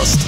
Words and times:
подкаст. 0.00 0.20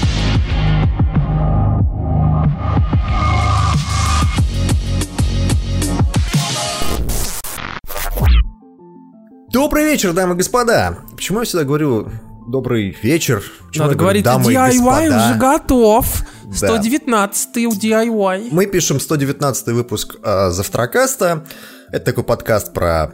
Добрый 9.51 9.85
вечер, 9.85 10.13
дамы 10.13 10.33
и 10.33 10.37
господа. 10.37 10.99
Почему 11.15 11.39
я 11.39 11.45
всегда 11.45 11.63
говорю 11.63 12.09
добрый 12.47 12.95
вечер? 13.01 13.43
Почему 13.67 13.85
Надо 13.85 13.97
говорить, 13.97 14.23
дамы 14.23 14.51
и 14.51 14.55
DIY 14.55 14.69
господа? 14.69 15.25
уже 15.25 15.39
готов. 15.39 16.23
Да. 16.45 16.67
119 16.67 17.57
у 17.65 17.71
DIY. 17.71 18.49
Мы 18.51 18.65
пишем 18.67 18.99
119 18.99 19.67
выпуск 19.67 20.17
э, 20.23 20.49
Завтракаста. 20.49 21.45
Это 21.91 22.05
такой 22.05 22.23
подкаст 22.23 22.73
про 22.73 23.11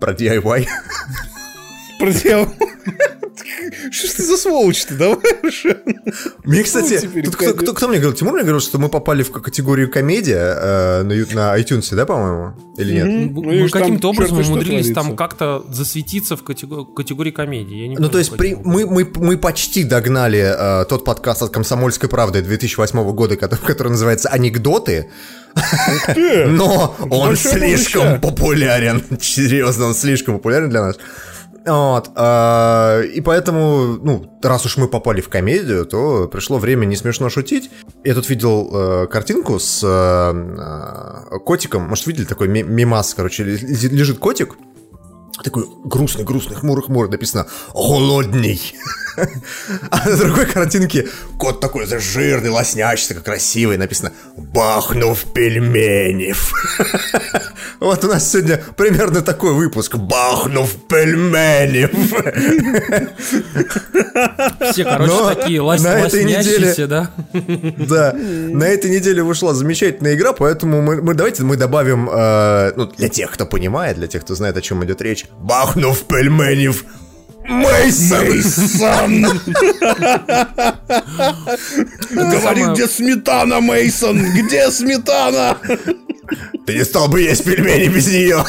про 0.00 0.12
DIY. 0.12 0.66
Проделал. 1.98 2.46
Что 3.90 4.06
ж 4.06 4.10
ты 4.10 4.22
за 4.24 4.36
сволочь-то, 4.36 4.94
давай 4.94 5.16
уже. 5.42 5.82
Мне, 6.44 6.62
кстати, 6.62 7.00
Ну, 7.14 7.22
тут 7.22 7.36
кто, 7.36 7.54
кто- 7.54 7.72
кто 7.74 7.88
мне 7.88 7.98
говорил? 7.98 8.16
Тимур 8.16 8.34
мне 8.34 8.42
говорил, 8.42 8.60
что 8.60 8.78
мы 8.78 8.88
попали 8.88 9.22
в 9.22 9.30
категорию 9.30 9.90
комедия 9.90 10.54
э, 10.60 11.02
на, 11.02 11.14
на 11.34 11.58
iTunes, 11.58 11.94
да, 11.94 12.04
по-моему? 12.06 12.54
Или 12.76 12.92
нет? 12.94 13.06
Ну, 13.06 13.42
Мы 13.42 13.54
видишь, 13.56 13.70
там 13.72 13.82
каким-то 13.82 14.10
образом 14.10 14.38
умудрились 14.38 14.92
там 14.92 15.16
как-то 15.16 15.64
засветиться 15.70 16.36
в 16.36 16.42
катего- 16.42 16.84
категории 16.94 17.30
комедии. 17.30 17.76
Я 17.76 17.88
не 17.88 17.96
Ну, 17.96 18.08
то 18.08 18.18
есть 18.18 18.36
при- 18.36 18.54
мы, 18.54 18.86
мы, 18.86 19.10
мы 19.16 19.36
почти 19.38 19.84
догнали 19.84 20.54
э, 20.82 20.84
тот 20.86 21.04
подкаст 21.04 21.42
от 21.42 21.50
«Комсомольской 21.50 22.08
правды» 22.08 22.42
2008 22.42 23.12
года, 23.12 23.36
который, 23.36 23.60
который 23.66 23.88
называется 23.88 24.28
«Анекдоты», 24.28 25.08
но 26.46 26.94
он 27.10 27.36
слишком 27.36 28.20
популярен. 28.20 29.02
Серьезно, 29.20 29.86
он 29.86 29.94
слишком 29.94 30.34
популярен 30.36 30.70
для 30.70 30.82
нас. 30.82 30.98
Вот, 31.66 32.10
э, 32.14 33.04
и 33.14 33.20
поэтому, 33.20 33.98
ну, 34.02 34.38
раз 34.42 34.64
уж 34.66 34.76
мы 34.76 34.88
попали 34.88 35.20
в 35.20 35.28
комедию, 35.28 35.84
то 35.84 36.28
пришло 36.28 36.58
время 36.58 36.86
не 36.86 36.96
смешно 36.96 37.28
шутить. 37.28 37.70
Я 38.04 38.14
тут 38.14 38.28
видел 38.28 38.70
э, 38.72 39.06
картинку 39.08 39.58
с 39.58 39.82
э, 39.84 41.28
э, 41.34 41.38
котиком, 41.40 41.82
может, 41.82 42.06
видели 42.06 42.24
такой 42.24 42.48
ми- 42.48 42.62
мимас, 42.62 43.14
короче, 43.14 43.44
лежит 43.44 44.18
котик, 44.18 44.56
такой 45.42 45.66
грустный, 45.84 46.24
грустный, 46.24 46.56
хмурый, 46.56 46.84
хмурый, 46.84 47.10
написано 47.10 47.46
«Голодный». 47.74 48.60
А 49.90 50.08
на 50.08 50.16
другой 50.16 50.46
картинке 50.46 51.08
кот 51.38 51.60
такой 51.60 51.86
за 51.86 51.98
жирный, 51.98 52.50
лоснящийся, 52.50 53.14
как 53.14 53.24
красивый, 53.24 53.76
написано 53.76 54.12
«Бахнув 54.36 55.24
пельменев». 55.32 56.52
Вот 57.80 58.04
у 58.04 58.08
нас 58.08 58.30
сегодня 58.30 58.60
примерно 58.76 59.22
такой 59.22 59.52
выпуск 59.54 59.96
«Бахнув 59.96 60.70
пельменев». 60.88 61.90
Все, 64.72 64.84
короче, 64.84 65.12
Но 65.12 65.34
такие 65.34 65.60
лось- 65.60 65.82
на 65.82 66.00
этой 66.00 66.24
лоснящиеся, 66.24 66.86
да? 66.86 67.10
Да, 67.32 68.12
на 68.12 68.64
этой 68.64 68.90
неделе 68.90 69.22
вышла 69.22 69.54
замечательная 69.54 70.14
игра, 70.14 70.32
поэтому 70.32 70.82
мы, 70.82 71.02
мы 71.02 71.14
давайте 71.14 71.42
мы 71.42 71.56
добавим, 71.56 72.08
э, 72.10 72.72
ну, 72.76 72.86
для 72.86 73.08
тех, 73.08 73.30
кто 73.30 73.46
понимает, 73.46 73.96
для 73.96 74.06
тех, 74.06 74.22
кто 74.22 74.34
знает, 74.34 74.56
о 74.56 74.60
чем 74.60 74.84
идет 74.84 75.00
речь, 75.02 75.26
«Бахнув 75.36 76.02
пельменев». 76.02 76.84
Мейсон! 77.48 79.24
Говори, 82.10 82.64
где 82.72 82.86
сметана, 82.86 83.60
Мейсон? 83.60 84.22
Где 84.34 84.70
сметана? 84.70 85.56
Ты 86.66 86.74
не 86.74 86.84
стал 86.84 87.08
бы 87.08 87.22
есть 87.22 87.44
пельмени 87.44 87.88
без 87.88 88.06
нее. 88.08 88.44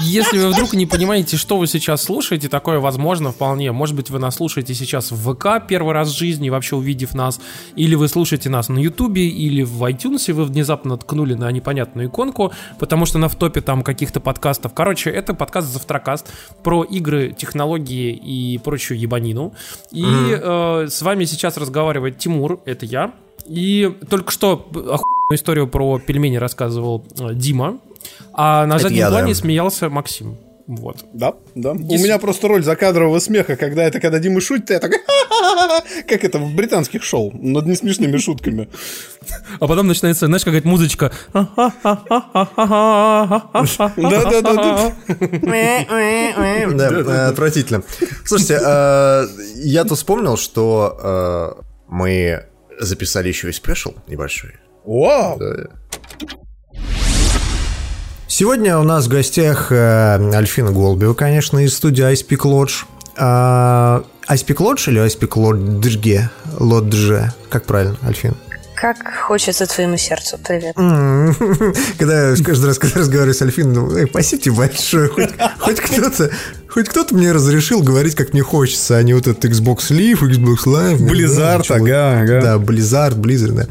Если 0.00 0.38
вы 0.38 0.50
вдруг 0.50 0.74
не 0.74 0.86
понимаете, 0.86 1.36
что 1.36 1.56
вы 1.56 1.66
сейчас 1.66 2.02
слушаете, 2.02 2.48
такое 2.48 2.78
возможно 2.78 3.32
вполне. 3.32 3.72
Может 3.72 3.96
быть, 3.96 4.10
вы 4.10 4.18
нас 4.18 4.36
слушаете 4.36 4.74
сейчас 4.74 5.10
в 5.10 5.34
ВК 5.34 5.66
первый 5.66 5.94
раз 5.94 6.08
в 6.08 6.18
жизни, 6.18 6.50
вообще 6.50 6.76
увидев 6.76 7.14
нас, 7.14 7.40
или 7.76 7.94
вы 7.94 8.08
слушаете 8.08 8.50
нас 8.50 8.68
на 8.68 8.78
Ютубе, 8.78 9.26
или 9.26 9.62
в 9.62 9.82
iTunes, 9.84 10.32
вы 10.32 10.44
внезапно 10.44 10.96
ткнули 10.98 11.34
на 11.34 11.50
непонятную 11.50 12.08
иконку, 12.08 12.52
потому 12.78 13.06
что 13.06 13.18
на 13.18 13.28
в 13.28 13.36
топе 13.36 13.60
там 13.60 13.82
каких-то 13.82 14.20
подкастов. 14.20 14.74
Короче, 14.74 15.10
это 15.10 15.34
подкаст 15.34 15.68
Завтракаст 15.68 16.26
про 16.62 16.84
игры, 16.84 16.97
технологии 17.32 18.12
и 18.12 18.58
прочую 18.58 18.98
ебанину. 18.98 19.54
И 19.90 20.04
э, 20.04 20.86
с 20.88 21.02
вами 21.02 21.24
сейчас 21.24 21.56
разговаривает 21.56 22.18
Тимур, 22.18 22.60
это 22.64 22.86
я. 22.86 23.12
И 23.46 23.94
только 24.08 24.30
что 24.30 24.66
охуенную 24.72 25.34
историю 25.34 25.68
про 25.68 25.98
пельмени 25.98 26.36
рассказывал 26.36 27.04
э, 27.18 27.34
Дима. 27.34 27.78
А 28.32 28.66
на 28.66 28.74
Это 28.74 28.84
заднем 28.84 28.98
я, 28.98 29.08
плане 29.08 29.34
да. 29.34 29.34
смеялся 29.34 29.88
Максим. 29.88 30.36
Вот. 30.68 31.06
Да, 31.14 31.32
да. 31.54 31.72
У 31.72 31.78
Если- 31.78 32.04
меня 32.04 32.18
просто 32.18 32.46
роль 32.46 32.62
закадрового 32.62 33.18
смеха, 33.20 33.56
когда 33.56 33.84
это, 33.84 34.00
когда 34.00 34.18
Дима 34.18 34.40
шутит, 34.42 34.68
я 34.68 34.78
такой, 34.80 34.98
как 36.06 36.24
это 36.24 36.38
в 36.38 36.54
британских 36.54 37.02
шоу, 37.02 37.32
над 37.32 37.64
несмешными 37.64 38.18
шутками. 38.18 38.68
А 39.60 39.66
потом 39.66 39.86
начинается, 39.86 40.26
знаешь, 40.26 40.44
какая-то 40.44 40.68
музычка. 40.68 41.10
Да-да-да. 43.96 44.94
Да, 47.02 47.28
отвратительно. 47.28 47.82
Слушайте, 48.26 48.60
э, 48.62 49.26
я 49.56 49.84
тут 49.84 49.96
вспомнил, 49.96 50.36
что 50.36 51.56
э, 51.58 51.62
мы 51.88 52.44
записали 52.78 53.28
еще 53.28 53.48
и 53.48 53.52
спешл 53.52 53.94
небольшой. 54.06 54.52
Вау! 54.84 55.40
Сегодня 58.38 58.78
у 58.78 58.84
нас 58.84 59.06
в 59.06 59.08
гостях 59.08 59.72
э, 59.72 60.32
Альфина 60.32 60.70
Голубева, 60.70 61.12
конечно, 61.12 61.58
из 61.58 61.76
студии 61.76 62.04
iSpeak 62.04 62.42
Lodge. 62.44 62.84
А, 63.16 64.04
iSpeak 64.28 64.58
Lodge 64.58 64.88
или 64.90 65.04
iSpeak 65.04 65.30
Lodge? 65.30 66.30
Lodge. 66.60 67.30
Как 67.50 67.64
правильно, 67.64 67.96
Альфин? 68.00 68.36
Как 68.80 68.96
хочется 69.26 69.66
твоему 69.66 69.96
сердцу. 69.96 70.38
Привет. 70.38 70.76
Когда 71.98 72.30
я 72.30 72.36
каждый 72.36 72.66
раз, 72.66 72.78
когда 72.78 73.00
разговариваю 73.00 73.34
с 73.34 73.42
Альфиной, 73.42 73.74
думаю, 73.74 73.98
«Эй, 73.98 74.06
спасибо 74.08 74.42
тебе 74.42 74.54
большое. 74.54 75.08
Хоть, 75.08 75.30
хоть 75.58 75.80
кто-то 75.80 76.30
хоть 76.68 76.88
кто-то 76.88 77.14
мне 77.14 77.32
разрешил 77.32 77.82
говорить, 77.82 78.14
как 78.14 78.32
мне 78.34 78.42
хочется, 78.42 78.96
а 78.96 79.02
не 79.02 79.14
вот 79.14 79.26
этот 79.26 79.44
Xbox 79.44 79.90
Live, 79.90 80.20
Xbox 80.20 80.64
Live. 80.66 80.98
Blizzard, 80.98 81.66
да, 81.68 81.74
ага, 81.74 82.20
ага. 82.20 82.40
Да, 82.40 82.56
Blizzard, 82.56 83.16
Blizzard, 83.16 83.52
да. 83.52 83.66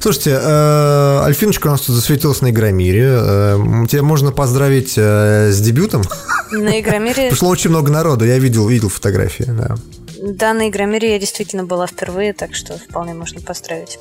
Слушайте, 0.00 0.38
э, 0.40 1.20
Альфиночка 1.24 1.66
у 1.66 1.70
нас 1.70 1.82
тут 1.82 1.94
засветилась 1.94 2.40
на 2.40 2.50
Игромире. 2.50 3.08
Э, 3.10 3.86
Тебя 3.90 4.02
можно 4.02 4.32
поздравить 4.32 4.94
э, 4.96 5.50
с 5.50 5.60
дебютом. 5.60 6.02
На 6.50 6.80
Игромире... 6.80 7.28
Пришло 7.28 7.50
очень 7.50 7.70
много 7.70 7.92
народу, 7.92 8.24
я 8.24 8.38
видел, 8.38 8.68
видел 8.68 8.88
фотографии, 8.88 9.44
да. 9.48 9.76
Да, 10.22 10.54
на 10.54 10.68
Игромире 10.70 11.12
я 11.12 11.18
действительно 11.18 11.64
была 11.64 11.86
впервые, 11.86 12.32
так 12.32 12.54
что 12.54 12.78
вполне 12.78 13.12
можно 13.12 13.42
поздравить. 13.42 13.98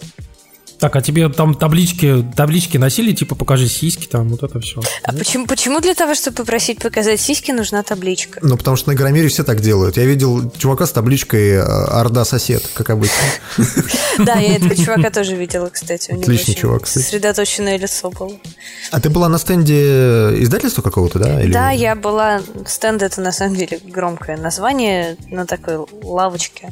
Так, 0.80 0.96
а 0.96 1.02
тебе 1.02 1.30
там 1.30 1.56
таблички, 1.56 2.26
таблички 2.36 2.78
носили, 2.78 3.14
типа 3.14 3.36
покажи 3.36 3.68
сиськи, 3.68 4.08
там 4.08 4.30
вот 4.30 4.44
это 4.44 4.60
все. 4.60 4.82
А 5.04 5.14
почему, 5.14 5.48
почему 5.48 5.80
для 5.80 5.94
того, 5.94 6.16
чтобы 6.16 6.38
попросить 6.38 6.80
показать 6.80 7.22
сиськи, 7.22 7.52
нужна 7.52 7.82
табличка? 7.84 8.40
Ну, 8.44 8.58
потому 8.58 8.76
что 8.76 8.90
на 8.90 8.94
Игромире 8.96 9.30
все 9.30 9.44
так 9.44 9.62
делают. 9.62 9.98
Я 9.98 10.06
видел 10.06 10.52
чувака 10.58 10.86
с 10.86 10.92
табличкой 10.92 11.52
э, 11.52 11.62
«Орда 11.62 12.26
сосед», 12.26 12.64
как 12.74 12.90
обычно. 12.90 13.16
Да, 14.20 14.36
я 14.36 14.58
этого 14.58 14.76
чувака 14.76 15.10
тоже 15.10 15.36
видела, 15.36 15.70
кстати. 15.70 16.12
У 16.12 16.16
него 16.16 16.24
Отличный 16.24 16.56
чувак, 16.56 16.84
кстати. 16.84 17.04
Сосредоточенное 17.04 17.78
лицо 17.78 18.10
было. 18.10 18.34
А 18.92 19.00
ты 19.00 19.10
была 19.10 19.30
на 19.30 19.38
стенде 19.38 20.42
издательства 20.42 20.82
какого-то, 20.82 21.20
да? 21.20 21.42
Да, 21.48 21.72
я 21.72 21.96
была... 21.96 22.42
Стенд 22.68 23.02
это 23.02 23.22
на 23.22 23.32
самом 23.32 23.56
деле 23.56 23.80
громкое 23.84 24.38
название 24.38 25.18
на 25.30 25.46
такой 25.46 25.86
лавочке. 26.04 26.72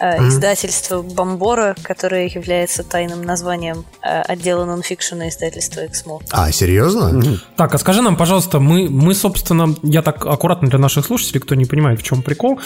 Э, 0.00 0.26
Издательство 0.28 1.02
Бомбора, 1.02 1.76
которое 1.82 2.26
является 2.26 2.82
тайным 2.82 3.22
названием 3.22 3.43
э, 3.52 4.20
отдела 4.22 4.64
нонфикшена 4.64 5.28
издательства 5.28 5.86
Эксмо. 5.86 6.20
А, 6.30 6.50
серьезно? 6.52 7.38
Так, 7.56 7.74
а 7.74 7.78
скажи 7.78 8.02
нам, 8.02 8.16
пожалуйста, 8.16 8.60
мы, 8.60 8.88
мы, 8.88 9.14
собственно, 9.14 9.74
я 9.82 10.02
так 10.02 10.24
аккуратно 10.26 10.68
для 10.68 10.78
наших 10.78 11.06
слушателей, 11.06 11.40
кто 11.40 11.54
не 11.54 11.64
понимает, 11.64 12.00
в 12.00 12.02
чем 12.02 12.22
прикол, 12.22 12.60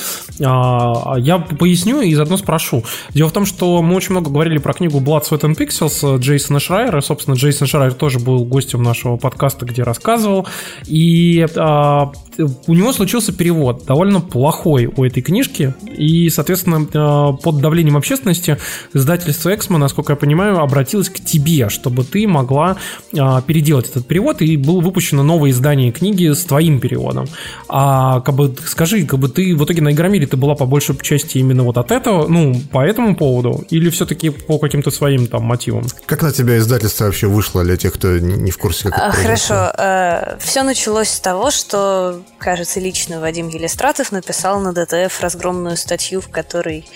а, 0.45 1.17
я 1.19 1.39
поясню 1.39 2.01
и 2.01 2.15
заодно 2.15 2.37
спрошу. 2.37 2.85
Дело 3.11 3.29
в 3.29 3.33
том, 3.33 3.47
что 3.47 3.83
мы 3.83 3.95
очень 3.95 4.13
много 4.13 4.31
говорили 4.31 4.59
про 4.59 4.73
книгу 4.73 5.01
Blood, 5.01 5.25
Sweat 5.29 5.41
and 5.41 5.57
Pixels 5.57 6.19
Джейсона 6.19 6.61
Шрайера. 6.61 7.01
Собственно, 7.01 7.35
Джейсон 7.35 7.67
Шрайер 7.67 7.95
тоже 7.95 8.19
был 8.19 8.45
гостем 8.45 8.83
нашего 8.83 9.17
подкаста, 9.17 9.67
где 9.67 9.83
рассказывал. 9.83 10.47
И 10.87 11.47
а, 11.57 12.13
у 12.39 12.75
него 12.75 12.93
случился 12.93 13.33
перевод 13.33 13.85
довольно 13.85 14.21
плохой 14.21 14.87
у 14.87 15.05
этой 15.05 15.23
книжки. 15.23 15.75
И, 15.87 16.31
соответственно, 16.31 16.87
а, 16.95 17.33
под 17.33 17.61
давлением 17.61 17.97
общественности 17.97 18.59
издательство 18.95 19.55
Эксмо, 19.55 19.79
насколько 19.79 20.13
я 20.13 20.17
понимаю, 20.17 20.59
обратилось 20.59 21.09
к 21.09 21.21
тебе, 21.21 21.69
чтобы 21.69 22.05
ты 22.05 22.27
могла 22.27 22.77
а, 23.17 23.41
переделать 23.43 23.89
этот 23.89 24.07
перевод, 24.07 24.41
и 24.43 24.57
было 24.57 24.81
выпущено 24.81 25.23
новое 25.23 25.51
издание 25.51 25.93
книги 25.93 26.33
с 26.33 26.45
твоим 26.45 26.81
переводом. 26.81 27.27
А 27.69 28.21
как 28.21 28.35
бы 28.35 28.55
скажи, 28.65 29.05
как 29.05 29.19
бы 29.19 29.29
ты 29.29 29.57
в 29.57 29.65
итоге 29.65 29.83
на 29.83 29.93
Игромире 29.93 30.27
ты 30.27 30.37
была 30.37 30.55
по 30.55 30.67
большей 30.67 30.97
части 30.99 31.39
именно 31.39 31.65
вот 31.65 31.77
от 31.77 31.91
этого, 31.91 32.29
ну, 32.29 32.55
по 32.73 32.85
этому 32.85 33.17
поводу, 33.17 33.65
или 33.71 33.91
все-таки 33.91 34.31
по 34.31 34.59
каким-то 34.59 34.91
своим 34.91 35.27
там 35.27 35.43
мотивам? 35.43 35.85
Как 36.07 36.23
на 36.23 36.33
тебя 36.33 36.59
издательство 36.59 37.07
вообще 37.07 37.27
вышло 37.27 37.65
для 37.65 37.77
тех, 37.77 37.95
кто 37.95 38.19
не 38.19 38.51
в 38.51 38.59
курсе, 38.59 38.91
как 38.91 38.99
это 38.99 39.07
А? 39.07 39.13
Хорошо. 39.13 40.39
Все 40.41 40.63
началось 40.63 41.09
с 41.09 41.21
того, 41.21 41.51
что, 41.51 42.23
кажется, 42.39 42.81
лично 42.81 43.21
Вадим 43.21 43.49
Елистратов 43.49 44.13
написал 44.13 44.61
на 44.61 44.73
ДТФ 44.73 45.21
разгромную 45.21 45.77
статью, 45.77 46.21
в 46.21 46.29
которой 46.29 46.89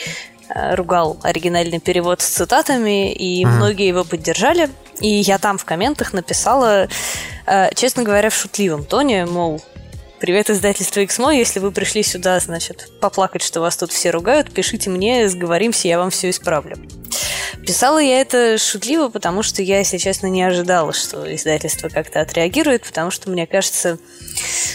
э, 0.48 0.74
ругал 0.74 1.18
оригинальный 1.22 1.80
перевод 1.80 2.20
с 2.20 2.26
цитатами, 2.26 3.12
и 3.12 3.44
многие 3.44 3.88
его 3.88 4.04
поддержали. 4.04 4.68
И 5.00 5.08
я 5.08 5.38
там 5.38 5.58
в 5.58 5.64
комментах 5.64 6.12
написала, 6.12 6.88
э, 7.46 7.74
честно 7.74 8.02
говоря, 8.02 8.30
в 8.30 8.34
шутливом 8.34 8.84
тоне, 8.84 9.26
мол, 9.26 9.62
Привет, 10.22 10.50
издательство 10.50 11.00
XMO. 11.00 11.34
Если 11.34 11.58
вы 11.58 11.72
пришли 11.72 12.04
сюда, 12.04 12.38
значит, 12.38 12.92
поплакать, 13.00 13.42
что 13.42 13.60
вас 13.60 13.76
тут 13.76 13.90
все 13.90 14.10
ругают, 14.10 14.54
пишите 14.54 14.88
мне, 14.88 15.28
сговоримся, 15.28 15.88
я 15.88 15.98
вам 15.98 16.10
все 16.10 16.30
исправлю. 16.30 16.76
Писала 17.66 17.98
я 17.98 18.20
это 18.20 18.58
шутливо, 18.58 19.08
потому 19.08 19.42
что 19.42 19.62
я, 19.62 19.78
если 19.78 19.98
честно, 19.98 20.26
не 20.26 20.42
ожидала, 20.42 20.92
что 20.92 21.32
издательство 21.34 21.88
как-то 21.88 22.20
отреагирует, 22.20 22.84
потому 22.84 23.10
что, 23.10 23.30
мне 23.30 23.46
кажется, 23.46 23.98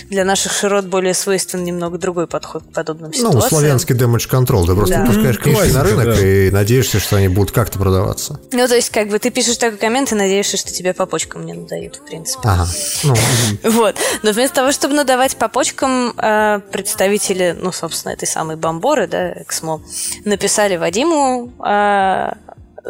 для 0.09 0.23
наших 0.23 0.51
широт 0.53 0.85
более 0.85 1.13
свойствен 1.13 1.63
немного 1.63 1.97
другой 1.97 2.27
подход 2.27 2.63
к 2.63 2.73
подобным 2.73 3.11
ну, 3.11 3.17
ситуациям. 3.17 3.41
Ну, 3.43 3.49
славянский 3.49 3.95
damage 3.95 4.29
control. 4.29 4.65
Ты 4.65 4.75
просто 4.75 4.95
Да. 4.95 5.01
выпускаешь 5.05 5.37
книжки 5.39 5.59
Классика, 5.59 5.77
на 5.77 5.83
рынок 5.83 6.05
да. 6.05 6.27
и 6.27 6.51
надеешься, 6.51 6.99
что 6.99 7.17
они 7.17 7.27
будут 7.27 7.51
как-то 7.51 7.79
продаваться. 7.79 8.39
Ну, 8.51 8.67
то 8.67 8.75
есть, 8.75 8.89
как 8.89 9.09
бы 9.09 9.19
ты 9.19 9.29
пишешь 9.29 9.57
такой 9.57 9.77
коммент 9.77 10.11
и 10.11 10.15
надеешься, 10.15 10.57
что 10.57 10.71
тебе 10.71 10.93
по 10.93 11.05
почкам 11.05 11.45
не 11.45 11.53
надают, 11.53 11.97
в 11.97 12.05
принципе. 12.05 12.41
Ага. 12.47 12.67
Ну, 13.03 13.15
Вот. 13.63 13.95
Но 14.23 14.31
вместо 14.31 14.55
того, 14.57 14.71
чтобы 14.71 14.93
надавать 14.93 15.35
по 15.37 15.47
почкам, 15.47 16.13
э, 16.17 16.59
представители, 16.71 17.55
ну, 17.59 17.71
собственно, 17.71 18.13
этой 18.13 18.27
самой 18.27 18.55
Бомборы, 18.55 19.07
да, 19.07 19.33
Эксмо, 19.33 19.81
написали 20.25 20.77
Вадиму, 20.77 21.53
э, 21.65 22.31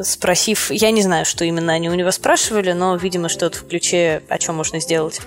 спросив, 0.04 0.72
я 0.72 0.92
не 0.92 1.02
знаю, 1.02 1.26
что 1.26 1.46
именно 1.46 1.74
они 1.74 1.90
у 1.90 1.94
него 1.94 2.12
спрашивали, 2.12 2.72
но, 2.74 2.96
видимо, 2.96 3.30
что-то 3.30 3.60
в 3.60 3.68
ключе, 3.68 4.22
о 4.30 4.38
чем 4.38 4.56
можно 4.56 4.80
сделать. 4.80 5.22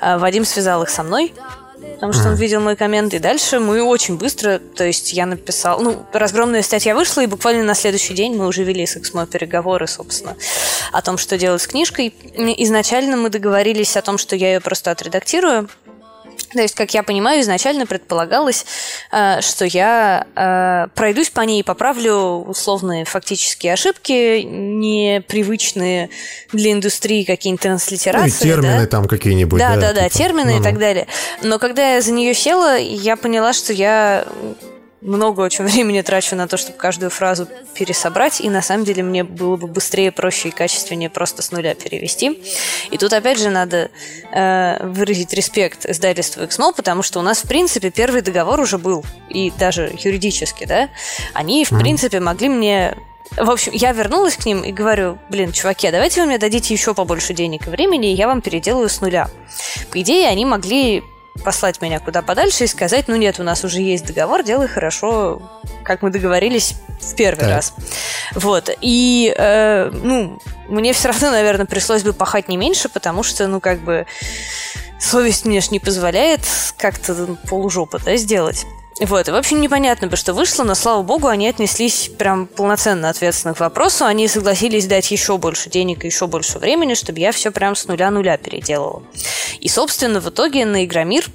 А 0.00 0.18
Вадим 0.18 0.44
связал 0.44 0.82
их 0.82 0.90
со 0.90 1.02
мной, 1.02 1.32
потому 1.94 2.12
что 2.12 2.28
он 2.28 2.34
видел 2.34 2.60
мой 2.60 2.76
коммент, 2.76 3.14
и 3.14 3.18
дальше 3.18 3.58
мы 3.58 3.82
очень 3.82 4.16
быстро, 4.18 4.58
то 4.58 4.84
есть 4.84 5.12
я 5.12 5.26
написал, 5.26 5.80
ну, 5.80 6.06
разгромная 6.12 6.62
статья 6.62 6.94
вышла, 6.94 7.22
и 7.22 7.26
буквально 7.26 7.64
на 7.64 7.74
следующий 7.74 8.14
день 8.14 8.34
мы 8.34 8.46
уже 8.46 8.64
вели 8.64 8.86
с 8.86 8.96
Эксмо 8.96 9.26
переговоры, 9.26 9.86
собственно, 9.86 10.36
о 10.92 11.02
том, 11.02 11.18
что 11.18 11.38
делать 11.38 11.62
с 11.62 11.66
книжкой. 11.66 12.14
Изначально 12.36 13.16
мы 13.16 13.30
договорились 13.30 13.96
о 13.96 14.02
том, 14.02 14.18
что 14.18 14.36
я 14.36 14.54
ее 14.54 14.60
просто 14.60 14.90
отредактирую, 14.90 15.68
то 16.52 16.62
есть, 16.62 16.74
как 16.74 16.94
я 16.94 17.02
понимаю, 17.02 17.40
изначально 17.40 17.86
предполагалось, 17.86 18.66
э, 19.12 19.40
что 19.40 19.64
я 19.64 20.26
э, 20.34 20.88
пройдусь 20.94 21.30
по 21.30 21.40
ней 21.40 21.60
и 21.60 21.62
поправлю 21.62 22.14
условные 22.46 23.04
фактические 23.04 23.72
ошибки, 23.72 24.42
непривычные 24.42 26.10
для 26.52 26.72
индустрии 26.72 27.24
какие-нибудь 27.24 27.64
ну 27.64 27.70
и 27.70 27.72
транслитерации. 27.72 28.48
термины 28.48 28.80
да? 28.80 28.86
там 28.86 29.06
какие-нибудь. 29.06 29.58
Да, 29.58 29.76
да, 29.76 29.92
да, 29.92 30.08
типа. 30.08 30.18
термины 30.18 30.50
и 30.50 30.52
Ну-ну. 30.54 30.64
так 30.64 30.78
далее. 30.78 31.06
Но 31.42 31.58
когда 31.58 31.94
я 31.94 32.00
за 32.00 32.12
нее 32.12 32.34
села, 32.34 32.76
я 32.76 33.16
поняла, 33.16 33.52
что 33.52 33.72
я 33.72 34.26
много 35.06 35.40
очень 35.40 35.64
времени 35.68 36.02
трачу 36.02 36.36
на 36.36 36.48
то, 36.48 36.56
чтобы 36.56 36.78
каждую 36.78 37.10
фразу 37.10 37.48
пересобрать, 37.74 38.40
и 38.40 38.50
на 38.50 38.62
самом 38.62 38.84
деле 38.84 39.02
мне 39.02 39.24
было 39.24 39.56
бы 39.56 39.66
быстрее, 39.66 40.12
проще 40.12 40.48
и 40.48 40.50
качественнее 40.50 41.10
просто 41.10 41.42
с 41.42 41.50
нуля 41.52 41.74
перевести. 41.74 42.42
И 42.90 42.98
тут 42.98 43.12
опять 43.12 43.38
же 43.38 43.50
надо 43.50 43.90
э, 44.32 44.86
выразить 44.86 45.32
респект 45.32 45.86
издательству 45.86 46.42
XMO, 46.42 46.74
потому 46.74 47.02
что 47.02 47.20
у 47.20 47.22
нас, 47.22 47.42
в 47.42 47.48
принципе, 47.48 47.90
первый 47.90 48.22
договор 48.22 48.60
уже 48.60 48.78
был, 48.78 49.04
и 49.28 49.52
даже 49.58 49.92
юридически, 49.98 50.66
да, 50.66 50.88
они, 51.32 51.64
в 51.64 51.70
принципе, 51.70 52.20
могли 52.20 52.48
мне 52.48 52.96
в 53.36 53.50
общем, 53.50 53.72
я 53.72 53.92
вернулась 53.92 54.36
к 54.36 54.46
ним 54.46 54.62
и 54.62 54.72
говорю, 54.72 55.18
блин, 55.28 55.52
чуваки, 55.52 55.88
а 55.88 55.92
давайте 55.92 56.20
вы 56.20 56.28
мне 56.28 56.38
дадите 56.38 56.72
еще 56.72 56.94
побольше 56.94 57.34
денег 57.34 57.66
и 57.66 57.70
времени, 57.70 58.12
и 58.12 58.14
я 58.14 58.28
вам 58.28 58.40
переделаю 58.40 58.88
с 58.88 59.00
нуля. 59.00 59.28
По 59.90 60.00
идее, 60.00 60.28
они 60.28 60.44
могли 60.46 61.02
послать 61.44 61.80
меня 61.80 62.00
куда 62.00 62.22
подальше 62.22 62.64
и 62.64 62.66
сказать, 62.66 63.08
ну 63.08 63.16
нет, 63.16 63.38
у 63.40 63.42
нас 63.42 63.64
уже 63.64 63.80
есть 63.80 64.06
договор, 64.06 64.42
делай 64.42 64.68
хорошо, 64.68 65.42
как 65.84 66.02
мы 66.02 66.10
договорились 66.10 66.74
в 67.00 67.14
первый 67.14 67.40
Так. 67.40 67.50
раз. 67.50 67.74
Вот. 68.34 68.70
И, 68.80 69.34
э, 69.36 69.90
ну, 69.92 70.38
мне 70.68 70.92
все 70.92 71.08
равно, 71.08 71.30
наверное, 71.30 71.66
пришлось 71.66 72.02
бы 72.02 72.12
пахать 72.12 72.48
не 72.48 72.56
меньше, 72.56 72.88
потому 72.88 73.22
что, 73.22 73.46
ну, 73.46 73.60
как 73.60 73.80
бы, 73.80 74.06
совесть 74.98 75.44
мне 75.44 75.60
ж 75.60 75.70
не 75.70 75.78
позволяет 75.78 76.40
как-то 76.76 77.36
полужопа, 77.48 77.98
да, 78.04 78.16
сделать. 78.16 78.66
Вот, 79.00 79.28
и, 79.28 79.30
в 79.30 79.36
общем, 79.36 79.60
непонятно 79.60 80.08
бы, 80.08 80.16
что 80.16 80.32
вышло, 80.32 80.64
но, 80.64 80.74
слава 80.74 81.02
богу, 81.02 81.28
они 81.28 81.48
отнеслись 81.48 82.10
прям 82.16 82.46
полноценно 82.46 83.10
ответственно 83.10 83.52
к 83.52 83.60
вопросу. 83.60 84.06
Они 84.06 84.26
согласились 84.26 84.86
дать 84.86 85.10
еще 85.10 85.36
больше 85.36 85.68
денег 85.68 86.04
и 86.04 86.06
еще 86.06 86.26
больше 86.26 86.58
времени, 86.58 86.94
чтобы 86.94 87.20
я 87.20 87.32
все 87.32 87.50
прям 87.50 87.76
с 87.76 87.86
нуля-нуля 87.86 88.38
переделала. 88.38 89.02
И, 89.60 89.68
собственно, 89.68 90.20
в 90.20 90.30
итоге 90.30 90.64
на 90.64 90.84
Игромир 90.84 91.26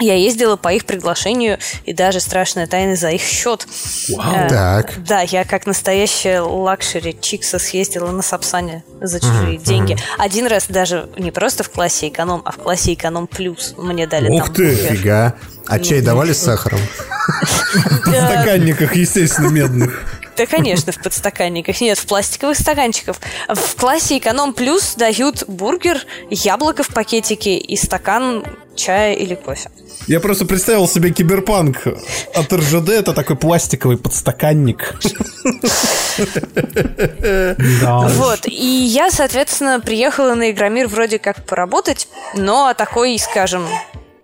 я 0.00 0.14
ездила 0.14 0.56
по 0.56 0.72
их 0.72 0.84
приглашению, 0.84 1.58
и 1.84 1.92
даже 1.92 2.20
страшная 2.20 2.66
тайна 2.66 2.94
за 2.96 3.10
их 3.10 3.22
счет. 3.22 3.66
Э, 4.10 4.48
Так. 4.48 5.02
Да, 5.04 5.22
я 5.22 5.44
как 5.44 5.66
настоящая 5.66 6.40
luxury 6.40 7.16
чикса 7.20 7.58
съездила 7.58 8.10
на 8.10 8.22
Сапсане 8.22 8.84
за 9.00 9.20
чужие 9.20 9.58
деньги. 9.58 9.96
Один 10.18 10.46
раз 10.46 10.66
даже 10.68 11.08
не 11.18 11.30
просто 11.30 11.64
в 11.64 11.70
классе 11.70 12.08
эконом, 12.08 12.42
а 12.44 12.52
в 12.52 12.56
классе 12.56 12.94
эконом 12.94 13.26
плюс 13.26 13.74
мне 13.76 14.06
дали 14.06 14.28
Ух 14.30 14.46
там 14.46 14.54
ты! 14.54 14.66
бургер. 14.74 14.96
Фига. 14.96 15.34
А 15.66 15.78
чай 15.80 16.00
давали 16.00 16.32
с 16.32 16.38
сахаром? 16.38 16.80
В 17.72 18.08
стаканниках, 18.08 18.96
естественно, 18.96 19.48
медных. 19.48 20.02
Да, 20.38 20.46
конечно, 20.46 20.92
в 20.92 21.02
подстаканниках. 21.02 21.80
Нет, 21.80 21.98
в 21.98 22.06
пластиковых 22.06 22.56
стаканчиках. 22.56 23.16
В 23.48 23.74
классе 23.76 24.18
эконом 24.18 24.54
плюс 24.54 24.94
дают 24.94 25.44
бургер, 25.48 26.06
яблоко 26.30 26.82
в 26.82 26.88
пакетике 26.88 27.58
и 27.58 27.76
стакан 27.76 28.44
чая 28.76 29.14
или 29.14 29.34
кофе. 29.34 29.70
Я 30.06 30.20
просто 30.20 30.46
представил 30.46 30.88
себе 30.88 31.10
киберпанк 31.10 31.86
от 32.34 32.52
РЖД. 32.52 32.90
Это 32.90 33.12
такой 33.12 33.36
пластиковый 33.36 33.98
подстаканник. 33.98 34.94
Да. 37.80 38.08
Вот, 38.08 38.46
и 38.46 38.64
я, 38.64 39.10
соответственно, 39.10 39.80
приехала 39.80 40.34
на 40.34 40.50
Игромир 40.50 40.86
вроде 40.86 41.18
как 41.18 41.44
поработать, 41.44 42.08
но 42.34 42.72
такой, 42.74 43.18
скажем, 43.18 43.66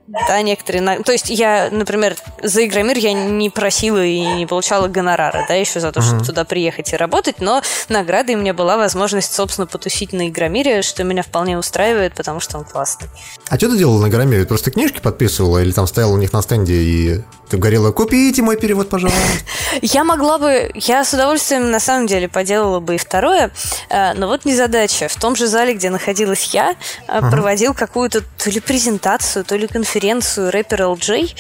да, 0.06 0.42
некоторые... 0.42 1.02
То 1.02 1.12
есть 1.12 1.30
я, 1.30 1.68
например, 1.70 2.16
за 2.42 2.66
Игромир 2.66 2.98
я 2.98 3.12
не 3.14 3.48
просила 3.48 4.04
и 4.04 4.20
не 4.20 4.46
получала 4.46 4.86
гонорара, 4.86 5.46
да, 5.48 5.54
еще 5.54 5.80
за 5.80 5.92
то, 5.92 6.02
чтобы 6.02 6.24
туда 6.24 6.44
приехать 6.44 6.92
и 6.92 6.96
работать, 6.96 7.40
но 7.40 7.62
наградой 7.88 8.36
мне 8.36 8.52
была 8.52 8.76
возможность, 8.76 9.34
собственно, 9.34 9.66
потусить 9.66 10.12
на 10.12 10.28
Игромире, 10.28 10.82
что 10.82 11.04
меня 11.04 11.22
вполне 11.22 11.58
устраивает, 11.58 12.14
потому 12.14 12.40
что 12.40 12.58
он 12.58 12.64
классный. 12.64 13.08
А 13.48 13.56
что 13.56 13.70
ты 13.70 13.79
делала 13.79 14.00
на 14.02 14.10
Громире? 14.10 14.43
Ты 14.43 14.48
Просто 14.48 14.70
книжки 14.70 15.00
подписывала 15.00 15.58
или 15.62 15.72
там 15.72 15.86
стояла 15.86 16.12
у 16.12 16.17
них 16.19 16.32
на 16.32 16.43
стенде 16.43 16.74
и 16.74 17.20
ты 17.48 17.58
говорила, 17.58 17.93
купите 17.93 18.40
мой 18.43 18.56
перевод, 18.56 18.88
пожалуйста. 18.88 19.20
Я 19.82 20.02
могла 20.05 20.38
бы, 20.38 20.70
я 20.74 21.05
с 21.05 21.12
удовольствием 21.12 21.70
на 21.70 21.79
самом 21.79 22.06
деле 22.06 22.29
поделала 22.29 22.81
бы 22.81 22.94
и 22.94 22.98
второе, 22.98 23.50
э, 23.90 24.14
но 24.14 24.29
вот 24.29 24.44
незадача. 24.44 25.08
В 25.08 25.17
том 25.17 25.36
же 25.36 25.46
зале, 25.46 25.74
где 25.74 25.90
находилась 25.90 26.55
я, 26.55 26.74
э, 27.06 27.20
проводил 27.20 27.74
какую-то 27.74 28.22
то 28.22 28.50
ли 28.50 28.60
презентацию, 28.60 29.44
то 29.44 29.56
ли 29.56 29.67
конференцию 29.67 29.94
рэпер 29.98 30.82
LJ. 30.82 31.34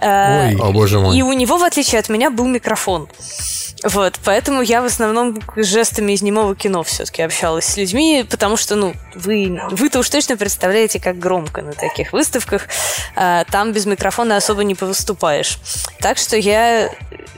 э, 0.00 0.48
Ой, 0.48 0.56
о 0.60 0.72
боже 0.72 0.98
мой. 0.98 1.16
И 1.16 1.22
у 1.22 1.32
него, 1.32 1.58
в 1.58 1.62
отличие 1.64 1.98
от 1.98 2.08
меня, 2.08 2.30
был 2.30 2.46
микрофон. 2.46 3.08
Вот, 3.84 4.18
поэтому 4.24 4.60
я 4.60 4.82
в 4.82 4.86
основном 4.86 5.40
жестами 5.54 6.10
из 6.12 6.20
немого 6.22 6.56
кино 6.56 6.82
все-таки 6.82 7.22
общалась 7.22 7.64
с 7.64 7.76
людьми, 7.76 8.26
потому 8.28 8.56
что, 8.56 8.74
ну, 8.74 8.92
вы, 9.14 9.60
вы-то 9.70 10.00
уж 10.00 10.10
точно 10.10 10.36
представляете, 10.36 10.98
как 10.98 11.18
громко 11.20 11.62
на 11.62 11.72
таких 11.72 12.12
выставках. 12.12 12.62
А, 13.14 13.44
там 13.44 13.72
без 13.72 13.86
микрофона 13.86 14.36
особо 14.36 14.64
не 14.64 14.74
повыступаешь. 14.74 15.58
Так 16.00 16.18
что 16.18 16.36
я 16.36 16.86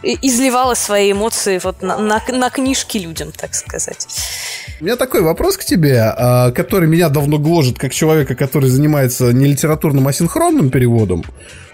и- 0.02 0.18
изливала 0.22 0.72
свои 0.74 1.12
эмоции 1.12 1.60
вот 1.62 1.82
на, 1.82 1.98
на, 1.98 2.22
на 2.28 2.48
книжки 2.50 2.96
людям, 2.96 3.32
так 3.32 3.54
сказать. 3.54 4.06
У 4.80 4.84
меня 4.84 4.96
такой 4.96 5.20
вопрос 5.20 5.58
к 5.58 5.64
тебе, 5.64 6.00
а, 6.00 6.52
который 6.52 6.88
меня 6.88 7.10
давно 7.10 7.36
гложет, 7.36 7.78
как 7.78 7.92
человека, 7.92 8.34
который 8.34 8.70
занимается 8.70 9.30
не 9.32 9.44
литературным, 9.44 10.08
а 10.08 10.12
синхронным 10.14 10.59
переводом. 10.68 11.24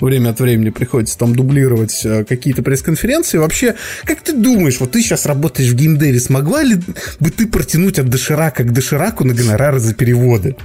Время 0.01 0.31
от 0.31 0.39
времени 0.39 0.71
приходится 0.71 1.19
там 1.19 1.35
дублировать 1.35 2.03
а, 2.05 2.25
какие-то 2.25 2.63
пресс-конференции. 2.63 3.39
Вообще, 3.39 3.75
как 4.05 4.21
ты 4.21 4.33
думаешь, 4.33 4.79
вот 4.79 4.93
ты 4.93 5.03
сейчас 5.03 5.27
работаешь 5.27 5.71
в 5.71 5.75
геймдеве, 5.75 6.21
смогла 6.21 6.63
ли 6.63 6.77
бы 7.19 7.31
ты 7.31 7.49
протянуть 7.49 7.99
от 7.99 8.09
доширака 8.09 8.63
к 8.63 8.73
дошираку 8.73 9.25
на 9.25 9.35
гонорары 9.35 9.81
за 9.81 9.95
переводы? 9.95 10.57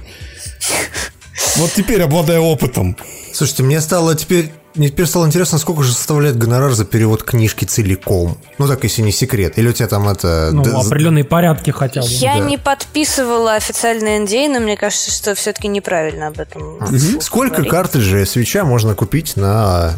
Вот 1.56 1.70
теперь, 1.74 2.00
обладая 2.00 2.38
опытом. 2.40 2.96
Слушайте, 3.34 3.62
мне 3.64 3.80
стало 3.80 4.14
теперь... 4.14 4.50
Мне 4.74 4.88
теперь 4.88 5.06
стало 5.06 5.26
интересно, 5.26 5.58
сколько 5.58 5.82
же 5.82 5.92
составляет 5.92 6.38
гонорар 6.38 6.72
за 6.72 6.84
перевод 6.86 7.22
книжки 7.24 7.66
целиком. 7.66 8.38
Ну 8.58 8.66
так, 8.66 8.82
если 8.84 9.02
не 9.02 9.12
секрет. 9.12 9.58
Или 9.58 9.68
у 9.68 9.72
тебя 9.72 9.86
там 9.86 10.08
это... 10.08 10.48
Ну, 10.52 10.62
д- 10.62 10.70
определенные 10.70 11.24
порядки 11.24 11.70
хотя 11.70 12.00
бы. 12.00 12.06
Я 12.08 12.34
Да. 12.38 12.40
не 12.40 12.56
подписывала 12.56 13.54
официальный 13.54 14.18
NDA, 14.24 14.48
но 14.48 14.60
мне 14.60 14.76
кажется, 14.78 15.10
что 15.10 15.34
все-таки 15.34 15.68
неправильно 15.68 16.28
об 16.28 16.40
этом. 16.40 16.78
вслух 16.96 17.22
Сколько 17.22 17.56
говорить. 17.56 17.70
картриджей 17.70 18.26
свеча 18.26 18.64
можно 18.64 18.94
купить 18.94 19.36
на 19.36 19.92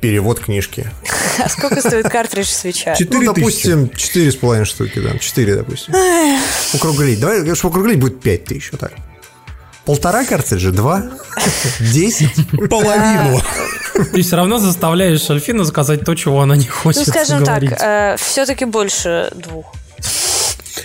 перевод 0.00 0.38
книжки? 0.40 0.90
А 1.44 1.48
сколько 1.48 1.80
стоит 1.80 2.08
картридж 2.08 2.46
свеча? 2.48 2.90
Ну, 2.90 2.96
Четыре 2.96 3.20
тысячи. 3.32 3.34
допустим, 3.40 3.90
четыре 3.90 4.32
с 4.32 4.34
половиной 4.34 4.64
штуки, 4.64 4.98
да. 4.98 5.16
Четыре, 5.18 5.54
допустим. 5.54 5.94
Округлить. 6.74 7.20
Давай, 7.20 7.54
чтобы 7.54 7.74
округлить, 7.74 8.00
будет 8.00 8.20
пять 8.20 8.44
тысяч, 8.44 8.70
вот 8.72 8.80
так. 8.80 8.92
Полтора 9.88 10.22
картриджа? 10.26 10.70
Два? 10.70 11.02
Десять? 11.80 12.34
Половину. 12.68 13.40
Ты 14.12 14.20
все 14.20 14.36
равно 14.36 14.58
заставляешь 14.58 15.30
Альфину 15.30 15.64
сказать 15.64 16.04
то, 16.04 16.14
чего 16.14 16.42
она 16.42 16.56
не 16.56 16.66
хочет 16.66 17.06
Ну, 17.06 17.10
скажем 17.14 17.42
говорить. 17.42 17.70
так, 17.70 17.80
э, 17.80 18.16
все-таки 18.18 18.66
больше 18.66 19.32
двух. 19.34 19.72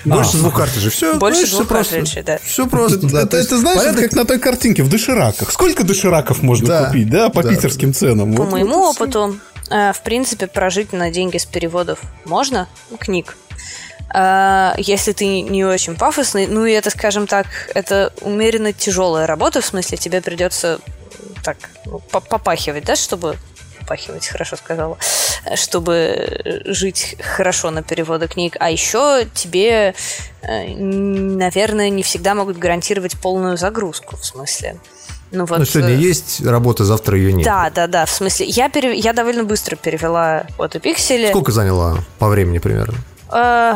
Больше 0.06 0.38
двух 0.38 0.56
картриджей. 0.56 0.90
Все, 0.90 1.16
Больше 1.16 1.48
двух 1.50 1.68
картриджей, 1.68 2.24
да. 2.24 2.40
Все 2.46 2.66
просто, 2.66 3.00
да. 3.10 3.20
Это, 3.24 3.28
То 3.32 3.38
есть 3.40 3.50
это 3.50 3.58
знаешь, 3.60 3.80
порядок- 3.80 4.04
как 4.04 4.14
на 4.14 4.24
той 4.26 4.40
картинке 4.40 4.84
в 4.84 4.90
дошираках. 4.90 5.52
Сколько 5.52 5.84
дошираков 5.84 6.42
можно 6.42 6.66
Да, 6.70 6.86
купить, 6.86 7.10
да, 7.10 7.28
по 7.30 7.44
да. 7.44 7.50
питерским 7.50 7.94
ценам? 7.94 8.34
По 8.36 8.44
Вот- 8.44 8.52
моему 8.54 8.78
вот 8.80 8.96
опыту, 9.02 9.38
э, 9.70 9.92
в 9.92 10.02
принципе, 10.02 10.48
прожить 10.48 10.94
на 10.94 11.12
деньги 11.12 11.38
с 11.38 11.44
переводов 11.46 12.00
можно, 12.24 12.70
ну, 12.90 12.96
книг. 12.96 13.36
Э, 14.14 14.74
Если 14.78 15.12
ты 15.14 15.42
не 15.42 15.66
очень 15.66 15.96
пафосный, 15.96 16.48
ну 16.48 16.66
и 16.66 16.72
это, 16.72 16.90
скажем 16.90 17.28
так, 17.28 17.48
это 17.74 18.14
умеренно 18.22 18.72
тяжелая 18.74 19.26
работа, 19.28 19.62
в 19.62 19.66
смысле 19.66 19.98
тебе 19.98 20.22
придется 20.22 20.80
так 21.44 21.58
ну, 21.86 22.00
по- 22.00 22.20
попахивать, 22.22 22.86
да, 22.86 22.96
чтобы 22.96 23.38
попахивать, 23.80 24.28
хорошо 24.28 24.56
сказала, 24.56 24.98
чтобы 25.56 26.62
жить 26.66 27.18
хорошо 27.22 27.70
на 27.72 27.84
переводы 27.84 28.28
книг. 28.28 28.56
А 28.60 28.70
еще 28.70 29.28
тебе, 29.34 29.94
э, 30.42 30.68
наверное, 30.76 31.90
не 31.90 32.02
всегда 32.04 32.34
могут 32.36 32.58
гарантировать 32.58 33.18
полную 33.20 33.58
загрузку, 33.58 34.16
в 34.16 34.26
смысле. 34.26 34.78
Ну, 35.32 35.46
вот, 35.46 35.60
Ну, 35.60 35.66
сегодня 35.66 35.96
э, 35.96 35.98
есть 35.98 36.46
работа, 36.46 36.86
завтра 36.86 37.18
ее 37.18 37.34
нет. 37.34 37.46
да, 37.46 37.70
да, 37.72 37.88
да. 37.88 38.06
В 38.06 38.12
смысле, 38.12 38.46
я, 38.46 38.70
пере- 38.70 38.96
я 38.96 39.14
довольно 39.14 39.44
быстро 39.44 39.76
перевела 39.76 40.46
от 40.60 40.80
пиксели. 40.82 41.30
Сколько 41.30 41.52
заняло 41.52 41.98
по 42.20 42.28
времени 42.28 42.60
примерно? 42.60 43.00
Э, 43.34 43.76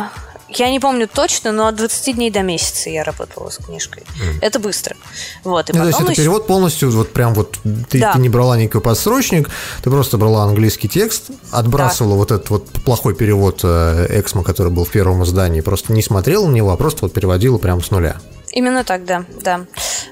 я 0.49 0.69
не 0.69 0.79
помню 0.79 1.09
точно, 1.13 1.51
но 1.51 1.67
от 1.67 1.75
20 1.75 2.15
дней 2.15 2.31
до 2.31 2.41
месяца 2.41 2.89
я 2.89 3.03
работала 3.03 3.49
с 3.49 3.57
книжкой. 3.57 4.03
Это 4.41 4.59
быстро. 4.59 4.95
Вот, 5.43 5.69
и 5.69 5.73
Ну, 5.73 5.79
то 5.79 5.85
есть 5.85 5.91
потом 5.97 6.03
это 6.05 6.11
еще- 6.13 6.21
перевод 6.21 6.47
полностью, 6.47 6.89
вот 6.91 7.11
прям 7.11 7.33
вот 7.33 7.57
ты, 7.89 7.99
Да. 7.99 8.13
ты 8.13 8.19
не 8.19 8.29
брала 8.29 8.57
никакой 8.57 8.79
подсрочник, 8.81 9.49
ты 9.83 9.89
просто 9.89 10.17
брала 10.17 10.43
английский 10.43 10.87
текст, 10.87 11.31
отбрасывала 11.51 12.15
вот 12.15 12.31
этот 12.31 12.49
вот 12.49 12.65
плохой 12.85 13.13
перевод 13.13 13.59
э, 13.63 14.07
Эксмо, 14.21 14.43
который 14.43 14.71
был 14.71 14.85
в 14.85 14.89
первом 14.89 15.23
издании, 15.25 15.59
просто 15.61 15.91
не 15.91 16.01
смотрела 16.01 16.47
на 16.47 16.53
него, 16.53 16.71
а 16.71 16.77
просто 16.77 16.99
вот 17.01 17.13
переводила 17.13 17.57
прямо 17.57 17.81
с 17.81 17.91
нуля. 17.91 18.15
Именно 18.57 18.83
так, 18.83 19.05
да, 19.05 19.23
да. 19.43 19.65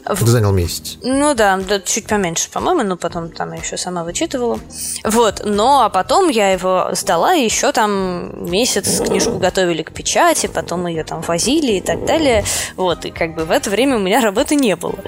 В- 0.06 0.28
занял 0.28 0.52
месяц. 0.52 1.00
Ну 1.02 1.34
да, 1.34 1.58
да, 1.58 1.80
чуть 1.80 2.06
поменьше, 2.06 2.48
по-моему, 2.52 2.84
но 2.84 2.96
потом 2.96 3.32
там 3.32 3.54
я 3.54 3.60
еще 3.60 3.76
сама 3.76 4.04
вычитывала. 4.04 4.60
Вот, 5.04 5.42
но 5.46 5.82
а 5.82 5.90
потом 5.90 6.30
я 6.30 6.52
его 6.52 6.90
сдала, 6.92 7.34
и 7.34 7.44
еще 7.44 7.72
там 7.72 8.48
месяц 8.52 9.02
книжку 9.02 9.40
готовили 9.40 9.82
к 9.82 9.92
печати, 9.92 10.46
потом 10.46 10.86
ее 10.86 11.04
там 11.04 11.22
возили 11.22 11.72
и 11.72 11.82
так 11.82 12.06
далее. 12.06 12.46
Вот, 12.76 13.06
и 13.06 13.10
как 13.10 13.34
бы 13.34 13.46
в 13.46 13.50
это 13.50 13.72
время 13.72 13.96
у 13.96 14.00
меня 14.00 14.22
работы 14.22 14.54
не 14.56 14.76
было. 14.76 15.00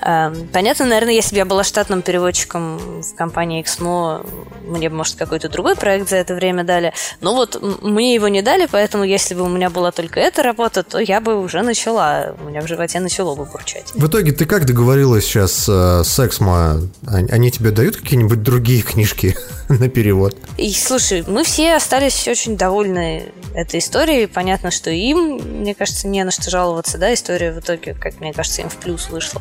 Эм, 0.00 0.46
Понятно, 0.52 0.84
наверное, 0.86 1.14
если 1.14 1.34
бы 1.34 1.38
я 1.38 1.44
была 1.46 1.64
штатным 1.64 2.00
переводчиком 2.02 3.00
в 3.02 3.14
компании 3.16 3.60
Exmo, 3.64 4.24
мне 4.62 4.88
бы, 4.88 4.94
может, 4.94 5.16
какой-то 5.16 5.48
другой 5.48 5.74
проект 5.74 6.08
за 6.08 6.16
это 6.16 6.34
время 6.34 6.62
дали. 6.62 6.92
Но 7.20 7.34
вот 7.34 7.60
мне 7.82 8.14
его 8.14 8.28
не 8.28 8.40
дали, 8.40 8.68
поэтому 8.70 9.02
если 9.02 9.34
бы 9.34 9.42
у 9.42 9.48
меня 9.48 9.68
была 9.68 9.90
только 9.90 10.20
эта 10.20 10.44
работа, 10.44 10.84
то 10.84 11.00
я 11.00 11.20
бы 11.20 11.40
уже 11.40 11.62
начала, 11.62 12.36
у 12.40 12.48
меня 12.48 12.60
в 12.60 12.66
животе 12.84 13.00
начало 13.00 13.34
бы 13.34 13.44
бурчать. 13.44 13.92
В 13.94 14.06
итоге 14.06 14.32
ты 14.32 14.44
как 14.44 14.66
договорилась 14.66 15.24
сейчас 15.24 15.66
э, 15.68 16.02
с 16.04 16.24
Эксмо? 16.24 16.80
Они 17.06 17.30
они 17.30 17.50
тебе 17.50 17.70
дают 17.70 17.96
какие-нибудь 17.96 18.42
другие 18.42 18.82
книжки 18.82 19.36
на 19.68 19.88
перевод? 19.88 20.36
И 20.56 20.72
слушай, 20.72 21.24
мы 21.26 21.44
все 21.44 21.74
остались 21.74 22.26
очень 22.28 22.56
довольны 22.56 23.32
этой 23.54 23.80
историей. 23.80 24.26
Понятно, 24.26 24.70
что 24.70 24.90
им, 24.90 25.40
мне 25.60 25.74
кажется, 25.74 26.08
не 26.08 26.22
на 26.24 26.30
что 26.30 26.50
жаловаться, 26.50 26.98
да, 26.98 27.14
история 27.14 27.52
в 27.52 27.60
итоге, 27.60 27.94
как 27.94 28.20
мне 28.20 28.32
кажется, 28.32 28.62
им 28.62 28.68
в 28.68 28.76
плюс 28.76 29.08
вышла. 29.10 29.40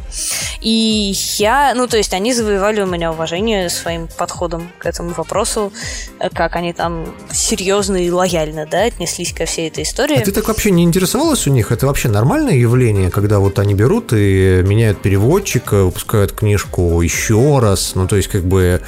И 0.61 1.13
я, 1.37 1.73
ну, 1.75 1.87
то 1.87 1.97
есть 1.97 2.13
они 2.13 2.33
завоевали 2.33 2.81
у 2.81 2.85
меня 2.85 3.11
уважение 3.11 3.69
своим 3.69 4.07
подходом 4.07 4.69
к 4.79 4.85
этому 4.85 5.09
вопросу, 5.11 5.73
э, 6.19 6.29
как 6.29 6.55
они 6.55 6.73
там 6.73 7.05
серьезно 7.31 7.97
и 7.97 8.09
лояльно, 8.09 8.67
да, 8.69 8.83
отнеслись 8.83 9.33
ко 9.33 9.45
всей 9.45 9.67
этой 9.67 9.83
истории. 9.83 10.17
А 10.17 10.21
ты 10.21 10.31
так 10.31 10.47
вообще 10.47 10.71
не 10.71 10.83
интересовалась 10.83 11.47
у 11.47 11.49
них? 11.49 11.71
Это 11.71 11.87
вообще 11.87 12.09
нормальное 12.09 12.55
явление, 12.55 13.09
когда 13.09 13.32
вот 13.39 13.59
они 13.59 13.73
берут 13.73 14.13
и 14.13 14.61
меняют 14.63 15.01
переводчика, 15.01 15.83
выпускают 15.83 16.31
книжку 16.31 17.01
еще 17.01 17.59
раз? 17.59 17.93
Ну, 17.95 18.07
то 18.07 18.15
есть, 18.15 18.29
как 18.29 18.43
бы 18.43 18.81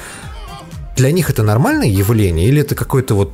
для 0.96 1.12
них 1.12 1.28
это 1.28 1.42
нормальное 1.42 1.88
явление 1.88 2.48
или 2.48 2.62
это 2.62 2.74
какое-то 2.74 3.14
вот 3.14 3.32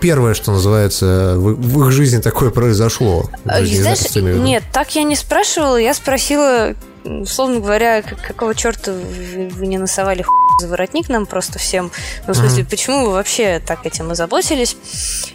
первое, 0.00 0.34
что 0.34 0.52
называется, 0.52 1.34
в, 1.36 1.86
их 1.86 1.92
жизни 1.92 2.20
такое 2.20 2.50
произошло? 2.50 3.28
А, 3.44 3.60
жизни 3.60 3.82
Знаешь, 3.82 4.14
виду. 4.14 4.42
нет, 4.42 4.64
так 4.72 4.94
я 4.96 5.02
не 5.02 5.14
спрашивала. 5.14 5.76
Я 5.76 5.92
спросила, 5.92 6.74
условно 7.04 7.60
говоря, 7.60 8.00
как- 8.02 8.22
какого 8.22 8.54
черта 8.54 8.92
вы, 8.92 9.48
вы 9.48 9.66
не 9.66 9.76
носовали 9.76 10.22
хуй 10.22 10.34
за 10.60 10.68
воротник 10.68 11.10
нам 11.10 11.26
просто 11.26 11.58
всем. 11.58 11.92
Ну, 12.26 12.32
в 12.32 12.36
смысле, 12.36 12.64
почему 12.64 13.04
вы 13.06 13.12
вообще 13.12 13.60
так 13.64 13.84
этим 13.84 14.10
озаботились? 14.10 14.76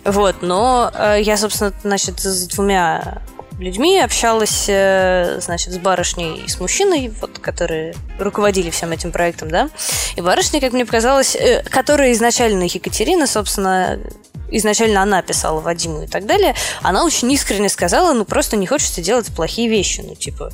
Вот, 0.03 0.38
но 0.41 0.91
э, 0.94 1.18
я, 1.22 1.38
собственно, 1.38 1.74
значит, 1.84 2.20
с 2.20 2.48
двумя 2.48 3.22
людьми 3.62 4.00
общалась, 4.00 4.65
э, 4.68 5.39
значит, 5.39 5.74
с 5.74 5.77
барышней 5.77 6.44
и 6.46 6.48
с 6.50 6.60
мужчиной, 6.60 7.12
вот, 7.22 7.39
которые 7.39 7.94
руководили 8.20 8.70
всем 8.70 8.91
этим 8.91 9.12
проектом, 9.12 9.50
да. 9.50 9.70
И 10.15 10.22
барышня, 10.22 10.60
как 10.60 10.74
мне 10.74 10.86
показалось, 10.86 11.36
э, 11.36 11.63
которая 11.63 12.12
изначально 12.12 12.63
Екатерина, 12.63 13.27
собственно, 13.27 14.00
изначально 14.51 15.01
она 15.01 15.22
писала 15.22 15.60
Вадиму 15.60 16.03
и 16.03 16.08
так 16.08 16.25
далее, 16.25 16.55
она 16.81 17.05
очень 17.05 17.31
искренне 17.31 17.70
сказала, 17.70 18.13
ну, 18.13 18.25
просто 18.25 18.58
не 18.58 18.67
хочется 18.67 19.01
делать 19.01 19.27
плохие 19.27 19.70
вещи, 19.70 20.03
ну, 20.05 20.15
типа, 20.15 20.51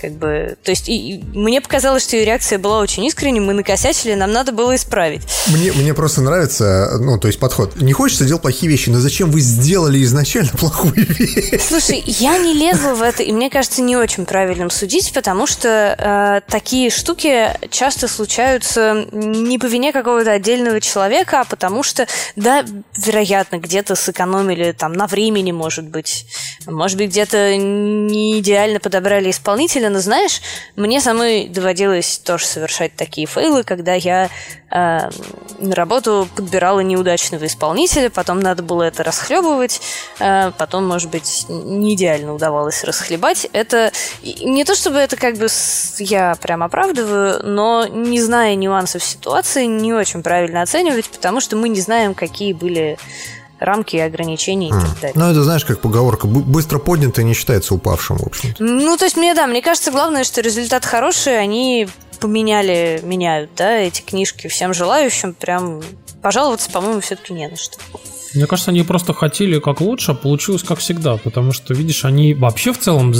как 0.00 0.12
бы, 0.12 0.56
то 0.62 0.70
есть, 0.70 0.88
и, 0.88 1.16
и 1.16 1.24
мне 1.34 1.60
показалось, 1.60 2.04
что 2.04 2.16
ее 2.16 2.24
реакция 2.24 2.58
была 2.58 2.80
очень 2.80 3.04
искренней, 3.04 3.40
мы 3.40 3.52
накосячили, 3.52 4.14
нам 4.14 4.32
надо 4.32 4.52
было 4.52 4.74
исправить. 4.74 5.22
Мне, 5.48 5.72
мне 5.72 5.94
просто 5.94 6.22
нравится, 6.22 6.98
ну, 7.00 7.18
то 7.18 7.28
есть 7.28 7.38
подход. 7.38 7.80
Не 7.80 7.92
хочется 7.92 8.24
делать 8.24 8.42
плохие 8.42 8.70
вещи, 8.70 8.90
но 8.90 9.00
зачем 9.00 9.30
вы 9.30 9.40
сделали 9.40 10.02
изначально 10.04 10.50
плохую 10.58 10.94
вещь? 10.94 11.60
Слушай, 11.60 12.02
я 12.06 12.38
не 12.38 12.54
лезла 12.54 12.94
в 12.94 13.02
это, 13.02 13.22
и 13.22 13.32
мне 13.32 13.50
кажется, 13.50 13.82
не 13.82 13.96
очень 13.96 14.26
правильным 14.26 14.70
судить, 14.70 15.12
потому 15.12 15.46
что 15.46 15.68
э, 15.68 16.50
такие 16.50 16.90
штуки 16.90 17.50
часто 17.70 18.08
случаются 18.08 19.06
не 19.12 19.58
по 19.58 19.66
вине 19.66 19.92
какого-то 19.92 20.32
отдельного 20.32 20.80
человека, 20.80 21.40
а 21.40 21.44
потому 21.44 21.82
что, 21.82 22.06
да, 22.36 22.64
вероятно, 22.96 23.39
где-то 23.50 23.94
сэкономили 23.94 24.72
там 24.72 24.92
на 24.92 25.06
времени, 25.06 25.52
может 25.52 25.86
быть, 25.86 26.26
может 26.66 26.98
быть, 26.98 27.10
где-то 27.10 27.56
не 27.56 28.38
идеально 28.38 28.80
подобрали 28.80 29.30
исполнителя, 29.30 29.90
но 29.90 30.00
знаешь, 30.00 30.40
мне 30.76 31.00
самой 31.00 31.48
доводилось 31.48 32.18
тоже 32.18 32.46
совершать 32.46 32.96
такие 32.96 33.26
фейлы, 33.26 33.62
когда 33.64 33.94
я 33.94 34.28
э, 34.70 35.10
на 35.58 35.74
работу 35.74 36.28
подбирала 36.34 36.80
неудачного 36.80 37.46
исполнителя, 37.46 38.10
потом 38.10 38.40
надо 38.40 38.62
было 38.62 38.84
это 38.84 39.02
расхлебывать, 39.02 39.80
э, 40.18 40.52
потом, 40.56 40.86
может 40.86 41.10
быть, 41.10 41.46
не 41.48 41.94
идеально 41.94 42.34
удавалось 42.34 42.84
расхлебать. 42.84 43.48
Это 43.52 43.92
не 44.22 44.64
то, 44.64 44.74
чтобы 44.74 44.98
это 44.98 45.16
как 45.16 45.36
бы 45.36 45.48
я 45.98 46.34
прям 46.36 46.62
оправдываю, 46.62 47.44
но 47.44 47.86
не 47.86 48.20
зная 48.20 48.54
нюансов 48.54 49.02
ситуации, 49.02 49.64
не 49.66 49.92
очень 49.92 50.22
правильно 50.22 50.62
оценивать, 50.62 51.08
потому 51.08 51.40
что 51.40 51.56
мы 51.56 51.68
не 51.68 51.80
знаем, 51.80 52.14
какие 52.14 52.52
были 52.52 52.98
рамки 53.60 53.96
и 53.96 54.00
ограничения 54.00 54.68
и 54.68 54.72
так 54.72 55.00
далее. 55.00 55.12
Ну, 55.14 55.30
это, 55.30 55.42
знаешь, 55.44 55.64
как 55.64 55.80
поговорка, 55.80 56.26
«Б- 56.26 56.40
быстро 56.40 56.78
поднятый 56.78 57.22
не 57.24 57.34
считается 57.34 57.74
упавшим, 57.74 58.16
в 58.16 58.26
общем-то. 58.26 58.62
Ну, 58.64 58.96
то 58.96 59.04
есть 59.04 59.16
мне, 59.16 59.34
да, 59.34 59.46
мне 59.46 59.62
кажется, 59.62 59.90
главное, 59.92 60.24
что 60.24 60.40
результат 60.40 60.84
хороший, 60.84 61.38
они 61.38 61.86
поменяли, 62.20 63.00
меняют, 63.02 63.50
да, 63.56 63.72
эти 63.76 64.00
книжки 64.02 64.48
всем 64.48 64.74
желающим, 64.74 65.34
прям 65.34 65.82
пожаловаться, 66.22 66.70
по-моему, 66.70 67.00
все-таки 67.00 67.32
не 67.32 67.48
на 67.48 67.56
что. 67.56 67.78
Мне 68.34 68.46
кажется, 68.46 68.70
они 68.70 68.82
просто 68.82 69.12
хотели 69.12 69.58
как 69.58 69.80
лучше, 69.80 70.12
а 70.12 70.14
получилось 70.14 70.62
как 70.62 70.78
всегда, 70.78 71.16
потому 71.16 71.52
что, 71.52 71.74
видишь, 71.74 72.04
они 72.04 72.34
вообще 72.34 72.72
в 72.72 72.78
целом 72.78 73.12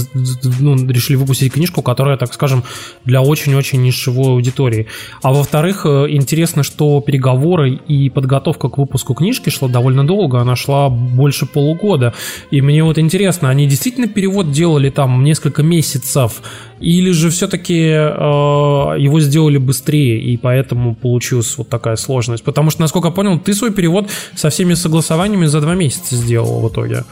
ну, 0.61 0.87
решили 0.89 1.17
выпустить 1.17 1.53
книжку, 1.53 1.83
которая, 1.83 2.17
так 2.17 2.33
скажем, 2.33 2.63
для 3.05 3.21
очень-очень 3.21 3.83
нишевой 3.83 4.33
аудитории. 4.33 4.87
А 5.23 5.33
во-вторых, 5.33 5.85
э, 5.85 6.07
интересно, 6.11 6.63
что 6.63 7.01
переговоры 7.01 7.75
и 7.75 8.09
подготовка 8.09 8.69
к 8.69 8.79
выпуску 8.79 9.15
книжки 9.15 9.51
шла 9.51 9.69
довольно 9.69 10.07
долго, 10.07 10.41
она 10.41 10.55
шла 10.55 10.89
больше 10.89 11.47
полугода. 11.47 12.15
И 12.51 12.61
мне 12.61 12.85
вот 12.85 12.99
интересно, 12.99 13.49
они 13.51 13.67
действительно 13.67 14.07
перевод 14.07 14.53
делали 14.53 14.91
там 14.91 15.25
несколько 15.25 15.63
месяцев, 15.63 16.43
или 16.81 17.11
же 17.11 17.29
все-таки 17.31 17.75
его 17.75 19.21
сделали 19.21 19.59
быстрее, 19.59 20.19
и 20.21 20.37
поэтому 20.37 20.95
получилась 20.95 21.59
вот 21.59 21.69
такая 21.69 21.97
сложность? 21.97 22.43
Потому 22.43 22.71
что, 22.71 22.81
насколько 22.81 23.09
я 23.09 23.15
понял, 23.15 23.39
ты 23.39 23.53
свой 23.53 23.73
перевод 23.73 24.09
со 24.35 24.49
всеми 24.49 24.75
согласованиями 25.01 25.47
за 25.47 25.61
два 25.61 25.75
месяца 25.75 26.17
сделал 26.17 26.61
в 26.61 26.69
итоге. 26.69 27.05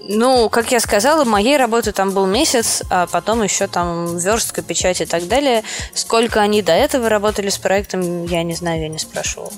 Ну, 0.00 0.48
как 0.48 0.72
я 0.72 0.80
сказала, 0.80 1.24
моей 1.24 1.58
работы 1.58 1.92
там 1.92 2.12
был 2.12 2.26
месяц, 2.26 2.82
а 2.90 3.06
потом 3.06 3.42
еще 3.42 3.66
там 3.66 4.16
верстка, 4.16 4.62
печать 4.62 5.02
и 5.02 5.04
так 5.04 5.28
далее. 5.28 5.64
Сколько 5.92 6.40
они 6.40 6.62
до 6.62 6.72
этого 6.72 7.08
работали 7.10 7.50
с 7.50 7.58
проектом, 7.58 8.24
я 8.24 8.42
не 8.42 8.54
знаю, 8.54 8.80
я 8.80 8.88
не 8.88 8.98
спрашивала. 8.98 9.52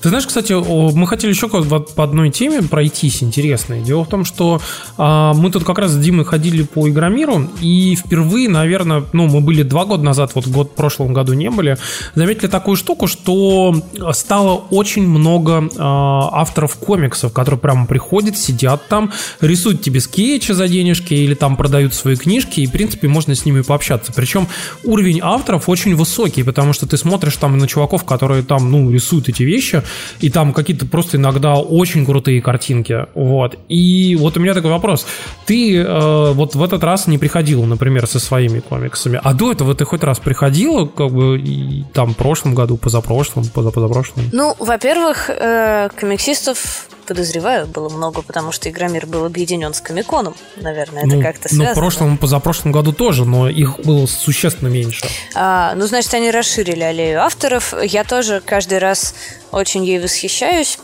Ты 0.00 0.10
знаешь, 0.10 0.26
кстати, 0.26 0.52
мы 0.52 1.06
хотели 1.08 1.32
еще 1.32 1.48
по 1.48 2.04
одной 2.04 2.30
теме 2.30 2.62
пройтись 2.62 3.22
интересной. 3.22 3.82
Дело 3.82 4.04
в 4.04 4.08
том, 4.08 4.24
что 4.24 4.60
а, 4.96 5.34
мы 5.34 5.50
тут 5.50 5.64
как 5.64 5.78
раз 5.78 5.90
с 5.90 5.98
Димой 5.98 6.24
ходили 6.24 6.62
по 6.62 6.88
Игромиру, 6.88 7.48
и 7.60 7.96
впервые, 7.96 8.48
наверное, 8.48 9.04
ну, 9.12 9.26
мы 9.26 9.40
были 9.40 9.64
два 9.64 9.84
года 9.84 10.04
назад, 10.04 10.32
вот 10.34 10.46
год 10.46 10.70
в 10.72 10.74
прошлом 10.74 11.12
году 11.12 11.32
не 11.32 11.50
были, 11.50 11.78
заметили 12.14 12.46
такую 12.46 12.76
штуку, 12.76 13.08
что 13.08 13.74
стало 14.12 14.54
очень 14.70 15.06
много 15.06 15.68
а, 15.76 16.30
авторов 16.32 16.76
комиксов, 16.76 17.32
которые 17.32 17.58
прямо 17.58 17.86
приходят, 17.86 18.38
сидят 18.38 18.86
там, 18.88 19.12
рисуют 19.40 19.82
тебе 19.82 20.00
скетчи 20.00 20.52
за 20.52 20.68
денежки 20.68 21.14
или 21.14 21.34
там 21.34 21.56
продают 21.56 21.92
свои 21.94 22.14
книжки, 22.14 22.60
и, 22.60 22.66
в 22.66 22.70
принципе, 22.70 23.08
можно 23.08 23.34
с 23.34 23.44
ними 23.44 23.62
пообщаться. 23.62 24.12
Причем 24.14 24.46
уровень 24.84 25.18
авторов 25.22 25.68
очень 25.68 25.96
высокий, 25.96 26.44
потому 26.44 26.72
что 26.72 26.86
ты 26.86 26.96
смотришь 26.96 27.36
там 27.36 27.58
на 27.58 27.66
чуваков, 27.66 28.04
которые 28.04 28.44
там, 28.44 28.70
ну, 28.70 28.90
рисуют 28.92 29.28
эти 29.28 29.42
вещи, 29.42 29.82
и 30.20 30.30
там 30.30 30.52
какие-то 30.52 30.86
просто 30.86 31.16
иногда 31.16 31.54
очень 31.56 32.04
крутые 32.04 32.40
картинки, 32.42 33.06
вот. 33.14 33.58
И 33.68 34.16
вот 34.18 34.36
у 34.36 34.40
меня 34.40 34.54
такой 34.54 34.70
вопрос. 34.70 35.06
Ты 35.46 35.76
э, 35.76 36.32
вот 36.32 36.54
в 36.54 36.62
этот 36.62 36.82
раз 36.84 37.06
не 37.06 37.18
приходил, 37.18 37.64
например, 37.64 38.06
со 38.06 38.18
своими 38.18 38.60
комиксами, 38.60 39.20
а 39.22 39.34
до 39.34 39.52
этого 39.52 39.74
ты 39.74 39.84
хоть 39.84 40.02
раз 40.02 40.18
приходила, 40.18 40.86
как 40.86 41.10
бы, 41.10 41.38
и, 41.38 41.84
там, 41.92 42.14
в 42.14 42.16
прошлом 42.16 42.54
году, 42.54 42.76
позапрошлом, 42.76 43.44
позапозапрошлом? 43.46 44.24
Ну, 44.32 44.54
во-первых, 44.58 45.30
э, 45.30 45.88
комиксистов 45.98 46.87
подозреваю, 47.08 47.66
было 47.66 47.88
много, 47.88 48.22
потому 48.22 48.52
что 48.52 48.68
Игромир 48.68 49.06
был 49.06 49.24
объединен 49.24 49.72
с 49.72 49.80
Комиконом. 49.80 50.34
Наверное, 50.56 51.04
это 51.04 51.16
ну, 51.16 51.22
как-то 51.22 51.48
связано. 51.48 51.68
Ну, 51.70 51.72
в 51.72 51.74
прошлом, 51.74 52.18
позапрошлом 52.18 52.70
году 52.70 52.92
тоже, 52.92 53.24
но 53.24 53.48
их 53.48 53.80
было 53.80 54.06
существенно 54.06 54.68
меньше. 54.68 55.06
А, 55.34 55.74
ну, 55.74 55.86
значит, 55.86 56.12
они 56.14 56.30
расширили 56.30 56.82
аллею 56.82 57.22
авторов. 57.22 57.74
Я 57.82 58.04
тоже 58.04 58.42
каждый 58.44 58.78
раз 58.78 59.14
очень 59.50 59.84
ей 59.84 59.98
восхищаюсь. 59.98 60.78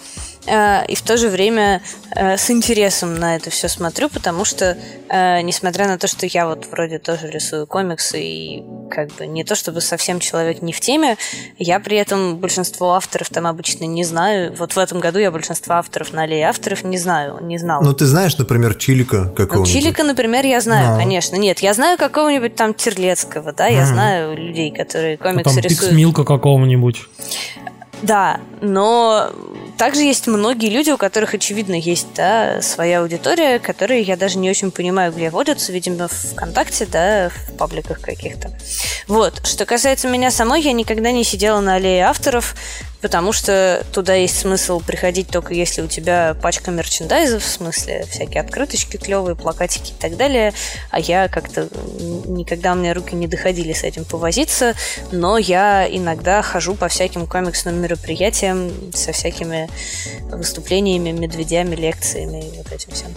Э, 0.46 0.84
и 0.86 0.94
в 0.94 1.02
то 1.02 1.16
же 1.16 1.28
время 1.28 1.82
э, 2.14 2.36
с 2.36 2.50
интересом 2.50 3.14
на 3.14 3.36
это 3.36 3.50
все 3.50 3.68
смотрю, 3.68 4.08
потому 4.08 4.44
что, 4.44 4.76
э, 5.08 5.40
несмотря 5.40 5.86
на 5.88 5.98
то, 5.98 6.06
что 6.06 6.26
я 6.26 6.46
вот 6.46 6.66
вроде 6.70 6.98
тоже 6.98 7.30
рисую 7.30 7.66
комиксы 7.66 8.20
и 8.20 8.64
как 8.90 9.12
бы 9.14 9.26
не 9.26 9.44
то 9.44 9.54
чтобы 9.54 9.80
совсем 9.80 10.20
человек 10.20 10.62
не 10.62 10.72
в 10.72 10.80
теме, 10.80 11.16
я 11.58 11.80
при 11.80 11.96
этом 11.96 12.36
большинство 12.36 12.94
авторов 12.94 13.30
там 13.30 13.46
обычно 13.46 13.84
не 13.84 14.04
знаю. 14.04 14.54
Вот 14.56 14.72
в 14.72 14.78
этом 14.78 15.00
году 15.00 15.18
я 15.18 15.30
большинство 15.30 15.74
авторов 15.74 16.12
на 16.12 16.22
аллее 16.22 16.48
авторов 16.48 16.84
не 16.84 16.98
знаю, 16.98 17.38
не 17.42 17.58
знал. 17.58 17.82
Ну, 17.82 17.92
ты 17.92 18.06
знаешь, 18.06 18.36
например, 18.36 18.74
Чилика 18.74 19.28
какого-нибудь? 19.28 19.74
Ну, 19.74 19.80
Чилика, 19.80 20.04
например, 20.04 20.44
я 20.44 20.60
знаю, 20.60 20.92
Но. 20.92 20.98
конечно. 20.98 21.36
Нет, 21.36 21.60
я 21.60 21.74
знаю 21.74 21.96
какого-нибудь 21.98 22.54
там 22.54 22.74
Терлецкого, 22.74 23.52
да, 23.52 23.66
я 23.66 23.82
mm. 23.82 23.86
знаю 23.86 24.36
людей, 24.36 24.70
которые 24.70 25.16
комиксы 25.16 25.40
а 25.40 25.54
там 25.54 25.58
рисуют. 25.58 25.80
Пиксмилка 25.80 26.24
какого-нибудь. 26.24 27.02
Да, 28.02 28.40
но 28.60 29.30
также 29.76 30.02
есть 30.02 30.26
многие 30.26 30.70
люди, 30.70 30.90
у 30.90 30.96
которых, 30.96 31.34
очевидно, 31.34 31.74
есть 31.74 32.08
да, 32.14 32.60
своя 32.62 33.00
аудитория, 33.00 33.58
которые 33.58 34.02
я 34.02 34.16
даже 34.16 34.38
не 34.38 34.50
очень 34.50 34.70
понимаю, 34.70 35.12
где 35.12 35.30
водятся, 35.30 35.72
видимо, 35.72 36.08
в 36.08 36.12
ВКонтакте, 36.12 36.86
да, 36.86 37.30
в 37.30 37.56
пабликах 37.56 38.00
каких-то. 38.00 38.50
Вот. 39.06 39.46
Что 39.46 39.66
касается 39.66 40.08
меня 40.08 40.30
самой, 40.30 40.62
я 40.62 40.72
никогда 40.72 41.12
не 41.12 41.24
сидела 41.24 41.60
на 41.60 41.74
аллее 41.74 42.04
авторов, 42.04 42.54
потому 43.04 43.32
что 43.32 43.84
туда 43.92 44.14
есть 44.14 44.38
смысл 44.38 44.80
приходить 44.80 45.28
только 45.28 45.52
если 45.52 45.82
у 45.82 45.86
тебя 45.86 46.34
пачка 46.40 46.70
мерчендайза, 46.70 47.38
в 47.38 47.44
смысле 47.44 48.06
всякие 48.10 48.40
открыточки 48.40 48.96
клевые, 48.96 49.36
плакатики 49.36 49.90
и 49.90 50.00
так 50.00 50.16
далее, 50.16 50.54
а 50.90 51.00
я 51.00 51.28
как-то 51.28 51.68
никогда 52.26 52.72
у 52.72 52.76
меня 52.76 52.94
руки 52.94 53.14
не 53.14 53.26
доходили 53.26 53.74
с 53.74 53.82
этим 53.82 54.06
повозиться, 54.06 54.74
но 55.12 55.36
я 55.36 55.86
иногда 55.86 56.40
хожу 56.40 56.76
по 56.76 56.88
всяким 56.88 57.26
комиксным 57.26 57.74
мероприятиям 57.74 58.72
со 58.94 59.12
всякими 59.12 59.63
выступлениями, 60.30 61.10
медведями, 61.10 61.74
лекциями 61.74 62.44
и 62.44 62.56
вот 62.58 62.72
этим 62.72 62.92
всем. 62.92 63.08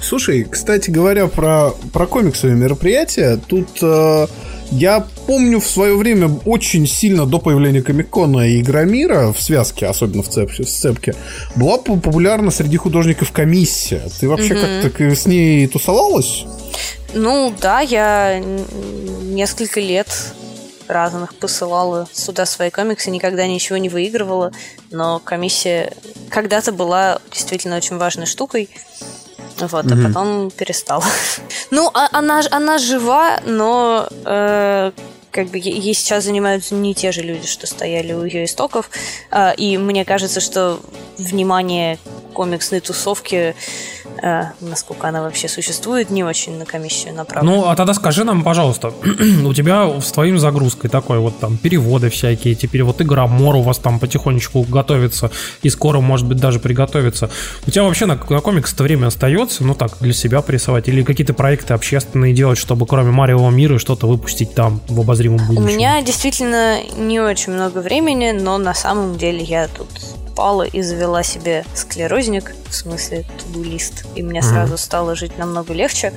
Слушай, 0.00 0.44
кстати 0.44 0.90
говоря, 0.90 1.28
про, 1.28 1.70
про 1.92 2.06
комиксовые 2.06 2.56
мероприятия, 2.56 3.38
тут 3.46 3.68
э, 3.80 4.26
я 4.70 5.06
помню 5.26 5.60
в 5.60 5.66
свое 5.66 5.96
время 5.96 6.30
очень 6.44 6.86
сильно 6.86 7.24
до 7.26 7.38
появления 7.38 7.80
Комикона 7.80 8.48
и 8.48 8.60
Игромира 8.60 9.32
в 9.32 9.40
связке, 9.40 9.86
особенно 9.86 10.22
в 10.22 10.28
цепке, 10.28 10.64
в 10.64 10.68
цепке, 10.68 11.14
была 11.56 11.78
популярна 11.78 12.50
среди 12.50 12.76
художников 12.76 13.32
комиссия. 13.32 14.02
Ты 14.20 14.28
вообще 14.28 14.54
mm 14.54 14.82
как-то 14.82 15.14
с 15.14 15.26
ней 15.26 15.66
тусовалась? 15.68 16.44
Ну 17.14 17.54
да, 17.60 17.80
я 17.80 18.42
несколько 19.22 19.80
лет 19.80 20.08
разных 20.88 21.34
посылала 21.34 22.08
сюда 22.12 22.46
свои 22.46 22.70
комиксы, 22.70 23.10
никогда 23.10 23.46
ничего 23.46 23.78
не 23.78 23.88
выигрывала, 23.88 24.52
но 24.90 25.18
комиссия 25.18 25.92
когда-то 26.30 26.72
была 26.72 27.20
действительно 27.32 27.76
очень 27.76 27.96
важной 27.96 28.26
штукой. 28.26 28.68
Вот, 29.58 29.84
mm-hmm. 29.84 30.04
а 30.04 30.08
потом 30.08 30.50
перестала. 30.50 31.04
ну, 31.70 31.88
а, 31.94 32.08
она, 32.10 32.42
она 32.50 32.78
жива, 32.78 33.40
но 33.44 34.08
э, 34.24 34.90
как 35.34 35.48
бы 35.48 35.58
ей 35.58 35.94
сейчас 35.94 36.24
занимаются 36.24 36.76
не 36.76 36.94
те 36.94 37.10
же 37.10 37.22
люди, 37.22 37.46
что 37.46 37.66
стояли 37.66 38.12
у 38.12 38.24
ее 38.24 38.44
истоков. 38.44 38.88
Э, 39.32 39.52
и 39.56 39.76
мне 39.76 40.04
кажется, 40.04 40.40
что 40.40 40.80
внимание 41.18 41.98
комиксной 42.32 42.80
тусовки 42.80 43.54
э, 44.22 44.44
насколько 44.60 45.08
она 45.08 45.22
вообще 45.22 45.48
существует, 45.48 46.10
не 46.10 46.24
очень 46.24 46.58
на 46.58 46.64
комиссию 46.64 47.14
направлена. 47.14 47.56
Ну, 47.56 47.66
а 47.66 47.76
тогда 47.76 47.94
скажи 47.94 48.24
нам, 48.24 48.42
пожалуйста, 48.42 48.88
у 49.44 49.54
тебя 49.54 50.00
с 50.00 50.12
твоим 50.12 50.38
загрузкой 50.38 50.90
такой 50.90 51.18
вот 51.18 51.38
там 51.38 51.56
переводы 51.56 52.10
всякие, 52.10 52.54
теперь 52.54 52.82
вот 52.82 53.00
Игромор 53.00 53.56
у 53.56 53.62
вас 53.62 53.78
там 53.78 53.98
потихонечку 53.98 54.62
готовится 54.62 55.30
и 55.62 55.70
скоро, 55.70 56.00
может 56.00 56.26
быть, 56.26 56.38
даже 56.38 56.58
приготовится. 56.60 57.30
У 57.66 57.70
тебя 57.70 57.84
вообще 57.84 58.06
на, 58.06 58.18
на 58.28 58.40
комикс-то 58.40 58.82
время 58.82 59.08
остается, 59.08 59.64
ну 59.64 59.74
так, 59.74 59.98
для 60.00 60.12
себя 60.12 60.42
прессовать 60.42 60.88
или 60.88 61.02
какие-то 61.02 61.34
проекты 61.34 61.74
общественные 61.74 62.34
делать, 62.34 62.58
чтобы 62.58 62.86
кроме 62.86 63.10
Марио 63.10 63.48
мира 63.50 63.78
что-то 63.78 64.06
выпустить 64.06 64.54
там 64.54 64.80
в 64.88 65.00
обозримом 65.26 65.46
будущем? 65.46 65.62
У 65.62 65.66
меня 65.66 66.02
действительно 66.02 66.82
не 66.96 67.20
очень 67.20 67.52
много 67.52 67.78
времени, 67.78 68.32
но 68.32 68.58
на 68.58 68.74
самом 68.74 69.16
деле 69.16 69.42
я 69.42 69.68
тут 69.68 69.88
упала 70.34 70.64
и 70.64 70.82
завела 70.82 71.22
себе 71.22 71.64
склерозник, 71.74 72.56
в 72.68 72.74
смысле 72.74 73.24
туду-лист, 73.38 74.04
и 74.16 74.22
мне 74.22 74.40
mm-hmm. 74.40 74.42
сразу 74.42 74.76
стало 74.76 75.14
жить 75.14 75.38
намного 75.38 75.72
легче, 75.72 76.12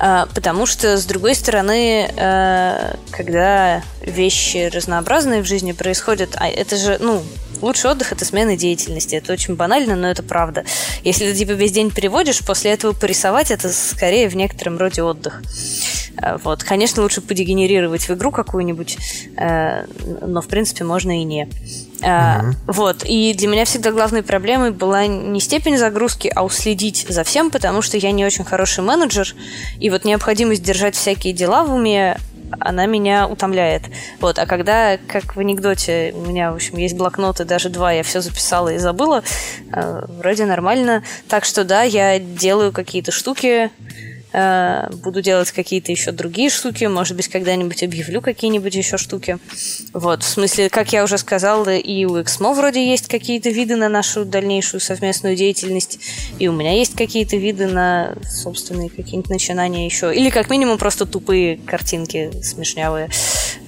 а, 0.00 0.26
потому 0.34 0.66
что, 0.66 0.98
с 0.98 1.04
другой 1.04 1.36
стороны, 1.36 2.10
а, 2.16 2.96
когда 3.12 3.82
вещи 4.02 4.68
разнообразные 4.74 5.42
в 5.42 5.46
жизни 5.46 5.70
происходят, 5.70 6.30
а 6.36 6.48
это 6.48 6.76
же, 6.76 6.98
ну, 7.00 7.22
Лучший 7.62 7.90
отдых– 7.90 8.12
это 8.12 8.26
смена 8.26 8.54
деятельности. 8.54 9.14
Это 9.14 9.32
очень 9.32 9.56
банально, 9.56 9.96
но 9.96 10.10
это 10.10 10.22
правда. 10.22 10.66
Если 11.04 11.24
ты 11.24 11.34
типа 11.34 11.52
весь 11.52 11.72
день 11.72 11.90
переводишь, 11.90 12.44
после 12.44 12.72
этого 12.72 12.92
порисовать– 12.92 13.50
это 13.50 13.72
скорее 13.72 14.28
в 14.28 14.36
некотором 14.36 14.76
роде 14.76 15.02
отдых. 15.02 15.42
А, 16.18 16.36
вот. 16.36 16.62
Конечно, 16.62 17.02
лучше 17.02 17.22
подегенерировать 17.22 18.10
в 18.10 18.10
игру 18.12 18.30
какую-нибудь, 18.30 18.98
но, 19.38 20.42
в 20.42 20.48
принципе, 20.48 20.84
можно 20.84 21.18
и 21.18 21.24
не. 21.24 21.48
Uh-huh. 22.00 22.52
Вот. 22.66 23.04
И 23.04 23.32
для 23.34 23.48
меня 23.48 23.64
всегда 23.64 23.90
главной 23.90 24.22
проблемой 24.22 24.70
была 24.70 25.06
не 25.06 25.40
степень 25.40 25.78
загрузки, 25.78 26.30
а 26.34 26.44
уследить 26.44 27.06
за 27.08 27.24
всем, 27.24 27.50
потому 27.50 27.82
что 27.82 27.96
я 27.96 28.12
не 28.12 28.24
очень 28.24 28.44
хороший 28.44 28.84
менеджер. 28.84 29.34
И 29.80 29.90
вот 29.90 30.04
необходимость 30.04 30.62
держать 30.62 30.94
всякие 30.94 31.32
дела 31.32 31.64
в 31.64 31.72
уме, 31.72 32.18
она 32.60 32.86
меня 32.86 33.26
утомляет. 33.26 33.82
Вот. 34.20 34.38
А 34.38 34.46
когда, 34.46 34.98
как 35.08 35.36
в 35.36 35.40
анекдоте, 35.40 36.12
у 36.16 36.20
меня, 36.22 36.52
в 36.52 36.56
общем, 36.56 36.76
есть 36.76 36.96
блокноты, 36.96 37.44
даже 37.44 37.68
два, 37.68 37.92
я 37.92 38.02
все 38.02 38.20
записала 38.20 38.70
и 38.70 38.78
забыла, 38.78 39.22
э, 39.72 40.04
вроде 40.08 40.46
нормально. 40.46 41.02
Так 41.28 41.44
что 41.44 41.64
да, 41.64 41.82
я 41.82 42.18
делаю 42.18 42.72
какие-то 42.72 43.12
штуки, 43.12 43.70
буду 45.02 45.22
делать 45.22 45.50
какие-то 45.50 45.92
еще 45.92 46.12
другие 46.12 46.50
штуки, 46.50 46.84
может 46.84 47.16
быть, 47.16 47.28
когда-нибудь 47.28 47.82
объявлю 47.82 48.20
какие-нибудь 48.20 48.74
еще 48.74 48.98
штуки. 48.98 49.38
Вот, 49.92 50.22
в 50.22 50.28
смысле, 50.28 50.68
как 50.68 50.92
я 50.92 51.04
уже 51.04 51.16
сказала, 51.16 51.74
и 51.74 52.04
у 52.04 52.18
XMO 52.18 52.54
вроде 52.54 52.86
есть 52.86 53.08
какие-то 53.08 53.50
виды 53.50 53.76
на 53.76 53.88
нашу 53.88 54.24
дальнейшую 54.24 54.80
совместную 54.80 55.36
деятельность, 55.36 55.98
и 56.38 56.48
у 56.48 56.52
меня 56.52 56.72
есть 56.72 56.94
какие-то 56.94 57.36
виды 57.36 57.66
на 57.66 58.14
собственные 58.24 58.90
какие-нибудь 58.90 59.30
начинания 59.30 59.86
еще. 59.86 60.14
Или 60.14 60.30
как 60.30 60.50
минимум 60.50 60.76
просто 60.76 61.06
тупые 61.06 61.56
картинки 61.56 62.30
смешнявые. 62.42 63.08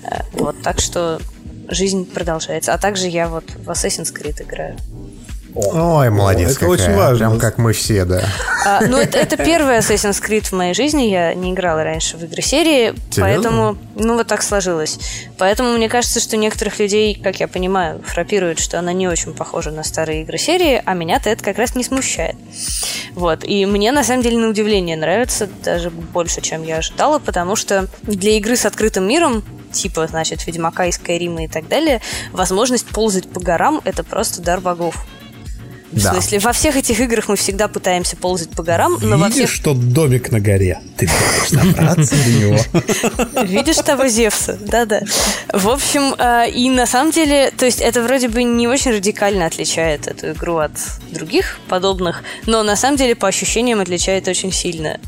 Э, 0.04 0.20
вот, 0.32 0.60
так 0.62 0.80
что 0.80 1.20
жизнь 1.68 2.04
продолжается. 2.04 2.74
А 2.74 2.78
также 2.78 3.08
я 3.08 3.28
вот 3.28 3.44
в 3.50 3.70
Assassin's 3.70 4.12
Creed 4.14 4.42
играю. 4.42 4.76
Ой, 5.58 6.10
молодец. 6.10 6.50
Это 6.50 6.60
какая. 6.60 6.70
очень 6.70 6.94
важно. 6.94 7.18
Прям 7.18 7.38
как 7.40 7.58
мы 7.58 7.72
все, 7.72 8.04
да. 8.04 8.22
А, 8.64 8.80
ну, 8.86 8.96
это, 8.96 9.18
это 9.18 9.36
первый 9.36 9.78
Assassin's 9.78 10.22
Creed 10.22 10.44
в 10.46 10.52
моей 10.52 10.72
жизни. 10.72 11.02
Я 11.02 11.34
не 11.34 11.52
играла 11.52 11.82
раньше 11.82 12.16
в 12.16 12.22
игры 12.22 12.42
серии, 12.42 12.94
Серьезно? 13.10 13.22
поэтому, 13.22 13.78
ну, 13.96 14.14
вот 14.14 14.28
так 14.28 14.42
сложилось. 14.42 14.98
Поэтому 15.36 15.72
мне 15.72 15.88
кажется, 15.88 16.20
что 16.20 16.36
некоторых 16.36 16.78
людей, 16.78 17.20
как 17.20 17.40
я 17.40 17.48
понимаю, 17.48 18.00
фрапирует, 18.06 18.60
что 18.60 18.78
она 18.78 18.92
не 18.92 19.08
очень 19.08 19.34
похожа 19.34 19.72
на 19.72 19.82
старые 19.82 20.22
игры 20.22 20.38
серии, 20.38 20.80
а 20.84 20.94
меня-то 20.94 21.28
это 21.28 21.42
как 21.42 21.58
раз 21.58 21.74
не 21.74 21.82
смущает. 21.82 22.36
Вот. 23.14 23.42
И 23.42 23.66
мне, 23.66 23.90
на 23.90 24.04
самом 24.04 24.22
деле, 24.22 24.38
на 24.38 24.48
удивление 24.48 24.96
нравится 24.96 25.48
даже 25.64 25.90
больше, 25.90 26.40
чем 26.40 26.62
я 26.62 26.76
ожидала, 26.76 27.18
потому 27.18 27.56
что 27.56 27.88
для 28.02 28.32
игры 28.36 28.54
с 28.54 28.64
открытым 28.64 29.08
миром 29.08 29.42
типа, 29.72 30.06
значит, 30.06 30.46
Ведьмака 30.46 30.86
и 30.86 30.92
Скайрима 30.92 31.44
и 31.44 31.48
так 31.48 31.68
далее, 31.68 32.00
возможность 32.32 32.86
ползать 32.86 33.28
по 33.28 33.40
горам— 33.40 33.80
это 33.84 34.02
просто 34.02 34.40
дар 34.40 34.60
богов. 34.60 34.96
В 35.92 36.02
Да. 36.02 36.12
смысле, 36.12 36.38
во 36.40 36.52
всех 36.52 36.76
этих 36.76 37.00
играх 37.00 37.28
мы 37.28 37.36
всегда 37.36 37.66
пытаемся 37.66 38.16
ползать 38.16 38.50
по 38.50 38.62
горам, 38.62 38.98
но 39.00 39.16
во 39.16 39.28
Видишь, 39.28 39.48
всех... 39.48 39.50
что 39.50 39.72
домик 39.74 40.30
на 40.30 40.38
горе? 40.38 40.80
Ты 40.98 41.06
хочешь 41.08 41.50
добраться 41.58 42.14
до 42.14 42.30
него? 42.30 42.58
Видишь 43.44 43.76
того 43.76 44.06
Зевса? 44.08 44.58
Да-да. 44.60 45.00
В 45.52 45.68
общем, 45.68 46.14
э, 46.18 46.50
и 46.50 46.68
на 46.68 46.86
самом 46.86 47.10
деле, 47.10 47.50
то 47.56 47.64
есть 47.64 47.80
это 47.80 48.02
вроде 48.02 48.28
бы 48.28 48.42
не 48.42 48.68
очень 48.68 48.90
радикально 48.90 49.46
отличает 49.46 50.06
эту 50.06 50.32
игру 50.32 50.58
от 50.58 50.72
других 51.10 51.58
подобных, 51.68 52.22
но 52.46 52.62
на 52.62 52.76
самом 52.76 52.98
деле 52.98 53.14
по 53.14 53.26
ощущениям 53.28 53.80
отличает 53.80 54.28
очень 54.28 54.52
сильно. 54.52 54.98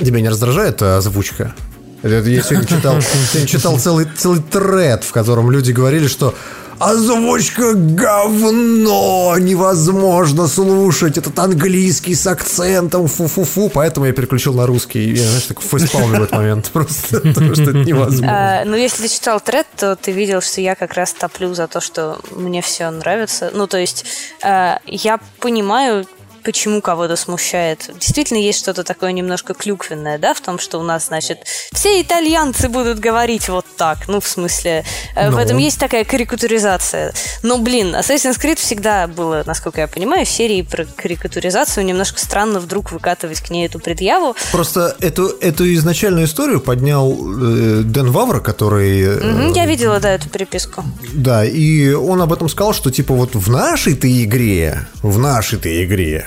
Тебя 0.00 0.20
не 0.20 0.28
раздражает 0.28 0.82
э, 0.82 0.96
озвучка? 0.96 1.54
Это 2.02 2.28
Я 2.28 2.42
сегодня 2.42 2.66
читал, 2.66 3.00
сегодня 3.30 3.46
читал 3.48 3.78
целый, 3.78 4.06
целый 4.16 4.42
тред, 4.42 5.04
в 5.04 5.12
котором 5.12 5.50
люди 5.50 5.70
говорили, 5.70 6.08
что 6.08 6.34
озвучка 6.78 7.74
говно, 7.74 9.36
невозможно 9.38 10.48
слушать, 10.48 11.18
этот 11.18 11.38
английский 11.38 12.14
с 12.14 12.26
акцентом, 12.26 13.08
фу-фу-фу, 13.08 13.70
поэтому 13.72 14.06
я 14.06 14.12
переключил 14.12 14.54
на 14.54 14.66
русский. 14.66 15.10
Я, 15.10 15.24
знаешь, 15.24 15.44
так 15.44 15.60
фейспалм 15.60 16.10
в 16.10 16.14
этот 16.14 16.32
момент, 16.32 16.70
просто 16.70 17.20
потому 17.34 17.54
что 17.54 17.62
это 17.62 17.78
невозможно. 17.78 18.60
А, 18.60 18.64
ну, 18.64 18.76
если 18.76 19.02
ты 19.02 19.08
читал 19.08 19.40
тред, 19.40 19.66
то 19.76 19.96
ты 19.96 20.12
видел, 20.12 20.40
что 20.40 20.60
я 20.60 20.74
как 20.74 20.94
раз 20.94 21.12
топлю 21.12 21.54
за 21.54 21.66
то, 21.66 21.80
что 21.80 22.18
мне 22.30 22.62
все 22.62 22.90
нравится. 22.90 23.50
Ну, 23.54 23.66
то 23.66 23.78
есть 23.78 24.04
а, 24.42 24.80
я 24.86 25.18
понимаю, 25.40 26.06
почему 26.44 26.80
кого-то 26.80 27.16
смущает. 27.16 27.90
Действительно, 27.98 28.38
есть 28.38 28.58
что-то 28.60 28.84
такое 28.84 29.12
немножко 29.12 29.54
клюквенное, 29.54 30.18
да, 30.18 30.34
в 30.34 30.40
том, 30.40 30.58
что 30.58 30.78
у 30.78 30.82
нас, 30.82 31.06
значит, 31.06 31.38
все 31.72 32.00
итальянцы 32.00 32.68
будут 32.68 32.98
говорить 32.98 33.48
вот 33.48 33.64
так. 33.76 34.06
Ну, 34.08 34.20
в 34.20 34.26
смысле, 34.28 34.84
э, 35.16 35.28
в 35.30 35.32
Ну. 35.32 35.38
этом 35.38 35.58
есть 35.58 35.78
такая 35.80 36.04
карикатуризация. 36.04 37.12
Но, 37.42 37.58
блин, 37.58 37.94
Assassin's 37.94 38.38
Creed 38.40 38.56
всегда 38.56 39.06
было, 39.06 39.42
насколько 39.46 39.80
я 39.80 39.88
понимаю, 39.88 40.26
серии 40.26 40.62
про 40.62 40.84
карикатуризацию. 40.84 41.84
Немножко 41.84 42.20
странно 42.20 42.60
вдруг 42.60 42.92
выкатывать 42.92 43.40
к 43.40 43.50
ней 43.50 43.66
эту 43.66 43.78
предъяву. 43.78 44.36
Просто 44.52 44.96
эту, 45.00 45.28
эту 45.40 45.72
изначальную 45.74 46.26
историю 46.26 46.60
поднял 46.60 47.10
э, 47.12 47.80
Дэн 47.82 48.10
Вавра, 48.10 48.40
который... 48.40 49.00
э, 49.02 49.20
Мгм, 49.24 49.52
я 49.52 49.66
видела, 49.66 49.98
да, 50.00 50.10
эту 50.10 50.28
переписку. 50.28 50.84
Да, 51.14 51.44
и 51.44 51.92
он 51.92 52.20
об 52.20 52.32
этом 52.32 52.48
сказал, 52.48 52.74
что 52.74 52.90
типа 52.90 53.14
вот 53.14 53.34
в 53.34 53.50
нашей-то 53.50 54.06
игре, 54.24 54.86
в 55.02 55.18
нашей-то 55.18 55.84
игре, 55.84 56.26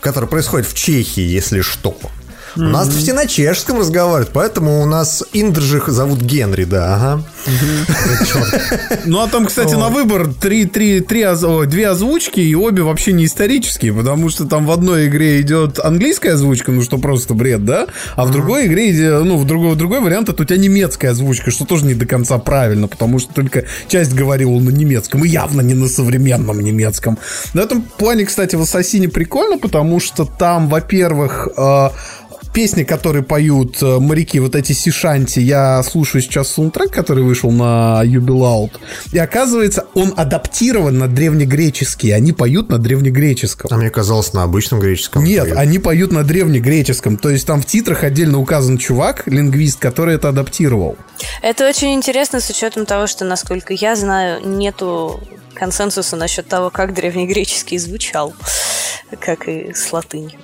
которая 0.00 0.28
происходит 0.28 0.66
в 0.66 0.74
Чехии, 0.74 1.22
если 1.22 1.60
что, 1.60 1.98
у 2.56 2.60
нас 2.62 2.88
все 2.88 3.12
на 3.12 3.26
чешском 3.26 3.78
разговаривают, 3.80 4.30
поэтому 4.32 4.82
у 4.82 4.86
нас 4.86 5.24
Индржих 5.32 5.88
зовут 5.88 6.20
Генри, 6.20 6.64
да, 6.64 6.94
ага. 6.94 7.22
Ну, 9.04 9.20
а 9.20 9.28
там, 9.28 9.46
кстати, 9.46 9.74
на 9.74 9.88
выбор 9.88 10.32
три, 10.32 10.64
три, 10.66 11.00
три, 11.00 11.22
о, 11.22 11.64
две 11.66 11.88
озвучки, 11.88 12.40
и 12.40 12.54
обе 12.54 12.82
вообще 12.82 13.12
не 13.12 13.26
исторические, 13.26 13.92
потому 13.92 14.28
что 14.28 14.44
там 14.44 14.66
в 14.66 14.70
одной 14.70 15.08
игре 15.08 15.40
идет 15.40 15.78
английская 15.78 16.32
озвучка, 16.32 16.72
ну, 16.72 16.82
что 16.82 16.98
просто 16.98 17.34
бред, 17.34 17.64
да? 17.64 17.86
А 18.16 18.24
в 18.24 18.30
другой 18.30 18.66
игре, 18.66 18.90
иде- 18.92 19.22
ну, 19.22 19.36
в 19.36 19.46
другой, 19.46 19.76
другой 19.76 20.00
вариант, 20.00 20.28
это 20.28 20.42
у 20.42 20.46
тебя 20.46 20.58
немецкая 20.58 21.10
озвучка, 21.10 21.50
что 21.50 21.64
тоже 21.64 21.84
не 21.86 21.94
до 21.94 22.06
конца 22.06 22.38
правильно, 22.38 22.88
потому 22.88 23.18
что 23.18 23.32
только 23.32 23.64
часть 23.88 24.14
говорила 24.14 24.58
на 24.60 24.70
немецком, 24.70 25.24
и 25.24 25.28
явно 25.28 25.60
не 25.60 25.74
на 25.74 25.88
современном 25.88 26.60
немецком. 26.60 27.18
В 27.52 27.58
этом 27.58 27.82
плане, 27.82 28.24
кстати, 28.24 28.56
в 28.56 28.62
Ассасине 28.62 29.08
прикольно, 29.08 29.58
потому 29.58 30.00
что 30.00 30.24
там, 30.24 30.68
во-первых, 30.68 31.48
э, 31.56 31.88
песни, 32.54 32.84
которые 32.84 33.22
поют 33.22 33.82
э, 33.82 33.98
моряки, 33.98 34.38
вот 34.38 34.54
эти 34.54 34.72
сишанти, 34.72 35.40
я 35.40 35.82
слушаю 35.82 36.22
сейчас 36.22 36.48
саундтрек, 36.48 36.90
который 36.90 37.24
вышел 37.24 37.50
на 37.50 38.02
Юбилаут, 38.04 38.80
и 39.12 39.18
оказывается, 39.18 39.86
он 39.92 40.14
адаптирован 40.16 40.96
на 40.96 41.08
древнегреческий, 41.08 42.14
они 42.14 42.32
поют 42.32 42.70
на 42.70 42.78
древнегреческом. 42.78 43.68
А 43.72 43.76
мне 43.76 43.90
казалось 43.90 44.32
на 44.32 44.44
обычном 44.44 44.80
греческом. 44.80 45.24
Нет, 45.24 45.52
они 45.56 45.78
поют 45.78 46.12
на 46.12 46.22
древнегреческом. 46.22 47.16
То 47.16 47.30
есть 47.30 47.46
там 47.46 47.60
в 47.60 47.66
титрах 47.66 48.04
отдельно 48.04 48.38
указан 48.38 48.78
чувак, 48.78 49.26
лингвист, 49.26 49.80
который 49.80 50.14
это 50.14 50.28
адаптировал. 50.28 50.96
Это 51.42 51.68
очень 51.68 51.94
интересно 51.94 52.40
с 52.40 52.48
учетом 52.48 52.86
того, 52.86 53.06
что, 53.06 53.24
насколько 53.24 53.74
я 53.74 53.96
знаю, 53.96 54.46
нету 54.46 55.20
консенсуса 55.54 56.16
насчет 56.16 56.46
того, 56.46 56.70
как 56.70 56.94
древнегреческий 56.94 57.78
звучал, 57.78 58.32
как 59.20 59.48
и 59.48 59.72
с 59.72 59.92
латынью. 59.92 60.38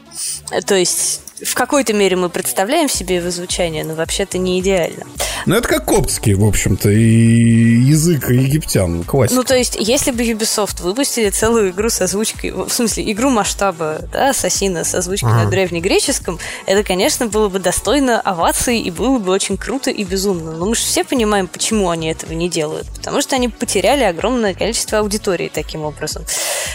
То 0.67 0.75
есть 0.75 1.23
в 1.45 1.55
какой-то 1.55 1.93
мере 1.93 2.17
мы 2.17 2.29
представляем 2.29 2.89
себе 2.89 3.17
его 3.17 3.31
звучание, 3.31 3.85
но 3.85 3.95
вообще-то 3.95 4.39
не 4.39 4.61
идеально. 4.61 5.07
Ну, 5.47 5.55
это 5.55 5.69
как 5.69 5.87
коптский, 5.87 6.35
в 6.35 6.45
общем-то, 6.45 6.91
и 6.91 7.01
язык 7.01 8.31
египтян, 8.31 9.05
классика. 9.05 9.37
Ну, 9.37 9.45
то 9.45 9.57
есть, 9.57 9.77
если 9.79 10.11
бы 10.11 10.23
Ubisoft 10.23 10.83
выпустили 10.83 11.31
целую 11.31 11.71
игру 11.71 11.89
с 11.89 12.01
озвучкой, 12.01 12.53
в 12.53 12.69
смысле, 12.69 13.11
игру 13.13 13.31
масштаба, 13.31 14.01
да, 14.13 14.31
Ассасина 14.31 14.85
с 14.85 14.95
озвучкой 14.95 15.31
на 15.31 15.47
древнегреческом, 15.47 16.39
это, 16.67 16.83
конечно, 16.83 17.27
было 17.27 17.49
бы 17.49 17.59
достойно 17.59 18.21
овации 18.21 18.81
и 18.81 18.91
было 18.91 19.19
бы 19.19 19.33
очень 19.33 19.57
круто 19.57 19.91
и 19.91 20.05
безумно. 20.05 20.53
Но 20.53 20.67
мы 20.67 20.75
же 20.75 20.83
все 20.83 21.05
понимаем, 21.05 21.49
почему 21.49 21.91
они 21.91 22.11
этого 22.11 22.33
не 22.33 22.49
делают. 22.49 22.87
Потому 22.97 23.23
что 23.23 23.37
они 23.37 23.49
потеряли 23.49 24.05
огромное 24.05 24.55
количество 24.55 24.99
аудитории 24.99 25.51
таким 25.53 25.83
образом. 25.83 26.25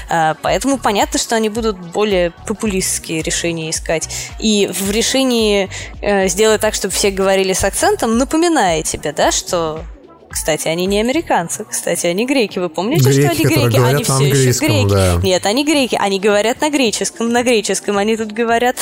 А, 0.10 0.36
Поэтому 0.42 0.78
понятно, 0.78 1.20
что 1.20 1.36
они 1.36 1.50
будут 1.50 1.78
более 1.78 2.32
популистские 2.48 3.22
решения 3.22 3.70
искать. 3.70 4.10
И 4.40 4.55
в 4.68 4.92
решении 4.92 5.70
э, 6.02 6.28
сделать 6.28 6.62
так, 6.62 6.74
чтобы 6.74 6.94
все 6.94 7.12
говорили 7.12 7.54
с 7.54 7.64
акцентом, 7.64 8.18
напоминая 8.18 8.84
тебе, 8.84 9.12
да, 9.12 9.32
что 9.32 9.82
кстати, 10.36 10.68
они 10.68 10.86
не 10.86 11.00
американцы, 11.00 11.64
кстати, 11.64 12.08
они 12.08 12.26
греки. 12.26 12.60
Вы 12.60 12.68
помните, 12.68 13.10
Греки, 13.10 13.22
что 13.22 13.32
они 13.32 13.44
греки? 13.46 13.80
Они 13.80 14.04
все 14.04 14.26
еще 14.26 14.60
греки. 14.60 14.90
да. 14.90 15.16
Нет, 15.24 15.46
они 15.46 15.64
греки, 15.64 15.98
они 16.00 16.20
говорят 16.20 16.60
на 16.60 16.70
греческом, 16.70 17.32
на 17.32 17.42
греческом 17.42 17.98
они 17.98 18.18
тут 18.18 18.34
говорят. 18.34 18.76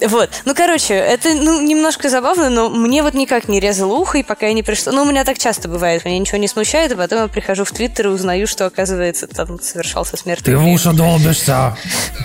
Вот. 0.00 0.30
Ну, 0.44 0.54
короче, 0.54 0.94
это 0.94 1.34
ну, 1.34 1.60
немножко 1.60 2.08
забавно, 2.08 2.50
но 2.50 2.68
мне 2.68 3.02
вот 3.02 3.14
никак 3.14 3.48
не 3.48 3.60
резало 3.60 3.94
ухо, 3.94 4.18
и 4.18 4.22
пока 4.22 4.46
я 4.46 4.52
не 4.52 4.62
пришла... 4.62 4.92
Ну, 4.92 5.02
у 5.02 5.04
меня 5.04 5.24
так 5.24 5.38
часто 5.38 5.68
бывает, 5.68 6.04
меня 6.04 6.18
ничего 6.18 6.38
не 6.38 6.48
смущает, 6.48 6.92
а 6.92 6.96
потом 6.96 7.22
я 7.22 7.28
прихожу 7.28 7.64
в 7.64 7.72
Твиттер 7.72 8.08
и 8.08 8.10
узнаю, 8.10 8.46
что, 8.46 8.66
оказывается, 8.66 9.26
там 9.26 9.60
совершался 9.60 10.16
смертный 10.16 10.54
Ты 10.54 10.58
в 10.58 10.66
уши 10.68 10.92
долбишься. 10.92 11.76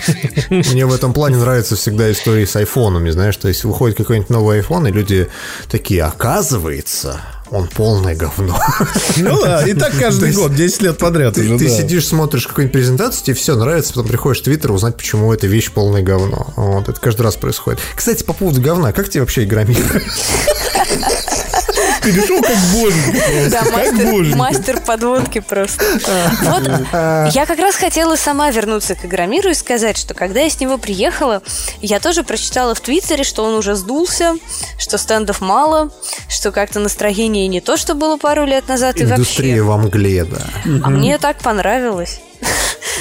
Мне 0.50 0.86
в 0.86 0.94
этом 0.94 1.12
плане 1.12 1.36
нравятся 1.36 1.76
всегда 1.76 2.10
истории 2.10 2.44
с 2.44 2.56
айфонами, 2.56 3.10
знаешь, 3.10 3.36
то 3.36 3.48
есть 3.48 3.64
выходит 3.64 3.96
какой-нибудь 3.96 4.30
новый 4.30 4.58
айфон, 4.58 4.86
и 4.86 4.92
люди 4.92 5.28
такие, 5.70 6.04
оказывается, 6.04 7.20
он 7.50 7.68
полное 7.68 8.16
говно. 8.16 8.58
Ну 9.16 9.42
да, 9.42 9.66
и 9.66 9.74
так 9.74 9.92
каждый 9.98 10.32
год, 10.32 10.54
10 10.54 10.82
лет 10.82 10.98
подряд 10.98 11.34
Ты, 11.34 11.42
уже, 11.42 11.58
ты 11.58 11.68
да. 11.68 11.76
сидишь, 11.76 12.06
смотришь 12.06 12.46
какую-нибудь 12.46 12.72
презентацию, 12.72 13.24
тебе 13.24 13.34
все 13.34 13.56
нравится, 13.56 13.92
потом 13.92 14.08
приходишь 14.08 14.40
в 14.40 14.44
Твиттер 14.44 14.72
узнать, 14.72 14.96
почему 14.96 15.32
эта 15.32 15.46
вещь 15.46 15.70
полное 15.70 16.02
говно. 16.02 16.52
Вот, 16.56 16.88
это 16.88 17.00
каждый 17.00 17.22
раз 17.22 17.36
происходит. 17.36 17.80
Кстати, 17.94 18.24
по 18.24 18.32
поводу 18.32 18.60
говна, 18.60 18.92
как 18.92 19.08
тебе 19.08 19.20
вообще 19.20 19.44
игромир? 19.44 19.76
Перешел 22.04 22.42
как 22.42 22.56
просто, 22.72 23.50
Да, 23.50 23.62
мастер, 23.70 24.36
мастер 24.36 24.80
подводки 24.80 25.40
просто. 25.40 25.84
Вот 26.42 26.62
я 27.34 27.46
как 27.46 27.58
раз 27.58 27.76
хотела 27.76 28.16
сама 28.16 28.50
вернуться 28.50 28.94
к 28.94 29.04
Игромиру 29.04 29.50
и 29.50 29.54
сказать, 29.54 29.96
что 29.96 30.14
когда 30.14 30.40
я 30.40 30.50
с 30.50 30.60
него 30.60 30.78
приехала, 30.78 31.42
я 31.80 32.00
тоже 32.00 32.22
прочитала 32.22 32.74
в 32.74 32.80
Твиттере, 32.80 33.24
что 33.24 33.44
он 33.44 33.54
уже 33.54 33.74
сдулся, 33.74 34.34
что 34.78 34.98
стендов 34.98 35.40
мало, 35.40 35.90
что 36.28 36.52
как-то 36.52 36.80
настроение 36.80 37.48
не 37.48 37.60
то, 37.60 37.76
что 37.76 37.94
было 37.94 38.16
пару 38.16 38.44
лет 38.44 38.68
назад 38.68 38.96
и 38.96 39.02
Индустрия 39.04 39.62
вообще. 39.62 39.82
во 39.82 39.88
мгле, 39.88 40.24
да. 40.24 40.42
А 40.84 40.90
мне 40.90 41.18
так 41.18 41.38
понравилось. 41.38 42.20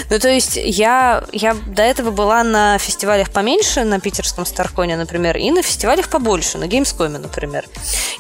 Ну, 0.10 0.20
то 0.20 0.30
есть, 0.30 0.56
я, 0.56 1.24
я 1.32 1.54
до 1.54 1.82
этого 1.82 2.12
была 2.12 2.44
на 2.44 2.78
фестивалях 2.78 3.32
поменьше, 3.32 3.84
на 3.84 4.00
питерском 4.00 4.46
Старконе, 4.46 4.98
например, 4.98 5.38
и 5.38 5.52
на 5.52 5.62
фестивалях 5.62 6.10
побольше, 6.10 6.58
на 6.58 6.66
Gamescom, 6.66 7.18
например. 7.18 7.66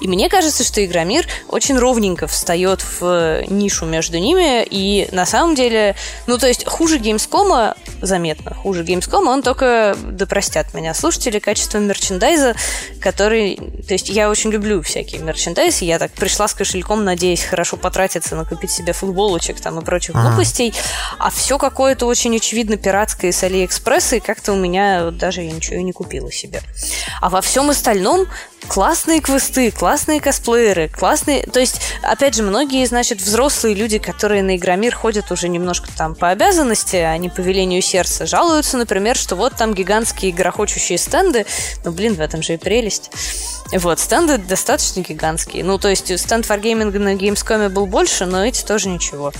И 0.01 0.07
мне 0.07 0.29
кажется, 0.29 0.63
что 0.63 0.83
Игромир 0.83 1.27
очень 1.47 1.77
ровненько 1.77 2.27
встает 2.27 2.83
в 2.99 3.43
нишу 3.47 3.85
между 3.85 4.17
ними, 4.17 4.63
и 4.63 5.07
на 5.11 5.25
самом 5.25 5.55
деле, 5.55 5.95
ну, 6.27 6.37
то 6.37 6.47
есть, 6.47 6.65
хуже 6.65 6.97
Gamescom 6.97 7.75
заметно, 8.01 8.53
хуже 8.55 8.83
Gamescom, 8.83 9.27
он 9.27 9.41
только, 9.41 9.95
да 10.03 10.25
простят 10.25 10.73
меня 10.73 10.93
слушатели, 10.93 11.39
качеством 11.39 11.83
мерчендайза, 11.83 12.55
который, 12.99 13.55
то 13.87 13.93
есть, 13.93 14.09
я 14.09 14.29
очень 14.29 14.51
люблю 14.51 14.81
всякие 14.81 15.21
мерчендайз, 15.21 15.81
и 15.81 15.85
я 15.85 15.99
так 15.99 16.11
пришла 16.11 16.47
с 16.47 16.53
кошельком, 16.53 17.03
надеясь 17.03 17.43
хорошо 17.43 17.77
потратиться, 17.77 18.35
накупить 18.35 18.71
себе 18.71 18.93
футболочек 18.93 19.59
там 19.59 19.79
и 19.79 19.83
прочих 19.83 20.15
глупостей, 20.15 20.73
а 21.19 21.29
все 21.29 21.52
какое-то 21.57 22.05
очень 22.05 22.35
очевидно 22.35 22.77
пиратское 22.77 23.31
с 23.31 23.43
Алиэкспресса, 23.43 24.17
и 24.17 24.19
как-то 24.19 24.53
у 24.53 24.55
меня 24.55 25.11
даже 25.11 25.41
я 25.41 25.51
ничего 25.51 25.81
не 25.81 25.91
купила 25.91 26.31
себе. 26.31 26.61
А 27.21 27.29
во 27.29 27.41
всем 27.41 27.69
остальном 27.69 28.27
классные 28.67 29.21
квесты, 29.21 29.71
классные 29.71 30.21
косплееры, 30.21 30.89
классные... 30.89 31.43
То 31.43 31.59
есть, 31.59 31.81
опять 32.01 32.35
же, 32.35 32.43
многие, 32.43 32.85
значит, 32.85 33.21
взрослые 33.21 33.75
люди, 33.75 33.97
которые 33.97 34.43
на 34.43 34.55
Игромир 34.55 34.95
ходят 34.95 35.31
уже 35.31 35.49
немножко 35.49 35.89
там 35.95 36.15
по 36.15 36.29
обязанности, 36.29 36.95
а 36.95 37.17
не 37.17 37.29
по 37.29 37.41
велению 37.41 37.81
сердца, 37.81 38.25
жалуются, 38.25 38.77
например, 38.77 39.15
что 39.15 39.35
вот 39.35 39.55
там 39.55 39.73
гигантские 39.73 40.31
грохочущие 40.31 40.97
стенды. 40.97 41.45
Ну, 41.83 41.91
блин, 41.91 42.15
в 42.15 42.21
этом 42.21 42.41
же 42.41 42.53
и 42.53 42.57
прелесть. 42.57 43.11
Вот, 43.71 43.99
стенды 43.99 44.37
достаточно 44.37 45.01
гигантские. 45.01 45.63
Ну, 45.63 45.77
то 45.77 45.89
есть, 45.89 46.17
стенд 46.19 46.45
Wargaming 46.45 46.97
на 46.97 47.15
Gamescom 47.15 47.69
был 47.69 47.85
больше, 47.85 48.25
но 48.25 48.45
эти 48.45 48.63
тоже 48.63 48.89
ничего. 48.89 49.33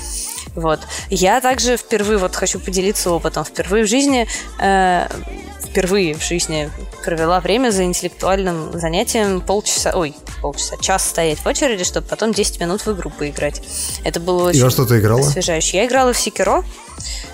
Вот. 0.56 0.80
Я 1.10 1.42
также 1.42 1.78
впервые, 1.78 2.18
вот 2.18 2.36
хочу 2.36 2.60
поделиться 2.60 3.10
опытом, 3.12 3.44
впервые 3.44 3.86
в 3.86 3.88
жизни 3.88 4.28
э, 4.60 5.08
впервые 5.64 6.14
в 6.14 6.24
жизни 6.24 6.70
провела 7.04 7.40
время 7.40 7.72
за 7.72 7.84
интеллектуальным 7.84 8.80
занятием 8.80 9.42
полчаса, 9.42 9.92
ой, 9.96 10.16
полчаса, 10.42 10.78
час 10.78 11.08
стоять 11.10 11.40
в 11.40 11.48
очереди, 11.48 11.84
чтобы 11.84 12.08
потом 12.08 12.32
10 12.32 12.60
минут 12.60 12.86
в 12.86 12.92
игру 12.94 13.10
поиграть. 13.10 13.62
Это 14.04 14.20
было 14.20 14.50
очень 14.50 14.60
И 14.60 14.64
во 14.64 14.70
что 14.70 14.86
ты 14.86 15.00
играла? 15.00 15.20
освежающе. 15.22 15.78
Я 15.78 15.86
играла 15.88 16.14
в 16.14 16.18
Секиро 16.20 16.64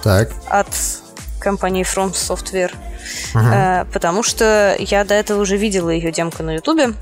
Так. 0.03 0.31
от 0.47 0.67
компании 1.41 1.83
From 1.83 2.13
Software, 2.13 2.71
э, 3.35 3.85
потому 3.91 4.23
что 4.23 4.75
я 4.79 5.03
до 5.03 5.13
этого 5.15 5.41
уже 5.41 5.57
видела 5.57 5.89
ее 5.89 6.11
демку 6.13 6.41
на 6.43 6.51
Ютубе, 6.55 6.93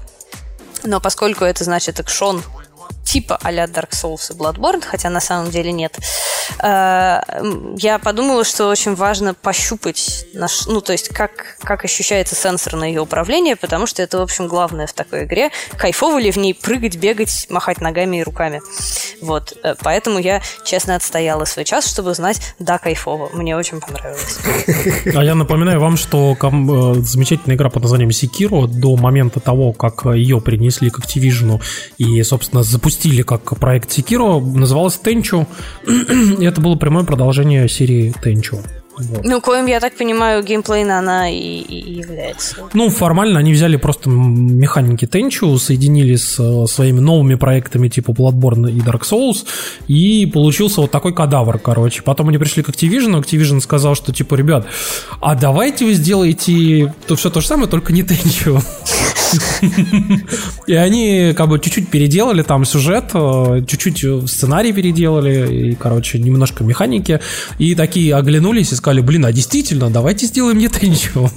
но 0.84 1.00
поскольку 1.00 1.44
это 1.46 1.64
значит 1.64 2.00
экшон 2.00 2.42
типа 3.08 3.40
а-ля 3.42 3.66
Dark 3.66 3.92
Souls 3.92 4.34
и 4.34 4.38
Bloodborne, 4.38 4.84
хотя 4.86 5.10
на 5.10 5.22
самом 5.22 5.50
деле 5.50 5.72
нет. 5.72 5.98
Э, 6.62 7.22
я 7.78 8.00
подумала, 8.00 8.44
что 8.44 8.68
очень 8.68 8.96
важно 8.96 9.34
пощупать 9.34 10.26
наш, 10.34 10.68
ну, 10.68 10.82
то 10.82 10.92
есть 10.92 11.10
как, 11.10 11.58
как 11.62 11.86
ощущается 11.86 12.36
сенсор 12.36 12.76
на 12.76 12.84
ее 12.84 13.02
управление, 13.02 13.56
потому 13.56 13.88
что 13.88 14.02
это, 14.02 14.18
в 14.18 14.22
общем, 14.22 14.48
главное 14.48 14.88
в 14.88 14.94
такой 14.94 15.24
игре. 15.24 15.52
Кайфово 15.78 16.20
ли 16.20 16.32
в 16.32 16.38
ней 16.38 16.54
прыгать, 16.54 16.98
бегать, 16.98 17.48
махать 17.50 17.80
ногами 17.80 18.18
и 18.18 18.24
руками. 18.24 18.62
Вот. 19.22 19.58
Э, 19.64 19.76
поэтому 19.82 20.20
я, 20.20 20.42
честно, 20.66 20.96
отстояла 20.96 21.46
свой 21.46 21.64
час, 21.64 21.88
чтобы 21.90 22.14
знать, 22.14 22.56
да, 22.60 22.78
кайфово. 22.78 23.30
Мне 23.34 23.56
очень 23.56 23.80
понравилось. 23.80 24.38
А 25.16 25.24
я 25.24 25.34
напоминаю 25.34 25.80
вам, 25.80 25.96
что 25.96 26.34
э, 26.34 26.94
замечательная 27.04 27.56
игра 27.56 27.70
под 27.70 27.84
названием 27.84 28.10
Sekiro 28.10 28.68
до 28.68 28.98
момента 28.98 29.40
того, 29.40 29.72
как 29.72 30.06
ее 30.06 30.42
принесли 30.42 30.90
к 30.90 31.00
Activision 31.00 31.62
и, 31.98 32.22
собственно, 32.24 32.64
запустили 32.64 32.97
как 33.24 33.58
проект 33.60 33.90
Sekiro, 33.90 34.40
называлась. 34.42 35.00
И 35.06 36.46
это 36.46 36.62
было 36.62 36.76
прямое 36.76 37.04
продолжение 37.04 37.68
серии 37.70 38.14
Tenchu. 38.24 38.60
Вот. 39.00 39.24
Ну, 39.24 39.42
коим, 39.42 39.68
я 39.68 39.80
так 39.80 39.96
понимаю, 39.96 40.44
геймплейно 40.44 40.98
она 40.98 41.30
и, 41.30 41.36
и 41.36 41.94
является. 42.00 42.56
Ну, 42.74 42.90
формально 42.90 43.40
они 43.40 43.54
взяли 43.54 43.78
просто 43.78 44.10
механики 44.10 45.06
Tenchu, 45.06 45.58
соединили 45.60 46.16
с 46.16 46.40
э, 46.40 46.66
своими 46.68 47.00
новыми 47.00 47.36
проектами 47.36 47.90
типа 47.90 48.12
Bloodborne 48.12 48.72
и 48.72 48.80
Dark 48.80 49.02
Souls, 49.02 49.46
и 49.88 50.26
получился 50.26 50.82
вот 50.82 50.90
такой 50.90 51.14
кадавр, 51.14 51.60
короче. 51.60 52.02
Потом 52.02 52.30
они 52.30 52.40
пришли 52.40 52.64
к 52.64 52.70
Activision, 52.70 53.22
Activision 53.22 53.62
сказал, 53.62 53.94
что 53.94 54.12
типа, 54.12 54.34
ребят, 54.34 54.66
а 55.22 55.36
давайте 55.36 55.86
вы 55.86 55.94
сделаете 55.94 56.94
то, 57.06 57.16
все 57.16 57.30
то 57.30 57.42
же 57.42 57.48
самое, 57.48 57.70
только 57.70 57.94
не 57.94 58.02
Tenchu. 58.02 58.64
И 60.68 60.74
они 60.74 61.34
как 61.36 61.50
бы 61.50 61.60
чуть-чуть 61.60 61.90
переделали 61.90 62.44
там 62.44 62.66
сюжет, 62.66 63.12
э, 63.14 63.62
чуть-чуть 63.68 64.30
сценарий 64.30 64.74
переделали, 64.74 65.72
и, 65.72 65.76
короче, 65.76 66.20
немножко 66.20 66.64
механики, 66.64 67.20
и 67.58 67.76
такие 67.76 68.16
оглянулись 68.16 68.72
и 68.72 68.76
сказали, 68.76 69.02
блин, 69.02 69.26
а 69.26 69.32
действительно, 69.32 69.90
давайте 69.90 70.26
сделаем 70.26 70.58
не 70.58 70.68
Tenchu. 70.68 71.30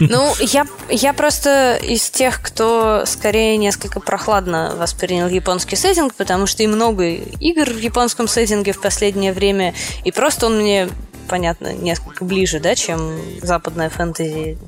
Ну, 0.00 0.34
я, 0.40 0.66
я 0.90 1.12
просто 1.12 1.78
из 1.82 2.10
тех, 2.10 2.40
кто 2.42 3.04
скорее 3.06 3.56
несколько 3.56 4.00
прохладно 4.00 4.74
воспринял 4.76 5.28
японский 5.28 5.76
сеттинг, 5.76 6.14
потому 6.14 6.46
что 6.46 6.62
и 6.62 6.66
много 6.66 7.08
игр 7.08 7.70
в 7.70 7.78
японском 7.78 8.28
сеттинге 8.28 8.72
в 8.72 8.80
последнее 8.80 9.32
время, 9.32 9.74
и 10.04 10.12
просто 10.12 10.46
он 10.46 10.58
мне 10.58 10.88
понятно, 11.28 11.72
несколько 11.72 12.24
ближе, 12.24 12.60
да, 12.60 12.74
чем 12.74 13.16
западная 13.40 13.88
фэнтези, 13.88 14.58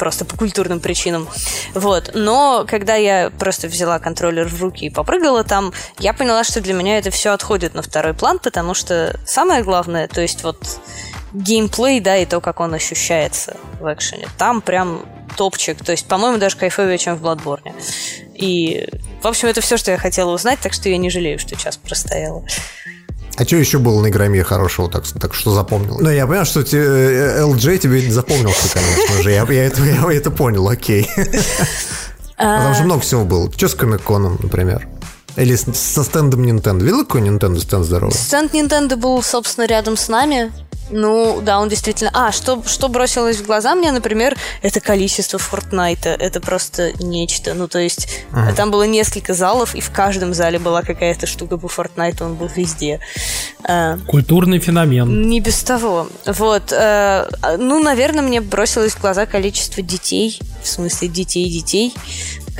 просто 0.00 0.24
по 0.24 0.34
культурным 0.34 0.80
причинам. 0.80 1.28
Вот. 1.74 2.12
Но 2.14 2.64
когда 2.66 2.94
я 2.94 3.30
просто 3.38 3.68
взяла 3.68 3.98
контроллер 3.98 4.48
в 4.48 4.62
руки 4.62 4.86
и 4.86 4.90
попрыгала 4.90 5.44
там, 5.44 5.74
я 5.98 6.14
поняла, 6.14 6.42
что 6.42 6.62
для 6.62 6.72
меня 6.72 6.96
это 6.96 7.10
все 7.10 7.32
отходит 7.32 7.74
на 7.74 7.82
второй 7.82 8.14
план, 8.14 8.38
потому 8.38 8.72
что 8.72 9.14
самое 9.26 9.62
главное, 9.62 10.08
то 10.08 10.22
есть 10.22 10.42
вот 10.42 10.80
геймплей, 11.34 12.00
да, 12.00 12.16
и 12.16 12.24
то, 12.24 12.40
как 12.40 12.60
он 12.60 12.72
ощущается 12.72 13.58
в 13.78 13.92
экшене, 13.92 14.26
там 14.38 14.62
прям 14.62 15.04
топчик. 15.36 15.84
То 15.84 15.92
есть, 15.92 16.06
по-моему, 16.06 16.38
даже 16.38 16.56
кайфовее, 16.56 16.96
чем 16.96 17.16
в 17.16 17.22
Bloodborne. 17.22 17.74
И, 18.34 18.88
в 19.22 19.26
общем, 19.26 19.48
это 19.48 19.60
все, 19.60 19.76
что 19.76 19.90
я 19.90 19.98
хотела 19.98 20.30
узнать, 20.30 20.60
так 20.60 20.72
что 20.72 20.88
я 20.88 20.96
не 20.96 21.10
жалею, 21.10 21.38
что 21.38 21.56
час 21.56 21.76
простояла. 21.76 22.42
А 23.40 23.44
что 23.46 23.56
еще 23.56 23.78
было 23.78 24.02
на 24.02 24.08
Игромире 24.08 24.44
хорошего, 24.44 24.90
так, 24.90 25.06
так 25.18 25.32
что 25.32 25.54
запомнил? 25.54 25.96
Ну, 25.98 26.10
я 26.10 26.26
понял, 26.26 26.44
что 26.44 26.62
те, 26.62 26.76
э, 26.76 27.40
LJ 27.40 27.78
тебе 27.78 28.02
не 28.02 28.12
запомнился, 28.12 28.68
конечно 28.68 29.22
же. 29.22 29.30
Я, 29.30 29.46
я, 29.48 29.64
это, 29.64 29.82
я 29.82 30.12
это 30.12 30.30
понял, 30.30 30.68
окей. 30.68 31.08
А 32.42 32.64
Там 32.64 32.74
же 32.74 32.84
много 32.84 33.00
всего 33.02 33.26
было. 33.26 33.52
Что 33.52 33.68
с 33.68 33.74
Комиконом, 33.74 34.38
например? 34.42 34.88
Или 35.40 35.56
с- 35.56 35.66
со 35.74 36.04
стендом 36.04 36.42
Nintendo. 36.44 36.82
Видел 36.82 37.04
какой 37.04 37.22
Nintendo 37.22 37.58
стенд 37.60 37.84
здоровый? 37.86 38.14
Стенд 38.14 38.54
Nintendo 38.54 38.96
был, 38.96 39.22
собственно, 39.22 39.66
рядом 39.66 39.96
с 39.96 40.08
нами. 40.08 40.52
Ну, 40.92 41.40
да, 41.40 41.60
он 41.60 41.68
действительно... 41.68 42.10
А, 42.12 42.32
что, 42.32 42.64
что 42.66 42.88
бросилось 42.88 43.36
в 43.36 43.46
глаза 43.46 43.76
мне, 43.76 43.92
например, 43.92 44.36
это 44.60 44.80
количество 44.80 45.38
Фортнайта. 45.38 46.08
Это 46.10 46.40
просто 46.40 46.92
нечто. 47.00 47.54
Ну, 47.54 47.68
то 47.68 47.78
есть, 47.78 48.24
там 48.56 48.72
было 48.72 48.82
несколько 48.82 49.32
залов, 49.32 49.76
и 49.76 49.80
в 49.80 49.90
каждом 49.92 50.34
зале 50.34 50.58
была 50.58 50.82
какая-то 50.82 51.28
штука 51.28 51.58
по 51.58 51.68
Фортнайту, 51.68 52.24
он 52.24 52.34
был 52.34 52.50
везде. 52.56 52.98
А, 53.62 53.98
Культурный 54.08 54.58
феномен. 54.58 55.28
Не 55.28 55.38
без 55.40 55.62
того. 55.62 56.08
Вот. 56.26 56.72
э, 56.72 57.28
ну, 57.56 57.80
наверное, 57.80 58.22
мне 58.22 58.40
бросилось 58.40 58.94
в 58.94 59.00
глаза 59.00 59.26
количество 59.26 59.82
детей, 59.84 60.40
в 60.60 60.66
смысле 60.68 61.06
детей-детей, 61.06 61.94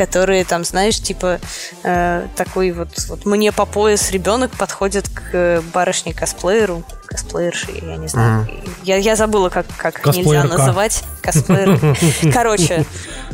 которые 0.00 0.46
там, 0.46 0.64
знаешь, 0.64 0.98
типа 0.98 1.40
э, 1.82 2.26
такой 2.34 2.72
вот, 2.72 2.88
вот 3.08 3.26
мне 3.26 3.52
по 3.52 3.66
пояс 3.66 4.10
ребенок 4.10 4.50
подходит 4.52 5.10
к 5.10 5.34
э, 5.34 5.60
барышне-косплееру, 5.74 6.84
косплеерши, 7.04 7.72
я 7.82 7.98
не 7.98 8.08
знаю. 8.08 8.48
Я, 8.82 8.96
я 8.96 9.14
забыла, 9.14 9.50
как, 9.50 9.66
как 9.76 10.06
нельзя 10.06 10.44
называть. 10.44 11.04
Косплеер. 11.20 11.78
Короче, 12.32 12.86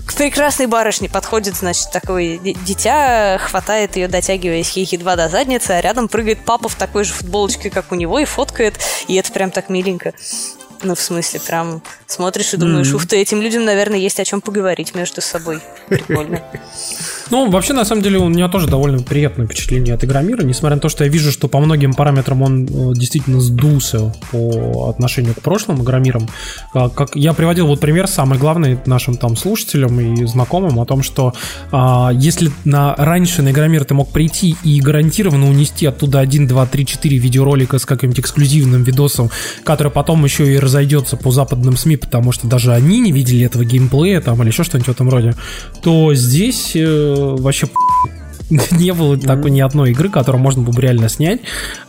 к 0.04 0.14
прекрасной 0.14 0.66
барышне 0.66 1.08
подходит, 1.08 1.54
значит, 1.54 1.92
такое 1.92 2.36
ди- 2.38 2.56
дитя, 2.64 3.38
хватает 3.38 3.94
ее, 3.94 4.08
дотягиваясь 4.08 4.70
ей 4.72 4.88
едва 4.90 5.14
до 5.14 5.28
задницы, 5.28 5.70
а 5.70 5.80
рядом 5.80 6.08
прыгает 6.08 6.44
папа 6.44 6.68
в 6.68 6.74
такой 6.74 7.04
же 7.04 7.12
футболочке, 7.12 7.70
как 7.70 7.92
у 7.92 7.94
него, 7.94 8.18
и 8.18 8.24
фоткает, 8.24 8.74
и 9.06 9.14
это 9.14 9.30
прям 9.30 9.52
так 9.52 9.68
миленько. 9.68 10.14
Ну, 10.82 10.94
в 10.94 11.00
смысле, 11.00 11.40
прям 11.40 11.82
смотришь 12.06 12.54
и 12.54 12.56
думаешь, 12.56 12.92
ух 12.92 13.06
ты, 13.06 13.16
этим 13.16 13.40
людям, 13.40 13.64
наверное, 13.64 13.98
есть 13.98 14.20
о 14.20 14.24
чем 14.24 14.40
поговорить 14.40 14.94
между 14.94 15.20
собой. 15.20 15.60
Прикольно. 15.88 16.42
Ну, 17.28 17.50
вообще, 17.50 17.72
на 17.72 17.84
самом 17.84 18.02
деле, 18.02 18.18
у 18.18 18.28
меня 18.28 18.48
тоже 18.48 18.68
довольно 18.68 19.02
приятное 19.02 19.46
впечатление 19.46 19.94
от 19.94 20.04
Игромира, 20.04 20.42
несмотря 20.42 20.76
на 20.76 20.80
то, 20.80 20.88
что 20.88 21.02
я 21.02 21.10
вижу, 21.10 21.32
что 21.32 21.48
по 21.48 21.58
многим 21.58 21.92
параметрам 21.92 22.40
он 22.40 22.66
э, 22.66 22.94
действительно 22.94 23.40
сдулся 23.40 24.14
по 24.30 24.88
отношению 24.88 25.34
к 25.34 25.40
прошлым 25.40 25.82
Игромирам. 25.82 26.28
Как, 26.72 26.94
как 26.94 27.16
я 27.16 27.32
приводил 27.32 27.66
вот 27.66 27.80
пример, 27.80 28.06
самый 28.06 28.38
главный 28.38 28.78
нашим 28.86 29.16
там 29.16 29.36
слушателям 29.36 30.00
и 30.00 30.24
знакомым 30.26 30.78
о 30.78 30.86
том, 30.86 31.02
что 31.02 31.34
а, 31.72 32.10
если 32.14 32.52
на, 32.64 32.94
раньше 32.96 33.42
на 33.42 33.50
Игромир 33.50 33.84
ты 33.84 33.94
мог 33.94 34.12
прийти 34.12 34.56
и 34.62 34.80
гарантированно 34.80 35.48
унести 35.48 35.86
оттуда 35.86 36.20
1, 36.20 36.46
2, 36.46 36.66
3, 36.66 36.86
4 36.86 37.18
видеоролика 37.18 37.78
с 37.78 37.86
каким-нибудь 37.86 38.20
эксклюзивным 38.20 38.84
видосом, 38.84 39.30
который 39.64 39.90
потом 39.90 40.24
еще 40.24 40.52
и 40.52 40.58
разойдется 40.66 41.16
по 41.16 41.30
западным 41.30 41.76
СМИ, 41.76 41.96
потому 41.96 42.32
что 42.32 42.46
даже 42.46 42.72
они 42.72 43.00
не 43.00 43.12
видели 43.12 43.44
этого 43.44 43.64
геймплея 43.64 44.20
там 44.20 44.40
или 44.42 44.48
еще 44.48 44.64
что-нибудь 44.64 44.88
в 44.88 44.92
этом 44.92 45.08
роде, 45.08 45.34
то 45.82 46.14
здесь 46.14 46.72
э, 46.74 47.36
вообще 47.38 47.68
не 48.70 48.92
было 48.92 49.18
такой 49.18 49.50
ни 49.50 49.60
одной 49.60 49.90
игры, 49.90 50.08
которую 50.08 50.42
можно 50.42 50.62
было 50.62 50.72
бы 50.72 50.80
реально 50.80 51.08
снять, 51.08 51.40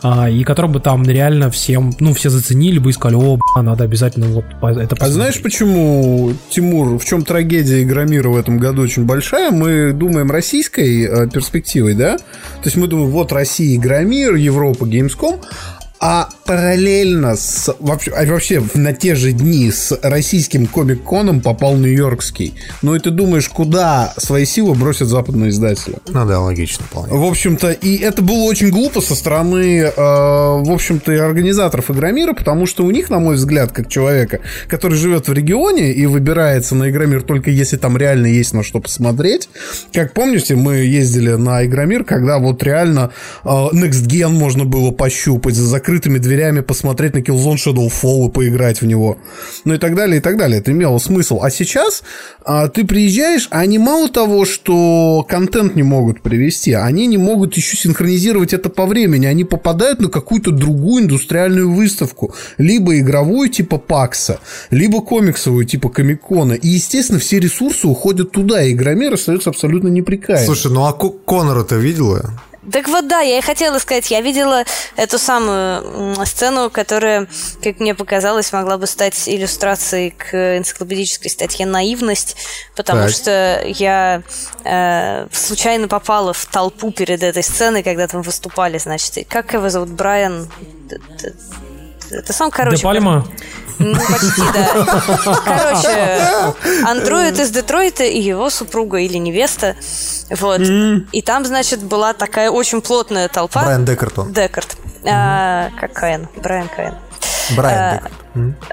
а, 0.02 0.28
и 0.28 0.42
которую 0.44 0.74
бы 0.74 0.80
там 0.80 1.04
реально 1.04 1.50
всем, 1.50 1.92
ну, 2.00 2.14
все 2.14 2.30
заценили 2.30 2.78
бы 2.78 2.90
и 2.90 2.92
сказали, 2.92 3.16
о, 3.16 3.36
б***ь, 3.36 3.62
надо 3.62 3.84
обязательно 3.84 4.26
вот 4.26 4.44
это 4.44 4.60
А 4.62 4.88
посмотреть». 4.88 5.14
знаешь, 5.14 5.42
почему, 5.42 6.32
Тимур, 6.50 6.98
в 6.98 7.04
чем 7.04 7.24
трагедия 7.24 7.82
Игромира 7.82 8.28
в 8.28 8.36
этом 8.36 8.58
году 8.58 8.82
очень 8.82 9.04
большая? 9.04 9.50
Мы 9.50 9.92
думаем 9.92 10.30
российской 10.30 11.04
э, 11.04 11.28
перспективой, 11.28 11.94
да? 11.94 12.16
То 12.16 12.64
есть 12.64 12.76
мы 12.76 12.88
думаем, 12.88 13.10
вот 13.10 13.32
Россия, 13.32 13.76
Игромир, 13.76 14.34
Европа, 14.34 14.84
Gamescom, 14.84 15.40
А 16.00 16.28
параллельно 16.46 17.36
с 17.36 17.74
вообще, 17.80 18.12
а 18.12 18.24
вообще 18.24 18.62
на 18.74 18.92
те 18.92 19.16
же 19.16 19.32
дни 19.32 19.70
с 19.70 19.98
российским 20.02 20.66
комик-коном 20.66 21.40
попал 21.40 21.76
нью-йоркский. 21.76 22.54
Ну 22.82 22.94
и 22.94 23.00
ты 23.00 23.10
думаешь, 23.10 23.48
куда 23.48 24.14
свои 24.16 24.44
силы 24.44 24.74
бросят 24.74 25.08
западные 25.08 25.50
издатели? 25.50 25.96
Ну 26.06 26.24
да, 26.24 26.40
логично 26.40 26.84
вполне. 26.84 27.12
В 27.12 27.24
общем-то, 27.24 27.72
и 27.72 27.96
это 27.96 28.22
было 28.22 28.44
очень 28.44 28.70
глупо 28.70 29.00
со 29.00 29.16
стороны, 29.16 29.80
э, 29.80 29.90
в 29.94 30.70
общем-то, 30.70 31.12
и 31.12 31.16
организаторов 31.16 31.90
Игромира, 31.90 32.32
потому 32.32 32.66
что 32.66 32.84
у 32.84 32.90
них, 32.92 33.10
на 33.10 33.18
мой 33.18 33.34
взгляд, 33.34 33.72
как 33.72 33.88
человека, 33.88 34.40
который 34.68 34.96
живет 34.96 35.26
в 35.26 35.32
регионе 35.32 35.92
и 35.92 36.06
выбирается 36.06 36.76
на 36.76 36.90
Игромир 36.90 37.22
только 37.22 37.50
если 37.50 37.76
там 37.76 37.96
реально 37.96 38.26
есть 38.26 38.54
на 38.54 38.62
что 38.62 38.80
посмотреть. 38.80 39.48
Как 39.92 40.14
помните, 40.14 40.54
мы 40.54 40.76
ездили 40.76 41.32
на 41.32 41.64
Игромир, 41.64 42.04
когда 42.04 42.38
вот 42.38 42.62
реально 42.62 43.10
э, 43.44 43.48
Next 43.48 44.06
Gen 44.06 44.28
можно 44.28 44.64
было 44.64 44.92
пощупать 44.92 45.56
за 45.56 45.66
закрытыми 45.88 46.18
дверями, 46.18 46.60
посмотреть 46.60 47.14
на 47.14 47.18
Killzone 47.18 47.56
Shadowfall 47.56 48.28
и 48.28 48.30
поиграть 48.30 48.82
в 48.82 48.86
него. 48.86 49.16
Ну 49.64 49.74
и 49.74 49.78
так 49.78 49.94
далее, 49.94 50.18
и 50.18 50.20
так 50.20 50.36
далее. 50.36 50.60
Это 50.60 50.70
имело 50.70 50.98
смысл. 50.98 51.40
А 51.42 51.50
сейчас 51.50 52.02
а, 52.44 52.68
ты 52.68 52.84
приезжаешь, 52.84 53.48
а 53.50 53.60
они 53.60 53.78
мало 53.78 54.10
того, 54.10 54.44
что 54.44 55.24
контент 55.26 55.76
не 55.76 55.82
могут 55.82 56.20
привести, 56.20 56.74
они 56.74 57.06
не 57.06 57.16
могут 57.16 57.56
еще 57.56 57.76
синхронизировать 57.76 58.52
это 58.52 58.68
по 58.68 58.84
времени. 58.84 59.24
Они 59.24 59.44
попадают 59.44 60.00
на 60.00 60.08
какую-то 60.08 60.50
другую 60.50 61.04
индустриальную 61.04 61.72
выставку. 61.72 62.34
Либо 62.58 62.98
игровую 62.98 63.48
типа 63.48 63.78
Пакса, 63.78 64.40
либо 64.70 65.00
комиксовую 65.00 65.64
типа 65.64 65.88
Комикона. 65.88 66.52
И, 66.52 66.68
естественно, 66.68 67.18
все 67.18 67.38
ресурсы 67.38 67.86
уходят 67.86 68.30
туда, 68.32 68.62
и 68.62 68.72
Игромир 68.72 69.14
остается 69.14 69.48
абсолютно 69.48 69.88
неприкаянным. 69.88 70.46
Слушай, 70.46 70.70
ну 70.70 70.84
а 70.84 70.92
Конора-то 70.92 71.76
видела? 71.76 72.34
Так 72.72 72.88
вот, 72.88 73.08
да, 73.08 73.20
я 73.20 73.38
и 73.38 73.40
хотела 73.40 73.78
сказать, 73.78 74.10
я 74.10 74.20
видела 74.20 74.64
эту 74.96 75.18
самую 75.18 76.14
сцену, 76.26 76.70
которая, 76.70 77.26
как 77.62 77.80
мне 77.80 77.94
показалось, 77.94 78.52
могла 78.52 78.78
бы 78.78 78.86
стать 78.86 79.28
иллюстрацией 79.28 80.10
к 80.10 80.58
энциклопедической 80.58 81.30
статье 81.30 81.66
«Наивность», 81.66 82.36
потому 82.76 83.02
так. 83.02 83.10
что 83.10 83.62
я 83.66 84.22
э, 84.64 85.26
случайно 85.32 85.88
попала 85.88 86.32
в 86.32 86.44
толпу 86.46 86.90
перед 86.90 87.22
этой 87.22 87.42
сценой, 87.42 87.82
когда 87.82 88.06
там 88.06 88.22
выступали, 88.22 88.78
значит, 88.78 89.26
как 89.28 89.54
его 89.54 89.68
зовут, 89.68 89.90
Брайан... 89.90 90.50
Это 92.10 92.32
сам, 92.32 92.50
короче... 92.50 92.76
Де 92.76 92.82
Пальма? 92.82 93.26
Ну, 93.78 93.94
почти, 93.94 94.42
да. 94.52 95.00
Короче, 95.44 96.54
андроид 96.84 97.38
из 97.38 97.50
Детройта 97.50 98.04
и 98.04 98.18
его 98.20 98.50
супруга 98.50 98.98
или 98.98 99.18
невеста. 99.18 99.76
Вот. 100.30 100.60
И 101.12 101.22
там, 101.22 101.44
значит, 101.44 101.82
была 101.84 102.12
такая 102.12 102.50
очень 102.50 102.80
плотная 102.80 103.28
толпа. 103.28 103.62
Брайан 103.62 103.84
Деккарт 103.84 104.32
Деккарт. 104.32 104.76
А, 105.04 105.70
как 105.78 105.92
Каин. 105.92 106.28
Брайан 106.36 106.68
Каин. 106.74 106.94
Брайан 107.56 107.94
Деккарт. 107.94 108.12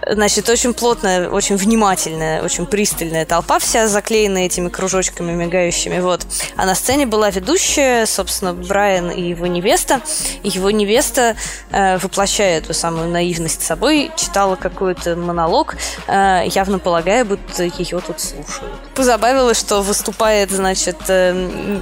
Значит, 0.08 0.49
очень 0.49 0.73
плотная, 0.73 1.30
очень 1.30 1.56
внимательная, 1.56 2.41
очень 2.41 2.65
пристальная 2.65 3.25
толпа, 3.25 3.60
вся 3.60 3.88
заклеена 3.88 4.39
этими 4.39 4.69
кружочками 4.69 5.32
мигающими. 5.32 5.99
Вот. 5.99 6.25
А 6.56 6.65
на 6.65 6.75
сцене 6.75 7.06
была 7.06 7.30
ведущая, 7.30 8.06
собственно, 8.06 8.54
Брайан 8.54 9.12
и 9.12 9.21
его 9.21 9.47
невеста. 9.47 10.01
И 10.43 10.49
его 10.49 10.71
невеста, 10.71 11.36
э, 11.71 11.97
воплощая 11.97 12.60
эту 12.60 12.73
самую 12.73 13.10
наивность 13.10 13.62
собой, 13.62 14.12
читала 14.15 14.56
какой-то 14.56 15.15
монолог, 15.15 15.75
э, 16.08 16.43
явно 16.47 16.80
полагая, 16.80 17.25
будто 17.25 17.63
ее 17.63 18.01
тут 18.06 18.19
слушают. 18.19 18.73
Позабавилось, 18.95 19.60
что 19.60 19.82
выступает, 19.82 20.51
значит, 20.51 20.97
э, 21.08 21.34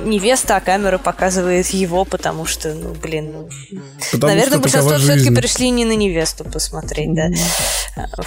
невеста, 0.05 0.57
а 0.57 0.61
камера 0.61 0.97
показывает 0.97 1.67
его, 1.67 2.05
потому 2.05 2.45
что, 2.45 2.73
ну, 2.73 2.93
блин, 2.93 3.49
ну, 4.11 4.27
наверное, 4.27 4.59
большинство 4.59 4.97
все-таки 4.97 5.33
пришли 5.33 5.69
не 5.69 5.85
на 5.85 5.95
невесту 5.95 6.43
посмотреть, 6.43 7.13
да. 7.13 7.27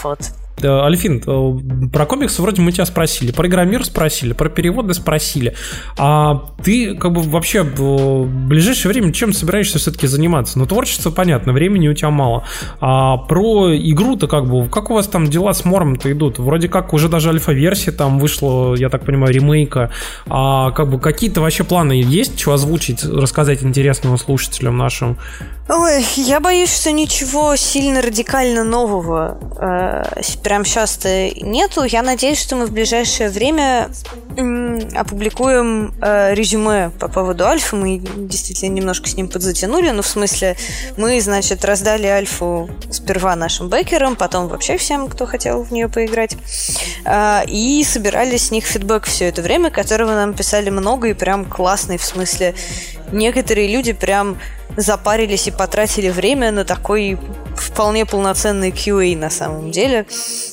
Вот. 0.02 0.20
Альфин, 0.62 1.22
э, 1.26 1.88
про 1.88 2.06
комиксы 2.06 2.40
вроде 2.40 2.62
мы 2.62 2.72
тебя 2.72 2.86
спросили, 2.86 3.32
про 3.32 3.46
игромир 3.46 3.84
спросили, 3.84 4.32
про 4.32 4.48
переводы 4.48 4.94
спросили. 4.94 5.54
А 5.98 6.46
ты 6.62 6.94
как 6.94 7.12
бы 7.12 7.22
вообще 7.22 7.62
в 7.62 8.26
ближайшее 8.26 8.92
время 8.92 9.12
чем 9.12 9.32
собираешься 9.32 9.78
все-таки 9.78 10.06
заниматься? 10.06 10.58
Ну, 10.58 10.66
творчество 10.66 11.10
понятно, 11.10 11.52
времени 11.52 11.88
у 11.88 11.94
тебя 11.94 12.10
мало. 12.10 12.44
А 12.80 13.18
про 13.18 13.76
игру-то 13.76 14.28
как 14.28 14.48
бы, 14.48 14.68
как 14.68 14.90
у 14.90 14.94
вас 14.94 15.08
там 15.08 15.26
дела 15.26 15.52
с 15.52 15.64
Мором-то 15.64 16.10
идут? 16.10 16.38
Вроде 16.38 16.68
как 16.68 16.92
уже 16.92 17.08
даже 17.08 17.30
альфа-версия 17.30 17.92
там 17.92 18.18
вышла, 18.18 18.74
я 18.76 18.88
так 18.88 19.04
понимаю, 19.04 19.34
ремейка. 19.34 19.90
А 20.26 20.70
как 20.70 20.90
бы 20.90 20.98
какие-то 20.98 21.40
вообще 21.40 21.64
планы 21.64 21.92
есть, 21.92 22.38
что 22.40 22.52
озвучить, 22.52 23.04
рассказать 23.04 23.62
интересного 23.62 24.16
слушателям 24.16 24.76
нашим? 24.76 25.18
Ой, 25.68 26.04
я 26.14 26.38
боюсь, 26.38 26.72
что 26.72 26.92
ничего 26.92 27.56
сильно 27.56 28.00
радикально 28.00 28.62
нового 28.62 29.36
э, 29.60 30.22
прям 30.46 30.64
сейчас-то 30.64 31.30
нету. 31.40 31.82
Я 31.82 32.02
надеюсь, 32.02 32.40
что 32.40 32.54
мы 32.54 32.66
в 32.66 32.70
ближайшее 32.70 33.30
время 33.30 33.90
опубликуем 34.94 35.92
э, 36.00 36.34
резюме 36.34 36.90
по 37.00 37.08
поводу 37.08 37.44
Альфы. 37.46 37.74
Мы 37.74 37.98
действительно 37.98 38.72
немножко 38.72 39.08
с 39.08 39.16
ним 39.16 39.28
подзатянули. 39.28 39.90
Ну, 39.90 40.02
в 40.02 40.06
смысле, 40.06 40.56
мы, 40.96 41.20
значит, 41.20 41.64
раздали 41.64 42.06
Альфу 42.06 42.70
сперва 42.92 43.34
нашим 43.34 43.68
бэкерам, 43.68 44.14
потом 44.14 44.46
вообще 44.46 44.76
всем, 44.76 45.08
кто 45.08 45.26
хотел 45.26 45.64
в 45.64 45.72
нее 45.72 45.88
поиграть. 45.88 46.36
Э, 47.04 47.40
и 47.48 47.82
собирали 47.82 48.36
с 48.36 48.52
них 48.52 48.66
фидбэк 48.66 49.04
все 49.06 49.24
это 49.24 49.42
время, 49.42 49.70
которого 49.70 50.12
нам 50.12 50.32
писали 50.32 50.70
много 50.70 51.08
и 51.08 51.14
прям 51.14 51.44
классный. 51.44 51.98
В 51.98 52.04
смысле, 52.04 52.54
некоторые 53.10 53.66
люди 53.66 53.92
прям 53.92 54.38
запарились 54.76 55.48
и 55.48 55.50
потратили 55.50 56.10
время 56.10 56.52
на 56.52 56.64
такой 56.64 57.18
вполне 57.56 58.06
полноценный 58.06 58.70
QA 58.70 59.16
на 59.16 59.30
самом 59.30 59.70
деле. 59.70 60.06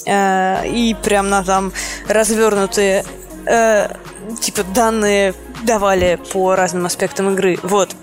Э, 0.06 0.68
и 0.68 0.96
прям 1.04 1.30
на 1.30 1.44
там 1.44 1.74
развернутые 2.08 3.06
э, 3.46 3.88
типа 4.42 4.64
данные 4.64 5.34
давали 5.64 6.20
по 6.32 6.56
разным 6.56 6.86
аспектам 6.86 7.34
игры. 7.34 7.58
Вот. 7.64 7.96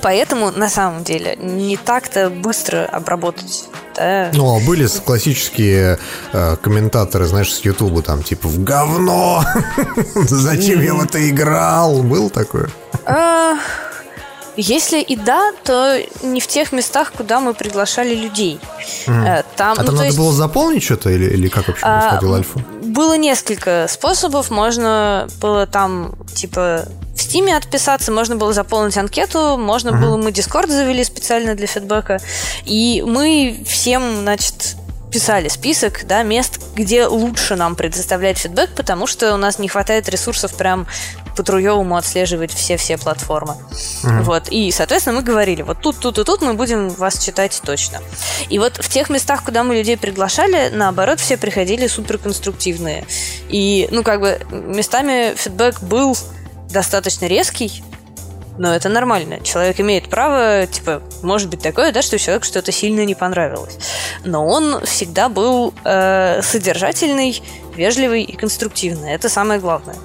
Поэтому, 0.00 0.50
на 0.50 0.68
самом 0.68 1.04
деле, 1.04 1.36
не 1.36 1.76
так-то 1.76 2.30
быстро 2.30 2.84
обработать 2.86 3.68
да. 3.94 4.30
Ну, 4.32 4.56
а 4.56 4.60
были 4.60 4.86
классические 4.86 5.98
э, 6.32 6.56
комментаторы, 6.56 7.26
знаешь, 7.26 7.52
с 7.52 7.60
Ютуба, 7.60 8.02
там, 8.02 8.22
типа, 8.22 8.48
в 8.48 8.62
говно! 8.62 9.44
Зачем 10.14 10.80
я 10.80 10.94
в 10.94 11.04
это 11.04 11.28
играл? 11.28 12.02
Был 12.02 12.30
такое? 12.30 12.70
А, 14.56 14.60
если 14.60 15.00
и 15.00 15.16
да, 15.16 15.52
то 15.64 15.98
не 16.22 16.40
в 16.40 16.46
тех 16.46 16.72
местах, 16.72 17.12
куда 17.12 17.40
мы 17.40 17.54
приглашали 17.54 18.14
людей. 18.14 18.60
Mm. 19.06 19.44
Там, 19.56 19.76
а 19.78 19.80
ну, 19.80 19.86
там 19.86 19.94
надо 19.94 20.06
есть... 20.06 20.18
было 20.18 20.32
заполнить 20.32 20.82
что-то 20.82 21.10
или, 21.10 21.24
или 21.24 21.48
как 21.48 21.68
вообще 21.68 21.84
а, 21.84 22.00
происходил 22.00 22.34
альфа? 22.34 22.58
Было 22.82 23.16
несколько 23.16 23.86
способов. 23.88 24.50
Можно 24.50 25.28
было 25.40 25.66
там, 25.66 26.14
типа, 26.34 26.86
в 27.14 27.22
Стиме 27.22 27.56
отписаться, 27.56 28.10
можно 28.10 28.36
было 28.36 28.52
заполнить 28.52 28.96
анкету, 28.96 29.56
можно 29.58 29.90
uh-huh. 29.90 30.00
было, 30.00 30.16
мы 30.16 30.32
Дискорд 30.32 30.70
завели 30.70 31.04
специально 31.04 31.54
для 31.54 31.66
фидбэка, 31.66 32.20
и 32.64 33.02
мы 33.06 33.62
всем, 33.66 34.22
значит, 34.22 34.76
писали 35.12 35.48
список 35.48 36.06
да, 36.06 36.22
мест, 36.22 36.58
где 36.74 37.06
лучше 37.06 37.54
нам 37.54 37.76
предоставлять 37.76 38.38
фидбэк, 38.38 38.70
потому 38.74 39.06
что 39.06 39.34
у 39.34 39.36
нас 39.36 39.58
не 39.58 39.68
хватает 39.68 40.08
ресурсов 40.08 40.54
прям 40.54 40.86
по 41.36 41.42
Труевому 41.42 41.96
отслеживать 41.96 42.52
все-все 42.52 42.98
платформы. 42.98 43.56
Mm-hmm. 43.70 44.22
Вот. 44.22 44.48
И, 44.48 44.70
соответственно, 44.70 45.16
мы 45.16 45.22
говорили, 45.22 45.62
вот 45.62 45.80
тут, 45.80 45.98
тут 45.98 46.18
и 46.18 46.24
тут 46.24 46.42
мы 46.42 46.54
будем 46.54 46.88
вас 46.88 47.22
читать 47.22 47.60
точно. 47.64 48.00
И 48.48 48.58
вот 48.58 48.78
в 48.78 48.88
тех 48.88 49.10
местах, 49.10 49.44
куда 49.44 49.62
мы 49.64 49.76
людей 49.76 49.96
приглашали, 49.96 50.70
наоборот, 50.72 51.20
все 51.20 51.36
приходили 51.36 51.86
суперконструктивные. 51.86 53.04
И, 53.48 53.88
ну, 53.90 54.02
как 54.02 54.20
бы, 54.20 54.40
местами 54.50 55.34
фидбэк 55.36 55.82
был 55.82 56.16
достаточно 56.70 57.26
резкий, 57.26 57.82
но 58.58 58.74
это 58.74 58.88
нормально. 58.88 59.40
Человек 59.40 59.80
имеет 59.80 60.08
право, 60.08 60.66
типа, 60.66 61.02
может 61.22 61.48
быть 61.48 61.62
такое, 61.62 61.92
да, 61.92 62.02
что 62.02 62.18
человеку 62.18 62.44
что-то 62.44 62.72
сильно 62.72 63.04
не 63.04 63.14
понравилось. 63.14 63.78
Но 64.24 64.46
он 64.46 64.84
всегда 64.84 65.28
был 65.28 65.72
э, 65.84 66.40
содержательный, 66.42 67.42
вежливый 67.74 68.22
и 68.22 68.36
конструктивный. 68.36 69.12
Это 69.12 69.28
самое 69.28 69.60
главное. 69.60 69.96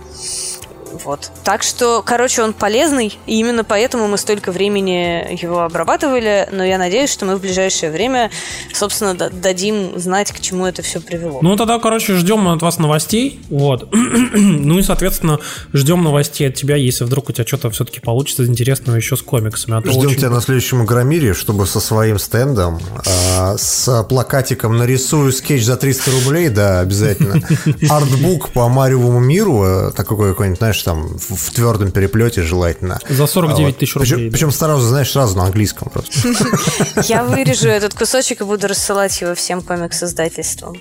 Вот. 1.03 1.31
Так 1.43 1.63
что, 1.63 2.01
короче, 2.05 2.43
он 2.43 2.53
полезный, 2.53 3.17
и 3.25 3.39
именно 3.39 3.63
поэтому 3.63 4.07
мы 4.07 4.17
столько 4.17 4.51
времени 4.51 5.41
его 5.41 5.61
обрабатывали, 5.61 6.47
но 6.51 6.63
я 6.63 6.77
надеюсь, 6.77 7.11
что 7.11 7.25
мы 7.25 7.35
в 7.35 7.41
ближайшее 7.41 7.91
время, 7.91 8.31
собственно, 8.73 9.13
дадим 9.13 9.97
знать, 9.97 10.31
к 10.31 10.39
чему 10.39 10.65
это 10.65 10.81
все 10.81 10.99
привело. 10.99 11.39
Ну, 11.41 11.55
тогда, 11.55 11.79
короче, 11.79 12.15
ждем 12.15 12.47
от 12.47 12.61
вас 12.61 12.79
новостей, 12.79 13.39
вот. 13.49 13.89
ну 13.93 14.79
и, 14.79 14.83
соответственно, 14.83 15.39
ждем 15.73 16.03
новостей 16.03 16.47
от 16.47 16.55
тебя, 16.55 16.75
если 16.75 17.03
вдруг 17.03 17.29
у 17.29 17.31
тебя 17.31 17.45
что-то 17.45 17.69
все-таки 17.69 17.99
получится 17.99 18.45
интересного 18.45 18.95
еще 18.95 19.15
с 19.15 19.21
комиксами. 19.21 19.77
А 19.77 19.81
ждем 19.81 20.07
очень... 20.07 20.17
тебя 20.17 20.29
на 20.29 20.41
следующем 20.41 20.83
Игромире, 20.83 21.33
чтобы 21.33 21.65
со 21.65 21.79
своим 21.79 22.19
стендом, 22.19 22.79
э, 23.05 23.57
с 23.57 24.03
плакатиком 24.03 24.77
«Нарисую 24.77 25.31
скетч 25.31 25.63
за 25.63 25.77
300 25.77 26.11
рублей», 26.11 26.49
да, 26.49 26.79
обязательно, 26.79 27.41
артбук 27.89 28.49
по 28.49 28.67
Мариевому 28.67 29.19
миру, 29.19 29.91
такой 29.95 30.29
какой-нибудь, 30.29 30.59
знаешь, 30.59 30.76
знаешь, 30.77 30.83
там 30.83 31.17
в, 31.17 31.35
в 31.35 31.51
твердом 31.51 31.91
переплете 31.91 32.41
желательно. 32.41 32.99
За 33.09 33.27
49 33.27 33.77
тысяч 33.77 33.95
рублей. 33.95 34.09
Причем, 34.09 34.25
да. 34.25 34.31
причем 34.31 34.51
сразу, 34.51 34.87
знаешь, 34.87 35.11
сразу 35.11 35.37
на 35.37 35.45
английском 35.45 35.89
просто. 35.89 36.11
Я 37.03 37.23
вырежу 37.23 37.67
этот 37.67 37.93
кусочек 37.93 38.41
и 38.41 38.43
буду 38.43 38.67
рассылать 38.67 39.19
его 39.21 39.35
всем 39.35 39.61
комикс-издательствам. 39.61 40.77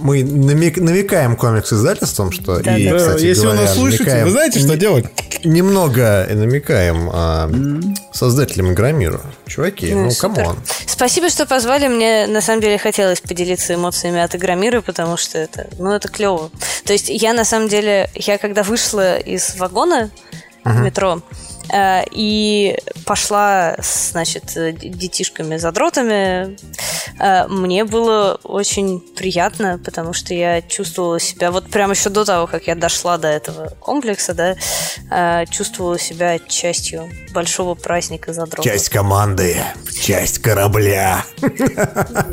Мы 0.00 0.20
намек- 0.22 0.80
намекаем 0.80 1.36
комикс-издательством, 1.36 2.32
что... 2.32 2.60
Да, 2.60 2.76
и, 2.76 2.88
да. 2.88 2.96
кстати 2.96 3.24
Если 3.24 3.40
вы 3.46 3.52
говоря, 3.52 3.62
нас 3.66 3.74
слышите, 3.74 4.04
намекаем- 4.04 4.24
вы 4.24 4.30
знаете, 4.30 4.58
что 4.60 4.68
не- 4.70 4.76
делать? 4.76 5.04
Немного 5.44 6.26
намекаем 6.30 7.10
а, 7.12 7.50
создателям 8.12 8.72
Игромира. 8.72 9.20
Чуваки, 9.46 9.92
ну, 9.94 10.10
супер. 10.10 10.34
come 10.44 10.52
on. 10.52 10.58
Спасибо, 10.86 11.30
что 11.30 11.46
позвали. 11.46 11.88
Мне 11.88 12.26
на 12.26 12.40
самом 12.40 12.60
деле 12.60 12.78
хотелось 12.78 13.20
поделиться 13.20 13.74
эмоциями 13.74 14.20
от 14.20 14.34
Игромира, 14.34 14.80
потому 14.82 15.16
что 15.16 15.38
это, 15.38 15.68
ну, 15.78 15.92
это 15.92 16.08
клево. 16.08 16.50
То 16.84 16.92
есть 16.92 17.08
я 17.08 17.32
на 17.32 17.44
самом 17.44 17.68
деле, 17.68 18.10
я 18.14 18.38
когда 18.38 18.62
вышла 18.62 19.16
из 19.18 19.56
вагона 19.56 20.10
в 20.64 20.78
метро 20.80 21.22
э, 21.30 21.59
и 22.12 22.76
пошла, 23.04 23.76
значит, 23.82 24.56
э, 24.56 24.72
детишками-задротами, 24.72 26.56
э, 27.18 27.46
мне 27.48 27.84
было 27.84 28.38
очень 28.42 29.00
приятно, 29.00 29.80
потому 29.84 30.12
что 30.12 30.34
я 30.34 30.62
чувствовала 30.62 31.20
себя, 31.20 31.50
вот 31.50 31.70
прямо 31.70 31.94
еще 31.94 32.10
до 32.10 32.24
того, 32.24 32.46
как 32.46 32.66
я 32.66 32.74
дошла 32.74 33.18
до 33.18 33.28
этого 33.28 33.68
комплекса, 33.80 34.34
да, 34.34 34.56
э, 35.10 35.46
чувствовала 35.50 35.98
себя 35.98 36.38
частью 36.38 37.08
большого 37.32 37.74
праздника 37.74 38.32
задротов. 38.32 38.64
Часть 38.64 38.88
команды, 38.88 39.56
часть 40.00 40.38
корабля. 40.38 41.24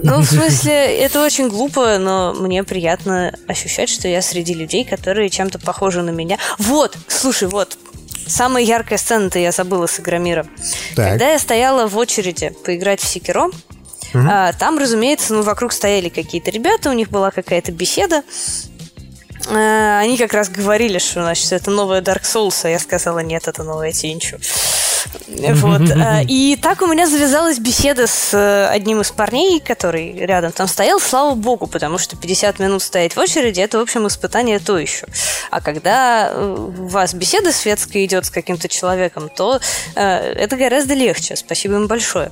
Ну, 0.03 0.19
в 0.19 0.25
смысле, 0.25 0.97
это 0.97 1.23
очень 1.23 1.49
глупо, 1.49 1.97
но 1.97 2.33
мне 2.33 2.63
приятно 2.63 3.33
ощущать, 3.47 3.89
что 3.89 4.07
я 4.07 4.21
среди 4.21 4.53
людей, 4.53 4.85
которые 4.85 5.29
чем-то 5.29 5.59
похожи 5.59 6.01
на 6.01 6.11
меня. 6.11 6.37
Вот, 6.57 6.95
слушай, 7.07 7.47
вот, 7.47 7.77
самая 8.27 8.63
яркая 8.63 8.97
сцена-то 8.97 9.39
я 9.39 9.51
забыла 9.51 9.87
с 9.87 9.99
Игромира. 9.99 10.45
Так. 10.95 11.09
Когда 11.11 11.31
я 11.31 11.39
стояла 11.39 11.87
в 11.87 11.97
очереди 11.97 12.53
поиграть 12.65 13.01
в 13.01 13.07
Секиро, 13.07 13.49
а, 14.13 14.53
там, 14.53 14.77
разумеется, 14.77 15.33
ну, 15.33 15.41
вокруг 15.41 15.73
стояли 15.73 16.09
какие-то 16.09 16.49
ребята, 16.51 16.89
у 16.89 16.93
них 16.93 17.09
была 17.09 17.31
какая-то 17.31 17.71
беседа. 17.71 18.23
А, 19.49 19.99
Они 19.99 20.17
как 20.17 20.33
раз 20.33 20.49
говорили, 20.49 20.97
что, 20.97 21.21
значит, 21.21 21.51
это 21.51 21.71
новая 21.71 22.01
Dark 22.01 22.23
Souls, 22.23 22.61
а 22.63 22.69
я 22.69 22.79
сказала, 22.79 23.19
нет, 23.19 23.47
это 23.47 23.63
новая 23.63 23.91
Тенчу. 23.91 24.37
Вот. 25.27 25.81
а, 25.91 26.21
И 26.27 26.55
так 26.55 26.81
у 26.81 26.87
меня 26.87 27.07
завязалась 27.07 27.59
беседа 27.59 28.07
с 28.07 28.33
э, 28.33 28.67
одним 28.67 29.01
из 29.01 29.11
парней, 29.11 29.59
который 29.59 30.13
рядом 30.13 30.51
там 30.51 30.67
стоял, 30.67 30.99
слава 30.99 31.35
богу, 31.35 31.67
потому 31.67 31.97
что 31.97 32.15
50 32.15 32.59
минут 32.59 32.81
стоять 32.81 33.15
в 33.15 33.19
очереди, 33.19 33.61
это, 33.61 33.77
в 33.77 33.81
общем, 33.81 34.07
испытание 34.07 34.59
то 34.59 34.77
еще. 34.77 35.07
А 35.51 35.61
когда 35.61 36.29
э, 36.31 36.55
у 36.57 36.87
вас 36.87 37.13
беседа 37.13 37.51
светская 37.51 38.05
идет 38.05 38.25
с 38.25 38.29
каким-то 38.29 38.67
человеком, 38.67 39.29
то 39.29 39.59
э, 39.95 40.01
это 40.01 40.55
гораздо 40.55 40.93
легче. 40.93 41.35
Спасибо 41.35 41.75
им 41.75 41.87
большое. 41.87 42.31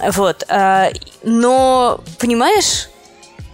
Вот. 0.00 0.44
Но, 1.22 2.00
понимаешь, 2.18 2.88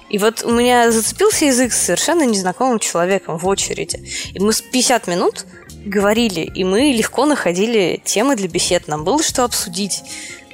и 0.09 0.19
вот 0.19 0.43
у 0.43 0.51
меня 0.51 0.91
зацепился 0.91 1.45
язык 1.45 1.73
с 1.73 1.83
совершенно 1.83 2.25
незнакомым 2.25 2.79
человеком 2.79 3.37
в 3.39 3.47
очереди. 3.47 4.03
И 4.33 4.39
мы 4.39 4.53
с 4.53 4.63
50 4.63 5.07
минут 5.07 5.45
говорили, 5.85 6.41
и 6.41 6.65
мы 6.65 6.93
легко 6.93 7.27
находили 7.27 8.01
темы 8.05 8.37
для 8.37 8.49
бесед. 8.49 8.89
Нам 8.89 9.05
было 9.05 9.23
что 9.23 9.45
обсудить. 9.45 10.03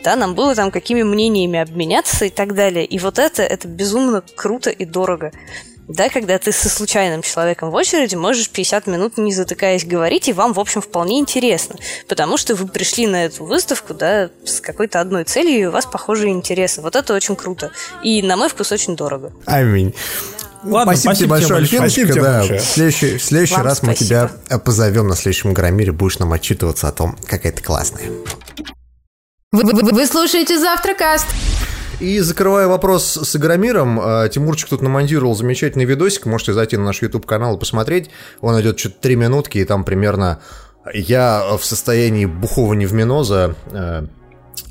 Да, 0.03 0.17
нам 0.17 0.35
было 0.35 0.55
там 0.55 0.71
какими 0.71 1.03
мнениями 1.03 1.59
обменяться 1.59 2.27
и 2.27 2.31
так 2.31 2.55
далее. 2.55 2.85
И 2.85 2.99
вот 2.99 3.19
это, 3.19 3.43
это 3.43 3.67
безумно 3.67 4.23
круто 4.37 4.71
и 4.71 4.85
дорого. 4.85 5.33
Да, 5.89 6.09
когда 6.09 6.39
ты 6.39 6.51
со 6.51 6.71
случайным 6.71 7.21
человеком 7.21 7.71
в 7.71 7.75
очереди 7.75 8.15
можешь 8.15 8.49
50 8.49 8.87
минут 8.87 9.19
не 9.19 9.33
затыкаясь 9.33 9.85
говорить, 9.85 10.29
и 10.29 10.33
вам, 10.33 10.55
в 10.55 10.61
общем, 10.61 10.81
вполне 10.81 11.19
интересно. 11.19 11.77
Потому 12.09 12.37
что 12.39 12.55
вы 12.55 12.67
пришли 12.67 13.07
на 13.07 13.27
эту 13.27 13.45
выставку, 13.45 13.93
да, 13.93 14.31
с 14.45 14.61
какой-то 14.61 15.01
одной 15.01 15.25
целью, 15.25 15.61
и 15.61 15.65
у 15.67 15.71
вас 15.71 15.85
похожие 15.85 16.33
интересы. 16.33 16.81
Вот 16.81 16.97
это 16.97 17.15
очень 17.15 17.37
круто. 17.37 17.71
И, 18.03 18.23
на 18.23 18.37
мой 18.37 18.49
вкус, 18.49 18.73
очень 18.73 18.97
дорого. 18.97 19.33
Аминь. 19.45 19.95
Ладно, 20.65 20.97
спасибо, 20.97 21.15
тебе 21.15 21.27
спасибо 21.27 21.59
большое, 21.61 21.67
тебе 21.67 21.79
большое. 21.79 21.83
Альфиночка. 21.83 21.91
Спасибо 21.91 22.13
тебе 22.13 22.23
Да. 22.23 22.39
большое. 22.39 22.61
В 22.61 22.65
следующий, 22.65 23.19
в 23.19 23.23
следующий 23.25 23.55
Вам 23.55 23.65
раз 23.65 23.83
мы 23.83 23.95
спасибо. 23.95 24.07
тебя 24.09 24.31
э, 24.49 24.59
позовем 24.59 25.09
на 25.09 25.17
следующем 25.17 25.53
Игромире, 25.53 25.93
будешь 25.93 26.19
нам 26.19 26.33
отчитываться 26.33 26.89
о 26.89 26.93
том, 26.93 27.17
какая 27.27 27.53
ты 27.53 27.63
классная. 27.63 28.11
Вы, 29.53 29.63
вы- 29.63 29.93
вы 29.93 30.07
слушаете 30.07 30.59
Завтракаст. 30.59 31.27
И 32.01 32.19
закрывая 32.21 32.67
вопрос 32.67 33.17
с 33.17 33.37
Игромиром, 33.37 34.01
э, 34.01 34.29
Тимурчик 34.29 34.69
тут 34.69 34.83
намонтировал 34.83 35.37
замечательный 35.37 35.85
видосик, 35.85 36.27
можете 36.27 36.53
зайти 36.53 36.77
на 36.77 36.85
наш 36.85 37.01
YouTube-канал 37.03 37.57
и 37.57 37.59
посмотреть. 37.61 38.11
Он 38.41 38.61
идет 38.61 38.79
что-то 38.81 38.97
3 39.01 39.15
минутки, 39.17 39.59
и 39.59 39.65
там 39.65 39.85
примерно 39.85 40.41
я 40.93 41.57
в 41.57 41.65
состоянии 41.65 42.27
бухого 42.27 42.75
невминоза 42.75 43.55
э, 43.71 44.07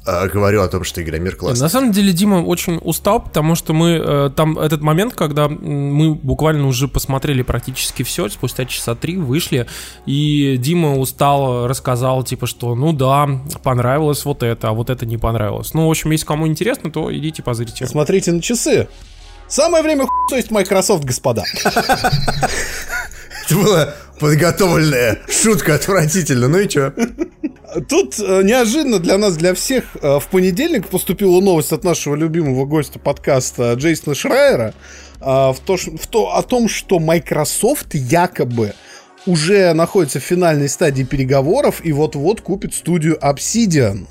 говорю 0.05 0.61
о 0.61 0.67
том, 0.67 0.83
что 0.83 1.01
Игромир 1.01 1.35
классный. 1.35 1.61
На 1.61 1.69
самом 1.69 1.91
деле 1.91 2.11
Дима 2.11 2.43
очень 2.43 2.77
устал, 2.81 3.21
потому 3.21 3.55
что 3.55 3.73
мы 3.73 3.91
э, 3.91 4.29
там 4.35 4.59
этот 4.59 4.81
момент, 4.81 5.13
когда 5.13 5.47
мы 5.47 6.13
буквально 6.15 6.67
уже 6.67 6.87
посмотрели 6.87 7.41
практически 7.41 8.03
все, 8.03 8.27
спустя 8.29 8.65
часа 8.65 8.95
три 8.95 9.17
вышли, 9.17 9.67
и 10.05 10.57
Дима 10.57 10.97
устал, 10.97 11.67
рассказал, 11.67 12.23
типа, 12.23 12.47
что 12.47 12.75
ну 12.75 12.91
да, 12.91 13.29
понравилось 13.63 14.25
вот 14.25 14.43
это, 14.43 14.69
а 14.69 14.73
вот 14.73 14.89
это 14.89 15.05
не 15.05 15.17
понравилось. 15.17 15.73
Ну, 15.73 15.87
в 15.87 15.89
общем, 15.89 16.11
если 16.11 16.25
кому 16.25 16.47
интересно, 16.47 16.91
то 16.91 17.15
идите 17.15 17.41
позрите. 17.41 17.87
Смотрите 17.87 18.31
на 18.31 18.41
часы. 18.41 18.89
Самое 19.47 19.83
время 19.83 20.07
есть 20.31 20.51
Microsoft, 20.51 21.03
господа. 21.03 21.43
Это 23.45 23.55
была 23.55 23.93
подготовленная 24.19 25.19
шутка 25.29 25.75
отвратительно, 25.75 26.47
ну 26.47 26.59
и 26.59 26.67
чё? 26.67 26.93
Тут 27.89 28.19
э, 28.19 28.43
неожиданно 28.43 28.99
для 28.99 29.17
нас, 29.17 29.35
для 29.35 29.53
всех, 29.53 29.85
э, 30.01 30.19
в 30.19 30.27
понедельник 30.27 30.87
поступила 30.87 31.41
новость 31.41 31.71
от 31.71 31.83
нашего 31.83 32.15
любимого 32.15 32.65
гостя 32.65 32.99
подкаста 32.99 33.73
Джейсона 33.73 34.15
Шрайера 34.15 34.73
э, 35.19 35.25
в 35.25 35.57
то, 35.65 35.77
в 35.77 36.07
то, 36.07 36.35
о 36.35 36.43
том, 36.43 36.69
что 36.69 36.99
Microsoft 36.99 37.95
якобы 37.95 38.73
уже 39.25 39.73
находится 39.73 40.19
в 40.19 40.23
финальной 40.23 40.69
стадии 40.69 41.03
переговоров 41.03 41.81
и 41.83 41.91
вот-вот 41.91 42.41
купит 42.41 42.73
студию 42.75 43.17
Obsidian. 43.21 44.05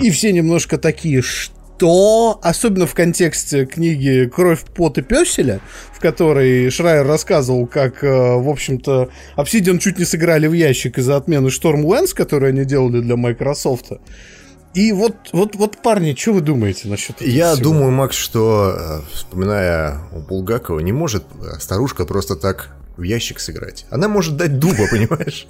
И 0.00 0.10
все 0.10 0.32
немножко 0.32 0.78
такие, 0.78 1.22
что? 1.22 1.55
Особенно 1.82 2.86
в 2.86 2.94
контексте 2.94 3.66
книги 3.66 4.30
«Кровь, 4.34 4.64
пот 4.74 4.98
и 4.98 5.02
пёселя», 5.02 5.60
в 5.92 6.00
которой 6.00 6.70
Шрайер 6.70 7.06
рассказывал, 7.06 7.66
как, 7.66 8.02
э, 8.04 8.08
в 8.08 8.48
общем-то, 8.48 9.08
Obsidian 9.36 9.78
чуть 9.78 9.98
не 9.98 10.04
сыграли 10.04 10.46
в 10.46 10.52
ящик 10.52 10.98
из-за 10.98 11.16
отмены 11.16 11.48
Stormlands, 11.48 12.14
которую 12.14 12.50
они 12.50 12.64
делали 12.64 13.00
для 13.00 13.16
Microsoft. 13.16 13.92
И 14.74 14.92
вот, 14.92 15.14
вот, 15.32 15.56
вот, 15.56 15.78
парни, 15.82 16.14
что 16.14 16.34
вы 16.34 16.42
думаете 16.42 16.88
насчет 16.88 17.16
этого 17.16 17.28
Я 17.28 17.54
всего? 17.54 17.64
думаю, 17.70 17.92
Макс, 17.92 18.14
что, 18.14 18.76
э, 18.78 19.00
вспоминая 19.10 20.00
у 20.12 20.18
Булгакова, 20.20 20.80
не 20.80 20.92
может 20.92 21.24
э, 21.40 21.58
старушка 21.60 22.04
просто 22.04 22.36
так 22.36 22.76
в 22.98 23.02
ящик 23.02 23.40
сыграть. 23.40 23.86
Она 23.90 24.08
может 24.08 24.36
дать 24.36 24.58
дуба, 24.58 24.86
понимаешь? 24.90 25.46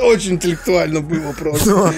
Очень 0.00 0.34
интеллектуально 0.34 1.00
было 1.00 1.32
просто. 1.32 1.70
Но, 1.70 1.92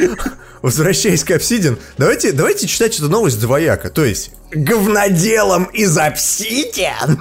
возвращаясь 0.62 1.24
к 1.24 1.30
Обсидиан, 1.30 1.78
давайте, 1.96 2.32
давайте 2.32 2.66
читать 2.66 2.96
эту 2.96 3.08
новость 3.08 3.40
двояко. 3.40 3.90
То 3.90 4.04
есть, 4.04 4.30
говноделом 4.52 5.64
из 5.64 5.96
Обсидиан 5.96 7.18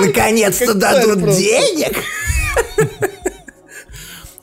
наконец-то 0.00 0.74
дадут 0.74 1.20
денег, 1.36 2.02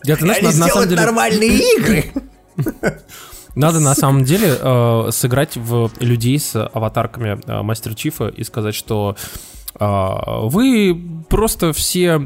Я, 0.04 0.16
ты 0.16 0.22
знаешь, 0.22 0.40
они 0.40 0.48
надо, 0.48 0.58
на 0.60 0.68
самом 0.68 0.70
сделают 0.70 0.90
деле, 0.90 1.02
нормальные 1.02 1.74
игры. 1.78 2.06
надо 3.56 3.80
на 3.80 3.96
самом 3.96 4.24
деле 4.24 4.56
э, 4.60 5.10
сыграть 5.12 5.58
в 5.58 5.92
людей 6.00 6.40
с 6.40 6.56
аватарками 6.68 7.40
э, 7.46 7.62
Мастер 7.64 7.96
Чифа 7.96 8.28
и 8.28 8.44
сказать, 8.44 8.76
что 8.76 9.16
вы 9.80 11.00
просто 11.30 11.74
все 11.74 12.22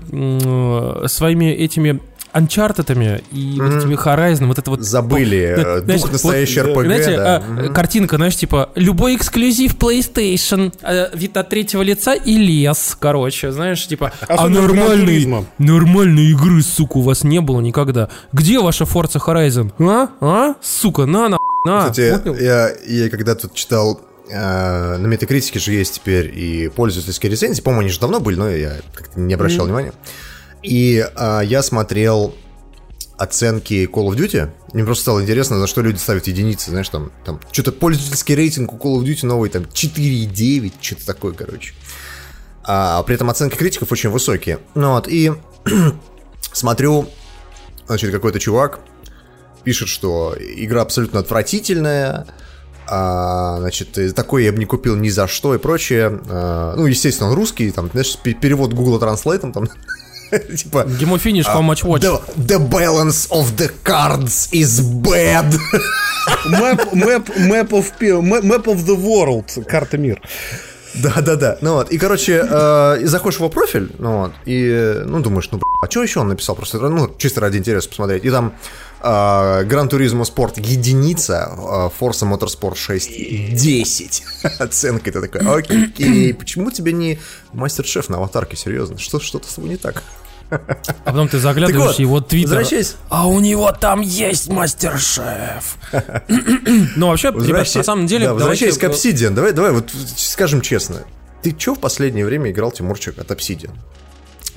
своими 1.08 1.46
этими 1.46 2.00
анчартедами 2.32 3.22
и 3.32 3.60
вот 3.60 3.74
этими 3.74 3.96
Horizon, 3.96 4.48
вот 4.48 4.60
это 4.60 4.70
вот 4.70 4.82
Забыли 4.82 5.56
э, 5.58 5.82
Знаешь, 5.82 6.02
дух 6.02 6.10
вот, 6.10 6.12
настоящей 6.14 6.60
э, 6.60 6.64
РПГ, 6.64 6.86
Знаете, 6.86 7.18
да. 7.18 7.44
а, 7.58 7.70
картинка, 7.70 8.18
знаешь, 8.18 8.36
типа 8.36 8.70
любой 8.76 9.16
эксклюзив 9.16 9.76
PlayStation, 9.76 10.74
э, 10.82 11.10
вид 11.14 11.36
от 11.38 11.50
третьего 11.50 11.82
лица 11.82 12.14
и 12.14 12.38
лес, 12.38 12.96
короче, 13.00 13.52
знаешь, 13.52 13.86
типа, 13.88 14.12
а 14.28 14.48
Gran 14.48 14.50
нормальной, 14.50 15.46
нормальной 15.58 16.26
игры, 16.32 16.62
сука, 16.62 16.98
у 16.98 17.02
вас 17.02 17.24
не 17.24 17.40
было 17.42 17.62
никогда. 17.62 18.10
Где 18.32 18.60
ваша 18.60 18.84
Forza 18.84 19.20
Horizon? 19.20 19.72
А? 19.80 20.10
А? 20.22 20.56
Сука, 20.62 21.06
на, 21.06 21.30
на, 21.30 21.38
на. 21.66 21.90
Кстати, 21.90 22.18
Понял? 22.24 22.36
я, 22.40 22.72
я 22.88 23.10
когда 23.10 23.36
тут 23.36 23.54
читал 23.54 24.02
э, 24.30 24.98
на 24.98 25.06
Метакритике 25.08 25.60
же 25.60 25.74
есть 25.74 25.96
теперь 25.96 26.32
и 26.38 26.70
пользовательские 26.70 27.32
рецензии. 27.32 27.62
По-моему, 27.62 27.82
они 27.82 27.90
же 27.90 28.00
давно 28.00 28.20
были, 28.20 28.36
но 28.36 28.50
я 28.50 28.78
как-то 28.94 29.20
не 29.20 29.34
обращал 29.34 29.66
внимания. 29.66 29.94
И 30.64 31.06
э, 31.16 31.42
я 31.44 31.64
смотрел 31.64 32.36
оценки 33.18 33.90
Call 33.92 34.08
of 34.08 34.16
Duty. 34.16 34.50
Мне 34.74 34.86
просто 34.86 35.04
стало 35.04 35.22
интересно, 35.22 35.60
за 35.60 35.68
что 35.68 35.82
люди 35.82 35.98
ставят 35.98 36.28
единицы. 36.28 36.72
Знаешь, 36.72 36.90
там, 36.90 37.12
там 37.26 37.40
что-то 37.52 37.72
пользовательский 37.72 38.36
рейтинг 38.36 38.74
у 38.74 38.78
Call 38.78 39.02
of 39.02 39.04
Duty 39.04 39.26
новый, 39.26 39.50
там 39.50 39.64
4,9, 39.64 40.74
что-то 40.80 41.06
такое, 41.06 41.34
короче. 41.34 41.74
а 42.64 43.04
при 43.04 43.16
этом 43.16 43.30
оценки 43.30 43.56
критиков 43.56 43.92
очень 43.92 44.10
высокие. 44.10 44.60
Ну 44.76 44.92
вот, 44.92 45.08
и 45.08 45.34
смотрю, 46.54 47.10
значит, 47.88 48.12
какой-то 48.12 48.40
чувак 48.40 48.80
пишет, 49.64 49.90
что 49.90 50.36
игра 50.40 50.82
абсолютно 50.82 51.20
отвратительная, 51.20 52.26
а, 52.90 53.58
значит, 53.60 53.98
такой 54.16 54.46
я 54.46 54.52
бы 54.52 54.58
не 54.58 54.66
купил 54.66 54.96
ни 54.96 55.10
за 55.10 55.28
что 55.28 55.54
и 55.54 55.58
прочее. 55.58 56.20
А, 56.30 56.74
ну, 56.76 56.86
естественно, 56.88 57.30
он 57.30 57.36
русский, 57.36 57.72
там, 57.72 57.90
знаешь, 57.92 58.18
перевод 58.18 58.74
Google 58.74 59.00
Translate, 59.00 59.52
там, 59.52 59.68
типа... 60.56 60.86
Гемофиниш, 60.86 61.46
how 61.46 61.62
much 61.62 61.84
watch? 61.84 62.02
The, 62.02 62.22
the 62.36 62.60
balance 62.60 63.28
of 63.30 63.56
the 63.58 63.72
cards 63.84 64.50
is 64.52 64.82
bad. 64.82 65.54
map, 66.50 66.94
map, 66.94 67.30
map, 67.38 67.74
of, 67.74 67.92
map 68.02 68.68
of 68.68 68.86
the 68.86 68.96
world, 68.96 69.64
карта 69.66 69.98
мир. 69.98 70.22
Да, 70.96 71.22
да, 71.22 71.36
да. 71.36 71.58
Ну 71.62 71.74
вот. 71.74 71.92
И, 71.92 71.98
короче, 71.98 72.46
э, 72.50 73.06
заходишь 73.06 73.38
в 73.38 73.42
его 73.42 73.50
профиль, 73.50 73.92
ну 74.00 74.18
вот, 74.18 74.32
и, 74.46 75.04
ну, 75.06 75.20
думаешь, 75.20 75.48
ну, 75.52 75.60
а 75.82 75.90
что 75.90 76.04
еще 76.04 76.20
он 76.20 76.30
написал? 76.30 76.56
Просто, 76.56 76.80
ну, 76.80 77.10
чисто 77.18 77.42
ради 77.42 77.58
интереса 77.58 77.90
посмотреть. 77.90 78.26
И 78.26 78.32
там 78.32 78.54
Гран 79.02 79.88
Туризмо 79.90 80.26
Спорт 80.26 80.58
единица, 80.58 81.52
Forza 82.00 82.30
Motorsport 82.30 82.76
6 82.76 83.56
10. 83.56 84.24
Оценка 84.60 85.10
это 85.10 85.22
такая, 85.22 85.56
окей, 85.56 86.34
почему 86.34 86.72
тебе 86.72 86.92
не 86.92 87.20
мастер-шеф 87.54 88.10
на 88.10 88.18
аватарке, 88.18 88.58
серьезно? 88.58 88.98
Что, 88.98 89.20
что-то 89.20 89.50
с 89.50 89.54
тобой 89.54 89.70
не 89.70 89.78
так? 89.78 90.04
А 90.50 90.58
потом 91.06 91.28
ты 91.28 91.40
заглядываешь 91.40 91.92
вот, 91.92 92.00
его 92.00 92.22
твиттер. 92.22 92.66
А 93.10 93.28
у 93.28 93.40
него 93.40 93.72
там 93.72 94.02
есть 94.02 94.50
мастер-шеф. 94.50 95.78
ну, 96.96 97.08
вообще, 97.08 97.28
ребят, 97.30 97.68
на 97.76 97.84
самом 97.84 98.08
деле... 98.08 98.26
Да, 98.26 98.34
возвращаясь 98.34 98.78
к 98.78 98.84
Obsidian, 98.84 99.32
давай, 99.32 99.54
давай, 99.54 99.72
вот 99.72 99.92
скажем 100.18 100.62
честно. 100.62 101.04
Ты 101.44 101.56
что 101.58 101.76
в 101.76 101.80
последнее 101.80 102.26
время 102.26 102.52
играл, 102.52 102.72
Тимурчик, 102.72 103.18
от 103.20 103.32
Obsidian? 103.32 103.72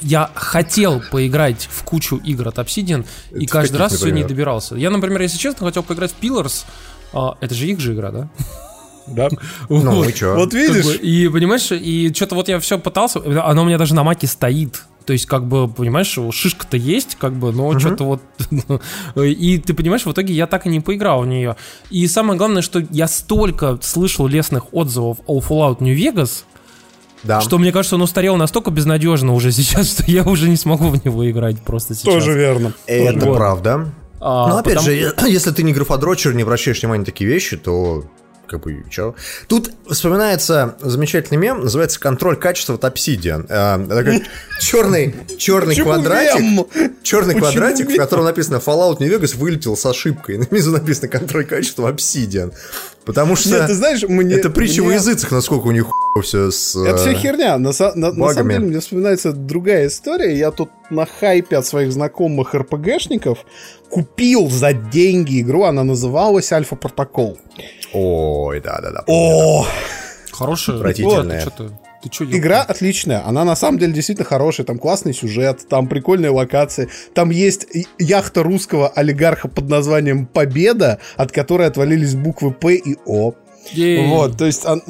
Я 0.03 0.30
хотел 0.34 1.03
поиграть 1.11 1.68
в 1.70 1.84
кучу 1.84 2.16
игр 2.16 2.48
от 2.48 2.59
Obsidian, 2.59 3.07
Это 3.30 3.38
и 3.38 3.46
каждый 3.46 3.76
раз 3.76 3.94
все 3.94 4.11
не 4.11 4.24
добирался. 4.24 4.76
Я, 4.76 4.90
например, 4.90 5.22
если 5.22 5.38
честно, 5.38 5.66
хотел 5.66 5.82
поиграть 5.82 6.12
в 6.12 6.22
Pillars. 6.22 6.64
А, 7.12 7.36
это 7.40 7.55
же 7.55 7.66
их 7.66 7.80
же 7.80 7.94
игра, 7.94 8.11
да? 8.11 8.30
Да. 9.07 9.28
Ну, 9.68 9.96
вот. 9.96 10.09
и 10.09 10.14
что? 10.14 10.34
Вот 10.34 10.55
видишь? 10.55 10.84
Как 10.84 10.84
бы, 10.84 10.94
и 10.94 11.28
понимаешь, 11.28 11.72
и 11.72 12.12
что-то 12.14 12.34
вот 12.34 12.48
я 12.48 12.61
все 12.61 12.78
пытался, 12.78 13.20
оно 13.44 13.62
у 13.62 13.64
меня 13.64 13.78
даже 13.78 13.94
на 13.94 14.05
маке 14.05 14.26
стоит. 14.26 14.82
То 15.05 15.12
есть, 15.12 15.26
как 15.26 15.46
бы, 15.46 15.66
понимаешь, 15.66 16.16
шишка-то 16.30 16.76
есть, 16.76 17.16
как 17.16 17.32
бы, 17.32 17.53
но 17.53 17.72
uh-huh. 17.72 17.80
что-то 17.80 18.05
вот... 18.05 18.22
и 19.16 19.59
ты 19.59 19.74
понимаешь, 19.74 20.07
в 20.07 20.12
итоге 20.12 20.32
я 20.32 20.46
так 20.46 20.66
и 20.66 20.68
не 20.68 20.78
поиграл 20.78 21.22
в 21.22 21.26
нее. 21.26 21.57
И 21.90 22.07
самое 22.07 22.38
главное, 22.38 22.62
что 22.62 22.80
я 22.90 23.09
столько 23.09 23.78
слышал 23.82 24.28
лестных 24.28 24.72
отзывов 24.72 25.18
о 25.26 25.40
Fallout 25.40 25.78
New 25.80 25.96
Vegas, 25.96 26.44
да. 27.22 27.40
Что 27.40 27.58
мне 27.58 27.72
кажется, 27.72 27.96
он 27.96 28.02
устарел 28.02 28.36
настолько 28.36 28.70
безнадежно 28.70 29.34
уже 29.34 29.52
сейчас, 29.52 29.92
что 29.92 30.04
я 30.06 30.24
уже 30.24 30.48
не 30.48 30.56
смогу 30.56 30.88
в 30.88 31.04
него 31.04 31.28
играть 31.30 31.60
просто 31.60 31.94
сейчас. 31.94 32.12
Тоже 32.12 32.32
верно. 32.32 32.72
Это 32.86 33.26
вот. 33.26 33.36
правда. 33.36 33.92
А, 34.20 34.48
Но 34.48 34.58
опять 34.58 34.76
потому... 34.76 34.96
же, 34.96 35.14
если 35.26 35.50
ты 35.50 35.62
не 35.62 35.72
графодрочер, 35.72 36.34
не 36.34 36.42
обращаешь 36.42 36.80
внимания 36.80 37.00
на 37.00 37.06
такие 37.06 37.28
вещи, 37.28 37.56
то 37.56 38.04
как 38.52 38.60
бы, 38.60 38.84
чё? 38.90 39.14
Тут 39.48 39.72
вспоминается 39.88 40.76
замечательный 40.80 41.38
мем, 41.38 41.62
называется 41.62 41.98
«Контроль 41.98 42.36
качества 42.36 42.74
от 42.74 42.84
Obsidian». 42.84 43.46
Э, 43.48 43.84
такой 43.88 44.24
черный, 44.60 45.14
черный 45.38 45.74
квадратик, 45.74 46.68
черный 47.02 47.34
квадратик, 47.34 47.88
в 47.88 47.96
котором 47.96 48.26
написано 48.26 48.56
«Fallout 48.56 48.98
New 48.98 49.08
Vegas 49.08 49.36
вылетел 49.36 49.74
с 49.74 49.86
ошибкой». 49.86 50.36
На 50.36 50.44
внизу 50.50 50.70
написано 50.70 51.08
«Контроль 51.08 51.46
качества 51.46 51.90
Obsidian». 51.90 52.52
Потому 53.05 53.34
что 53.34 53.50
Нет, 53.50 53.66
ты 53.66 53.74
знаешь, 53.74 54.03
мне, 54.03 54.34
это 54.34 54.50
притча 54.50 54.80
мне... 54.80 54.90
во 54.90 54.94
языцах, 54.94 55.32
насколько 55.32 55.66
у 55.66 55.72
них 55.72 55.86
все 56.22 56.50
с 56.50 56.76
Это 56.76 56.98
все 56.98 57.14
херня. 57.14 57.59
На, 57.59 57.72
на, 57.94 58.12
на 58.12 58.28
самом 58.32 58.50
деле 58.50 58.61
мне 58.61 58.80
вспоминается 58.80 59.32
другая 59.32 59.88
история. 59.88 60.36
Я 60.36 60.50
тут 60.50 60.70
на 60.90 61.07
хайпе 61.07 61.57
от 61.57 61.66
своих 61.66 61.92
знакомых 61.92 62.55
РПГшников 62.55 63.38
купил 63.88 64.48
за 64.48 64.72
деньги 64.72 65.40
игру. 65.40 65.64
Она 65.64 65.84
называлась 65.84 66.53
Альфа 66.53 66.76
Протокол. 66.76 67.38
Ой, 67.92 68.61
да-да-да. 68.61 69.05
О! 69.07 69.66
Хорошая. 70.30 70.76
Отвратительная. 70.76 71.44
Вот, 71.44 71.72
ты 72.03 72.09
чё, 72.09 72.24
Игра 72.24 72.62
отличная, 72.62 73.26
она 73.26 73.44
на 73.44 73.55
самом 73.55 73.78
деле 73.78 73.92
действительно 73.92 74.26
хорошая, 74.26 74.66
там 74.66 74.78
классный 74.78 75.14
сюжет, 75.14 75.68
там 75.68 75.86
прикольные 75.86 76.30
локации, 76.30 76.88
там 77.14 77.30
есть 77.30 77.66
яхта 77.98 78.42
русского 78.42 78.88
олигарха 78.88 79.48
под 79.48 79.68
названием 79.68 80.26
Победа, 80.26 80.98
от 81.16 81.30
которой 81.30 81.68
отвалились 81.68 82.14
буквы 82.14 82.53
П 82.53 82.74
и 82.74 82.96
О. 83.07 83.34
Вот, 83.76 84.36
то 84.36 84.46
есть, 84.46 84.66
он... 84.66 84.82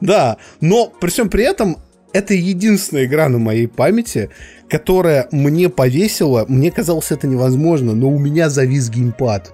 да, 0.00 0.36
но 0.60 0.86
при 0.86 1.08
всем 1.08 1.30
при 1.30 1.44
этом 1.44 1.78
это 2.12 2.34
единственная 2.34 3.06
игра 3.06 3.28
на 3.28 3.38
моей 3.38 3.66
памяти, 3.66 4.30
которая 4.68 5.28
мне 5.32 5.68
повесила, 5.68 6.44
мне 6.48 6.70
казалось 6.70 7.12
это 7.12 7.26
невозможно, 7.26 7.94
но 7.94 8.10
у 8.10 8.18
меня 8.18 8.50
завис 8.50 8.90
геймпад. 8.90 9.52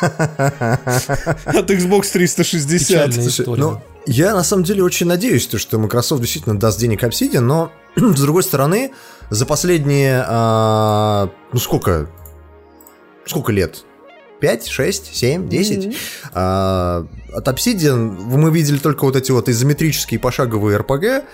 От 0.00 1.70
Xbox 1.70 2.10
360. 2.12 3.14
Слушай, 3.14 3.46
ну, 3.56 3.80
я 4.06 4.34
на 4.34 4.44
самом 4.44 4.64
деле 4.64 4.82
очень 4.82 5.06
надеюсь, 5.06 5.48
что 5.48 5.78
Microsoft 5.78 6.20
действительно 6.20 6.58
даст 6.58 6.78
денег 6.78 7.02
Obsidian, 7.02 7.40
но 7.40 7.72
с 7.96 8.20
другой 8.20 8.42
стороны, 8.42 8.92
за 9.30 9.46
последние, 9.46 10.24
а, 10.26 11.30
ну 11.52 11.58
сколько, 11.58 12.08
сколько 13.26 13.52
лет? 13.52 13.84
5, 14.40 14.66
6, 14.66 15.16
7, 15.16 15.48
10. 15.48 15.78
Mm-hmm. 15.78 15.96
А, 16.34 17.06
от 17.32 17.48
Obsidian 17.48 17.96
мы 17.96 18.50
видели 18.50 18.78
только 18.78 19.04
вот 19.04 19.16
эти 19.16 19.30
вот 19.30 19.48
изометрические 19.48 20.20
пошаговые 20.20 20.78
RPG, 20.78 21.24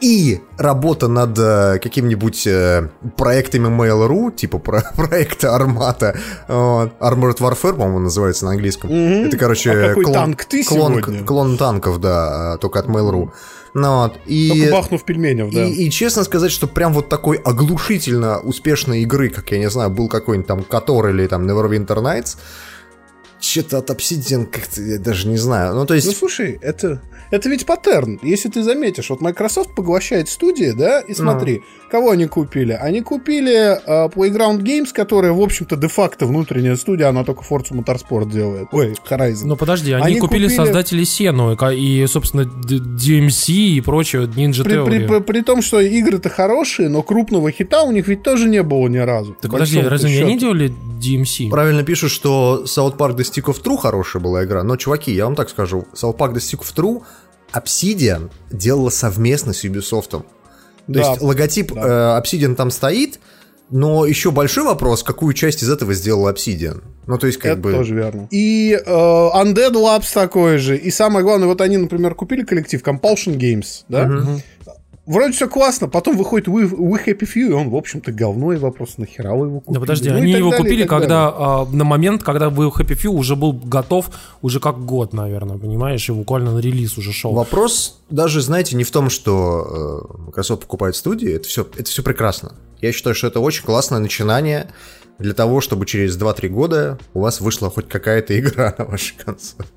и 0.00 0.40
работа 0.56 1.08
над 1.08 1.38
э, 1.38 1.78
каким-нибудь 1.82 2.46
э, 2.46 2.88
проектами 3.16 3.68
Mail.ru, 3.68 4.34
типа 4.34 4.58
про 4.58 4.82
проекта 4.96 5.54
Армата, 5.54 6.16
Armored 6.48 7.38
Warfare, 7.38 7.74
по-моему, 7.74 7.98
называется 8.00 8.44
на 8.44 8.52
английском. 8.52 8.90
Mm-hmm. 8.90 9.26
Это, 9.26 9.36
короче, 9.36 9.70
а 9.72 9.94
клон, 9.94 10.12
танк 10.12 10.44
ты 10.44 10.64
клон, 10.64 11.02
клон 11.24 11.56
танков, 11.56 12.00
да, 12.00 12.54
э, 12.54 12.58
только 12.58 12.80
от 12.80 12.86
Mail.ru. 12.86 13.30
Ну, 13.74 14.02
вот, 14.02 14.18
и, 14.26 14.48
Только 14.48 14.72
бахнув 14.72 15.04
пельменев, 15.04 15.52
да. 15.52 15.64
И, 15.64 15.86
и 15.86 15.90
честно 15.90 16.24
сказать, 16.24 16.50
что 16.50 16.66
прям 16.66 16.92
вот 16.92 17.08
такой 17.08 17.36
оглушительно 17.36 18.40
успешной 18.40 19.02
игры, 19.02 19.28
как, 19.28 19.50
я 19.52 19.58
не 19.58 19.70
знаю, 19.70 19.90
был 19.90 20.08
какой-нибудь 20.08 20.48
там 20.48 20.62
Котор 20.64 21.10
или 21.10 21.26
там 21.26 21.46
Neverwinter 21.46 22.02
Nights, 22.02 22.38
что-то 23.48 23.78
от 23.78 23.90
Obsidian 23.90 24.46
как-то, 24.46 24.82
я 24.82 24.98
даже 24.98 25.28
не 25.28 25.36
знаю. 25.36 25.74
Ну, 25.74 25.86
то 25.86 25.94
есть... 25.94 26.06
Ну, 26.06 26.12
слушай, 26.12 26.58
это, 26.62 27.00
это 27.30 27.48
ведь 27.48 27.66
паттерн. 27.66 28.18
Если 28.22 28.48
ты 28.48 28.62
заметишь, 28.62 29.10
вот 29.10 29.20
Microsoft 29.20 29.74
поглощает 29.74 30.28
студии, 30.28 30.72
да, 30.76 31.00
и 31.00 31.14
смотри, 31.14 31.58
ну. 31.58 31.90
кого 31.90 32.10
они 32.10 32.26
купили? 32.26 32.72
Они 32.72 33.00
купили 33.02 33.78
uh, 33.86 34.12
Playground 34.12 34.60
Games, 34.60 34.88
которая, 34.92 35.32
в 35.32 35.40
общем-то, 35.40 35.76
де-факто 35.76 36.26
внутренняя 36.26 36.76
студия, 36.76 37.08
она 37.08 37.24
только 37.24 37.42
Forza 37.42 37.72
Motorsport 37.72 38.30
делает. 38.30 38.68
Ой, 38.72 38.94
Horizon. 39.08 39.44
Ну, 39.44 39.56
подожди, 39.56 39.92
они, 39.92 40.04
они 40.04 40.20
купили, 40.20 40.44
купили 40.44 40.56
создатели 40.56 41.04
Сену 41.04 41.54
и, 41.54 42.06
собственно, 42.06 42.42
DMC 42.42 43.52
и 43.52 43.80
прочее, 43.80 44.22
Ninja 44.22 44.64
при, 44.64 44.76
Theory. 44.76 44.86
При, 44.86 45.06
при, 45.06 45.20
при 45.20 45.42
том, 45.42 45.62
что 45.62 45.80
игры-то 45.80 46.28
хорошие, 46.28 46.88
но 46.88 47.02
крупного 47.02 47.50
хита 47.50 47.82
у 47.82 47.92
них 47.92 48.08
ведь 48.08 48.22
тоже 48.22 48.48
не 48.48 48.62
было 48.62 48.88
ни 48.88 48.98
разу. 48.98 49.36
Так 49.40 49.50
подожди, 49.50 49.80
разве 49.80 50.10
не 50.10 50.18
они 50.18 50.38
делали 50.38 50.72
DMC? 51.00 51.50
Правильно 51.50 51.82
пишут, 51.82 52.10
что 52.10 52.64
South 52.64 52.96
Park 52.96 53.16
The 53.16 53.24
Stick 53.38 53.44
of 53.44 53.62
True 53.62 53.78
хорошая 53.78 54.22
была 54.22 54.44
игра, 54.44 54.62
но, 54.62 54.76
чуваки, 54.76 55.12
я 55.12 55.24
вам 55.24 55.34
так 55.34 55.48
скажу, 55.48 55.86
South 55.94 56.16
Park 56.16 56.34
The 56.34 56.38
Stick 56.38 56.60
of 56.60 56.74
True 56.74 57.02
Obsidian 57.52 58.30
делала 58.50 58.90
совместно 58.90 59.52
с 59.52 59.64
Ubisoft. 59.64 60.10
То 60.10 60.24
да, 60.86 61.00
есть 61.00 61.22
логотип 61.22 61.72
да. 61.72 62.18
э, 62.18 62.20
Obsidian 62.20 62.54
там 62.54 62.70
стоит, 62.70 63.20
но 63.70 64.06
еще 64.06 64.30
большой 64.30 64.64
вопрос, 64.64 65.02
какую 65.02 65.34
часть 65.34 65.62
из 65.62 65.70
этого 65.70 65.94
сделал 65.94 66.28
Obsidian. 66.28 66.82
Ну, 67.06 67.18
то 67.18 67.26
есть, 67.26 67.38
как 67.38 67.52
Это 67.52 67.60
бы... 67.60 67.72
тоже 67.72 67.94
верно. 67.94 68.28
И 68.30 68.72
э, 68.72 68.90
Undead 68.90 69.72
Labs 69.72 70.12
такой 70.12 70.58
же. 70.58 70.76
И 70.76 70.90
самое 70.90 71.24
главное, 71.24 71.48
вот 71.48 71.60
они, 71.60 71.76
например, 71.76 72.14
купили 72.14 72.42
коллектив 72.42 72.82
Compulsion 72.82 73.36
Games, 73.36 73.84
да? 73.88 74.04
Угу 74.04 74.42
вроде 75.08 75.32
все 75.32 75.48
классно, 75.48 75.88
потом 75.88 76.16
выходит 76.16 76.46
We, 76.46 76.70
We 76.70 77.04
Happy 77.04 77.26
Few, 77.26 77.48
и 77.48 77.52
он, 77.52 77.70
в 77.70 77.76
общем-то, 77.76 78.12
говно, 78.12 78.52
и 78.52 78.56
вопрос, 78.56 78.98
нахера 78.98 79.34
вы 79.34 79.46
его 79.46 79.60
купили? 79.60 79.74
Да 79.74 79.80
подожди, 79.80 80.10
ну, 80.10 80.16
они 80.16 80.32
его 80.32 80.50
далее, 80.50 80.64
купили, 80.64 80.86
когда 80.86 81.28
а, 81.28 81.66
на 81.70 81.84
момент, 81.84 82.22
когда 82.22 82.48
We 82.48 82.70
Happy 82.70 82.96
Few 82.96 83.08
уже 83.08 83.34
был 83.34 83.52
готов, 83.52 84.10
уже 84.42 84.60
как 84.60 84.84
год, 84.84 85.12
наверное, 85.12 85.58
понимаешь, 85.58 86.08
и 86.08 86.12
буквально 86.12 86.52
на 86.52 86.58
релиз 86.58 86.98
уже 86.98 87.12
шел. 87.12 87.32
Вопрос 87.32 88.00
даже, 88.10 88.42
знаете, 88.42 88.76
не 88.76 88.84
в 88.84 88.90
том, 88.90 89.10
что 89.10 90.06
э, 90.16 90.22
Microsoft 90.26 90.62
покупает 90.62 90.94
студии, 90.94 91.32
это 91.32 91.48
все, 91.48 91.66
это 91.76 91.84
все 91.84 92.02
прекрасно. 92.02 92.52
Я 92.80 92.92
считаю, 92.92 93.14
что 93.14 93.26
это 93.26 93.40
очень 93.40 93.64
классное 93.64 93.98
начинание 93.98 94.70
для 95.18 95.34
того, 95.34 95.60
чтобы 95.60 95.84
через 95.86 96.16
2-3 96.16 96.48
года 96.48 96.98
у 97.14 97.20
вас 97.20 97.40
вышла 97.40 97.70
хоть 97.70 97.88
какая-то 97.88 98.38
игра 98.38 98.74
на 98.78 98.84
вашей 98.84 99.16
консоли. 99.16 99.68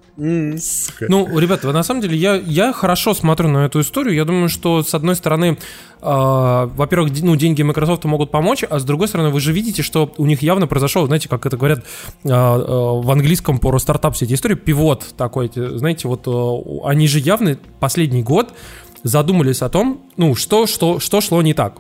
Ну, 1.10 1.40
ребята, 1.40 1.72
на 1.72 1.84
самом 1.84 2.02
деле, 2.02 2.18
я, 2.18 2.36
я 2.36 2.74
хорошо 2.74 3.14
смотрю 3.14 3.50
на 3.50 3.66
эту 3.66 3.82
историю. 3.82 4.16
Я 4.16 4.26
думаю, 4.26 4.50
что, 4.50 4.84
с 4.84 4.94
одной 4.94 5.16
стороны, 5.16 5.58
э, 5.58 5.58
во-первых, 6.02 7.12
ну, 7.22 7.36
деньги 7.36 7.62
Microsoft 7.62 8.04
могут 8.04 8.32
помочь, 8.32 8.64
а 8.70 8.80
с 8.80 8.84
другой 8.84 9.08
стороны, 9.08 9.30
вы 9.30 9.40
же 9.40 9.54
видите, 9.54 9.84
что 9.84 10.12
у 10.18 10.26
них 10.26 10.42
явно 10.42 10.68
произошел, 10.68 11.06
знаете, 11.06 11.30
как 11.30 11.46
это 11.46 11.58
говорят 11.58 11.80
э, 11.80 12.30
э, 12.30 12.32
в 12.32 13.10
английском 13.10 13.60
про 13.60 13.80
стартап 13.80 14.16
все 14.16 14.26
истории, 14.26 14.56
пивот 14.56 15.14
такой, 15.18 15.50
знаете, 15.54 16.08
вот 16.08 16.28
э, 16.28 16.88
они 16.88 17.08
же 17.08 17.20
явно 17.20 17.58
последний 17.80 18.24
год 18.24 18.54
задумались 19.04 19.62
о 19.62 19.70
том, 19.70 20.02
ну, 20.18 20.36
что, 20.36 20.68
что, 20.68 21.00
что 21.00 21.22
шло 21.22 21.42
не 21.42 21.54
так. 21.54 21.80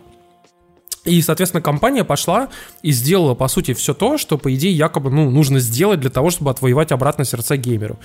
И, 1.04 1.20
соответственно, 1.22 1.62
компания 1.62 2.04
пошла 2.04 2.50
и 2.84 2.92
сделала, 2.92 3.34
по 3.34 3.48
сути, 3.48 3.74
все 3.74 3.96
то, 3.96 4.20
что, 4.20 4.38
по 4.38 4.54
идее, 4.54 4.72
якобы, 4.72 5.10
ну, 5.10 5.32
нужно 5.32 5.60
сделать 5.60 6.00
для 6.00 6.12
того, 6.12 6.30
чтобы 6.30 6.52
отвоевать 6.52 6.92
обратно 6.92 7.26
сердца 7.26 7.58
геймеру. 7.58 7.98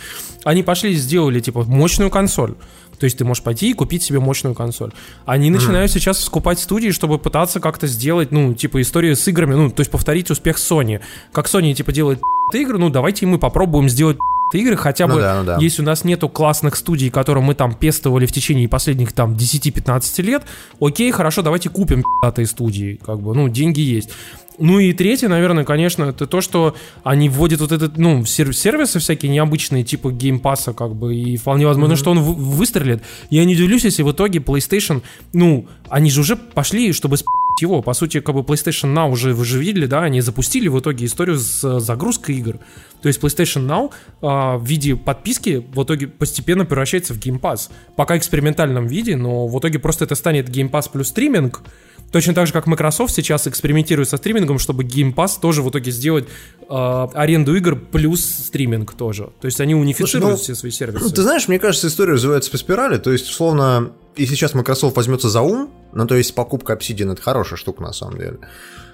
Они 0.44 0.62
пошли 0.62 0.92
и 0.92 0.94
сделали, 0.94 1.40
типа, 1.40 1.64
мощную 1.64 2.10
консоль. 2.10 2.54
То 2.98 3.04
есть 3.04 3.18
ты 3.18 3.26
можешь 3.26 3.42
пойти 3.42 3.70
и 3.70 3.74
купить 3.74 4.02
себе 4.02 4.20
мощную 4.20 4.54
консоль. 4.54 4.92
Они 5.26 5.50
начинают 5.50 5.92
сейчас 5.92 6.24
скупать 6.24 6.58
студии, 6.58 6.90
чтобы 6.90 7.18
пытаться 7.18 7.60
как-то 7.60 7.86
сделать, 7.86 8.32
ну, 8.32 8.54
типа, 8.54 8.80
историю 8.80 9.14
с 9.14 9.28
играми, 9.28 9.54
ну, 9.54 9.70
то 9.70 9.80
есть 9.80 9.90
повторить 9.90 10.30
успех 10.30 10.56
Sony. 10.56 11.00
Как 11.32 11.46
Sony, 11.46 11.74
типа, 11.74 11.92
делает 11.92 12.20
игры, 12.54 12.78
ну, 12.78 12.88
давайте 12.88 13.26
и 13.26 13.28
мы 13.28 13.38
попробуем 13.38 13.90
сделать 13.90 14.16
игры, 14.52 14.76
хотя 14.76 15.06
Ну 15.06 15.14
бы, 15.14 15.20
да, 15.20 15.38
ну 15.40 15.44
да. 15.44 15.58
если 15.60 15.82
у 15.82 15.84
нас 15.84 16.04
нету 16.04 16.28
классных 16.28 16.76
студий, 16.76 17.10
которые 17.10 17.42
мы 17.42 17.54
там 17.54 17.74
пестовали 17.74 18.26
в 18.26 18.32
течение 18.32 18.68
последних 18.68 19.12
там 19.12 19.34
10-15 19.34 20.22
лет, 20.22 20.42
окей, 20.80 21.10
хорошо, 21.10 21.42
давайте 21.42 21.68
купим 21.68 22.02
пи***тые 22.22 22.46
студии, 22.46 22.98
как 23.04 23.20
бы, 23.20 23.34
ну, 23.34 23.48
деньги 23.48 23.80
есть. 23.80 24.10
Ну 24.58 24.78
и 24.78 24.94
третье, 24.94 25.28
наверное, 25.28 25.64
конечно, 25.64 26.04
это 26.04 26.26
то, 26.26 26.40
что 26.40 26.74
они 27.04 27.28
вводят 27.28 27.60
вот 27.60 27.72
этот, 27.72 27.98
ну, 27.98 28.24
сер- 28.24 28.54
сервисы 28.54 28.98
всякие 29.00 29.30
необычные, 29.30 29.84
типа 29.84 30.10
Game 30.10 30.35
Pass 30.35 30.60
а, 30.60 30.72
как 30.72 30.94
бы, 30.94 31.14
и 31.14 31.36
вполне 31.36 31.66
возможно, 31.66 31.94
что 31.96 32.10
он 32.12 32.20
вы- 32.20 32.34
выстрелит. 32.34 33.02
Я 33.28 33.44
не 33.44 33.52
удивлюсь, 33.54 33.84
если 33.84 34.02
в 34.02 34.10
итоге 34.12 34.38
PlayStation, 34.38 35.02
ну, 35.34 35.66
они 35.90 36.10
же 36.10 36.22
уже 36.22 36.36
пошли, 36.36 36.92
чтобы 36.94 37.18
его. 37.62 37.82
По 37.82 37.94
сути, 37.94 38.20
как 38.20 38.34
бы 38.34 38.42
PlayStation 38.42 38.94
Now 38.94 39.10
уже 39.10 39.34
вы 39.34 39.44
же 39.44 39.58
видели, 39.58 39.86
да, 39.86 40.02
они 40.02 40.20
запустили 40.20 40.68
в 40.68 40.78
итоге 40.78 41.06
историю 41.06 41.38
с 41.38 41.62
э, 41.64 41.80
загрузкой 41.80 42.36
игр. 42.36 42.58
То 43.02 43.08
есть 43.08 43.20
PlayStation 43.20 43.66
Now 43.66 43.92
а, 44.22 44.56
в 44.56 44.64
виде 44.64 44.96
подписки 44.96 45.64
в 45.72 45.82
итоге 45.82 46.08
постепенно 46.08 46.64
превращается 46.64 47.14
в 47.14 47.18
Game 47.18 47.40
Pass. 47.40 47.70
Пока 47.94 48.14
в 48.14 48.18
экспериментальном 48.18 48.86
виде, 48.86 49.16
но 49.16 49.46
в 49.46 49.58
итоге 49.58 49.78
просто 49.78 50.04
это 50.04 50.14
станет 50.14 50.48
Game 50.48 50.70
Pass 50.70 50.90
плюс 50.90 51.08
стриминг. 51.08 51.62
Точно 52.12 52.34
так 52.34 52.46
же, 52.46 52.52
как 52.52 52.66
Microsoft 52.66 53.14
сейчас 53.14 53.46
экспериментирует 53.46 54.08
со 54.08 54.16
стримингом, 54.16 54.58
чтобы 54.58 54.84
Game 54.84 55.14
Pass 55.14 55.40
тоже 55.40 55.62
в 55.62 55.70
итоге 55.70 55.90
сделать 55.90 56.26
а, 56.68 57.10
аренду 57.14 57.54
игр 57.56 57.76
плюс 57.76 58.24
стриминг 58.24 58.94
тоже. 58.94 59.30
То 59.40 59.46
есть 59.46 59.60
они 59.60 59.74
унифицируют 59.74 60.32
ну, 60.32 60.36
все 60.36 60.54
свои 60.54 60.70
сервисы. 60.70 61.12
Ты 61.12 61.22
знаешь, 61.22 61.48
мне 61.48 61.58
кажется, 61.58 61.88
история 61.88 62.14
развивается 62.14 62.50
по 62.50 62.56
спирали. 62.58 62.98
То 62.98 63.12
есть, 63.12 63.28
условно, 63.28 63.92
и 64.14 64.26
сейчас 64.26 64.54
Microsoft 64.54 64.96
возьмется 64.96 65.28
за 65.28 65.42
ум, 65.42 65.70
ну, 65.92 66.06
то 66.06 66.14
есть 66.14 66.34
покупка 66.34 66.74
Obsidian 66.74 67.12
это 67.12 67.22
хорошая 67.22 67.58
штука 67.58 67.82
на 67.82 67.92
самом 67.92 68.18
деле, 68.18 68.38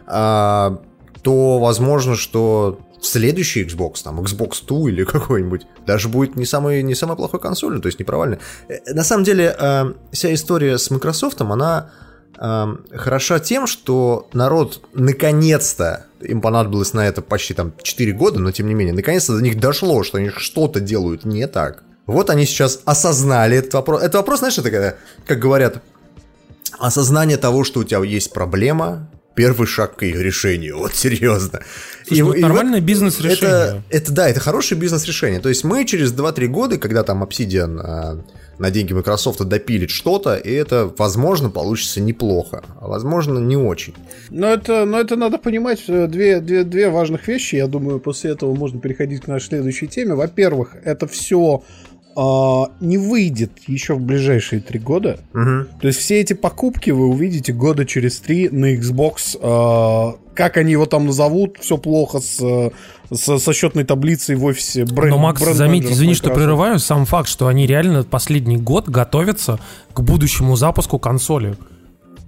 а, 0.06 0.80
то 1.22 1.58
возможно, 1.60 2.16
что 2.16 2.80
следующий 3.00 3.64
Xbox, 3.64 4.02
там, 4.02 4.20
Xbox 4.20 4.64
2 4.66 4.90
или 4.90 5.04
какой-нибудь, 5.04 5.66
даже 5.86 6.08
будет 6.08 6.36
не 6.36 6.46
самой, 6.46 6.82
не 6.82 6.94
самой 6.94 7.16
плохой 7.16 7.40
консолью, 7.40 7.80
то 7.80 7.86
есть 7.86 7.98
не 7.98 8.04
провальной. 8.04 8.38
Э, 8.68 8.92
На 8.92 9.04
самом 9.04 9.24
деле, 9.24 9.54
э, 9.58 9.92
вся 10.12 10.32
история 10.32 10.78
с 10.78 10.90
Microsoft, 10.90 11.40
она 11.40 11.90
э, 11.90 12.11
хороша 12.42 13.38
тем, 13.38 13.68
что 13.68 14.28
народ 14.32 14.84
наконец-то, 14.94 16.06
им 16.20 16.40
понадобилось 16.40 16.92
на 16.92 17.06
это 17.06 17.22
почти 17.22 17.54
там 17.54 17.72
4 17.80 18.12
года, 18.12 18.40
но 18.40 18.50
тем 18.50 18.66
не 18.66 18.74
менее, 18.74 18.94
наконец-то 18.94 19.36
до 19.36 19.42
них 19.42 19.60
дошло, 19.60 20.02
что 20.02 20.18
они 20.18 20.30
что-то 20.30 20.80
делают 20.80 21.24
не 21.24 21.46
так. 21.46 21.84
Вот 22.06 22.30
они 22.30 22.44
сейчас 22.44 22.80
осознали 22.84 23.58
этот 23.58 23.74
вопрос. 23.74 24.02
Это 24.02 24.18
вопрос, 24.18 24.40
знаешь, 24.40 24.58
это 24.58 24.70
когда, 24.70 24.94
как 25.24 25.38
говорят, 25.38 25.82
осознание 26.78 27.36
того, 27.36 27.62
что 27.62 27.80
у 27.80 27.84
тебя 27.84 28.02
есть 28.02 28.32
проблема, 28.32 29.08
первый 29.36 29.66
шаг 29.68 29.96
к 29.96 30.02
ее 30.02 30.20
решению. 30.20 30.78
Вот 30.78 30.96
серьезно. 30.96 31.60
Слушай, 32.06 32.20
ну, 32.22 32.32
и 32.32 32.40
нормальное 32.40 32.80
вот 32.80 32.86
бизнес-решение. 32.86 33.36
Это, 33.38 33.82
это 33.88 34.12
да, 34.12 34.28
это 34.28 34.40
хорошее 34.40 34.80
бизнес-решение. 34.80 35.40
То 35.40 35.48
есть 35.48 35.62
мы 35.62 35.84
через 35.84 36.12
2-3 36.12 36.46
года, 36.48 36.78
когда 36.78 37.04
там 37.04 37.22
Obsidian 37.22 37.80
а, 37.80 38.24
на 38.62 38.70
деньги 38.70 38.92
Microsoft 38.92 39.44
допилит 39.44 39.90
что-то, 39.90 40.36
и 40.36 40.52
это, 40.52 40.88
возможно, 40.96 41.50
получится 41.50 42.00
неплохо, 42.00 42.62
а 42.80 42.86
возможно, 42.86 43.40
не 43.40 43.56
очень. 43.56 43.92
Но 44.30 44.46
это, 44.46 44.84
но 44.84 45.00
это 45.00 45.16
надо 45.16 45.38
понимать 45.38 45.82
э, 45.88 46.06
две, 46.06 46.38
две, 46.38 46.62
две 46.62 46.88
важных 46.88 47.26
вещи. 47.26 47.56
Я 47.56 47.66
думаю, 47.66 47.98
после 47.98 48.30
этого 48.30 48.54
можно 48.54 48.80
переходить 48.80 49.22
к 49.22 49.26
нашей 49.26 49.48
следующей 49.48 49.88
теме. 49.88 50.14
Во-первых, 50.14 50.76
это 50.84 51.08
все 51.08 51.64
не 52.16 52.98
выйдет 52.98 53.52
еще 53.66 53.94
в 53.94 54.00
ближайшие 54.00 54.60
три 54.60 54.78
года. 54.78 55.20
Мгм. 55.32 55.68
То 55.80 55.86
есть 55.88 56.00
все 56.00 56.20
эти 56.20 56.32
покупки 56.34 56.90
вы 56.90 57.06
увидите 57.08 57.52
года 57.52 57.84
через 57.86 58.18
три 58.20 58.48
на 58.48 58.74
Xbox. 58.74 59.36
э, 59.40 60.18
как 60.34 60.56
они 60.56 60.72
его 60.72 60.86
там 60.86 61.06
назовут, 61.06 61.58
все 61.60 61.76
плохо 61.76 62.20
с, 62.20 62.40
э, 62.40 62.70
со, 63.14 63.52
счетной 63.52 63.84
таблицей 63.84 64.36
в 64.36 64.44
офисе 64.44 64.84
бренд. 64.84 65.10
Но, 65.10 65.18
Макс, 65.18 65.42
заметь, 65.42 65.84
извини, 65.84 66.14
что 66.14 66.30
прерываю, 66.30 66.78
сам 66.78 67.04
факт, 67.04 67.28
что 67.28 67.48
они 67.48 67.66
реально 67.66 68.02
последний 68.02 68.56
год 68.56 68.88
готовятся 68.88 69.58
к 69.92 70.00
будущему 70.00 70.56
запуску 70.56 70.98
консоли. 70.98 71.56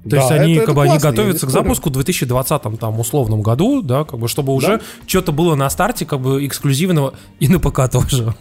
То 0.04 0.10
Да, 0.10 0.16
есть 0.18 0.30
они, 0.32 0.52
это- 0.52 0.60
как 0.66 0.68
это 0.70 0.76
бы, 0.76 0.82
они 0.84 0.98
готовятся 0.98 1.46
к 1.46 1.50
запуску 1.50 1.88
в 1.88 1.92
2020 1.92 2.76
там, 2.78 3.00
условном 3.00 3.40
году, 3.40 3.80
да, 3.80 4.04
как 4.04 4.20
бы, 4.20 4.28
чтобы 4.28 4.52
уже 4.52 4.82
что-то 5.06 5.32
было 5.32 5.54
на 5.54 5.70
старте, 5.70 6.04
как 6.04 6.20
бы, 6.20 6.46
эксклюзивного 6.46 7.14
и 7.40 7.48
на 7.48 7.58
ПК 7.58 7.88
тоже. 7.90 8.34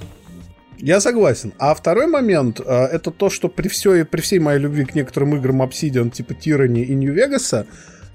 Я 0.83 0.99
согласен. 0.99 1.53
А 1.59 1.73
второй 1.73 2.07
момент 2.07 2.59
э, 2.59 2.85
это 2.91 3.09
то, 3.11 3.29
что 3.29 3.47
при, 3.47 3.69
всей, 3.69 4.03
при 4.03 4.19
всей 4.19 4.39
моей 4.39 4.59
любви 4.59 4.83
к 4.83 4.95
некоторым 4.95 5.33
играм 5.35 5.61
Obsidian, 5.61 6.09
типа 6.09 6.33
Tyranny 6.33 6.83
и 6.83 6.93
New 6.93 7.15
Vegas, 7.15 7.65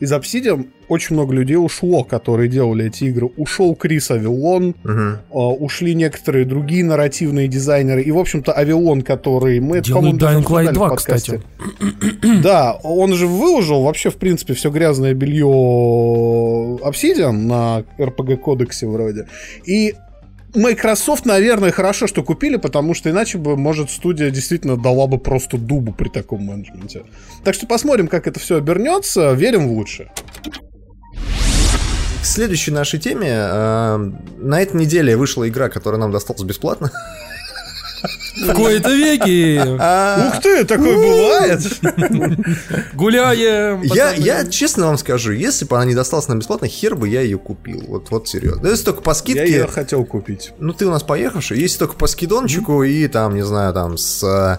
из 0.01 0.12
Obsidian 0.12 0.69
очень 0.89 1.16
много 1.16 1.33
людей 1.35 1.57
ушло, 1.57 2.05
которые 2.05 2.49
делали 2.51 2.87
эти 2.87 3.05
игры. 3.05 3.31
Ушел 3.39 3.75
Крис 3.75 4.11
Авилон, 4.11 4.75
Мгм. 4.85 5.19
э, 5.31 5.35
ушли 5.35 5.95
некоторые 5.95 6.45
другие 6.45 6.85
нарративные 6.85 7.49
дизайнеры. 7.49 8.03
И, 8.03 8.12
в 8.12 8.19
общем-то, 8.19 8.53
Авилон, 8.53 9.01
который... 9.01 9.61
Мы, 9.61 9.81
Делают 9.81 10.21
Dying 10.23 10.45
Light 10.45 10.69
обсуждали 10.69 10.69
в 10.69 10.73
2, 10.75 10.89
подкасте. 10.91 11.41
Да, 12.43 12.75
он 12.83 13.14
же 13.14 13.27
выложил 13.27 13.83
вообще, 13.83 14.11
в 14.11 14.16
принципе, 14.16 14.53
все 14.53 14.71
грязное 14.71 15.14
белье 15.14 15.47
Obsidian 16.83 17.33
на 17.33 17.85
RPG-кодексе 17.99 18.87
вроде. 18.87 19.27
И 19.66 19.95
Microsoft, 20.55 21.26
наверное, 21.26 21.70
хорошо, 21.72 22.07
что 22.07 22.22
купили, 22.22 22.57
потому 22.57 22.94
что 22.94 23.11
иначе 23.11 23.38
бы, 23.38 23.57
может, 23.57 23.90
студия 23.90 24.30
действительно 24.30 24.76
дала 24.76 25.07
бы 25.07 25.18
просто 25.18 25.59
дубу 25.59 25.92
при 25.92 26.09
таком 26.09 26.44
менеджменте. 26.44 27.05
Так 27.44 27.55
что 27.55 27.66
посмотрим, 27.66 28.09
как 28.09 28.26
это 28.26 28.40
все 28.40 28.57
обернется. 28.57 29.32
Верим 29.32 29.68
в 29.68 29.72
лучшее. 29.72 30.11
К 32.22 32.24
следующей 32.24 32.70
нашей 32.70 32.99
теме. 32.99 33.28
э, 33.30 33.96
на 34.38 34.61
этой 34.61 34.76
неделе 34.76 35.16
вышла 35.16 35.49
игра, 35.49 35.68
которая 35.68 36.01
нам 36.01 36.11
досталась 36.11 36.42
бесплатно. 36.42 36.90
В 38.46 38.53
кои-то 38.55 38.94
веки 38.94 39.59
Ух 40.28 40.40
ты, 40.42 40.64
такое 40.64 40.94
бывает! 40.96 41.61
гуляем. 42.94 43.82
Я, 43.82 44.12
я 44.12 44.46
честно 44.46 44.86
вам 44.86 44.99
скажу, 44.99 45.32
если 45.32 45.64
бы 45.64 45.76
она 45.76 45.84
не 45.86 45.94
досталась 45.94 46.28
нам 46.28 46.38
бесплатно, 46.38 46.68
хер 46.68 46.94
бы 46.96 47.09
я 47.09 47.20
ее 47.20 47.38
купил. 47.38 47.82
Вот, 47.88 48.11
вот 48.11 48.28
серьезно. 48.28 48.62
Да, 48.62 48.70
Если 48.70 48.84
только 48.84 49.03
по 49.03 49.11
Я 49.11 49.14
скидке. 49.14 49.44
ее 49.46 49.66
хотел 49.66 50.05
купить. 50.05 50.53
Ну, 50.59 50.72
ты 50.72 50.86
у 50.86 50.90
нас 50.90 51.03
поехавший. 51.03 51.59
Если 51.59 51.78
только 51.78 51.94
по 51.94 52.07
скидончику 52.07 52.82
и 52.82 53.07
там, 53.09 53.34
не 53.34 53.42
знаю, 53.42 53.72
там 53.74 53.96
с 53.99 54.22
э, 54.22 54.59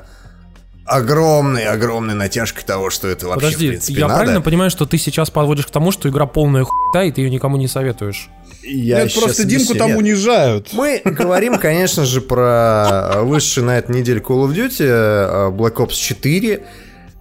огромной, 0.86 1.66
огромной 1.66 2.16
натяжкой 2.16 2.64
того, 2.64 2.90
что 2.90 3.08
это 3.08 3.28
вообще, 3.28 3.40
в 3.48 3.50
Подожди, 3.52 3.68
принципе, 3.70 4.00
я 4.00 4.08
надо. 4.08 4.20
правильно 4.20 4.42
понимаю, 4.42 4.70
что 4.72 4.86
ты 4.86 4.98
сейчас 4.98 5.30
подводишь 5.30 5.68
к 5.68 5.72
тому, 5.72 5.92
что 5.92 6.10
игра 6.10 6.26
полная 6.26 6.64
хуйта, 6.66 7.04
и 7.06 7.12
ты 7.12 7.22
ее 7.22 7.30
никому 7.30 7.58
не 7.58 7.68
советуешь? 7.68 8.30
Я 8.64 9.04
Нет, 9.04 9.14
просто 9.16 9.46
Димку 9.46 9.76
там 9.76 9.90
Нет. 9.90 9.98
унижают. 9.98 10.74
Мы 10.74 11.02
говорим, 11.06 11.58
конечно 11.58 12.06
же, 12.06 12.22
про 12.22 13.22
высший 13.24 13.64
на 13.64 13.78
этой 13.78 13.96
неделе 13.96 14.20
Call 14.20 14.48
of 14.48 14.54
Duty, 14.54 14.76
э, 14.80 15.50
Black 15.52 15.76
Ops 15.76 15.94
4. 15.94 16.62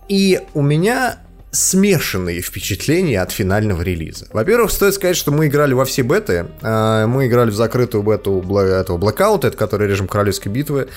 И 0.08 0.40
у 0.54 0.62
меня 0.62 1.18
смешанные 1.50 2.40
впечатления 2.42 3.22
от 3.22 3.30
финального 3.30 3.82
релиза. 3.82 4.26
Во-первых, 4.32 4.70
стоит 4.70 4.94
сказать, 4.94 5.16
что 5.16 5.30
мы 5.32 5.46
играли 5.46 5.72
во 5.72 5.84
все 5.84 6.02
беты. 6.02 6.46
Э, 6.60 7.06
Мы 7.06 7.26
играли 7.26 7.50
в 7.50 7.54
закрытую 7.54 8.02
бету 8.02 8.40
этого 8.58 8.98
Blackout, 8.98 9.46
это 9.46 9.56
который 9.56 9.88
режим 9.88 10.08
королевской 10.08 10.52
битвы. 10.52 10.88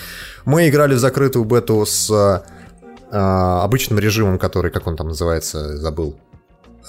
Мы 0.45 0.67
играли 0.69 0.95
в 0.95 0.99
закрытую 0.99 1.45
бету 1.45 1.85
с 1.85 2.09
э, 2.11 2.39
обычным 3.15 3.99
режимом, 3.99 4.39
который, 4.39 4.71
как 4.71 4.87
он 4.87 4.97
там 4.97 5.09
называется, 5.09 5.77
забыл. 5.77 6.17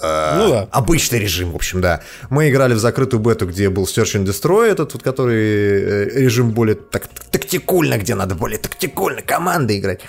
Ну 0.01 0.49
да. 0.49 0.67
Обычный 0.71 1.19
режим, 1.19 1.51
в 1.51 1.55
общем, 1.55 1.81
да. 1.81 2.01
Мы 2.29 2.49
играли 2.49 2.73
в 2.73 2.79
закрытую 2.79 3.19
бету, 3.21 3.47
где 3.47 3.69
был 3.69 3.83
Search 3.83 4.19
and 4.19 4.25
Destroy, 4.25 4.65
этот 4.65 4.93
вот, 4.93 5.03
который 5.03 5.37
э, 5.37 6.09
режим 6.21 6.51
более 6.51 6.75
так, 6.75 7.07
тактикульно, 7.31 7.97
где 7.97 8.15
надо 8.15 8.35
более 8.35 8.59
тактикульно 8.59 9.21
командой 9.21 9.79
играть. 9.79 10.01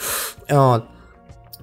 Вот. 0.48 0.86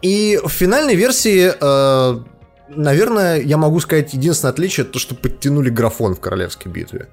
И 0.01 0.39
в 0.43 0.49
финальной 0.49 0.95
версии, 0.95 1.51
э, 1.59 2.23
наверное, 2.69 3.41
я 3.41 3.57
могу 3.57 3.79
сказать, 3.79 4.13
единственное 4.13 4.51
отличие, 4.51 4.85
то, 4.85 4.99
что 4.99 5.15
подтянули 5.15 5.69
графон 5.69 6.15
в 6.15 6.19
королевской 6.19 6.71
битве. 6.71 7.07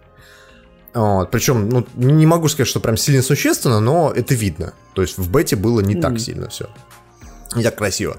Вот. 0.94 1.30
Причем, 1.30 1.68
ну, 1.68 1.86
не 1.94 2.26
могу 2.26 2.48
сказать, 2.48 2.68
что 2.68 2.80
прям 2.80 2.96
сильно 2.96 3.22
существенно, 3.22 3.80
но 3.80 4.12
это 4.14 4.34
видно. 4.34 4.72
То 4.94 5.02
есть 5.02 5.18
в 5.18 5.30
бете 5.30 5.56
было 5.56 5.80
не 5.80 5.94
так 5.94 6.18
сильно 6.18 6.48
все. 6.48 6.68
Не 7.54 7.62
так 7.62 7.76
красиво. 7.76 8.16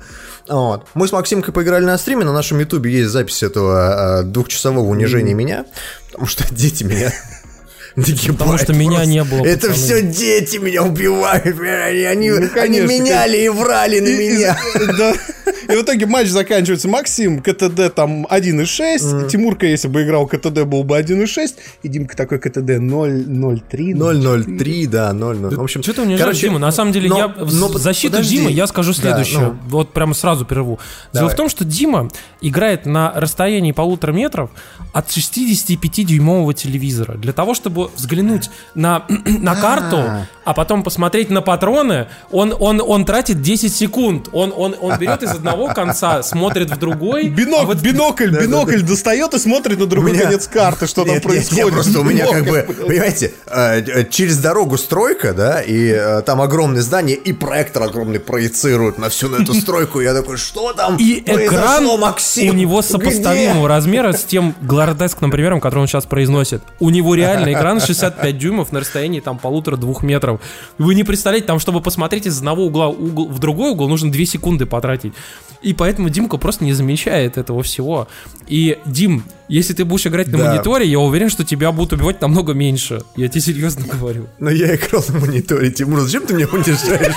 Вот. 0.47 0.87
Мы 0.95 1.07
с 1.07 1.11
Максимкой 1.11 1.53
поиграли 1.53 1.85
на 1.85 1.97
стриме, 1.97 2.23
на 2.25 2.33
нашем 2.33 2.59
ютубе 2.59 2.91
есть 2.91 3.09
запись 3.09 3.43
этого 3.43 4.21
э, 4.21 4.23
двухчасового 4.23 4.85
унижения 4.87 5.33
меня, 5.33 5.65
потому 6.07 6.25
что 6.27 6.43
дети 6.53 6.83
меня 6.83 7.13
Потому 7.95 8.57
что 8.57 8.73
меня 8.73 9.03
не 9.05 9.23
было, 9.23 9.45
Это 9.45 9.67
пацаны. 9.67 9.73
все 9.75 10.01
дети 10.01 10.57
меня 10.57 10.83
убивают. 10.83 11.45
Они, 11.45 12.31
Ну, 12.31 12.49
они 12.55 12.79
меняли 12.81 13.37
и 13.37 13.49
врали 13.49 13.99
на 13.99 14.07
меня. 14.07 14.59
да. 14.97 15.13
И 15.69 15.75
в 15.75 15.83
итоге 15.83 16.07
матч 16.07 16.29
заканчивается. 16.29 16.87
Максим 16.87 17.41
КТД 17.41 17.93
там 17.93 18.25
1.6. 18.25 19.29
Тимурка, 19.29 19.67
если 19.67 19.87
бы 19.87 20.03
играл 20.03 20.25
КТД, 20.25 20.63
был 20.63 20.83
бы 20.83 20.97
1.6. 20.97 21.55
И 21.83 21.87
Димка 21.87 22.17
такой 22.17 22.39
КТД 22.39 22.57
0.03. 22.57 24.57
003, 24.57 24.87
да, 24.87 25.13
00. 25.13 25.55
В 25.55 25.61
общем, 25.61 25.83
Что 25.83 25.93
ты 25.93 26.01
унижаешь 26.01 26.21
короче, 26.21 26.41
Диму? 26.47 26.57
На 26.57 26.71
самом 26.71 26.91
деле, 26.91 27.09
но- 27.09 27.17
я 27.17 27.27
в 27.27 27.49
защиту 27.77 28.13
подожди. 28.13 28.37
Димы 28.37 28.51
я 28.51 28.65
скажу 28.65 28.93
Да, 28.93 28.97
следующее. 28.99 29.39
ну. 29.39 29.57
Вот 29.67 29.93
прямо 29.93 30.15
сразу 30.15 30.45
прерву. 30.45 30.79
Дело 31.13 31.29
в 31.29 31.35
том, 31.35 31.49
что 31.49 31.63
Дима 31.65 32.09
играет 32.41 32.87
на 32.87 33.11
расстоянии 33.15 33.71
полутора 33.71 34.11
метров 34.11 34.49
от 34.91 35.07
65-дюймового 35.09 36.53
телевизора. 36.53 37.13
Для 37.15 37.33
того, 37.33 37.53
чтобы 37.53 37.89
взглянуть 37.95 38.49
на, 38.73 39.03
на 39.25 39.55
карту, 39.55 40.03
а 40.45 40.53
потом 40.53 40.83
посмотреть 40.83 41.29
на 41.29 41.41
патроны, 41.41 42.07
он, 42.31 42.55
он, 42.59 42.81
он 42.83 43.05
тратит 43.05 43.41
10 43.41 43.73
секунд. 43.73 44.29
Он, 44.31 44.51
он, 44.55 44.75
он 44.81 44.97
берет 44.97 45.21
из 45.21 45.31
одного 45.31 45.58
конца, 45.67 46.23
смотрит 46.23 46.71
в 46.71 46.77
другой. 46.77 47.27
а 47.27 47.29
Бинок, 47.29 47.65
вот- 47.65 47.77
бинокль, 47.81 48.29
бинокль 48.29 48.81
достает 48.81 49.33
и 49.33 49.39
смотрит 49.39 49.79
на 49.79 49.85
другой 49.85 50.13
меня- 50.13 50.23
конец 50.25 50.47
карты, 50.47 50.87
что 50.87 51.03
там 51.03 51.13
Нет, 51.15 51.23
нет, 51.23 51.23
происходит. 51.23 51.65
нет, 51.65 51.73
просто 51.73 51.99
у 51.99 52.03
меня 52.03 52.27
как 52.27 52.45
бы, 52.45 52.67
понимаете, 52.87 53.33
э, 53.47 53.81
э, 53.81 54.05
через 54.09 54.37
дорогу 54.37 54.77
стройка, 54.77 55.33
да, 55.33 55.61
и 55.61 55.89
э, 55.89 56.21
там 56.21 56.41
огромное 56.41 56.81
здание, 56.81 57.15
и 57.15 57.33
проектор 57.33 57.83
огромный 57.83 58.19
проецирует 58.19 58.97
на 58.97 59.09
всю 59.09 59.29
на 59.29 59.41
эту 59.41 59.53
стройку. 59.53 59.99
Я 60.01 60.13
такой, 60.13 60.37
что 60.37 60.73
там 60.73 60.97
И 60.97 61.19
экран 61.25 61.85
Максим? 61.99 62.51
у 62.51 62.53
него 62.53 62.79
Где?» 62.81 62.89
сопоставимого 62.89 63.67
размера 63.67 64.13
с 64.13 64.23
тем 64.23 64.55
Глардескным 64.61 65.31
примером, 65.31 65.59
который 65.61 65.79
он 65.79 65.87
сейчас 65.87 66.05
произносит. 66.05 66.61
У 66.79 66.89
него 66.89 67.15
реально 67.15 67.53
экран 67.53 67.79
65 67.81 68.37
дюймов 68.37 68.71
на 68.71 68.79
расстоянии 68.81 69.19
там 69.19 69.37
полутора-двух 69.39 70.03
метров. 70.03 70.39
Вы 70.77 70.95
не 70.95 71.03
представляете, 71.03 71.47
там, 71.47 71.59
чтобы 71.59 71.81
посмотреть 71.81 72.25
из 72.27 72.37
одного 72.37 72.65
угла 72.65 72.87
угол, 72.87 73.27
в 73.27 73.39
другой 73.39 73.71
угол, 73.71 73.87
нужно 73.89 74.11
2 74.11 74.25
секунды 74.25 74.65
потратить. 74.65 75.13
И 75.61 75.73
поэтому 75.73 76.09
Димка 76.09 76.37
просто 76.37 76.63
не 76.63 76.73
замечает 76.73 77.37
этого 77.37 77.63
всего. 77.63 78.07
И, 78.47 78.77
Дим, 78.85 79.23
если 79.47 79.73
ты 79.73 79.85
будешь 79.85 80.07
играть 80.07 80.27
на 80.27 80.37
Да. 80.37 80.51
мониторе, 80.51 80.85
я 80.87 80.99
уверен, 80.99 81.29
что 81.29 81.43
тебя 81.43 81.71
будут 81.71 81.93
убивать 81.93 82.21
намного 82.21 82.53
меньше. 82.53 83.01
Я 83.15 83.27
тебе 83.27 83.41
серьезно 83.41 83.85
говорю. 83.85 84.27
Но 84.39 84.49
я 84.49 84.75
играл 84.75 85.03
на 85.09 85.19
мониторе, 85.19 85.71
Тимур, 85.71 85.99
зачем 86.01 86.25
ты 86.25 86.33
меня 86.33 86.47
унижаешь? 86.47 87.15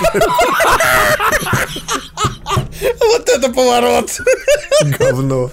Вот 2.99 3.29
это 3.29 3.49
поворот! 3.49 4.09
Говно. 4.99 5.51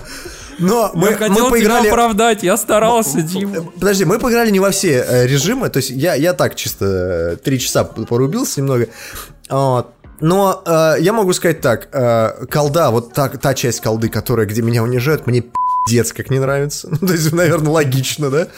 Но 0.58 0.90
мы, 0.94 1.10
я 1.10 1.16
хотел 1.16 1.48
мы 1.48 1.58
тебя 1.58 1.68
поиграли... 1.70 1.88
оправдать, 1.88 2.42
я 2.42 2.56
старался, 2.58 3.22
Дима. 3.22 3.62
Подожди, 3.78 4.04
мы 4.04 4.18
поиграли 4.18 4.50
не 4.50 4.60
во 4.60 4.70
все 4.70 5.04
э, 5.08 5.26
режимы, 5.26 5.70
то 5.70 5.78
есть 5.78 5.88
я, 5.90 6.14
я 6.14 6.34
так 6.34 6.54
чисто 6.54 6.84
э, 7.32 7.36
три 7.36 7.58
часа 7.58 7.82
порубился 7.84 8.60
немного. 8.60 8.88
Вот. 9.48 9.88
Но 10.20 10.62
э, 10.64 10.96
я 11.00 11.12
могу 11.12 11.32
сказать 11.32 11.60
так, 11.60 11.88
э, 11.92 12.46
колда, 12.50 12.90
вот 12.90 13.12
та, 13.12 13.28
та 13.28 13.54
часть 13.54 13.80
колды, 13.80 14.08
которая, 14.08 14.46
где 14.46 14.62
меня 14.62 14.82
унижают, 14.82 15.26
мне 15.26 15.44
пиздец 15.86 16.12
как 16.12 16.30
не 16.30 16.38
нравится. 16.38 16.88
Ну, 17.00 17.06
то 17.06 17.12
есть, 17.12 17.32
наверное, 17.32 17.72
логично, 17.72 18.30
да? 18.30 18.48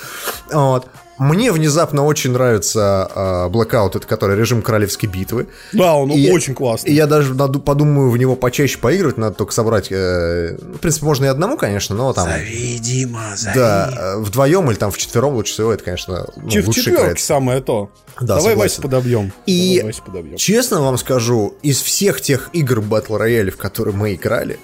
Вот. 0.50 0.88
Мне 1.22 1.52
внезапно 1.52 2.04
очень 2.04 2.32
нравится 2.32 3.10
э, 3.14 3.20
Blackout, 3.48 3.96
это 3.96 4.06
который 4.06 4.36
режим 4.36 4.62
королевской 4.62 5.08
битвы. 5.08 5.46
Да, 5.72 5.94
он 5.94 6.10
И- 6.10 6.30
очень 6.30 6.52
И 6.52 6.56
классный. 6.56 6.92
я 6.92 7.06
даже 7.06 7.34
наду- 7.34 7.60
подумаю 7.60 8.10
в 8.10 8.16
него 8.18 8.34
почаще 8.36 8.78
поигрывать, 8.78 9.18
надо 9.18 9.36
только 9.36 9.52
собрать. 9.52 9.88
э, 9.90 10.56
в 10.60 10.78
принципе, 10.78 11.06
можно 11.06 11.24
и 11.26 11.28
одному, 11.28 11.56
конечно, 11.56 11.94
но 11.94 12.12
там. 12.12 12.28
Зови, 12.28 12.78
Дима, 12.80 13.34
зови. 13.36 13.54
Да, 13.54 13.90
э, 13.96 14.18
вдвоем 14.20 14.70
или 14.70 14.76
там 14.78 14.90
в 14.90 14.98
четвером 14.98 15.34
лучше 15.34 15.52
всего, 15.52 15.72
это, 15.72 15.84
конечно, 15.84 16.26
ну, 16.36 16.48
Че- 16.48 16.62
В 16.62 16.66
лучше 16.68 16.90
играется. 16.90 17.24
самое 17.26 17.60
то. 17.60 17.90
Да, 18.20 18.26
Давай 18.36 18.42
согласен. 18.52 18.58
Вася 18.60 18.82
подобьем. 18.82 19.32
И- 19.46 19.76
Давай 19.78 19.92
Вася 19.92 20.02
подобьем. 20.04 20.36
Честно 20.36 20.82
вам 20.82 20.98
скажу, 20.98 21.54
из 21.62 21.80
всех 21.80 22.20
тех 22.20 22.50
игр 22.52 22.80
Battle 22.80 23.18
Royale, 23.20 23.50
в 23.50 23.56
которые 23.56 23.94
мы 23.94 24.14
играли, 24.14 24.58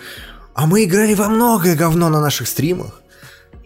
а 0.54 0.66
мы 0.66 0.84
играли 0.84 1.14
во 1.14 1.28
многое 1.28 1.74
говно 1.76 2.08
на 2.08 2.20
наших 2.20 2.48
стримах, 2.48 3.00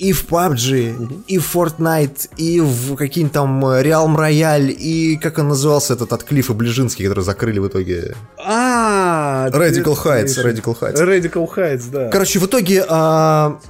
и 0.03 0.12
в 0.12 0.24
PUBG, 0.28 1.22
и 1.28 1.38
в 1.38 1.55
Fortnite, 1.55 2.30
и 2.36 2.61
в 2.61 2.96
какие-нибудь 2.96 3.32
там 3.32 3.64
э, 3.64 3.82
Realm 3.84 4.16
Royale, 4.16 4.72
и 4.72 5.16
как 5.16 5.38
он 5.38 5.48
назывался 5.48 5.94
этот 5.94 6.12
от 6.12 6.24
Клифа 6.24 6.55
Ближинский, 6.55 7.07
который 7.07 7.22
закрыли 7.22 7.61
в 7.61 7.68
итоге. 7.68 8.16
А, 8.36 9.48
Radical 9.50 9.96
Heights, 9.96 10.44
Radical 10.44 10.76
Heights. 10.80 10.96
Radical 10.96 11.48
Heights, 11.55 11.84
да. 11.92 12.09
Короче, 12.09 12.40
в 12.40 12.46
итоге 12.46 12.84
а, 12.88 13.61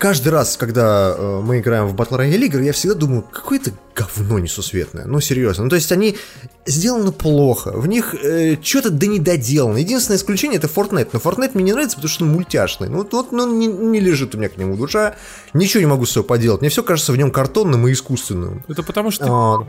каждый 0.00 0.30
раз, 0.30 0.56
когда 0.56 1.14
э, 1.16 1.40
мы 1.44 1.60
играем 1.60 1.86
в 1.86 1.94
Battle 1.94 2.18
Royale 2.18 2.46
игры, 2.46 2.64
я 2.64 2.72
всегда 2.72 2.94
думаю, 2.94 3.22
какое-то 3.22 3.70
говно 3.94 4.38
несусветное. 4.38 5.04
Ну, 5.04 5.20
серьезно. 5.20 5.64
Ну, 5.64 5.70
то 5.70 5.76
есть 5.76 5.92
они 5.92 6.16
сделаны 6.64 7.12
плохо. 7.12 7.72
В 7.72 7.86
них 7.86 8.14
что-то 8.62 8.90
да 8.90 9.06
не 9.06 9.18
доделано. 9.18 9.76
Единственное 9.76 10.16
исключение 10.16 10.58
это 10.58 10.68
Fortnite. 10.68 11.10
Но 11.12 11.18
Fortnite 11.18 11.50
мне 11.54 11.64
не 11.64 11.72
нравится, 11.72 11.96
потому 11.96 12.08
что 12.08 12.24
он 12.24 12.30
мультяшный. 12.30 12.88
Ну, 12.88 13.06
вот, 13.10 13.30
ну, 13.30 13.54
не, 13.54 13.66
не 13.66 14.00
лежит 14.00 14.34
у 14.34 14.38
меня 14.38 14.48
к 14.48 14.56
нему 14.56 14.76
душа. 14.76 15.16
Ничего 15.52 15.80
не 15.80 15.86
могу 15.86 16.06
с 16.06 16.12
собой 16.12 16.26
поделать. 16.26 16.62
Мне 16.62 16.70
все 16.70 16.82
кажется 16.82 17.12
в 17.12 17.16
нем 17.16 17.30
картонным 17.30 17.86
и 17.86 17.92
искусственным. 17.92 18.64
Это 18.68 18.82
потому 18.82 19.10
что... 19.10 19.26
Вот. 19.58 19.66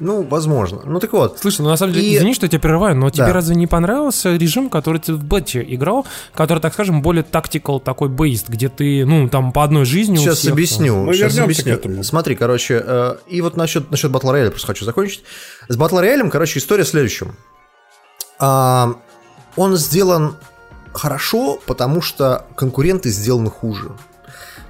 Ну, 0.00 0.22
возможно. 0.22 0.80
Ну, 0.84 0.98
так 1.00 1.12
вот. 1.12 1.38
Слушай, 1.40 1.62
ну 1.62 1.68
на 1.68 1.76
самом 1.76 1.92
деле, 1.94 2.06
И- 2.08 2.16
извини, 2.16 2.34
что 2.34 2.46
я 2.46 2.50
тебя 2.50 2.60
прерываю, 2.60 2.96
но 2.96 3.10
тебе 3.10 3.26
Да. 3.26 3.32
разве 3.32 3.54
не 3.54 3.66
понравился 3.66 4.34
режим, 4.36 4.68
который 4.70 5.00
ты 5.00 5.14
в 5.14 5.22
бете 5.24 5.64
играл, 5.66 6.06
который, 6.34 6.58
так 6.58 6.72
скажем, 6.74 7.02
более 7.02 7.22
тактикал 7.22 7.80
такой 7.80 8.08
бейст, 8.08 8.48
где 8.48 8.68
ты, 8.68 9.04
ну, 9.06 9.28
там 9.28 9.52
по 9.52 9.62
одной 9.64 9.84
жизни 9.84 10.16
Сейчас 10.16 10.38
всех, 10.38 10.52
объясню. 10.52 10.96
Мы 11.04 11.14
сейчас 11.14 11.38
объясню. 11.38 11.64
к 11.76 11.78
этому. 11.78 12.02
Смотри, 12.04 12.34
короче, 12.36 12.82
э, 12.84 13.16
и 13.28 13.40
вот 13.40 13.56
насчет, 13.56 13.90
насчет 13.90 14.10
Battle 14.10 14.32
Royale 14.32 14.50
просто 14.50 14.66
хочу 14.66 14.84
закончить. 14.84 15.22
С 15.68 15.76
Battle 15.76 16.02
Royale, 16.02 16.28
короче, 16.30 16.58
история 16.58 16.84
в 16.84 16.88
следующем. 16.88 17.36
А, 18.38 18.94
он 19.56 19.76
сделан 19.76 20.36
хорошо, 20.92 21.58
потому 21.66 22.02
что 22.02 22.46
конкуренты 22.56 23.10
сделаны 23.10 23.50
хуже. 23.50 23.92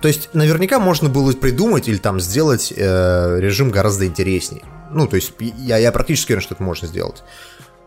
То 0.00 0.08
есть, 0.08 0.28
наверняка 0.34 0.78
можно 0.78 1.08
было 1.08 1.32
придумать 1.32 1.88
или 1.88 1.96
там 1.96 2.20
сделать 2.20 2.72
э, 2.76 3.38
режим 3.40 3.70
гораздо 3.70 4.06
интересней. 4.06 4.62
Ну, 4.94 5.06
то 5.06 5.16
есть, 5.16 5.32
я, 5.38 5.78
я 5.78 5.92
практически 5.92 6.32
уверен, 6.32 6.42
что 6.42 6.54
это 6.54 6.62
можно 6.62 6.88
сделать. 6.88 7.22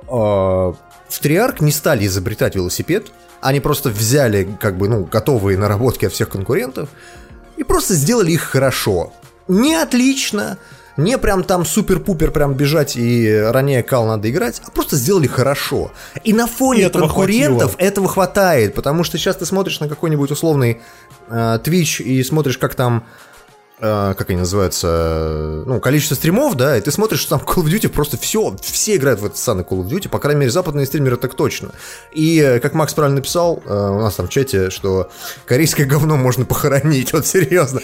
А, 0.10 0.74
в 1.10 1.20
Триарк 1.20 1.62
не 1.62 1.72
стали 1.72 2.06
изобретать 2.06 2.56
велосипед, 2.56 3.08
они 3.42 3.60
просто 3.60 3.90
взяли, 3.90 4.48
как 4.60 4.78
бы, 4.78 4.88
ну, 4.90 5.06
готовые 5.06 5.58
наработки 5.58 6.06
от 6.06 6.14
всех 6.14 6.30
конкурентов 6.30 6.90
и 7.56 7.64
просто 7.64 7.94
сделали 7.94 8.32
их 8.32 8.42
хорошо. 8.42 9.14
Не 9.48 9.76
отлично, 9.76 10.58
не 10.98 11.18
прям 11.18 11.44
там 11.44 11.66
супер-пупер 11.66 12.32
прям 12.32 12.56
бежать 12.56 12.98
и 12.98 13.32
роняя 13.32 13.84
кал 13.84 14.08
надо 14.08 14.30
играть, 14.30 14.62
а 14.66 14.72
просто 14.72 14.96
сделали 14.96 15.28
хорошо. 15.28 15.92
И 16.24 16.34
на 16.34 16.48
фоне 16.48 16.82
И 16.82 16.86
этого 16.86 17.04
конкурентов 17.04 17.72
хватило. 17.74 17.88
этого 17.88 18.08
хватает, 18.08 18.74
потому 18.74 19.04
что 19.04 19.18
сейчас 19.18 19.36
ты 19.38 19.46
смотришь 19.46 19.80
на 19.80 19.88
какой-нибудь 19.88 20.32
условный 20.32 20.82
э, 21.30 21.60
Twitch 21.64 22.02
и 22.02 22.24
смотришь, 22.24 22.58
как 22.58 22.74
там 22.76 23.06
как 23.80 24.30
они 24.32 24.40
называются, 24.40 24.88
э, 24.90 25.64
ну, 25.68 25.80
количество 25.80 26.16
стримов, 26.16 26.56
да, 26.56 26.78
и 26.78 26.82
ты 26.82 26.92
смотришь, 26.92 27.20
что 27.20 27.38
там 27.38 27.48
Call 27.48 27.64
of 27.64 27.68
Duty 27.68 27.90
просто 27.90 28.18
все, 28.18 28.56
все 28.60 28.96
играют 28.96 29.20
в 29.20 29.26
этот 29.26 29.38
самый 29.38 29.64
Call 29.64 29.84
of 29.84 29.88
Duty, 29.88 30.10
по 30.10 30.18
крайней 30.18 30.40
мере, 30.42 30.52
западные 30.52 30.88
стримеры 30.88 31.16
так 31.18 31.36
точно. 31.36 31.70
И, 32.12 32.40
э, 32.40 32.60
как 32.60 32.74
Макс 32.74 32.94
правильно 32.96 33.18
написал 33.18 33.62
э, 33.66 33.72
у 33.72 34.00
нас 34.00 34.16
там 34.16 34.26
в 34.28 34.30
чате, 34.30 34.72
что 34.72 35.12
корейское 35.46 35.86
говно 35.88 36.18
можно 36.18 36.44
похоронить, 36.46 37.14
вот 37.14 37.28
серьезно. 37.28 37.82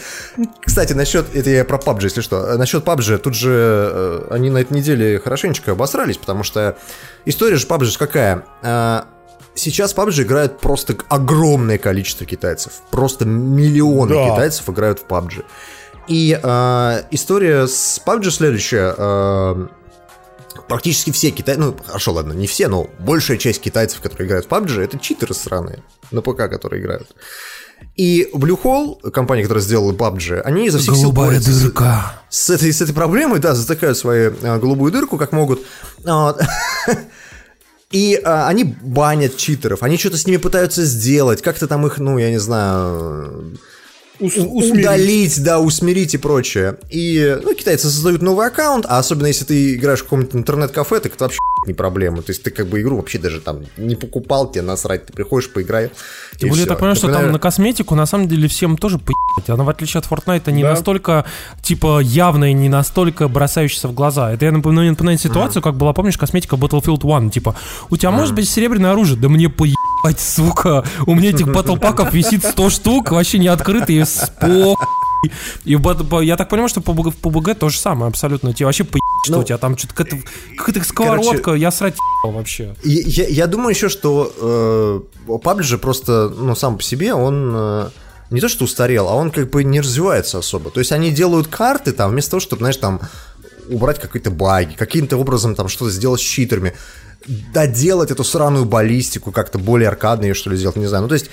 Кстати, 0.65 0.93
насчет, 0.93 1.35
это 1.35 1.49
я 1.51 1.63
про 1.63 1.77
PUBG, 1.77 2.03
если 2.03 2.21
что, 2.21 2.37
Э, 2.43 2.57
насчет 2.57 2.83
PUBG, 2.83 3.17
тут 3.19 3.35
же 3.35 3.51
э, 3.51 4.27
они 4.31 4.49
на 4.49 4.57
этой 4.59 4.73
неделе 4.73 5.19
хорошенечко 5.19 5.73
обосрались, 5.73 6.17
потому 6.17 6.43
что 6.43 6.75
история 7.25 7.57
же 7.57 7.67
PUBG 7.67 7.97
какая? 7.99 8.43
Э, 8.63 9.01
Сейчас 9.55 9.95
PUBG 9.95 10.23
играет 10.23 10.57
просто 10.59 10.95
огромное 11.09 11.77
количество 11.77 12.25
китайцев. 12.25 12.73
Просто 12.89 13.25
миллионы 13.25 14.15
Да. 14.15 14.31
китайцев 14.31 14.67
играют 14.67 14.99
в 14.99 15.05
PUBG. 15.05 15.43
И 16.07 16.37
э, 16.41 17.03
история 17.11 17.67
с 17.67 18.01
PUBG 18.05 18.29
следующая. 18.31 18.93
э, 18.97 19.67
практически 20.67 21.11
все 21.11 21.31
китайцы, 21.31 21.61
ну 21.61 21.75
хорошо, 21.85 22.13
ладно, 22.13 22.33
не 22.33 22.47
все, 22.47 22.67
но 22.67 22.87
большая 22.99 23.37
часть 23.37 23.61
китайцев, 23.61 24.01
которые 24.01 24.27
играют 24.27 24.45
в 24.45 24.49
PUBG, 24.49 24.81
это 24.81 24.99
читеры 24.99 25.33
сраные 25.33 25.83
на 26.11 26.21
ПК, 26.21 26.49
которые 26.49 26.81
играют. 26.81 27.07
И 27.95 28.29
Blue 28.33 28.59
Hole, 28.61 29.11
компания, 29.11 29.43
которая 29.43 29.63
сделала 29.63 29.93
PUBG, 29.93 30.41
они 30.41 30.67
изо 30.67 30.79
всех 30.79 30.95
сил 30.95 31.11
борются 31.11 31.51
с- 31.51 31.61
дырка. 31.61 32.13
с 32.29 32.49
этой, 32.49 32.71
с 32.71 32.81
этой 32.81 32.93
проблемой, 32.93 33.39
да, 33.39 33.53
затыкают 33.55 33.97
свою 33.97 34.33
э, 34.41 34.59
голубую 34.59 34.91
дырку, 34.91 35.17
как 35.17 35.31
могут. 35.31 35.61
Вот. 36.03 36.41
И 37.91 38.19
а, 38.23 38.47
они 38.47 38.63
банят 38.63 39.37
читеров, 39.37 39.83
они 39.83 39.97
что-то 39.97 40.17
с 40.17 40.25
ними 40.25 40.37
пытаются 40.37 40.83
сделать, 40.83 41.43
как-то 41.43 41.67
там 41.67 41.85
их, 41.85 41.99
ну, 41.99 42.17
я 42.17 42.31
не 42.31 42.39
знаю, 42.39 43.55
Ус- 44.19 44.37
усмирить. 44.37 44.79
удалить, 44.85 45.43
да, 45.43 45.59
усмирить 45.59 46.13
и 46.13 46.17
прочее. 46.17 46.77
И, 46.89 47.37
ну, 47.43 47.53
китайцы 47.55 47.89
создают 47.89 48.21
новый 48.21 48.47
аккаунт, 48.47 48.85
а 48.87 48.99
особенно 48.99 49.27
если 49.27 49.45
ты 49.45 49.75
играешь 49.75 49.99
в 49.99 50.03
каком-нибудь 50.03 50.35
интернет-кафе, 50.35 50.99
так 50.99 51.13
это 51.15 51.25
вообще 51.25 51.39
не 51.65 51.73
проблема. 51.73 52.21
То 52.21 52.31
есть 52.31 52.43
ты 52.43 52.51
как 52.51 52.67
бы 52.67 52.81
игру 52.81 52.97
вообще 52.97 53.17
даже 53.19 53.39
там 53.41 53.61
не 53.77 53.95
покупал, 53.95 54.51
тебе 54.51 54.61
насрать, 54.63 55.05
ты 55.05 55.13
приходишь, 55.13 55.49
поиграй. 55.51 55.89
Тем 56.37 56.49
более, 56.49 56.63
я 56.63 56.67
так 56.67 56.77
понимаю, 56.79 56.95
что 56.95 57.11
там 57.11 57.31
на 57.31 57.39
косметику 57.39 57.95
на 57.95 58.05
самом 58.05 58.27
деле 58.27 58.47
всем 58.47 58.77
тоже 58.77 58.97
поебать. 58.99 59.49
Она, 59.49 59.63
в 59.63 59.69
отличие 59.69 59.99
от 59.99 60.05
Fortnite, 60.07 60.51
не 60.51 60.61
Да. 60.61 60.71
настолько, 60.71 61.25
типа, 61.61 61.99
явная, 62.01 62.53
не 62.53 62.69
настолько 62.69 63.27
бросающаяся 63.27 63.87
в 63.87 63.93
глаза. 63.93 64.31
Это 64.31 64.45
я 64.45 64.51
напоминаю, 64.51 64.89
напоминаю 64.91 65.17
ситуацию, 65.17 65.61
как 65.61 65.75
была, 65.75 65.93
помнишь, 65.93 66.17
косметика 66.17 66.55
Battlefield 66.55 67.01
1, 67.03 67.29
типа, 67.31 67.55
у 67.89 67.97
тебя 67.97 68.11
может 68.11 68.35
быть 68.35 68.47
серебряное 68.49 68.91
оружие? 68.91 69.17
Да 69.19 69.29
мне 69.29 69.49
поебать, 69.49 69.75
сука. 70.19 70.83
У 71.05 71.15
меня 71.15 71.29
этих 71.29 71.47
батлпаков 71.47 72.13
висит 72.13 72.43
100 72.45 72.69
штук, 72.69 73.11
вообще 73.11 73.37
не 73.39 73.47
открытые, 73.47 74.05
с 74.05 74.29
по... 74.39 74.75
И 75.63 75.77
по- 75.77 76.19
я 76.21 76.35
так 76.35 76.49
понимаю, 76.49 76.67
что 76.67 76.81
по 76.81 76.91
БГ, 76.91 77.13
в 77.15 77.21
PUBG 77.25 77.55
то 77.55 77.69
же 77.69 77.79
самое 77.79 78.09
абсолютно. 78.09 78.53
Тебе 78.53 78.65
вообще 78.65 78.83
поебать, 78.83 78.99
что 79.23 79.33
Ну, 79.35 79.39
у 79.39 79.43
тебя 79.45 79.57
там 79.57 79.77
что-то 79.77 79.93
какая-то, 79.95 80.17
какая-то 80.57 80.83
сковородка, 80.85 81.53
я 81.53 81.71
срать 81.71 81.95
вообще. 82.25 82.75
Я, 82.83 83.01
я- 83.23 83.27
я 83.29 83.47
думаю 83.47 83.69
еще, 83.69 83.87
что 83.87 84.33
э, 84.37 85.01
PUBG 85.31 85.77
просто, 85.77 86.27
ну, 86.37 86.55
сам 86.55 86.75
по 86.75 86.83
себе, 86.83 87.13
он 87.13 87.53
э, 87.55 87.89
не 88.31 88.41
то 88.41 88.49
что 88.49 88.65
устарел, 88.65 89.07
а 89.07 89.13
он 89.15 89.31
как 89.31 89.49
бы 89.49 89.63
не 89.63 89.79
развивается 89.79 90.39
особо. 90.39 90.71
То 90.71 90.81
есть 90.81 90.91
они 90.91 91.09
делают 91.11 91.47
карты 91.47 91.93
там, 91.93 92.11
вместо 92.11 92.31
того, 92.31 92.41
чтобы, 92.41 92.59
знаешь, 92.59 92.75
там 92.77 92.99
убрать 93.69 94.01
какие-то 94.01 94.29
баги, 94.29 94.73
каким-то 94.75 95.15
образом 95.15 95.55
там 95.55 95.69
что-то 95.69 95.91
сделать 95.91 96.19
с 96.19 96.23
читерами, 96.25 96.73
доделать 97.27 98.11
эту 98.11 98.23
сраную 98.23 98.65
баллистику 98.65 99.31
как-то 99.31 99.57
более 99.59 99.89
аркадно 99.89 100.25
ее 100.25 100.33
что 100.33 100.49
ли 100.49 100.57
сделать, 100.57 100.75
не 100.75 100.87
знаю. 100.87 101.03
Ну, 101.03 101.09
то 101.09 101.15
есть 101.15 101.29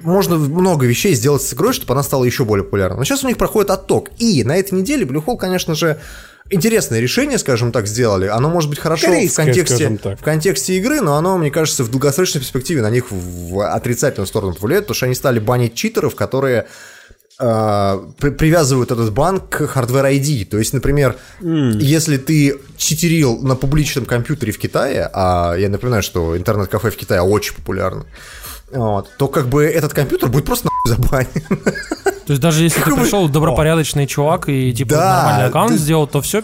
можно 0.00 0.36
много 0.36 0.86
вещей 0.86 1.14
сделать 1.14 1.42
с 1.42 1.52
игрой, 1.52 1.72
чтобы 1.72 1.92
она 1.92 2.02
стала 2.02 2.24
еще 2.24 2.44
более 2.44 2.64
популярной. 2.64 2.98
Но 2.98 3.04
сейчас 3.04 3.24
у 3.24 3.28
них 3.28 3.36
проходит 3.36 3.70
отток. 3.70 4.10
И 4.18 4.44
на 4.44 4.56
этой 4.56 4.74
неделе 4.74 5.04
Blue 5.04 5.24
Hole, 5.24 5.36
конечно 5.36 5.74
же, 5.74 6.00
интересное 6.50 7.00
решение, 7.00 7.38
скажем 7.38 7.72
так, 7.72 7.86
сделали. 7.86 8.26
Оно 8.26 8.48
может 8.50 8.70
быть 8.70 8.78
хорошо 8.78 9.06
в 9.06 9.10
Корейское, 9.10 9.46
контексте, 9.46 9.76
скажем 9.76 9.98
так. 9.98 10.18
в 10.18 10.22
контексте 10.22 10.76
игры, 10.76 11.00
но 11.00 11.16
оно, 11.16 11.38
мне 11.38 11.50
кажется, 11.50 11.84
в 11.84 11.90
долгосрочной 11.90 12.40
перспективе 12.40 12.82
на 12.82 12.90
них 12.90 13.10
в 13.10 13.60
отрицательную 13.60 14.26
сторону 14.26 14.54
повлияет, 14.54 14.84
потому 14.84 14.96
что 14.96 15.06
они 15.06 15.14
стали 15.14 15.38
банить 15.38 15.74
читеров, 15.74 16.14
которые 16.14 16.66
привязывают 17.40 18.90
этот 18.90 19.12
бан 19.12 19.40
к 19.40 19.62
Hardware 19.62 20.20
ID. 20.20 20.44
То 20.44 20.58
есть, 20.58 20.74
например, 20.74 21.16
если 21.40 22.18
ты 22.18 22.58
читерил 22.76 23.38
на 23.38 23.56
публичном 23.56 24.04
компьютере 24.04 24.52
в 24.52 24.58
Китае, 24.58 25.08
а 25.12 25.54
я 25.56 25.68
напоминаю, 25.70 26.02
что 26.02 26.36
интернет-кафе 26.36 26.90
в 26.90 26.96
Китае 26.96 27.22
очень 27.22 27.54
популярно, 27.54 28.04
вот, 28.72 29.08
то 29.18 29.28
как 29.28 29.48
бы 29.48 29.64
этот 29.64 29.92
компьютер 29.92 30.28
будет 30.28 30.44
просто 30.44 30.68
нахуй 30.68 31.02
забанен. 31.02 31.62
То 32.26 32.32
есть 32.34 32.40
даже 32.40 32.62
если 32.62 32.80
ты 32.80 32.94
пришел 32.94 33.28
добропорядочный 33.28 34.06
чувак 34.06 34.48
и 34.48 34.72
типа 34.72 34.94
нормальный 34.94 35.46
аккаунт 35.46 35.72
сделал, 35.80 36.06
то 36.06 36.20
все 36.20 36.42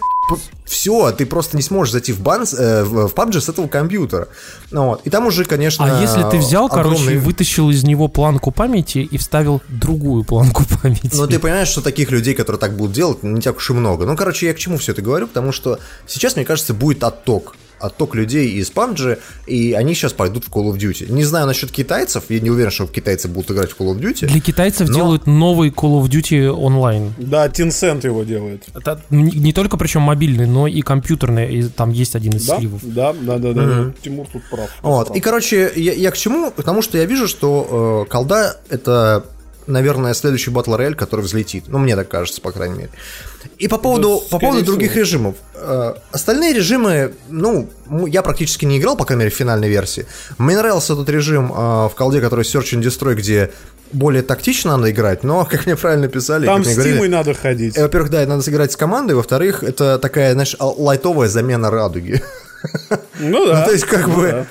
Все, 0.65 1.13
ты 1.13 1.25
просто 1.27 1.57
не 1.57 1.63
сможешь 1.63 1.93
зайти 1.93 2.13
в 2.13 2.19
бан, 2.21 2.43
э, 2.43 2.83
в 2.83 3.15
PUBG 3.15 3.41
с 3.41 3.49
этого 3.49 3.69
компьютера. 3.69 4.27
Ну 4.73 4.87
Вот. 4.87 5.03
И 5.07 5.11
там 5.11 5.27
уже, 5.27 5.45
конечно, 5.45 5.85
А 5.85 6.01
если 6.01 6.29
ты 6.29 6.39
взял, 6.39 6.69
короче, 6.69 6.97
огромный- 7.03 7.15
и 7.15 7.19
вытащил 7.19 7.71
из 7.71 7.85
него 7.85 8.09
планку 8.09 8.51
памяти 8.51 8.99
и 8.99 9.17
вставил 9.17 9.63
другую 9.69 10.25
планку 10.25 10.65
памяти? 10.83 11.11
Ну, 11.13 11.29
ты 11.29 11.39
понимаешь, 11.39 11.69
что 11.69 11.81
таких 11.83 12.11
людей, 12.11 12.35
которые 12.35 12.59
так 12.59 12.77
будут 12.77 12.93
делать, 12.93 13.23
не 13.23 13.41
так 13.41 13.57
уж 13.59 13.71
и 13.71 13.73
много. 13.73 14.07
Ну, 14.07 14.17
короче, 14.17 14.47
я 14.47 14.55
к 14.55 14.59
чему 14.59 14.79
все 14.79 14.91
это 14.91 15.03
говорю? 15.03 15.29
Потому 15.29 15.53
что 15.53 15.79
сейчас, 16.09 16.35
мне 16.35 16.45
кажется, 16.45 16.75
будет 16.75 17.05
отток. 17.05 17.55
Отток 17.79 18.15
людей 18.15 18.53
из 18.53 18.71
PUBG, 18.71 19.19
и 19.47 19.73
они 19.75 19.95
сейчас 19.95 20.13
пойдут 20.15 20.45
в 20.45 20.49
Call 20.51 20.73
of 20.73 20.79
Duty. 20.79 21.13
Не 21.13 21.25
знаю 21.25 21.47
насчет 21.47 21.71
китайцев, 21.71 22.25
я 22.31 22.41
не 22.41 22.51
уверен, 22.51 22.71
что 22.71 22.87
китайцы 22.87 23.29
будут 23.29 23.51
играть 23.51 23.71
в 23.73 23.79
Call 23.81 23.95
of 23.95 23.99
Duty. 24.01 24.27
Для 24.29 24.41
китайцев 24.41 24.89
Но- 24.89 24.95
делают 24.95 25.27
новый 25.27 25.71
Call 25.71 26.01
of 26.03 26.09
Duty 26.09 26.49
онлайн. 26.49 27.13
Да, 27.19 27.47
Tencent 27.49 28.05
его 28.07 28.25
делает. 28.25 28.65
Это 28.75 29.01
не, 29.11 29.53
только 29.53 29.77
причем 29.77 30.03
мобильный, 30.03 30.47
но 30.47 30.67
и 30.67 30.81
компьютерный. 30.81 31.55
И 31.55 31.63
там 31.69 31.91
есть 31.91 32.17
один 32.17 32.33
из 32.37 32.47
Да, 32.47 32.59
сливов. 32.59 32.81
да, 32.83 33.13
да, 33.13 33.39
да, 33.39 33.53
да. 33.53 33.93
Тимур 34.03 34.27
тут 34.33 34.43
прав. 34.51 34.71
Вот. 34.83 35.07
прав. 35.09 35.17
И, 35.17 35.21
короче, 35.21 35.71
я, 35.77 35.93
я 35.93 36.11
к 36.11 36.17
чему? 36.17 36.51
Потому 36.51 36.81
что 36.83 36.97
я 36.99 37.05
вижу, 37.05 37.29
что 37.29 38.05
э, 38.07 38.11
колда 38.11 38.57
это, 38.71 39.25
наверное, 39.67 40.15
следующий 40.15 40.51
батл 40.51 40.75
рояль, 40.77 40.95
который 40.95 41.21
взлетит. 41.23 41.65
Ну, 41.69 41.79
мне 41.79 41.95
так 41.97 42.09
кажется, 42.09 42.41
по 42.41 42.53
крайней 42.53 42.77
мере. 42.79 42.91
И 43.59 43.69
по 43.69 43.79
поводу, 43.79 44.19
по 44.19 44.25
скорее 44.27 44.41
поводу 44.41 44.59
всего. 44.63 44.73
других 44.73 44.97
режимов. 44.97 45.35
Э, 45.55 45.95
остальные 46.13 46.53
режимы, 46.55 47.15
ну, 47.29 47.69
я 48.07 48.23
практически 48.23 48.65
не 48.65 48.79
играл, 48.79 48.97
по 48.97 49.05
крайней 49.05 49.21
мере, 49.25 49.31
в 49.35 49.39
финальной 49.39 49.69
версии. 49.69 50.07
Мне 50.39 50.57
нравился 50.57 50.95
тот 50.95 51.09
режим 51.09 51.53
э, 51.53 51.55
в 51.89 51.93
колде, 51.97 52.21
который 52.21 52.43
Search 52.45 52.75
and 52.79 52.83
Destroy, 52.83 53.15
где 53.15 53.51
более 53.93 54.23
тактично 54.23 54.77
надо 54.77 54.91
играть, 54.91 55.23
но, 55.25 55.45
как 55.45 55.67
мне 55.67 55.77
правильно 55.77 56.09
писали, 56.09 56.45
Там 56.47 56.65
с 56.65 56.75
говорили, 56.75 56.95
Тимой 56.95 57.09
надо 57.09 57.35
ходить. 57.35 57.77
э, 57.77 57.83
во-первых, 57.83 58.11
да, 58.11 58.27
надо 58.27 58.43
сыграть 58.43 58.73
с 58.73 58.77
командой, 58.77 59.13
во-вторых, 59.15 59.63
это 59.63 59.99
такая, 59.99 60.33
знаешь, 60.33 60.57
а- 60.59 60.67
лайтовая 60.67 61.29
замена 61.29 61.71
радуги. 61.71 62.23
Ну 63.21 63.47
да. 63.47 63.61
Ну, 63.61 63.65
то 63.67 63.73
есть, 63.73 63.85
как 63.85 64.07
Ну 64.09 64.15
бы, 64.17 64.47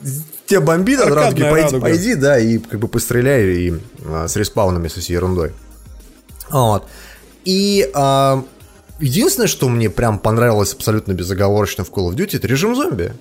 да. 0.00 0.10
тебя 0.46 0.60
бомбит 0.62 1.00
от 1.00 1.10
радуги, 1.12 1.42
пойди, 1.42 1.78
пойди, 1.80 2.14
да, 2.14 2.38
и 2.38 2.58
как 2.58 2.80
бы 2.80 2.88
постреляй 2.88 3.44
и 3.56 3.74
а, 4.06 4.26
с 4.26 4.36
респаунами, 4.36 4.88
со 4.88 5.00
всей 5.00 5.12
ерундой. 5.14 5.52
Вот. 6.50 6.86
И 7.44 7.88
а, 7.94 8.44
единственное, 9.00 9.48
что 9.48 9.68
мне 9.68 9.90
прям 9.90 10.18
понравилось 10.18 10.74
абсолютно 10.74 11.12
безоговорочно 11.12 11.84
в 11.84 11.90
Call 11.90 12.10
of 12.10 12.14
Duty, 12.14 12.36
это 12.36 12.48
режим 12.48 12.74
зомби. 12.74 13.12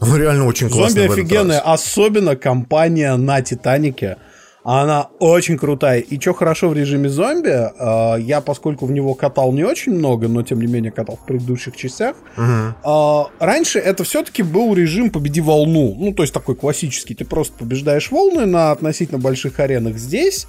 Он 0.00 0.16
реально 0.16 0.46
очень 0.46 0.68
классный 0.68 1.06
Зомби 1.06 1.20
офигенная, 1.20 1.60
особенно 1.60 2.34
компания 2.34 3.14
на 3.16 3.40
Титанике. 3.40 4.16
Она 4.64 5.08
очень 5.18 5.58
крутая. 5.58 6.00
И 6.00 6.20
что 6.20 6.34
хорошо 6.34 6.68
в 6.68 6.74
режиме 6.74 7.08
зомби, 7.08 7.48
э, 7.50 8.20
я, 8.20 8.40
поскольку 8.40 8.86
в 8.86 8.92
него 8.92 9.14
катал 9.14 9.52
не 9.52 9.64
очень 9.64 9.92
много, 9.92 10.28
но 10.28 10.42
тем 10.42 10.60
не 10.60 10.68
менее 10.68 10.92
катал 10.92 11.16
в 11.16 11.26
предыдущих 11.26 11.76
частях, 11.76 12.14
э, 12.36 13.22
раньше 13.40 13.80
это 13.80 14.04
все-таки 14.04 14.44
был 14.44 14.72
режим 14.74 15.10
«победи 15.10 15.40
волну». 15.40 15.96
Ну, 15.98 16.12
то 16.12 16.22
есть 16.22 16.32
такой 16.32 16.54
классический. 16.54 17.14
Ты 17.14 17.24
просто 17.24 17.54
побеждаешь 17.58 18.12
волны 18.12 18.46
на 18.46 18.70
относительно 18.70 19.18
больших 19.18 19.58
аренах. 19.58 19.96
Здесь 19.96 20.46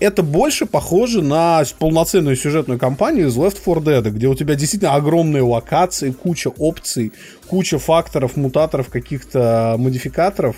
это 0.00 0.22
больше 0.22 0.66
похоже 0.66 1.22
на 1.22 1.62
полноценную 1.78 2.36
сюжетную 2.36 2.78
кампанию 2.78 3.28
из 3.28 3.36
Left 3.36 3.58
4 3.64 3.98
Dead, 3.98 4.10
где 4.10 4.26
у 4.28 4.34
тебя 4.34 4.54
действительно 4.54 4.94
огромные 4.94 5.42
локации, 5.42 6.10
куча 6.10 6.48
опций, 6.48 7.12
куча 7.46 7.78
факторов, 7.78 8.36
мутаторов, 8.36 8.88
каких-то 8.88 9.76
модификаторов. 9.78 10.56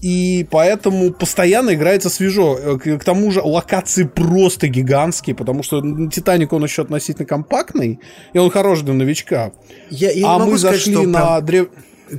И 0.00 0.46
поэтому 0.50 1.12
постоянно 1.12 1.74
играется 1.74 2.08
свежо. 2.08 2.58
Э, 2.58 2.78
К, 2.78 2.98
к 2.98 3.04
тому 3.04 3.30
же 3.30 3.42
локации 3.42 4.04
просто 4.04 4.68
гигантские, 4.68 5.36
потому 5.36 5.62
что 5.62 5.80
Титаник, 6.08 6.52
он 6.52 6.64
еще 6.64 6.82
относительно 6.82 7.26
компактный, 7.26 8.00
и 8.32 8.38
он 8.38 8.50
хорош 8.50 8.80
для 8.80 8.94
новичка. 8.94 9.52
Я, 9.90 10.10
я 10.10 10.34
а 10.34 10.38
мы 10.38 10.58
сказать, 10.58 10.78
зашли 10.78 10.94
что 10.94 11.02
на 11.02 11.20
прям 11.20 11.44
древ... 11.44 11.68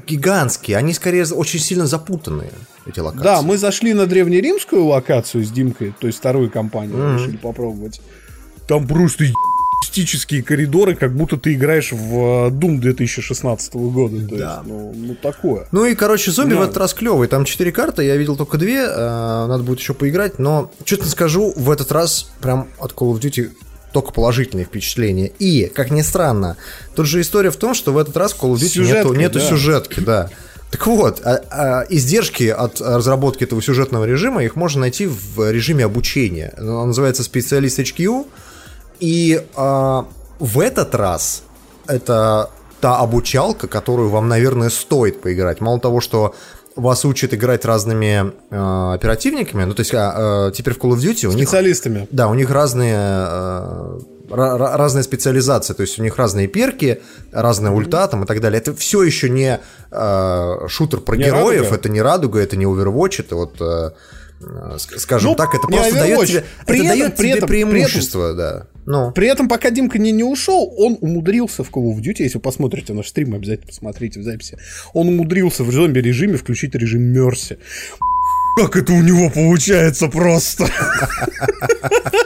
гигантские, 0.07 0.77
они 0.77 0.93
скорее 0.93 1.25
очень 1.25 1.59
сильно 1.59 1.87
запутанные, 1.87 2.51
эти 2.85 2.99
локации. 2.99 3.23
Да, 3.23 3.41
мы 3.41 3.57
зашли 3.57 3.93
на 3.93 4.05
древнеримскую 4.05 4.85
локацию 4.85 5.43
с 5.43 5.51
Димкой, 5.51 5.93
то 5.99 6.07
есть 6.07 6.19
вторую 6.19 6.49
компанию 6.49 7.15
решили 7.17 7.37
попробовать. 7.37 8.01
Там 8.67 8.87
просто 8.87 9.25
мистические 9.83 10.41
коридоры, 10.41 10.95
как 10.95 11.13
будто 11.15 11.37
ты 11.37 11.53
играешь 11.53 11.91
в 11.91 12.47
э, 12.47 12.49
Doom 12.49 12.79
2016 12.79 13.73
года. 13.75 14.27
То 14.27 14.35
Да. 14.37 14.53
есть, 14.55 14.67
ну, 14.67 14.93
ну, 14.95 15.15
такое. 15.15 15.67
Ну 15.71 15.85
и, 15.85 15.93
короче, 15.95 16.31
зомби 16.31 16.53
Да. 16.53 16.61
в 16.61 16.63
этот 16.63 16.77
раз 16.77 16.93
клевый. 16.93 17.27
Там 17.27 17.45
четыре 17.45 17.71
карты, 17.71 18.03
я 18.03 18.15
видел 18.15 18.35
только 18.35 18.57
две, 18.57 18.79
э, 18.85 18.95
надо 19.47 19.63
будет 19.63 19.79
еще 19.79 19.93
поиграть, 19.93 20.39
но 20.39 20.71
что-то 20.85 21.07
скажу, 21.09 21.53
в 21.55 21.69
этот 21.69 21.91
раз 21.91 22.31
прям 22.41 22.67
от 22.79 22.93
Call 22.93 23.13
of 23.13 23.19
Duty 23.19 23.51
только 23.93 24.11
положительные 24.11 24.65
впечатления. 24.65 25.31
И, 25.39 25.67
как 25.73 25.91
ни 25.91 26.01
странно, 26.01 26.57
тут 26.95 27.05
же 27.05 27.21
история 27.21 27.51
в 27.51 27.55
том, 27.55 27.73
что 27.73 27.93
в 27.93 27.97
этот 27.97 28.17
раз 28.17 28.33
в 28.33 28.43
Call 28.43 28.53
of 28.53 28.55
Duty 28.55 28.83
нету, 28.85 29.13
нету 29.13 29.39
да. 29.39 29.45
сюжетки, 29.45 29.99
да. 29.99 30.29
Так 30.71 30.87
вот, 30.87 31.21
а- 31.23 31.43
а 31.51 31.85
издержки 31.87 32.45
от 32.45 32.81
разработки 32.81 33.43
этого 33.43 33.61
сюжетного 33.61 34.05
режима, 34.05 34.43
их 34.43 34.55
можно 34.55 34.81
найти 34.81 35.05
в 35.05 35.51
режиме 35.51 35.85
обучения. 35.85 36.53
Он 36.57 36.87
называется 36.87 37.23
специалист 37.23 37.79
HQ, 37.79 38.25
и 38.99 39.45
а, 39.55 40.07
в 40.39 40.59
этот 40.59 40.95
раз 40.95 41.43
это 41.85 42.49
та 42.81 42.97
обучалка, 42.97 43.67
которую 43.67 44.09
вам, 44.09 44.27
наверное, 44.27 44.69
стоит 44.69 45.21
поиграть. 45.21 45.61
Мало 45.61 45.79
того, 45.79 46.01
что 46.01 46.35
вас 46.76 47.05
учат 47.05 47.34
играть 47.34 47.65
разными 47.65 48.34
э, 48.49 48.93
оперативниками, 48.93 49.63
ну, 49.63 49.74
то 49.74 49.82
есть 49.82 49.93
а, 49.93 50.47
э, 50.49 50.51
теперь 50.55 50.74
в 50.74 50.78
Call 50.78 50.91
of 50.91 50.97
Duty 50.97 51.26
у 51.28 51.34
них... 51.34 51.47
Специалистами. 51.47 52.07
Да, 52.11 52.28
у 52.28 52.34
них 52.34 52.49
разные, 52.49 52.95
э, 52.95 53.99
ра- 54.30 54.57
ра- 54.57 54.76
разная 54.78 55.03
специализация, 55.03 55.76
то 55.76 55.82
есть 55.82 55.99
у 55.99 56.03
них 56.03 56.17
разные 56.17 56.47
перки, 56.47 57.01
разная 57.32 57.71
ульта 57.71 58.07
там 58.07 58.24
и 58.24 58.26
так 58.26 58.41
далее. 58.41 58.59
Это 58.59 58.74
все 58.76 59.03
еще 59.03 59.30
не 59.30 59.59
э, 59.91 60.67
шутер 60.67 60.99
про 61.01 61.15
Не 61.15 61.26
героев, 61.26 61.61
Радуга? 61.63 61.76
это 61.76 61.89
не 61.89 62.01
Радуга, 62.01 62.39
это 62.39 62.57
не 62.57 62.65
Overwatch, 62.65 63.19
это 63.19 63.36
вот, 63.36 63.61
э, 63.61 63.91
скажем 64.97 65.31
Ну, 65.31 65.35
так, 65.35 65.53
это 65.53 65.67
просто 65.67 65.93
дает 65.95 66.27
тебе, 66.27 66.43
При 66.65 66.75
это 66.79 66.85
этом- 66.85 66.99
дает 66.99 67.15
при 67.15 67.23
тебе 67.27 67.37
этом- 67.37 67.49
при 67.49 67.59
этом- 67.59 67.71
преимущество, 67.71 68.33
да. 68.33 68.67
Ну, 68.85 69.11
При 69.13 69.27
этом, 69.27 69.47
пока 69.47 69.69
Димка 69.69 69.97
не, 69.97 70.11
не 70.11 70.23
ушел, 70.25 70.73
он 70.77 70.97
умудрился 70.99 71.63
в 71.63 71.69
Call 71.71 71.93
of 71.93 71.99
Duty, 72.01 72.23
если 72.23 72.37
вы 72.37 72.41
посмотрите 72.41 72.93
наш 72.93 73.07
стрим, 73.07 73.33
обязательно 73.33 73.67
посмотрите 73.67 74.19
в 74.19 74.23
записи, 74.23 74.57
он 74.93 75.07
умудрился 75.07 75.63
в 75.63 75.71
зомби-режиме 75.71 76.35
включить 76.37 76.75
режим 76.75 77.01
Мерси. 77.03 77.57
Как 78.55 78.75
это 78.75 78.93
у 78.93 79.01
него 79.01 79.29
получается 79.29 80.07
просто. 80.07 80.67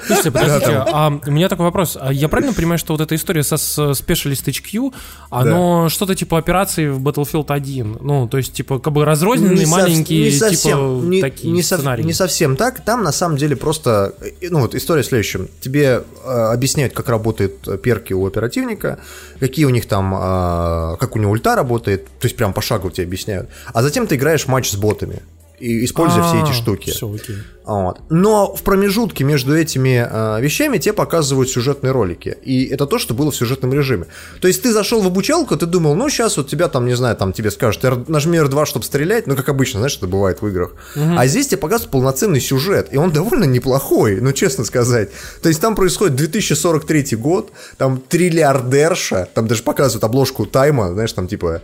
Слушайте, 0.05 0.31
подождите, 0.31 0.71
а 0.71 1.19
у 1.25 1.31
меня 1.31 1.49
такой 1.49 1.65
вопрос. 1.65 1.97
А 1.99 2.11
Я 2.11 2.27
правильно 2.27 2.53
понимаю, 2.53 2.77
что 2.77 2.93
вот 2.93 3.01
эта 3.01 3.15
история 3.15 3.43
со 3.43 3.57
с 3.57 3.77
Specialist 3.77 4.45
HQ, 4.45 4.93
оно 5.29 5.89
что-то 5.89 6.15
типа 6.15 6.37
операции 6.37 6.87
в 6.87 6.99
Battlefield 7.01 7.45
1? 7.47 7.97
Ну, 8.01 8.27
то 8.27 8.37
есть, 8.37 8.53
типа, 8.53 8.79
как 8.79 8.93
бы 8.93 9.05
разрозненные, 9.05 9.65
сов- 9.65 9.77
маленькие, 9.77 10.25
не 10.25 10.31
совсем, 10.31 10.99
типа, 11.01 11.09
не, 11.09 11.21
такие 11.21 11.53
не 11.53 11.61
сценарии. 11.61 12.03
не 12.03 12.13
совсем 12.13 12.55
так. 12.55 12.81
Там 12.81 13.03
на 13.03 13.11
самом 13.11 13.37
деле 13.37 13.55
просто, 13.55 14.13
э, 14.21 14.49
ну 14.49 14.61
вот 14.61 14.75
история 14.75 15.03
в 15.03 15.05
следующем. 15.05 15.47
Тебе 15.61 16.03
э, 16.25 16.29
объясняют, 16.29 16.93
как 16.93 17.09
работают 17.09 17.67
э, 17.67 17.77
перки 17.77 18.13
у 18.13 18.25
оперативника, 18.25 18.99
какие 19.39 19.65
у 19.65 19.69
них 19.69 19.85
там, 19.87 20.13
э, 20.13 20.97
как 20.99 21.15
у 21.15 21.19
него 21.19 21.31
ульта 21.31 21.55
работает, 21.55 22.05
то 22.05 22.25
есть 22.25 22.35
прям 22.35 22.53
пошагово 22.53 22.91
тебе 22.91 23.07
объясняют. 23.07 23.49
А 23.73 23.81
затем 23.81 24.07
ты 24.07 24.15
играешь 24.15 24.47
матч 24.47 24.69
с 24.71 24.75
ботами, 24.75 25.21
и 25.59 25.85
используя 25.85 26.23
все 26.23 26.43
эти 26.43 26.51
штуки. 26.51 26.91
Все, 26.91 27.07
А, 27.09 27.15
окей. 27.15 27.35
Вот. 27.65 27.99
Но 28.09 28.55
в 28.55 28.61
промежутке 28.63 29.23
между 29.25 29.57
этими 29.57 30.07
э, 30.09 30.41
вещами 30.41 30.77
тебе 30.77 30.93
показывают 30.93 31.49
сюжетные 31.49 31.91
ролики. 31.91 32.37
И 32.43 32.65
это 32.65 32.85
то, 32.85 32.97
что 32.97 33.13
было 33.13 33.29
в 33.31 33.35
сюжетном 33.35 33.73
режиме. 33.73 34.05
То 34.39 34.47
есть 34.47 34.61
ты 34.61 34.71
зашел 34.71 35.01
в 35.01 35.07
обучалку, 35.07 35.57
ты 35.57 35.65
думал, 35.65 35.95
ну 35.95 36.07
сейчас 36.09 36.37
вот 36.37 36.47
тебя 36.47 36.69
там, 36.69 36.85
не 36.85 36.95
знаю, 36.95 37.17
там 37.17 37.33
тебе 37.33 37.51
скажут, 37.51 37.83
«R- 37.83 38.07
нажми 38.07 38.37
R2, 38.37 38.65
чтобы 38.65 38.85
стрелять, 38.85 39.27
ну 39.27 39.35
как 39.35 39.49
обычно, 39.49 39.79
знаешь, 39.79 39.97
это 39.97 40.07
бывает 40.07 40.41
в 40.41 40.47
играх. 40.47 40.75
А 40.95 41.27
здесь 41.27 41.47
тебе 41.47 41.57
показывают 41.57 41.91
полноценный 41.91 42.39
сюжет, 42.39 42.87
и 42.91 42.97
он 42.97 43.11
довольно 43.11 43.43
неплохой, 43.45 44.21
ну 44.21 44.31
честно 44.31 44.63
сказать. 44.63 45.09
То 45.41 45.49
есть 45.49 45.59
там 45.59 45.75
происходит 45.75 46.15
2043 46.15 47.17
год, 47.17 47.51
там 47.77 47.99
триллиардерша, 48.07 49.27
там 49.33 49.47
даже 49.47 49.63
показывают 49.63 50.03
обложку 50.03 50.45
тайма, 50.45 50.93
знаешь, 50.93 51.11
там 51.13 51.27
типа 51.27 51.61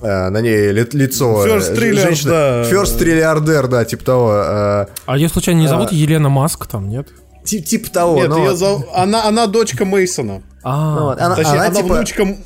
на 0.00 0.40
ней 0.40 0.72
ли- 0.72 0.88
лицо 0.92 1.46
First 1.46 1.72
э, 1.72 1.76
Trilliard, 1.76 2.02
женщины. 2.02 2.30
да. 2.30 2.62
First 2.70 2.98
триллиардер, 2.98 3.68
да, 3.68 3.84
типа 3.84 4.04
того. 4.04 4.32
э, 4.34 4.86
А 5.06 5.16
ее 5.16 5.28
случайно 5.28 5.60
не 5.60 5.68
зовут 5.68 5.92
Елена 5.92 6.28
Маск 6.28 6.66
там, 6.66 6.88
нет? 6.88 7.08
Ти- 7.44 7.62
Типа 7.62 7.90
того, 7.90 8.16
Нет, 8.16 8.28
но 8.30 8.40
вот, 8.40 8.56
зов- 8.58 8.84
она, 8.94 9.24
она 9.26 9.46
дочка 9.46 9.84
Мейсона. 9.84 10.42
А, 10.62 10.96
ну 10.98 11.04
вот, 11.06 11.20
она, 11.20 11.36
Точнее, 11.36 11.52
она, 11.52 11.66
она, 11.66 11.74
типа 11.74 11.94
внучка... 11.94 12.36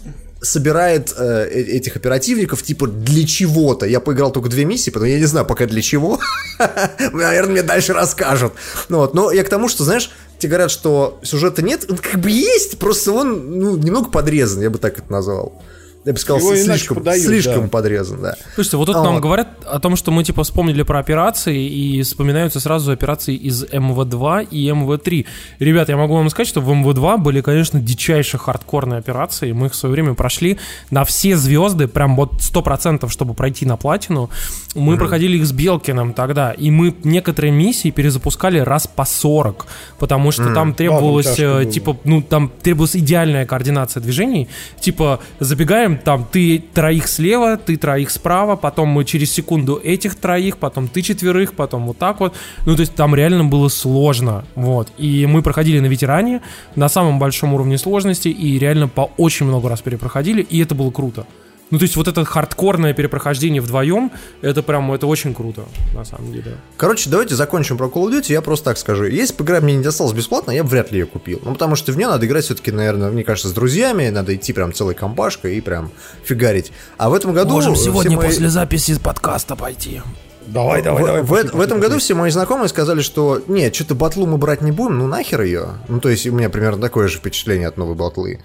собирает 0.40 1.14
э, 1.16 1.48
э- 1.52 1.62
этих 1.76 1.94
оперативников 1.96 2.62
типа 2.64 2.88
для 2.88 3.24
чего-то. 3.26 3.86
Я 3.86 4.00
поиграл 4.00 4.32
только 4.32 4.48
две 4.48 4.64
миссии, 4.64 4.90
потому 4.90 5.10
я 5.10 5.18
не 5.18 5.24
знаю 5.26 5.46
пока 5.46 5.66
для 5.66 5.82
чего. 5.82 6.18
Наверное, 7.12 7.52
мне 7.52 7.62
дальше 7.62 7.92
расскажут. 7.92 8.52
Ну 8.88 8.98
вот, 8.98 9.14
но 9.14 9.30
я 9.30 9.44
к 9.44 9.48
тому, 9.48 9.68
что, 9.68 9.84
знаешь, 9.84 10.10
тебе 10.38 10.50
говорят, 10.50 10.70
что 10.72 11.18
сюжета 11.22 11.62
нет, 11.62 11.86
он 11.88 11.96
как 11.96 12.20
бы 12.20 12.30
есть, 12.30 12.78
просто 12.78 13.12
он 13.12 13.58
ну, 13.60 13.76
немного 13.76 14.10
подрезан, 14.10 14.62
я 14.62 14.70
бы 14.70 14.78
так 14.78 14.98
это 14.98 15.10
назвал. 15.12 15.62
Я 16.08 16.14
бы 16.14 16.18
сказал, 16.18 16.40
Его 16.40 16.56
слишком, 16.56 16.96
подают, 16.96 17.22
слишком 17.22 17.62
да. 17.64 17.68
подрезан, 17.68 18.22
да. 18.22 18.34
Слушайте, 18.54 18.78
вот 18.78 18.86
тут 18.86 18.96
А 18.96 19.02
нам 19.02 19.16
вот. 19.16 19.22
говорят 19.22 19.48
о 19.66 19.78
том, 19.78 19.94
что 19.94 20.10
мы 20.10 20.24
типа 20.24 20.42
вспомнили 20.42 20.82
про 20.82 21.00
операции 21.00 21.68
и 21.68 22.00
вспоминаются 22.00 22.60
сразу 22.60 22.92
операции 22.92 23.34
из 23.34 23.64
МВ-2 23.64 24.48
и 24.50 24.70
МВ-3. 24.70 25.26
Ребят, 25.58 25.90
я 25.90 25.98
могу 25.98 26.14
вам 26.14 26.30
сказать, 26.30 26.48
что 26.48 26.62
в 26.62 26.70
МВ-2 26.70 27.18
были, 27.18 27.42
конечно, 27.42 27.78
дичайшие 27.78 28.40
хардкорные 28.40 29.00
операции. 29.00 29.52
Мы 29.52 29.66
их 29.66 29.72
в 29.72 29.74
свое 29.74 29.92
время 29.92 30.14
прошли 30.14 30.58
на 30.90 31.04
все 31.04 31.36
звезды, 31.36 31.88
прям 31.88 32.16
вот 32.16 32.36
100%, 32.36 33.06
чтобы 33.10 33.34
пройти 33.34 33.66
на 33.66 33.76
платину. 33.76 34.30
Мы 34.74 34.96
проходили 34.96 35.36
их 35.36 35.44
с 35.44 35.52
Белкиным 35.52 36.14
тогда, 36.14 36.52
и 36.52 36.70
мы 36.70 36.94
некоторые 37.04 37.50
миссии 37.50 37.90
перезапускали 37.90 38.60
раз 38.60 38.86
по 38.86 39.04
40, 39.04 39.66
потому 39.98 40.30
что 40.30 40.54
там 40.54 40.72
требовалось, 40.72 41.26
тяжко 41.26 41.42
э, 41.42 41.62
было. 41.64 41.64
типа, 41.66 41.96
ну, 42.04 42.22
там 42.22 42.50
требовалась 42.62 42.96
идеальная 42.96 43.44
координация 43.44 44.00
движений. 44.00 44.48
Типа, 44.80 45.20
забегаем, 45.38 45.97
там, 46.04 46.26
ты 46.30 46.58
троих 46.58 47.08
слева, 47.08 47.56
ты 47.56 47.76
троих 47.76 48.10
справа, 48.10 48.56
потом 48.56 48.88
мы 48.88 49.04
через 49.04 49.32
секунду 49.32 49.80
этих 49.82 50.14
троих, 50.14 50.58
потом 50.58 50.88
ты 50.88 51.02
четверых, 51.02 51.54
потом 51.54 51.86
вот 51.86 51.98
так 51.98 52.20
вот. 52.20 52.34
Ну, 52.66 52.74
то 52.74 52.80
есть 52.80 52.94
там 52.94 53.14
реально 53.14 53.44
было 53.44 53.68
сложно, 53.68 54.44
вот. 54.54 54.88
И 54.98 55.26
мы 55.26 55.42
проходили 55.42 55.80
на 55.80 55.86
ветеране, 55.86 56.40
на 56.76 56.88
самом 56.88 57.18
большом 57.18 57.54
уровне 57.54 57.78
сложности, 57.78 58.28
и 58.28 58.58
реально 58.58 58.88
по 58.88 59.10
очень 59.16 59.46
много 59.46 59.68
раз 59.68 59.80
перепроходили, 59.80 60.42
и 60.42 60.60
это 60.60 60.74
было 60.74 60.90
круто. 60.90 61.26
Ну, 61.70 61.78
то 61.78 61.82
есть 61.84 61.96
вот 61.96 62.08
это 62.08 62.24
хардкорное 62.24 62.94
перепрохождение 62.94 63.60
вдвоем, 63.60 64.10
это 64.40 64.62
прям, 64.62 64.90
это 64.92 65.06
очень 65.06 65.34
круто, 65.34 65.64
на 65.94 66.04
самом 66.04 66.32
деле. 66.32 66.56
Короче, 66.76 67.10
давайте 67.10 67.34
закончим 67.34 67.76
про 67.76 67.86
Call 67.88 68.08
of 68.08 68.12
Duty. 68.20 68.32
Я 68.32 68.40
просто 68.40 68.64
так 68.66 68.78
скажу. 68.78 69.04
Если 69.04 69.34
бы 69.34 69.44
игра 69.44 69.60
мне 69.60 69.76
не 69.76 69.82
досталась 69.82 70.12
бесплатно, 70.14 70.50
я 70.50 70.64
бы 70.64 70.70
вряд 70.70 70.92
ли 70.92 71.00
ее 71.00 71.06
купил. 71.06 71.40
Ну, 71.44 71.52
потому 71.52 71.76
что 71.76 71.92
в 71.92 71.96
нее 71.96 72.06
надо 72.08 72.26
играть 72.26 72.44
все-таки, 72.44 72.72
наверное, 72.72 73.10
мне 73.10 73.22
кажется, 73.22 73.48
с 73.48 73.52
друзьями. 73.52 74.08
Надо 74.08 74.34
идти 74.34 74.52
прям 74.52 74.72
целой 74.72 74.94
компашкой 74.94 75.56
и 75.56 75.60
прям 75.60 75.90
фигарить. 76.24 76.72
А 76.96 77.10
в 77.10 77.14
этом 77.14 77.32
году... 77.34 77.50
Можем 77.50 77.76
сегодня 77.76 78.16
мои- 78.16 78.26
после 78.28 78.48
записи 78.48 78.98
подкаста 78.98 79.54
пойти. 79.54 80.00
Давай, 80.46 80.82
давай, 80.82 81.02
в, 81.02 81.06
давай. 81.06 81.22
в- 81.22 81.26
пошли, 81.28 81.42
в 81.48 81.50
пошли, 81.50 81.64
этом 81.66 81.80
году 81.80 81.94
пошли. 81.94 82.04
все 82.04 82.14
мои 82.14 82.30
знакомые 82.30 82.68
сказали, 82.68 83.02
что 83.02 83.42
нет, 83.48 83.74
что-то 83.74 83.94
батлу 83.94 84.26
мы 84.26 84.38
брать 84.38 84.62
не 84.62 84.72
будем, 84.72 84.96
ну 84.98 85.06
нахер 85.06 85.42
ее. 85.42 85.74
Ну, 85.88 86.00
то 86.00 86.08
есть 86.08 86.26
у 86.26 86.32
меня 86.32 86.48
примерно 86.48 86.80
такое 86.80 87.08
же 87.08 87.18
впечатление 87.18 87.68
от 87.68 87.76
новой 87.76 87.94
батлы. 87.94 88.40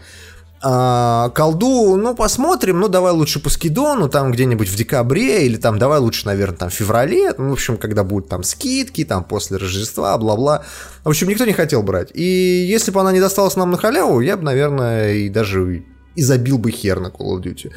А, 0.66 1.30
колду, 1.32 1.98
ну, 1.98 2.16
посмотрим, 2.16 2.80
ну, 2.80 2.88
давай 2.88 3.12
лучше 3.12 3.42
по 3.42 3.50
скидону, 3.50 4.08
там 4.08 4.32
где-нибудь 4.32 4.70
в 4.70 4.76
декабре, 4.78 5.46
или 5.46 5.58
там 5.58 5.78
давай 5.78 6.00
лучше, 6.00 6.26
наверное, 6.26 6.56
там 6.56 6.70
в 6.70 6.74
феврале, 6.74 7.34
ну, 7.38 7.50
в 7.50 7.54
общем, 7.54 7.76
когда 7.76 8.06
будут 8.06 8.30
там 8.30 8.44
скидки, 8.44 9.04
там 9.04 9.26
после 9.26 9.58
Рождества, 9.58 10.18
бла-бла. 10.18 10.64
В 11.04 11.10
общем, 11.10 11.28
никто 11.28 11.44
не 11.44 11.52
хотел 11.52 11.84
брать. 11.84 12.12
И 12.14 12.24
если 12.24 12.92
бы 12.92 13.02
она 13.02 13.12
не 13.12 13.20
досталась 13.20 13.58
нам 13.58 13.72
на 13.72 13.78
халяву, 13.78 14.22
я 14.22 14.38
бы, 14.38 14.44
наверное, 14.44 15.16
и 15.16 15.28
даже 15.28 15.84
и 16.16 16.24
забил 16.24 16.58
бы 16.58 16.72
хер 16.72 17.02
на 17.02 17.08
Call 17.08 17.38
of 17.38 17.44
Duty. 17.44 17.72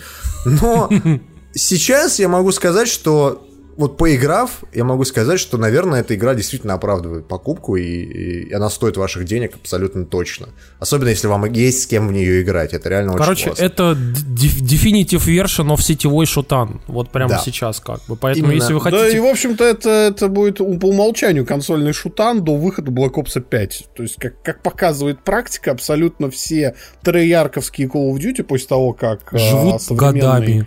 Но 0.44 0.88
сейчас 1.54 2.20
я 2.20 2.28
могу 2.28 2.52
сказать, 2.52 2.86
что 2.86 3.45
вот 3.76 3.96
поиграв, 3.98 4.64
я 4.72 4.84
могу 4.84 5.04
сказать, 5.04 5.38
что, 5.38 5.58
наверное, 5.58 6.00
эта 6.00 6.14
игра 6.14 6.34
действительно 6.34 6.74
оправдывает 6.74 7.28
покупку, 7.28 7.76
и, 7.76 7.82
и 7.84 8.52
она 8.52 8.70
стоит 8.70 8.96
ваших 8.96 9.24
денег 9.24 9.54
абсолютно 9.54 10.04
точно. 10.06 10.48
Особенно, 10.78 11.08
если 11.10 11.26
вам 11.26 11.44
есть 11.52 11.82
с 11.82 11.86
кем 11.86 12.08
в 12.08 12.12
нее 12.12 12.42
играть. 12.42 12.72
Это 12.72 12.88
реально 12.88 13.12
очень 13.12 13.18
Короче, 13.22 13.44
классно. 13.46 13.62
это 13.64 13.94
д- 13.94 14.64
definitive 14.64 15.24
version 15.26 15.74
of 15.74 15.80
сетевой 15.82 16.26
шутан. 16.26 16.80
Вот 16.86 17.10
прямо 17.10 17.30
Да. 17.30 17.38
сейчас 17.44 17.80
как 17.80 18.00
бы. 18.08 18.16
Поэтому, 18.16 18.46
Именно. 18.46 18.60
если 18.62 18.72
вы 18.74 18.80
Да, 18.82 18.88
и, 18.88 18.92
хотите... 19.02 19.20
в 19.20 19.26
общем-то, 19.26 19.64
это, 19.64 19.90
это 19.90 20.28
будет 20.28 20.58
по 20.58 20.86
умолчанию 20.88 21.44
консольный 21.44 21.92
шутан 21.92 22.42
до 22.42 22.56
выхода 22.56 22.90
Black 22.90 23.12
Ops 23.14 23.40
5. 23.40 23.88
То 23.94 24.02
есть, 24.02 24.16
как, 24.16 24.40
как 24.42 24.62
показывает 24.62 25.22
практика, 25.22 25.72
абсолютно 25.72 26.30
все 26.30 26.74
трейарковские 27.02 27.88
Call 27.88 28.10
of 28.12 28.16
Duty 28.18 28.42
после 28.42 28.66
того, 28.68 28.92
как 28.92 29.32
а, 29.32 29.38
Живут 29.38 29.82
современный- 29.82 30.66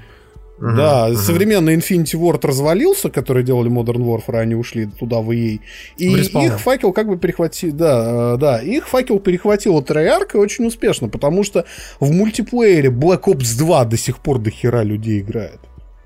Да, 0.62 1.16
современный 1.16 1.76
Infinity 1.76 2.16
Ward 2.20 2.46
развалился, 2.46 3.10
который 3.10 3.44
делали 3.44 3.72
Modern 3.72 4.04
Warfare, 4.04 4.40
они 4.40 4.56
ушли 4.56 4.86
туда 4.88 5.20
в 5.20 5.32
EA. 5.32 5.60
И 5.98 6.10
В 6.10 6.18
их 6.18 6.60
факел 6.60 6.92
как 6.92 7.08
бы 7.08 7.18
перехватил, 7.18 7.72
да, 7.72 8.34
э, 8.36 8.38
да, 8.38 8.60
их 8.60 8.88
факел 8.88 9.20
перехватила 9.20 9.82
Treyarch 9.82 10.32
и 10.34 10.38
очень 10.38 10.66
успешно, 10.66 11.08
потому 11.08 11.44
что 11.44 11.66
в 12.00 12.12
мультиплеере 12.12 12.90
Black 12.90 13.24
Ops 13.24 13.58
2 13.58 13.86
до 13.86 13.98
сих 13.98 14.20
пор 14.20 14.40
до 14.40 14.50
хера 14.50 14.84
людей 14.84 15.22
играет. 15.22 15.60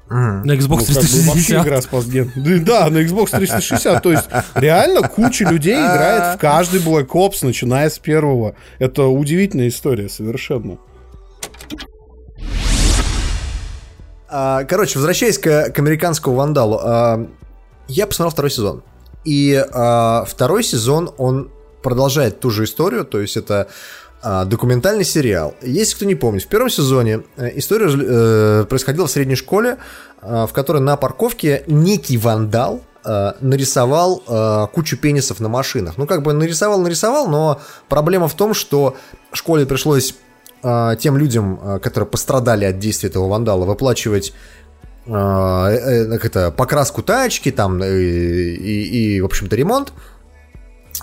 На 0.10 0.52
Xbox 0.52 0.86
Ну, 0.90 1.02
как 1.02 1.10
бы 1.10 1.22
вообще 1.28 1.60
360. 1.64 1.66
игра 1.66 1.82
спас 1.82 2.08
ген. 2.08 2.32
Да, 2.64 2.90
на 2.90 3.00
Xbox 3.00 3.36
360. 3.36 4.04
То 4.04 4.12
есть 4.12 4.26
реально 4.54 5.08
куча 5.08 5.46
людей 5.50 5.76
играет 5.76 6.36
в 6.36 6.40
каждый 6.40 6.82
Black 6.82 7.08
Ops, 7.08 7.38
начиная 7.42 7.90
с 7.90 7.98
первого. 7.98 8.56
Это 8.78 9.06
удивительная 9.06 9.70
история 9.70 10.10
совершенно. 10.10 10.78
Короче, 14.68 14.98
возвращаясь 14.98 15.38
к, 15.38 15.70
к 15.70 15.80
американскому 15.80 16.36
вандалу, 16.36 16.80
а, 16.82 17.28
я 17.88 18.08
посмотрел 18.08 18.32
второй 18.32 18.50
сезон. 18.50 18.84
И 19.26 19.64
а, 19.72 20.26
второй 20.26 20.64
сезон, 20.64 21.12
он 21.18 21.52
продолжает 21.82 22.40
ту 22.40 22.50
же 22.50 22.64
историю, 22.64 23.06
то 23.06 23.20
есть 23.20 23.38
это 23.38 23.68
а, 24.22 24.46
документальный 24.46 25.04
сериал. 25.04 25.54
Если 25.62 25.96
кто 25.96 26.06
не 26.06 26.16
помнит, 26.16 26.44
в 26.44 26.48
первом 26.48 26.70
сезоне 26.70 27.24
э, 27.36 27.52
история 27.56 27.90
э, 27.92 28.66
происходила 28.66 29.06
в 29.06 29.12
средней 29.12 29.36
школе, 29.36 29.78
а, 30.22 30.48
в 30.48 30.54
которой 30.54 30.82
на 30.82 30.96
парковке 30.96 31.64
некий 31.68 32.18
вандал 32.18 32.82
э, 33.06 33.34
нарисовал 33.42 34.24
кучу 34.74 34.98
пенисов 34.98 35.42
на 35.42 35.50
машинах. 35.50 35.98
Ну, 35.98 36.08
как 36.08 36.24
бы 36.24 36.32
нарисовал-нарисовал, 36.32 37.28
но 37.28 37.60
проблема 37.90 38.30
в 38.30 38.34
том, 38.34 38.54
что 38.54 38.96
школе 39.34 39.66
пришлось 39.66 40.16
тем 41.00 41.18
людям, 41.18 41.60
э, 41.62 41.80
которые 41.80 42.08
пострадали 42.08 42.66
от 42.66 42.80
действия 42.80 43.10
этого 43.10 43.28
вандала, 43.28 43.66
выплачивать 43.66 44.34
э, 45.06 45.12
э, 45.12 46.06
как 46.12 46.26
это, 46.26 46.52
покраску 46.52 47.04
тачки 47.04 47.52
там 47.52 47.82
э, 47.82 48.00
и, 48.00 49.16
и, 49.16 49.22
в 49.22 49.26
общем-то, 49.26 49.56
ремонт. 49.56 49.94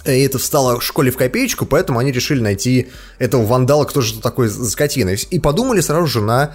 И 0.04 0.22
это 0.22 0.38
встало 0.38 0.80
школе 0.80 1.10
в 1.10 1.16
копеечку, 1.16 1.66
поэтому 1.66 1.98
они 1.98 2.12
решили 2.12 2.40
найти 2.40 2.88
этого 3.18 3.44
вандала, 3.44 3.84
кто 3.84 4.00
же 4.00 4.20
такой 4.20 4.48
скотина. 4.48 5.10
И 5.10 5.38
подумали 5.38 5.80
сразу 5.80 6.06
же 6.06 6.20
на 6.22 6.54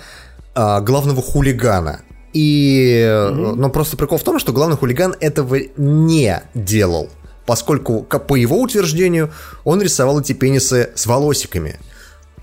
а, 0.55 0.79
главного 0.79 1.21
хулигана. 1.21 2.01
И, 2.33 3.01
э, 3.05 3.29
но 3.29 3.69
просто 3.69 3.97
прикол 3.97 4.17
в 4.17 4.23
том, 4.23 4.39
что 4.39 4.51
главный 4.51 4.77
хулиган 4.77 5.15
этого 5.19 5.57
не 5.77 6.41
делал, 6.53 7.09
поскольку, 7.45 8.03
по 8.03 8.35
его 8.35 8.59
утверждению, 8.59 9.31
он 9.63 9.81
рисовал 9.81 10.19
эти 10.19 10.33
пенисы 10.33 10.89
с 10.95 11.05
волосиками. 11.05 11.79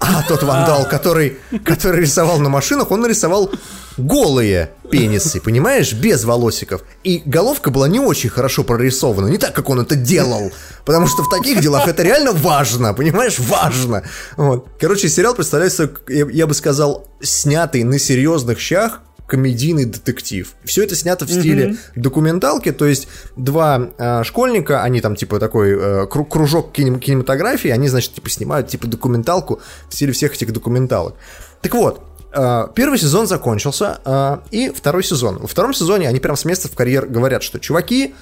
А 0.02 0.24
тот 0.26 0.42
вандал, 0.42 0.88
который, 0.88 1.38
который 1.64 2.00
рисовал 2.00 2.40
на 2.40 2.48
машинах, 2.48 2.90
он 2.90 3.02
нарисовал 3.02 3.50
голые 3.96 4.70
пенисы, 4.90 5.40
понимаешь, 5.40 5.92
без 5.92 6.24
волосиков. 6.24 6.82
И 7.04 7.22
головка 7.24 7.70
была 7.70 7.86
не 7.86 8.00
очень 8.00 8.30
хорошо 8.30 8.64
прорисована, 8.64 9.28
не 9.28 9.38
так, 9.38 9.54
как 9.54 9.68
он 9.68 9.80
это 9.80 9.94
делал. 9.94 10.50
Потому 10.84 11.06
что 11.06 11.22
в 11.22 11.28
таких 11.28 11.60
делах 11.60 11.86
это 11.86 12.02
реально 12.02 12.32
важно, 12.32 12.94
понимаешь, 12.94 13.38
важно. 13.38 14.02
Вот. 14.36 14.66
Короче, 14.80 15.08
сериал 15.08 15.34
представляет 15.34 15.72
собой, 15.72 15.94
я, 16.08 16.26
я 16.30 16.46
бы 16.46 16.54
сказал, 16.54 17.06
снятый 17.20 17.84
на 17.84 17.98
серьезных 17.98 18.58
щах, 18.58 19.02
комедийный 19.32 19.86
детектив. 19.86 20.54
Все 20.62 20.84
это 20.84 20.94
снято 20.94 21.24
в 21.24 21.30
стиле 21.30 21.68
mm-hmm. 21.70 21.76
документалки, 21.96 22.70
то 22.70 22.84
есть 22.84 23.08
два 23.34 23.88
э, 23.96 24.24
школьника, 24.24 24.82
они 24.82 25.00
там 25.00 25.16
типа 25.16 25.40
такой 25.40 25.74
э, 25.74 26.06
кружок 26.06 26.76
кинем- 26.76 26.98
кинематографии, 26.98 27.70
они, 27.70 27.88
значит, 27.88 28.12
типа 28.12 28.28
снимают 28.28 28.68
типа 28.68 28.86
документалку 28.88 29.62
в 29.88 29.94
стиле 29.94 30.12
всех 30.12 30.34
этих 30.34 30.52
документалок. 30.52 31.14
Так 31.62 31.72
вот, 31.74 32.02
э, 32.34 32.66
первый 32.74 32.98
сезон 32.98 33.26
закончился, 33.26 34.00
э, 34.04 34.36
и 34.50 34.68
второй 34.68 35.02
сезон. 35.02 35.38
Во 35.38 35.46
втором 35.46 35.72
сезоне 35.72 36.08
они 36.08 36.20
прям 36.20 36.36
с 36.36 36.44
места 36.44 36.68
в 36.68 36.74
карьер 36.74 37.06
говорят, 37.06 37.42
что 37.42 37.58
чуваки, 37.58 38.14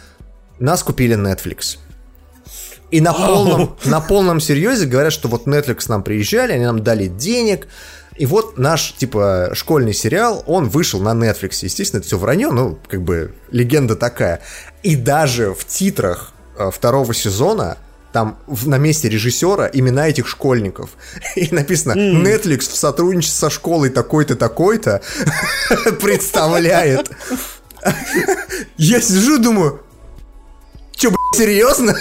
нас 0.60 0.84
купили 0.84 1.16
Netflix. 1.16 1.78
И 2.92 3.00
на 3.00 3.12
полном, 3.12 3.76
на 3.84 4.00
полном 4.00 4.38
серьезе 4.38 4.86
говорят, 4.86 5.12
что 5.12 5.26
вот 5.26 5.48
Netflix 5.48 5.86
нам 5.88 6.04
приезжали, 6.04 6.52
они 6.52 6.64
нам 6.66 6.84
дали 6.84 7.08
денег, 7.08 7.66
и 8.20 8.26
вот 8.26 8.58
наш, 8.58 8.92
типа, 8.98 9.52
школьный 9.54 9.94
сериал, 9.94 10.44
он 10.46 10.68
вышел 10.68 11.00
на 11.00 11.14
Netflix. 11.14 11.60
Естественно, 11.62 12.00
это 12.00 12.06
все 12.06 12.18
вранье, 12.18 12.50
ну, 12.50 12.78
как 12.86 13.00
бы, 13.00 13.32
легенда 13.50 13.96
такая. 13.96 14.42
И 14.82 14.94
даже 14.94 15.54
в 15.54 15.64
титрах 15.64 16.34
э, 16.58 16.70
второго 16.70 17.14
сезона 17.14 17.78
там 18.12 18.38
в, 18.46 18.68
на 18.68 18.76
месте 18.76 19.08
режиссера 19.08 19.70
имена 19.72 20.06
этих 20.06 20.28
школьников. 20.28 20.90
И 21.34 21.48
написано 21.50 21.92
Netflix 21.92 22.68
в 22.68 22.76
сотрудничестве 22.76 23.38
со 23.38 23.48
школой 23.48 23.88
такой-то, 23.88 24.36
такой-то 24.36 25.00
представляет. 26.02 27.10
Я 28.76 29.00
сижу, 29.00 29.38
думаю, 29.38 29.80
Че, 30.92 31.08
блядь, 31.08 31.38
серьезно? 31.38 31.96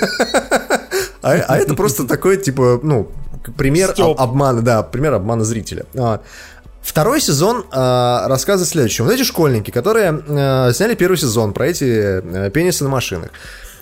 а, 1.21 1.31
а 1.47 1.57
это 1.57 1.75
просто 1.75 2.03
такой, 2.03 2.35
типа, 2.35 2.81
ну, 2.83 3.09
пример 3.57 3.93
об, 3.97 4.19
обмана, 4.19 4.61
да, 4.61 4.83
пример 4.83 5.13
обмана 5.13 5.43
зрителя. 5.43 5.85
А, 5.97 6.21
второй 6.81 7.21
сезон 7.21 7.65
э, 7.71 8.27
рассказывает 8.27 8.69
следующее. 8.69 9.05
Вот 9.05 9.13
эти 9.13 9.23
школьники, 9.23 9.71
которые 9.71 10.23
э, 10.27 10.73
сняли 10.73 10.95
первый 10.95 11.17
сезон 11.17 11.53
про 11.53 11.67
эти 11.67 11.83
э, 11.85 12.49
пенисы 12.51 12.83
на 12.83 12.89
машинах, 12.89 13.29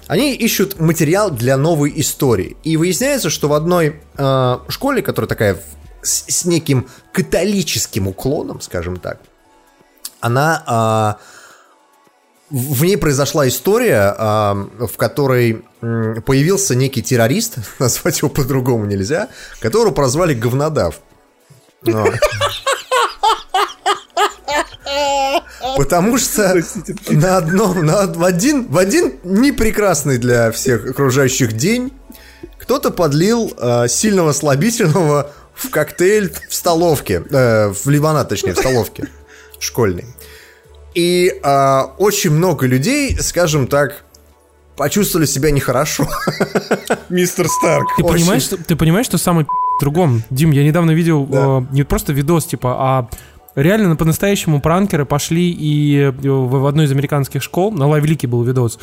они 0.08 0.34
ищут 0.34 0.80
материал 0.80 1.32
для 1.32 1.58
новой 1.58 1.92
истории. 1.96 2.58
И 2.64 2.78
выясняется, 2.78 3.30
что 3.30 3.50
в 3.50 3.54
одной 3.54 4.00
э, 4.18 4.58
школе, 4.70 5.02
которая 5.02 5.28
такая 5.28 5.58
с, 6.02 6.26
с 6.28 6.46
неким 6.46 6.88
католическим 7.12 8.08
уклоном, 8.08 8.62
скажем 8.62 8.98
так, 8.98 9.20
она... 10.22 11.18
Э, 11.20 11.37
в 12.50 12.84
ней 12.84 12.98
произошла 12.98 13.48
история, 13.48 14.14
в 14.18 14.98
которой 14.98 15.64
появился 15.82 16.76
некий 16.76 17.02
террорист, 17.02 17.58
назвать 17.80 18.20
его 18.20 18.30
по-другому 18.30 18.86
нельзя, 18.86 19.30
которого 19.60 19.94
прозвали 19.94 20.34
Говнодав. 20.34 21.00
Потому 25.76 26.18
что 26.18 26.64
на 27.10 27.38
одном, 27.38 27.86
на, 27.86 28.08
в, 28.08 28.24
один, 28.24 28.68
в 28.68 28.78
один 28.78 29.20
непрекрасный 29.24 30.18
для 30.18 30.52
всех 30.52 30.90
окружающих 30.90 31.54
день 31.54 31.94
кто-то 32.58 32.90
подлил 32.90 33.54
э, 33.58 33.88
сильного 33.88 34.34
слабительного 34.34 35.32
в 35.54 35.70
коктейль 35.70 36.34
в 36.50 36.54
столовке, 36.54 37.24
э, 37.30 37.68
в 37.68 37.88
лимонад, 37.90 38.30
точнее, 38.30 38.54
в 38.54 38.58
столовке 38.58 39.08
школьной. 39.60 40.06
И 40.98 41.32
э, 41.44 41.82
очень 42.00 42.32
много 42.32 42.66
людей, 42.66 43.16
скажем 43.20 43.68
так, 43.68 44.04
почувствовали 44.76 45.28
себя 45.28 45.52
нехорошо. 45.52 46.08
Мистер 47.10 47.48
Старк. 47.48 47.90
Ты 47.96 48.04
понимаешь, 48.04 48.42
что, 48.42 48.58
ты 48.58 48.76
понимаешь, 48.76 49.06
что 49.06 49.20
самое 49.20 49.46
в 49.46 49.80
другом? 49.80 50.24
Дим, 50.32 50.50
я 50.50 50.64
недавно 50.64 50.90
видел 50.90 51.28
да. 51.28 51.60
э, 51.60 51.62
не 51.72 51.84
просто 51.84 52.14
видос, 52.14 52.48
типа, 52.48 52.76
а 52.80 53.10
реально 53.54 53.96
по-настоящему 53.96 54.60
пранкеры 54.60 55.06
пошли 55.06 55.52
и 55.52 56.00
э, 56.00 56.10
в, 56.10 56.62
в 56.62 56.66
одной 56.66 56.86
из 56.86 56.92
американских 56.92 57.44
школ, 57.44 57.72
на 57.72 57.88
Лайвлике 57.88 58.26
был 58.26 58.42
видос, 58.42 58.80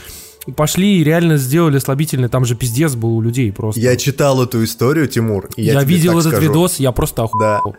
пошли 0.55 1.01
и 1.01 1.03
реально 1.03 1.37
сделали 1.37 1.81
слабительный, 1.81 2.29
там 2.29 2.45
же 2.45 2.55
пиздец 2.55 2.95
был 2.95 3.17
у 3.17 3.23
людей 3.23 3.53
просто. 3.53 3.81
Я 3.81 3.97
читал 3.97 4.41
эту 4.41 4.63
историю, 4.63 5.09
Тимур. 5.09 5.49
я 5.57 5.73
я 5.73 5.83
видел 5.83 6.21
этот 6.21 6.35
скажу. 6.35 6.49
видос, 6.49 6.77
я 6.79 6.93
просто 6.93 7.25
охуел. 7.25 7.41
Да. 7.41 7.73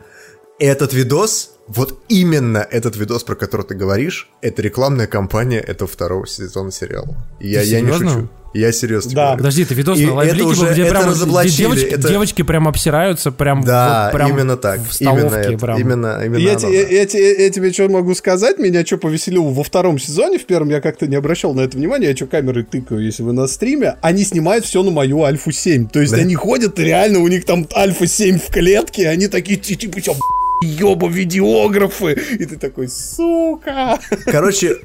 Этот 0.60 0.92
видос 0.92 1.52
вот 1.68 2.00
именно 2.10 2.60
этот 2.70 2.96
видос, 2.96 3.24
про 3.24 3.36
который 3.36 3.66
ты 3.66 3.76
говоришь, 3.76 4.30
это 4.42 4.62
рекламная 4.62 5.08
кампания 5.08 5.60
этого 5.60 5.90
второго 5.90 6.28
сезона 6.28 6.72
сериала. 6.72 7.18
Я, 7.40 7.62
я 7.62 7.82
не 7.82 7.92
шучу. 7.92 8.30
Я 8.54 8.72
серьезно 8.72 9.12
да. 9.12 9.22
говорю. 9.24 9.38
Подожди, 9.40 9.64
это 9.64 9.74
видос 9.74 10.00
и 10.00 10.06
на 10.06 10.14
лайвлике 10.14 10.46
был, 10.46 10.72
где 10.72 10.86
прям 10.86 11.12
где 11.12 11.50
девочки, 11.50 11.86
это... 11.88 12.08
девочки 12.08 12.42
прям 12.42 12.70
обсираются, 12.70 13.34
прям, 13.34 13.62
да, 13.62 14.06
вот, 14.06 14.18
прям 14.18 14.30
именно 14.32 14.56
так. 14.56 14.80
в 14.80 14.94
столовке. 14.94 15.44
Именно, 15.48 15.58
прям. 15.58 15.78
именно, 15.78 16.22
именно 16.24 16.38
я, 16.38 16.56
оно, 16.56 16.70
я, 16.70 16.88
я, 16.88 17.02
я, 17.02 17.44
я 17.44 17.50
тебе 17.50 17.74
что 17.74 17.90
могу 17.90 18.16
сказать? 18.16 18.58
Меня 18.58 18.86
что 18.86 18.98
повеселило 18.98 19.50
во 19.50 19.64
втором 19.64 20.00
сезоне, 20.00 20.40
в 20.40 20.46
первом 20.46 20.70
я 20.70 20.80
как-то 20.80 21.06
не 21.06 21.18
обращал 21.18 21.54
на 21.54 21.62
это 21.62 21.76
внимания, 21.76 22.08
я 22.08 22.16
что 22.16 22.28
камерой 22.28 22.64
тыкаю, 22.64 23.04
если 23.04 23.24
вы 23.24 23.34
на 23.34 23.46
стриме, 23.48 23.98
они 24.02 24.24
снимают 24.24 24.64
все 24.64 24.84
на 24.84 24.92
мою 24.92 25.24
Альфу 25.24 25.52
7. 25.52 25.90
То 25.90 26.00
есть 26.00 26.14
да. 26.14 26.20
они 26.20 26.36
ходят, 26.36 26.80
реально 26.80 27.20
у 27.20 27.28
них 27.28 27.44
там 27.44 27.68
Альфа 27.76 28.08
7 28.08 28.40
в 28.40 28.48
клетке, 28.52 29.10
они 29.10 29.28
такие, 29.28 29.58
типа, 29.58 30.00
что, 30.00 30.16
ёба, 30.62 31.08
видеографы. 31.10 32.14
И 32.14 32.46
ты 32.46 32.58
такой, 32.58 32.88
сука. 32.88 34.00
Короче, 34.26 34.78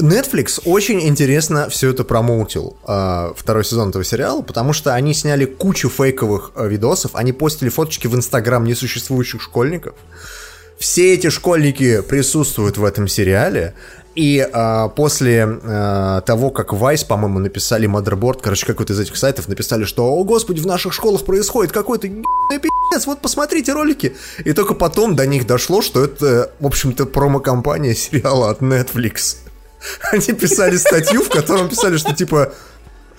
Netflix 0.00 0.60
очень 0.64 1.00
интересно 1.06 1.68
все 1.68 1.90
это 1.90 2.04
промоутил, 2.04 2.76
э, 2.86 3.32
второй 3.36 3.64
сезон 3.64 3.90
этого 3.90 4.04
сериала, 4.04 4.42
потому 4.42 4.72
что 4.72 4.94
они 4.94 5.14
сняли 5.14 5.44
кучу 5.44 5.88
фейковых 5.88 6.52
э, 6.54 6.68
видосов, 6.68 7.14
они 7.14 7.32
постили 7.32 7.68
фоточки 7.68 8.06
в 8.06 8.14
Инстаграм 8.14 8.64
несуществующих 8.64 9.42
школьников. 9.42 9.94
Все 10.78 11.14
эти 11.14 11.30
школьники 11.30 12.00
присутствуют 12.02 12.76
в 12.76 12.84
этом 12.84 13.06
сериале, 13.06 13.74
и 14.14 14.46
а, 14.52 14.88
после 14.88 15.46
а, 15.64 16.20
того, 16.22 16.50
как 16.50 16.72
Vice, 16.72 17.06
по-моему, 17.06 17.38
написали 17.38 17.88
Motherboard, 17.88 18.40
короче, 18.42 18.66
какой-то 18.66 18.92
из 18.92 19.00
этих 19.00 19.16
сайтов 19.16 19.48
написали, 19.48 19.84
что, 19.84 20.06
о 20.06 20.24
господи, 20.24 20.60
в 20.60 20.66
наших 20.66 20.92
школах 20.92 21.24
происходит 21.24 21.72
какой-то 21.72 22.08
пиздец, 22.08 23.06
вот 23.06 23.20
посмотрите 23.20 23.72
ролики. 23.72 24.14
И 24.44 24.52
только 24.52 24.74
потом 24.74 25.16
до 25.16 25.26
них 25.26 25.46
дошло, 25.46 25.80
что 25.80 26.04
это, 26.04 26.52
в 26.60 26.66
общем-то, 26.66 27.06
промо-компания 27.06 27.94
сериала 27.94 28.50
от 28.50 28.60
Netflix. 28.60 29.36
Они 30.12 30.32
писали 30.38 30.76
статью, 30.76 31.22
в 31.22 31.28
котором 31.28 31.68
писали, 31.68 31.96
что 31.96 32.14
типа 32.14 32.52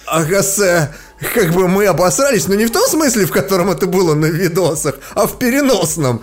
Агаса, 0.05 0.93
как 1.33 1.53
бы 1.53 1.67
мы 1.67 1.85
обосрались, 1.85 2.47
но 2.47 2.55
не 2.55 2.65
в 2.65 2.71
том 2.71 2.87
смысле, 2.87 3.25
в 3.25 3.31
котором 3.31 3.69
это 3.69 3.87
было 3.87 4.13
на 4.13 4.25
видосах, 4.25 4.95
а 5.15 5.27
в 5.27 5.37
переносном. 5.39 6.21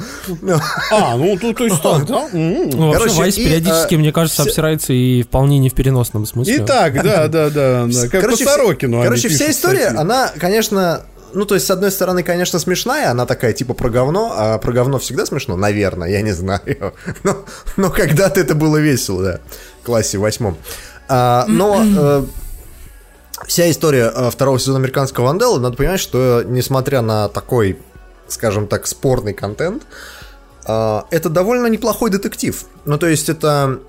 А, 0.90 1.16
ну 1.16 1.38
то, 1.38 1.52
то 1.52 1.64
есть 1.64 1.82
так, 1.82 2.06
да? 2.06 2.28
Ну, 2.32 2.92
Короче, 2.92 3.14
Вайс 3.14 3.36
периодически, 3.36 3.94
а, 3.94 3.98
мне 3.98 4.12
кажется, 4.12 4.42
обсирается 4.42 4.92
и 4.92 5.22
вполне 5.22 5.58
не 5.58 5.70
в 5.70 5.74
переносном 5.74 6.26
смысле. 6.26 6.56
И 6.56 6.58
так, 6.58 7.02
да, 7.02 7.28
да, 7.28 7.50
да, 7.50 7.86
да. 7.86 8.08
Как 8.08 8.22
короче, 8.22 8.44
по 8.44 8.50
Сорокину. 8.50 9.02
Короче, 9.02 9.28
вся 9.28 9.50
история, 9.50 9.88
она, 9.88 10.32
конечно, 10.38 11.02
ну, 11.32 11.44
то 11.44 11.54
есть, 11.54 11.66
с 11.66 11.70
одной 11.70 11.90
стороны, 11.90 12.22
конечно, 12.22 12.58
смешная, 12.58 13.10
она 13.10 13.26
такая, 13.26 13.52
типа, 13.52 13.74
про 13.74 13.88
говно, 13.88 14.32
а 14.36 14.58
про 14.58 14.72
говно 14.72 14.98
всегда 14.98 15.26
смешно, 15.26 15.56
наверное, 15.56 16.08
я 16.08 16.22
не 16.22 16.32
знаю. 16.32 16.94
Но, 17.22 17.44
но 17.76 17.90
когда-то 17.90 18.40
это 18.40 18.54
было 18.54 18.78
весело, 18.78 19.22
да, 19.22 19.40
в 19.82 19.86
классе 19.86 20.18
восьмом. 20.18 20.56
А, 21.08 21.44
но 21.48 21.82
э, 21.96 22.24
вся 23.46 23.70
история 23.70 24.12
э, 24.14 24.30
второго 24.30 24.58
сезона 24.58 24.78
американского 24.78 25.26
вандала, 25.26 25.58
надо 25.58 25.76
понимать, 25.76 26.00
что 26.00 26.42
несмотря 26.46 27.02
на 27.02 27.28
такой, 27.28 27.78
скажем 28.28 28.66
так, 28.66 28.86
спорный 28.86 29.34
контент, 29.34 29.82
э, 30.66 31.00
это 31.10 31.28
довольно 31.28 31.66
неплохой 31.66 32.10
детектив. 32.10 32.64
Ну, 32.84 32.98
то 32.98 33.06
есть 33.06 33.28
это 33.28 33.80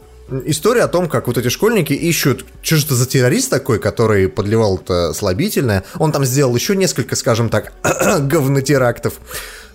история 0.46 0.84
о 0.84 0.88
том, 0.88 1.10
как 1.10 1.28
вот 1.28 1.38
эти 1.38 1.50
школьники 1.50 1.94
ищут, 1.94 2.46
что 2.62 2.78
же 2.78 2.86
это 2.86 2.96
за 2.96 3.06
террорист 3.06 3.50
такой, 3.50 3.80
который 3.80 4.30
подливал 4.30 4.78
это 4.78 5.14
слабительное. 5.14 5.84
Он 5.98 6.12
там 6.12 6.26
сделал 6.26 6.56
еще 6.56 6.76
несколько, 6.76 7.16
скажем 7.16 7.50
так, 7.50 7.74
говнотерактов. 8.22 9.14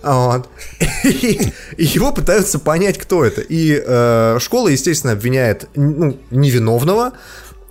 Вот. 0.03 0.49
И, 1.03 1.53
и 1.77 1.83
его 1.83 2.11
пытаются 2.11 2.59
понять, 2.59 2.97
кто 2.97 3.23
это. 3.23 3.41
И 3.41 3.81
э, 3.85 4.37
школа, 4.39 4.69
естественно, 4.69 5.13
обвиняет 5.13 5.67
ну, 5.75 6.17
невиновного, 6.31 7.13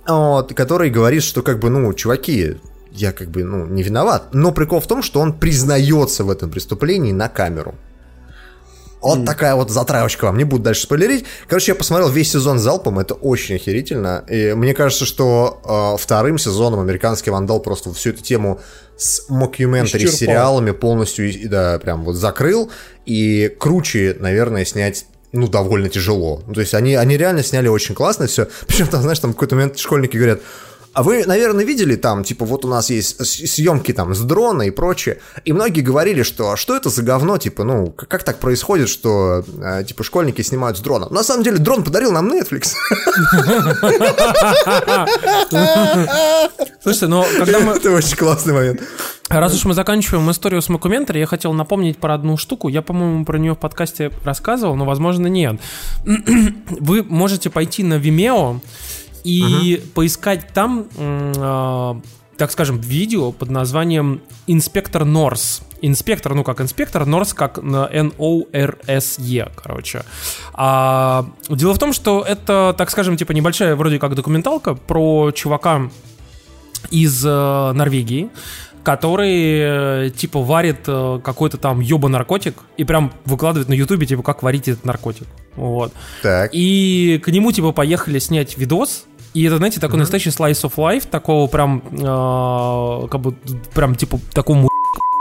вот, 0.07 0.53
который 0.53 0.89
говорит, 0.89 1.23
что 1.23 1.41
как 1.41 1.59
бы, 1.59 1.69
ну, 1.69 1.93
чуваки, 1.93 2.57
я 2.91 3.11
как 3.11 3.29
бы, 3.29 3.43
ну, 3.43 3.65
не 3.65 3.83
виноват. 3.83 4.33
Но 4.33 4.51
прикол 4.51 4.79
в 4.79 4.87
том, 4.87 5.03
что 5.03 5.19
он 5.19 5.33
признается 5.33 6.23
в 6.23 6.29
этом 6.29 6.49
преступлении 6.49 7.11
на 7.11 7.29
камеру. 7.29 7.75
Вот 9.01 9.19
м-м. 9.19 9.25
такая 9.25 9.55
вот 9.55 9.69
затравочка 9.69 10.25
вам, 10.25 10.37
не 10.37 10.43
буду 10.43 10.63
дальше 10.63 10.83
спойлерить. 10.83 11.25
Короче, 11.47 11.71
я 11.71 11.75
посмотрел 11.75 12.09
весь 12.09 12.31
сезон 12.31 12.57
залпом, 12.57 12.97
это 12.99 13.13
очень 13.13 13.55
охерительно. 13.55 14.25
И 14.27 14.53
мне 14.53 14.73
кажется, 14.73 15.05
что 15.05 15.61
э, 15.63 16.01
вторым 16.01 16.39
сезоном 16.39 16.79
американский 16.79 17.29
вандал 17.29 17.59
просто 17.59 17.93
всю 17.93 18.09
эту 18.09 18.23
тему 18.23 18.59
с 18.97 19.29
мокюментари 19.29 20.07
сериалами 20.07 20.71
полностью, 20.71 21.31
да, 21.47 21.77
прям 21.77 22.03
вот 22.03 22.15
закрыл, 22.15 22.71
и 23.05 23.55
круче, 23.59 24.15
наверное, 24.19 24.65
снять 24.65 25.05
ну, 25.33 25.47
довольно 25.47 25.89
тяжело. 25.89 26.41
Ну, 26.47 26.53
То 26.53 26.61
есть 26.61 26.73
они, 26.73 26.95
они 26.95 27.17
реально 27.17 27.43
сняли 27.43 27.67
очень 27.67 27.95
классно 27.95 28.27
все. 28.27 28.47
Причем 28.67 28.87
там, 28.87 29.01
знаешь, 29.01 29.19
там 29.19 29.31
в 29.31 29.33
какой-то 29.33 29.55
момент 29.55 29.77
школьники 29.77 30.17
говорят, 30.17 30.41
а 30.97 31.03
вы, 31.03 31.25
наверное, 31.27 31.63
видели 31.63 31.95
там, 31.95 32.23
типа, 32.23 32.43
вот 32.43 32.65
у 32.65 32.67
нас 32.67 32.89
есть 32.89 33.23
съемки 33.23 33.93
там 33.93 34.15
с 34.15 34.19
дрона 34.21 34.63
и 34.63 34.71
прочее. 34.71 35.19
И 35.45 35.53
многие 35.53 35.81
говорили, 35.81 36.23
что 36.23 36.53
а 36.53 36.57
что 36.57 36.75
это 36.75 36.89
за 36.89 37.03
говно, 37.03 37.37
типа, 37.37 37.63
ну, 37.63 37.91
как 37.91 38.23
так 38.23 38.39
происходит, 38.39 38.89
что, 38.89 39.43
э, 39.61 39.83
типа, 39.83 40.03
школьники 40.03 40.41
снимают 40.41 40.75
с 40.79 40.81
дрона. 40.81 41.07
На 41.11 41.21
самом 41.21 41.43
деле, 41.43 41.59
дрон 41.59 41.83
подарил 41.83 42.11
нам 42.11 42.33
Netflix. 42.33 42.73
Слушайте, 46.81 47.05
но 47.05 47.27
когда 47.37 47.59
мы... 47.59 47.73
Это 47.73 47.91
очень 47.91 48.17
классный 48.17 48.55
момент. 48.55 48.81
Раз 49.29 49.53
уж 49.53 49.65
мы 49.65 49.75
заканчиваем 49.75 50.31
историю 50.31 50.63
с 50.63 50.69
Мокументари, 50.69 51.19
я 51.19 51.27
хотел 51.27 51.53
напомнить 51.53 51.99
про 51.99 52.15
одну 52.15 52.37
штуку. 52.37 52.69
Я, 52.69 52.81
по-моему, 52.81 53.23
про 53.23 53.37
нее 53.37 53.53
в 53.53 53.59
подкасте 53.59 54.11
рассказывал, 54.23 54.75
но, 54.75 54.85
возможно, 54.85 55.27
нет. 55.27 55.59
Вы 56.05 57.03
можете 57.03 57.51
пойти 57.51 57.83
на 57.83 57.99
Vimeo 57.99 58.61
и 59.27 59.83
поискать 59.93 60.53
там, 60.53 60.87
а, 60.97 61.99
так 62.37 62.51
скажем, 62.51 62.79
видео 62.79 63.31
под 63.31 63.49
названием 63.49 64.21
«Инспектор 64.47 65.05
Норс». 65.05 65.61
Инспектор, 65.81 66.33
ну 66.33 66.43
как 66.43 66.61
инспектор, 66.61 67.05
Норс 67.05 67.33
как 67.33 67.61
на 67.61 67.87
N-O-R-S-E, 67.91 69.47
короче. 69.55 70.03
А, 70.53 71.27
дело 71.49 71.73
в 71.73 71.79
том, 71.79 71.93
что 71.93 72.21
это, 72.21 72.73
так 72.77 72.89
скажем, 72.89 73.17
типа 73.17 73.31
небольшая 73.31 73.75
вроде 73.75 73.99
как 73.99 74.15
документалка 74.15 74.73
про 74.73 75.31
чувака, 75.31 75.89
из 76.91 77.23
э, 77.25 77.71
Норвегии, 77.73 78.29
который 78.83 80.07
э, 80.07 80.09
типа 80.15 80.41
варит 80.41 80.81
э, 80.87 81.19
какой-то 81.23 81.57
там 81.57 81.79
ёба 81.79 82.07
наркотик 82.07 82.55
и 82.77 82.83
прям 82.83 83.13
выкладывает 83.25 83.67
на 83.69 83.73
ютубе 83.73 84.05
типа 84.05 84.23
как 84.23 84.43
варить 84.43 84.67
этот 84.67 84.85
наркотик. 84.85 85.27
Вот. 85.55 85.91
Так. 86.21 86.51
И 86.53 87.21
к 87.23 87.29
нему 87.29 87.51
типа 87.51 87.71
поехали 87.71 88.19
снять 88.19 88.57
видос. 88.57 89.05
И 89.33 89.43
это, 89.43 89.57
знаете, 89.57 89.79
такой 89.79 89.99
настоящий 89.99 90.29
slice 90.29 90.63
of 90.63 90.75
life, 90.75 91.07
такого 91.09 91.47
прям, 91.47 91.83
э, 91.91 93.07
как 93.07 93.21
бы, 93.21 93.33
прям, 93.73 93.95
типа, 93.95 94.19
такому 94.33 94.69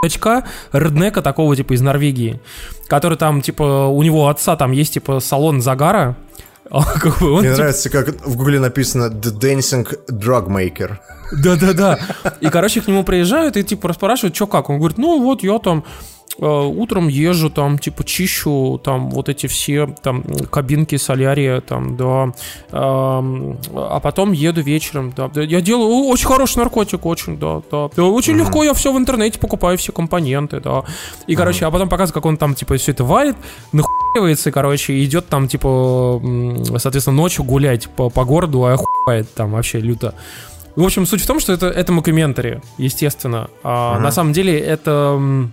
очка 0.03 0.45
реднека 0.73 1.23
такого, 1.23 1.55
типа, 1.57 1.75
из 1.75 1.81
Норвегии, 1.81 2.41
который 2.87 3.19
там, 3.19 3.43
типа, 3.43 3.87
у 3.87 4.03
него 4.03 4.29
отца 4.29 4.57
там 4.57 4.73
есть, 4.73 4.95
типа, 4.95 5.21
салон 5.21 5.61
загара, 5.61 6.17
а, 6.71 6.83
как 6.99 7.21
бы 7.21 7.31
он, 7.31 7.41
Мне 7.41 7.51
типа, 7.51 7.59
нравится, 7.59 7.91
как 7.91 8.27
в 8.27 8.37
гугле 8.37 8.59
написано 8.59 9.05
The 9.05 9.39
Dancing 9.39 9.87
Drug 10.09 10.49
Maker. 10.49 10.97
Да-да-да. 11.33 11.99
И, 12.41 12.49
короче, 12.49 12.81
к 12.81 12.89
нему 12.89 13.05
приезжают 13.05 13.57
и, 13.57 13.65
типа, 13.65 13.89
расспрашивают, 13.89 14.35
что 14.35 14.47
как. 14.47 14.71
Он 14.71 14.79
говорит, 14.79 14.99
ну, 14.99 15.23
вот 15.23 15.43
я 15.43 15.59
там 15.59 15.85
утром 16.39 17.09
езжу, 17.09 17.51
там, 17.51 17.79
типа, 17.79 18.05
чищу, 18.05 18.81
там, 18.83 19.11
вот 19.11 19.29
эти 19.29 19.47
все, 19.47 19.87
там, 20.03 20.23
кабинки 20.51 20.97
солярия, 20.97 21.61
там, 21.61 21.97
да, 21.97 22.33
Эм, 22.73 23.59
а 23.75 24.01
потом 24.01 24.33
еду 24.33 24.61
вечером, 24.61 25.13
да, 25.17 25.31
я 25.35 25.61
делаю 25.61 26.09
очень 26.09 26.27
хороший 26.27 26.59
наркотик, 26.59 27.07
очень, 27.07 27.39
да, 27.39 27.63
да, 27.71 28.03
очень 28.05 28.37
легко, 28.37 28.65
я 28.65 28.75
все 28.75 28.93
в 28.93 28.99
интернете 28.99 29.39
покупаю, 29.39 29.79
все 29.79 29.93
компоненты, 29.93 30.61
да, 30.61 30.85
и, 31.27 31.35
короче, 31.35 31.65
а 31.65 31.71
потом 31.71 31.89
показывает, 31.89 32.15
как 32.15 32.27
он 32.27 32.37
там, 32.37 32.55
типа, 32.55 32.77
все 32.77 32.93
это 32.93 33.05
варит, 33.05 33.37
нахуевается, 33.73 34.53
короче, 34.53 35.03
идет 35.05 35.29
там, 35.29 35.49
типа, 35.49 36.21
соответственно, 36.79 37.17
ночью 37.17 37.45
гулять 37.45 37.89
по, 37.89 38.11
по 38.11 38.25
городу, 38.25 38.65
а 38.65 38.75
охуевает 38.75 39.33
там 39.35 39.53
вообще 39.53 39.81
люто. 39.81 40.15
В 40.75 40.83
общем, 40.83 41.07
суть 41.07 41.23
в 41.23 41.27
том, 41.27 41.41
что 41.41 41.55
это, 41.55 41.69
это 41.69 41.91
мокюментари, 41.93 42.61
естественно. 42.77 43.49
А, 43.63 43.99
На 43.99 44.13
самом 44.13 44.35
деле 44.35 44.59
это... 44.59 45.49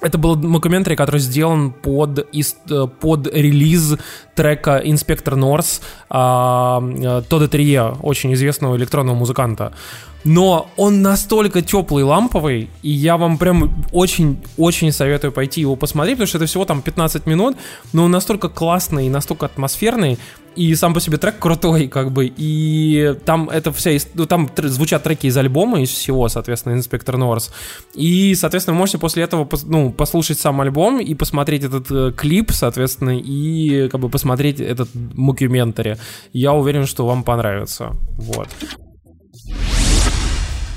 Это 0.00 0.16
был 0.16 0.36
мокюментари, 0.36 0.94
который 0.94 1.20
сделан 1.20 1.72
под, 1.72 2.20
э, 2.20 2.86
под 3.00 3.26
релиз 3.34 3.96
трека 4.36 4.80
«Inspector 4.84 5.34
Norse» 5.34 5.80
а, 6.08 6.80
э, 6.80 7.22
Тодда 7.28 7.48
Терье, 7.48 7.96
очень 8.02 8.32
известного 8.34 8.76
электронного 8.76 9.16
музыканта. 9.16 9.72
Но 10.24 10.68
он 10.76 11.00
настолько 11.02 11.62
теплый, 11.62 12.04
ламповый, 12.04 12.70
и 12.82 12.90
я 12.90 13.16
вам 13.16 13.38
прям 13.38 13.84
очень-очень 13.92 14.92
советую 14.92 15.32
пойти 15.32 15.60
его 15.60 15.76
посмотреть, 15.76 16.16
потому 16.16 16.26
что 16.26 16.38
это 16.38 16.46
всего 16.46 16.64
там 16.64 16.82
15 16.82 17.26
минут, 17.26 17.56
но 17.92 18.04
он 18.04 18.10
настолько 18.10 18.48
классный 18.48 19.06
и 19.06 19.10
настолько 19.10 19.46
атмосферный, 19.46 20.18
и 20.56 20.74
сам 20.74 20.92
по 20.92 21.00
себе 21.00 21.18
трек 21.18 21.38
крутой, 21.38 21.86
как 21.86 22.10
бы, 22.10 22.32
и 22.36 23.14
там 23.24 23.48
это 23.48 23.72
вся, 23.72 23.92
ну, 24.14 24.26
там 24.26 24.50
звучат 24.56 25.04
треки 25.04 25.28
из 25.28 25.36
альбома, 25.36 25.80
из 25.80 25.90
всего, 25.90 26.28
соответственно, 26.28 26.74
Inspector 26.74 27.16
Norse, 27.16 27.52
и, 27.94 28.34
соответственно, 28.34 28.74
вы 28.74 28.80
можете 28.80 28.98
после 28.98 29.22
этого, 29.22 29.48
ну, 29.66 29.92
послушать 29.92 30.40
сам 30.40 30.60
альбом 30.60 31.00
и 31.00 31.14
посмотреть 31.14 31.62
этот 31.62 31.90
э, 31.90 32.12
клип, 32.16 32.50
соответственно, 32.50 33.16
и, 33.16 33.88
как 33.88 34.00
бы, 34.00 34.08
посмотреть 34.08 34.60
этот 34.60 34.88
мокюментари. 34.94 35.96
Я 36.32 36.54
уверен, 36.54 36.86
что 36.86 37.06
вам 37.06 37.22
понравится, 37.22 37.96
вот. 38.16 38.48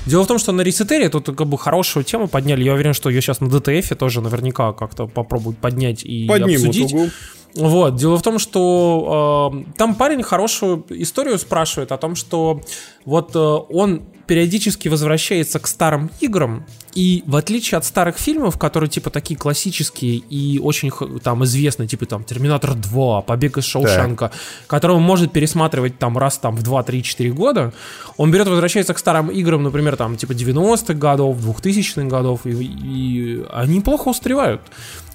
Дело 0.06 0.24
в 0.24 0.26
том, 0.26 0.38
что 0.38 0.52
на 0.52 0.62
ResetEr 0.62 1.02
е 1.02 1.08
тут 1.08 1.26
как 1.26 1.46
бы 1.46 1.56
хорошую 1.56 2.04
тему 2.04 2.26
подняли. 2.28 2.64
Я 2.64 2.74
уверен, 2.74 2.92
что 2.92 3.08
ее 3.08 3.20
сейчас 3.20 3.40
на 3.40 3.46
DTF 3.46 3.94
тоже 3.94 4.20
наверняка 4.20 4.72
как-то 4.72 5.06
попробуют 5.06 5.58
поднять 5.58 6.04
и 6.04 6.26
Поднимут 6.26 6.66
обсудить. 6.68 6.92
угу. 6.92 7.10
Вот, 7.54 7.96
дело 7.96 8.16
в 8.16 8.22
том, 8.22 8.38
что 8.38 9.52
э, 9.54 9.72
там 9.76 9.94
парень 9.94 10.22
хорошую 10.22 10.84
историю 10.88 11.38
спрашивает 11.38 11.92
о 11.92 11.98
том, 11.98 12.14
что 12.14 12.60
вот 13.04 13.36
э, 13.36 13.38
он 13.38 14.02
периодически 14.26 14.88
возвращается 14.88 15.58
к 15.58 15.66
старым 15.66 16.10
играм, 16.20 16.64
и 16.94 17.22
в 17.26 17.36
отличие 17.36 17.78
от 17.78 17.84
старых 17.84 18.18
фильмов, 18.18 18.58
которые 18.58 18.88
типа 18.88 19.10
такие 19.10 19.38
классические 19.38 20.16
и 20.16 20.58
очень 20.58 20.90
там 21.22 21.44
известные, 21.44 21.88
типа 21.88 22.06
там 22.06 22.24
Терминатор 22.24 22.74
2, 22.74 23.22
Побег 23.22 23.58
из 23.58 23.64
Шоушенка, 23.64 24.30
который 24.66 24.96
он 24.96 25.02
может 25.02 25.32
пересматривать 25.32 25.98
там 25.98 26.16
раз 26.16 26.38
там 26.38 26.56
в 26.56 26.62
2, 26.62 26.82
3, 26.82 27.02
4 27.02 27.30
года, 27.32 27.72
он 28.16 28.30
берет, 28.30 28.48
возвращается 28.48 28.94
к 28.94 28.98
старым 28.98 29.28
играм, 29.28 29.62
например, 29.62 29.96
там 29.96 30.16
типа 30.16 30.32
90-х 30.32 30.94
годов, 30.94 31.36
2000-х 31.38 32.08
годов, 32.08 32.46
и, 32.46 32.50
и 32.50 33.44
они 33.52 33.80
плохо 33.80 34.08
устаревают. 34.08 34.62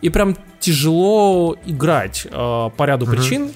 И 0.02 0.10
прям 0.10 0.36
тяжело 0.60 1.56
играть 1.66 2.26
э, 2.30 2.30
по 2.30 2.84
ряду 2.86 3.06
причин. 3.06 3.52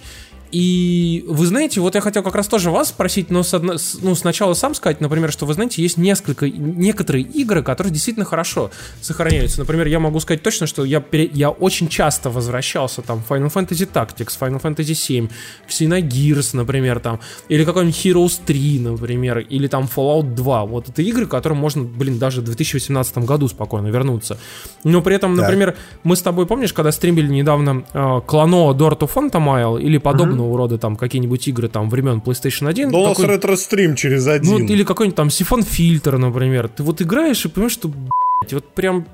И 0.51 1.23
вы 1.27 1.45
знаете, 1.45 1.79
вот 1.79 1.95
я 1.95 2.01
хотел 2.01 2.23
как 2.23 2.35
раз 2.35 2.47
тоже 2.47 2.71
вас 2.71 2.89
спросить, 2.89 3.29
но 3.29 3.41
с 3.43 3.53
одно- 3.53 3.77
с- 3.77 3.99
ну, 4.01 4.15
сначала 4.15 4.53
сам 4.53 4.73
сказать, 4.75 4.99
например, 4.99 5.31
что 5.31 5.45
вы 5.45 5.53
знаете, 5.53 5.81
есть 5.81 5.97
несколько, 5.97 6.49
некоторые 6.49 7.23
игры, 7.23 7.63
которые 7.63 7.93
действительно 7.93 8.25
хорошо 8.25 8.69
сохраняются. 9.01 9.59
Например, 9.59 9.87
я 9.87 9.99
могу 9.99 10.19
сказать 10.19 10.43
точно, 10.43 10.67
что 10.67 10.83
я, 10.83 10.99
пере- 10.99 11.29
я 11.33 11.49
очень 11.49 11.87
часто 11.87 12.29
возвращался 12.29 13.01
там 13.01 13.21
Final 13.29 13.51
Fantasy 13.53 13.89
Tactics, 13.91 14.37
Final 14.39 14.61
Fantasy 14.61 14.93
7, 14.93 15.29
Xenogears, 15.69 16.55
например, 16.55 16.99
там, 16.99 17.19
или 17.49 17.63
какой-нибудь 17.63 18.05
Heroes 18.05 18.39
3, 18.45 18.79
например, 18.79 19.39
или 19.39 19.67
там 19.67 19.87
Fallout 19.95 20.33
2. 20.35 20.65
Вот 20.65 20.89
это 20.89 21.01
игры, 21.01 21.25
к 21.25 21.29
которым 21.31 21.57
можно, 21.59 21.83
блин, 21.83 22.19
даже 22.19 22.41
в 22.41 22.43
2018 22.45 23.19
году 23.19 23.47
спокойно 23.47 23.87
вернуться. 23.87 24.37
Но 24.83 25.01
при 25.01 25.15
этом, 25.15 25.35
Так. 25.35 25.43
например, 25.45 25.75
мы 26.03 26.15
с 26.15 26.21
тобой, 26.21 26.45
помнишь, 26.45 26.73
когда 26.73 26.91
стримили 26.91 27.27
недавно 27.27 27.83
э, 27.93 28.21
Клано 28.27 28.71
Door 28.71 28.99
to 28.99 29.09
Phantomile 29.13 29.81
или 29.81 29.97
подобного 30.41 30.57
рода 30.57 30.77
там 30.77 30.95
какие-нибудь 30.95 31.47
игры 31.47 31.67
там 31.67 31.89
времен 31.89 32.21
PlayStation 32.25 32.67
1? 32.67 32.91
Да 32.91 32.97
у 32.97 33.03
нас 33.07 33.17
какой- 33.17 33.35
ретро-стрим 33.35 33.95
через 33.95 34.25
ну, 34.25 34.31
один. 34.31 34.51
вот 34.53 34.61
или 34.61 34.83
какой-нибудь 34.83 35.15
там 35.15 35.29
сифон 35.29 35.63
фильтр, 35.63 36.17
например. 36.17 36.67
Ты 36.69 36.83
вот 36.83 37.01
играешь 37.01 37.45
и 37.45 37.49
понимаешь, 37.49 37.73
что 37.73 37.87
блядь, 37.89 38.53
вот 38.53 38.73
прям, 38.73 39.05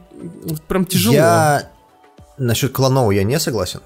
вот 0.43 0.61
прям 0.63 0.85
тяжело. 0.85 1.15
Я 1.15 1.69
насчет 2.37 2.71
клонов 2.71 3.11
я 3.11 3.23
не 3.23 3.39
согласен, 3.39 3.81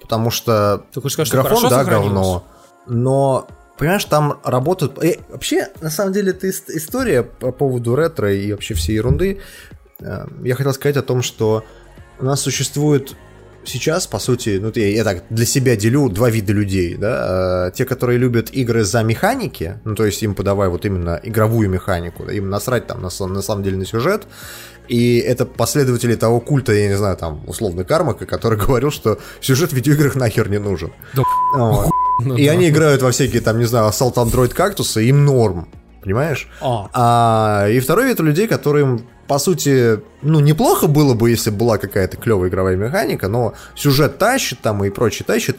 потому 0.00 0.30
что 0.30 0.84
Ты 0.92 1.00
хочешь 1.00 1.14
сказать, 1.14 1.28
что 1.28 1.36
графон, 1.42 1.56
хорошо 1.58 1.70
да, 1.70 1.84
говно, 1.84 2.44
но 2.86 3.46
понимаешь, 3.78 4.04
там 4.04 4.38
работают... 4.44 5.02
э, 5.02 5.18
вообще, 5.28 5.68
на 5.80 5.90
самом 5.90 6.12
деле, 6.12 6.30
это 6.30 6.48
ис- 6.48 6.64
история 6.68 7.22
по 7.22 7.52
поводу 7.52 7.94
ретро 7.96 8.32
и 8.34 8.52
вообще 8.52 8.74
всей 8.74 8.94
ерунды. 8.96 9.40
Э, 10.00 10.26
Я 10.44 10.54
хотел 10.56 10.72
сказать 10.72 10.96
о 10.96 11.02
том, 11.02 11.22
что 11.22 11.64
у 12.20 12.24
нас 12.24 12.40
существует 12.40 13.14
сейчас, 13.64 14.06
по 14.06 14.18
сути, 14.18 14.58
ну, 14.60 14.72
я, 14.74 14.88
я 14.88 15.04
так 15.04 15.22
для 15.30 15.46
себя 15.46 15.76
делю 15.76 16.08
два 16.08 16.30
вида 16.30 16.52
людей, 16.52 16.96
да, 16.96 17.66
Э, 17.68 17.70
те, 17.74 17.84
которые 17.84 18.18
любят 18.18 18.50
игры 18.50 18.84
за 18.84 19.02
механики, 19.02 19.78
ну, 19.84 19.94
то 19.94 20.04
есть 20.04 20.22
им 20.22 20.34
подавай 20.34 20.68
вот 20.68 20.84
именно 20.84 21.20
игровую 21.22 21.68
механику, 21.68 22.24
да, 22.24 22.32
им 22.32 22.50
насрать 22.50 22.86
там 22.86 23.02
на, 23.02 23.26
на 23.26 23.42
самом 23.42 23.62
деле 23.62 23.76
на 23.76 23.84
сюжет, 23.86 24.26
и 24.88 25.18
это 25.18 25.46
последователи 25.46 26.16
того 26.16 26.40
культа, 26.40 26.72
я 26.72 26.88
не 26.88 26.96
знаю, 26.96 27.16
там, 27.16 27.42
условно, 27.46 27.84
Кармака, 27.84 28.26
который 28.26 28.58
говорил, 28.66 28.90
что 28.90 29.18
сюжет 29.40 29.70
в 29.70 29.76
видеоиграх 29.76 30.16
нахер 30.16 30.48
не 30.50 30.58
нужен. 30.58 30.92
Да 31.14 31.22
Вот. 31.56 31.90
Ну 32.20 32.36
И 32.36 32.46
да. 32.46 32.52
они 32.52 32.68
играют 32.68 33.02
во 33.02 33.10
всякие, 33.10 33.40
там, 33.40 33.58
не 33.58 33.64
знаю, 33.64 33.88
Assault 33.88 34.14
Android 34.14 34.50
кактусы, 34.50 35.02
им 35.04 35.24
норм, 35.24 35.66
понимаешь? 36.02 36.46
А, 36.60 36.88
А, 36.92 37.68
и 37.68 37.80
второй 37.80 38.06
вид 38.06 38.20
людей, 38.20 38.46
которым, 38.46 39.06
по 39.26 39.38
сути, 39.38 40.00
ну, 40.22 40.40
неплохо 40.40 40.86
было 40.86 41.14
бы, 41.14 41.30
если 41.30 41.50
была 41.50 41.78
какая-то 41.78 42.16
клевая 42.16 42.50
игровая 42.50 42.76
механика, 42.76 43.28
но 43.28 43.54
сюжет 43.74 44.18
тащит 44.18 44.60
там 44.60 44.84
и 44.84 44.90
прочее 44.90 45.24
тащит. 45.26 45.58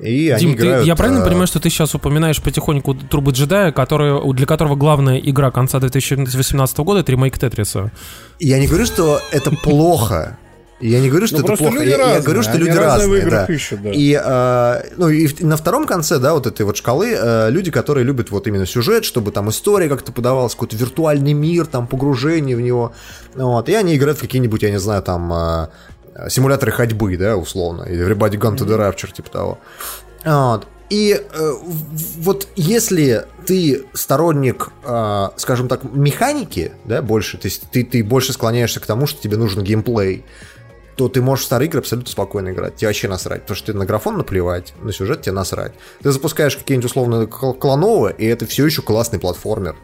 И 0.00 0.28
они 0.28 0.40
Дим, 0.40 0.56
ты- 0.56 0.66
играют... 0.66 0.86
я 0.86 0.94
правильно 0.94 1.20
э, 1.20 1.24
понимаю, 1.24 1.46
что 1.46 1.58
ты 1.58 1.70
сейчас 1.70 1.94
упоминаешь 1.94 2.42
потихоньку 2.42 2.94
Турбо 2.94 3.30
Джедая, 3.30 3.72
который, 3.72 4.32
для 4.34 4.44
которого 4.44 4.74
главная 4.74 5.18
игра 5.18 5.50
конца 5.50 5.80
2018 5.80 6.78
года— 6.78 7.00
это 7.02 7.12
ремейк 7.12 7.38
Тетриса? 7.38 7.90
Я 8.38 8.58
не 8.58 8.66
говорю, 8.66 8.84
что 8.84 9.20
это 9.32 9.50
плохо. 9.50 10.38
Я 10.80 11.00
не 11.00 11.08
говорю, 11.08 11.26
что 11.26 11.38
Ну, 11.38 11.44
это 11.44 11.56
плохо. 11.56 11.74
люди 11.74 11.88
я, 11.88 11.96
я 11.96 11.98
разные, 11.98 12.22
говорю, 12.22 12.42
что 12.42 12.58
люди 12.58 12.70
разные 12.70 13.30
да. 13.30 13.44
ищут, 13.46 13.82
да. 13.82 13.90
И, 13.92 14.20
э, 14.22 14.82
ну, 14.98 15.08
и 15.08 15.28
на 15.42 15.56
втором 15.56 15.86
конце, 15.86 16.18
да, 16.18 16.34
вот 16.34 16.46
этой 16.46 16.66
вот 16.66 16.76
шкалы, 16.76 17.16
э, 17.18 17.50
люди, 17.50 17.70
которые 17.70 18.04
любят 18.04 18.30
вот 18.30 18.46
именно 18.46 18.66
сюжет, 18.66 19.06
чтобы 19.06 19.32
там 19.32 19.48
история 19.48 19.88
как-то 19.88 20.12
подавалась, 20.12 20.52
какой-то 20.52 20.76
виртуальный 20.76 21.32
мир, 21.32 21.66
там 21.66 21.86
погружение 21.86 22.56
в 22.56 22.60
него. 22.60 22.92
Вот. 23.34 23.68
И 23.70 23.74
они 23.74 23.96
играют 23.96 24.18
в 24.18 24.20
какие-нибудь, 24.20 24.62
я 24.62 24.70
не 24.70 24.78
знаю, 24.78 25.02
там 25.02 25.32
э, 25.32 25.68
симуляторы 26.28 26.72
ходьбы, 26.72 27.16
да, 27.16 27.36
условно. 27.36 27.84
Или 27.84 28.06
Everybody 28.06 28.38
Gone 28.38 28.56
to 28.56 28.66
the 28.66 28.76
Rapture, 28.78 29.12
типа 29.12 29.30
того. 29.30 29.58
Вот. 30.26 30.66
И 30.90 31.20
э, 31.20 31.52
вот 32.18 32.48
если 32.54 33.24
ты 33.46 33.86
сторонник, 33.92 34.70
э, 34.84 35.28
скажем 35.36 35.68
так, 35.68 35.84
механики, 35.84 36.72
да, 36.84 37.02
больше, 37.02 37.38
то 37.38 37.46
есть 37.46 37.62
ты, 37.70 37.82
ты 37.82 38.04
больше 38.04 38.32
склоняешься 38.32 38.78
к 38.78 38.86
тому, 38.86 39.06
что 39.06 39.20
тебе 39.20 39.36
нужен 39.36 39.64
геймплей, 39.64 40.24
то 40.96 41.08
ты 41.08 41.20
можешь 41.22 41.44
в 41.44 41.46
старые 41.46 41.68
игры 41.68 41.80
абсолютно 41.80 42.10
спокойно 42.10 42.48
играть. 42.50 42.76
Тебе 42.76 42.88
вообще 42.88 43.06
насрать. 43.08 43.42
Потому 43.42 43.56
что 43.56 43.72
ты 43.72 43.78
на 43.78 43.84
графон 43.86 44.16
наплевать, 44.16 44.72
на 44.82 44.92
сюжет 44.92 45.22
тебе 45.22 45.32
насрать. 45.32 45.72
Ты 46.02 46.10
запускаешь 46.10 46.56
какие-нибудь 46.56 46.90
условно 46.90 47.26
кл- 47.26 47.52
клоновые, 47.52 48.14
и 48.16 48.24
это 48.26 48.46
все 48.46 48.64
еще 48.66 48.82
классный 48.82 49.18
платформер. 49.18 49.76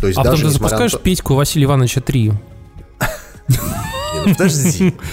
То 0.00 0.06
есть 0.06 0.18
А 0.18 0.22
потом 0.22 0.32
даже 0.32 0.42
ты 0.44 0.48
несмотря 0.48 0.76
на 0.76 0.78
запускаешь 0.78 0.92
то- 0.92 0.98
Петьку 0.98 1.34
Василия 1.34 1.64
Ивановича 1.66 2.00
3. 2.00 2.22
Не, 2.28 2.36
ну 4.26 4.32
подожди. 4.34 4.94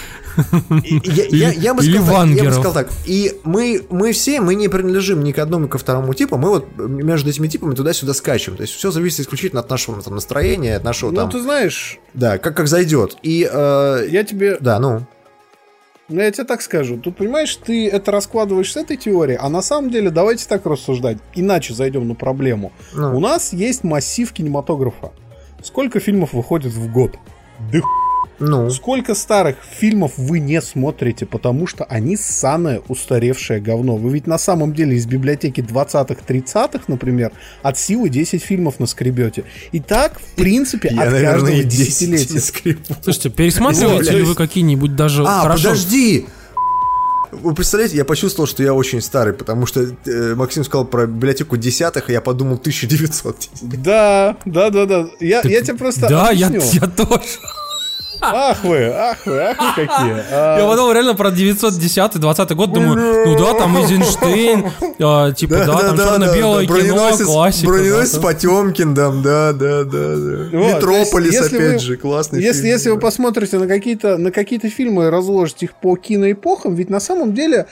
Я, 1.05 1.25
я- 1.29 1.51
я 1.51 1.73
бы 1.73 1.81
сказал 1.81 2.15
так, 2.25 2.27
я 2.35 2.43
бы 2.43 2.51
сказал 2.51 2.73
так. 2.73 2.89
И 3.05 3.39
мы, 3.45 3.85
мы 3.89 4.11
все, 4.11 4.41
мы 4.41 4.55
не 4.55 4.67
принадлежим 4.67 5.23
ни 5.23 5.31
к 5.31 5.39
одному, 5.39 5.65
ни 5.65 5.69
ко 5.69 5.77
второму 5.77 6.13
типу. 6.13 6.37
Мы 6.37 6.49
вот 6.49 6.77
между 6.77 7.29
этими 7.29 7.47
типами 7.47 7.73
туда-сюда 7.73 8.13
скачем. 8.13 8.57
То 8.57 8.63
есть 8.63 8.73
все 8.73 8.91
зависит 8.91 9.21
исключительно 9.21 9.61
от 9.61 9.69
нашего 9.69 10.01
там, 10.01 10.15
настроения, 10.15 10.75
от 10.75 10.83
нашего 10.83 11.11
Ну, 11.11 11.15
там... 11.17 11.31
ты 11.31 11.41
знаешь, 11.41 11.99
Да, 12.13 12.37
как, 12.37 12.57
как 12.57 12.67
зайдет. 12.67 13.15
И... 13.23 13.49
э, 13.49 14.07
я 14.09 14.23
тебе 14.25 14.57
Да, 14.59 14.77
ну... 14.79 15.07
Ну, 16.07 16.21
я 16.21 16.31
тебе 16.31 16.43
так 16.43 16.61
скажу. 16.61 16.97
Тут, 16.97 17.17
понимаешь, 17.17 17.55
ты 17.55 17.89
это 17.89 18.11
раскладываешь 18.11 18.71
с 18.71 18.77
этой 18.77 18.95
теории, 18.95 19.37
а 19.39 19.49
на 19.49 19.61
самом 19.61 19.89
деле 19.89 20.11
давайте 20.11 20.47
так 20.47 20.65
рассуждать. 20.65 21.17
Иначе 21.33 21.73
зайдем 21.73 22.07
на 22.07 22.13
проблему. 22.13 22.71
Ну. 22.93 23.17
У 23.17 23.19
нас 23.19 23.53
есть 23.53 23.83
массив 23.83 24.31
кинематографа. 24.31 25.11
Сколько 25.63 25.99
фильмов 25.99 26.33
выходит 26.33 26.73
в 26.73 26.91
год? 26.91 27.17
Да 27.71 27.79
Ну, 28.39 28.69
Сколько 28.69 29.15
старых 29.15 29.55
фильмов 29.79 30.13
вы 30.17 30.39
не 30.39 30.61
смотрите, 30.61 31.25
потому 31.25 31.67
что 31.67 31.85
они 31.85 32.17
ссаное 32.17 32.81
устаревшее 32.87 33.59
говно. 33.61 33.95
Вы 33.95 34.11
ведь 34.11 34.27
на 34.27 34.37
самом 34.37 34.73
деле 34.73 34.95
из 34.97 35.05
библиотеки 35.05 35.61
20-х, 35.61 36.15
30-х, 36.27 36.83
например, 36.87 37.31
от 37.61 37.77
силы 37.77 38.09
10 38.09 38.43
фильмов 38.43 38.79
наскребете. 38.79 39.45
И 39.71 39.79
так, 39.79 40.19
в 40.19 40.35
принципе, 40.35 40.89
я, 40.91 41.03
от 41.03 41.11
наверное, 41.11 41.31
каждого 41.33 41.49
и 41.55 41.63
10 41.63 41.87
десятилетия. 41.87 42.75
Слушайте, 43.03 43.29
пересматриваете 43.29 44.11
Вот, 44.11 44.17
ли 44.19 44.23
вы 44.23 44.35
какие-нибудь 44.35 44.95
даже 44.95 45.23
А, 45.25 45.41
хорошо... 45.43 45.69
подожди! 45.69 46.25
Вы 47.31 47.53
представляете, 47.53 47.97
я 47.97 48.05
почувствовал, 48.05 48.47
что 48.47 48.63
я 48.63 48.73
очень 48.73 49.01
старый, 49.01 49.33
потому 49.33 49.65
что 49.65 49.81
э, 50.05 50.35
Максим 50.35 50.63
сказал 50.63 50.85
про 50.85 51.05
библиотеку 51.05 51.57
десятых, 51.57 52.09
и 52.09 52.13
я 52.13 52.21
подумал 52.21 52.55
1910. 52.55 53.49
Да, 53.83 54.37
да, 54.45 54.69
да, 54.69 54.85
да. 54.85 55.07
Я, 55.19 55.41
я 55.43 55.61
тебе 55.61 55.73
просто 55.77 56.07
Да, 56.07 56.31
я, 56.31 56.47
объясню. 56.47 56.79
я 56.81 56.87
тоже. 56.87 57.21
Ах 58.21 58.63
вы, 58.63 58.85
ах 58.85 59.17
вы, 59.25 59.39
ах 59.41 59.57
вы 59.59 59.85
какие. 59.85 60.23
А, 60.31 60.59
Я 60.59 60.67
подумал 60.67 60.91
реально 60.93 61.15
про 61.15 61.29
910-20 61.29 62.55
год, 62.55 62.73
думаю, 62.73 63.25
ну 63.25 63.37
да, 63.37 63.53
там 63.53 63.77
Эйзенштейн, 63.77 64.65
а, 64.99 65.31
типа, 65.31 65.55
да, 65.65 65.65
там 65.79 65.97
черно-белое 65.97 66.65
кино, 66.65 66.75
броненосец, 66.75 67.25
классика. 67.25 67.67
Броненосец 67.67 68.15
да, 68.15 68.21
Потемкин, 68.21 68.95
там, 68.95 69.21
да, 69.21 69.53
да, 69.53 69.83
да, 69.83 70.15
да. 70.15 70.57
Вот, 70.57 70.75
Метрополис, 70.75 71.33
есть, 71.33 71.47
опять 71.53 71.73
вы- 71.73 71.79
же, 71.79 71.97
классный 71.97 72.41
Если, 72.41 72.61
фильм. 72.61 72.73
если 72.73 72.89
вы 72.91 72.99
посмотрите 72.99 73.57
на 73.57 73.67
какие-то 73.67 74.17
на 74.17 74.31
какие-то 74.31 74.69
фильмы 74.69 75.05
и 75.05 75.09
разложите 75.09 75.65
их 75.65 75.73
по 75.75 75.95
киноэпохам, 75.95 76.75
ведь 76.75 76.89
на 76.89 76.99
самом 76.99 77.33
деле 77.33 77.65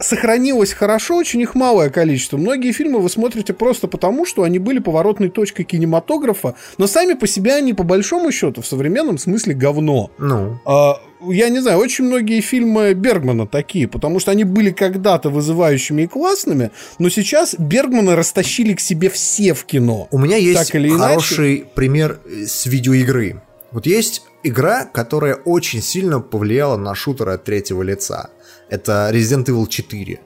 сохранилось 0.00 0.72
хорошо 0.72 1.16
очень 1.16 1.40
их 1.40 1.54
малое 1.54 1.90
количество. 1.90 2.36
Многие 2.36 2.72
фильмы 2.72 3.00
вы 3.00 3.08
смотрите 3.08 3.52
просто 3.52 3.86
потому, 3.86 4.26
что 4.26 4.42
они 4.42 4.58
были 4.58 4.78
поворотной 4.78 5.28
точкой 5.28 5.64
кинематографа, 5.64 6.54
но 6.78 6.86
сами 6.86 7.14
по 7.14 7.26
себе 7.26 7.54
они 7.54 7.74
по 7.74 7.84
большому 7.84 8.32
счету 8.32 8.62
в 8.62 8.66
современном 8.66 9.18
смысле 9.18 9.54
говно. 9.54 10.10
Ну, 10.18 10.58
А, 10.64 11.00
я 11.28 11.48
не 11.48 11.60
знаю, 11.60 11.78
очень 11.78 12.04
многие 12.04 12.40
фильмы 12.40 12.94
Бергмана 12.94 13.46
такие, 13.46 13.86
потому 13.88 14.20
что 14.20 14.30
они 14.30 14.44
были 14.44 14.70
когда-то 14.70 15.30
вызывающими 15.30 16.02
и 16.02 16.06
классными, 16.06 16.70
но 16.98 17.08
сейчас 17.10 17.54
Бергмана 17.58 18.16
растащили 18.16 18.74
к 18.74 18.80
себе 18.80 19.10
все 19.10 19.54
в 19.54 19.64
кино. 19.64 20.08
у 20.10 20.18
меня 20.18 20.36
есть 20.36 20.74
или 20.74 20.88
иначе. 20.88 21.02
хороший 21.02 21.64
пример 21.74 22.20
э, 22.24 22.46
с 22.46 22.66
видеоигры. 22.66 23.42
Вот 23.72 23.86
есть 23.86 24.22
игра, 24.42 24.84
которая 24.84 25.34
очень 25.34 25.82
сильно 25.82 26.20
повлияла 26.20 26.76
на 26.76 26.94
шутеры 26.94 27.32
от 27.32 27.44
третьего 27.44 27.82
лица. 27.82 28.30
Это 28.70 29.10
Resident 29.12 29.46
Evil 29.46 29.66
4. 29.68 30.20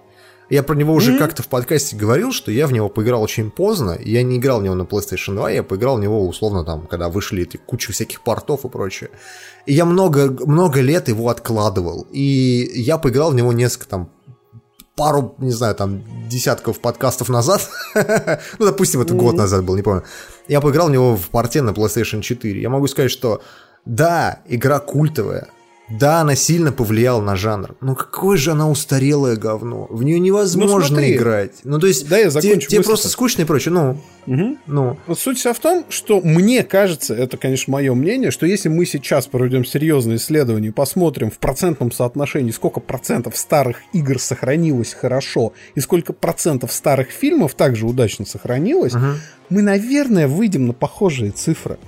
Я 0.51 0.62
про 0.62 0.75
него 0.77 0.93
уже 0.93 1.19
как-то 1.19 1.43
в 1.43 1.49
подкасте 1.49 1.97
говорил, 1.97 2.31
что 2.31 2.53
я 2.53 2.66
в 2.66 2.73
него 2.73 2.91
поиграл 2.91 3.23
очень 3.23 3.51
поздно. 3.51 3.99
Я 3.99 4.23
не 4.23 4.37
играл 4.37 4.61
в 4.61 4.62
него 4.62 4.75
на 4.75 4.83
PlayStation 4.83 5.35
2, 5.35 5.51
я 5.51 5.62
поиграл 5.62 5.97
в 5.97 6.01
него 6.01 6.29
условно 6.29 6.65
там, 6.65 6.87
когда 6.87 7.09
вышли 7.09 7.43
эти 7.43 7.57
куча 7.57 7.93
всяких 7.93 8.21
портов 8.21 8.65
и 8.65 8.69
прочее. 8.69 9.11
И 9.65 9.73
я 9.73 9.87
много, 9.87 10.31
много 10.47 10.83
лет 10.83 11.09
его 11.09 11.31
откладывал. 11.31 12.07
И 12.12 12.71
я 12.75 12.99
поиграл 12.99 13.31
в 13.31 13.35
него 13.35 13.55
несколько 13.55 13.89
там 13.89 14.11
пару, 14.97 15.35
не 15.39 15.51
знаю, 15.51 15.75
там, 15.75 16.05
десятков 16.29 16.79
подкастов 16.79 17.29
назад, 17.29 17.69
ну, 18.59 18.66
допустим, 18.66 19.01
это 19.01 19.15
год 19.15 19.35
назад 19.35 19.65
был, 19.65 19.75
не 19.75 19.83
помню, 19.83 20.05
я 20.47 20.61
поиграл 20.61 20.89
в 20.89 20.93
него 20.93 21.16
в 21.16 21.31
порте 21.31 21.62
на 21.62 21.71
PlayStation 21.71 22.21
4. 22.21 22.61
Я 22.61 22.69
могу 22.69 22.87
сказать, 22.87 23.11
что 23.11 23.43
да, 23.85 24.41
игра 24.47 24.79
культовая, 24.79 25.49
да, 25.90 26.20
она 26.20 26.35
сильно 26.35 26.73
повлияла 26.73 27.20
на 27.20 27.36
жанр, 27.36 27.77
но 27.81 27.94
какое 27.94 28.36
же 28.39 28.52
она 28.52 28.70
устарелое 28.70 29.36
говно. 29.36 29.86
В 29.90 30.02
нее 30.02 30.19
невозможно 30.19 30.78
Ну, 30.78 30.85
смотри. 30.86 31.15
играть. 31.16 31.52
Ну, 31.65 31.78
то 31.78 31.86
есть, 31.86 32.09
Да, 32.09 32.16
я 32.19 32.31
закончу 32.31 32.69
тебе 32.69 32.82
просто 32.82 33.09
скучно 33.09 33.43
и 33.43 33.44
прочее. 33.44 33.73
Ну, 33.74 33.98
Мгм. 34.27 34.59
ну, 34.66 34.97
Вот 35.06 35.19
суть 35.19 35.39
вся 35.39 35.52
в 35.52 35.59
том, 35.59 35.85
что 35.90 36.20
мне 36.23 36.62
кажется, 36.62 37.15
это, 37.15 37.36
конечно, 37.36 37.70
мое 37.73 37.93
мнение, 37.94 38.31
что 38.31 38.47
если 38.47 38.70
мы 38.70 38.86
сейчас 38.86 39.27
проведем 39.27 39.65
серьезное 39.66 40.16
исследование 40.16 40.70
и 40.70 40.73
посмотрим 40.73 41.31
в 41.31 41.39
процентном 41.39 41.93
соотношении, 41.93 42.51
сколько 42.51 42.81
процентов 42.81 43.36
старых 43.36 43.78
игр 43.93 44.19
сохранилось 44.19 44.94
хорошо 44.94 45.52
и 45.74 45.81
сколько 45.81 46.12
процентов 46.15 46.73
старых 46.73 47.11
фильмов 47.11 47.55
также 47.55 47.86
удачно 47.86 48.24
сохранилось, 48.24 48.94
мы, 49.51 49.61
наверное, 49.61 50.27
выйдем 50.28 50.66
на 50.66 50.73
похожие 50.73 51.31
цифры. 51.31 51.78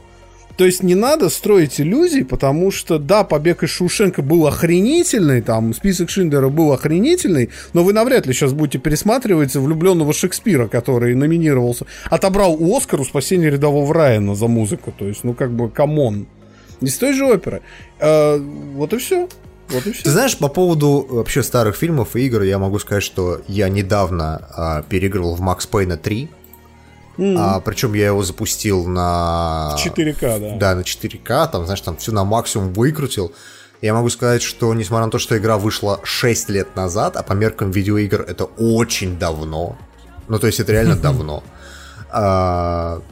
То 0.56 0.64
есть 0.64 0.82
не 0.82 0.94
надо 0.94 1.28
строить 1.28 1.80
иллюзий, 1.80 2.24
потому 2.24 2.70
что, 2.70 2.98
да, 2.98 3.24
побег 3.24 3.62
из 3.62 3.70
Шоушенка 3.70 4.22
был 4.22 4.46
охренительный, 4.46 5.42
там, 5.42 5.74
список 5.74 6.08
Шиндлера 6.08 6.48
был 6.48 6.72
охренительный, 6.72 7.50
но 7.74 7.84
вы 7.84 7.92
навряд 7.92 8.26
ли 8.26 8.32
сейчас 8.32 8.54
будете 8.54 8.78
пересматривать 8.78 9.54
влюбленного 9.54 10.14
Шекспира, 10.14 10.66
который 10.66 11.14
номинировался, 11.14 11.86
отобрал 12.06 12.54
у 12.54 12.76
Оскару 12.76 13.04
спасение 13.04 13.50
рядового 13.50 13.92
Райана 13.92 14.34
за 14.34 14.46
музыку. 14.46 14.94
То 14.96 15.06
есть, 15.06 15.24
ну, 15.24 15.34
как 15.34 15.52
бы, 15.52 15.68
come 15.68 16.02
on. 16.02 16.26
С 16.80 16.96
той 16.96 17.12
же 17.12 17.26
оперы. 17.26 17.62
А, 18.00 18.38
вот 18.38 18.92
и 18.94 18.98
все. 18.98 19.28
Вот 19.68 19.86
и 19.86 19.92
все. 19.92 20.04
Ты 20.04 20.10
знаешь, 20.10 20.38
по 20.38 20.48
поводу 20.48 21.06
вообще 21.08 21.42
старых 21.42 21.76
фильмов 21.76 22.16
и 22.16 22.26
игр, 22.26 22.42
я 22.42 22.58
могу 22.58 22.78
сказать, 22.78 23.02
что 23.02 23.42
я 23.48 23.68
недавно 23.68 24.48
а, 24.54 24.82
переигрывал 24.82 25.34
в 25.34 25.40
Макс 25.40 25.66
Пейна 25.66 25.96
3. 25.96 26.28
А, 27.18 27.60
причем 27.60 27.94
я 27.94 28.06
его 28.06 28.22
запустил 28.22 28.86
на... 28.86 29.74
4К, 29.84 30.40
да. 30.40 30.56
Да, 30.56 30.74
на 30.74 30.80
4К, 30.80 31.50
там, 31.50 31.64
знаешь, 31.64 31.80
там 31.80 31.96
все 31.96 32.12
на 32.12 32.24
максимум 32.24 32.72
выкрутил. 32.72 33.32
Я 33.82 33.94
могу 33.94 34.08
сказать, 34.08 34.42
что 34.42 34.72
несмотря 34.74 35.06
на 35.06 35.10
то, 35.10 35.18
что 35.18 35.36
игра 35.36 35.58
вышла 35.58 36.00
6 36.02 36.48
лет 36.50 36.76
назад, 36.76 37.16
а 37.16 37.22
по 37.22 37.32
меркам 37.34 37.70
видеоигр 37.70 38.22
это 38.22 38.44
очень 38.44 39.18
давно, 39.18 39.76
ну 40.28 40.38
то 40.38 40.46
есть 40.46 40.60
это 40.60 40.72
реально 40.72 40.96
давно, 41.02 41.42
а, 42.10 43.02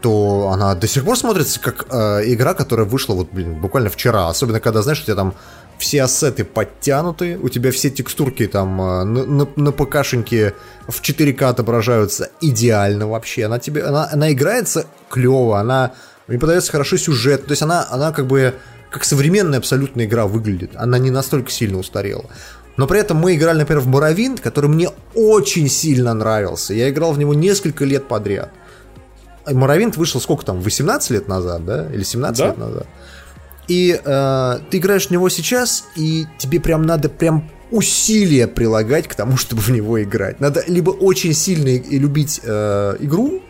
то 0.00 0.50
она 0.52 0.74
до 0.74 0.86
сих 0.86 1.04
пор 1.04 1.16
смотрится 1.16 1.60
как 1.60 1.86
э, 1.88 2.22
игра, 2.32 2.54
которая 2.54 2.86
вышла 2.86 3.14
вот, 3.14 3.28
блин, 3.30 3.60
буквально 3.60 3.88
вчера. 3.88 4.28
Особенно, 4.28 4.58
когда, 4.58 4.82
знаешь, 4.82 5.00
у 5.00 5.04
тебя 5.04 5.14
там 5.14 5.34
все 5.82 6.04
ассеты 6.04 6.44
подтянуты, 6.44 7.38
у 7.42 7.48
тебя 7.48 7.70
все 7.72 7.90
текстурки 7.90 8.46
там 8.46 8.80
э, 8.80 9.04
на, 9.04 9.24
на, 9.24 9.48
на 9.56 9.72
ПКшеньке 9.72 10.54
в 10.88 11.02
4К 11.02 11.42
отображаются 11.44 12.30
идеально 12.40 13.08
вообще. 13.08 13.44
Она 13.46 13.58
тебе, 13.58 13.82
она, 13.82 14.08
она 14.10 14.32
играется 14.32 14.86
клево, 15.10 15.58
она 15.58 15.92
мне 16.28 16.38
подается 16.38 16.72
хорошо 16.72 16.96
сюжет, 16.96 17.46
то 17.46 17.52
есть 17.52 17.62
она, 17.62 17.86
она 17.90 18.12
как 18.12 18.26
бы 18.26 18.54
как 18.90 19.04
современная 19.04 19.58
абсолютно 19.58 20.04
игра 20.04 20.26
выглядит. 20.26 20.70
Она 20.76 20.98
не 20.98 21.10
настолько 21.10 21.50
сильно 21.50 21.78
устарела. 21.78 22.26
Но 22.76 22.86
при 22.86 23.00
этом 23.00 23.16
мы 23.18 23.34
играли, 23.34 23.58
например, 23.58 23.80
в 23.80 23.86
Моровинт, 23.86 24.40
который 24.40 24.70
мне 24.70 24.90
очень 25.14 25.68
сильно 25.68 26.14
нравился. 26.14 26.74
Я 26.74 26.88
играл 26.90 27.12
в 27.12 27.18
него 27.18 27.34
несколько 27.34 27.84
лет 27.84 28.06
подряд. 28.06 28.50
Моровинт 29.46 29.96
вышел 29.96 30.20
сколько 30.20 30.44
там, 30.44 30.60
18 30.60 31.10
лет 31.10 31.28
назад, 31.28 31.64
да? 31.64 31.88
Или 31.92 32.02
17 32.02 32.38
Да. 32.38 32.46
лет 32.46 32.58
назад. 32.58 32.86
И 33.68 34.00
э, 34.02 34.58
ты 34.70 34.78
играешь 34.78 35.06
в 35.06 35.10
него 35.10 35.28
сейчас, 35.28 35.84
и 35.96 36.26
тебе 36.38 36.60
прям 36.60 36.82
надо 36.82 37.08
прям 37.08 37.50
усилия 37.70 38.46
прилагать 38.46 39.08
к 39.08 39.14
тому, 39.14 39.36
чтобы 39.36 39.62
в 39.62 39.68
него 39.70 40.02
играть. 40.02 40.40
Надо 40.40 40.64
либо 40.66 40.90
очень 40.90 41.32
сильно 41.32 41.68
и 41.68 41.98
любить 41.98 42.40
э, 42.42 42.96
игру, 43.00 43.42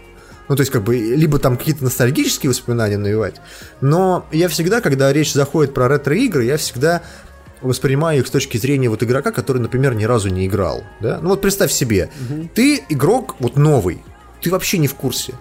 ну, 0.49 0.57
то 0.57 0.61
есть, 0.61 0.73
как 0.73 0.83
бы, 0.83 0.97
либо 0.97 1.39
там 1.39 1.57
какие-то 1.57 1.85
ностальгические 1.85 2.51
воспоминания 2.51 2.99
навевать. 2.99 3.37
Но 3.81 4.27
я 4.33 4.49
всегда, 4.49 4.81
когда 4.81 5.11
речь 5.13 5.33
заходит 5.33 5.73
про 5.73 5.89
ретро-игры, 5.89 6.45
я 6.45 6.59
всегда 6.59 7.03
воспринимаю 7.63 8.21
их 8.21 8.27
с 8.27 8.31
точки 8.31 8.59
зрения 8.59 8.91
вот 8.91 9.03
игрока, 9.03 9.31
который, 9.31 9.63
например, 9.63 9.95
ни 9.95 10.05
разу 10.05 10.29
не 10.29 10.47
играл. 10.47 10.85
Да? 11.01 11.21
Ну 11.23 11.31
вот 11.31 11.41
представь 11.41 11.73
себе, 11.73 12.11
угу. 12.29 12.51
ты 12.55 12.85
игрок 12.89 13.37
вот 13.39 13.57
новый, 13.57 14.03
ты 14.43 14.51
вообще 14.51 14.79
не 14.79 14.89
в 14.89 14.95
курсе. 14.95 15.35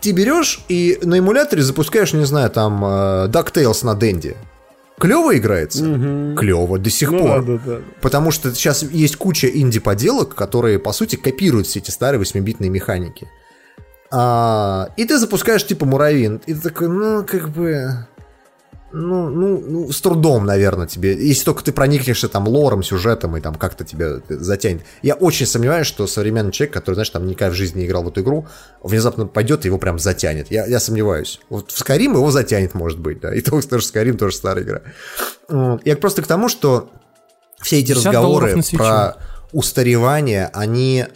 Ты 0.00 0.12
берешь 0.12 0.60
и 0.68 0.98
на 1.02 1.18
эмуляторе 1.18 1.62
запускаешь, 1.62 2.12
не 2.12 2.24
знаю, 2.24 2.50
там 2.50 2.84
э, 2.84 2.88
DuckTales 3.28 3.84
на 3.84 3.94
Денде. 3.94 4.36
Клево 4.98 5.36
играется? 5.36 5.84
Угу. 5.88 6.36
Клево, 6.36 6.78
до 6.78 6.90
сих 6.90 7.10
ну, 7.10 7.18
пор. 7.18 7.44
Да, 7.44 7.52
да, 7.52 7.60
да. 7.64 7.78
Потому 8.00 8.30
что 8.30 8.52
сейчас 8.54 8.82
есть 8.82 9.16
куча 9.16 9.48
инди-поделок, 9.48 10.34
которые, 10.34 10.78
по 10.78 10.92
сути, 10.92 11.16
копируют 11.16 11.66
все 11.66 11.78
эти 11.78 11.90
старые 11.90 12.20
8-битные 12.20 12.68
механики. 12.68 13.28
А, 14.10 14.90
и 14.96 15.04
ты 15.04 15.18
запускаешь 15.18 15.66
типа 15.66 15.86
муравин. 15.86 16.40
И 16.46 16.54
ты 16.54 16.60
такой, 16.60 16.88
ну, 16.88 17.24
как 17.24 17.50
бы... 17.50 18.06
Ну, 18.90 19.28
ну, 19.28 19.58
ну, 19.60 19.92
с 19.92 20.00
трудом, 20.00 20.46
наверное, 20.46 20.86
тебе. 20.86 21.12
Если 21.12 21.44
только 21.44 21.62
ты 21.62 21.72
проникнешься 21.72 22.28
там 22.28 22.48
лором, 22.48 22.82
сюжетом 22.82 23.36
и 23.36 23.40
там 23.40 23.54
как-то 23.54 23.84
тебя 23.84 24.20
затянет. 24.28 24.82
Я 25.02 25.14
очень 25.14 25.44
сомневаюсь, 25.44 25.86
что 25.86 26.06
современный 26.06 26.52
человек, 26.52 26.72
который, 26.72 26.94
знаешь, 26.94 27.10
там 27.10 27.26
никогда 27.26 27.52
в 27.52 27.54
жизни 27.54 27.80
не 27.80 27.86
играл 27.86 28.02
в 28.04 28.08
эту 28.08 28.22
игру, 28.22 28.46
внезапно 28.82 29.26
пойдет 29.26 29.64
и 29.64 29.68
его 29.68 29.76
прям 29.76 29.98
затянет. 29.98 30.50
Я, 30.50 30.64
я 30.66 30.80
сомневаюсь. 30.80 31.40
Вот 31.50 31.70
в 31.70 31.82
Skyrim 31.82 32.14
его 32.14 32.30
затянет, 32.30 32.74
может 32.74 32.98
быть, 32.98 33.20
да. 33.20 33.34
И 33.34 33.42
то, 33.42 33.60
что 33.60 33.76
Skyrim 33.76 34.16
тоже 34.16 34.36
старая 34.36 34.64
игра. 34.64 34.80
Я 35.84 35.96
просто 35.96 36.22
к 36.22 36.26
тому, 36.26 36.48
что 36.48 36.90
все 37.60 37.80
эти 37.80 37.92
разговоры 37.92 38.62
про 38.72 39.16
устаревание, 39.52 40.50
они 40.54 41.06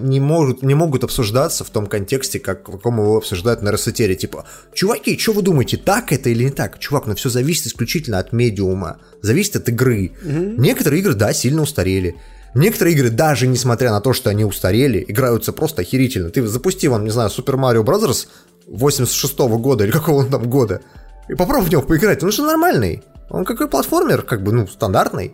не, 0.00 0.20
могут, 0.20 0.62
не 0.62 0.74
могут 0.74 1.04
обсуждаться 1.04 1.64
в 1.64 1.70
том 1.70 1.86
контексте, 1.86 2.38
как 2.38 2.68
в 2.68 2.72
каком 2.72 2.98
его 2.98 3.18
обсуждают 3.18 3.62
на 3.62 3.70
Росетере. 3.72 4.14
Типа, 4.14 4.44
чуваки, 4.72 5.18
что 5.18 5.32
вы 5.32 5.42
думаете, 5.42 5.76
так 5.76 6.12
это 6.12 6.30
или 6.30 6.44
не 6.44 6.50
так? 6.50 6.78
Чувак, 6.78 7.06
ну 7.06 7.14
все 7.14 7.28
зависит 7.28 7.66
исключительно 7.66 8.18
от 8.18 8.32
медиума, 8.32 8.98
зависит 9.22 9.56
от 9.56 9.68
игры. 9.68 10.12
Угу. 10.22 10.62
Некоторые 10.62 11.00
игры, 11.00 11.14
да, 11.14 11.32
сильно 11.32 11.62
устарели. 11.62 12.16
Некоторые 12.54 12.96
игры, 12.96 13.10
даже 13.10 13.46
несмотря 13.46 13.90
на 13.90 14.00
то, 14.00 14.12
что 14.12 14.30
они 14.30 14.44
устарели, 14.44 15.04
играются 15.06 15.52
просто 15.52 15.82
охерительно. 15.82 16.30
Ты 16.30 16.46
запусти, 16.46 16.88
вам, 16.88 17.04
не 17.04 17.10
знаю, 17.10 17.30
Super 17.30 17.56
Mario 17.56 17.84
Bros. 17.84 18.26
86 18.70 19.38
-го 19.38 19.58
года 19.58 19.84
или 19.84 19.90
какого 19.90 20.20
он 20.20 20.30
там 20.30 20.48
года, 20.48 20.80
и 21.28 21.34
попробуй 21.34 21.66
в 21.66 21.70
него 21.70 21.82
поиграть. 21.82 22.22
Он 22.22 22.32
же 22.32 22.42
нормальный. 22.42 23.02
Он 23.28 23.44
какой 23.44 23.68
платформер, 23.68 24.22
как 24.22 24.42
бы, 24.42 24.52
ну, 24.52 24.66
стандартный. 24.66 25.32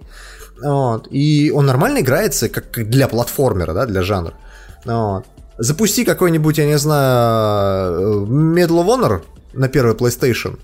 Вот. 0.63 1.09
И 1.11 1.51
он 1.55 1.67
нормально 1.67 2.01
играется, 2.01 2.49
как 2.49 2.89
для 2.89 3.09
платформера, 3.09 3.75
да, 3.75 3.87
для 3.87 4.03
жанра. 4.03 4.35
Вот. 4.85 5.25
Запусти 5.59 6.05
какой-нибудь, 6.05 6.59
я 6.59 6.67
не 6.67 6.79
знаю, 6.79 8.27
Medal 8.27 8.85
of 8.85 8.87
Honor 8.87 9.23
на 9.55 9.69
первый 9.69 9.95
PlayStation, 9.95 10.59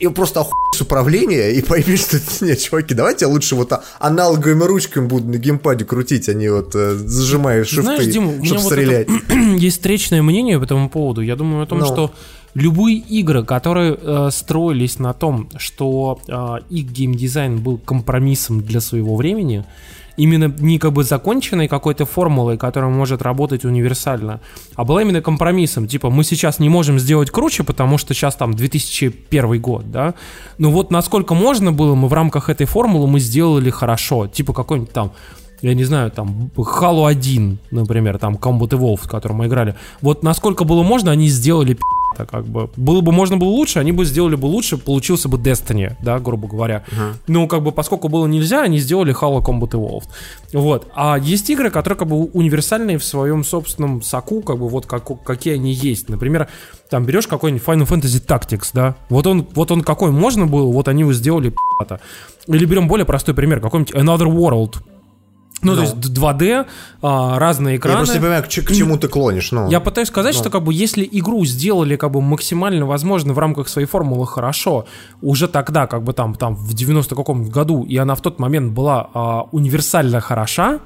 и 0.00 0.08
просто 0.08 0.40
охуеть 0.40 0.74
с 0.74 0.80
управления 0.80 1.50
и 1.50 1.62
пойми, 1.62 1.96
что 1.96 2.18
нет, 2.40 2.58
чуваки, 2.58 2.94
давайте 2.94 3.26
я 3.26 3.28
лучше 3.28 3.54
вот 3.54 3.72
аналоговыми 3.98 4.64
ручками 4.64 5.06
буду 5.06 5.28
на 5.28 5.36
геймпаде 5.36 5.84
крутить, 5.84 6.28
а 6.28 6.34
не 6.34 6.48
вот 6.48 6.74
э, 6.74 6.94
зажимая 6.94 7.64
шифты, 7.64 7.82
Знаешь, 7.82 8.06
Дим, 8.06 8.42
чтобы 8.44 8.62
стрелять. 8.62 9.08
Вот 9.08 9.22
это, 9.28 9.34
есть 9.58 9.76
встречное 9.76 10.22
мнение 10.22 10.58
по 10.58 10.64
этому 10.64 10.88
поводу. 10.88 11.20
Я 11.20 11.36
думаю 11.36 11.62
о 11.62 11.66
том, 11.66 11.78
no. 11.78 11.82
Ну. 11.82 11.86
что 11.86 12.14
любые 12.54 12.96
игры, 12.96 13.44
которые 13.44 13.96
э, 14.00 14.28
строились 14.32 14.98
на 14.98 15.12
том, 15.12 15.48
что 15.56 16.18
э, 16.26 16.56
их 16.70 16.90
геймдизайн 16.90 17.58
был 17.58 17.78
компромиссом 17.78 18.60
для 18.60 18.80
своего 18.80 19.16
времени, 19.16 19.64
именно 20.16 20.54
не 20.58 20.78
как 20.78 20.92
бы 20.92 21.04
законченной 21.04 21.68
какой-то 21.68 22.04
формулой, 22.04 22.58
которая 22.58 22.90
может 22.90 23.22
работать 23.22 23.64
универсально, 23.64 24.40
а 24.74 24.84
была 24.84 25.02
именно 25.02 25.22
компромиссом. 25.22 25.86
Типа, 25.86 26.10
мы 26.10 26.24
сейчас 26.24 26.58
не 26.58 26.68
можем 26.68 26.98
сделать 26.98 27.30
круче, 27.30 27.64
потому 27.64 27.98
что 27.98 28.12
сейчас 28.12 28.34
там 28.34 28.54
2001 28.54 29.60
год, 29.60 29.90
да? 29.90 30.14
Но 30.58 30.70
вот 30.70 30.90
насколько 30.90 31.34
можно 31.34 31.72
было, 31.72 31.94
мы 31.94 32.08
в 32.08 32.12
рамках 32.12 32.50
этой 32.50 32.66
формулы 32.66 33.06
мы 33.06 33.20
сделали 33.20 33.70
хорошо. 33.70 34.26
Типа 34.26 34.52
какой-нибудь 34.52 34.92
там 34.92 35.12
я 35.62 35.74
не 35.74 35.84
знаю, 35.84 36.10
там, 36.10 36.50
Halo 36.56 37.06
1, 37.06 37.58
например, 37.70 38.18
там, 38.18 38.36
Combat 38.36 38.70
Evolved, 38.70 39.00
в 39.02 39.08
котором 39.08 39.36
мы 39.36 39.46
играли. 39.46 39.74
Вот 40.00 40.22
насколько 40.22 40.64
было 40.64 40.82
можно, 40.82 41.10
они 41.10 41.28
сделали 41.28 41.78
так 42.16 42.30
как 42.30 42.46
бы. 42.46 42.70
Было 42.76 43.00
бы 43.00 43.12
можно 43.12 43.36
было 43.36 43.48
лучше, 43.48 43.78
они 43.78 43.92
бы 43.92 44.04
сделали 44.04 44.34
бы 44.36 44.46
лучше, 44.46 44.76
получился 44.76 45.28
бы 45.28 45.38
Destiny, 45.38 45.94
да, 46.02 46.18
грубо 46.18 46.48
говоря. 46.48 46.84
Uh-huh. 46.88 47.14
Ну, 47.26 47.48
как 47.48 47.62
бы, 47.62 47.72
поскольку 47.72 48.08
было 48.08 48.26
нельзя, 48.26 48.62
они 48.62 48.78
сделали 48.78 49.14
Halo 49.14 49.42
Combat 49.44 49.70
Evolved. 49.70 50.08
Вот. 50.52 50.88
А 50.94 51.18
есть 51.18 51.48
игры, 51.50 51.70
которые 51.70 51.98
как 51.98 52.08
бы 52.08 52.24
универсальные 52.24 52.98
в 52.98 53.04
своем 53.04 53.44
собственном 53.44 54.02
соку, 54.02 54.42
как 54.42 54.58
бы 54.58 54.68
вот 54.68 54.86
как, 54.86 55.22
какие 55.24 55.54
они 55.54 55.72
есть. 55.72 56.08
Например, 56.08 56.48
там 56.88 57.04
берешь 57.04 57.26
какой-нибудь 57.26 57.66
Final 57.66 57.86
Fantasy 57.86 58.24
Tactics, 58.24 58.70
да, 58.72 58.96
вот 59.08 59.26
он, 59.26 59.46
вот 59.54 59.70
он 59.70 59.82
какой 59.82 60.10
можно 60.10 60.46
был, 60.46 60.72
вот 60.72 60.88
они 60.88 61.00
его 61.02 61.12
сделали. 61.12 61.54
Или 62.46 62.64
берем 62.64 62.88
более 62.88 63.06
простой 63.06 63.34
пример, 63.34 63.60
какой-нибудь 63.60 63.94
Another 63.94 64.26
World, 64.26 64.78
ну, 65.62 65.72
ну, 65.72 65.76
то 65.76 65.82
есть 65.82 65.96
2D, 65.96 66.66
а, 67.02 67.38
разные 67.38 67.76
экраны. 67.76 67.94
Я 67.94 67.98
просто 67.98 68.14
не 68.14 68.20
понимаю, 68.20 68.42
к, 68.44 68.46
к 68.46 68.72
чему 68.74 68.96
ты 68.96 69.08
клонишь. 69.08 69.52
Ну. 69.52 69.68
Я 69.70 69.80
пытаюсь 69.80 70.08
сказать, 70.08 70.34
ну. 70.34 70.40
что 70.40 70.50
как 70.50 70.62
бы 70.62 70.72
если 70.72 71.06
игру 71.10 71.44
сделали 71.44 71.96
как 71.96 72.10
бы 72.12 72.22
максимально 72.22 72.86
возможно 72.86 73.34
в 73.34 73.38
рамках 73.38 73.68
своей 73.68 73.86
формулы 73.86 74.26
хорошо, 74.26 74.86
уже 75.20 75.48
тогда, 75.48 75.86
как 75.86 76.02
бы 76.02 76.12
там, 76.12 76.34
там 76.34 76.54
в 76.54 76.72
90 76.72 77.14
каком 77.14 77.44
году, 77.48 77.84
и 77.84 77.96
она 77.96 78.14
в 78.14 78.22
тот 78.22 78.38
момент 78.38 78.72
была 78.72 79.10
а, 79.12 79.42
универсально 79.52 80.20
хороша, 80.20 80.80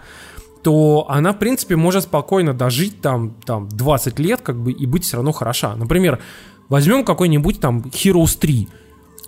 то 0.62 1.06
она, 1.09 1.32
в 1.32 1.38
принципе, 1.38 1.76
может 1.76 2.05
спокойно 2.05 2.55
дожить 2.55 3.01
там, 3.01 3.34
там 3.44 3.68
20 3.68 4.18
лет 4.18 4.40
как 4.40 4.56
бы 4.56 4.72
и 4.72 4.86
быть 4.86 5.05
все 5.05 5.16
равно 5.16 5.30
хороша. 5.32 5.76
Например, 5.76 6.18
возьмем 6.68 7.05
какой-нибудь 7.05 7.60
там 7.60 7.80
Heroes 7.80 8.38
3 8.38 8.68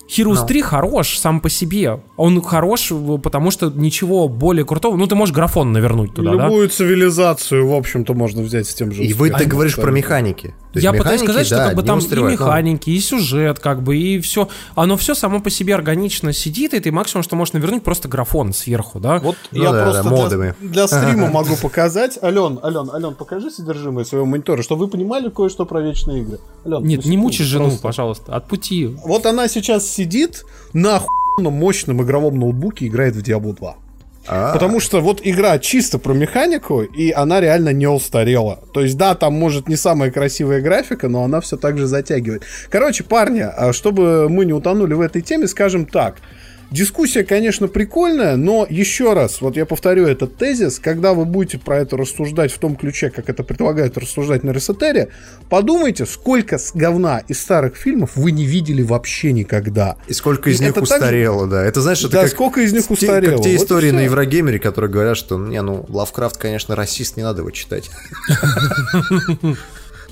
Heroes 0.09 0.43
no. 0.43 0.47
3 0.47 0.63
хорош 0.63 1.19
сам 1.19 1.41
по 1.41 1.49
себе. 1.49 2.01
Он 2.17 2.41
хорош, 2.43 2.93
потому 3.23 3.51
что 3.51 3.71
ничего 3.71 4.29
более 4.29 4.65
крутого. 4.65 4.97
Ну, 4.97 5.07
ты 5.07 5.15
можешь 5.15 5.35
графон 5.35 5.73
навернуть 5.73 6.15
туда, 6.15 6.33
Любую 6.33 6.69
да? 6.69 6.73
цивилизацию, 6.73 7.67
в 7.67 7.75
общем-то, 7.75 8.15
можно 8.15 8.43
взять 8.43 8.67
с 8.69 8.75
тем 8.75 8.93
же. 8.93 9.05
И 9.05 9.13
вы 9.13 9.31
ты 9.31 9.45
говоришь 9.45 9.77
про 9.77 9.91
механики. 9.91 10.55
Я 10.81 10.91
механики, 10.91 11.03
пытаюсь 11.03 11.21
сказать, 11.21 11.51
да, 11.51 11.57
что 11.57 11.67
как 11.67 11.77
бы 11.77 11.83
там 11.83 11.99
и 11.99 12.33
механики, 12.33 12.91
и 12.91 13.01
сюжет, 13.01 13.59
как 13.59 13.83
бы, 13.83 13.97
и 13.97 14.21
все. 14.21 14.49
Оно 14.75 14.97
все 14.97 15.15
само 15.15 15.41
по 15.41 15.51
себе 15.51 15.75
органично 15.75 16.33
сидит, 16.33 16.75
и 16.75 16.81
ты 16.81 16.93
максимум, 16.93 17.23
что 17.23 17.37
можешь 17.37 17.55
навернуть, 17.55 17.83
просто 17.83 18.09
графон 18.09 18.53
сверху, 18.53 19.01
да? 19.01 19.19
Вот 19.19 19.37
ну, 19.53 19.63
я 19.63 19.73
да, 19.73 19.83
просто 19.85 20.03
да, 20.05 20.11
модами. 20.11 20.55
Для, 20.61 20.71
для 20.71 20.87
стрима 20.87 21.29
могу 21.33 21.57
показать. 21.57 22.19
Ален, 22.23 22.59
Ален, 22.63 22.91
Ален, 22.93 23.15
покажи 23.15 23.51
содержимое 23.51 24.05
своего 24.05 24.27
монитора, 24.27 24.63
чтобы 24.63 24.85
вы 24.85 24.89
понимали 24.89 25.29
кое-что 25.29 25.67
про 25.67 25.81
вечные 25.81 26.23
игры. 26.23 26.39
Ален, 26.65 26.85
Нет, 26.85 27.05
не 27.05 27.17
мучи 27.17 27.43
жену, 27.45 27.67
просто. 27.67 27.83
пожалуйста, 27.83 28.37
от 28.37 28.49
пути. 28.49 28.87
Вот 29.05 29.27
она 29.27 29.49
сейчас 29.49 29.87
сидит 29.87 30.45
на 30.73 31.03
мощном 31.39 32.03
игровом 32.03 32.39
ноутбуке 32.39 32.87
играет 32.87 33.15
в 33.17 33.21
Diablo 33.21 33.55
2. 33.55 33.77
А-а-а. 34.29 34.53
Потому 34.53 34.81
что 34.81 35.01
вот 35.01 35.21
игра 35.23 35.59
чисто 35.59 35.99
про 35.99 36.13
механику, 36.13 36.83
и 36.83 37.11
она 37.11 37.41
реально 37.41 37.73
не 37.73 37.87
устарела. 37.87 38.61
То 38.73 38.83
есть, 38.83 38.97
да, 38.97 39.15
там 39.15 39.35
может 39.35 39.69
не 39.69 39.77
самая 39.77 40.11
красивая 40.11 40.61
графика, 40.61 41.09
но 41.09 41.25
она 41.25 41.41
все 41.41 41.57
так 41.57 41.79
же 41.79 41.87
затягивает. 41.87 42.45
Короче, 42.71 43.05
парни, 43.05 43.41
а 43.41 43.73
чтобы 43.73 44.29
мы 44.29 44.45
не 44.45 44.53
утонули 44.53 44.95
в 44.95 45.01
этой 45.01 45.23
теме, 45.23 45.47
скажем 45.47 45.87
так. 45.87 46.17
Дискуссия, 46.71 47.23
конечно, 47.23 47.69
прикольная, 47.69 48.37
но 48.37 48.67
еще 48.69 49.13
раз, 49.13 49.41
вот 49.41 49.57
я 49.57 49.67
повторю 49.67 50.07
этот 50.07 50.37
тезис, 50.37 50.81
когда 50.81 51.15
вы 51.15 51.25
будете 51.25 51.59
про 51.59 51.79
это 51.79 51.97
рассуждать 51.97 52.53
в 52.53 52.59
том 52.59 52.75
ключе, 52.77 53.11
как 53.11 53.29
это 53.29 53.45
предлагают 53.45 53.97
рассуждать 53.97 54.43
на 54.43 54.51
Ресетере, 54.51 55.11
подумайте, 55.49 56.07
сколько 56.07 56.59
говна 56.75 57.23
из 57.29 57.41
старых 57.41 57.77
фильмов 57.77 58.17
вы 58.17 58.33
не 58.33 58.45
видели 58.45 58.83
вообще 58.83 59.33
никогда. 59.33 59.97
И 60.09 60.13
сколько 60.13 60.51
из 60.51 60.61
и 60.61 60.65
них 60.65 60.77
устарело, 60.77 61.43
так... 61.43 61.51
да. 61.51 61.65
Это 61.65 61.81
знаешь, 61.81 62.01
это 62.01 62.11
да, 62.11 62.23
как, 62.23 62.31
сколько 62.31 62.61
из 62.61 62.73
них 62.73 62.91
устарело. 62.91 63.37
Как 63.37 63.45
те 63.45 63.53
вот 63.53 63.63
истории 63.63 63.91
на 63.93 64.01
Еврогеймере, 64.01 64.59
которые 64.59 64.91
говорят, 64.91 65.17
что, 65.17 65.39
не, 65.39 65.63
ну, 65.63 65.87
Лавкрафт, 65.89 66.37
конечно, 66.37 66.75
расист, 66.75 67.17
не 67.17 67.23
надо 67.23 67.43
его 67.43 67.51
читать. 67.53 67.91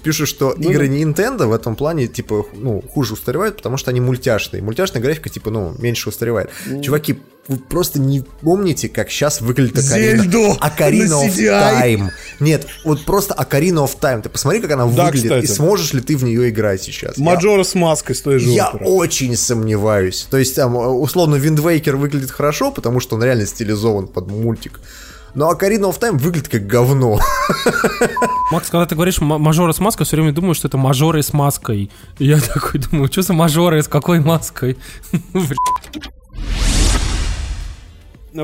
пишут, 0.04 0.28
что 0.28 0.54
ну, 0.56 0.70
игры. 0.70 0.86
Nintendo 0.86 1.46
в 1.46 1.52
этом 1.52 1.74
плане, 1.74 2.06
типа, 2.06 2.46
ну, 2.52 2.82
хуже 2.82 3.14
устаревают, 3.14 3.56
потому 3.56 3.76
что 3.76 3.90
они 3.90 4.00
мультяшные. 4.00 4.62
Мультяшная 4.62 5.02
графика, 5.02 5.28
типа, 5.28 5.50
ну, 5.50 5.74
меньше 5.78 6.10
устаревает. 6.10 6.50
Mm. 6.66 6.82
Чуваки, 6.82 7.18
вы 7.48 7.58
просто 7.58 7.98
не 7.98 8.22
помните, 8.40 8.88
как 8.88 9.10
сейчас 9.10 9.40
выглядит 9.40 9.78
Акарина. 9.78 10.56
Акарина 10.60 11.14
of 11.14 11.36
Time. 11.36 12.10
Нет, 12.40 12.66
вот 12.84 13.04
просто 13.04 13.34
Акарина 13.34 13.80
of 13.80 13.98
Time. 14.00 14.22
Ты 14.22 14.28
посмотри, 14.28 14.60
как 14.60 14.70
она 14.70 14.86
да, 14.86 15.06
выглядит, 15.06 15.30
кстати. 15.30 15.44
и 15.44 15.48
сможешь 15.48 15.92
ли 15.92 16.00
ты 16.00 16.16
в 16.16 16.24
нее 16.24 16.48
играть 16.48 16.82
сейчас. 16.82 17.18
Маджора 17.18 17.58
я... 17.58 17.64
с 17.64 17.74
маской 17.74 18.14
с 18.14 18.20
той 18.20 18.38
же 18.38 18.48
Я 18.50 18.68
оперы. 18.68 18.86
очень 18.86 19.36
сомневаюсь. 19.36 20.26
То 20.30 20.38
есть, 20.38 20.54
там, 20.54 20.76
условно, 20.76 21.36
Wind 21.36 21.58
Waker 21.58 21.96
выглядит 21.96 22.30
хорошо, 22.30 22.70
потому 22.70 23.00
что 23.00 23.16
он 23.16 23.24
реально 23.24 23.46
стилизован 23.46 24.06
под 24.06 24.28
мультик. 24.28 24.80
Ну, 25.34 25.48
а 25.48 25.56
Карина 25.56 25.86
of 25.86 25.98
Time 25.98 26.16
выглядит 26.16 26.48
как 26.48 26.66
говно. 26.66 27.18
Макс, 28.52 28.70
когда 28.70 28.86
ты 28.86 28.94
говоришь 28.94 29.20
мажоры 29.20 29.72
с 29.72 29.80
маской, 29.80 30.04
все 30.04 30.16
время 30.16 30.32
думаю, 30.32 30.54
что 30.54 30.68
это 30.68 30.78
мажоры 30.78 31.22
с 31.22 31.32
маской. 31.32 31.90
И 32.18 32.26
я 32.26 32.40
такой 32.40 32.80
думаю, 32.80 33.10
что 33.10 33.22
за 33.22 33.32
мажоры 33.32 33.82
с 33.82 33.88
какой 33.88 34.20
маской? 34.20 34.78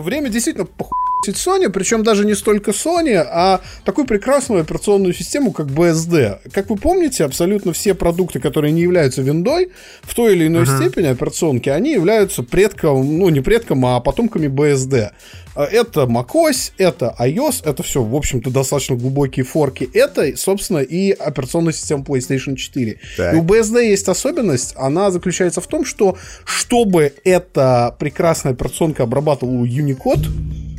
время 0.00 0.30
действительно 0.30 0.66
похуй 0.66 0.96
Sony, 1.28 1.68
причем 1.68 2.02
даже 2.02 2.24
не 2.24 2.34
столько 2.34 2.70
Sony, 2.70 3.14
а 3.16 3.60
такую 3.84 4.06
прекрасную 4.06 4.62
операционную 4.62 5.12
систему, 5.14 5.52
как 5.52 5.66
BSD. 5.66 6.50
Как 6.52 6.70
вы 6.70 6.76
помните, 6.76 7.24
абсолютно 7.24 7.72
все 7.72 7.94
продукты, 7.94 8.40
которые 8.40 8.72
не 8.72 8.82
являются 8.82 9.22
виндой, 9.22 9.70
в 10.02 10.14
той 10.14 10.32
или 10.34 10.46
иной 10.46 10.64
uh-huh. 10.64 10.76
степени 10.76 11.06
операционки, 11.06 11.68
они 11.68 11.92
являются 11.92 12.42
предком, 12.42 13.18
ну 13.18 13.28
не 13.28 13.40
предком, 13.40 13.84
а 13.86 14.00
потомками 14.00 14.46
BSD. 14.46 15.10
А 15.54 15.64
это 15.64 16.02
macOS, 16.02 16.72
это 16.78 17.14
iOS, 17.18 17.62
это 17.64 17.82
все, 17.82 18.02
в 18.02 18.14
общем-то, 18.14 18.50
достаточно 18.50 18.96
глубокие 18.96 19.44
форки. 19.44 19.88
Это, 19.92 20.36
собственно, 20.36 20.78
и 20.78 21.10
операционная 21.10 21.72
система 21.72 22.04
PlayStation 22.04 22.54
4. 22.54 22.98
Так. 23.16 23.34
И 23.34 23.36
у 23.36 23.42
BSD 23.42 23.88
есть 23.88 24.08
особенность, 24.08 24.74
она 24.76 25.10
заключается 25.10 25.60
в 25.60 25.66
том, 25.66 25.84
что 25.84 26.16
чтобы 26.44 27.12
эта 27.24 27.94
прекрасная 27.98 28.52
операционка 28.52 29.02
обрабатывала 29.02 29.64
Unicode, 29.64 30.28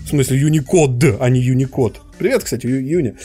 в 0.05 0.09
смысле 0.09 0.41
Unicode, 0.47 1.17
а 1.19 1.29
не 1.29 1.41
Unicode. 1.41 1.97
Привет, 2.17 2.43
кстати, 2.43 2.67
Юни. 2.67 3.15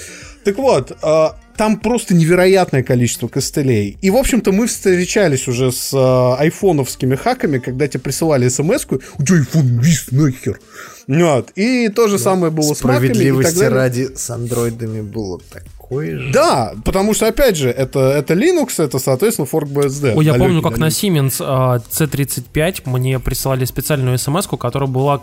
Так 0.45 0.57
вот, 0.59 0.97
а, 1.03 1.37
там 1.57 1.81
просто 1.81 2.15
невероятное 2.15 2.83
количество 2.83 3.29
костылей. 3.29 3.99
И, 4.01 4.11
в 4.11 4.17
общем-то, 4.17 4.53
мы 4.53 4.67
встречались 4.67 5.49
уже 5.49 5.73
с 5.73 5.93
э, 5.93 6.41
айфоновскими 6.41 7.15
хаками, 7.15 7.59
когда 7.59 7.89
тебе 7.89 8.01
присылали 8.01 8.49
смс-ку, 8.49 9.01
у 9.19 9.23
тебя 9.25 9.39
айфон 9.39 9.79
вис 9.81 10.07
нахер. 10.11 10.61
Вот. 11.09 11.51
И 11.57 11.89
то 11.89 12.09
же 12.09 12.19
да. 12.19 12.25
самое 12.25 12.53
было 12.53 12.75
с 12.75 12.83
маками. 12.83 13.09
Справедливости 13.09 13.65
ради 13.65 14.09
с 14.15 14.31
андроидами 14.31 15.01
было 15.01 15.41
такое 15.87 16.19
же. 16.19 16.33
Да, 16.33 16.75
потому 16.85 17.15
что, 17.15 17.27
опять 17.27 17.57
же, 17.57 17.71
это, 17.71 18.01
это 18.01 18.35
Linux, 18.35 18.83
это, 18.83 18.99
соответственно, 18.99 19.47
ForkBSD. 19.51 20.15
Ой, 20.15 20.25
я 20.25 20.35
помню, 20.35 20.63
как 20.63 20.79
на 20.79 20.87
Siemens 20.87 21.41
uh, 21.41 21.83
C35 21.91 22.83
мне 22.87 23.19
присылали 23.19 23.65
специальную 23.65 24.19
смс 24.19 24.47
которая 24.47 24.89
была 24.89 25.21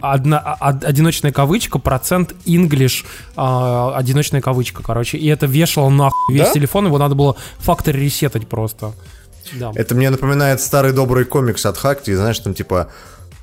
одна, 0.00 0.38
одиночная 0.38 1.32
кавычка, 1.32 1.78
процент 1.78 2.34
English, 2.46 3.04
uh, 3.36 3.94
одиночная 3.94 4.40
кавычка, 4.40 4.82
короче. 4.82 5.18
И 5.18 5.26
это 5.26 5.46
вешало 5.46 5.90
нахуй 5.90 6.34
весь 6.34 6.48
да? 6.48 6.52
телефон, 6.52 6.86
его 6.86 6.98
надо 6.98 7.14
было 7.14 7.36
фактор 7.58 7.94
ресетать 7.94 8.46
просто. 8.46 8.92
Да. 9.52 9.72
Это 9.74 9.94
мне 9.94 10.10
напоминает 10.10 10.60
старый 10.60 10.92
добрый 10.92 11.24
комикс 11.24 11.64
от 11.64 11.78
Хакти, 11.78 12.14
знаешь, 12.14 12.38
там 12.38 12.52
типа 12.54 12.88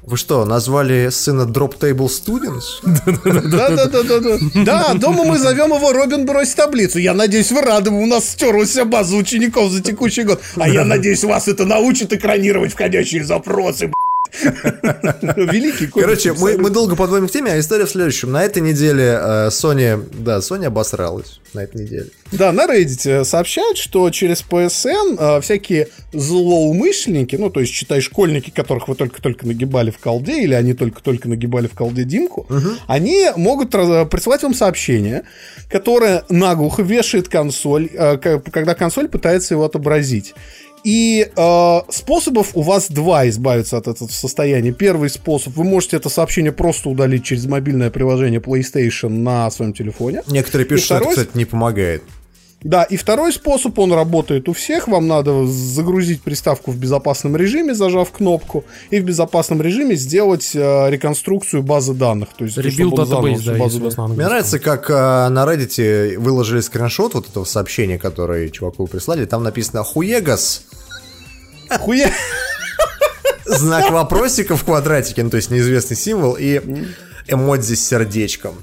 вы 0.08 0.18
что, 0.18 0.46
назвали 0.46 1.10
сына 1.10 1.42
Drop 1.42 1.80
Table 1.80 2.08
Students? 2.08 2.82
Да-да-да-да. 3.50 4.38
Да, 4.64 4.94
дома 4.94 5.24
мы 5.24 5.40
зовем 5.40 5.74
его 5.74 5.94
Робин 5.94 6.26
Брось 6.26 6.54
таблицу. 6.54 7.00
Я 7.00 7.14
надеюсь, 7.14 7.52
вы 7.52 7.62
рады, 7.62 7.90
у 7.90 8.06
нас 8.06 8.30
стерлась 8.30 8.76
база 8.86 9.16
учеников 9.16 9.72
за 9.72 9.82
текущий 9.82 10.24
год. 10.24 10.42
А 10.58 10.70
я 10.70 10.86
надеюсь, 10.86 11.24
вас 11.24 11.48
это 11.48 11.66
научит 11.66 12.14
экранировать 12.14 12.74
входящие 12.74 13.24
запросы, 13.24 13.92
Великий 15.36 15.88
Короче, 15.88 16.34
мы, 16.34 16.58
мы 16.58 16.70
долго 16.70 16.96
подводим 16.96 17.28
к 17.28 17.32
теме, 17.32 17.52
а 17.52 17.60
история 17.60 17.86
в 17.86 17.90
следующем. 17.90 18.32
На 18.32 18.44
этой 18.44 18.62
неделе 18.62 19.20
э, 19.22 19.48
Sony, 19.50 20.04
да, 20.14 20.40
Sony 20.40 20.66
обосралась 20.66 21.40
на 21.54 21.62
этой 21.62 21.84
неделе. 21.84 22.08
Да, 22.32 22.52
на 22.52 22.66
Reddit 22.66 23.24
сообщают, 23.24 23.78
что 23.78 24.10
через 24.10 24.44
PSN 24.44 25.18
э, 25.18 25.42
всякие 25.42 25.88
злоумышленники, 26.12 27.36
ну, 27.36 27.50
то 27.50 27.62
есть, 27.62 27.74
считай, 27.74 28.02
школьники, 28.02 28.50
которых 28.50 28.88
вы 28.88 28.96
только-только 28.96 29.48
нагибали 29.48 29.92
в 29.92 29.98
колде, 30.00 30.42
или 30.42 30.54
они 30.54 30.74
только-только 30.74 31.30
нагибали 31.30 31.68
в 31.68 31.74
колде 31.74 32.04
Димку, 32.04 32.42
угу. 32.50 32.70
они 32.88 33.28
могут 33.36 33.72
присылать 33.72 34.44
вам 34.44 34.54
сообщение, 34.54 35.24
которое 35.70 36.24
наглухо 36.30 36.84
вешает 36.84 37.30
консоль, 37.30 37.90
э, 37.94 38.18
когда 38.18 38.76
консоль 38.76 39.08
пытается 39.08 39.54
его 39.54 39.66
отобразить. 39.66 40.34
И 40.86 41.28
э, 41.36 41.80
способов 41.90 42.52
у 42.54 42.62
вас 42.62 42.92
два 42.92 43.28
избавиться 43.28 43.78
от 43.78 43.88
этого 43.88 44.08
состояния. 44.08 44.72
Первый 44.72 45.10
способ, 45.10 45.56
вы 45.56 45.64
можете 45.64 45.98
это 45.98 46.10
сообщение 46.10 46.52
просто 46.52 46.90
удалить 46.90 47.24
через 47.24 47.48
мобильное 47.48 47.90
приложение 47.90 48.40
PlayStation 48.40 49.10
на 49.10 49.50
своем 49.50 49.74
телефоне. 49.74 50.22
Некоторые 50.28 50.68
пишут, 50.68 50.86
второй... 50.86 51.12
что 51.12 51.22
это, 51.22 51.22
кстати, 51.22 51.38
не 51.40 51.46
помогает. 51.46 52.04
Да, 52.66 52.84
и 52.84 52.98
второй 52.98 53.32
способ, 53.32 53.78
он 53.78 53.94
работает 53.94 54.48
у 54.50 54.54
всех. 54.54 54.88
Вам 54.88 55.08
надо 55.08 55.46
загрузить 55.46 56.22
приставку 56.22 56.72
в 56.72 56.78
безопасном 56.78 57.36
режиме, 57.36 57.74
зажав 57.74 58.12
кнопку, 58.12 58.64
и 58.90 59.00
в 59.00 59.04
безопасном 59.04 59.62
режиме 59.64 59.96
сделать 59.96 60.52
э, 60.56 60.90
реконструкцию 60.90 61.64
базы 61.64 61.94
данных. 61.94 62.30
То 62.38 62.46
есть, 62.46 62.58
Rebuild 62.58 62.92
database, 62.92 63.44
да, 63.46 63.54
базу 63.56 63.80
данных. 63.80 64.18
Мне 64.18 64.26
нравится, 64.26 64.60
как 64.60 64.90
э, 64.90 64.94
на 64.94 65.46
Reddit 65.46 66.18
выложили 66.18 66.60
скриншот 66.62 67.16
вот 67.16 67.30
этого 67.30 67.44
сообщения, 67.44 68.00
которое 68.00 68.50
чуваку 68.50 68.88
прислали. 68.88 69.26
Там 69.26 69.44
написано 69.44 69.84
«Хуегас». 69.84 70.64
Хуя... 71.80 72.12
Знак 73.46 73.92
вопросика 73.92 74.58
в 74.58 74.64
квадратике, 74.64 75.24
ну, 75.24 75.30
то 75.30 75.38
есть 75.38 75.52
неизвестный 75.52 75.96
символ, 75.96 76.36
и 76.40 76.62
эмодзи 77.28 77.76
с 77.76 77.88
сердечком. 77.88 78.56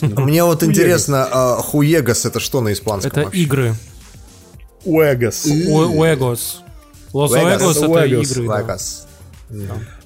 Мне 0.00 0.44
вот 0.44 0.62
интересно, 0.62 1.28
а 1.30 1.56
хуегас 1.56 2.24
это 2.24 2.38
что 2.38 2.60
на 2.60 2.72
испанском? 2.72 3.26
Это 3.26 3.36
игры. 3.36 3.74
Уэгас. 4.84 5.46
Уэгос. 5.46 6.62
Лос 7.12 7.30
Уэгос 7.32 7.76
это 7.76 8.04
игры. 8.04 8.78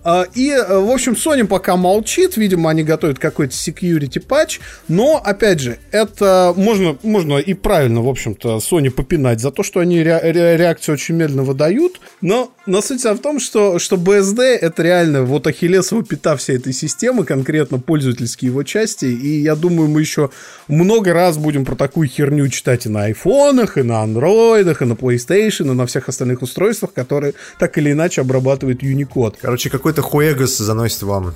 А, 0.09 0.24
и, 0.37 0.51
э, 0.51 0.78
в 0.78 0.89
общем, 0.89 1.15
Sony 1.15 1.45
пока 1.45 1.77
молчит, 1.77 2.37
видимо, 2.37 2.70
они 2.70 2.85
готовят 2.85 3.19
какой-то 3.19 3.53
security 3.53 4.20
патч, 4.20 4.61
но, 4.87 5.16
опять 5.16 5.59
же, 5.59 5.78
это 5.91 6.55
можно, 6.57 6.97
можно 7.03 7.39
и 7.39 7.55
правильно, 7.55 8.01
в 8.03 8.09
общем-то, 8.09 8.59
Sony 8.59 8.91
попинать 8.91 9.41
за 9.41 9.51
то, 9.51 9.65
что 9.65 9.81
они 9.81 10.01
ре- 10.05 10.20
ре- 10.23 10.57
реакцию 10.57 10.93
очень 10.93 11.16
медленно 11.16 11.43
выдают, 11.43 12.01
но, 12.20 12.53
но 12.66 12.83
суть 12.83 13.03
в 13.03 13.19
том, 13.19 13.41
что, 13.41 13.81
что 13.81 13.97
BSD 13.97 14.43
это 14.43 14.81
реально 14.85 15.24
вот 15.24 15.49
ахиллесова 15.49 16.05
пята 16.05 16.37
всей 16.37 16.59
этой 16.59 16.73
системы, 16.73 17.24
конкретно 17.24 17.81
пользовательские 17.81 18.53
его 18.53 18.62
части, 18.62 19.07
и 19.07 19.41
я 19.41 19.57
думаю, 19.57 19.91
мы 19.91 20.03
еще 20.03 20.31
много 20.69 21.15
раз 21.15 21.37
будем 21.37 21.65
про 21.65 21.74
такую 21.74 22.07
херню 22.07 22.47
читать 22.47 22.87
и 22.87 22.89
на 22.89 23.07
айфонах, 23.07 23.77
и 23.77 23.83
на 23.83 24.03
андроидах, 24.03 24.83
и 24.83 24.85
на 24.85 24.93
PlayStation, 24.93 25.73
и 25.73 25.74
на 25.74 25.85
всех 25.87 26.09
остальных 26.09 26.43
устройствах, 26.43 26.93
которые 26.93 27.35
так 27.59 27.77
или 27.77 27.91
иначе 27.91 28.20
обрабатывают 28.20 28.85
Unicode. 28.85 29.35
Короче, 29.41 29.69
какой 29.69 29.95
какой-то 29.97 30.02
хуэгос 30.02 30.59
заносит 30.59 31.02
вам. 31.02 31.35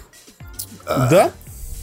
Да? 0.87 1.33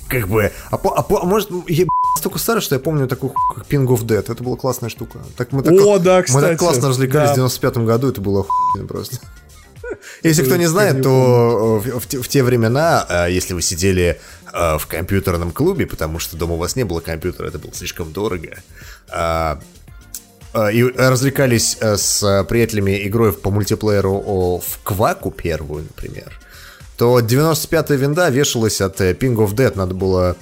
как 0.09 0.29
бы. 0.29 0.51
А, 0.71 0.75
а, 0.75 1.05
а 1.09 1.25
может, 1.25 1.49
я 1.67 1.85
столько 2.17 2.39
старый, 2.39 2.61
что 2.61 2.75
я 2.75 2.79
помню 2.79 3.09
такую 3.09 3.33
как 3.53 3.65
Ping 3.67 3.85
of 3.87 4.05
Dead. 4.05 4.19
Это 4.19 4.41
была 4.41 4.55
классная 4.55 4.89
штука. 4.89 5.19
Так 5.35 5.51
мы 5.51 5.63
так, 5.63 5.73
О, 5.73 5.99
да, 5.99 6.23
кстати. 6.23 6.41
Мы 6.41 6.49
так 6.49 6.59
классно 6.59 6.87
развлекались 6.87 7.29
да. 7.29 7.33
в 7.33 7.37
95 7.37 7.77
году, 7.79 8.09
это 8.09 8.21
было 8.21 8.39
охуенно 8.39 8.87
просто. 8.87 9.17
Если 10.23 10.43
кто 10.43 10.55
не 10.55 10.67
знает, 10.67 11.03
то 11.03 11.81
в, 11.83 11.99
в, 11.99 12.23
в 12.23 12.27
те 12.29 12.41
времена, 12.41 13.05
а, 13.09 13.27
если 13.27 13.53
вы 13.53 13.61
сидели 13.61 14.19
в 14.53 14.81
компьютерном 14.87 15.51
клубе, 15.51 15.85
потому 15.85 16.19
что 16.19 16.37
дома 16.37 16.53
у 16.53 16.57
вас 16.57 16.77
не 16.77 16.85
было 16.85 17.01
компьютера, 17.01 17.47
это 17.47 17.59
было 17.59 17.73
слишком 17.73 18.13
дорого, 18.13 18.57
а, 19.09 19.59
и 20.53 20.83
развлекались 20.83 21.77
с 21.81 22.45
приятелями 22.49 23.05
игрой 23.07 23.33
по 23.33 23.51
мультиплееру 23.51 24.61
в 24.65 24.79
Кваку 24.83 25.31
первую, 25.31 25.83
например, 25.83 26.39
то 26.98 27.19
95-я 27.19 27.95
винда 27.95 28.30
вешалась 28.30 28.82
от 28.82 28.99
э, 29.02 29.14
Ping 29.14 29.36
of 29.36 29.53
Dead. 29.53 29.72
Надо 29.76 29.94
было 29.94 30.36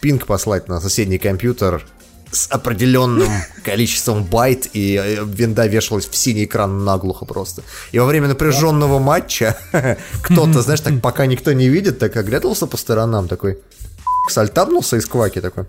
пинг 0.00 0.26
послать 0.26 0.68
на 0.68 0.80
соседний 0.80 1.18
компьютер 1.18 1.84
с 2.30 2.46
определенным 2.50 3.28
количеством 3.64 4.24
байт, 4.24 4.68
и 4.74 5.00
э, 5.02 5.24
винда 5.24 5.66
вешалась 5.66 6.06
в 6.06 6.14
синий 6.14 6.44
экран 6.44 6.84
наглухо 6.84 7.24
просто. 7.24 7.62
И 7.92 7.98
во 7.98 8.04
время 8.04 8.28
напряженного 8.28 8.98
матча 8.98 9.56
кто-то, 10.22 10.60
знаешь, 10.62 10.80
так 10.80 11.00
пока 11.00 11.26
никто 11.26 11.52
не 11.52 11.68
видит, 11.68 11.98
так 11.98 12.16
оглядывался 12.16 12.66
по 12.66 12.76
сторонам, 12.76 13.26
такой 13.26 13.58
сальтабнулся 14.30 14.96
из 14.96 15.06
кваки 15.06 15.40
такой. 15.40 15.64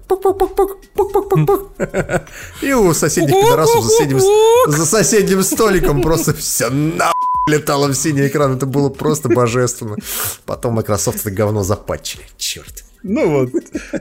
И 2.61 2.73
у 2.73 2.93
соседних 2.93 3.33
пидорасов 3.33 3.83
за 3.83 3.89
соседним, 3.89 4.19
за 4.67 4.85
соседним 4.85 5.43
столиком 5.43 6.01
просто 6.01 6.33
все 6.33 6.69
на 6.69 7.11
летало 7.47 7.87
в 7.87 7.95
синий 7.95 8.27
экран. 8.27 8.55
Это 8.55 8.65
было 8.65 8.89
просто 8.89 9.29
божественно. 9.29 9.97
Потом 10.45 10.75
Microsoft 10.75 11.21
это 11.21 11.31
говно 11.31 11.63
запатчили. 11.63 12.23
Черт. 12.37 12.83
Ну 13.07 13.29
вот. 13.29 13.51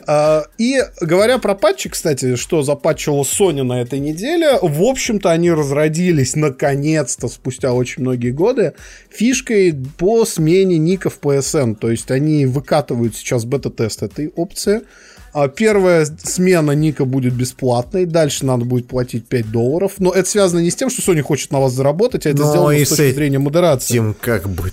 А, 0.07 0.47
и 0.57 0.83
говоря 1.03 1.37
про 1.39 1.55
патчи, 1.55 1.91
кстати, 1.91 2.37
что 2.37 2.63
запатчила 2.63 3.23
Sony 3.23 3.63
на 3.63 3.83
этой 3.83 3.99
неделе, 3.99 4.59
в 4.63 4.83
общем-то, 4.83 5.31
они 5.31 5.51
разродились 5.53 6.37
наконец-то, 6.37 7.29
спустя 7.29 7.75
очень 7.75 8.01
многие 8.01 8.31
годы, 8.31 8.73
фишкой 9.11 9.75
по 9.99 10.25
смене 10.25 10.79
ников 10.79 11.19
PSN. 11.21 11.75
То 11.75 11.91
есть 11.91 12.11
они 12.11 12.47
выкатывают 12.47 13.15
сейчас 13.15 13.45
бета-тест 13.45 14.03
этой 14.03 14.29
опции. 14.29 14.81
А 15.35 15.49
первая 15.49 16.07
смена 16.23 16.71
ника 16.73 17.05
будет 17.05 17.35
бесплатной, 17.35 18.07
дальше 18.07 18.47
надо 18.47 18.65
будет 18.65 18.87
платить 18.87 19.27
5 19.27 19.51
долларов. 19.51 19.95
Но 19.99 20.13
это 20.13 20.29
связано 20.29 20.61
не 20.61 20.71
с 20.71 20.77
тем, 20.77 20.91
что 20.91 21.03
Sony 21.03 21.23
хочет 21.23 21.51
на 21.51 21.61
вас 21.61 21.73
заработать, 21.73 22.25
а 22.27 22.31
это 22.31 22.43
но 22.43 22.51
сделано 22.51 22.85
с 22.85 22.89
точки 22.89 23.13
зрения 23.13 23.41
модерации. 23.41 23.95
Тем 23.95 24.15
как 24.21 24.49
бы 24.49 24.71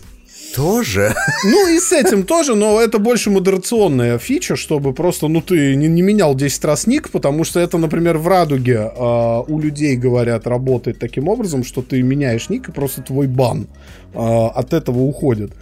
тоже. 0.55 1.15
Ну 1.43 1.67
и 1.67 1.79
с 1.79 1.91
этим 1.91 2.23
тоже, 2.23 2.53
но 2.53 2.79
это 2.79 2.99
больше 2.99 3.31
модерационная 3.31 4.19
фича, 4.19 4.55
чтобы 4.55 4.93
просто, 4.93 5.27
ну 5.27 5.41
ты 5.41 5.75
не, 5.75 5.87
не 5.87 6.03
менял 6.03 6.35
10 6.35 6.65
раз 6.65 6.85
ник, 6.85 7.09
потому 7.09 7.43
что 7.43 7.59
это, 7.59 7.79
например, 7.79 8.19
в 8.19 8.27
радуге 8.27 8.91
э, 8.95 9.43
у 9.47 9.59
людей, 9.59 9.95
говорят, 9.95 10.45
работает 10.45 10.99
таким 10.99 11.27
образом, 11.27 11.63
что 11.63 11.81
ты 11.81 12.03
меняешь 12.03 12.49
ник, 12.49 12.69
и 12.69 12.71
просто 12.71 13.01
твой 13.01 13.25
бан 13.25 13.67
э, 14.13 14.17
от 14.19 14.73
этого 14.73 14.99
уходит. 14.99 15.53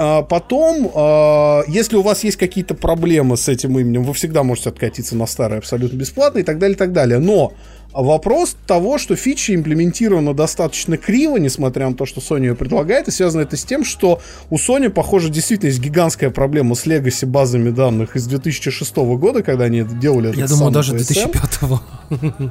А 0.00 0.22
потом, 0.22 0.92
а, 0.94 1.62
если 1.66 1.96
у 1.96 2.02
вас 2.02 2.22
есть 2.22 2.36
какие-то 2.36 2.74
проблемы 2.74 3.36
с 3.36 3.48
этим 3.48 3.76
именем, 3.80 4.04
вы 4.04 4.14
всегда 4.14 4.44
можете 4.44 4.68
откатиться 4.68 5.16
на 5.16 5.26
старое 5.26 5.58
абсолютно 5.58 5.96
бесплатно 5.96 6.38
и 6.38 6.44
так 6.44 6.60
далее, 6.60 6.76
и 6.76 6.78
так 6.78 6.92
далее. 6.92 7.18
Но 7.18 7.52
вопрос 7.92 8.56
того, 8.68 8.98
что 8.98 9.16
фича 9.16 9.56
имплементирована 9.56 10.34
достаточно 10.34 10.96
криво, 10.96 11.36
несмотря 11.38 11.88
на 11.88 11.96
то, 11.96 12.06
что 12.06 12.20
Sony 12.20 12.42
ее 12.42 12.54
предлагает, 12.54 13.08
и 13.08 13.10
связано 13.10 13.42
это 13.42 13.56
с 13.56 13.64
тем, 13.64 13.84
что 13.84 14.20
у 14.50 14.56
Sony, 14.56 14.88
похоже, 14.88 15.30
действительно 15.30 15.70
есть 15.70 15.80
гигантская 15.80 16.30
проблема 16.30 16.76
с 16.76 16.86
Legacy 16.86 17.26
базами 17.26 17.70
данных 17.70 18.14
из 18.14 18.24
2006 18.28 18.94
года, 18.96 19.42
когда 19.42 19.64
они 19.64 19.78
это 19.78 19.96
делали. 19.96 20.32
Я 20.38 20.46
думаю, 20.46 20.70
даже 20.70 20.94
2005 20.94 21.58
-го. 21.62 22.50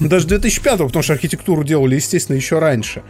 Даже 0.00 0.26
2005 0.26 0.86
потому 0.86 1.02
что 1.02 1.12
архитектуру 1.12 1.64
делали, 1.64 1.96
естественно, 1.96 2.36
еще 2.36 2.58
раньше. 2.58 3.02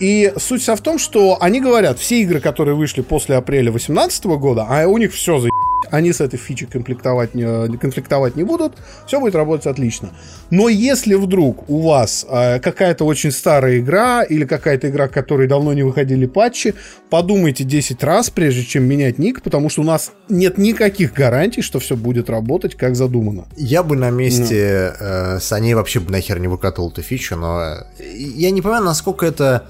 И 0.00 0.32
суть 0.36 0.62
вся 0.62 0.76
в 0.76 0.80
том, 0.80 0.98
что 0.98 1.38
они 1.40 1.60
говорят, 1.60 1.98
все 1.98 2.22
игры, 2.22 2.40
которые 2.40 2.74
вышли 2.74 3.02
после 3.02 3.36
апреля 3.36 3.70
2018 3.70 4.24
года, 4.26 4.66
а 4.68 4.86
у 4.86 4.98
них 4.98 5.12
все 5.12 5.38
за 5.38 5.48
они 5.90 6.12
с 6.12 6.20
этой 6.20 6.38
фичей 6.38 6.66
конфликтовать 6.66 7.34
не, 7.34 7.78
конфликтовать 7.78 8.36
не 8.36 8.42
будут, 8.42 8.74
все 9.06 9.20
будет 9.20 9.34
работать 9.34 9.66
отлично. 9.66 10.10
Но 10.50 10.68
если 10.68 11.14
вдруг 11.14 11.68
у 11.68 11.82
вас 11.82 12.26
э, 12.28 12.60
какая-то 12.60 13.04
очень 13.04 13.30
старая 13.30 13.78
игра 13.78 14.22
или 14.22 14.44
какая-то 14.44 14.88
игра, 14.88 15.08
к 15.08 15.12
которой 15.12 15.46
давно 15.46 15.72
не 15.72 15.82
выходили 15.82 16.26
патчи, 16.26 16.74
подумайте 17.10 17.64
10 17.64 18.02
раз, 18.04 18.30
прежде 18.30 18.64
чем 18.64 18.84
менять 18.84 19.18
ник, 19.18 19.42
потому 19.42 19.70
что 19.70 19.82
у 19.82 19.84
нас 19.84 20.12
нет 20.28 20.58
никаких 20.58 21.12
гарантий, 21.14 21.62
что 21.62 21.78
все 21.78 21.96
будет 21.96 22.28
работать 22.28 22.74
как 22.74 22.96
задумано. 22.96 23.46
Я 23.56 23.82
бы 23.82 23.96
на 23.96 24.10
месте 24.10 24.94
ну. 25.00 25.06
э, 25.06 25.38
Sony 25.38 25.74
вообще 25.74 26.00
бы 26.00 26.10
нахер 26.10 26.38
не 26.38 26.48
выкатывал 26.48 26.90
эту 26.90 27.02
фичу, 27.02 27.36
но 27.36 27.76
э, 27.98 28.04
я 28.16 28.50
не 28.50 28.62
понимаю, 28.62 28.84
насколько 28.84 29.26
это 29.26 29.66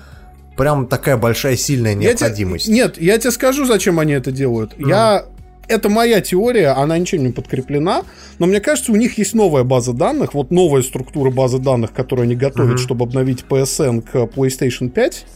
прям 0.59 0.89
такая 0.89 1.17
большая 1.17 1.57
сильная 1.57 1.95
необходимость. 1.95 2.67
Я 2.67 2.75
те, 2.75 2.81
нет, 2.81 3.01
я 3.01 3.17
тебе 3.17 3.31
скажу, 3.31 3.65
зачем 3.65 3.99
они 4.01 4.13
это 4.13 4.33
делают. 4.33 4.75
Mm. 4.77 4.89
Я 4.89 5.25
это 5.69 5.89
моя 5.89 6.21
теория, 6.21 6.71
она 6.71 6.99
ничем 6.99 7.23
не 7.23 7.31
подкреплена, 7.31 8.03
но 8.39 8.47
мне 8.47 8.61
кажется, 8.61 8.91
у 8.91 8.97
них 8.97 9.19
есть 9.19 9.35
новая 9.35 9.65
база 9.65 9.93
данных, 9.93 10.35
вот 10.35 10.51
новая 10.51 10.83
структура 10.83 11.31
базы 11.31 11.59
данных, 11.59 11.93
которую 11.93 12.25
они 12.25 12.35
готовят, 12.35 12.77
mm-hmm. 12.77 12.83
чтобы 12.83 13.05
обновить 13.05 13.45
PSN 13.49 14.03
к 14.03 14.15
PlayStation 14.35 14.89
5. 14.89 15.27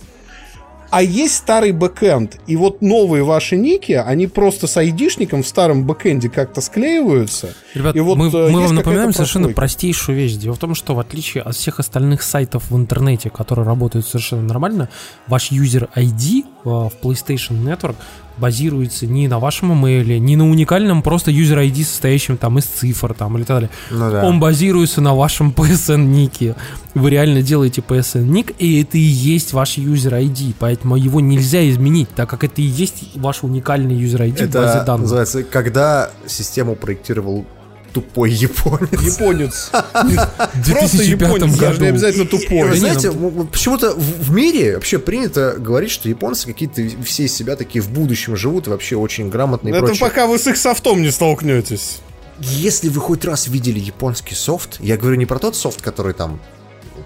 А 0.93 1.03
есть 1.03 1.37
старый 1.37 1.73
бэкэнд, 1.73 2.41
и 2.47 2.55
вот 2.55 2.83
новые 2.83 3.25
ваши 3.25 3.57
ники, 3.57 3.93
они 3.93 4.27
просто 4.27 4.67
с 4.67 4.77
айдишником 4.77 5.43
в 5.43 5.49
старом 5.49 5.87
бэкэнде 5.87 6.29
как-то 6.29 6.61
склеиваются. 6.61 7.55
Ребят, 7.73 7.97
и 7.97 8.01
вот, 8.01 8.19
мы, 8.19 8.27
э, 8.27 8.51
мы 8.51 8.61
вам 8.61 8.75
напоминаем 8.75 9.15
совершенно 9.15 9.49
простейшую 9.49 10.19
вещь. 10.19 10.35
Дело 10.35 10.55
в 10.55 10.59
том, 10.59 10.75
что 10.75 10.95
в 10.95 11.01
отличие 11.01 11.45
от 11.45 11.57
всех 11.57 11.81
остальных 11.81 12.23
сайтов 12.23 12.71
в 12.71 12.77
интернете, 12.77 13.31
которые 13.31 13.65
работают 13.65 14.07
совершенно 14.07 14.43
нормально, 14.43 14.91
ваш 15.29 15.51
user 15.51 15.89
ID 15.97 16.43
э, 16.43 16.45
в 16.69 16.93
PlayStation 17.03 17.65
Network 17.65 17.97
базируется 18.39 19.07
не 19.07 19.29
на 19.29 19.39
вашем 19.39 19.73
имейле, 19.73 20.19
не 20.19 20.37
на 20.37 20.49
уникальном 20.49 21.03
просто 21.03 21.31
user 21.31 21.59
ID, 21.61 21.85
состоящем 21.85 22.37
там 22.37 22.59
из 22.59 22.65
цифр 22.65 23.15
там 23.15 23.37
или 23.37 23.45
так 23.45 23.57
далее. 23.57 23.71
Ну, 23.91 24.11
да. 24.11 24.25
Он 24.25 24.41
базируется 24.41 25.01
на 25.01 25.15
вашем 25.15 25.51
PSN-нике. 25.57 26.57
Вы 26.95 27.11
реально 27.11 27.43
делаете 27.43 27.83
PSN-ник, 27.87 28.53
и 28.59 28.83
это 28.83 28.99
и 28.99 29.01
есть 29.01 29.53
ваш 29.53 29.79
юзер 29.79 30.15
ID, 30.15 30.55
поэтому 30.59 30.97
его 30.97 31.21
нельзя 31.21 31.69
изменить, 31.71 32.09
так 32.15 32.29
как 32.29 32.45
это 32.45 32.61
и 32.61 32.65
есть 32.65 33.17
ваш 33.17 33.43
уникальный 33.43 33.95
юзер 33.95 34.23
ID 34.23 34.45
это 34.45 34.61
в 34.61 34.63
базе 34.63 34.85
данных. 34.85 35.03
называется, 35.03 35.43
когда 35.43 36.11
систему 36.27 36.75
проектировал 36.75 37.47
тупой 37.93 38.31
японец. 38.31 39.01
Японец. 39.03 39.71
Просто 39.73 41.03
японец, 41.03 41.57
даже 41.57 41.81
не 41.81 41.89
обязательно 41.89 42.27
тупой. 42.27 42.69
Вы 42.69 42.77
знаете, 42.77 43.11
почему-то 43.11 43.95
в 43.95 44.31
мире 44.33 44.75
вообще 44.75 44.99
принято 44.99 45.55
говорить, 45.59 45.91
что 45.91 46.09
японцы 46.09 46.47
какие-то 46.47 46.83
все 47.05 47.25
из 47.25 47.35
себя 47.35 47.57
такие 47.57 47.83
в 47.83 47.91
будущем 47.91 48.37
живут 48.37 48.67
и 48.67 48.71
вообще 48.71 48.97
очень 48.97 49.29
грамотные 49.29 49.75
Это 49.75 49.95
пока 49.99 50.27
вы 50.27 50.39
с 50.39 50.47
их 50.47 50.57
софтом 50.57 51.03
не 51.03 51.11
столкнетесь. 51.11 52.01
Если 52.39 52.89
вы 52.89 53.01
хоть 53.01 53.25
раз 53.25 53.47
видели 53.47 53.79
японский 53.79 54.35
софт, 54.35 54.79
я 54.81 54.97
говорю 54.97 55.17
не 55.17 55.27
про 55.27 55.39
тот 55.39 55.55
софт, 55.55 55.81
который 55.81 56.13
там 56.13 56.41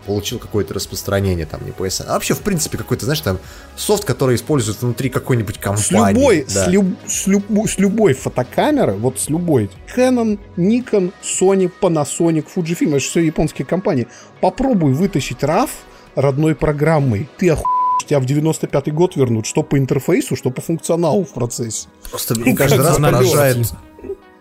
получил 0.07 0.39
какое-то 0.39 0.75
распространение, 0.75 1.47
там, 1.47 1.65
не 1.65 1.73
PSN, 1.73 2.05
а 2.09 2.15
вообще, 2.15 2.35
в 2.35 2.41
принципе, 2.41 2.79
какой-то, 2.79 3.05
знаешь, 3.05 3.21
там, 3.21 3.39
софт, 3.77 4.05
который 4.05 4.37
используется 4.37 4.87
внутри 4.87 5.11
какой-нибудь 5.11 5.59
компании. 5.59 6.15
С 6.15 6.17
любой, 6.17 6.45
да. 6.45 6.65
с, 6.65 6.69
люб, 6.69 6.87
с, 7.07 7.27
люб, 7.27 7.45
с 7.69 7.79
любой 7.79 8.15
фотокамеры, 8.15 8.93
вот 8.93 9.19
с 9.19 9.29
любой, 9.29 9.71
Canon, 9.95 10.39
Nikon, 10.57 11.13
Sony, 11.23 11.71
Panasonic, 11.81 12.47
Fujifilm, 12.55 12.89
это 12.89 13.01
же 13.01 13.09
все 13.09 13.21
японские 13.21 13.67
компании, 13.67 14.07
попробуй 14.41 14.93
вытащить 14.93 15.39
RAW 15.43 15.69
родной 16.15 16.55
программой, 16.55 17.29
ты 17.37 17.51
охуешь 17.51 17.67
тебя 18.07 18.21
в 18.21 18.25
95-й 18.25 18.93
год 18.93 19.17
вернут, 19.17 19.47
что 19.47 19.63
по 19.63 19.79
интерфейсу, 19.79 20.37
что 20.37 20.51
по 20.51 20.61
функционалу 20.61 21.25
в 21.25 21.31
процессе. 21.31 21.89
Просто 22.11 22.39
мне 22.39 22.55
каждый 22.55 22.79
раз 22.79 22.97
поражает, 22.97 23.59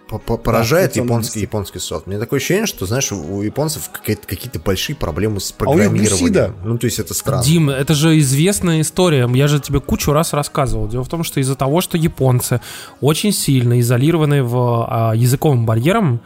поражает 0.07 0.93
да, 0.93 1.01
японский, 1.01 1.41
японский 1.41 1.79
софт. 1.79 2.07
Мне 2.07 2.19
такое 2.19 2.37
ощущение, 2.37 2.65
что, 2.65 2.85
знаешь, 2.85 3.11
у 3.11 3.41
японцев 3.41 3.89
какие-то 3.91 4.59
большие 4.59 4.95
проблемы 4.95 5.39
с 5.39 5.51
программированием. 5.51 6.55
А 6.61 6.65
ну, 6.65 6.77
то 6.77 6.85
есть 6.85 6.99
это 6.99 7.13
странно. 7.13 7.43
Дим, 7.43 7.69
это 7.69 7.93
же 7.93 8.17
известная 8.19 8.81
история. 8.81 9.29
Я 9.33 9.47
же 9.47 9.59
тебе 9.59 9.79
кучу 9.79 10.11
раз 10.11 10.33
рассказывал. 10.33 10.87
Дело 10.87 11.03
в 11.03 11.09
том, 11.09 11.23
что 11.23 11.39
из-за 11.39 11.55
того, 11.55 11.81
что 11.81 11.97
японцы 11.97 12.61
очень 13.01 13.31
сильно 13.31 13.79
изолированы 13.79 14.43
в 14.43 14.87
а, 14.87 15.13
языковым 15.15 15.65
барьером, 15.65 16.21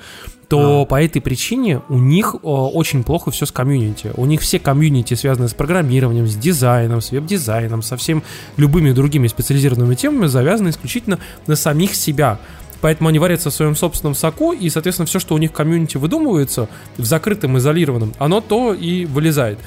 то 0.50 0.82
а. 0.82 0.86
по 0.86 1.02
этой 1.02 1.22
причине 1.22 1.82
у 1.90 2.00
них 2.00 2.36
о, 2.42 2.70
очень 2.70 3.04
плохо 3.04 3.32
все 3.32 3.46
с 3.46 3.52
комьюнити. 3.52 4.12
У 4.18 4.26
них 4.26 4.42
все 4.42 4.60
комьюнити 4.60 5.14
связаны 5.14 5.48
с 5.48 5.54
программированием, 5.54 6.28
с 6.28 6.36
дизайном, 6.36 7.02
с 7.02 7.12
веб-дизайном, 7.12 7.82
со 7.84 7.96
всеми 7.96 8.24
любыми 8.58 8.92
другими 8.92 9.28
специализированными 9.28 9.96
темами 9.96 10.26
завязаны 10.26 10.70
исключительно 10.70 11.20
на 11.48 11.56
самих 11.56 11.96
себя. 11.96 12.40
Поэтому 12.82 13.10
они 13.10 13.20
варятся 13.20 13.50
в 13.50 13.54
своем 13.54 13.76
собственном 13.76 14.16
соку, 14.16 14.54
и, 14.54 14.70
соответственно, 14.70 15.06
все, 15.06 15.20
что 15.20 15.36
у 15.36 15.38
них 15.38 15.52
в 15.52 15.54
комьюнити 15.54 15.98
выдумывается, 15.98 16.70
в 16.98 17.06
закрытом, 17.06 17.58
изолированном, 17.58 18.14
оно 18.20 18.42
то 18.42 18.74
и 18.74 19.06
вылезает. 19.06 19.60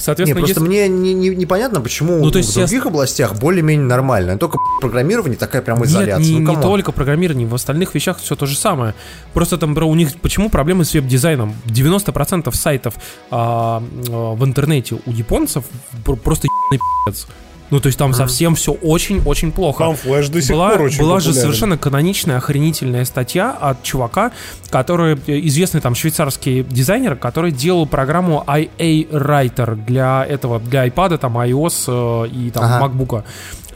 Соответственно, 0.00 0.38
не, 0.38 0.44
просто 0.44 0.64
если... 0.64 0.86
мне 0.86 0.88
не, 0.88 1.12
не, 1.12 1.36
непонятно, 1.36 1.80
почему 1.80 2.18
ну, 2.24 2.30
то 2.30 2.38
есть 2.38 2.50
в 2.50 2.54
других 2.54 2.84
я... 2.84 2.90
областях 2.90 3.38
более-менее 3.38 3.86
нормально. 3.86 4.38
Только 4.38 4.58
программирование 4.80 5.36
такая 5.36 5.62
прям 5.62 5.84
изоляция. 5.84 6.24
Нет, 6.24 6.40
не, 6.40 6.40
ну, 6.40 6.56
не 6.56 6.62
только 6.62 6.92
программирование, 6.92 7.46
в 7.46 7.54
остальных 7.54 7.94
вещах 7.94 8.18
все 8.18 8.34
то 8.34 8.46
же 8.46 8.56
самое. 8.56 8.94
Просто 9.34 9.58
там, 9.58 9.74
бро, 9.74 9.86
у 9.86 9.94
них 9.94 10.14
почему 10.20 10.48
проблемы 10.48 10.84
с 10.84 10.94
веб-дизайном? 10.94 11.54
90% 11.66 12.54
сайтов 12.54 12.94
а, 13.30 13.82
а, 14.08 14.34
в 14.34 14.44
интернете 14.44 14.98
у 15.04 15.10
японцев 15.10 15.64
просто 16.04 16.48
пи***ц. 16.70 17.26
Ну, 17.70 17.80
то 17.80 17.86
есть 17.86 17.98
там 17.98 18.12
совсем 18.14 18.54
все 18.54 18.72
очень-очень 18.72 19.52
плохо. 19.52 19.84
Там 19.84 19.96
флеш 19.96 20.28
до 20.28 20.42
сих 20.42 20.50
была, 20.50 20.70
пор 20.70 20.82
очень 20.82 20.98
Была 20.98 21.20
же 21.20 21.32
совершенно 21.32 21.78
каноничная, 21.78 22.38
охренительная 22.38 23.04
статья 23.04 23.52
от 23.52 23.82
чувака, 23.82 24.32
который, 24.70 25.18
э, 25.26 25.40
известный 25.46 25.80
там 25.80 25.94
швейцарский 25.94 26.64
дизайнер, 26.64 27.16
который 27.16 27.52
делал 27.52 27.86
программу 27.86 28.44
IA 28.46 29.08
Writer 29.10 29.76
для 29.86 30.24
этого, 30.24 30.58
для 30.58 30.86
iPad, 30.86 31.18
там, 31.18 31.38
iOS 31.38 32.26
э, 32.26 32.28
и 32.28 32.50
там 32.50 32.64
ага. 32.64 32.86
MacBook. 32.86 33.24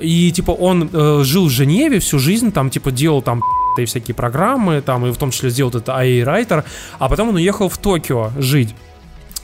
И, 0.00 0.32
типа, 0.32 0.50
он 0.50 0.90
э, 0.92 1.20
жил 1.22 1.46
в 1.46 1.50
Женеве 1.50 2.00
всю 2.00 2.18
жизнь, 2.18 2.50
там, 2.50 2.70
типа, 2.70 2.90
делал 2.90 3.22
там 3.22 3.42
и 3.78 3.84
всякие 3.84 4.14
программы, 4.14 4.80
там, 4.80 5.06
и 5.06 5.12
в 5.12 5.16
том 5.16 5.30
числе 5.30 5.50
сделал 5.50 5.70
этот 5.70 5.88
IA 5.88 6.24
Writer, 6.24 6.64
а 6.98 7.08
потом 7.08 7.28
он 7.28 7.36
уехал 7.36 7.68
в 7.68 7.78
Токио 7.78 8.30
жить. 8.38 8.74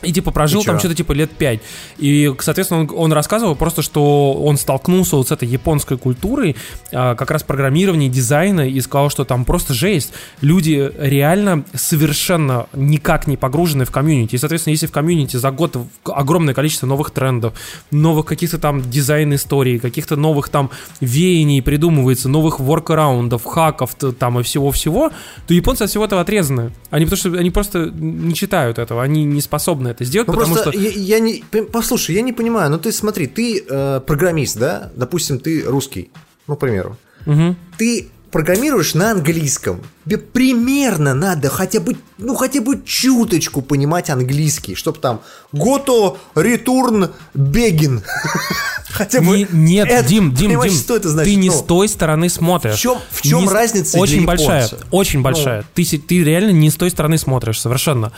И 0.02 0.12
типа 0.12 0.30
прожил 0.30 0.64
там 0.64 0.78
что-то 0.78 0.94
типа 0.94 1.12
лет 1.12 1.30
пять. 1.30 1.60
И, 1.98 2.32
соответственно, 2.38 2.80
он, 2.80 2.90
он 2.94 3.12
рассказывал 3.12 3.54
просто, 3.54 3.82
что 3.82 4.32
он 4.32 4.56
столкнулся 4.56 5.16
вот 5.16 5.28
с 5.28 5.32
этой 5.32 5.46
японской 5.46 5.98
культурой, 5.98 6.56
а, 6.92 7.14
как 7.14 7.30
раз 7.30 7.42
программирования, 7.42 8.08
дизайна, 8.08 8.68
и 8.68 8.80
сказал, 8.80 9.10
что 9.10 9.24
там 9.24 9.44
просто 9.44 9.74
жесть. 9.74 10.12
Люди 10.40 10.90
реально 10.98 11.64
совершенно 11.74 12.66
никак 12.72 13.26
не 13.26 13.36
погружены 13.36 13.84
в 13.84 13.90
комьюнити. 13.90 14.36
И, 14.36 14.38
соответственно, 14.38 14.72
если 14.72 14.86
в 14.86 14.92
комьюнити 14.92 15.36
за 15.36 15.50
год 15.50 15.76
огромное 16.04 16.54
количество 16.54 16.86
новых 16.86 17.10
трендов, 17.10 17.54
новых 17.90 18.26
каких-то 18.26 18.58
там 18.58 18.88
дизайн-историй, 18.90 19.78
каких-то 19.78 20.16
новых 20.16 20.48
там 20.48 20.70
веяний 21.00 21.62
придумывается, 21.62 22.28
новых 22.28 22.58
воркараундов, 22.58 23.44
хаков 23.44 23.94
там 24.18 24.40
и 24.40 24.42
всего-всего, 24.42 25.10
то 25.46 25.54
японцы 25.54 25.82
от 25.82 25.90
всего 25.90 26.04
этого 26.04 26.22
отрезаны. 26.22 26.72
Они, 26.90 27.04
потому 27.04 27.18
что 27.18 27.38
они 27.38 27.50
просто 27.50 27.90
не 27.90 28.34
читают 28.34 28.78
этого, 28.78 29.02
они 29.02 29.24
не 29.24 29.40
способны 29.40 29.89
это 29.90 30.04
сделать, 30.04 30.28
ну, 30.28 30.34
потому 30.34 30.56
что... 30.56 30.70
Я, 30.70 30.90
я 30.90 31.18
не... 31.18 31.44
Послушай, 31.72 32.16
я 32.16 32.22
не 32.22 32.32
понимаю, 32.32 32.70
ну 32.70 32.78
ты 32.78 32.92
смотри, 32.92 33.26
ты 33.26 33.64
э, 33.68 34.00
программист, 34.06 34.58
да? 34.58 34.90
Допустим, 34.96 35.38
ты 35.38 35.62
русский, 35.62 36.10
ну, 36.46 36.56
к 36.56 36.60
примеру. 36.60 36.96
Угу. 37.26 37.56
Ты 37.76 38.10
программируешь 38.30 38.94
на 38.94 39.10
английском. 39.12 39.82
Тебе 40.04 40.18
примерно 40.18 41.14
надо 41.14 41.50
хотя 41.50 41.80
бы, 41.80 41.96
ну, 42.18 42.34
хотя 42.34 42.60
бы 42.60 42.82
чуточку 42.84 43.62
понимать 43.62 44.10
английский, 44.10 44.74
чтобы 44.74 44.98
там 44.98 45.20
гото 45.52 46.16
return 46.34 47.10
begin. 47.34 48.02
хотя 48.88 49.20
бы... 49.20 49.46
Нет, 49.50 49.88
это, 49.88 50.08
Дим, 50.08 50.32
Дим, 50.32 50.60
Дим, 50.60 50.70
что 50.70 50.96
это 50.96 51.08
значит? 51.08 51.32
ты 51.32 51.36
не 51.36 51.48
ну, 51.48 51.54
с 51.54 51.62
той 51.62 51.88
стороны 51.88 52.28
смотришь. 52.28 52.76
В 52.76 52.80
чем, 52.80 52.98
в 53.10 53.22
чем 53.22 53.42
не 53.42 53.48
разница 53.48 53.98
Очень 53.98 54.24
большая, 54.24 54.68
очень 54.90 55.22
большая. 55.22 55.62
Ну. 55.62 55.66
Ты, 55.74 55.98
ты 55.98 56.24
реально 56.24 56.50
не 56.50 56.70
с 56.70 56.76
той 56.76 56.90
стороны 56.90 57.18
смотришь, 57.18 57.60
совершенно 57.60 58.12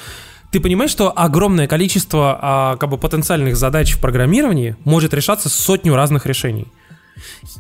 ты 0.52 0.60
понимаешь, 0.60 0.90
что 0.90 1.10
огромное 1.16 1.66
количество 1.66 2.38
а, 2.40 2.76
как 2.76 2.90
бы 2.90 2.98
потенциальных 2.98 3.56
задач 3.56 3.94
в 3.94 4.00
программировании 4.00 4.76
может 4.84 5.14
решаться 5.14 5.48
сотню 5.48 5.94
разных 5.94 6.26
решений. 6.26 6.66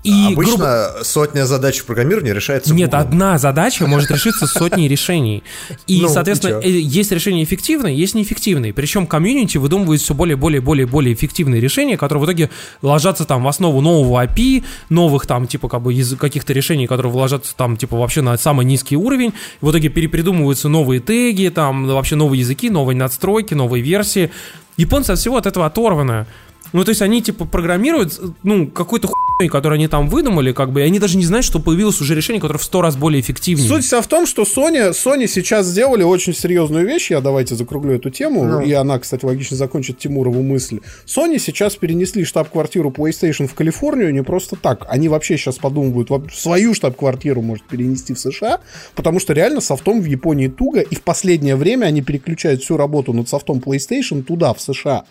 И, 0.02 0.32
Обычно 0.32 0.56
грубо... 0.56 0.98
сотня 1.02 1.46
задач 1.46 1.78
в 1.78 1.84
программировании 1.84 2.32
решается 2.32 2.74
Нет, 2.74 2.90
Google. 2.90 3.00
одна 3.00 3.38
задача 3.38 3.86
может 3.86 4.10
решиться 4.10 4.46
сотней 4.46 4.88
решений. 4.88 5.42
И, 5.86 6.00
ну, 6.02 6.08
соответственно, 6.08 6.58
и 6.58 6.72
э, 6.72 6.80
есть 6.80 7.12
решения 7.12 7.44
эффективные, 7.44 7.96
есть 7.96 8.14
неэффективные. 8.14 8.72
Причем 8.72 9.06
комьюнити 9.06 9.58
выдумывает 9.58 10.00
все 10.00 10.14
более, 10.14 10.36
более, 10.36 10.60
более, 10.60 10.86
более 10.86 11.14
эффективные 11.14 11.60
решения, 11.60 11.96
которые 11.96 12.22
в 12.22 12.26
итоге 12.26 12.50
ложатся 12.82 13.24
там 13.24 13.44
в 13.44 13.48
основу 13.48 13.80
нового 13.80 14.24
API, 14.24 14.64
новых 14.88 15.26
там 15.26 15.46
типа 15.46 15.68
как 15.68 15.82
бы 15.82 15.94
из 15.94 16.16
каких-то 16.16 16.52
решений, 16.52 16.86
которые 16.86 17.12
вложатся 17.12 17.54
там 17.56 17.76
типа 17.76 17.96
вообще 17.96 18.22
на 18.22 18.36
самый 18.36 18.66
низкий 18.66 18.96
уровень. 18.96 19.32
В 19.60 19.70
итоге 19.70 19.88
перепридумываются 19.88 20.68
новые 20.68 21.00
теги, 21.00 21.48
там 21.48 21.86
вообще 21.86 22.16
новые 22.16 22.40
языки, 22.40 22.70
новые 22.70 22.96
надстройки, 22.96 23.54
новые 23.54 23.82
версии. 23.82 24.30
Японцы 24.76 25.10
от 25.10 25.18
всего 25.18 25.36
от 25.36 25.46
этого 25.46 25.66
оторваны. 25.66 26.26
Ну, 26.72 26.84
то 26.84 26.90
есть 26.90 27.02
они, 27.02 27.22
типа, 27.22 27.44
программируют, 27.44 28.20
ну, 28.42 28.66
какой-то 28.66 29.08
хуй, 29.08 29.48
который 29.48 29.74
они 29.74 29.88
там 29.88 30.08
выдумали, 30.08 30.52
как 30.52 30.72
бы, 30.72 30.80
и 30.80 30.84
они 30.84 30.98
даже 30.98 31.16
не 31.16 31.24
знают, 31.24 31.44
что 31.44 31.58
появилось 31.58 32.00
уже 32.00 32.14
решение, 32.14 32.40
которое 32.40 32.58
в 32.58 32.64
сто 32.64 32.80
раз 32.80 32.96
более 32.96 33.20
эффективнее. 33.20 33.68
Суть 33.68 33.84
вся 33.84 34.00
в 34.00 34.06
том, 34.06 34.26
что 34.26 34.42
Sony, 34.42 34.90
Sony 34.90 35.26
сейчас 35.26 35.66
сделали 35.66 36.02
очень 36.02 36.34
серьезную 36.34 36.86
вещь, 36.86 37.10
я 37.10 37.20
давайте 37.20 37.54
закруглю 37.54 37.94
эту 37.94 38.10
тему, 38.10 38.44
ну. 38.44 38.60
и 38.60 38.72
она, 38.72 38.98
кстати, 38.98 39.24
логично 39.24 39.56
закончит 39.56 39.98
Тимурову 39.98 40.42
мысль. 40.42 40.80
Sony 41.06 41.38
сейчас 41.38 41.76
перенесли 41.76 42.24
штаб-квартиру 42.24 42.90
PlayStation 42.90 43.46
в 43.46 43.54
Калифорнию 43.54 44.12
не 44.12 44.22
просто 44.22 44.56
так. 44.56 44.86
Они 44.88 45.08
вообще 45.08 45.36
сейчас 45.36 45.58
подумывают, 45.58 46.08
свою 46.32 46.74
штаб-квартиру 46.74 47.42
может 47.42 47.64
перенести 47.64 48.14
в 48.14 48.18
США, 48.18 48.60
потому 48.94 49.20
что 49.20 49.32
реально 49.32 49.60
софтом 49.60 50.00
в 50.00 50.04
Японии 50.04 50.48
туго, 50.48 50.80
и 50.80 50.94
в 50.94 51.02
последнее 51.02 51.56
время 51.56 51.86
они 51.86 52.02
переключают 52.02 52.62
всю 52.62 52.76
работу 52.76 53.12
над 53.12 53.28
софтом 53.28 53.58
PlayStation 53.58 54.22
туда, 54.22 54.54
в 54.54 54.60
США. 54.60 55.04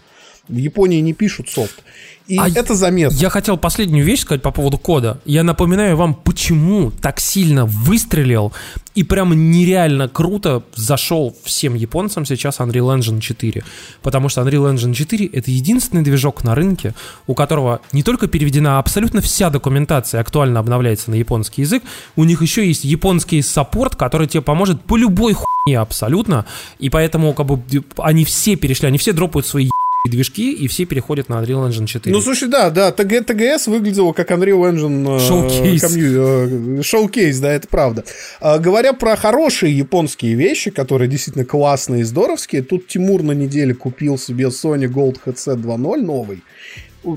В 0.52 0.58
Японии 0.58 1.00
не 1.00 1.14
пишут 1.14 1.50
софт. 1.50 1.82
И 2.28 2.38
а 2.38 2.48
это 2.48 2.76
заметно. 2.76 3.16
Я 3.16 3.30
хотел 3.30 3.58
последнюю 3.58 4.06
вещь 4.06 4.22
сказать 4.22 4.42
по 4.42 4.52
поводу 4.52 4.78
кода. 4.78 5.20
Я 5.26 5.44
напоминаю 5.44 5.98
вам, 5.98 6.14
почему 6.14 6.92
так 6.92 7.20
сильно 7.20 7.66
выстрелил 7.66 8.54
и 8.94 9.04
прям 9.04 9.52
нереально 9.52 10.08
круто 10.08 10.64
зашел 10.76 11.36
всем 11.44 11.76
японцам 11.76 12.26
сейчас 12.26 12.60
Unreal 12.60 12.98
Engine 12.98 13.22
4. 13.22 13.64
Потому 14.02 14.30
что 14.30 14.42
Unreal 14.42 14.74
Engine 14.74 14.94
4— 14.94 15.26
это 15.34 15.52
единственный 15.52 16.04
движок 16.04 16.44
на 16.44 16.54
рынке, 16.54 16.94
у 17.28 17.34
которого 17.34 17.82
не 17.92 18.04
только 18.04 18.28
переведена 18.28 18.80
абсолютно 18.80 19.22
вся 19.22 19.50
документация, 19.50 20.22
актуально 20.22 20.60
обновляется 20.60 21.12
на 21.12 21.16
японский 21.16 21.62
язык, 21.62 21.84
у 22.16 22.24
них 22.24 22.42
еще 22.42 22.68
есть 22.68 22.84
японский 22.84 23.42
support, 23.42 23.96
который 23.96 24.28
тебе 24.28 24.42
поможет 24.42 24.82
по 24.84 24.98
любой 24.98 25.34
хуйне 25.34 25.80
абсолютно, 25.80 26.46
и 26.80 26.90
поэтому 26.90 27.34
как 27.34 27.46
бы 27.46 27.62
они 27.98 28.26
все 28.26 28.56
перешли, 28.56 28.88
они 28.88 28.98
все 28.98 29.14
дропают 29.14 29.48
свои 29.48 29.70
движки, 30.10 30.52
и 30.52 30.68
все 30.68 30.86
переходят 30.86 31.30
на 31.30 31.36
Unreal 31.36 31.70
Engine 31.70 31.86
4. 31.86 32.14
Ну, 32.14 32.22
слушай, 32.22 32.50
да, 32.50 32.70
да, 32.70 32.90
TG, 32.90 33.26
TGS 33.26 33.70
выглядело 33.70 34.14
как 34.14 34.32
Unreal 34.32 34.72
Engine... 34.72 35.20
Showcase. 35.20 35.84
Э, 35.84 36.82
showcase, 36.82 37.40
да, 37.40 37.52
это 37.52 37.68
правда. 37.68 38.04
А, 38.40 38.58
говоря 38.58 38.94
про 38.94 39.16
хорошие 39.16 39.78
японские 39.78 40.34
вещи, 40.34 40.72
которые 40.72 41.08
действительно 41.08 41.46
классные 41.46 42.02
и 42.02 42.04
здоровские, 42.04 42.64
тут 42.64 42.88
Тимур 42.88 43.22
на 43.22 43.34
неделе 43.34 43.76
купил 43.76 44.18
себе 44.18 44.46
Sony 44.46 44.88
Gold 44.88 45.20
Headset 45.26 45.62
2.0 45.62 46.02
новый. 46.02 46.44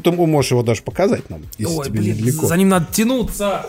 Ты 0.02 0.12
можешь 0.12 0.50
его 0.50 0.62
даже 0.62 0.82
показать 0.82 1.28
нам, 1.30 1.42
если 1.58 1.74
Ой, 1.74 1.86
тебе 1.86 2.00
блин, 2.00 2.16
недалеко. 2.16 2.46
За 2.46 2.56
ним 2.56 2.70
надо 2.70 2.86
тянуться. 2.90 3.66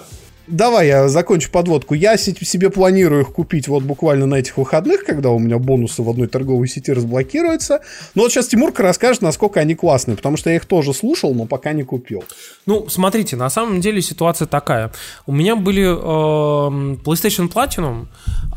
Давай 0.47 0.87
я 0.87 1.07
закончу 1.07 1.49
подводку. 1.51 1.95
Я 1.95 2.17
себе 2.17 2.69
планирую 2.69 3.21
их 3.21 3.31
купить 3.31 3.67
вот 3.67 3.83
буквально 3.83 4.27
на 4.27 4.35
этих 4.35 4.57
выходных, 4.57 5.03
когда 5.03 5.31
у 5.31 5.39
меня 5.39 5.57
бонусы 5.57 6.03
в 6.03 6.09
одной 6.09 6.27
торговой 6.27 6.67
сети 6.67 6.91
разблокируются. 6.91 7.81
Но 8.13 8.23
вот 8.23 8.31
сейчас 8.31 8.47
Тимурка 8.47 8.83
расскажет, 8.83 9.21
насколько 9.21 9.59
они 9.59 9.75
классные, 9.75 10.15
потому 10.17 10.37
что 10.37 10.51
я 10.51 10.57
их 10.57 10.65
тоже 10.65 10.93
слушал, 10.93 11.33
но 11.33 11.45
пока 11.45 11.73
не 11.73 11.83
купил. 11.83 12.23
Ну, 12.65 12.87
смотрите, 12.89 13.35
на 13.35 13.49
самом 13.49 13.81
деле 13.81 14.01
ситуация 14.01 14.45
такая. 14.47 14.91
У 15.25 15.31
меня 15.31 15.55
были 15.55 15.83
э, 15.83 16.95
PlayStation 17.03 17.51
Platinum, 17.51 18.05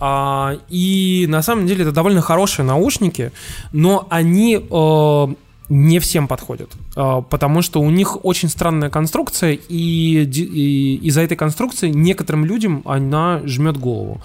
э, 0.00 0.58
и 0.68 1.26
на 1.28 1.42
самом 1.42 1.66
деле 1.66 1.82
это 1.82 1.92
довольно 1.92 2.20
хорошие 2.20 2.66
наушники, 2.66 3.32
но 3.72 4.06
они... 4.10 4.60
Э, 4.70 5.34
не 5.68 5.98
всем 5.98 6.28
подходят, 6.28 6.70
а, 6.96 7.20
потому 7.20 7.62
что 7.62 7.80
у 7.80 7.90
них 7.90 8.24
очень 8.24 8.48
странная 8.48 8.90
конструкция, 8.90 9.52
и, 9.52 10.24
и 10.24 10.96
из-за 11.08 11.22
этой 11.22 11.36
конструкции 11.36 11.90
некоторым 11.90 12.44
людям 12.44 12.82
она 12.84 13.40
жмет 13.44 13.76
голову. 13.76 14.20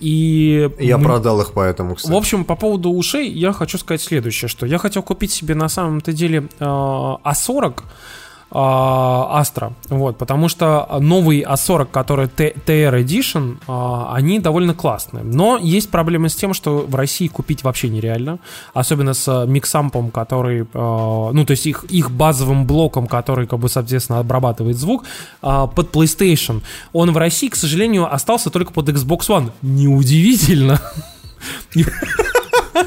И 0.00 0.70
я 0.78 0.98
мы... 0.98 1.04
продал 1.04 1.40
их 1.40 1.52
поэтому, 1.52 1.94
кстати. 1.94 2.12
В 2.12 2.16
общем, 2.16 2.44
по 2.44 2.56
поводу 2.56 2.90
ушей 2.90 3.30
я 3.30 3.52
хочу 3.52 3.78
сказать 3.78 4.02
следующее, 4.02 4.48
что 4.48 4.66
я 4.66 4.78
хотел 4.78 5.02
купить 5.02 5.32
себе 5.32 5.54
на 5.54 5.68
самом-то 5.68 6.12
деле 6.12 6.48
А40, 6.58 7.22
а 7.22 7.82
Astra, 8.54 9.72
вот, 9.88 10.16
потому 10.16 10.48
что 10.48 10.86
новый 11.00 11.42
A40, 11.42 11.86
который 11.90 12.26
TR 12.26 13.02
Edition, 13.02 13.56
а, 13.66 14.14
они 14.14 14.38
довольно 14.38 14.74
классные, 14.74 15.24
но 15.24 15.58
есть 15.58 15.90
проблема 15.90 16.28
с 16.28 16.36
тем, 16.36 16.54
что 16.54 16.86
в 16.86 16.94
России 16.94 17.26
купить 17.26 17.64
вообще 17.64 17.88
нереально, 17.88 18.38
особенно 18.72 19.12
с 19.12 19.46
миксампом, 19.46 20.10
который, 20.10 20.66
а, 20.72 21.32
ну, 21.32 21.44
то 21.44 21.50
есть 21.50 21.66
их, 21.66 21.84
их 21.84 22.12
базовым 22.12 22.64
блоком, 22.64 23.08
который, 23.08 23.46
как 23.48 23.58
бы, 23.58 23.68
соответственно, 23.68 24.20
обрабатывает 24.20 24.76
звук, 24.76 25.04
а, 25.42 25.66
под 25.66 25.90
PlayStation. 25.92 26.62
Он 26.92 27.10
в 27.10 27.16
России, 27.16 27.48
к 27.48 27.56
сожалению, 27.56 28.12
остался 28.12 28.50
только 28.50 28.72
под 28.72 28.88
Xbox 28.88 29.28
One. 29.28 29.50
Неудивительно. 29.62 30.80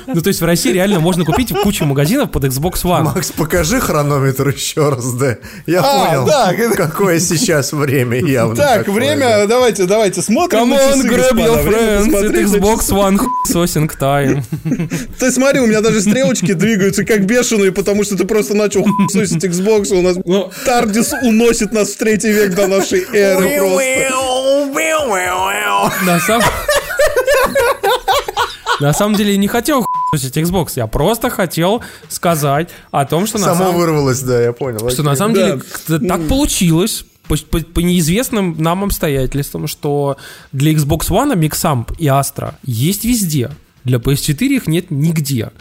Ну, 0.08 0.22
то 0.22 0.28
есть 0.28 0.42
в 0.42 0.46
России 0.46 0.72
реально 0.72 1.00
можно 1.00 1.26
купить 1.26 1.54
кучу 1.64 1.86
магазинов 1.86 2.32
под 2.32 2.46
Xbox 2.46 2.84
One. 2.84 3.04
Макс, 3.04 3.32
покажи 3.32 3.80
хронометр 3.80 4.50
еще 4.50 4.90
раз, 4.90 5.14
да. 5.14 5.38
Я 5.66 5.82
а, 5.82 6.06
понял, 6.06 6.26
да. 6.26 6.54
какое 6.76 7.20
сейчас 7.20 7.74
время 7.74 8.20
явно. 8.20 8.56
Так, 8.56 8.80
такое, 8.80 8.96
время, 8.96 9.26
да. 9.26 9.48
давайте, 9.48 9.86
давайте 9.86 10.22
смотрим 10.22 10.60
Come 10.60 10.78
on, 10.78 11.02
grab 11.04 11.34
your 11.34 11.66
friends, 11.66 12.16
это 12.16 12.42
Xbox 12.42 12.90
One 12.90 13.20
сосинг 13.46 13.96
time. 14.00 14.44
Ты 15.20 15.32
смотри, 15.32 15.60
у 15.60 15.68
меня 15.68 15.82
даже 15.82 16.02
стрелочки 16.02 16.54
двигаются 16.54 17.06
как 17.06 17.26
бешеные, 17.26 17.72
потому 17.72 18.04
что 18.04 18.18
ты 18.18 18.26
просто 18.26 18.54
начал 18.54 18.86
сосить 19.10 19.44
Xbox, 19.44 19.94
у 19.94 20.02
нас 20.02 20.18
ну, 20.26 20.52
Тардис 20.66 21.14
уносит 21.22 21.74
нас 21.74 21.92
в 21.92 21.98
третий 21.98 22.32
век 22.32 22.56
до 22.56 22.68
нашей 22.68 23.06
эры 23.14 23.48
просто. 25.88 26.06
На 26.06 26.20
самом... 26.20 26.46
На 28.80 28.94
самом 28.94 29.16
деле 29.16 29.32
я 29.32 29.38
не 29.38 29.48
хотел 29.48 29.86
хуйсить 30.12 30.38
Xbox, 30.38 30.74
я 30.76 30.88
просто 30.88 31.30
хотел 31.30 31.82
сказать 32.10 32.70
о 32.92 33.06
том, 33.06 33.26
что 33.26 33.38
Само 33.38 33.52
на 33.52 33.58
самом... 33.58 33.76
вырвалось, 33.76 34.22
да, 34.22 34.42
я 34.42 34.54
понял. 34.54 34.90
Что 34.90 35.04
на 35.04 35.16
самом 35.16 35.34
деле 35.34 35.62
так 35.88 36.28
получилось, 36.28 37.06
по, 37.28 37.36
по, 37.36 37.60
по 37.60 37.80
неизвестным 37.80 38.56
нам 38.58 38.84
обстоятельствам, 38.84 39.68
что 39.68 40.18
для 40.52 40.72
Xbox 40.74 41.10
One 41.10 41.36
Mixamp 41.36 41.96
и 41.98 42.06
Astra 42.06 42.56
есть 42.64 43.04
везде. 43.04 43.52
Для 43.84 44.00
PS4 44.00 44.48
их 44.48 44.68
нет 44.68 44.92
нигде. 44.92 45.52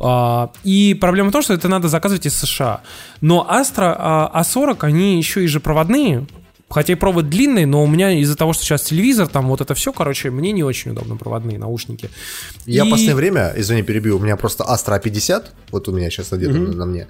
А, 0.00 0.50
и 0.64 0.94
проблема 0.94 1.30
в 1.30 1.32
том, 1.32 1.42
что 1.42 1.54
это 1.54 1.68
надо 1.68 1.88
заказывать 1.88 2.26
из 2.26 2.34
США. 2.34 2.80
Но 3.20 3.46
Astra 3.48 4.32
A40, 4.32 4.78
а 4.80 4.86
они 4.86 5.16
еще 5.16 5.44
и 5.44 5.46
же 5.46 5.60
проводные, 5.60 6.26
Хотя 6.70 6.92
и 6.92 6.96
провод 6.96 7.30
длинный, 7.30 7.64
но 7.64 7.82
у 7.82 7.86
меня 7.86 8.10
из-за 8.10 8.36
того, 8.36 8.52
что 8.52 8.62
сейчас 8.62 8.82
телевизор, 8.82 9.26
там 9.26 9.48
вот 9.48 9.60
это 9.60 9.74
все, 9.74 9.92
короче, 9.92 10.30
мне 10.30 10.52
не 10.52 10.62
очень 10.62 10.90
удобно 10.90 11.16
проводные 11.16 11.58
наушники. 11.58 12.10
Я 12.66 12.84
и... 12.84 12.88
в 12.88 12.90
последнее 12.90 13.14
время, 13.14 13.54
извини, 13.56 13.82
перебью, 13.82 14.16
у 14.16 14.20
меня 14.20 14.36
просто 14.36 14.64
Astra 14.64 15.00
50, 15.00 15.52
вот 15.70 15.88
у 15.88 15.92
меня 15.92 16.10
сейчас 16.10 16.32
одета 16.32 16.52
mm-hmm. 16.52 16.74
на 16.74 16.86
мне. 16.86 17.08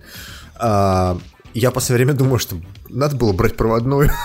А, 0.55 1.19
я 1.55 1.71
последнее 1.73 2.07
время 2.07 2.19
думаю, 2.19 2.39
что 2.39 2.57
надо 2.89 3.17
было 3.17 3.33
брать 3.33 3.57
проводную. 3.57 4.11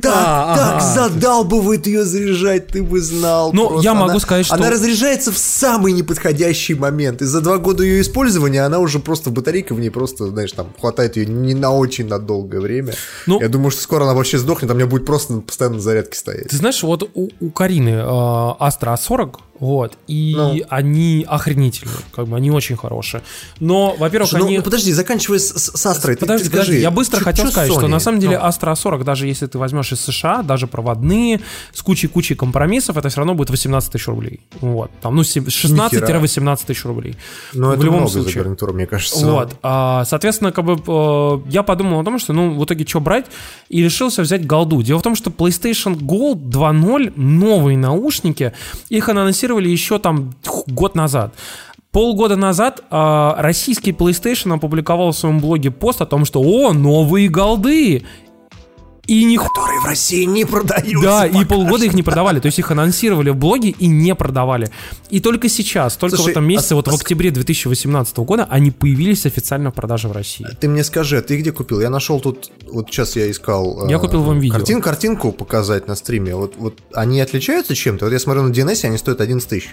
Так, 0.00 0.56
так 0.56 0.82
задалбывает 0.82 1.86
ее 1.86 2.04
заряжать, 2.04 2.68
ты 2.68 2.80
бы 2.80 3.00
знал. 3.00 3.52
Ну, 3.52 3.80
я 3.80 3.92
могу 3.92 4.20
сказать, 4.20 4.46
что... 4.46 4.54
Она 4.54 4.70
разряжается 4.70 5.32
в 5.32 5.36
самый 5.36 5.92
неподходящий 5.92 6.74
момент. 6.74 7.22
И 7.22 7.24
за 7.24 7.40
два 7.40 7.58
года 7.58 7.82
ее 7.82 8.00
использования 8.00 8.62
она 8.62 8.78
уже 8.78 9.00
просто 9.00 9.30
батарейка 9.30 9.74
в 9.74 9.80
ней 9.80 9.90
просто, 9.90 10.28
знаешь, 10.28 10.52
там 10.52 10.68
хватает 10.78 11.16
ее 11.16 11.26
не 11.26 11.54
на 11.54 11.72
очень 11.72 12.06
на 12.06 12.20
долгое 12.20 12.60
время. 12.60 12.94
Ну, 13.26 13.40
я 13.40 13.48
думаю, 13.48 13.72
что 13.72 13.82
скоро 13.82 14.04
она 14.04 14.14
вообще 14.14 14.38
сдохнет, 14.38 14.70
а 14.70 14.74
у 14.74 14.76
меня 14.76 14.86
будет 14.86 15.04
просто 15.04 15.34
постоянно 15.40 15.76
на 15.76 15.82
зарядке 15.82 16.16
стоять. 16.16 16.48
Ты 16.48 16.56
знаешь, 16.56 16.82
вот 16.84 17.10
у, 17.12 17.50
Карины 17.50 17.90
э, 17.90 18.02
Astra 18.02 18.94
A40 18.94 19.40
вот. 19.60 19.98
И 20.06 20.32
ну. 20.34 20.58
они 20.70 21.24
охренительные. 21.28 21.98
Как 22.14 22.26
бы 22.26 22.36
они 22.36 22.50
очень 22.50 22.76
хорошие. 22.76 23.22
Но, 23.60 23.94
во-первых, 23.98 24.32
ну, 24.32 24.46
они. 24.46 24.56
Ну, 24.56 24.64
подожди, 24.64 24.90
заканчивая 24.92 25.38
с, 25.38 25.52
с 25.52 25.86
Астрой. 25.86 26.16
Подожди, 26.16 26.46
ты, 26.46 26.50
подожди, 26.50 26.80
я 26.80 26.90
быстро 26.90 27.20
хотел 27.20 27.49
Sony? 27.54 27.78
что 27.78 27.88
на 27.88 27.98
самом 27.98 28.20
деле 28.20 28.38
ну. 28.38 28.44
Astra 28.44 28.74
40, 28.74 29.04
даже 29.04 29.26
если 29.26 29.46
ты 29.46 29.58
возьмешь 29.58 29.92
из 29.92 30.00
США, 30.00 30.42
даже 30.42 30.66
проводные, 30.66 31.40
с 31.72 31.82
кучей-кучей 31.82 32.34
компромиссов, 32.34 32.96
это 32.96 33.08
все 33.08 33.18
равно 33.18 33.34
будет 33.34 33.50
18 33.50 33.92
тысяч 33.92 34.06
рублей. 34.06 34.40
Вот. 34.60 34.90
Там, 35.00 35.16
ну, 35.16 35.22
16-18 35.22 36.66
тысяч 36.66 36.84
рублей. 36.84 37.16
Ну, 37.52 37.70
это 37.70 37.80
в 37.80 37.84
любом 37.84 38.00
много 38.00 38.12
случае. 38.12 38.32
за 38.32 38.38
гарнитуру, 38.40 38.72
мне 38.72 38.86
кажется. 38.86 39.26
Вот. 39.26 39.56
А, 39.62 40.04
соответственно, 40.04 40.52
как 40.52 40.64
бы 40.64 40.80
э, 40.86 41.50
я 41.50 41.62
подумал 41.62 42.00
о 42.00 42.04
том, 42.04 42.18
что, 42.18 42.32
ну, 42.32 42.58
в 42.58 42.64
итоге, 42.64 42.86
что 42.86 43.00
брать, 43.00 43.26
и 43.68 43.82
решился 43.82 44.22
взять 44.22 44.46
голду. 44.46 44.82
Дело 44.82 44.98
в 44.98 45.02
том, 45.02 45.14
что 45.14 45.30
PlayStation 45.30 45.98
Gold 45.98 46.50
2.0, 46.50 47.12
новые 47.16 47.76
наушники, 47.76 48.52
их 48.88 49.08
анонсировали 49.08 49.68
еще 49.68 49.98
там 49.98 50.34
год 50.66 50.94
назад. 50.94 51.34
Полгода 51.92 52.36
назад 52.36 52.82
э, 52.88 53.32
российский 53.38 53.90
PlayStation 53.90 54.54
опубликовал 54.54 55.10
в 55.10 55.16
своем 55.16 55.40
блоге 55.40 55.72
пост 55.72 56.00
о 56.00 56.06
том, 56.06 56.24
что 56.24 56.40
«О, 56.40 56.72
новые 56.72 57.28
голды!» 57.28 58.04
И 59.06 59.24
ни 59.24 59.36
Которые 59.38 59.80
в 59.80 59.86
России 59.86 60.22
не 60.22 60.44
продаются. 60.44 61.02
Да, 61.02 61.26
и 61.26 61.44
полгода 61.44 61.84
их 61.84 61.94
не 61.94 62.04
продавали. 62.04 62.38
То 62.38 62.46
есть 62.46 62.60
их 62.60 62.70
анонсировали 62.70 63.30
в 63.30 63.36
блоге 63.36 63.70
и 63.70 63.88
не 63.88 64.14
продавали. 64.14 64.70
И 65.08 65.18
только 65.18 65.48
сейчас, 65.48 65.96
только 65.96 66.14
Слушай, 66.14 66.28
в 66.28 66.30
этом 66.30 66.44
месяце, 66.44 66.72
а- 66.72 66.76
вот 66.76 66.86
в 66.86 66.92
а- 66.92 66.94
октябре 66.94 67.32
2018 67.32 68.18
года, 68.18 68.46
они 68.48 68.70
появились 68.70 69.26
официально 69.26 69.72
в 69.72 69.74
продаже 69.74 70.06
в 70.06 70.12
России. 70.12 70.46
Ты 70.60 70.68
мне 70.68 70.84
скажи, 70.84 71.16
а 71.16 71.22
ты 71.22 71.36
где 71.38 71.50
купил? 71.50 71.80
Я 71.80 71.90
нашел 71.90 72.20
тут, 72.20 72.52
вот 72.70 72.86
сейчас 72.88 73.16
я 73.16 73.28
искал... 73.28 73.88
Я 73.88 73.96
э, 73.96 73.98
купил 73.98 74.22
вам 74.22 74.38
видео. 74.38 74.54
Картин, 74.54 74.80
картинку 74.80 75.32
показать 75.32 75.88
на 75.88 75.96
стриме. 75.96 76.36
Вот, 76.36 76.54
вот 76.56 76.78
они 76.94 77.20
отличаются 77.20 77.74
чем-то? 77.74 78.04
Вот 78.04 78.12
я 78.12 78.20
смотрю 78.20 78.44
на 78.44 78.52
DNS, 78.52 78.84
они 78.84 78.96
стоят 78.96 79.20
11 79.20 79.48
тысяч. 79.48 79.70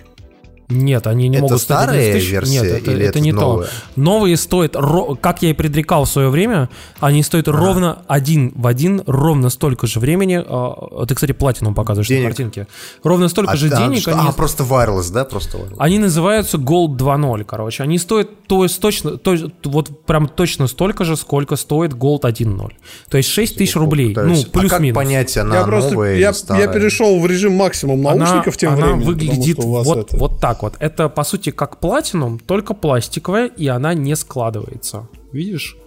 Нет, 0.70 1.08
они 1.08 1.30
не 1.30 1.38
Это 1.38 1.44
могут 1.44 1.62
стоить 1.62 1.80
старая 1.80 1.98
11 1.98 2.20
тысяч. 2.22 2.32
версия 2.32 2.52
Нет, 2.62 2.64
это, 2.66 2.92
или 2.92 3.00
это 3.02 3.10
это 3.10 3.20
не 3.22 3.32
новая? 3.32 3.68
то. 3.68 3.72
Новые 3.96 4.36
стоят, 4.36 4.76
как 5.22 5.42
я 5.42 5.52
и 5.52 5.54
предрекал 5.54 6.04
в 6.04 6.10
свое 6.10 6.28
время, 6.30 6.70
они 7.00 7.24
стоят 7.24 7.48
ровно 7.48 8.00
один 8.08 8.52
в 8.54 8.68
один, 8.68 9.02
ровно 9.08 9.50
столько 9.50 9.88
же 9.88 10.02
времени. 10.02 10.44
а, 10.46 11.06
Ты, 11.08 11.16
кстати, 11.16 11.32
платину 11.32 11.74
показываешь 11.74 12.10
Денег. 12.10 12.24
на 12.24 12.30
картинке. 12.30 12.68
Ровно 13.02 13.30
столько 13.30 13.54
А, 13.54 13.56
же 13.56 13.70
да, 13.70 13.78
денег 13.78 14.02
что- 14.02 14.12
они 14.20 14.28
А, 14.28 14.32
просто 14.34 14.64
wireless, 14.64 15.10
да? 15.14 15.24
Просто 15.24 15.58
wireless. 15.58 15.76
Они 15.80 16.00
называются 16.00 16.58
Gold 16.58 16.98
2.0, 16.98 17.46
короче. 17.46 17.84
Они 17.84 17.98
стоят 17.98 18.30
то 18.48 18.64
есть 18.64 18.80
точно, 18.82 19.18
то, 19.18 19.34
есть 19.34 19.46
вот 19.66 20.06
прям 20.06 20.28
точно 20.28 20.68
столько 20.68 21.04
же, 21.06 21.16
сколько 21.18 21.56
стоит 21.56 21.94
Gold 21.94 22.22
1.0. 22.24 22.72
То 23.10 23.18
есть 23.18 23.30
6 23.30 23.58
тысяч 23.58 23.76
рублей. 23.76 24.08
Ну, 24.10 24.14
Пытаюсь. 24.22 24.42
а 24.42 24.44
как 24.44 24.52
плюс-минус. 24.62 24.96
понять, 24.96 25.38
она 25.38 25.56
Я 25.58 25.64
просто 25.64 26.02
я, 26.04 26.14
или 26.30 26.32
старая? 26.34 26.66
я 26.66 26.72
перешел 26.74 27.20
в 27.20 27.26
режим 27.28 27.54
максимум 27.56 28.02
наушников 28.02 28.58
тем 28.58 28.74
она 28.74 28.78
временем. 28.88 29.00
потому 29.06 29.12
выглядит 29.18 29.58
что 29.60 29.68
у 29.68 29.72
вас 29.72 29.86
вот, 29.88 29.98
это- 29.98 30.18
вот 30.18 30.40
так 30.40 30.57
вот. 30.62 30.76
Это, 30.80 31.10
по 31.10 31.24
сути, 31.24 31.52
как 31.52 31.80
платинум, 31.80 32.40
только 32.40 32.74
пластиковая, 32.74 33.48
и 33.48 33.68
она 33.68 33.94
не 33.94 34.16
складывается. 34.16 35.08
Видишь? 35.32 35.78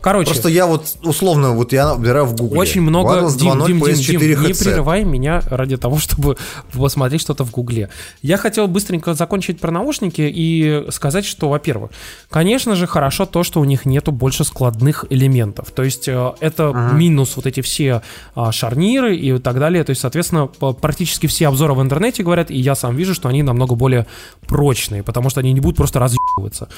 Короче, 0.00 0.30
Просто 0.30 0.48
я 0.48 0.66
вот 0.66 0.96
условно, 1.02 1.52
вот 1.52 1.72
я 1.72 1.94
набираю 1.94 2.24
в 2.26 2.34
гугле. 2.34 2.58
Очень 2.58 2.82
много... 2.82 3.20
Wireless 3.20 3.38
Дим, 3.38 3.52
2.0 3.52 3.66
Дим, 3.66 3.78
Дим, 3.78 3.88
PS4 3.88 4.18
Дим, 4.18 4.42
не 4.42 4.54
прерывай 4.54 5.04
меня 5.04 5.42
ради 5.50 5.76
того, 5.76 5.98
чтобы 5.98 6.36
посмотреть 6.72 7.20
что-то 7.20 7.44
в 7.44 7.50
Гугле. 7.50 7.88
Я 8.22 8.36
хотел 8.36 8.68
быстренько 8.68 9.14
закончить 9.14 9.60
про 9.60 9.70
наушники 9.70 10.22
и 10.22 10.84
сказать, 10.90 11.24
что, 11.24 11.48
во-первых, 11.48 11.90
конечно 12.30 12.76
же, 12.76 12.86
хорошо 12.86 13.26
то, 13.26 13.42
что 13.42 13.60
у 13.60 13.64
них 13.64 13.86
нету 13.86 14.12
больше 14.12 14.44
складных 14.44 15.04
элементов. 15.10 15.70
То 15.70 15.82
есть 15.82 16.08
э, 16.08 16.32
это 16.40 16.72
минус 16.72 17.36
вот 17.36 17.46
эти 17.46 17.60
все 17.60 18.02
а, 18.34 18.52
шарниры 18.52 19.16
и 19.16 19.38
так 19.38 19.58
далее. 19.58 19.84
То 19.84 19.90
есть, 19.90 20.00
соответственно, 20.00 20.46
практически 20.46 21.26
все 21.26 21.48
обзоры 21.48 21.74
в 21.74 21.82
интернете 21.82 22.22
говорят, 22.22 22.50
и 22.50 22.58
я 22.58 22.74
сам 22.74 22.96
вижу, 22.96 23.14
что 23.14 23.28
они 23.28 23.42
намного 23.42 23.74
более 23.74 24.06
прочные, 24.46 25.02
потому 25.02 25.30
что 25.30 25.40
они 25.40 25.52
не 25.52 25.60
будут 25.60 25.76
просто 25.76 25.98
разъебываться. 25.98 26.68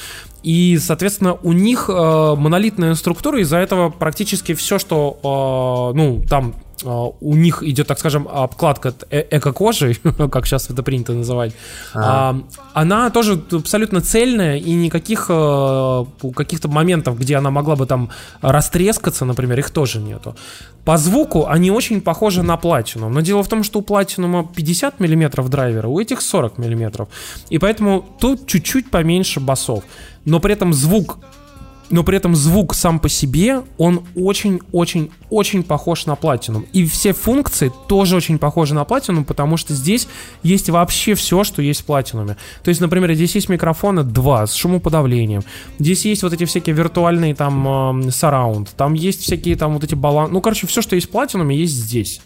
И, 0.42 0.78
соответственно, 0.78 1.34
у 1.34 1.52
них 1.52 1.88
э, 1.88 2.34
монолитная 2.36 2.94
структура, 3.10 3.40
из-за 3.40 3.56
этого 3.56 3.90
практически 3.90 4.54
все, 4.54 4.78
что, 4.78 5.90
э, 5.92 5.96
ну, 5.96 6.22
там 6.28 6.54
э, 6.84 6.88
у 7.20 7.34
них 7.34 7.62
идет, 7.64 7.88
так 7.88 7.98
скажем, 7.98 8.28
обкладка 8.28 8.94
э- 9.10 9.26
эко-кожей, 9.32 9.94
как 10.30 10.46
сейчас 10.46 10.70
это 10.70 10.82
принято 10.84 11.12
называть, 11.12 11.52
а, 11.94 12.36
она 12.72 13.10
тоже 13.10 13.42
абсолютно 13.52 14.00
цельная, 14.00 14.58
и 14.58 14.74
никаких 14.74 15.26
э, 15.28 16.04
каких-то 16.36 16.68
моментов, 16.68 17.18
где 17.18 17.36
она 17.36 17.50
могла 17.50 17.74
бы 17.74 17.86
там 17.86 18.10
растрескаться, 18.42 19.24
например, 19.24 19.58
их 19.58 19.70
тоже 19.70 19.98
нету. 19.98 20.36
По 20.84 20.96
звуку 20.96 21.46
они 21.46 21.72
очень 21.72 22.00
похожи 22.00 22.42
на 22.42 22.56
платину, 22.56 23.08
но 23.08 23.22
дело 23.22 23.42
в 23.42 23.48
том, 23.48 23.64
что 23.64 23.80
у 23.80 23.82
платинума 23.82 24.48
50 24.56 25.00
мм 25.00 25.48
драйвера, 25.48 25.88
у 25.88 25.98
этих 25.98 26.20
40 26.20 26.58
мм, 26.58 27.08
и 27.50 27.58
поэтому 27.58 28.04
тут 28.20 28.46
чуть-чуть 28.46 28.90
поменьше 28.90 29.40
басов, 29.40 29.82
но 30.24 30.38
при 30.40 30.52
этом 30.52 30.72
звук 30.72 31.18
но 31.90 32.04
при 32.04 32.16
этом 32.16 32.34
звук 32.34 32.74
сам 32.74 33.00
по 33.00 33.08
себе, 33.08 33.62
он 33.76 34.02
очень-очень-очень 34.14 35.62
похож 35.62 36.06
на 36.06 36.14
платинум. 36.14 36.64
И 36.72 36.84
все 36.86 37.12
функции 37.12 37.72
тоже 37.88 38.16
очень 38.16 38.38
похожи 38.38 38.74
на 38.74 38.84
платинум, 38.84 39.24
потому 39.24 39.56
что 39.56 39.74
здесь 39.74 40.08
есть 40.42 40.70
вообще 40.70 41.14
все, 41.14 41.44
что 41.44 41.62
есть 41.62 41.80
в 41.80 41.84
платинуме. 41.84 42.36
То 42.62 42.68
есть, 42.68 42.80
например, 42.80 43.12
здесь 43.14 43.34
есть 43.34 43.48
микрофоны 43.48 44.04
два 44.04 44.46
с 44.46 44.54
шумоподавлением. 44.54 45.42
Здесь 45.78 46.04
есть 46.04 46.22
вот 46.22 46.32
эти 46.32 46.44
всякие 46.44 46.74
виртуальные 46.74 47.34
там 47.34 48.10
сараунд. 48.10 48.70
Там 48.76 48.94
есть 48.94 49.22
всякие 49.22 49.56
там 49.56 49.74
вот 49.74 49.84
эти 49.84 49.94
балансы. 49.94 50.32
Ну, 50.32 50.40
короче, 50.40 50.66
все, 50.66 50.82
что 50.82 50.94
есть 50.94 51.08
в 51.08 51.10
платинуме, 51.10 51.56
есть 51.56 51.74
здесь. 51.74 52.20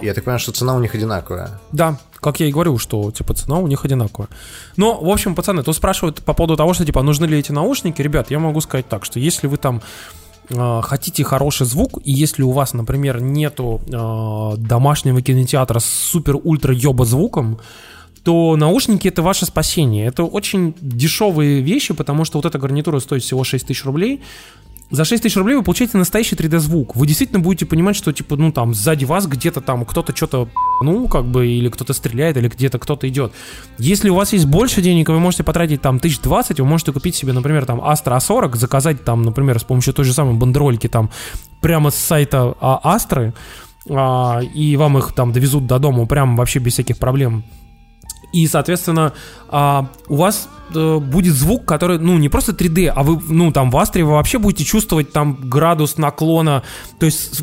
Я 0.00 0.14
так 0.14 0.24
понимаю, 0.24 0.40
что 0.40 0.52
цена 0.52 0.74
у 0.74 0.80
них 0.80 0.94
одинаковая. 0.94 1.60
Да, 1.72 1.98
как 2.20 2.40
я 2.40 2.46
и 2.46 2.52
говорю, 2.52 2.78
что, 2.78 3.10
типа, 3.10 3.34
цена 3.34 3.58
у 3.58 3.66
них 3.66 3.84
одинаковая. 3.84 4.28
Но, 4.76 4.98
в 5.00 5.08
общем, 5.08 5.34
пацаны, 5.34 5.62
тут 5.62 5.76
спрашивают 5.76 6.22
по 6.22 6.34
поводу 6.34 6.56
того, 6.56 6.74
что, 6.74 6.84
типа, 6.84 7.02
нужны 7.02 7.26
ли 7.26 7.38
эти 7.38 7.52
наушники. 7.52 8.02
Ребят, 8.02 8.30
я 8.30 8.38
могу 8.38 8.60
сказать 8.60 8.88
так, 8.88 9.04
что 9.04 9.20
если 9.20 9.46
вы 9.46 9.56
там 9.56 9.82
э, 10.48 10.80
хотите 10.82 11.22
хороший 11.22 11.66
звук, 11.66 12.00
и 12.04 12.12
если 12.12 12.42
у 12.42 12.50
вас, 12.50 12.72
например, 12.74 13.20
нету 13.20 13.80
э, 13.86 14.56
домашнего 14.58 15.22
кинотеатра 15.22 15.78
с 15.78 15.84
супер-ультра-ёба 15.84 17.04
звуком, 17.04 17.60
то 18.24 18.56
наушники 18.56 19.08
это 19.08 19.22
ваше 19.22 19.44
спасение. 19.44 20.06
Это 20.06 20.24
очень 20.24 20.74
дешевые 20.80 21.60
вещи, 21.60 21.92
потому 21.92 22.24
что 22.24 22.38
вот 22.38 22.46
эта 22.46 22.58
гарнитура 22.58 22.98
стоит 23.00 23.22
всего 23.22 23.44
6 23.44 23.66
тысяч 23.66 23.84
рублей. 23.84 24.22
За 24.94 25.04
6 25.04 25.24
тысяч 25.24 25.36
рублей 25.36 25.56
вы 25.56 25.64
получаете 25.64 25.98
настоящий 25.98 26.36
3D-звук. 26.36 26.94
Вы 26.94 27.08
действительно 27.08 27.40
будете 27.40 27.66
понимать, 27.66 27.96
что, 27.96 28.12
типа, 28.12 28.36
ну, 28.36 28.52
там, 28.52 28.74
сзади 28.74 29.04
вас 29.04 29.26
где-то 29.26 29.60
там 29.60 29.84
кто-то 29.84 30.14
что-то, 30.14 30.48
ну, 30.82 31.08
как 31.08 31.24
бы, 31.24 31.48
или 31.48 31.68
кто-то 31.68 31.92
стреляет, 31.92 32.36
или 32.36 32.46
где-то 32.46 32.78
кто-то 32.78 33.08
идет. 33.08 33.32
Если 33.76 34.08
у 34.08 34.14
вас 34.14 34.32
есть 34.32 34.46
больше 34.46 34.82
денег, 34.82 35.08
и 35.08 35.12
вы 35.12 35.18
можете 35.18 35.42
потратить 35.42 35.82
там 35.82 35.96
1020, 35.96 36.60
вы 36.60 36.66
можете 36.66 36.92
купить 36.92 37.16
себе, 37.16 37.32
например, 37.32 37.66
там, 37.66 37.80
Astra 37.80 38.16
A40, 38.18 38.54
заказать 38.54 39.04
там, 39.04 39.22
например, 39.22 39.58
с 39.58 39.64
помощью 39.64 39.94
той 39.94 40.04
же 40.04 40.12
самой 40.12 40.34
бандерольки 40.34 40.88
там 40.88 41.10
прямо 41.60 41.90
с 41.90 41.96
сайта 41.96 42.54
а, 42.60 42.80
Астры, 42.84 43.34
а, 43.90 44.42
и 44.42 44.76
вам 44.76 44.98
их 44.98 45.12
там 45.12 45.32
довезут 45.32 45.66
до 45.66 45.80
дома 45.80 46.06
прям 46.06 46.36
вообще 46.36 46.60
без 46.60 46.74
всяких 46.74 46.98
проблем. 46.98 47.42
И, 48.32 48.46
соответственно, 48.46 49.12
а, 49.48 49.88
у 50.08 50.16
вас 50.16 50.48
э, 50.74 50.98
будет 50.98 51.34
звук, 51.34 51.64
который, 51.64 51.98
ну, 51.98 52.18
не 52.18 52.28
просто 52.28 52.52
3D, 52.52 52.86
а 52.94 53.02
вы, 53.02 53.20
ну, 53.28 53.52
там, 53.52 53.70
в 53.70 53.76
Астре 53.76 54.04
вы 54.04 54.12
вообще 54.12 54.38
будете 54.38 54.64
чувствовать 54.64 55.12
там 55.12 55.38
градус 55.48 55.98
наклона, 55.98 56.62
то 56.98 57.06
есть 57.06 57.42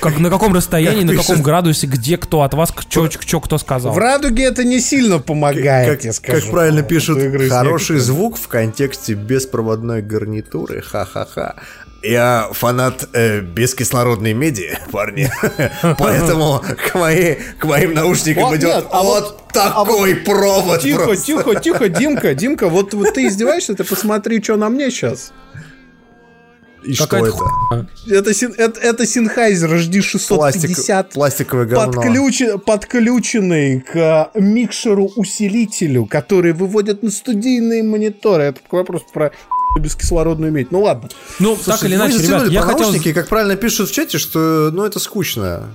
как, 0.00 0.18
на 0.18 0.30
каком 0.30 0.54
расстоянии, 0.54 1.04
на 1.04 1.14
каком 1.14 1.42
градусе, 1.42 1.86
где 1.86 2.16
кто 2.16 2.42
от 2.42 2.54
вас, 2.54 2.72
что 2.88 3.40
кто 3.40 3.58
сказал. 3.58 3.92
В 3.92 3.98
радуге 3.98 4.44
это 4.44 4.64
не 4.64 4.80
сильно 4.80 5.18
помогает, 5.18 5.88
Как, 5.88 6.04
я 6.04 6.12
скажу. 6.12 6.40
как 6.40 6.50
правильно 6.50 6.82
пишут, 6.82 7.18
хороший 7.48 7.98
звук 7.98 8.36
в 8.36 8.48
контексте 8.48 9.14
беспроводной 9.14 10.02
гарнитуры. 10.02 10.82
Ха-ха-ха. 10.82 11.54
Я 12.02 12.48
фанат 12.52 13.08
э, 13.12 13.40
бескислородной 13.40 14.32
меди, 14.32 14.78
парни. 14.92 15.30
Поэтому 15.98 16.60
к, 16.60 16.94
моей, 16.94 17.36
к 17.58 17.64
моим 17.64 17.92
наушникам 17.94 18.44
Вот 18.44 18.56
идет 18.56 18.74
нет, 18.74 18.86
а 18.90 19.02
вот 19.02 19.48
такой 19.52 20.14
провод. 20.16 20.80
Тихо, 20.80 21.04
просто. 21.04 21.24
тихо, 21.26 21.54
тихо, 21.56 21.88
Димка, 21.88 22.34
Димка, 22.34 22.68
вот, 22.68 22.94
вот 22.94 23.12
ты 23.12 23.26
издеваешься, 23.26 23.74
ты 23.74 23.84
посмотри, 23.84 24.42
что 24.42 24.56
на 24.56 24.70
мне 24.70 24.90
сейчас. 24.90 25.32
И 26.82 26.94
что 26.94 27.18
это? 27.18 27.86
Это, 28.10 28.32
син- 28.32 28.54
это, 28.56 28.80
это 28.80 29.04
Пластик, 30.28 30.70
HD650 30.70 31.12
пластиковое 31.12 31.66
говно. 31.66 31.92
подключи- 31.92 32.58
подключенный 32.58 33.80
к 33.82 34.30
микшеру-усилителю, 34.34 36.06
который 36.06 36.52
выводит 36.54 37.02
на 37.02 37.10
студийные 37.10 37.82
мониторы. 37.82 38.44
Это 38.44 38.60
вопрос 38.70 39.02
про 39.12 39.32
бескислородную 39.78 40.52
медь. 40.52 40.70
Ну 40.70 40.82
ладно. 40.82 41.08
Ну, 41.38 41.56
так 41.56 41.78
Слушай, 41.78 41.90
или 41.90 41.96
вы 41.96 42.06
иначе, 42.06 42.22
ребят, 42.22 42.48
я 42.48 42.62
хотел, 42.62 42.86
наушники, 42.90 43.12
как 43.12 43.28
правильно 43.28 43.56
пишут 43.56 43.90
в 43.90 43.92
чате, 43.92 44.18
что 44.18 44.70
ну 44.72 44.84
это 44.84 44.98
скучно. 44.98 45.70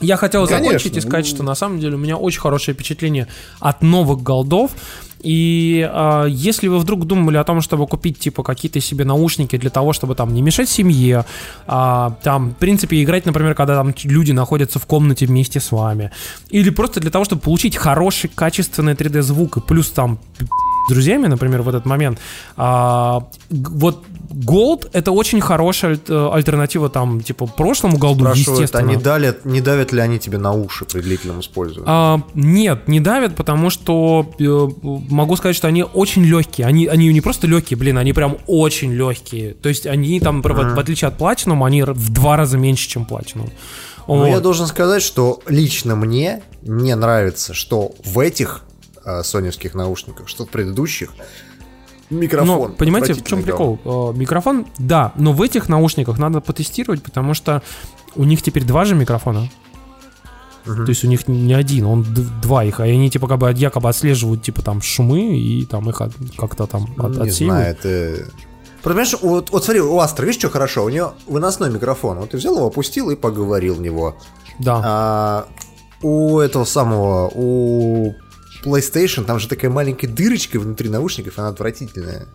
я 0.00 0.16
хотел 0.16 0.46
Конечно. 0.46 0.66
закончить 0.66 0.96
и 0.96 1.00
сказать, 1.00 1.26
что 1.26 1.42
на 1.42 1.54
самом 1.54 1.80
деле 1.80 1.94
у 1.94 1.98
меня 1.98 2.16
очень 2.16 2.40
хорошее 2.40 2.74
впечатление 2.74 3.28
от 3.60 3.82
новых 3.82 4.22
голдов. 4.22 4.72
И 5.20 5.88
а, 5.92 6.26
если 6.26 6.68
вы 6.68 6.78
вдруг 6.78 7.06
думали 7.06 7.36
о 7.36 7.44
том, 7.44 7.60
чтобы 7.60 7.86
купить 7.86 8.18
типа 8.18 8.42
какие-то 8.42 8.80
себе 8.80 9.04
наушники 9.04 9.56
для 9.56 9.70
того, 9.70 9.92
чтобы 9.92 10.14
там 10.14 10.32
не 10.32 10.42
мешать 10.42 10.68
семье, 10.68 11.24
а, 11.66 12.16
там, 12.22 12.50
в 12.50 12.54
принципе, 12.54 13.02
играть, 13.02 13.26
например, 13.26 13.54
когда 13.54 13.74
там 13.74 13.94
люди 14.04 14.32
находятся 14.32 14.78
в 14.78 14.86
комнате 14.86 15.26
вместе 15.26 15.60
с 15.60 15.72
вами, 15.72 16.12
или 16.50 16.70
просто 16.70 17.00
для 17.00 17.10
того, 17.10 17.24
чтобы 17.24 17.42
получить 17.42 17.76
хороший, 17.76 18.30
качественный 18.32 18.94
3D 18.94 19.22
звук 19.22 19.56
и 19.56 19.60
плюс 19.60 19.90
там 19.90 20.18
с 20.88 20.90
друзьями, 20.90 21.26
например, 21.26 21.60
в 21.62 21.68
этот 21.68 21.84
момент, 21.84 22.18
а, 22.56 23.28
вот 23.50 24.04
Gold 24.30 24.88
это 24.92 25.12
очень 25.12 25.40
хорошая 25.40 25.92
аль- 25.92 26.00
э, 26.08 26.30
альтернатива 26.32 26.88
там, 26.88 27.20
типа, 27.20 27.46
прошлому 27.46 27.98
голду, 27.98 28.24
Спрашивают, 28.24 28.60
естественно. 28.62 28.90
а 28.90 28.94
не, 28.94 29.00
давят, 29.00 29.44
не 29.44 29.60
давят 29.60 29.92
ли 29.92 30.00
они 30.00 30.18
тебе 30.18 30.38
на 30.38 30.52
уши 30.52 30.84
при 30.86 31.00
длительном 31.00 31.40
использовании? 31.40 31.86
А, 31.90 32.20
нет, 32.34 32.88
не 32.88 33.00
давят, 33.00 33.36
потому 33.36 33.68
что 33.70 34.30
э, 34.38 34.68
могу 34.82 35.36
сказать, 35.36 35.56
что 35.56 35.68
они 35.68 35.82
очень 35.82 36.24
легкие. 36.24 36.66
Они, 36.66 36.86
они 36.86 37.12
не 37.12 37.20
просто 37.20 37.46
легкие, 37.46 37.76
блин, 37.76 37.98
они 37.98 38.12
прям 38.12 38.38
очень 38.46 38.92
легкие. 38.92 39.54
То 39.54 39.68
есть 39.68 39.86
они 39.86 40.20
там, 40.20 40.40
в, 40.42 40.46
в 40.46 40.78
отличие 40.78 41.08
от 41.08 41.18
Platinum, 41.20 41.66
они 41.66 41.82
в 41.82 42.10
два 42.12 42.36
раза 42.36 42.56
меньше, 42.58 42.88
чем 42.88 43.06
Platinum. 43.08 43.50
Но 44.06 44.14
Вот. 44.20 44.26
я 44.28 44.40
должен 44.40 44.66
сказать, 44.66 45.02
что 45.02 45.40
лично 45.48 45.94
мне 45.96 46.42
не 46.62 46.94
нравится, 46.96 47.52
что 47.52 47.92
в 48.04 48.18
этих 48.20 48.62
э, 49.08 49.22
соневских 49.22 49.74
наушниках, 49.74 50.28
что 50.28 50.44
в 50.44 50.48
предыдущих, 50.48 51.10
Микрофон. 52.10 52.46
Но, 52.70 52.76
понимаете, 52.76 53.12
в 53.12 53.22
чем 53.22 53.42
прикол? 53.42 53.78
Э, 53.84 54.16
Микрофон, 54.18 54.66
да, 54.78 55.12
но 55.16 55.32
в 55.32 55.42
этих 55.42 55.68
наушниках 55.68 56.18
надо 56.18 56.40
потестировать, 56.40 57.02
потому 57.02 57.34
что 57.34 57.62
у 58.16 58.24
них 58.24 58.40
теперь 58.42 58.64
два 58.64 58.84
же 58.86 58.94
микрофона. 58.94 59.50
То 60.64 60.84
есть 60.88 61.04
у 61.04 61.06
них 61.08 61.28
не 61.28 61.54
один, 61.54 61.86
он 61.86 62.06
два 62.42 62.64
их, 62.64 62.80
а 62.80 62.84
они 62.84 63.10
типа 63.10 63.26
как 63.28 63.38
бы 63.38 63.50
якобы 63.52 63.88
отслеживают 63.88 64.42
типа 64.42 64.62
там 64.62 64.82
шумы 64.82 65.38
и 65.38 65.64
там 65.64 65.88
их 65.88 66.00
от- 66.00 66.12
как-то 66.36 66.66
там 66.66 66.84
от- 66.98 67.16
Не 67.16 67.28
отсеивают. 67.28 67.80
знаю, 67.82 68.02
это... 68.22 68.30
Понимаешь, 68.82 69.14
вот, 69.22 69.50
вот 69.50 69.64
смотри, 69.64 69.80
у 69.82 69.98
Астра, 69.98 70.24
видишь, 70.24 70.38
что 70.38 70.50
хорошо? 70.50 70.84
У 70.84 70.88
нее 70.88 71.12
выносной 71.26 71.70
микрофон. 71.70 72.18
Вот 72.18 72.30
ты 72.30 72.36
взял 72.36 72.54
его, 72.56 72.66
опустил 72.66 73.10
и 73.10 73.16
поговорил 73.16 73.74
в 73.74 73.80
него. 73.80 74.16
Да. 74.58 74.80
А 74.84 75.48
у 76.02 76.38
этого 76.38 76.64
самого, 76.64 77.30
у 77.34 78.14
PlayStation, 78.62 79.24
там 79.24 79.38
же 79.38 79.48
такая 79.48 79.70
маленькая 79.70 80.08
дырочка 80.08 80.58
внутри 80.58 80.88
наушников, 80.88 81.38
она 81.38 81.48
отвратительная. 81.48 82.26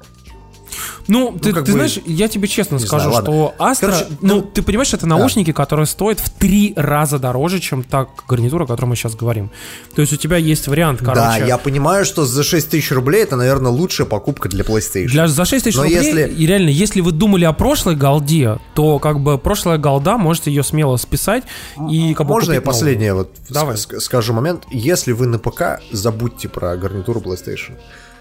Ну, 1.07 1.37
ты, 1.41 1.51
как 1.53 1.65
ты 1.65 1.71
бы, 1.71 1.77
знаешь, 1.77 1.99
я 2.05 2.27
тебе 2.27 2.47
честно 2.47 2.75
не 2.75 2.85
скажу, 2.85 3.09
знаю, 3.09 3.23
что 3.25 3.53
Astra, 3.59 3.77
Короче, 3.81 4.07
ну, 4.21 4.41
там- 4.41 4.51
ты 4.51 4.61
понимаешь, 4.61 4.93
это 4.93 5.05
наушники, 5.05 5.51
которые 5.51 5.85
стоят 5.85 6.19
в 6.19 6.29
три 6.29 6.73
раза 6.75 7.19
дороже, 7.19 7.59
чем 7.59 7.83
та 7.83 8.07
гарнитура, 8.27 8.63
о 8.63 8.67
которой 8.67 8.87
мы 8.87 8.95
сейчас 8.95 9.15
говорим. 9.15 9.51
То 9.95 10.01
есть 10.01 10.13
у 10.13 10.17
тебя 10.17 10.37
есть 10.37 10.67
вариант, 10.67 10.99
короче... 10.99 11.15
Да, 11.21 11.37
я 11.37 11.57
понимаю, 11.57 12.05
что 12.05 12.25
за 12.25 12.43
6 12.43 12.69
тысяч 12.69 12.91
рублей 12.91 13.23
это, 13.23 13.35
наверное, 13.35 13.71
лучшая 13.71 14.07
покупка 14.07 14.49
для 14.49 14.63
PlayStation. 14.63 15.07
Для, 15.07 15.27
за 15.27 15.45
6 15.45 15.65
тысяч 15.65 15.77
рублей, 15.77 15.95
если- 15.95 16.27
и 16.33 16.45
реально, 16.45 16.69
если 16.69 17.01
вы 17.01 17.11
думали 17.11 17.45
о 17.45 17.53
прошлой 17.53 17.95
голде, 17.95 18.57
то 18.75 18.99
как 18.99 19.19
бы 19.19 19.37
прошлая 19.37 19.77
голда, 19.77 20.17
можете 20.17 20.51
ее 20.51 20.63
смело 20.63 20.97
списать 20.97 21.43
и 21.89 22.13
как 22.13 22.27
бы 22.27 22.33
Можно 22.33 22.53
я 22.53 22.59
новую. 22.59 22.65
последнее 22.73 23.13
вот 23.13 23.31
Давай. 23.49 23.75
ск- 23.75 23.99
скажу 23.99 24.33
момент? 24.33 24.63
Если 24.71 25.11
вы 25.11 25.27
на 25.27 25.39
ПК, 25.39 25.79
забудьте 25.91 26.49
про 26.49 26.75
гарнитуру 26.77 27.19
PlayStation. 27.21 27.73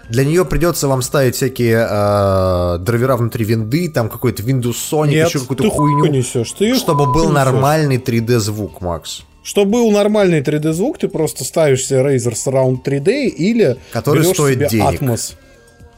Для 0.09 0.25
нее 0.25 0.43
придется 0.45 0.87
вам 0.87 1.01
ставить 1.01 1.35
всякие 1.35 1.87
э, 1.89 2.77
драйвера 2.79 3.15
внутри 3.15 3.45
винды, 3.45 3.89
там 3.89 4.09
какой-то 4.09 4.43
Windows 4.43 4.75
Sonic, 4.91 5.07
Нет, 5.07 5.27
еще 5.29 5.39
какую-то 5.39 5.69
хуйню. 5.69 6.05
несешь. 6.07 6.51
Ты 6.51 6.75
Чтобы 6.75 7.05
был 7.11 7.25
несешь. 7.25 7.35
нормальный 7.35 7.97
3D 7.97 8.39
звук, 8.39 8.81
Макс. 8.81 9.21
Чтобы 9.43 9.71
был 9.71 9.91
нормальный 9.91 10.41
3D 10.41 10.71
звук, 10.73 10.97
ты 10.99 11.07
просто 11.07 11.43
ставишь 11.43 11.85
себе 11.85 11.99
Razer 11.99 12.33
Surround 12.33 12.83
3D 12.85 13.27
или 13.27 13.77
Который 13.91 14.23
стоит 14.23 14.55
себе 14.57 14.69
денег. 14.69 15.01
Atmos. 15.01 15.35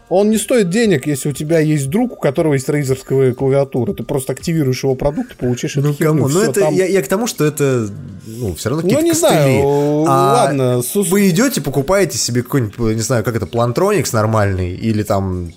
Он 0.08 0.30
не 0.30 0.38
стоит 0.38 0.70
денег, 0.70 1.08
если 1.08 1.30
у 1.30 1.32
тебя 1.32 1.60
есть 1.60 1.90
друг, 1.90 2.14
у 2.14 2.16
которого 2.16 2.54
есть 2.54 2.70
рейзерская 2.70 3.34
клавиатура. 3.34 3.94
Ты 3.94 4.04
просто 4.04 4.34
активируешь 4.34 4.84
его 4.84 4.94
продукт 4.96 5.32
и 5.32 5.36
получишь 5.36 5.78
эту 5.78 5.94
херню. 5.94 6.24
Кому? 6.24 6.28
Ну, 6.30 6.42
это 6.42 6.60
там- 6.62 6.76
я, 6.76 6.86
я 6.86 7.02
к 7.02 7.08
тому, 7.08 7.26
что 7.26 7.44
это, 7.44 7.90
ну, 8.28 8.54
все 8.54 8.70
равно 8.70 8.84
Ну, 8.84 8.90
какие-то 8.90 9.04
не 9.04 9.10
костыли. 9.12 9.32
знаю, 9.34 9.62
А 10.08 10.34
ладно. 10.34 10.82
сус- 10.84 11.10
Вы 11.10 11.30
идете, 11.30 11.60
покупаете 11.62 12.18
себе 12.20 12.44
какой-нибудь, 12.44 12.78
не 12.96 13.02
знаю, 13.02 13.24
как 13.24 13.36
это, 13.36 13.48
Plantronics 13.48 14.10
нормальный, 14.14 14.76
или 14.76 15.02
там 15.02 15.52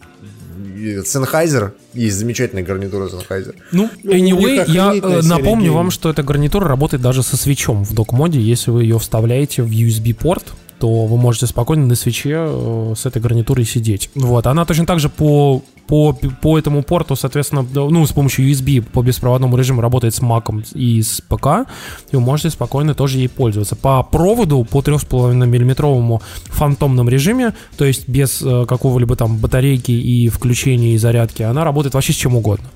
Sennheiser, 0.78 1.72
есть 1.92 2.16
замечательная 2.16 2.62
гарнитура 2.64 3.08
Sennheiser. 3.08 3.54
Ну, 3.72 3.90
Ну, 4.02 4.12
anyway, 4.12 4.64
я 4.68 4.92
э, 4.94 5.22
напомню 5.22 5.64
геймов. 5.66 5.76
вам, 5.76 5.90
что 5.90 6.08
эта 6.10 6.22
гарнитура 6.22 6.68
работает 6.68 7.02
даже 7.02 7.22
со 7.22 7.36
свечом 7.36 7.84
в 7.84 7.92
док-моде. 7.94 8.40
Если 8.40 8.70
вы 8.70 8.84
ее 8.84 8.98
вставляете 8.98 9.62
в 9.62 9.70
USB-порт, 9.70 10.44
то 10.78 11.06
вы 11.06 11.16
можете 11.16 11.46
спокойно 11.46 11.86
на 11.86 11.94
свече 11.94 12.36
э, 12.36 12.94
с 12.96 13.06
этой 13.06 13.20
гарнитурой 13.20 13.64
сидеть. 13.64 14.10
Вот, 14.14 14.46
она 14.46 14.64
точно 14.64 14.86
так 14.86 15.00
же 15.00 15.08
по, 15.08 15.62
по, 15.86 16.12
по 16.12 16.58
этому 16.58 16.82
порту, 16.82 17.16
соответственно, 17.16 17.66
ну, 17.72 18.06
с 18.06 18.12
помощью 18.12 18.48
USB 18.50 18.82
по 18.82 19.02
беспроводному 19.02 19.56
режиму 19.56 19.80
работает 19.80 20.14
с 20.14 20.20
Mac 20.20 20.72
и 20.74 21.02
с 21.02 21.20
ПК, 21.20 21.68
и 22.10 22.16
вы 22.16 22.20
можете 22.20 22.50
спокойно 22.50 22.94
тоже 22.94 23.18
ей 23.18 23.28
пользоваться. 23.28 23.76
По 23.76 24.02
проводу, 24.02 24.64
по 24.64 24.80
3,5 24.80 25.34
миллиметровому 25.46 26.22
фантомном 26.44 27.08
режиме, 27.08 27.54
то 27.76 27.84
есть 27.84 28.08
без 28.08 28.42
э, 28.42 28.66
какого-либо 28.66 29.16
там 29.16 29.38
батарейки 29.38 29.92
и 29.92 30.28
включения 30.28 30.94
и 30.94 30.98
зарядки, 30.98 31.42
она 31.42 31.64
работает 31.64 31.94
вообще 31.94 32.12
с 32.12 32.16
чем 32.16 32.36
угодно. 32.36 32.68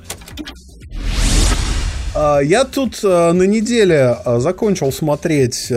А, 2.14 2.40
Я 2.40 2.64
тут 2.64 3.00
а, 3.04 3.32
на 3.32 3.44
неделе 3.44 4.16
закончил 4.38 4.92
смотреть 4.92 5.70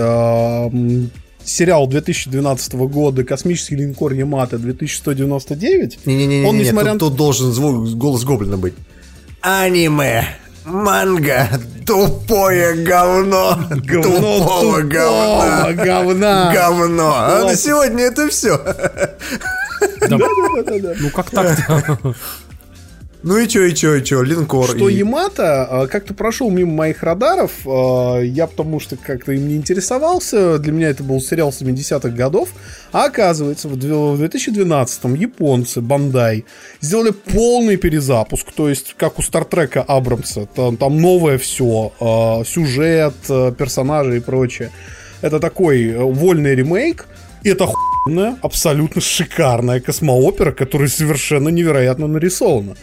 сериал 1.46 1.88
2012 1.88 2.74
года 2.74 3.24
«Космический 3.24 3.76
линкор 3.76 4.14
Ямато 4.14 4.58
2199». 4.58 6.00
Не-не-не, 6.06 6.48
Он, 6.48 6.58
несмотря 6.58 6.92
тут, 6.94 7.00
тут 7.00 7.16
должен 7.16 7.52
звук, 7.52 7.88
голос 7.96 8.24
гоблина 8.24 8.58
быть. 8.58 8.74
Аниме, 9.42 10.28
манга, 10.66 11.48
тупое 11.86 12.74
говно, 12.84 13.60
Говно 13.70 14.02
тупого 14.04 14.82
тупого 14.82 14.82
говна. 14.82 15.74
говна. 15.74 16.54
Говно. 16.54 17.14
А 17.16 17.44
на 17.44 17.56
сегодня 17.56 18.06
это 18.06 18.28
все. 18.30 18.60
Ну 20.10 21.10
как 21.14 21.30
так-то? 21.30 22.16
Ну 23.28 23.40
и 23.40 23.48
чё, 23.48 23.66
и 23.66 23.74
чё, 23.74 23.96
и 23.96 24.04
чё, 24.04 24.22
линкор. 24.22 24.68
Что 24.70 24.88
и- 24.88 24.94
Ямато 24.98 25.66
а, 25.66 25.88
как-то 25.88 26.14
прошел 26.14 26.52
мимо 26.52 26.74
моих 26.74 27.02
радаров, 27.02 27.52
а, 27.66 28.20
я 28.22 28.46
потому 28.46 28.80
что 28.80 28.98
как-то 28.98 29.32
им 29.32 29.48
не 29.48 29.56
интересовался, 29.56 30.60
для 30.60 30.72
меня 30.72 30.90
это 30.90 31.02
был 31.02 31.20
сериал 31.20 31.52
70-х 31.52 32.10
годов, 32.16 32.50
а 32.92 33.06
оказывается 33.06 33.68
в 33.68 33.74
дв- 33.78 34.14
в 34.16 34.22
2012-м 34.22 35.16
японцы, 35.16 35.82
Бандай, 35.82 36.46
сделали 36.82 37.10
полный 37.10 37.78
перезапуск, 37.78 38.52
то 38.52 38.70
есть 38.70 38.94
как 38.96 39.18
у 39.18 39.24
Стартрека 39.24 39.82
Абрамса, 39.82 40.46
там, 40.46 40.78
там 40.78 41.02
новое 41.02 41.40
все, 41.40 41.94
сюжет, 42.48 43.16
а, 43.28 43.52
персонажи 43.54 44.18
и 44.18 44.20
прочее. 44.20 44.70
Это 45.22 45.40
такой 45.40 45.84
э, 45.88 45.98
вольный 45.98 46.54
ремейк, 46.54 47.08
и 47.42 47.50
это 47.50 47.64
охуенная, 47.64 48.38
абсолютно 48.44 49.02
шикарная 49.02 49.80
космоопера, 49.80 50.52
которая 50.52 50.90
совершенно 50.90 51.50
невероятно 51.50 52.06
нарисована. 52.06 52.76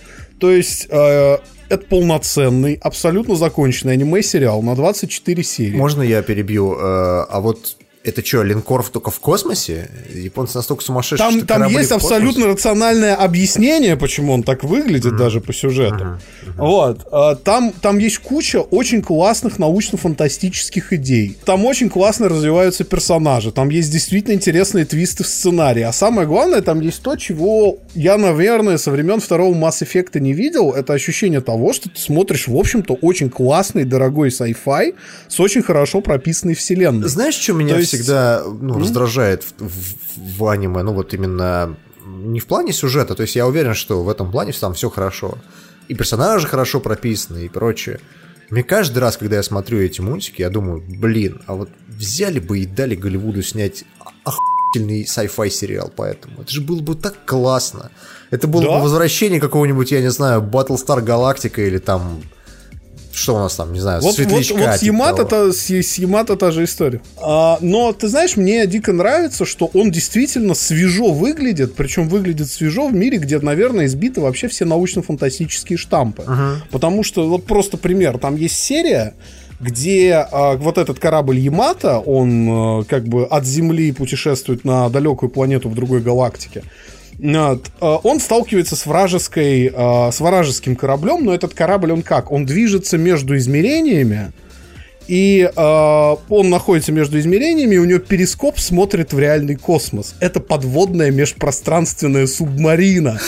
То 0.42 0.50
есть 0.50 0.88
э, 0.90 1.38
это 1.68 1.86
полноценный, 1.86 2.74
абсолютно 2.82 3.36
законченный 3.36 3.92
аниме-сериал 3.92 4.60
на 4.60 4.74
24 4.74 5.40
серии. 5.44 5.76
Можно 5.76 6.02
я 6.02 6.20
перебью? 6.22 6.72
э, 6.74 6.78
А 6.80 7.40
вот 7.40 7.76
это 8.04 8.24
что, 8.24 8.42
линкор 8.42 8.82
только 8.88 9.10
в 9.10 9.20
космосе? 9.20 9.88
Японцы 10.12 10.56
настолько 10.56 10.82
сумасшедшие, 10.82 11.18
Там, 11.28 11.38
что 11.38 11.46
там 11.46 11.68
есть 11.68 11.92
абсолютно 11.92 12.46
рациональное 12.46 13.14
объяснение, 13.14 13.96
почему 13.96 14.32
он 14.32 14.42
так 14.42 14.64
выглядит 14.64 15.16
даже 15.16 15.40
по 15.40 15.52
сюжету. 15.52 16.18
Вот. 16.56 17.06
А, 17.12 17.36
Там, 17.36 17.72
там 17.80 17.98
есть 17.98 18.18
куча 18.18 18.60
очень 18.60 19.02
классных 19.02 19.58
научно-фантастических 19.58 20.92
идей. 20.92 21.36
Там 21.44 21.64
очень 21.64 21.88
классно 21.88 22.28
развиваются 22.28 22.84
персонажи. 22.84 23.52
Там 23.52 23.70
есть 23.70 23.90
действительно 23.92 24.34
интересные 24.34 24.84
твисты 24.84 25.24
в 25.24 25.28
сценарии. 25.28 25.82
А 25.82 25.92
самое 25.92 26.26
главное, 26.26 26.60
там 26.60 26.80
есть 26.80 27.02
то, 27.02 27.16
чего 27.16 27.78
я, 27.94 28.16
наверное, 28.18 28.78
со 28.78 28.90
времен 28.90 29.20
второго 29.20 29.54
Mass 29.54 29.82
Effect 29.82 30.18
не 30.18 30.32
видел. 30.32 30.72
Это 30.72 30.92
ощущение 30.92 31.40
того, 31.40 31.72
что 31.72 31.88
ты 31.88 31.98
смотришь, 32.00 32.48
в 32.48 32.56
общем-то, 32.56 32.94
очень 32.94 33.30
классный, 33.30 33.84
дорогой 33.84 34.28
sci-fi 34.30 34.94
с 35.28 35.40
очень 35.40 35.62
хорошо 35.62 36.00
прописанной 36.00 36.54
вселенной. 36.54 37.08
Знаешь, 37.08 37.34
что 37.34 37.52
меня 37.52 37.74
То 37.74 37.80
есть- 37.80 37.91
всегда 37.98 38.42
ну, 38.44 38.78
раздражает 38.78 39.44
в, 39.44 39.52
в- 39.68 40.38
в 40.38 40.46
аниме? 40.48 40.82
Ну, 40.82 40.92
вот 40.92 41.14
именно 41.14 41.76
не 42.06 42.40
в 42.40 42.46
плане 42.46 42.72
сюжета. 42.72 43.14
То 43.14 43.22
есть 43.22 43.36
я 43.36 43.46
уверен, 43.46 43.74
что 43.74 44.02
в 44.02 44.08
этом 44.08 44.30
плане 44.30 44.52
там 44.52 44.74
все 44.74 44.90
хорошо. 44.90 45.38
И 45.88 45.94
персонажи 45.94 46.46
хорошо 46.46 46.80
прописаны 46.80 47.44
и 47.44 47.48
прочее. 47.48 48.00
Мне 48.50 48.62
каждый 48.62 48.98
раз, 48.98 49.16
когда 49.16 49.36
я 49.36 49.42
смотрю 49.42 49.78
эти 49.80 50.00
мультики, 50.00 50.42
я 50.42 50.50
думаю, 50.50 50.82
блин, 50.86 51.40
а 51.46 51.54
вот 51.54 51.70
взяли 51.88 52.38
бы 52.38 52.58
и 52.58 52.66
дали 52.66 52.94
Голливуду 52.94 53.42
снять 53.42 53.84
охуительный 54.24 55.04
sci-fi 55.04 55.48
сериал 55.50 55.90
по 55.94 56.02
этому. 56.02 56.42
Это 56.42 56.50
же 56.50 56.60
было 56.60 56.80
бы 56.80 56.94
так 56.94 57.14
классно. 57.24 57.90
Это 58.30 58.46
было 58.48 58.62
Да? 58.62 58.76
бы 58.76 58.82
возвращение 58.82 59.40
какого-нибудь, 59.40 59.90
я 59.92 60.00
не 60.00 60.10
знаю, 60.10 60.42
Battlestar 60.42 61.02
Galactica 61.04 61.66
или 61.66 61.78
там... 61.78 62.22
Что 63.12 63.36
у 63.36 63.38
нас 63.38 63.56
там, 63.56 63.72
не 63.72 63.80
знаю, 63.80 64.00
Вот, 64.00 64.06
вот, 64.06 64.14
Светлячка. 64.16 64.54
вот 64.54 64.76
с 64.76 64.80
типа 64.80 64.86
Ямато, 64.86 65.24
того. 65.24 65.46
та, 65.48 65.52
с, 65.52 65.70
с 65.70 65.98
Ямато 65.98 66.36
та 66.36 66.50
же 66.50 66.64
история. 66.64 67.00
А, 67.20 67.58
но, 67.60 67.92
ты 67.92 68.08
знаешь, 68.08 68.36
мне 68.36 68.66
дико 68.66 68.92
нравится, 68.92 69.44
что 69.44 69.70
он 69.74 69.90
действительно 69.90 70.54
свежо 70.54 71.12
выглядит, 71.12 71.74
причем 71.74 72.08
выглядит 72.08 72.50
свежо 72.50 72.88
в 72.88 72.94
мире, 72.94 73.18
где, 73.18 73.38
наверное, 73.38 73.84
избиты 73.86 74.20
вообще 74.22 74.48
все 74.48 74.64
научно-фантастические 74.64 75.76
штампы. 75.76 76.24
Потому 76.70 77.04
что, 77.04 77.28
вот 77.28 77.44
просто 77.44 77.76
пример, 77.76 78.18
там 78.18 78.36
есть 78.36 78.56
серия, 78.56 79.14
где 79.60 80.26
а, 80.30 80.56
вот 80.56 80.78
этот 80.78 80.98
корабль 80.98 81.38
Ямато, 81.38 81.98
он 81.98 82.48
а, 82.50 82.84
как 82.84 83.04
бы 83.04 83.24
от 83.26 83.44
Земли 83.46 83.92
путешествует 83.92 84.64
на 84.64 84.88
далекую 84.88 85.30
планету 85.30 85.68
в 85.68 85.74
другой 85.74 86.00
галактике. 86.00 86.62
А, 87.80 87.96
Он 88.02 88.20
сталкивается 88.20 88.76
с 88.76 88.84
вражеской, 88.84 89.72
а, 89.74 90.10
с 90.10 90.20
вражеским 90.20 90.76
кораблем, 90.76 91.24
но 91.24 91.34
этот 91.34 91.54
корабль, 91.54 91.92
он 91.92 92.02
как? 92.02 92.32
Он 92.32 92.44
движется 92.44 92.98
между 92.98 93.36
измерениями, 93.36 94.32
и 95.08 95.50
э, 95.54 96.16
он 96.28 96.50
находится 96.50 96.92
между 96.92 97.18
измерениями, 97.18 97.74
и 97.74 97.78
у 97.78 97.84
него 97.84 97.98
перископ 97.98 98.58
смотрит 98.58 99.12
в 99.12 99.18
реальный 99.18 99.56
космос. 99.56 100.14
Это 100.20 100.40
подводная 100.40 101.10
межпространственная 101.10 102.26
субмарина. 102.26 103.18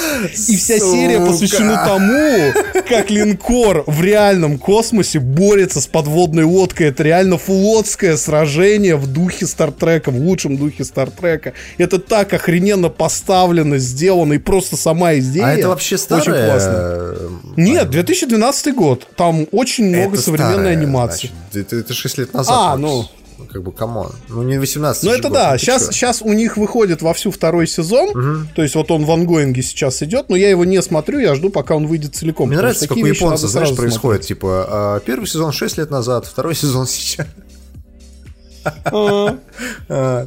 И 0.49 0.57
вся 0.57 0.79
серия 0.79 1.21
посвящена 1.21 1.85
тому, 1.87 2.53
как 2.89 3.11
линкор 3.11 3.85
в 3.87 4.03
реальном 4.03 4.59
космосе 4.59 5.19
борется 5.21 5.81
с 5.81 5.87
подводной 5.87 6.45
лодкой. 6.45 6.89
Это 6.89 7.03
реально 7.03 7.39
флотское 7.39 8.17
сражение 8.17 8.97
в 8.97 9.07
духе 9.07 9.47
Стартрека, 9.47 10.11
в 10.11 10.19
лучшем 10.19 10.57
духе 10.57 10.85
Стартрека. 10.85 11.53
Это 11.79 11.99
так 11.99 12.33
охрененно 12.33 12.89
поставлено, 12.89 13.79
сделано, 13.79 14.35
и 14.35 14.39
просто 14.39 14.77
сама 14.77 15.15
идея. 15.17 15.45
А 15.47 15.55
это 15.55 15.69
вообще 15.69 15.99
старая? 15.99 16.23
Очень 16.23 16.33
классно. 16.33 17.15
Нет, 17.57 17.91
2012 17.91 18.75
год. 18.75 19.07
Там 19.17 19.47
очень 19.53 19.87
много 19.89 20.15
Это 20.15 20.23
современной 20.23 20.55
старая, 20.55 20.77
анимации. 20.77 21.31
значит. 21.53 21.64
Это, 21.67 21.77
это 21.77 21.95
6 21.95 22.19
лет 22.19 22.35
назад. 22.35 22.55
А, 22.57 22.77
ну. 22.77 23.07
Ну, 23.37 23.47
Как 23.47 23.63
бы, 23.63 23.73
come 23.73 23.95
on. 23.95 24.13
Ну, 24.29 24.43
не 24.45 24.59
18 24.59 25.03
Ну 25.03 25.11
это 25.11 25.23
год, 25.25 25.33
да, 25.33 25.53
ну 25.53 25.59
сейчас, 25.59 25.87
чё? 25.87 25.93
сейчас 25.93 26.23
у 26.23 26.33
них 26.33 26.57
выходит 26.57 27.03
вовсю 27.03 27.33
второй 27.33 27.67
сезон, 27.67 28.49
то 28.55 28.63
есть 28.63 28.77
вот 28.77 28.93
он 28.93 29.05
в 29.05 29.11
ангоинге 29.11 29.61
сейчас 29.63 30.03
идет, 30.05 30.29
но 30.29 30.37
я 30.37 30.51
его 30.51 30.65
не 30.65 30.81
смотрю, 30.83 31.19
я 31.19 31.35
жду, 31.35 31.51
пока 31.51 31.75
он 31.75 31.89
выйдет 31.89 32.15
целиком. 32.15 32.49
Мне 32.49 32.59
нравится, 32.59 32.87
как 32.87 32.97
у 32.97 33.05
японцев, 33.05 33.51
знаешь, 33.51 33.75
происходит. 33.75 34.23
Типа, 34.23 34.67
а, 34.69 35.01
первый 35.01 35.27
сезон 35.27 35.51
6 35.51 35.79
лет 35.79 35.91
назад, 35.91 36.27
второй 36.27 36.55
сезон 36.55 36.87
сейчас. 36.87 37.27
А, 38.85 40.27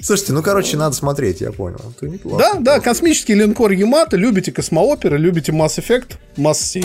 Слушайте, 0.00 0.34
ну, 0.34 0.42
короче, 0.42 0.76
надо 0.76 0.94
смотреть, 0.94 1.40
я 1.40 1.50
понял. 1.50 1.80
Это 1.96 2.06
неплохо. 2.06 2.38
Да, 2.38 2.60
да, 2.60 2.80
космический 2.80 3.34
линкор 3.34 3.70
Ямато, 3.70 4.18
любите 4.18 4.52
космооперы, 4.52 5.16
любите 5.16 5.50
Mass 5.50 5.78
Effect, 5.78 6.16
Mass 6.36 6.54
C. 6.56 6.82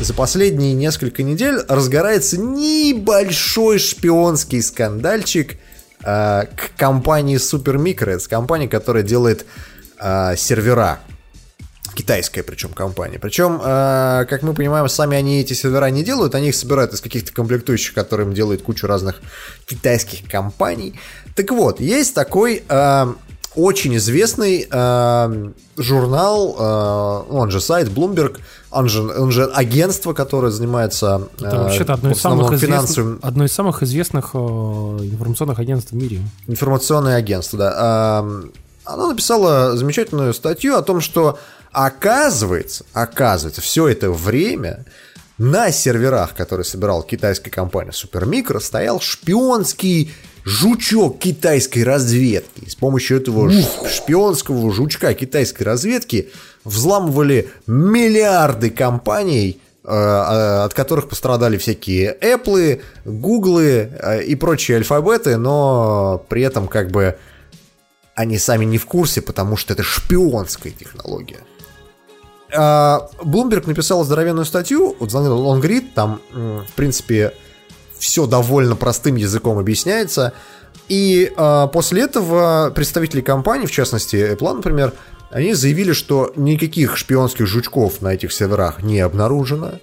За 0.00 0.14
последние 0.14 0.72
несколько 0.72 1.22
недель 1.22 1.58
разгорается 1.68 2.40
небольшой 2.40 3.78
шпионский 3.78 4.62
скандальчик 4.62 5.58
а, 6.02 6.46
к 6.46 6.74
компании 6.78 7.36
Supermicro. 7.36 8.08
Это 8.08 8.26
компания, 8.26 8.66
которая 8.66 9.02
делает 9.02 9.44
а, 9.98 10.36
сервера. 10.36 11.00
Китайская 11.94 12.42
причем 12.42 12.70
компания. 12.70 13.18
Причем, 13.18 13.60
а, 13.62 14.24
как 14.24 14.42
мы 14.42 14.54
понимаем, 14.54 14.88
сами 14.88 15.18
они 15.18 15.42
эти 15.42 15.52
сервера 15.52 15.90
не 15.90 16.02
делают, 16.02 16.34
они 16.34 16.48
их 16.48 16.54
собирают 16.54 16.94
из 16.94 17.02
каких-то 17.02 17.30
комплектующих, 17.34 17.92
которые 17.92 18.26
им 18.26 18.32
делает 18.32 18.62
кучу 18.62 18.86
разных 18.86 19.20
китайских 19.66 20.26
компаний. 20.30 20.98
Так 21.34 21.50
вот, 21.50 21.78
есть 21.78 22.14
такой 22.14 22.62
а, 22.70 23.16
очень 23.54 23.96
известный 23.96 24.66
а, 24.70 25.52
журнал, 25.76 26.56
а, 26.58 27.26
он 27.28 27.50
же 27.50 27.60
сайт 27.60 27.88
Bloomberg, 27.88 28.38
он 28.70 28.88
же, 28.88 29.02
он 29.02 29.32
же 29.32 29.46
агентство, 29.46 30.12
которое 30.12 30.50
занимается 30.50 31.28
Это 31.38 31.60
а, 31.60 31.64
вообще-то 31.64 31.94
одно 31.94 32.10
из, 32.12 32.20
самых 32.20 32.58
финансовым 32.58 33.10
известных, 33.14 33.28
одно 33.28 33.44
из 33.44 33.52
самых 33.52 33.82
известных 33.82 34.30
э, 34.34 34.38
информационных 34.38 35.58
агентств 35.58 35.90
в 35.90 35.96
мире. 35.96 36.20
информационное 36.46 37.16
агентство, 37.16 37.58
да. 37.58 37.74
А, 37.76 38.42
Оно 38.84 39.08
написало 39.08 39.76
замечательную 39.76 40.32
статью 40.34 40.76
о 40.76 40.82
том, 40.82 41.00
что 41.00 41.38
оказывается, 41.72 42.84
оказывается, 42.92 43.60
все 43.60 43.88
это 43.88 44.10
время 44.10 44.84
на 45.36 45.72
серверах, 45.72 46.34
которые 46.34 46.64
собирала 46.64 47.02
китайская 47.02 47.50
компания 47.50 47.92
Supermicro, 47.92 48.60
стоял 48.60 49.00
шпионский 49.00 50.12
жучок 50.50 51.18
китайской 51.18 51.84
разведки. 51.84 52.68
С 52.68 52.74
помощью 52.74 53.18
этого 53.18 53.50
ш- 53.50 53.88
шпионского 53.88 54.72
жучка 54.72 55.14
китайской 55.14 55.62
разведки 55.62 56.28
взламывали 56.64 57.48
миллиарды 57.66 58.70
компаний, 58.70 59.60
э, 59.84 59.88
э, 59.92 60.64
от 60.64 60.74
которых 60.74 61.08
пострадали 61.08 61.56
всякие 61.56 62.16
Apple, 62.20 62.82
Google 63.04 63.60
э, 63.60 64.24
и 64.24 64.34
прочие 64.34 64.78
альфабеты, 64.78 65.36
но 65.36 66.24
при 66.28 66.42
этом 66.42 66.66
как 66.66 66.90
бы 66.90 67.16
они 68.16 68.36
сами 68.36 68.64
не 68.64 68.76
в 68.78 68.86
курсе, 68.86 69.22
потому 69.22 69.56
что 69.56 69.72
это 69.72 69.82
шпионская 69.82 70.72
технология. 70.72 71.38
А, 72.52 73.08
Bloomberg 73.22 73.68
написал 73.68 74.04
здоровенную 74.04 74.44
статью, 74.44 74.96
вот 74.98 75.14
он 75.14 75.60
говорит, 75.60 75.94
там, 75.94 76.20
в 76.32 76.72
принципе, 76.74 77.32
все 78.00 78.26
довольно 78.26 78.74
простым 78.74 79.14
языком 79.14 79.58
объясняется. 79.58 80.32
И 80.88 81.32
а, 81.36 81.68
после 81.68 82.02
этого 82.02 82.72
представители 82.74 83.20
компании, 83.20 83.66
в 83.66 83.70
частности 83.70 84.16
Apple, 84.16 84.54
например, 84.54 84.92
они 85.30 85.54
заявили, 85.54 85.92
что 85.92 86.32
никаких 86.34 86.96
шпионских 86.96 87.46
жучков 87.46 88.02
на 88.02 88.08
этих 88.08 88.32
серверах 88.32 88.82
не 88.82 88.98
обнаружено. 88.98 89.74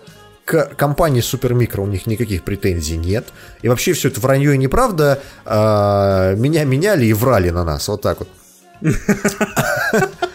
К 0.44 0.66
компании 0.76 1.22
Supermicro 1.22 1.82
у 1.82 1.88
них 1.88 2.08
никаких 2.08 2.44
претензий 2.44 2.98
нет. 2.98 3.28
И 3.62 3.70
вообще 3.70 3.94
все 3.94 4.10
это 4.10 4.20
вранье 4.20 4.56
и 4.56 4.58
неправда. 4.58 5.22
а, 5.46 6.34
меня 6.36 6.66
меняли 6.66 7.06
и 7.06 7.14
врали 7.14 7.52
на 7.52 7.64
нас. 7.64 7.88
Вот 7.88 8.02
так 8.02 8.20
вот. 8.20 8.30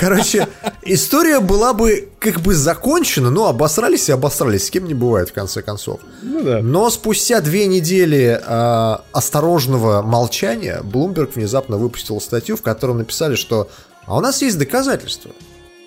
Короче, 0.00 0.48
история 0.82 1.40
была 1.40 1.72
бы 1.72 2.08
как 2.18 2.40
бы 2.40 2.54
закончена, 2.54 3.30
но 3.30 3.46
обосрались 3.48 4.08
и 4.08 4.12
обосрались, 4.12 4.66
с 4.66 4.70
кем 4.70 4.86
не 4.86 4.94
бывает 4.94 5.30
в 5.30 5.32
конце 5.32 5.62
концов. 5.62 6.00
Ну 6.22 6.42
да. 6.42 6.60
Но 6.60 6.90
спустя 6.90 7.40
две 7.40 7.66
недели 7.66 8.40
э, 8.40 8.96
осторожного 9.12 10.02
молчания 10.02 10.80
Bloomberg 10.82 11.32
внезапно 11.34 11.76
выпустил 11.76 12.20
статью, 12.20 12.56
в 12.56 12.62
которой 12.62 12.96
написали, 12.96 13.34
что 13.34 13.68
а 14.06 14.16
у 14.16 14.20
нас 14.20 14.42
есть 14.42 14.58
доказательства. 14.58 15.30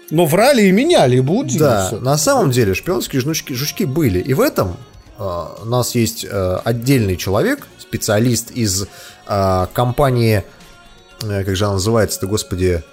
Но 0.09 0.25
врали 0.25 0.63
и 0.63 0.71
меняли, 0.71 1.17
и 1.17 1.19
будут 1.21 1.57
Да, 1.57 1.89
на 1.99 2.17
самом 2.17 2.51
деле 2.51 2.73
шпионские 2.73 3.21
жучки, 3.21 3.53
жучки 3.53 3.83
были. 3.85 4.19
И 4.19 4.33
в 4.33 4.41
этом 4.41 4.77
э, 5.17 5.23
у 5.63 5.65
нас 5.65 5.95
есть 5.95 6.25
э, 6.29 6.59
отдельный 6.63 7.17
человек, 7.17 7.67
специалист 7.79 8.51
из 8.51 8.87
э, 9.27 9.67
компании, 9.73 10.43
э, 11.21 11.43
как 11.43 11.55
же 11.55 11.65
она 11.65 11.73
называется-то, 11.73 12.27
господи, 12.27 12.83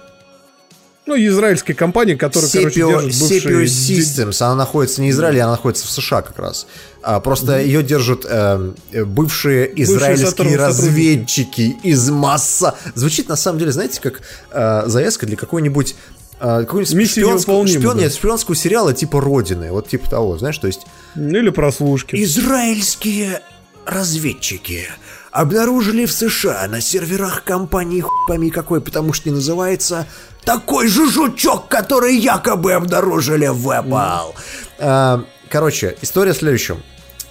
Ну, 1.11 1.17
израильская 1.17 1.73
компания, 1.73 2.15
которая, 2.15 2.49
короче, 2.49 2.79
CPO, 2.79 3.03
держит 3.03 3.21
бывшие... 3.21 3.41
CPO 3.41 3.63
Systems, 3.65 4.41
она 4.41 4.55
находится 4.55 5.01
не 5.01 5.09
в 5.09 5.11
Израиле, 5.11 5.41
она 5.41 5.51
находится 5.51 5.85
в 5.85 5.89
США 5.89 6.21
как 6.21 6.39
раз. 6.39 6.67
А, 7.03 7.19
просто 7.19 7.59
ее 7.59 7.83
держат 7.83 8.25
э, 8.25 8.71
бывшие 9.03 9.69
израильские 9.83 10.29
сотрудники. 10.29 10.57
разведчики 10.57 11.75
из 11.83 12.09
масса. 12.09 12.75
Звучит 12.95 13.27
на 13.27 13.35
самом 13.35 13.59
деле, 13.59 13.73
знаете, 13.73 13.99
как 13.99 14.21
э, 14.51 14.83
завязка 14.85 15.25
для 15.25 15.35
какой-нибудь 15.35 15.95
э, 16.39 16.59
какой-нибудь 16.61 17.09
шпионского, 17.09 17.67
шпион, 17.67 17.97
да. 17.97 18.03
нет, 18.03 18.13
шпионского 18.13 18.55
сериала 18.55 18.93
типа 18.93 19.19
Родины, 19.19 19.73
вот 19.73 19.89
типа 19.89 20.09
того, 20.09 20.37
знаешь, 20.37 20.59
то 20.59 20.67
есть 20.67 20.83
Ну, 21.15 21.39
Или 21.39 21.49
прослушки. 21.49 22.15
Израильские 22.23 23.41
разведчики 23.85 24.87
обнаружили 25.31 26.05
в 26.05 26.11
США 26.11 26.67
на 26.67 26.81
серверах 26.81 27.43
компании 27.43 28.01
хуй 28.01 28.27
пойми 28.27 28.49
какой, 28.49 28.81
потому 28.81 29.13
что 29.13 29.29
не 29.29 29.35
называется 29.35 30.07
такой 30.43 30.87
же 30.87 31.09
жучок, 31.09 31.67
который 31.67 32.15
якобы 32.15 32.73
обнаружили 32.73 33.47
в 33.47 33.67
Apple. 33.69 34.35
А, 34.79 35.23
Короче, 35.49 35.97
история 36.01 36.33
в 36.33 36.37
следующем. 36.37 36.81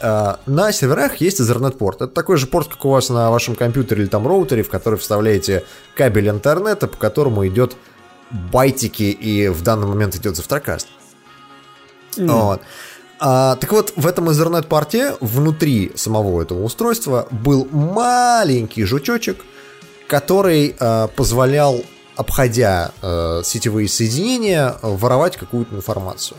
А, 0.00 0.40
На 0.46 0.72
серверах 0.72 1.16
есть 1.16 1.40
Ethernet-порт. 1.40 2.02
Это 2.02 2.08
такой 2.08 2.36
же 2.36 2.46
порт, 2.46 2.68
как 2.68 2.84
у 2.84 2.90
вас 2.90 3.08
на 3.08 3.30
вашем 3.30 3.54
компьютере 3.54 4.02
или 4.02 4.08
там 4.08 4.26
роутере, 4.26 4.62
в 4.62 4.70
который 4.70 4.98
вставляете 4.98 5.64
кабель 5.94 6.28
интернета, 6.28 6.86
по 6.86 6.96
которому 6.96 7.46
идет 7.46 7.76
байтики, 8.30 9.04
и 9.04 9.48
в 9.48 9.62
данный 9.62 9.86
момент 9.86 10.14
идет 10.16 10.36
завтракаст. 10.36 10.88
Вот. 12.16 12.60
А, 13.22 13.56
так 13.56 13.70
вот, 13.72 13.92
в 13.96 14.06
этом 14.06 14.30
Ethernet-порте 14.30 15.16
внутри 15.20 15.92
самого 15.94 16.40
этого 16.40 16.64
устройства 16.64 17.28
был 17.30 17.68
маленький 17.70 18.84
жучочек, 18.84 19.44
который 20.08 20.74
а, 20.80 21.08
позволял, 21.08 21.82
обходя 22.16 22.92
а, 23.02 23.42
сетевые 23.44 23.88
соединения, 23.88 24.74
воровать 24.80 25.36
какую-то 25.36 25.76
информацию. 25.76 26.38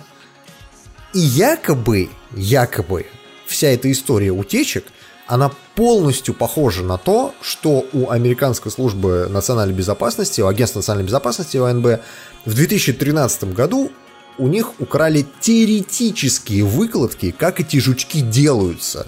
И 1.13 1.19
якобы, 1.19 2.09
якобы, 2.31 3.05
вся 3.45 3.67
эта 3.67 3.91
история 3.91 4.31
утечек, 4.31 4.85
она 5.27 5.51
полностью 5.75 6.33
похожа 6.33 6.83
на 6.83 6.97
то, 6.97 7.35
что 7.41 7.85
у 7.93 8.09
американской 8.09 8.71
службы 8.71 9.27
национальной 9.29 9.75
безопасности, 9.75 10.41
у 10.41 10.47
агентства 10.47 10.79
национальной 10.79 11.05
безопасности 11.05 11.57
ОНБ 11.57 12.01
в 12.45 12.53
2013 12.55 13.53
году 13.53 13.91
у 14.37 14.47
них 14.47 14.79
украли 14.79 15.25
теоретические 15.39 16.63
выкладки, 16.63 17.31
как 17.37 17.59
эти 17.59 17.77
жучки 17.77 18.21
делаются. 18.21 19.07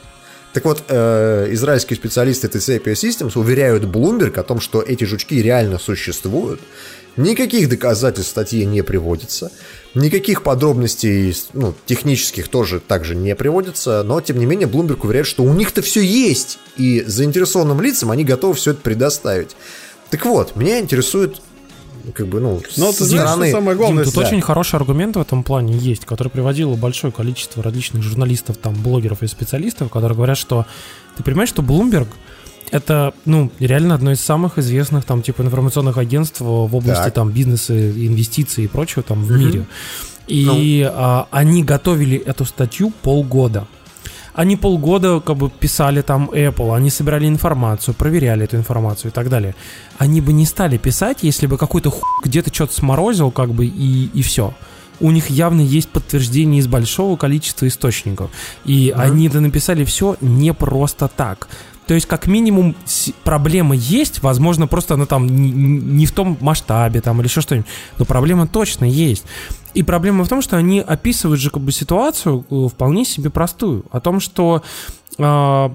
Так 0.53 0.65
вот, 0.65 0.83
э, 0.87 1.47
израильские 1.51 1.97
специалисты 1.97 2.47
TCP 2.47 2.93
Systems 2.93 3.37
уверяют 3.37 3.83
Bloomberg 3.83 4.39
о 4.39 4.43
том, 4.43 4.59
что 4.59 4.81
эти 4.81 5.03
жучки 5.03 5.41
реально 5.41 5.79
существуют. 5.79 6.61
Никаких 7.17 7.69
доказательств 7.69 8.29
в 8.29 8.31
статье 8.31 8.65
не 8.65 8.83
приводится. 8.83 9.51
Никаких 9.95 10.43
подробностей 10.43 11.35
ну, 11.53 11.73
технических 11.85 12.47
тоже 12.47 12.79
также 12.79 13.15
не 13.15 13.35
приводится. 13.35 14.03
Но, 14.03 14.21
тем 14.21 14.37
не 14.37 14.45
менее, 14.45 14.67
Bloomberg 14.67 14.99
уверяет, 15.03 15.25
что 15.25 15.43
у 15.43 15.53
них-то 15.53 15.81
все 15.81 16.01
есть. 16.01 16.59
И 16.77 17.03
заинтересованным 17.05 17.81
лицам 17.81 18.11
они 18.11 18.23
готовы 18.23 18.53
все 18.53 18.71
это 18.71 18.81
предоставить. 18.81 19.55
Так 20.11 20.25
вот, 20.25 20.55
меня 20.55 20.79
интересует 20.79 21.41
как 22.13 22.27
бы, 22.27 22.39
ну, 22.39 22.61
Но 22.77 22.91
ты 22.91 23.05
знаешь, 23.05 23.27
стороны... 23.27 23.47
что 23.47 23.57
самое 23.57 23.77
главное? 23.77 24.03
Дим, 24.03 24.13
тут 24.13 24.21
да. 24.21 24.27
очень 24.27 24.41
хороший 24.41 24.75
аргумент 24.75 25.15
в 25.15 25.21
этом 25.21 25.43
плане 25.43 25.77
есть, 25.77 26.05
который 26.05 26.27
приводило 26.29 26.75
большое 26.75 27.13
количество 27.13 27.63
различных 27.63 28.03
журналистов, 28.03 28.57
там, 28.57 28.73
блогеров 28.73 29.23
и 29.23 29.27
специалистов, 29.27 29.89
которые 29.89 30.15
говорят, 30.15 30.37
что 30.37 30.65
ты 31.15 31.23
понимаешь, 31.23 31.49
что 31.49 31.61
Bloomberg 31.61 32.07
это, 32.71 33.13
ну, 33.25 33.51
реально 33.59 33.93
одно 33.93 34.11
из 34.11 34.19
самых 34.19 34.57
известных, 34.57 35.05
там, 35.05 35.21
типа, 35.21 35.43
информационных 35.43 35.97
агентств 35.97 36.41
в 36.41 36.75
области, 36.75 37.03
Так. 37.03 37.13
там, 37.13 37.29
бизнеса, 37.29 37.73
инвестиций 37.73 38.63
и 38.63 38.67
прочего, 38.67 39.03
там, 39.03 39.23
в 39.23 39.29
Мгм. 39.31 39.39
мире. 39.39 39.65
И 40.27 40.81
а, 40.91 41.27
они 41.29 41.63
готовили 41.63 42.17
эту 42.17 42.45
статью 42.45 42.91
полгода. 43.03 43.67
Они 44.33 44.55
полгода 44.55 45.19
как 45.19 45.37
бы 45.37 45.49
писали 45.49 46.01
там 46.01 46.29
Apple, 46.31 46.75
они 46.75 46.89
собирали 46.89 47.27
информацию, 47.27 47.93
проверяли 47.93 48.45
эту 48.45 48.57
информацию 48.57 49.11
и 49.11 49.13
так 49.13 49.29
далее. 49.29 49.55
Они 49.97 50.21
бы 50.21 50.33
не 50.33 50.45
стали 50.45 50.77
писать, 50.77 51.19
если 51.21 51.45
бы 51.45 51.57
какой-то 51.57 51.91
хуй 51.91 52.03
где-то 52.23 52.53
что-то 52.53 52.73
сморозил, 52.73 53.31
как 53.31 53.53
бы, 53.53 53.65
и, 53.65 54.09
и 54.13 54.21
все. 54.21 54.53
У 54.99 55.11
них 55.11 55.29
явно 55.29 55.61
есть 55.61 55.89
подтверждение 55.89 56.59
из 56.59 56.67
большого 56.67 57.15
количества 57.17 57.67
источников. 57.67 58.31
И 58.65 58.93
они 58.95 59.27
это 59.27 59.39
написали 59.39 59.83
все 59.85 60.17
не 60.21 60.53
просто 60.53 61.07
так. 61.07 61.47
То 61.85 61.93
есть, 61.93 62.05
как 62.05 62.27
минимум, 62.27 62.75
проблема 63.23 63.75
есть, 63.75 64.23
возможно, 64.23 64.67
просто 64.67 64.93
она 64.93 65.05
там 65.05 65.27
не, 65.27 65.51
не 65.51 66.05
в 66.05 66.13
том 66.13 66.37
масштабе 66.39 67.01
там, 67.01 67.19
или 67.19 67.27
еще 67.27 67.41
что-нибудь, 67.41 67.67
но 67.97 68.05
проблема 68.05 68.47
точно 68.47 68.85
есть. 68.85 69.25
И 69.73 69.83
проблема 69.83 70.23
в 70.23 70.29
том, 70.29 70.41
что 70.41 70.57
они 70.57 70.79
описывают 70.79 71.39
же 71.39 71.49
как 71.49 71.61
бы 71.61 71.71
ситуацию 71.71 72.45
э, 72.49 72.67
вполне 72.69 73.05
себе 73.05 73.29
простую. 73.29 73.85
О 73.91 73.99
том, 73.99 74.19
что 74.19 74.61
а, 75.19 75.73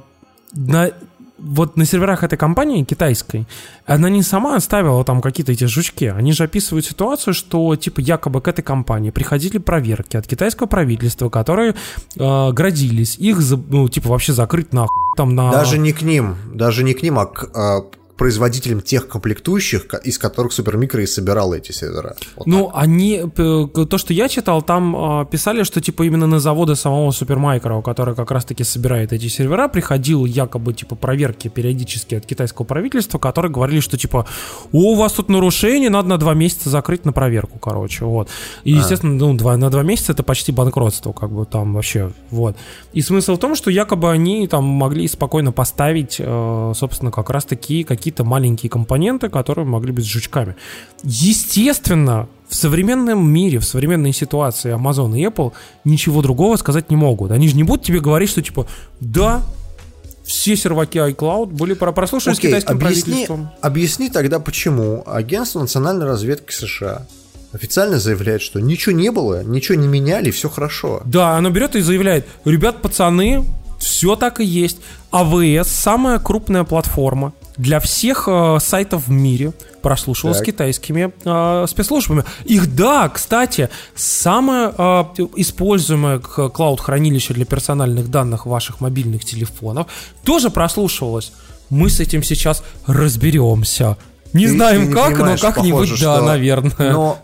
на, 0.53 0.91
вот 1.39 1.77
на 1.77 1.85
серверах 1.85 2.23
этой 2.23 2.37
компании 2.37 2.85
китайской, 2.85 3.47
она 3.87 4.09
не 4.11 4.23
сама 4.23 4.57
оставила 4.57 5.05
там 5.05 5.20
какие-то 5.20 5.53
эти 5.53 5.65
жучки. 5.65 6.07
Они 6.07 6.33
же 6.33 6.45
описывают 6.45 6.87
ситуацию, 6.87 7.35
что 7.35 7.75
типа 7.77 8.01
якобы 8.01 8.41
к 8.41 8.49
этой 8.49 8.62
компании 8.62 9.11
приходили 9.11 9.59
проверки 9.59 10.16
от 10.16 10.27
китайского 10.27 10.66
правительства, 10.66 11.29
которые 11.29 11.75
э, 12.16 12.53
грозились 12.53 13.16
их, 13.19 13.41
за- 13.41 13.57
ну, 13.57 13.89
типа 13.89 14.11
вообще 14.11 14.33
закрыть 14.33 14.73
нахуй 14.73 14.97
там 15.16 15.35
на... 15.35 15.51
Даже 15.51 15.79
не 15.79 15.93
к 15.93 16.03
ним, 16.03 16.37
даже 16.53 16.85
не 16.85 16.95
к 16.95 17.03
ним, 17.03 17.19
а 17.19 17.27
к 17.27 17.51
а, 17.55 17.85
производителям 18.19 18.81
тех 18.82 19.09
комплектующих, 19.09 19.86
ко- 19.86 19.97
из 19.99 20.19
которых 20.19 20.53
Супермикро 20.53 21.03
и 21.03 21.07
собирал 21.07 21.55
эти 21.55 21.73
сервера. 21.73 22.16
Вот 22.36 22.47
Ну, 22.47 22.70
они, 22.74 23.23
п- 23.35 23.69
то, 23.86 23.97
что 23.97 24.12
я 24.12 24.28
читал, 24.28 24.61
там 24.62 24.97
а, 24.97 25.24
писали, 25.24 25.62
что 25.62 25.81
типа 25.81 26.03
именно 26.03 26.27
на 26.27 26.40
заводы 26.40 26.74
самого 26.74 27.12
Супермайкро, 27.12 27.81
который 27.82 28.15
как 28.16 28.31
раз-таки 28.32 28.65
собирает 28.65 29.12
эти 29.12 29.28
сервера, 29.28 29.69
приходил 29.69 30.24
якобы 30.24 30.74
типа 30.74 30.97
проверки 30.97 31.49
периодически 31.49 32.16
от 32.16 32.27
китайского 32.27 32.66
правительства, 32.66 33.19
которые 33.19 33.53
говорили, 33.53 33.81
что 33.81 33.97
типа, 33.97 34.27
у 34.73 34.95
вас 34.97 35.12
тут 35.12 35.28
нарушение, 35.28 35.89
надо 35.89 36.09
на 36.09 36.19
два 36.19 36.35
месяца 36.35 36.70
закрыть 36.70 37.05
на 37.05 37.12
проверку, 37.12 37.59
короче, 37.61 38.05
вот. 38.05 38.28
И, 38.65 38.73
естественно, 38.73 39.15
ну, 39.15 39.35
два, 39.35 39.57
на 39.57 39.70
два 39.70 39.82
месяца 39.85 40.12
это 40.12 40.24
почти 40.24 40.51
банкротство, 40.53 41.12
как 41.12 41.31
бы 41.31 41.47
там 41.47 41.74
вообще, 41.74 42.11
вот. 42.31 42.57
И 42.93 43.01
смысл 43.01 43.36
в 43.36 43.39
том, 43.39 43.55
что 43.55 43.70
якобы 43.70 44.11
они 44.11 44.49
там 44.49 44.65
могли 44.65 45.07
спокойно 45.07 45.53
поставить, 45.53 46.16
э, 46.19 46.73
собственно, 46.74 47.12
как 47.12 47.31
раз-таки 47.31 47.85
какие-то 48.09 48.25
маленькие 48.25 48.71
компоненты, 48.71 49.29
которые 49.29 49.67
могли 49.67 49.93
быть 49.93 50.05
с 50.05 50.09
жучками. 50.09 50.57
Естественно, 51.03 52.27
в 52.49 52.55
современном 52.55 53.31
мире, 53.31 53.59
в 53.59 53.65
современной 53.67 54.15
ситуации 54.15 54.75
Amazon 54.75 55.15
и 55.19 55.23
Apple 55.27 55.53
ничего 55.85 56.23
другого 56.23 56.57
сказать 56.57 56.91
не 56.91 56.97
могут. 56.97 57.31
Они 57.33 57.49
же 57.49 57.55
не 57.57 57.65
будут 57.65 57.85
тебе 57.85 58.01
говорить, 58.01 58.31
что 58.31 58.41
типа, 58.41 58.67
да, 59.01 59.43
все 60.25 60.57
серваки 60.57 60.97
iCloud 60.99 61.49
были 61.49 61.75
про- 61.75 61.93
прослушаны 61.93 62.35
с 62.35 62.39
Окей, 62.39 62.49
китайским 62.51 62.77
объясни, 62.77 63.03
правительством. 63.03 63.51
объясни 63.61 64.09
тогда, 64.09 64.39
почему 64.41 65.03
агентство 65.07 65.61
национальной 65.61 66.07
разведки 66.07 66.53
США 66.53 67.07
официально 67.53 67.99
заявляет, 67.99 68.41
что 68.41 68.59
ничего 68.61 68.95
не 68.95 69.11
было, 69.11 69.45
ничего 69.45 69.77
не 69.79 69.87
меняли, 69.87 70.31
все 70.31 70.49
хорошо. 70.49 71.03
Да, 71.05 71.37
оно 71.37 71.51
берет 71.51 71.77
и 71.77 71.81
заявляет, 71.83 72.27
ребят, 72.47 72.81
пацаны, 72.81 73.45
все 73.79 74.17
так 74.17 74.41
и 74.41 74.45
есть. 74.45 74.79
АВС 75.11 75.69
самая 75.69 76.19
крупная 76.19 76.65
платформа 76.65 77.33
для 77.59 77.81
всех 77.81 78.25
э, 78.29 78.59
сайтов 78.61 79.09
в 79.09 79.11
мире 79.11 79.53
прослушивалась 79.83 80.39
Так. 80.39 80.47
китайскими 80.47 81.13
э, 81.25 81.67
спецслужбами. 81.69 82.25
Их, 82.45 82.75
да, 82.75 83.09
кстати, 83.09 83.69
самое 83.95 84.73
э, 84.79 85.05
используемое 85.37 86.19
клауд-хранилище 86.21 87.35
для 87.35 87.45
персональных 87.45 88.11
данных 88.11 88.47
ваших 88.47 88.81
мобильных 88.81 89.25
телефонов 89.25 89.89
тоже 90.25 90.51
прослушивалось. 90.51 91.33
Мы 91.69 91.91
с 91.91 92.01
этим 92.01 92.23
сейчас 92.23 92.63
разберемся. 92.87 93.97
Не 94.33 94.47
Ты- 94.47 94.53
знаем 94.53 94.83
ты 94.83 94.89
не 94.89 94.95
как, 94.95 95.19
но 95.19 95.37
как-нибудь, 95.37 95.89
похоже, 95.89 96.05
да, 96.05 96.17
что- 96.17 96.25
наверное. 96.27 96.93
Но 96.93 97.19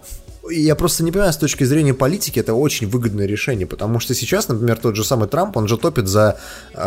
я 0.50 0.74
просто 0.74 1.04
не 1.04 1.12
понимаю, 1.12 1.32
с 1.32 1.36
точки 1.36 1.64
зрения 1.64 1.94
политики, 1.94 2.38
это 2.38 2.54
очень 2.54 2.88
выгодное 2.88 3.26
решение, 3.26 3.66
потому 3.66 4.00
что 4.00 4.14
сейчас, 4.14 4.48
например, 4.48 4.76
тот 4.78 4.96
же 4.96 5.04
самый 5.04 5.28
Трамп, 5.28 5.56
он 5.56 5.68
же 5.68 5.76
топит 5.76 6.08
за 6.08 6.38
э, 6.74 6.78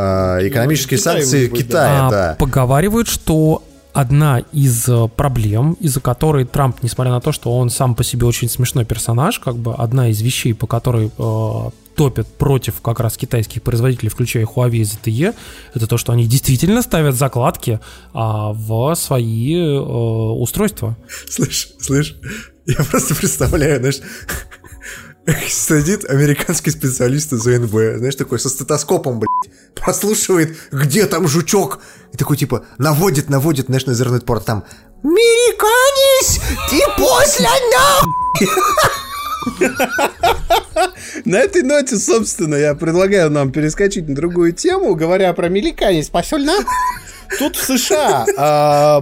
экономические 0.47 0.99
Китай 0.99 1.21
санкции 1.21 1.47
быть, 1.47 1.61
Китая, 1.61 2.07
А, 2.07 2.09
да. 2.09 2.35
Поговаривают, 2.39 3.07
что 3.07 3.63
одна 3.93 4.43
из 4.51 4.87
э, 4.87 5.07
проблем, 5.15 5.75
из-за 5.79 6.01
которой 6.01 6.45
Трамп, 6.45 6.83
несмотря 6.83 7.11
на 7.11 7.21
то, 7.21 7.31
что 7.31 7.57
он 7.57 7.69
сам 7.69 7.95
по 7.95 8.03
себе 8.03 8.27
очень 8.27 8.49
смешной 8.49 8.85
персонаж, 8.85 9.39
как 9.39 9.55
бы 9.55 9.73
одна 9.73 10.09
из 10.09 10.21
вещей, 10.21 10.53
по 10.53 10.67
которой 10.67 11.11
э, 11.17 11.69
топят 11.95 12.27
против 12.27 12.79
как 12.81 12.99
раз 12.99 13.17
китайских 13.17 13.63
производителей, 13.63 14.09
включая 14.09 14.45
Huawei 14.45 14.77
и 14.77 14.81
ZTE, 14.83 15.33
это 15.73 15.87
то, 15.87 15.97
что 15.97 16.13
они 16.13 16.27
действительно 16.27 16.83
ставят 16.83 17.15
закладки 17.15 17.79
а, 18.13 18.53
в 18.53 18.93
свои 18.93 19.55
э, 19.55 19.79
устройства. 19.79 20.95
Слышь, 21.27 21.69
слышь, 21.79 22.15
я 22.67 22.83
просто 22.83 23.15
представляю, 23.15 23.79
знаешь, 23.79 24.01
сидит 25.49 26.05
американский 26.09 26.71
специалист 26.71 27.31
из 27.31 27.47
УНБ, 27.47 27.97
знаешь, 27.97 28.15
такой 28.15 28.39
со 28.39 28.49
стетоскопом, 28.49 29.19
блядь, 29.19 29.29
прослушивает, 29.75 30.57
где 30.71 31.05
там 31.05 31.27
жучок, 31.27 31.79
и 32.13 32.17
такой, 32.17 32.35
типа, 32.35 32.65
наводит, 32.77 33.29
наводит, 33.29 33.67
знаешь, 33.67 33.85
на 33.85 33.91
интернет-порт, 33.91 34.43
там, 34.45 34.65
«Американец, 35.03 36.41
ты 36.69 36.81
после 36.97 37.47
На 41.25 41.37
этой 41.37 41.63
ноте, 41.63 41.97
собственно, 41.97 42.55
я 42.55 42.75
предлагаю 42.75 43.31
нам 43.31 43.51
перескочить 43.51 44.09
на 44.09 44.15
другую 44.15 44.51
тему, 44.51 44.93
говоря 44.95 45.31
про 45.33 45.47
меликанец 45.47 46.09
посольно. 46.09 46.53
Тут 47.39 47.55
в 47.55 47.63
США 47.63 48.25
а, 48.37 49.01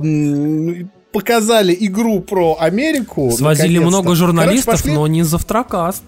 показали 1.15 1.75
игру 1.79 2.19
про 2.19 2.57
Америку. 2.59 3.31
Свозили 3.31 3.79
много 3.79 4.15
журналистов, 4.15 4.65
Короче, 4.65 4.83
пошли- 4.83 4.93
но 4.93 5.07
не 5.07 5.23
завтракаст. 5.23 6.03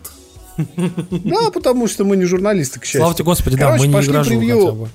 Да, 0.57 1.49
потому 1.53 1.87
что 1.87 2.03
мы 2.03 2.17
не 2.17 2.25
журналисты, 2.25 2.79
к 2.79 2.83
счастью. 2.83 3.01
Слава 3.01 3.13
тебе, 3.15 3.25
Господи, 3.25 3.55
да, 3.55 3.77
мы 3.77 3.87
не 3.87 3.93
пошли 3.93 4.11
игражу 4.11 4.29
превью. 4.31 4.59
хотя 4.59 4.71
бы. 4.71 4.89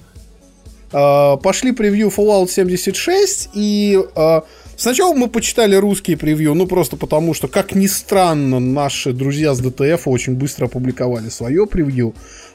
А, 0.93 1.37
пошли 1.37 1.73
превью 1.73 2.09
Fallout 2.09 2.49
76, 2.51 3.49
и 3.55 3.99
а, 4.15 4.43
сначала 4.77 5.15
мы 5.15 5.29
почитали 5.29 5.77
русские 5.77 6.19
превью, 6.19 6.53
ну 6.55 6.67
просто 6.67 6.97
потому, 6.99 7.33
что, 7.33 7.49
как 7.49 7.75
ни 7.75 7.87
странно, 7.87 8.61
наши 8.61 9.13
друзья 9.13 9.55
с 9.55 9.61
ДТФ 9.61 10.07
очень 10.09 10.35
быстро 10.35 10.67
опубликовали 10.67 11.31
свое 11.31 11.67
превью, 11.67 12.15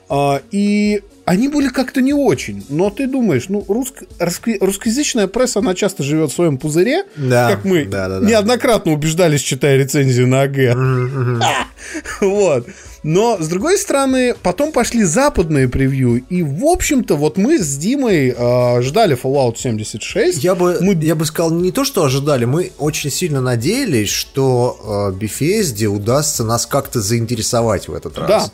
А, 0.10 0.42
и 0.52 1.02
они 1.26 1.50
были 1.50 1.68
как-то 1.68 2.02
не 2.02 2.14
очень, 2.14 2.66
но 2.70 2.90
ты 2.90 3.06
думаешь, 3.08 3.50
ну, 3.50 3.66
русско- 3.68 4.06
русско- 4.20 4.58
русскоязычная 4.62 5.28
пресса, 5.28 5.60
она 5.60 5.76
часто 5.76 6.02
живет 6.04 6.32
в 6.32 6.36
своем 6.36 6.58
пузыре, 6.58 7.04
Да, 7.18 7.52
как 7.52 7.66
мы 7.66 7.84
да, 7.84 8.08
да, 8.08 8.20
да. 8.22 8.26
неоднократно 8.26 8.94
убеждались, 8.94 9.42
читая 9.42 9.76
рецензию 9.78 10.28
на 10.28 10.44
АГ. 10.44 10.58
Вот. 12.22 12.68
Но, 13.04 13.38
с 13.40 13.48
другой 13.48 13.78
стороны, 13.78 14.36
потом 14.42 14.72
пошли 14.72 15.04
западные 15.04 15.70
превью, 15.70 16.18
и, 16.30 16.42
в 16.44 16.66
общем-то, 16.66 17.16
вот 17.16 17.38
мы 17.38 17.60
с 17.60 17.78
Димой 17.78 18.34
э, 18.38 18.82
ждали 18.82 19.16
Fallout 19.22 19.56
76. 19.58 20.44
Я 20.44 20.56
бы, 20.56 20.78
Мы- 20.82 20.96
я 21.06 21.16
бы 21.16 21.26
сказал, 21.26 21.52
не 21.52 21.72
то, 21.72 21.86
что 21.86 22.04
ожидали, 22.04 22.46
мы 22.46 22.72
очень 22.80 23.12
сильно 23.12 23.40
надеялись, 23.40 24.10
что 24.10 25.14
э, 25.16 25.18
Bethesda 25.24 25.86
удастся 25.86 26.44
нас 26.44 26.66
как-то 26.66 27.00
заинтересовать 27.00 27.88
в 27.88 27.94
этот 27.94 28.18
раз. 28.18 28.28
Да. 28.48 28.52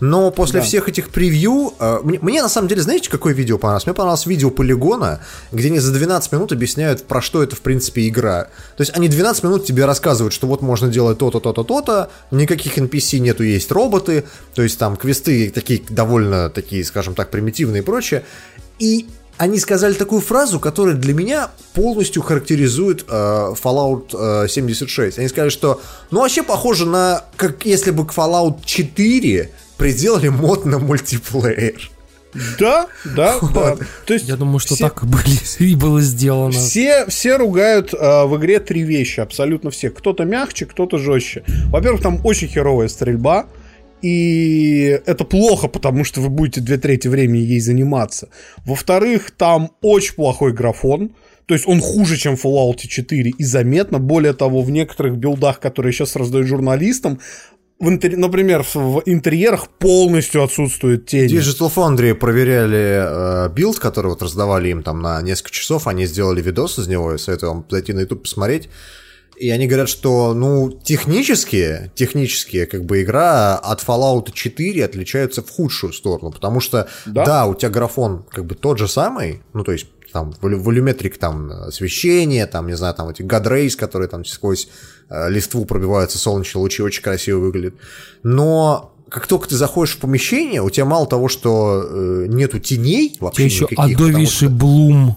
Но 0.00 0.30
после 0.30 0.60
Да. 0.60 0.66
всех 0.66 0.88
этих 0.88 1.10
превью... 1.10 1.72
э, 1.78 2.00
мне, 2.02 2.18
мне, 2.20 2.42
на 2.42 2.48
самом 2.48 2.68
деле, 2.68 2.82
знаете, 2.82 3.08
какое 3.10 3.32
видео 3.32 3.58
понравилось? 3.58 3.86
Мне 3.86 3.94
понравилось 3.94 4.26
видео 4.26 4.50
Полигона, 4.50 5.20
где 5.52 5.68
они 5.68 5.78
за 5.78 5.92
12 5.92 6.32
минут 6.32 6.52
объясняют, 6.52 7.04
про 7.04 7.22
что 7.22 7.42
это, 7.42 7.56
в 7.56 7.60
принципе, 7.60 8.06
игра. 8.08 8.44
То 8.76 8.82
есть 8.82 8.94
они 8.94 9.08
12 9.08 9.42
минут 9.44 9.64
тебе 9.64 9.84
рассказывают, 9.86 10.34
что 10.34 10.46
вот 10.46 10.60
можно 10.62 10.88
делать 10.88 11.18
то-то, 11.18 11.40
то-то, 11.40 11.64
то-то, 11.64 12.10
никаких 12.30 12.76
NPC 12.78 13.18
нету, 13.18 13.42
есть 13.42 13.70
роботы, 13.72 14.24
то 14.54 14.62
есть 14.62 14.78
там 14.78 14.96
квесты 14.96 15.50
такие 15.50 15.82
довольно 15.88 16.50
такие, 16.50 16.84
скажем 16.84 17.14
так, 17.14 17.30
примитивные 17.30 17.82
и 17.82 17.84
прочее. 17.84 18.24
И 18.78 19.06
они 19.38 19.58
сказали 19.58 19.92
такую 19.92 20.20
фразу, 20.22 20.58
которая 20.60 20.94
для 20.94 21.12
меня 21.14 21.50
полностью 21.74 22.22
характеризует 22.22 23.04
э, 23.08 23.54
Fallout 23.62 24.44
э, 24.44 24.48
76. 24.48 25.18
Они 25.18 25.28
сказали, 25.28 25.50
что 25.50 25.80
ну 26.10 26.20
вообще 26.20 26.42
похоже 26.42 26.86
на 26.86 27.24
как 27.36 27.66
если 27.66 27.90
бы 27.90 28.06
к 28.06 28.12
Fallout 28.14 28.60
4 28.64 29.50
приделали 29.76 30.28
мод 30.28 30.64
на 30.64 30.78
мультиплеер. 30.78 31.90
Да, 32.58 32.86
да, 33.04 33.38
да. 33.54 33.76
То 34.04 34.14
есть 34.14 34.28
Я 34.28 34.36
думаю, 34.36 34.58
что 34.58 34.74
все- 34.74 34.84
так 34.88 35.02
и, 35.02 35.06
были, 35.06 35.38
и 35.70 35.74
было 35.74 36.00
сделано. 36.00 36.52
Все, 36.52 37.06
все 37.06 37.36
ругают 37.36 37.94
э, 37.94 38.24
в 38.24 38.36
игре 38.36 38.60
три 38.60 38.82
вещи, 38.82 39.20
абсолютно 39.20 39.70
все. 39.70 39.90
Кто-то 39.90 40.24
мягче, 40.24 40.66
кто-то 40.66 40.98
жестче. 40.98 41.44
Во-первых, 41.70 42.02
там 42.02 42.20
очень 42.24 42.48
херовая 42.48 42.88
стрельба. 42.88 43.46
И 44.02 45.00
это 45.06 45.24
плохо, 45.24 45.68
потому 45.68 46.04
что 46.04 46.20
вы 46.20 46.28
будете 46.28 46.60
две 46.60 46.76
трети 46.76 47.08
времени 47.08 47.40
ей 47.42 47.60
заниматься. 47.60 48.28
Во-вторых, 48.66 49.30
там 49.30 49.70
очень 49.80 50.14
плохой 50.14 50.52
графон. 50.52 51.12
То 51.46 51.54
есть 51.54 51.66
он 51.66 51.80
хуже, 51.80 52.16
чем 52.16 52.36
в 52.36 52.44
Fallout 52.44 52.86
4 52.86 53.30
и 53.30 53.44
заметно. 53.44 53.98
Более 53.98 54.34
того, 54.34 54.62
в 54.62 54.70
некоторых 54.70 55.16
билдах, 55.16 55.60
которые 55.60 55.92
сейчас 55.92 56.14
раздают 56.14 56.46
журналистам, 56.46 57.20
в 57.78 57.88
интер- 57.88 58.16
например, 58.16 58.64
в- 58.74 59.02
интерьерах 59.06 59.68
полностью 59.68 60.42
отсутствует 60.42 61.06
тень. 61.06 61.26
Digital 61.30 61.70
Foundry 61.74 62.14
проверяли 62.14 63.46
э, 63.46 63.48
билд, 63.52 63.78
который 63.78 64.08
вот 64.08 64.22
раздавали 64.22 64.68
им 64.70 64.82
там 64.82 65.00
на 65.02 65.20
несколько 65.22 65.50
часов, 65.50 65.86
они 65.86 66.06
сделали 66.06 66.40
видос 66.40 66.78
из 66.78 66.88
него, 66.88 67.12
я 67.12 67.18
советую 67.18 67.52
вам 67.52 67.66
зайти 67.70 67.92
на 67.92 68.00
YouTube 68.00 68.22
посмотреть. 68.22 68.68
И 69.38 69.50
они 69.50 69.66
говорят, 69.66 69.90
что, 69.90 70.32
ну, 70.32 70.70
технически, 70.82 71.90
технически, 71.94 72.64
как 72.64 72.86
бы 72.86 73.02
игра 73.02 73.56
от 73.56 73.82
Fallout 73.84 74.32
4 74.32 74.82
отличается 74.82 75.42
в 75.42 75.50
худшую 75.50 75.92
сторону, 75.92 76.30
потому 76.32 76.60
что, 76.60 76.88
Да? 77.04 77.24
да, 77.26 77.46
у 77.46 77.54
тебя 77.54 77.68
графон 77.68 78.24
как 78.30 78.46
бы 78.46 78.54
тот 78.54 78.78
же 78.78 78.88
самый, 78.88 79.42
ну, 79.52 79.62
то 79.62 79.72
есть 79.72 79.86
там 80.12 80.32
волю- 80.40 80.62
volumetric, 80.62 81.18
там 81.18 81.50
освещение, 81.50 82.46
там, 82.46 82.66
не 82.68 82.76
знаю, 82.78 82.94
там 82.94 83.10
эти 83.10 83.20
god 83.20 83.41
rays, 83.41 83.76
которые 83.76 84.08
там 84.08 84.24
сквозь 84.24 84.68
листву 85.10 85.64
пробиваются 85.64 86.18
солнечные 86.18 86.62
лучи, 86.62 86.82
очень 86.82 87.02
красиво 87.02 87.38
выглядит. 87.38 87.74
Но 88.22 88.92
как 89.08 89.26
только 89.26 89.48
ты 89.48 89.56
заходишь 89.56 89.94
в 89.94 89.98
помещение, 89.98 90.62
у 90.62 90.70
тебя 90.70 90.84
мало 90.84 91.06
того, 91.06 91.28
что 91.28 91.84
э, 91.88 92.26
нету 92.28 92.58
теней 92.58 93.16
вообще 93.20 93.48
тебя 93.48 93.54
еще 93.54 93.68
никаких, 93.70 93.96
адовейший 93.96 94.48
что- 94.48 94.56
bloom. 94.56 95.16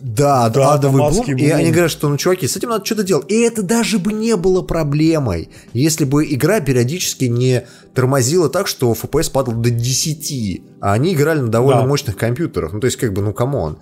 Да, 0.00 0.48
Да, 0.48 0.60
да, 0.60 0.72
адовый 0.74 1.02
bloom. 1.02 1.20
адский 1.20 1.34
И 1.36 1.50
они 1.50 1.70
говорят, 1.70 1.90
что, 1.90 2.08
ну, 2.08 2.16
чуваки, 2.16 2.46
с 2.48 2.56
этим 2.56 2.70
надо 2.70 2.84
что-то 2.84 3.02
делать. 3.02 3.30
И 3.30 3.40
это 3.40 3.62
даже 3.62 3.98
бы 3.98 4.12
не 4.12 4.36
было 4.36 4.62
проблемой, 4.62 5.50
если 5.72 6.04
бы 6.04 6.24
игра 6.24 6.60
периодически 6.60 7.24
не 7.26 7.64
тормозила 7.94 8.48
так, 8.48 8.66
что 8.66 8.92
FPS 8.92 9.30
падал 9.30 9.54
до 9.54 9.70
10, 9.70 10.62
а 10.80 10.92
они 10.92 11.12
играли 11.14 11.40
на 11.40 11.48
довольно 11.48 11.82
Да. 11.82 11.86
мощных 11.88 12.16
компьютерах. 12.16 12.72
Ну, 12.72 12.80
то 12.80 12.86
есть, 12.86 12.96
как 12.96 13.12
бы, 13.12 13.20
ну, 13.22 13.32
come 13.32 13.58
on. 13.58 13.78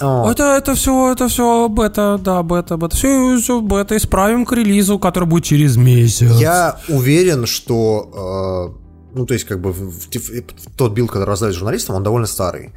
О, 0.00 0.30
Это, 0.30 0.56
это 0.56 0.74
все, 0.74 1.12
это 1.12 1.28
все 1.28 1.68
бета, 1.68 2.20
да, 2.22 2.42
бета, 2.42 2.76
бета. 2.76 2.96
Все, 2.96 3.36
все 3.38 3.60
бета. 3.60 3.96
Исправим 3.96 4.44
к 4.44 4.52
релизу, 4.52 4.98
который 4.98 5.28
будет 5.28 5.44
через 5.44 5.76
месяц. 5.76 6.30
Я 6.40 6.78
уверен, 6.88 7.46
что, 7.46 8.74
э, 8.74 9.16
ну, 9.16 9.24
то 9.26 9.34
есть, 9.34 9.44
как 9.46 9.60
бы, 9.60 9.72
в- 9.72 9.90
в- 9.90 10.08
в 10.08 10.76
тот 10.76 10.92
билд, 10.92 11.10
который 11.10 11.28
раздали 11.28 11.52
журналистам, 11.52 11.94
он 11.96 12.02
довольно 12.02 12.26
старый. 12.26 12.72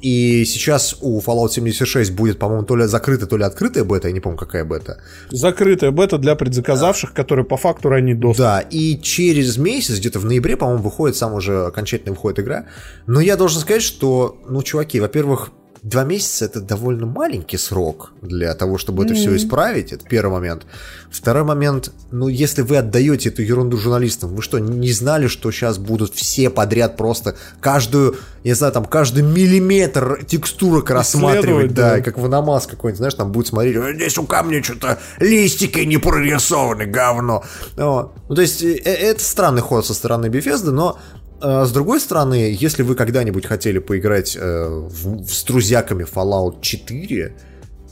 И 0.00 0.44
сейчас 0.44 0.96
у 1.00 1.20
Fallout 1.20 1.50
76 1.50 2.12
будет, 2.12 2.38
по-моему, 2.38 2.64
то 2.64 2.76
ли 2.76 2.86
закрытая, 2.86 3.28
то 3.28 3.36
ли 3.36 3.44
открытая 3.44 3.84
бета, 3.84 4.08
я 4.08 4.14
не 4.14 4.20
помню, 4.20 4.38
какая 4.38 4.64
бета. 4.64 5.00
Закрытая 5.30 5.90
бета 5.90 6.18
для 6.18 6.36
предзаказавших, 6.36 7.12
которые 7.12 7.44
по 7.44 7.56
факту 7.56 7.88
ранний 7.88 8.14
доступ. 8.14 8.38
Да, 8.38 8.60
и 8.60 8.98
через 9.00 9.56
месяц, 9.58 9.98
где-то 9.98 10.20
в 10.20 10.24
ноябре, 10.24 10.56
по-моему, 10.56 10.82
выходит 10.82 11.16
сам 11.16 11.34
уже 11.34 11.66
окончательный 11.66 12.12
выходит 12.12 12.38
игра. 12.40 12.66
Но 13.06 13.20
я 13.20 13.36
должен 13.36 13.60
сказать, 13.60 13.82
что, 13.82 14.38
ну, 14.48 14.62
чуваки, 14.62 15.00
во-первых, 15.00 15.50
два 15.82 16.04
месяца 16.04 16.44
это 16.44 16.60
довольно 16.60 17.06
маленький 17.06 17.56
срок 17.56 18.12
для 18.22 18.54
того, 18.54 18.78
чтобы 18.78 19.04
это 19.04 19.14
все 19.14 19.36
исправить. 19.36 19.92
Это 19.92 20.04
первый 20.04 20.32
момент. 20.32 20.66
Второй 21.10 21.44
момент, 21.44 21.90
ну, 22.10 22.28
если 22.28 22.62
вы 22.62 22.76
отдаете 22.76 23.30
эту 23.30 23.42
ерунду 23.42 23.78
журналистам, 23.78 24.34
вы 24.34 24.42
что, 24.42 24.58
не 24.58 24.92
знали, 24.92 25.26
что 25.26 25.50
сейчас 25.50 25.78
будут 25.78 26.14
все 26.14 26.50
подряд 26.50 26.96
просто 26.96 27.36
каждую, 27.60 28.16
я 28.44 28.54
знаю, 28.54 28.72
там, 28.72 28.84
каждый 28.84 29.22
миллиметр 29.22 30.24
текстурок 30.26 30.90
рассматривать, 30.90 31.72
да, 31.72 31.96
да. 31.96 32.00
как 32.02 32.18
в 32.18 32.28
намаз 32.28 32.66
какой-нибудь, 32.66 32.98
знаешь, 32.98 33.14
там 33.14 33.32
будет 33.32 33.46
смотреть, 33.46 33.76
«Э, 33.76 33.94
здесь 33.94 34.18
у 34.18 34.24
камня 34.24 34.62
что-то 34.62 34.98
листики 35.18 35.80
не 35.80 35.96
прорисованы, 35.96 36.84
говно. 36.84 37.42
Вот. 37.76 38.12
Ну, 38.28 38.34
то 38.34 38.42
есть, 38.42 38.62
э, 38.62 38.74
э, 38.84 38.92
это 38.92 39.24
странный 39.24 39.62
ход 39.62 39.86
со 39.86 39.94
стороны 39.94 40.26
Bethesda, 40.26 40.70
но 40.70 40.98
э, 41.40 41.64
с 41.64 41.72
другой 41.72 42.00
стороны, 42.00 42.56
если 42.58 42.82
вы 42.82 42.94
когда-нибудь 42.94 43.46
хотели 43.46 43.78
поиграть 43.78 44.36
э, 44.38 44.88
с 45.26 45.44
друзьяками 45.44 46.04
Fallout 46.04 46.60
4, 46.60 47.24
э, 47.24 47.32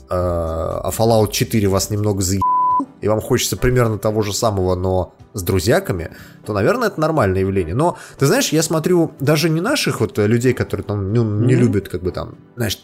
а 0.09 0.89
Fallout 0.89 1.31
4 1.31 1.67
вас 1.67 1.89
немного 1.89 2.21
заебал, 2.21 2.56
и 3.01 3.07
вам 3.07 3.21
хочется 3.21 3.57
примерно 3.57 3.97
того 3.97 4.21
же 4.21 4.33
самого, 4.33 4.75
но 4.75 5.15
с 5.33 5.43
друзьяками, 5.43 6.11
то, 6.45 6.53
наверное, 6.53 6.87
это 6.87 6.99
нормальное 6.99 7.41
явление. 7.41 7.75
Но, 7.75 7.97
ты 8.17 8.25
знаешь, 8.25 8.49
я 8.49 8.63
смотрю 8.63 9.11
даже 9.19 9.49
не 9.49 9.61
наших 9.61 9.99
вот 9.99 10.17
э, 10.17 10.27
людей, 10.27 10.53
которые 10.53 10.83
там 10.83 11.13
ну, 11.13 11.45
не 11.45 11.55
любят, 11.55 11.89
как 11.89 12.01
бы 12.01 12.11
там, 12.11 12.35
знаешь, 12.55 12.79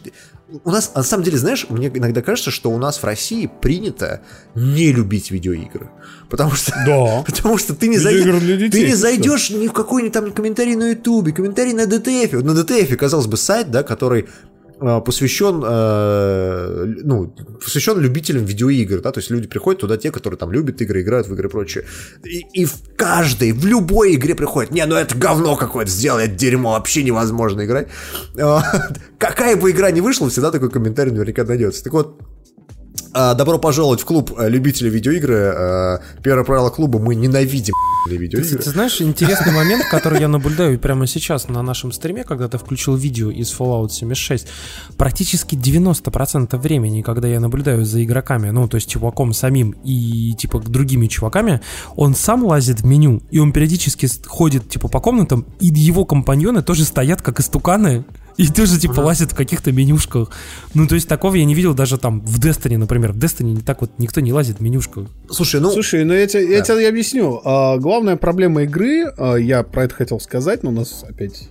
у 0.62 0.70
нас, 0.70 0.94
на 0.94 1.02
самом 1.02 1.24
деле, 1.24 1.38
знаешь, 1.38 1.66
мне 1.68 1.88
иногда 1.88 2.22
кажется, 2.22 2.50
что 2.50 2.70
у 2.70 2.78
нас 2.78 2.98
в 2.98 3.04
России 3.04 3.50
принято 3.60 4.20
не 4.54 4.92
любить 4.92 5.30
видеоигры. 5.30 5.90
Потому 6.28 6.52
что, 6.52 6.72
Да. 6.86 7.22
потому 7.26 7.58
что 7.58 7.74
ты 7.74 7.88
не, 7.88 7.98
зайдешь, 7.98 8.40
детей, 8.40 8.70
ты 8.70 8.86
не 8.86 8.94
зайдешь 8.94 9.50
ни 9.50 9.66
в 9.66 9.72
какой-нибудь 9.72 10.12
там 10.12 10.32
комментарий 10.32 10.76
на 10.76 10.90
Ютубе, 10.90 11.32
комментарий 11.32 11.72
на 11.72 11.86
ДТФ. 11.86 12.32
На 12.42 12.54
ДТФ, 12.54 12.96
казалось 12.96 13.26
бы, 13.26 13.36
сайт, 13.36 13.70
да, 13.70 13.82
который 13.82 14.28
посвящен, 15.04 15.62
э, 15.64 16.84
ну, 17.04 17.34
посвящен 17.62 17.98
любителям 17.98 18.44
видеоигр, 18.44 19.00
да, 19.00 19.12
то 19.12 19.20
есть 19.20 19.30
люди 19.30 19.46
приходят 19.48 19.80
туда, 19.80 19.96
те, 19.96 20.10
которые 20.10 20.38
там 20.38 20.52
любят 20.52 20.80
игры, 20.82 21.02
играют 21.02 21.28
в 21.28 21.34
игры 21.34 21.48
и 21.48 21.50
прочее. 21.50 21.84
И, 22.24 22.44
и 22.52 22.64
в 22.64 22.74
каждой, 22.96 23.52
в 23.52 23.64
любой 23.66 24.14
игре 24.14 24.34
приходят, 24.34 24.72
не, 24.72 24.84
ну 24.86 24.96
это 24.96 25.16
говно 25.16 25.56
какое-то, 25.56 25.90
сделай 25.90 26.24
это 26.24 26.34
дерьмо, 26.34 26.72
вообще 26.72 27.02
невозможно 27.02 27.64
играть. 27.64 27.88
Э, 28.36 28.58
Какая 29.18 29.56
бы 29.56 29.70
игра 29.70 29.90
ни 29.90 30.00
вышла, 30.00 30.28
всегда 30.28 30.50
такой 30.50 30.70
комментарий 30.70 31.12
наверняка 31.12 31.44
найдется. 31.44 31.82
Так 31.82 31.92
вот, 31.92 32.20
Добро 33.14 33.58
пожаловать 33.58 34.00
в 34.00 34.04
клуб 34.04 34.32
э, 34.36 34.48
любителей 34.48 34.90
видеоигры. 34.90 35.34
Э, 35.36 35.98
Первое 36.22 36.44
правило 36.44 36.68
клуба 36.70 36.98
мы 36.98 37.14
ненавидим 37.14 37.74
Ты, 38.08 38.16
видеоигры. 38.16 38.58
ты 38.58 38.70
знаешь, 38.70 39.00
интересный 39.00 39.52
момент, 39.52 39.84
который 39.88 40.20
я 40.20 40.26
наблюдаю 40.26 40.78
прямо 40.80 41.06
сейчас 41.06 41.48
на 41.48 41.62
нашем 41.62 41.92
стриме, 41.92 42.24
когда 42.24 42.48
ты 42.48 42.58
включил 42.58 42.96
видео 42.96 43.30
из 43.30 43.52
Fallout 43.56 43.90
76. 43.90 44.48
Практически 44.96 45.54
90% 45.54 46.58
времени, 46.58 47.02
когда 47.02 47.28
я 47.28 47.38
наблюдаю 47.38 47.84
за 47.84 48.02
игроками, 48.02 48.50
ну, 48.50 48.66
то 48.66 48.74
есть 48.74 48.90
чуваком 48.90 49.32
самим 49.32 49.76
и, 49.84 50.34
типа, 50.36 50.58
другими 50.60 51.06
чуваками, 51.06 51.60
он 51.94 52.16
сам 52.16 52.44
лазит 52.44 52.80
в 52.80 52.84
меню, 52.84 53.22
и 53.30 53.38
он 53.38 53.52
периодически 53.52 54.08
ходит, 54.26 54.68
типа, 54.68 54.88
по 54.88 55.00
комнатам, 55.00 55.46
и 55.60 55.66
его 55.66 56.04
компаньоны 56.04 56.62
тоже 56.62 56.84
стоят, 56.84 57.22
как 57.22 57.38
истуканы, 57.38 58.04
и 58.36 58.48
тоже, 58.48 58.78
типа, 58.78 59.00
лазят 59.00 59.32
в 59.32 59.36
каких-то 59.36 59.70
менюшках. 59.72 60.30
Ну, 60.74 60.86
то 60.86 60.94
есть 60.94 61.08
такого 61.08 61.34
я 61.36 61.44
не 61.44 61.54
видел 61.54 61.74
даже 61.74 61.98
там 61.98 62.20
в 62.20 62.40
Destiny, 62.40 62.76
например. 62.76 63.12
В 63.12 63.18
Destiny 63.18 63.52
не 63.52 63.60
так 63.60 63.80
вот 63.80 63.92
никто 63.98 64.20
не 64.20 64.32
лазит 64.32 64.58
в 64.58 64.60
менюшках. 64.60 65.06
Слушай, 65.30 65.60
ну, 65.60 65.70
Слушай, 65.70 66.04
ну 66.04 66.14
я, 66.14 66.26
тебе, 66.26 66.50
я 66.50 66.60
тебе 66.62 66.88
объясню. 66.88 67.40
А, 67.44 67.78
главная 67.78 68.16
проблема 68.16 68.64
игры, 68.64 69.04
а, 69.16 69.36
я 69.36 69.62
про 69.62 69.84
это 69.84 69.94
хотел 69.94 70.20
сказать, 70.20 70.62
но 70.62 70.70
у 70.70 70.72
нас 70.72 71.04
опять... 71.08 71.48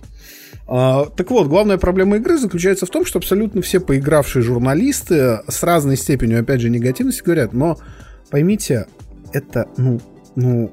А, 0.66 1.06
так 1.06 1.30
вот, 1.30 1.48
главная 1.48 1.78
проблема 1.78 2.16
игры 2.16 2.38
заключается 2.38 2.86
в 2.86 2.90
том, 2.90 3.04
что 3.06 3.18
абсолютно 3.18 3.62
все 3.62 3.80
поигравшие 3.80 4.42
журналисты 4.42 5.40
с 5.48 5.62
разной 5.62 5.96
степенью, 5.96 6.40
опять 6.40 6.60
же, 6.60 6.70
негативности 6.70 7.22
говорят, 7.22 7.52
но 7.52 7.78
поймите, 8.30 8.86
это, 9.32 9.68
ну, 9.76 10.00
ну, 10.36 10.72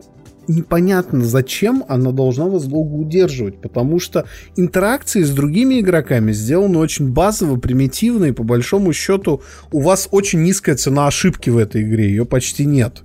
непонятно, 0.55 1.23
зачем 1.23 1.83
она 1.87 2.11
должна 2.11 2.45
вас 2.45 2.65
долго 2.65 2.93
удерживать, 2.95 3.61
потому 3.61 3.99
что 3.99 4.25
интеракции 4.55 5.23
с 5.23 5.29
другими 5.31 5.79
игроками 5.79 6.31
сделаны 6.31 6.77
очень 6.77 7.09
базово, 7.09 7.57
примитивно, 7.57 8.25
и 8.25 8.31
по 8.31 8.43
большому 8.43 8.93
счету 8.93 9.41
у 9.71 9.81
вас 9.81 10.07
очень 10.11 10.43
низкая 10.43 10.75
цена 10.75 11.07
ошибки 11.07 11.49
в 11.49 11.57
этой 11.57 11.83
игре, 11.83 12.09
ее 12.09 12.25
почти 12.25 12.65
нет. 12.65 13.03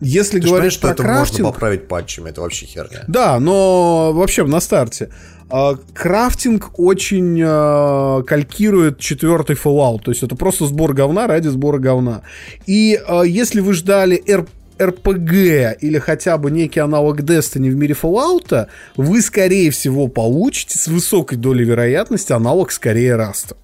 Если 0.00 0.38
ты 0.38 0.48
понимаешь, 0.48 0.72
что 0.72 0.82
про 0.82 0.92
это 0.92 1.02
крафтинг... 1.02 1.40
можно 1.40 1.52
поправить 1.52 1.88
патчами, 1.88 2.30
это 2.30 2.40
вообще 2.40 2.66
херня. 2.66 3.04
Да, 3.08 3.38
но 3.40 4.12
вообще 4.12 4.44
на 4.44 4.60
старте. 4.60 5.08
А, 5.50 5.76
Крафтинг 5.94 6.78
очень 6.78 7.40
а, 7.42 8.22
калькирует 8.22 8.98
четвертый 8.98 9.56
Fallout. 9.56 10.02
То 10.02 10.10
есть 10.10 10.22
это 10.22 10.36
просто 10.36 10.66
сбор 10.66 10.94
говна 10.94 11.26
ради 11.26 11.48
сбора 11.48 11.78
говна. 11.78 12.22
И 12.66 13.00
а, 13.06 13.22
если 13.22 13.60
вы 13.60 13.72
ждали 13.72 14.22
R- 14.26 14.46
RPG 14.78 15.78
или 15.80 15.98
хотя 15.98 16.38
бы 16.38 16.50
некий 16.50 16.80
аналог 16.80 17.20
Destiny 17.20 17.70
в 17.70 17.76
мире 17.76 17.96
Fallout, 18.00 18.66
вы, 18.96 19.22
скорее 19.22 19.70
всего, 19.70 20.08
получите 20.08 20.78
с 20.78 20.86
высокой 20.86 21.38
долей 21.38 21.64
вероятности 21.64 22.32
аналог 22.32 22.72
скорее 22.72 23.16
Раста. 23.16 23.56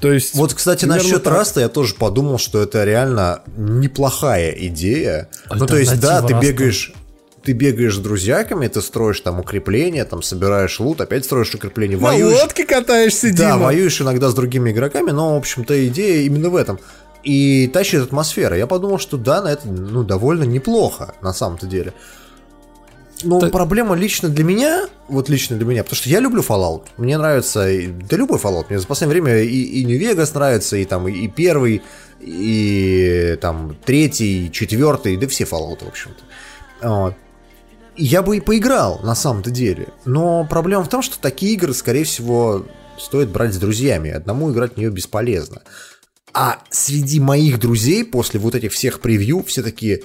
То 0.00 0.12
есть... 0.12 0.34
Вот, 0.34 0.54
кстати, 0.54 0.84
насчет 0.84 1.24
так. 1.24 1.34
Раста 1.34 1.60
я 1.60 1.68
тоже 1.68 1.94
подумал, 1.94 2.38
что 2.38 2.62
это 2.62 2.84
реально 2.84 3.42
неплохая 3.56 4.50
идея. 4.52 5.28
Ну, 5.52 5.66
то 5.66 5.76
есть, 5.76 5.98
да, 6.00 6.22
ты 6.22 6.34
Расту. 6.34 6.46
бегаешь 6.46 6.92
ты 7.48 7.52
бегаешь 7.52 7.94
с 7.94 7.98
друзьями, 7.98 8.66
ты 8.66 8.82
строишь 8.82 9.20
там 9.20 9.40
укрепления, 9.40 10.04
там 10.04 10.22
собираешь 10.22 10.80
лут, 10.80 11.00
опять 11.00 11.24
строишь 11.24 11.54
укрепления, 11.54 11.96
На 11.96 12.02
воюешь. 12.08 12.42
лодке 12.42 12.66
катаешься, 12.66 13.28
Да, 13.32 13.52
Дима. 13.52 13.64
воюешь 13.64 14.00
иногда 14.02 14.28
с 14.28 14.34
другими 14.34 14.70
игроками, 14.70 15.12
но, 15.12 15.34
в 15.34 15.38
общем-то, 15.38 15.86
идея 15.86 16.26
именно 16.26 16.50
в 16.50 16.56
этом. 16.56 16.78
И 17.22 17.68
тащит 17.68 18.02
атмосфера. 18.02 18.56
Я 18.56 18.66
подумал, 18.66 18.98
что 18.98 19.16
да, 19.16 19.42
на 19.42 19.48
это 19.48 19.68
ну, 19.68 20.04
довольно 20.04 20.44
неплохо, 20.44 21.14
на 21.20 21.32
самом-то 21.32 21.66
деле. 21.66 21.92
Но 23.24 23.40
Та- 23.40 23.48
проблема 23.48 23.96
лично 23.96 24.28
для 24.28 24.44
меня, 24.44 24.88
вот 25.08 25.28
лично 25.28 25.56
для 25.56 25.66
меня, 25.66 25.82
потому 25.82 25.96
что 25.96 26.08
я 26.08 26.20
люблю 26.20 26.42
Fallout. 26.42 26.84
Мне 26.96 27.18
нравится, 27.18 27.68
да 28.08 28.16
любой 28.16 28.38
Fallout. 28.38 28.66
Мне 28.68 28.78
за 28.78 28.86
последнее 28.86 29.20
время 29.20 29.42
и, 29.42 29.62
и 29.62 29.84
New 29.84 29.98
Vegas 29.98 30.30
нравится, 30.34 30.76
и 30.76 30.84
там 30.84 31.08
и 31.08 31.26
первый, 31.26 31.82
и 32.20 33.36
там 33.40 33.76
третий, 33.84 34.46
и 34.46 34.52
четвертый, 34.52 35.16
да 35.16 35.26
все 35.26 35.44
Fallout, 35.44 35.84
в 35.84 35.88
общем-то. 35.88 36.88
Вот. 36.88 37.14
Я 37.96 38.22
бы 38.22 38.36
и 38.36 38.40
поиграл, 38.40 39.00
на 39.02 39.16
самом-то 39.16 39.50
деле. 39.50 39.88
Но 40.04 40.46
проблема 40.48 40.84
в 40.84 40.88
том, 40.88 41.02
что 41.02 41.18
такие 41.20 41.54
игры, 41.54 41.74
скорее 41.74 42.04
всего, 42.04 42.64
стоит 42.96 43.30
брать 43.30 43.54
с 43.54 43.58
друзьями. 43.58 44.10
Одному 44.10 44.52
играть 44.52 44.74
в 44.74 44.76
нее 44.76 44.90
бесполезно. 44.90 45.62
А 46.34 46.58
среди 46.70 47.20
моих 47.20 47.58
друзей 47.58 48.04
после 48.04 48.38
вот 48.40 48.54
этих 48.54 48.72
всех 48.72 49.00
превью 49.00 49.42
все 49.44 49.62
такие, 49.62 50.02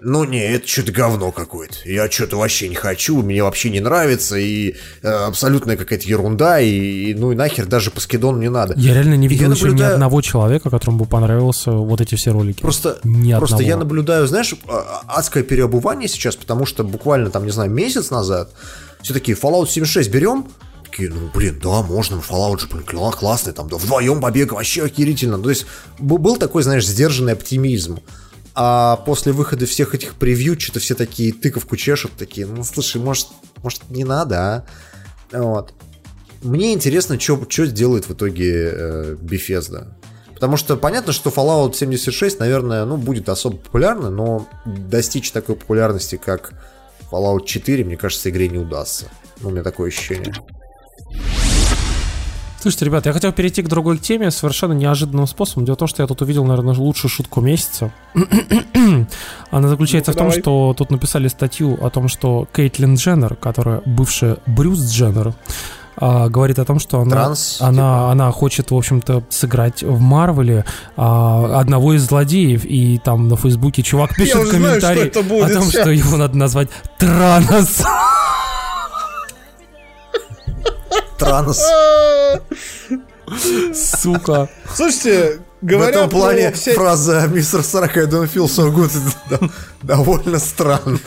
ну 0.00 0.24
не, 0.24 0.40
это 0.42 0.66
что-то 0.66 0.92
говно 0.92 1.32
какое-то. 1.32 1.74
Я 1.84 2.10
что-то 2.10 2.36
вообще 2.38 2.68
не 2.68 2.74
хочу, 2.76 3.20
мне 3.22 3.42
вообще 3.42 3.68
не 3.70 3.80
нравится, 3.80 4.36
и 4.36 4.74
э, 5.02 5.08
абсолютная 5.08 5.76
какая-то 5.76 6.06
ерунда, 6.08 6.60
и, 6.60 6.70
и 7.10 7.14
ну 7.14 7.32
и 7.32 7.34
нахер 7.34 7.66
даже 7.66 7.90
по 7.90 8.00
скидону 8.00 8.38
не 8.38 8.48
надо. 8.48 8.74
Я 8.76 8.94
реально 8.94 9.14
не 9.16 9.26
Я 9.26 9.30
видел 9.30 9.52
еще 9.52 9.64
ни 9.66 9.70
наблюдаю- 9.72 9.92
одного 9.94 10.20
человека, 10.22 10.70
которому 10.70 10.98
бы 10.98 11.04
понравился 11.06 11.72
вот 11.72 12.00
эти 12.00 12.14
все 12.14 12.30
ролики. 12.32 12.62
Просто, 12.62 13.00
Ни 13.04 13.34
просто 13.36 13.56
одного. 13.56 13.68
я 13.70 13.76
наблюдаю, 13.76 14.26
знаешь, 14.26 14.54
а- 14.68 15.02
адское 15.08 15.42
переобувание 15.42 16.08
сейчас, 16.08 16.36
потому 16.36 16.64
что 16.64 16.84
буквально 16.84 17.30
там, 17.30 17.44
не 17.44 17.50
знаю, 17.52 17.70
месяц 17.70 18.10
назад 18.10 18.50
все 19.02 19.12
такие 19.14 19.36
Fallout 19.36 19.68
76 19.68 20.10
берем, 20.10 20.46
такие, 20.92 21.10
ну, 21.10 21.30
блин, 21.32 21.58
да, 21.62 21.82
можно, 21.82 22.16
Fallout 22.16 22.60
же, 22.60 22.66
блин, 22.68 22.84
кла- 22.86 23.16
классный, 23.16 23.52
там, 23.52 23.68
да, 23.68 23.76
вдвоем 23.76 24.20
побег, 24.20 24.52
вообще 24.52 24.84
охерительно. 24.84 25.38
То 25.38 25.48
есть 25.50 25.66
был 25.98 26.36
такой, 26.36 26.62
знаешь, 26.62 26.86
сдержанный 26.86 27.32
оптимизм. 27.32 28.00
А 28.54 28.96
после 29.06 29.32
выхода 29.32 29.64
всех 29.64 29.94
этих 29.94 30.14
превью, 30.14 30.60
что-то 30.60 30.78
все 30.80 30.94
такие 30.94 31.32
тыковку 31.32 31.76
чешут, 31.76 32.12
такие, 32.18 32.46
ну, 32.46 32.62
слушай, 32.64 33.00
может, 33.00 33.28
может 33.62 33.88
не 33.88 34.04
надо, 34.04 34.36
а? 34.38 34.64
Вот. 35.32 35.72
Мне 36.42 36.74
интересно, 36.74 37.18
что 37.18 37.38
сделает 37.48 38.06
в 38.08 38.12
итоге 38.12 38.70
э, 38.74 39.16
Bethesda. 39.18 39.94
Потому 40.34 40.58
что 40.58 40.76
понятно, 40.76 41.12
что 41.14 41.30
Fallout 41.30 41.74
76, 41.74 42.40
наверное, 42.40 42.84
ну, 42.84 42.98
будет 42.98 43.30
особо 43.30 43.56
популярно, 43.56 44.10
но 44.10 44.46
достичь 44.66 45.30
такой 45.30 45.54
популярности, 45.56 46.20
как 46.22 46.52
Fallout 47.10 47.46
4, 47.46 47.84
мне 47.84 47.96
кажется, 47.96 48.28
игре 48.28 48.48
не 48.48 48.58
удастся. 48.58 49.06
Ну, 49.40 49.48
у 49.48 49.52
меня 49.52 49.62
такое 49.62 49.88
ощущение. 49.88 50.34
Слушайте, 52.62 52.84
ребята, 52.84 53.08
я 53.08 53.12
хотел 53.12 53.32
перейти 53.32 53.60
к 53.60 53.66
другой 53.66 53.98
теме 53.98 54.30
совершенно 54.30 54.72
неожиданным 54.72 55.26
способом. 55.26 55.64
Дело 55.64 55.74
в 55.74 55.80
том, 55.80 55.88
что 55.88 56.00
я 56.00 56.06
тут 56.06 56.22
увидел, 56.22 56.44
наверное, 56.44 56.76
лучшую 56.76 57.10
шутку 57.10 57.40
месяца. 57.40 57.90
Она 59.50 59.66
заключается 59.66 60.12
в 60.12 60.14
том, 60.14 60.28
давай. 60.28 60.40
что 60.40 60.72
тут 60.78 60.92
написали 60.92 61.26
статью 61.26 61.76
о 61.84 61.90
том, 61.90 62.06
что 62.06 62.46
Кейтлин 62.54 62.94
Дженнер, 62.94 63.34
которая 63.34 63.82
бывшая 63.84 64.36
Брюс 64.46 64.78
Дженнер, 64.78 65.34
а, 65.96 66.28
говорит 66.28 66.60
о 66.60 66.64
том, 66.64 66.78
что 66.78 67.00
она, 67.00 67.10
Транс, 67.10 67.56
она, 67.60 67.72
типа? 67.72 68.12
она 68.12 68.30
хочет, 68.30 68.70
в 68.70 68.76
общем-то, 68.76 69.24
сыграть 69.28 69.82
в 69.82 69.98
Марвеле 69.98 70.64
а, 70.96 71.58
одного 71.58 71.94
из 71.94 72.02
злодеев. 72.02 72.64
И 72.64 73.00
там 73.04 73.26
на 73.26 73.36
Фейсбуке 73.36 73.82
чувак 73.82 74.14
пишет 74.14 74.34
знаю, 74.34 74.50
комментарий 74.50 75.10
будет 75.24 75.50
о 75.50 75.54
том, 75.54 75.64
сейчас. 75.64 75.80
что 75.80 75.90
его 75.90 76.16
надо 76.16 76.36
назвать 76.38 76.68
Транос. 76.96 77.82
Транс. 81.22 81.60
Сука. 83.74 84.48
Слушайте, 84.74 85.40
В 85.60 85.66
говоря 85.66 85.90
этом 85.90 86.10
плане 86.10 86.50
про 86.50 86.56
вся- 86.56 86.74
фраза 86.74 87.26
«Мистер 87.28 87.62
40 87.62 87.96
I 87.96 88.06
don't 88.06 88.28
feel 88.32 88.46
so 88.46 88.70
good» 88.72 89.50
довольно 89.82 90.38
странная. 90.38 90.98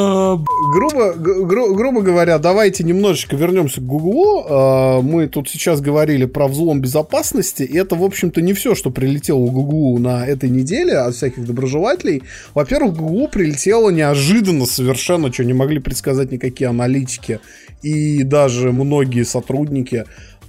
А, 0.00 0.36
грубо, 0.72 1.12
гру- 1.14 1.74
грубо 1.74 2.02
говоря, 2.02 2.38
давайте 2.38 2.84
немножечко 2.84 3.34
вернемся 3.34 3.80
к 3.80 3.84
Гуглу. 3.84 4.44
А, 4.48 5.00
Мы 5.02 5.26
тут 5.26 5.48
сейчас 5.48 5.80
говорили 5.80 6.24
про 6.24 6.46
взлом 6.46 6.80
безопасности, 6.80 7.64
и 7.64 7.76
это, 7.76 7.96
в 7.96 8.04
общем-то, 8.04 8.40
не 8.40 8.52
все, 8.52 8.76
что 8.76 8.90
прилетело 8.90 9.38
у 9.38 9.50
Гуглу 9.50 9.98
на 9.98 10.24
этой 10.24 10.50
неделе 10.50 10.94
от 10.98 11.16
всяких 11.16 11.44
доброжелателей. 11.44 12.22
Во-первых, 12.54 12.94
Гуглу 12.96 13.26
прилетело 13.26 13.90
неожиданно 13.90 14.66
совершенно, 14.66 15.32
что 15.32 15.44
не 15.44 15.52
могли 15.52 15.80
предсказать 15.80 16.30
никакие 16.30 16.70
аналитики 16.70 17.40
и 17.82 18.22
даже 18.22 18.70
многие 18.72 19.24
сотрудники 19.24 20.04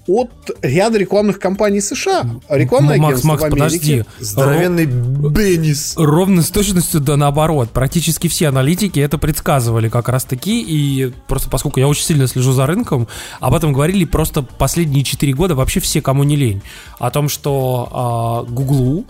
от 0.10 0.32
ряда 0.64 0.98
рекламных 0.98 1.40
компаний 1.40 1.82
США. 1.82 2.26
Рекламное 2.50 2.98
Макс, 2.98 3.08
агентство 3.10 3.28
Макс, 3.28 3.42
в 3.42 3.46
Америке. 3.46 3.64
подожди. 3.64 4.04
Здоровенный 4.20 4.86
Беннис. 4.86 5.94
Ровно 5.98 6.42
с 6.42 6.50
точностью 6.50 7.00
да 7.00 7.16
наоборот. 7.16 7.70
Практически 7.70 8.28
все 8.28 8.48
аналитики 8.48 9.00
это 9.00 9.20
предсказывали 9.20 9.88
как 9.88 10.10
раз 10.10 10.26
таки. 10.26 10.62
И 10.62 11.14
просто 11.28 11.50
поскольку 11.50 11.80
я 11.80 11.88
очень 11.88 12.04
сильно 12.04 12.28
слежу 12.28 12.54
за 12.54 12.66
рынком, 12.66 13.08
об 13.40 13.54
этом 13.54 13.72
говорили 13.72 14.04
просто 14.06 14.42
последние 14.42 15.04
4 15.04 15.32
года 15.34 15.54
вообще 15.54 15.80
все, 15.80 16.02
кому 16.02 16.24
не 16.24 16.36
лень. 16.36 16.62
О 16.98 17.12
том, 17.12 17.30
что 17.30 17.88
а, 17.92 18.52
Гуглу 18.52 19.06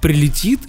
прилетит 0.00 0.60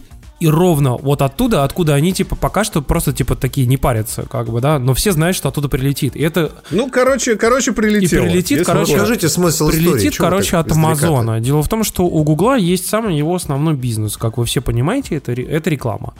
и 0.44 0.48
ровно 0.48 0.98
вот 0.98 1.22
оттуда, 1.22 1.64
откуда 1.64 1.94
они, 1.94 2.11
типа, 2.11 2.36
пока 2.36 2.65
что 2.65 2.82
просто, 2.82 3.14
типа, 3.14 3.36
такие 3.36 3.65
не 3.65 3.78
парятся, 3.78 4.26
как 4.30 4.49
бы, 4.49 4.60
да, 4.60 4.78
но 4.78 4.94
все 4.94 5.14
знают, 5.14 5.38
что 5.38 5.48
оттуда 5.48 5.70
прилетит. 5.70 6.18
И 6.18 6.22
это 6.22 6.52
Ну, 6.70 6.90
короче, 6.90 7.38
короче, 7.38 7.72
прилетело. 7.72 8.26
И 8.26 8.30
прилетит, 8.30 8.60
Если 8.60 8.64
короче, 8.64 8.98
Скажите 8.98 9.30
смысл 9.30 9.70
истории. 9.70 9.88
прилетит, 9.88 10.14
чё 10.14 10.24
вы 10.24 10.30
короче, 10.30 10.57
от? 10.57 10.70
Амазона. 10.70 11.40
Дело 11.40 11.64
в 11.64 11.70
том, 11.70 11.86
что 11.86 12.03
у 12.03 12.24
Гугла 12.24 12.57
есть 12.57 12.88
самый 12.88 13.18
его 13.18 13.36
основной 13.36 13.76
бизнес, 13.76 14.18
как 14.18 14.38
вы 14.38 14.44
все 14.44 14.61
понимаете, 14.61 15.15
это, 15.15 15.32
это 15.32 15.70
реклама. 15.70 16.14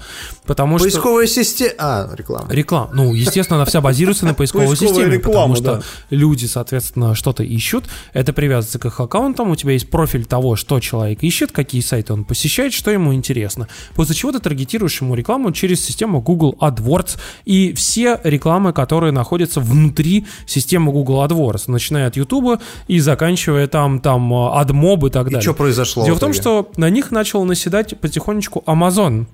Потому 0.46 0.78
что... 0.78 0.88
Поисковая 0.88 1.28
система... 1.28 1.74
А, 1.80 2.10
реклама. 2.16 2.48
Реклама. 2.50 2.90
Ну, 2.94 3.14
естественно, 3.14 3.58
она 3.58 3.66
вся 3.66 3.82
базируется 3.82 4.26
на 4.26 4.34
поисковой 4.34 4.78
системе, 4.78 5.20
потому 5.20 5.56
что 5.56 5.84
люди, 6.10 6.46
соответственно, 6.46 7.14
что-то 7.14 7.44
ищут, 7.44 7.86
это 8.14 8.32
привязывается 8.32 8.80
к 8.80 8.86
их 8.86 9.00
аккаунтам, 9.02 9.50
у 9.50 9.56
тебя 9.58 9.74
есть 9.74 9.90
профиль 9.90 10.26
того, 10.26 10.56
что 10.56 10.80
человек 10.80 11.24
ищет, 11.24 11.52
какие 11.52 11.82
сайты 11.82 12.14
он 12.14 12.24
посещает, 12.24 12.72
что 12.72 12.90
ему 12.90 13.14
интересно. 13.14 13.68
После 13.96 14.13
чего 14.14 14.32
ты 14.32 14.40
таргетируешь 14.40 15.02
ему 15.02 15.16
рекламу 15.16 15.52
через 15.52 15.84
систему 15.84 16.22
Google 16.22 16.56
AdWords 16.60 17.18
и 17.46 17.74
все 17.74 18.20
рекламы, 18.24 18.74
которые 18.74 19.12
находятся 19.12 19.60
внутри 19.60 20.26
системы 20.46 20.92
Google 20.92 21.24
AdWords, 21.26 21.64
начиная 21.68 22.08
от 22.08 22.16
YouTube 22.16 22.62
и 22.88 23.00
заканчивая 23.00 23.68
там, 23.68 24.00
там, 24.00 24.32
э, 24.32 24.36
AdMob 24.36 25.08
и 25.08 25.12
так 25.12 25.24
И 25.28 25.32
далее. 25.32 25.42
что 25.42 25.54
произошло? 25.54 26.06
Дело 26.06 26.16
в 26.16 26.18
в 26.18 26.22
том, 26.22 26.34
что 26.34 26.72
на 26.78 26.90
них 26.90 27.12
начал 27.12 27.44
наседать 27.46 28.00
потихонечку 28.00 28.64
Amazon. 28.66 29.26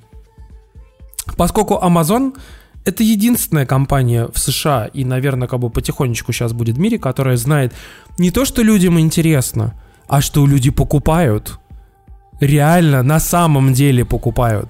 Поскольку 1.38 1.76
Amazon 1.76 2.36
это 2.86 3.04
единственная 3.04 3.66
компания 3.66 4.28
в 4.34 4.40
США 4.40 4.90
и, 4.92 5.04
наверное, 5.06 5.48
как 5.48 5.60
бы 5.60 5.70
потихонечку 5.70 6.32
сейчас 6.34 6.54
будет 6.54 6.78
в 6.78 6.80
мире, 6.80 6.98
которая 6.98 7.38
знает 7.38 7.74
не 8.18 8.32
то, 8.32 8.46
что 8.46 8.64
людям 8.64 9.00
интересно, 9.00 9.80
а 10.08 10.22
что 10.22 10.46
люди 10.48 10.72
покупают. 10.72 11.60
Реально, 12.40 13.04
на 13.04 13.20
самом 13.20 13.74
деле 13.74 14.06
покупают. 14.06 14.70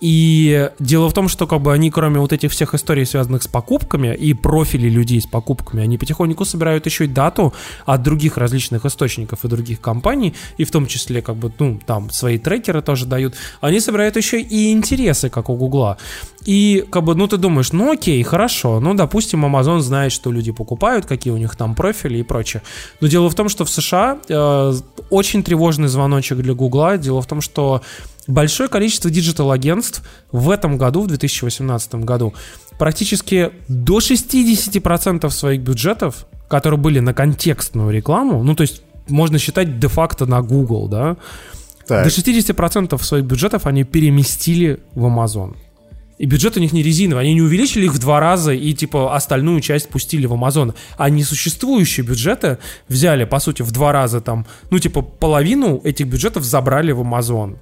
И 0.00 0.70
дело 0.78 1.08
в 1.08 1.12
том, 1.12 1.28
что 1.28 1.46
как 1.46 1.60
бы 1.60 1.72
они, 1.72 1.90
кроме 1.90 2.20
вот 2.20 2.32
этих 2.32 2.52
всех 2.52 2.74
историй, 2.74 3.04
связанных 3.04 3.42
с 3.42 3.48
покупками 3.48 4.14
и 4.14 4.32
профилей 4.32 4.88
людей 4.88 5.20
с 5.20 5.26
покупками, 5.26 5.82
они 5.82 5.98
потихоньку 5.98 6.44
собирают 6.44 6.86
еще 6.86 7.04
и 7.04 7.08
дату 7.08 7.52
от 7.84 8.02
других 8.02 8.36
различных 8.36 8.84
источников 8.84 9.44
и 9.44 9.48
других 9.48 9.80
компаний, 9.80 10.34
и 10.56 10.64
в 10.64 10.70
том 10.70 10.86
числе 10.86 11.22
как 11.22 11.36
бы, 11.36 11.52
ну, 11.58 11.80
там 11.84 12.10
свои 12.10 12.38
трекеры 12.38 12.82
тоже 12.82 13.06
дают. 13.06 13.34
Они 13.60 13.80
собирают 13.80 14.16
еще 14.16 14.40
и 14.40 14.72
интересы, 14.72 15.30
как 15.30 15.50
у 15.50 15.56
Гугла. 15.56 15.98
И 16.44 16.86
как 16.90 17.04
бы, 17.04 17.14
ну, 17.14 17.26
ты 17.26 17.36
думаешь, 17.36 17.72
ну, 17.72 17.92
окей, 17.92 18.22
хорошо, 18.22 18.80
ну, 18.80 18.94
допустим, 18.94 19.44
Amazon 19.44 19.80
знает, 19.80 20.12
что 20.12 20.30
люди 20.30 20.52
покупают, 20.52 21.06
какие 21.06 21.32
у 21.32 21.36
них 21.36 21.56
там 21.56 21.74
профили 21.74 22.18
и 22.18 22.22
прочее. 22.22 22.62
Но 23.00 23.08
дело 23.08 23.28
в 23.28 23.34
том, 23.34 23.48
что 23.48 23.64
в 23.64 23.70
США 23.70 24.18
э, 24.28 24.72
очень 25.10 25.42
тревожный 25.42 25.88
звоночек 25.88 26.38
для 26.38 26.54
Гугла. 26.54 26.96
Дело 26.96 27.20
в 27.20 27.26
том, 27.26 27.40
что 27.40 27.82
большое 28.28 28.68
количество 28.68 29.10
digital-агентств 29.10 30.02
в 30.30 30.50
этом 30.50 30.78
году, 30.78 31.02
в 31.02 31.06
2018 31.08 31.96
году, 31.96 32.34
практически 32.78 33.50
до 33.66 33.98
60% 33.98 35.28
своих 35.30 35.60
бюджетов, 35.62 36.26
которые 36.48 36.78
были 36.78 37.00
на 37.00 37.14
контекстную 37.14 37.90
рекламу, 37.90 38.44
ну, 38.44 38.54
то 38.54 38.62
есть 38.62 38.82
можно 39.08 39.38
считать 39.38 39.80
де-факто 39.80 40.26
на 40.26 40.42
Google, 40.42 40.88
да, 40.88 41.16
Так. 41.86 42.04
до 42.04 42.10
60% 42.10 43.02
своих 43.02 43.24
бюджетов 43.24 43.66
они 43.66 43.84
переместили 43.84 44.80
в 44.94 45.04
Amazon. 45.06 45.56
И 46.18 46.26
бюджет 46.26 46.56
у 46.56 46.60
них 46.60 46.72
не 46.72 46.82
резиновый, 46.82 47.24
они 47.24 47.34
не 47.34 47.42
увеличили 47.42 47.84
их 47.84 47.92
в 47.92 47.98
два 48.00 48.18
раза 48.18 48.52
и 48.52 48.74
типа 48.74 49.14
остальную 49.14 49.60
часть 49.60 49.88
пустили 49.88 50.26
в 50.26 50.32
Amazon. 50.32 50.74
А 50.96 51.10
несуществующие 51.10 52.04
бюджеты 52.04 52.58
взяли, 52.88 53.24
по 53.24 53.38
сути, 53.38 53.62
в 53.62 53.70
два 53.70 53.92
раза 53.92 54.20
там, 54.20 54.44
ну 54.70 54.80
типа 54.80 55.02
половину 55.02 55.80
этих 55.84 56.06
бюджетов 56.08 56.42
забрали 56.42 56.90
в 56.90 57.00
Amazon. 57.02 57.58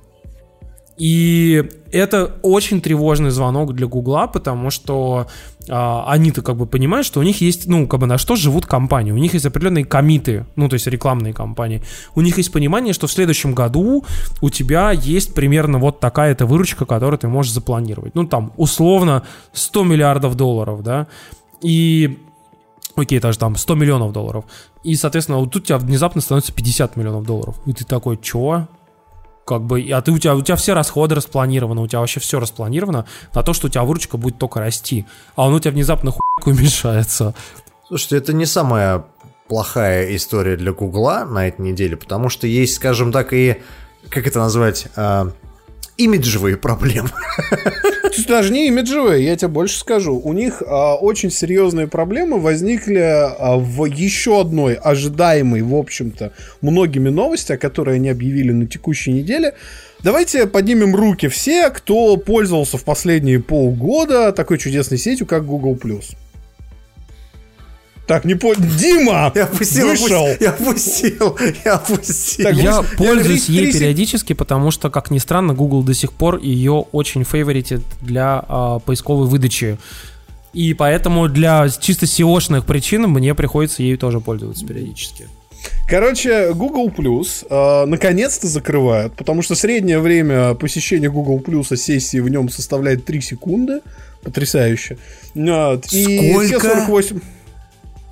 И 0.96 1.62
это 1.92 2.36
очень 2.42 2.80
тревожный 2.80 3.30
звонок 3.30 3.74
для 3.74 3.86
Гугла, 3.86 4.26
потому 4.26 4.70
что 4.70 5.26
а, 5.68 6.04
они-то 6.08 6.42
как 6.42 6.56
бы 6.56 6.66
понимают, 6.66 7.06
что 7.06 7.20
у 7.20 7.22
них 7.22 7.40
есть, 7.40 7.66
ну, 7.66 7.86
как 7.86 8.00
бы 8.00 8.06
на 8.06 8.18
что 8.18 8.36
живут 8.36 8.66
компании. 8.66 9.12
У 9.12 9.16
них 9.16 9.34
есть 9.34 9.44
определенные 9.44 9.84
комиты, 9.84 10.46
ну, 10.56 10.68
то 10.68 10.74
есть 10.74 10.86
рекламные 10.86 11.34
компании. 11.34 11.82
У 12.14 12.22
них 12.22 12.38
есть 12.38 12.50
понимание, 12.50 12.94
что 12.94 13.06
в 13.06 13.12
следующем 13.12 13.54
году 13.54 14.04
у 14.40 14.50
тебя 14.50 14.90
есть 14.90 15.34
примерно 15.34 15.78
вот 15.78 16.00
такая-то 16.00 16.46
выручка, 16.46 16.86
которую 16.86 17.18
ты 17.18 17.28
можешь 17.28 17.52
запланировать. 17.52 18.14
Ну, 18.14 18.26
там, 18.26 18.52
условно, 18.56 19.22
100 19.52 19.84
миллиардов 19.84 20.34
долларов, 20.34 20.82
да. 20.82 21.08
И 21.60 22.18
окей, 22.94 23.20
даже 23.20 23.38
там 23.38 23.56
100 23.56 23.74
миллионов 23.74 24.12
долларов. 24.12 24.44
И, 24.82 24.94
соответственно, 24.94 25.38
вот 25.38 25.50
тут 25.50 25.64
у 25.64 25.66
тебя 25.66 25.78
внезапно 25.78 26.20
становится 26.20 26.52
50 26.52 26.96
миллионов 26.96 27.24
долларов. 27.24 27.56
И 27.66 27.72
ты 27.72 27.84
такой, 27.84 28.16
чё? 28.16 28.68
Как 29.46 29.62
бы, 29.62 29.80
а 29.92 30.02
ты, 30.02 30.10
у, 30.10 30.18
тебя, 30.18 30.34
у 30.34 30.42
тебя 30.42 30.56
все 30.56 30.74
расходы 30.74 31.14
распланированы, 31.14 31.80
у 31.80 31.86
тебя 31.86 32.00
вообще 32.00 32.18
все 32.18 32.40
распланировано 32.40 33.06
на 33.32 33.42
то, 33.42 33.52
что 33.52 33.68
у 33.68 33.70
тебя 33.70 33.84
выручка 33.84 34.16
будет 34.16 34.38
только 34.38 34.58
расти, 34.58 35.06
а 35.36 35.46
он 35.46 35.54
у 35.54 35.60
тебя 35.60 35.70
внезапно 35.70 36.10
хуй 36.10 36.52
уменьшается. 36.52 37.32
Слушайте, 37.86 38.16
это 38.16 38.32
не 38.32 38.44
самая 38.44 39.06
плохая 39.46 40.14
история 40.16 40.56
для 40.56 40.72
Гугла 40.72 41.24
на 41.24 41.46
этой 41.46 41.60
неделе, 41.60 41.96
потому 41.96 42.28
что 42.28 42.48
есть, 42.48 42.74
скажем 42.74 43.12
так, 43.12 43.32
и, 43.32 43.62
как 44.10 44.26
это 44.26 44.40
назвать, 44.40 44.88
э, 44.96 45.30
имиджевые 45.96 46.56
проблемы. 46.56 47.10
Даже 48.28 48.52
не 48.52 48.68
имиджевые, 48.68 49.24
я 49.24 49.36
тебе 49.36 49.48
больше 49.48 49.78
скажу. 49.78 50.18
У 50.18 50.32
них 50.32 50.62
а, 50.66 50.96
очень 50.96 51.30
серьезные 51.30 51.86
проблемы 51.86 52.40
возникли 52.40 52.98
а, 52.98 53.56
в 53.56 53.84
еще 53.86 54.40
одной 54.40 54.74
ожидаемой, 54.74 55.62
в 55.62 55.74
общем-то, 55.74 56.32
многими 56.60 57.08
новости, 57.08 57.52
о 57.52 57.58
которой 57.58 57.96
они 57.96 58.08
объявили 58.08 58.52
на 58.52 58.66
текущей 58.66 59.12
неделе. 59.12 59.54
Давайте 60.02 60.46
поднимем 60.46 60.94
руки 60.94 61.28
все, 61.28 61.70
кто 61.70 62.16
пользовался 62.16 62.78
в 62.78 62.84
последние 62.84 63.40
полгода 63.40 64.32
такой 64.32 64.58
чудесной 64.58 64.98
сетью, 64.98 65.26
как 65.26 65.46
Google+. 65.46 65.76
Так, 68.06 68.24
не 68.24 68.34
по... 68.34 68.54
Дима! 68.54 69.32
Я 69.34 69.44
опустил, 69.44 69.88
вышел! 69.88 70.28
Я 70.40 70.50
опустил, 70.50 71.36
я 71.64 71.74
опустил. 71.74 72.44
Так, 72.46 72.54
я 72.56 72.80
вы- 72.80 72.96
пользуюсь 72.96 73.46
три- 73.46 73.54
ей 73.56 73.72
периодически, 73.72 74.32
потому 74.32 74.70
что, 74.70 74.90
как 74.90 75.10
ни 75.10 75.18
странно, 75.18 75.54
Google 75.54 75.82
до 75.82 75.92
сих 75.92 76.12
пор 76.12 76.38
ее 76.38 76.72
очень 76.92 77.24
фейворитит 77.24 77.82
для 78.02 78.44
а, 78.46 78.78
поисковой 78.78 79.26
выдачи. 79.26 79.76
И 80.52 80.72
поэтому 80.72 81.28
для 81.28 81.68
чисто 81.68 82.06
SEO-шных 82.06 82.64
причин 82.64 83.02
мне 83.02 83.34
приходится 83.34 83.82
ею 83.82 83.98
тоже 83.98 84.20
пользоваться 84.20 84.64
периодически. 84.64 85.28
Короче, 85.88 86.52
Google 86.54 86.88
Plus 86.88 87.44
э, 87.48 87.86
наконец-то 87.86 88.46
закрывают, 88.46 89.14
потому 89.14 89.42
что 89.42 89.54
среднее 89.54 89.98
время 89.98 90.54
посещения 90.54 91.10
Google 91.10 91.40
Plus 91.40 91.76
сессии 91.76 92.18
в 92.18 92.28
нем 92.28 92.48
составляет 92.48 93.04
3 93.04 93.20
секунды. 93.20 93.80
Потрясающе. 94.22 94.96
И 95.34 96.30
Сколько? 96.32 96.58
все 96.58 96.60
48... 96.60 97.20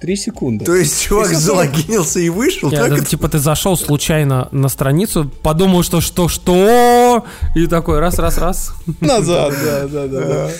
3 0.05 0.17
секунды. 0.17 0.65
То 0.67 0.75
есть 0.75 1.03
чувак 1.03 1.29
залогинился 1.29 2.21
и 2.21 2.29
вышел, 2.29 2.71
Я, 2.71 2.79
так 2.83 2.87
это, 2.93 2.97
это? 3.03 3.07
типа 3.07 3.29
ты 3.29 3.39
зашел 3.39 3.75
случайно 3.77 4.49
на 4.53 4.69
страницу, 4.69 5.31
подумал, 5.43 5.83
что 5.83 6.03
что 6.03 6.29
что, 6.29 7.25
и 7.57 7.67
такой 7.67 8.01
раз 8.01 8.19
раз 8.19 8.37
раз. 8.39 8.73
Назад, 9.01 9.55
да, 9.65 9.87
да, 9.89 10.07
да. 10.07 10.21
да. 10.21 10.51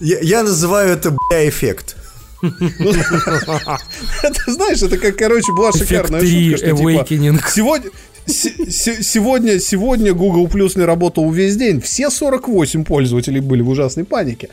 Я, 0.00 0.18
я 0.20 0.42
называю 0.42 0.92
это, 0.92 1.10
бля, 1.10 1.46
эффект. 1.46 1.96
Это, 4.22 4.52
знаешь, 4.52 4.82
это 4.82 4.96
как, 4.98 5.16
короче, 5.16 5.52
была 5.52 5.72
шикарная 5.72 6.20
3 6.20 6.50
шутка, 6.52 6.66
что, 6.66 6.76
типа, 6.76 6.88
Awakening. 6.88 7.40
Сегодня, 7.54 7.90
се- 8.26 8.70
се- 8.70 9.02
сегодня, 9.02 9.60
сегодня 9.60 10.12
Google 10.14 10.46
Plus 10.46 10.78
не 10.78 10.84
работал 10.84 11.30
весь 11.30 11.56
день. 11.56 11.80
Все 11.80 12.10
48 12.10 12.84
пользователей 12.84 13.40
были 13.40 13.62
в 13.62 13.68
ужасной 13.68 14.04
панике. 14.04 14.48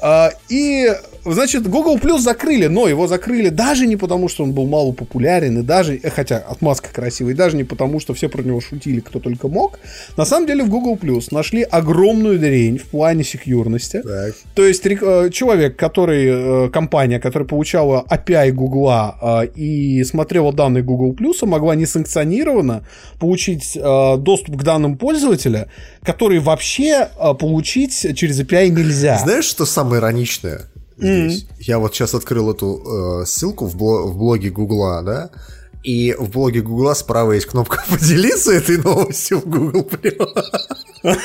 А, 0.00 0.30
и, 0.48 0.92
значит, 1.24 1.66
Google 1.68 1.96
Plus 1.96 2.18
закрыли, 2.18 2.66
но 2.66 2.88
его 2.88 3.06
закрыли 3.06 3.48
даже 3.48 3.86
не 3.86 3.96
потому, 3.96 4.28
что 4.28 4.44
он 4.44 4.52
был 4.52 4.66
мало 4.66 4.92
популярен, 4.92 5.60
и 5.60 5.62
даже, 5.62 5.96
э, 5.96 6.10
хотя 6.10 6.38
отмазка 6.38 6.92
красивая, 6.92 7.32
и 7.32 7.36
даже 7.36 7.56
не 7.56 7.64
потому, 7.64 8.00
что 8.00 8.14
все 8.14 8.28
про 8.28 8.42
него 8.42 8.60
шутили, 8.60 9.00
кто 9.00 9.20
только 9.20 9.48
мог. 9.48 9.78
На 10.16 10.24
самом 10.24 10.46
деле 10.46 10.64
в 10.64 10.68
Google 10.68 10.96
Plus 10.96 11.28
нашли 11.30 11.62
огромную 11.62 12.38
дрень 12.38 12.78
в 12.78 12.84
плане 12.84 13.24
секьюрности. 13.24 14.02
Так. 14.02 14.34
То 14.54 14.64
есть 14.64 14.84
э, 14.86 15.30
человек, 15.32 15.76
который, 15.76 16.66
э, 16.66 16.70
компания, 16.70 17.20
которая 17.20 17.48
получала 17.48 18.04
API 18.08 18.50
э, 18.50 19.48
и 19.54 20.04
смотрела 20.04 20.52
данные 20.52 20.82
Google 20.82 21.14
Plus, 21.14 21.44
могла 21.46 21.74
несанкционированно 21.74 22.84
получить 23.18 23.74
доступ 23.74 24.56
к 24.56 24.62
данным 24.62 24.96
пользователя, 24.96 25.68
который 26.02 26.38
вообще 26.38 27.08
получить 27.38 28.06
через 28.16 28.40
API 28.40 28.68
нельзя. 28.68 29.18
Знаешь, 29.18 29.44
что 29.44 29.64
самое 29.64 30.00
ироничное 30.00 30.62
здесь? 30.98 31.46
Я 31.58 31.78
вот 31.78 31.94
сейчас 31.94 32.14
открыл 32.14 32.50
эту 32.52 33.22
э, 33.22 33.26
ссылку 33.26 33.66
в, 33.66 33.76
бло- 33.76 34.02
в 34.06 34.16
блоге 34.16 34.50
Гугла, 34.50 35.02
да? 35.02 35.30
И 35.82 36.14
в 36.18 36.30
блоге 36.30 36.62
Гугла 36.62 36.94
справа 36.94 37.32
есть 37.32 37.46
кнопка 37.46 37.82
поделиться 37.90 38.52
этой 38.52 38.78
новостью 38.78 39.40
в 39.40 39.46
Google+. 39.46 39.86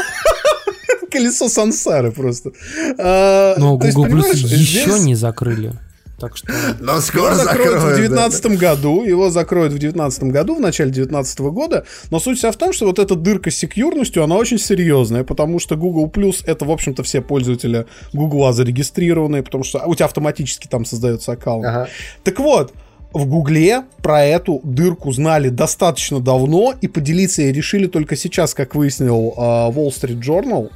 Колесо 1.11 1.49
сансары 1.49 2.11
просто. 2.11 2.51
А, 2.99 3.55
Но 3.57 3.77
Google 3.77 4.05
Plus 4.05 4.35
еще 4.35 4.99
не 4.99 5.15
закрыли. 5.15 5.73
Так 6.19 6.37
что... 6.37 6.51
Но 6.79 6.93
Его 6.93 7.01
скоро 7.01 7.35
закроют 7.35 7.75
в 7.75 7.79
закроют, 7.79 8.09
да. 8.11 8.27
2019 8.29 8.45
году, 8.59 9.03
его 9.03 9.29
закроют 9.29 9.73
в 9.73 9.79
2019 9.79 10.23
году, 10.23 10.55
в 10.55 10.59
начале 10.59 10.91
2019 10.91 11.39
года, 11.39 11.85
но 12.11 12.19
суть 12.19 12.37
вся 12.37 12.51
в 12.51 12.57
том, 12.57 12.73
что 12.73 12.85
вот 12.85 12.99
эта 12.99 13.15
дырка 13.15 13.51
с 13.51 13.55
секьюрностью, 13.55 14.23
она 14.23 14.35
очень 14.35 14.59
серьезная, 14.59 15.23
потому 15.23 15.59
что 15.59 15.75
Google 15.75 16.07
Plus 16.07 16.43
это, 16.45 16.65
в 16.65 16.71
общем-то, 16.71 17.03
все 17.03 17.21
пользователи 17.21 17.85
Google 18.13 18.51
зарегистрированные, 18.53 19.43
потому 19.43 19.63
что 19.63 19.83
у 19.85 19.95
тебя 19.95 20.05
автоматически 20.05 20.67
там 20.67 20.85
создается 20.85 21.33
аккаунт. 21.33 21.65
Ага. 21.65 21.87
Так 22.23 22.39
вот, 22.39 22.73
в 23.11 23.25
Гугле 23.25 23.83
про 24.01 24.23
эту 24.23 24.61
дырку 24.63 25.11
знали 25.11 25.49
достаточно 25.49 26.19
давно, 26.19 26.73
и 26.79 26.87
поделиться 26.87 27.41
ей 27.41 27.51
решили 27.51 27.87
только 27.87 28.15
сейчас, 28.15 28.53
как 28.53 28.75
выяснил 28.75 29.33
э, 29.35 29.39
Wall 29.39 29.89
Street 29.89 30.21
Journal. 30.21 30.69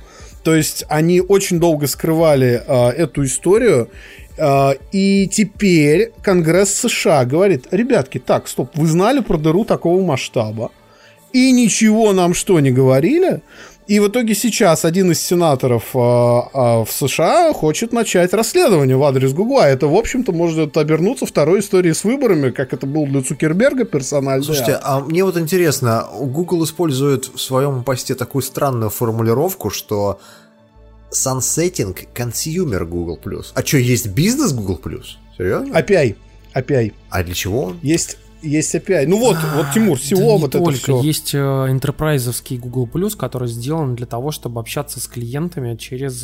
То 0.44 0.56
есть 0.56 0.84
они 0.90 1.22
очень 1.22 1.60
долго 1.60 1.88
скрывали 1.88 2.62
э, 2.66 2.90
эту 2.90 3.24
историю, 3.24 3.90
и 4.92 5.30
теперь 5.32 6.12
Конгресс 6.22 6.74
США 6.74 7.26
говорит, 7.26 7.68
ребятки, 7.72 8.18
так, 8.18 8.48
стоп, 8.48 8.72
вы 8.76 8.88
знали 8.88 9.20
про 9.20 9.38
дыру 9.38 9.66
такого 9.66 10.02
масштаба, 10.02 10.72
и 11.34 11.52
ничего 11.52 12.14
нам 12.14 12.34
что 12.34 12.60
не 12.60 12.72
говорили? 12.72 13.42
И 13.88 14.00
в 14.00 14.08
итоге 14.08 14.34
сейчас 14.34 14.86
один 14.86 15.12
из 15.12 15.22
сенаторов 15.22 15.90
э, 15.94 15.98
э, 15.98 16.86
в 16.86 16.88
США 16.90 17.52
хочет 17.54 17.92
начать 17.92 18.34
расследование 18.34 18.96
в 18.96 19.04
адрес 19.04 19.34
Гугла. 19.34 19.68
Это, 19.68 19.88
в 19.88 19.96
общем-то, 19.96 20.32
может 20.32 20.78
обернуться 20.78 21.26
второй 21.26 21.60
историей 21.60 21.94
с 21.94 22.06
выборами, 22.06 22.52
как 22.52 22.74
это 22.74 22.88
было 22.88 23.06
для 23.08 23.22
Цукерберга 23.22 23.84
персонально. 23.84 24.44
Слушайте, 24.44 24.80
а 24.82 25.02
мне 25.02 25.26
вот 25.26 25.38
интересно, 25.38 26.08
Google 26.18 26.64
использует 26.64 27.26
в 27.26 27.40
своем 27.40 27.84
посте 27.84 28.16
такую 28.16 28.42
странную 28.42 28.90
формулировку, 28.90 29.70
что 29.70 30.20
sunsetting 31.14 31.96
consumer 32.14 32.86
Google+. 32.86 33.20
А 33.54 33.66
что, 33.66 33.78
есть 33.78 34.08
бизнес 34.08 34.54
Google+? 34.54 34.80
Серьезно? 35.38 35.74
API. 35.74 36.16
API. 36.54 36.94
А 37.10 37.24
для 37.24 37.34
чего 37.34 37.64
он? 37.66 37.80
Есть, 37.82 38.18
есть 38.42 38.76
API. 38.76 39.06
Ну 39.08 39.18
вот, 39.20 39.38
вот 39.56 39.66
Тимур, 39.74 39.98
Да 39.98 40.04
SEO, 40.16 40.18
не 40.20 40.38
вот 40.40 40.56
это 40.56 40.64
только. 40.64 40.80
все. 40.80 41.02
Есть 41.02 41.34
э, 41.34 41.38
enterprise 41.38 42.60
Google 42.60 42.88
Plus, 42.92 43.16
который 43.16 43.48
сделан 43.48 43.96
для 43.96 44.06
того, 44.06 44.32
чтобы 44.32 44.60
общаться 44.60 45.00
с 45.00 45.08
клиентами 45.08 45.76
через 45.76 46.20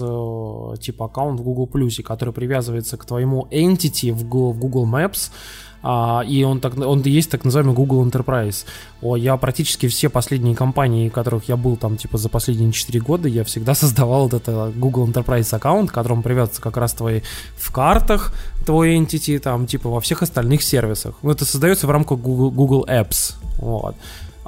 типа 0.81 1.05
аккаунт 1.05 1.39
в 1.39 1.43
Google 1.43 1.69
Plus, 1.71 2.03
который 2.03 2.33
привязывается 2.33 2.97
к 2.97 3.05
твоему 3.05 3.47
entity 3.51 4.11
в 4.11 4.27
Google 4.27 4.85
Maps. 4.85 5.31
А, 5.81 6.23
и 6.27 6.43
он, 6.43 6.59
так, 6.59 6.77
он 6.77 7.01
есть 7.03 7.31
так 7.31 7.45
называемый 7.45 7.75
Google 7.75 8.05
Enterprise. 8.05 8.65
О, 9.01 9.15
я 9.15 9.37
практически 9.37 9.87
все 9.87 10.09
последние 10.09 10.55
компании, 10.55 11.09
в 11.09 11.13
которых 11.13 11.47
я 11.47 11.55
был 11.55 11.77
там 11.77 11.97
типа 11.97 12.17
за 12.17 12.29
последние 12.29 12.71
4 12.71 12.99
года, 12.99 13.27
я 13.27 13.43
всегда 13.43 13.75
создавал 13.75 14.23
вот 14.27 14.33
это 14.33 14.71
Google 14.75 15.07
Enterprise 15.07 15.53
аккаунт, 15.55 15.91
к 15.91 15.93
которому 15.93 16.21
привязывается 16.21 16.61
как 16.61 16.77
раз 16.77 16.93
твои 16.93 17.21
в 17.55 17.71
картах, 17.71 18.33
твой 18.65 18.97
entity, 18.97 19.39
там 19.39 19.67
типа 19.67 19.89
во 19.89 20.01
всех 20.01 20.21
остальных 20.21 20.63
сервисах. 20.63 21.15
Ну, 21.21 21.31
Это 21.31 21.45
создается 21.45 21.87
в 21.87 21.91
рамках 21.91 22.19
Google, 22.19 22.51
Google 22.51 22.85
Apps. 22.89 23.35
Вот. 23.57 23.95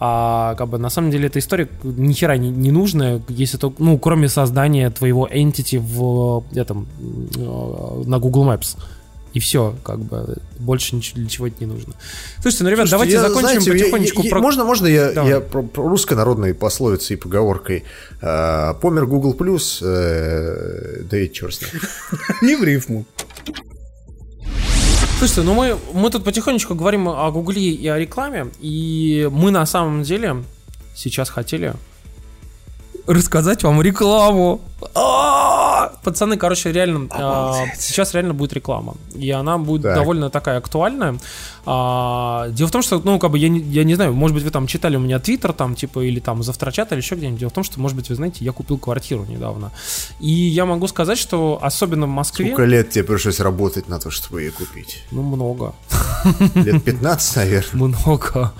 А 0.03 0.55
как 0.55 0.67
бы 0.67 0.79
на 0.79 0.89
самом 0.89 1.11
деле 1.11 1.27
эта 1.27 1.37
история 1.37 1.69
ни 1.83 2.11
хера 2.13 2.35
не, 2.35 2.49
не 2.49 2.71
нужная, 2.71 3.21
если 3.29 3.57
то, 3.57 3.71
ну, 3.77 3.99
кроме 3.99 4.29
создания 4.29 4.89
твоего 4.89 5.27
entity 5.27 5.77
в 5.79 6.43
этом 6.57 6.87
э, 7.37 8.03
на 8.05 8.17
Google 8.17 8.51
Maps. 8.51 8.77
И 9.33 9.39
все, 9.39 9.75
как 9.83 9.99
бы 9.99 10.37
больше 10.59 10.95
ничего 10.95 11.19
для 11.21 11.29
чего 11.29 11.47
это 11.47 11.55
не 11.61 11.65
нужно. 11.65 11.93
Слушайте, 12.41 12.63
ну, 12.65 12.69
ребят, 12.69 12.89
Слушайте, 12.89 12.91
давайте 12.91 13.13
я, 13.13 13.21
закончим 13.21 13.61
знаете, 13.61 13.69
я- 13.69 13.73
потихонечку 13.85 14.21
я- 14.23 14.29
про. 14.29 14.39
Можно, 14.41 14.65
можно 14.65 14.87
я, 14.87 15.11
Давай. 15.13 15.29
я 15.31 15.39
про, 15.39 15.63
про 15.63 15.87
русской 15.87 16.15
народной 16.15 16.53
пословицей 16.53 17.15
и 17.15 17.17
поговоркой? 17.19 17.85
Э, 18.21 18.73
помер 18.81 19.05
Google 19.05 19.33
Плюс, 19.33 19.79
э, 19.81 21.03
да 21.09 21.17
и 21.17 21.31
черт 21.31 21.53
с 21.55 21.61
ним. 21.61 21.69
Не 22.41 22.55
в 22.57 22.63
рифму. 22.63 23.05
Слушайте, 25.19 25.43
ну 25.43 25.53
мы, 25.53 25.77
мы 25.93 26.09
тут 26.09 26.23
потихонечку 26.23 26.73
говорим 26.75 27.07
о 27.07 27.29
Гугле 27.31 27.61
и 27.69 27.87
о 27.87 27.97
рекламе, 27.99 28.47
и 28.59 29.29
мы 29.31 29.51
на 29.51 29.65
самом 29.65 30.03
деле 30.03 30.43
сейчас 30.95 31.29
хотели 31.29 31.73
рассказать 33.13 33.63
вам 33.63 33.81
рекламу. 33.81 34.61
А! 34.95 35.93
Пацаны, 36.03 36.37
короче, 36.37 36.71
реально, 36.71 37.07
а, 37.11 37.65
сейчас 37.77 38.13
реально 38.13 38.33
будет 38.33 38.53
реклама. 38.53 38.95
И 39.13 39.29
она 39.29 39.57
будет 39.57 39.83
Так. 39.83 39.95
довольно 39.95 40.29
такая 40.29 40.57
актуальная. 40.57 41.17
А, 41.65 42.47
Дело 42.49 42.67
в 42.67 42.71
том, 42.71 42.81
что, 42.81 42.99
ну, 43.03 43.19
как 43.19 43.31
бы, 43.31 43.37
я 43.37 43.49
не, 43.49 43.59
я 43.59 43.83
не 43.83 43.95
знаю, 43.95 44.13
может 44.13 44.33
быть, 44.35 44.43
вы 44.43 44.49
там 44.49 44.65
читали 44.67 44.95
у 44.95 44.99
меня 44.99 45.19
твиттер, 45.19 45.53
там, 45.53 45.75
типа, 45.75 45.99
или 45.99 46.19
там 46.19 46.41
завтрачат, 46.43 46.91
или 46.91 46.99
еще 46.99 47.15
где-нибудь. 47.15 47.39
Дело 47.39 47.49
в 47.49 47.53
том, 47.53 47.63
что, 47.63 47.79
может 47.79 47.95
быть, 47.95 48.09
вы 48.09 48.15
знаете, 48.15 48.43
я 48.43 48.51
купил 48.51 48.77
квартиру 48.79 49.25
недавно. 49.29 49.71
И 50.19 50.31
я 50.31 50.65
могу 50.65 50.87
сказать, 50.87 51.19
что 51.19 51.59
особенно 51.61 52.07
в 52.07 52.09
Москве... 52.09 52.47
Сколько 52.47 52.65
лет 52.65 52.89
тебе 52.89 53.03
пришлось 53.03 53.39
работать 53.39 53.87
на 53.87 53.99
то, 53.99 54.09
чтобы 54.09 54.41
ее 54.41 54.51
купить? 54.51 55.03
Ну, 55.11 55.21
много. 55.21 55.73
Лет 56.55 56.83
15, 56.83 57.35
наверное. 57.35 57.69
Много. 57.87 58.51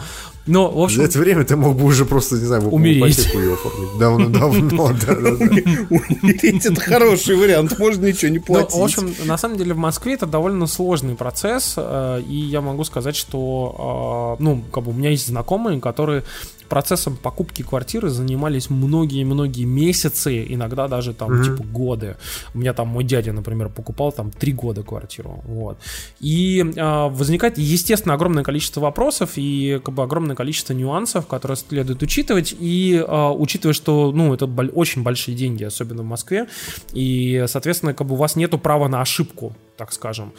Но, 0.47 0.69
в 0.71 0.75
За 0.77 0.83
общем, 0.83 1.01
это 1.01 1.19
время 1.19 1.43
ты 1.43 1.55
мог 1.55 1.77
бы 1.77 1.85
уже 1.85 2.05
просто, 2.05 2.35
не 2.35 2.45
знаю, 2.45 2.67
Умереть. 2.69 3.27
ее 3.33 3.53
оформить. 3.53 3.99
Давно-давно, 3.99 4.87
да-да-да. 5.05 5.45
Умереть 5.89 6.65
это 6.65 6.81
хороший 6.81 7.35
вариант, 7.35 7.77
можно 7.77 8.07
ничего 8.07 8.31
не 8.31 8.39
платить. 8.39 8.75
в 8.75 8.83
общем, 8.83 9.13
на 9.25 9.37
самом 9.37 9.57
деле 9.57 9.73
в 9.73 9.77
Москве 9.77 10.13
это 10.13 10.25
довольно 10.25 10.65
сложный 10.65 11.15
процесс, 11.15 11.75
э, 11.77 12.21
и 12.27 12.35
я 12.35 12.61
могу 12.61 12.83
сказать, 12.83 13.15
что, 13.15 14.37
э, 14.39 14.43
ну, 14.43 14.63
как 14.71 14.83
бы 14.83 14.91
у 14.91 14.93
меня 14.93 15.11
есть 15.11 15.27
знакомые, 15.27 15.79
которые 15.79 16.23
процессом 16.71 17.17
покупки 17.17 17.63
квартиры 17.63 18.09
занимались 18.09 18.69
многие-многие 18.69 19.65
месяцы, 19.65 20.45
иногда 20.47 20.87
даже 20.87 21.13
там 21.13 21.43
типа 21.43 21.63
годы. 21.63 22.15
У 22.53 22.59
меня 22.59 22.73
там 22.73 22.87
мой 22.87 23.03
дядя, 23.03 23.33
например, 23.33 23.67
покупал 23.67 24.13
там 24.13 24.31
три 24.31 24.53
года 24.53 24.81
квартиру, 24.81 25.41
вот. 25.45 25.77
И 26.21 26.63
э, 26.63 27.07
возникает, 27.09 27.57
естественно, 27.57 28.13
огромное 28.13 28.43
количество 28.43 28.79
вопросов 28.79 29.31
и 29.35 29.81
как 29.83 29.93
бы 29.93 30.01
огромное 30.01 30.37
количество 30.37 30.71
нюансов, 30.71 31.27
которые 31.27 31.57
следует 31.57 32.01
учитывать, 32.03 32.55
и 32.57 33.03
э, 33.05 33.29
учитывая, 33.37 33.73
что, 33.73 34.13
ну, 34.13 34.33
это 34.33 34.45
очень 34.73 35.03
большие 35.03 35.35
деньги, 35.35 35.65
особенно 35.65 36.03
в 36.03 36.05
Москве, 36.05 36.47
и, 36.93 37.43
соответственно, 37.47 37.93
как 37.93 38.07
бы 38.07 38.13
у 38.13 38.17
вас 38.17 38.37
нету 38.37 38.57
права 38.57 38.87
на 38.87 39.01
ошибку, 39.01 39.53
так 39.81 39.93
скажем. 39.93 40.31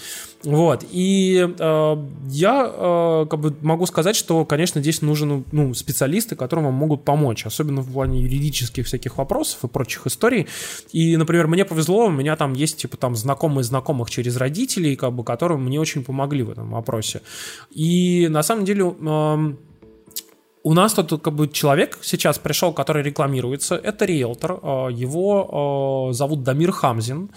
Вот. 0.45 0.85
И 0.93 1.49
э, 1.59 1.97
я 2.29 2.73
э, 2.73 3.27
как 3.29 3.41
бы 3.41 3.53
могу 3.61 3.87
сказать, 3.87 4.15
что, 4.15 4.45
конечно, 4.45 4.81
здесь 4.81 5.03
нужен 5.03 5.45
ну, 5.51 5.75
специалисты, 5.75 6.37
которые 6.37 6.67
вам 6.67 6.75
могут 6.75 7.05
помочь, 7.05 7.45
особенно 7.45 7.81
в 7.81 7.93
плане 7.93 8.21
юридических 8.21 8.87
всяких 8.87 9.19
вопросов 9.19 9.65
и 9.65 9.67
прочих 9.67 10.07
историй. 10.07 10.47
И, 10.93 11.17
например, 11.17 11.49
мне 11.49 11.65
повезло, 11.65 12.07
у 12.07 12.11
меня 12.11 12.37
там 12.37 12.53
есть 12.53 12.77
типа 12.77 12.97
там 12.97 13.17
знакомые 13.17 13.65
знакомых 13.65 14.11
через 14.11 14.37
родителей, 14.37 14.95
как 14.95 15.13
бы, 15.13 15.25
которые 15.25 15.59
мне 15.59 15.81
очень 15.81 16.05
помогли 16.05 16.45
в 16.45 16.51
этом 16.51 16.71
вопросе. 16.71 17.21
И 17.73 18.29
на 18.31 18.45
самом 18.45 18.65
деле 18.65 18.85
эм, 18.85 19.59
у 20.65 20.75
нас 20.75 20.95
тут 20.95 21.23
как 21.23 21.35
бы 21.35 21.49
человек 21.49 21.99
сейчас 22.03 22.39
пришел, 22.39 22.73
который 22.73 23.03
рекламируется. 23.03 23.75
Это 23.75 24.05
риэлтор. 24.05 24.53
э, 24.63 24.89
Его 24.93 26.09
э, 26.11 26.15
зовут 26.15 26.43
Дамир 26.45 26.71
Хамзин. 26.71 27.31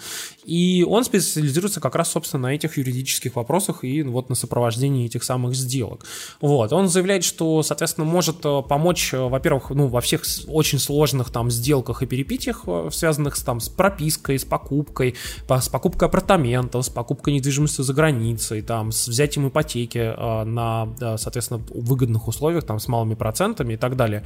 И 0.46 0.84
он 0.88 1.04
специализируется 1.04 1.80
как 1.80 1.96
раз, 1.96 2.10
собственно, 2.10 2.44
на 2.44 2.54
этих 2.54 2.78
юридических 2.78 3.34
вопросах 3.34 3.82
и 3.82 4.02
вот 4.02 4.28
на 4.28 4.36
сопровождении 4.36 5.06
этих 5.06 5.24
самых 5.24 5.56
сделок. 5.56 6.06
Вот. 6.40 6.72
Он 6.72 6.88
заявляет, 6.88 7.24
что, 7.24 7.62
соответственно, 7.64 8.06
может 8.06 8.44
э, 8.44 8.62
помочь, 8.68 9.12
э, 9.12 9.18
во-первых, 9.18 9.70
ну, 9.70 9.88
во 9.88 10.00
всех 10.00 10.22
очень 10.46 10.78
сложных 10.78 11.30
там 11.30 11.50
сделках 11.50 12.02
и 12.02 12.06
перепитиях, 12.06 12.62
э, 12.66 12.90
связанных 12.92 13.34
с, 13.34 13.42
там, 13.42 13.58
с 13.58 13.68
пропиской, 13.68 14.38
с 14.38 14.44
покупкой, 14.44 15.16
по- 15.48 15.60
с 15.60 15.68
покупкой 15.68 16.08
апартаментов, 16.08 16.84
с 16.84 16.88
покупкой 16.88 17.34
недвижимости 17.34 17.82
за 17.82 17.92
границей, 17.92 18.62
там, 18.62 18.92
с 18.92 19.08
взятием 19.08 19.48
ипотеки 19.48 20.14
на, 20.44 20.88
соответственно, 21.18 21.60
выгодных 21.70 22.28
условиях, 22.28 22.64
там, 22.64 22.78
с 22.78 22.86
малыми 22.88 23.14
процентами 23.14 23.74
и 23.74 23.76
так 23.76 23.96
далее. 23.96 24.24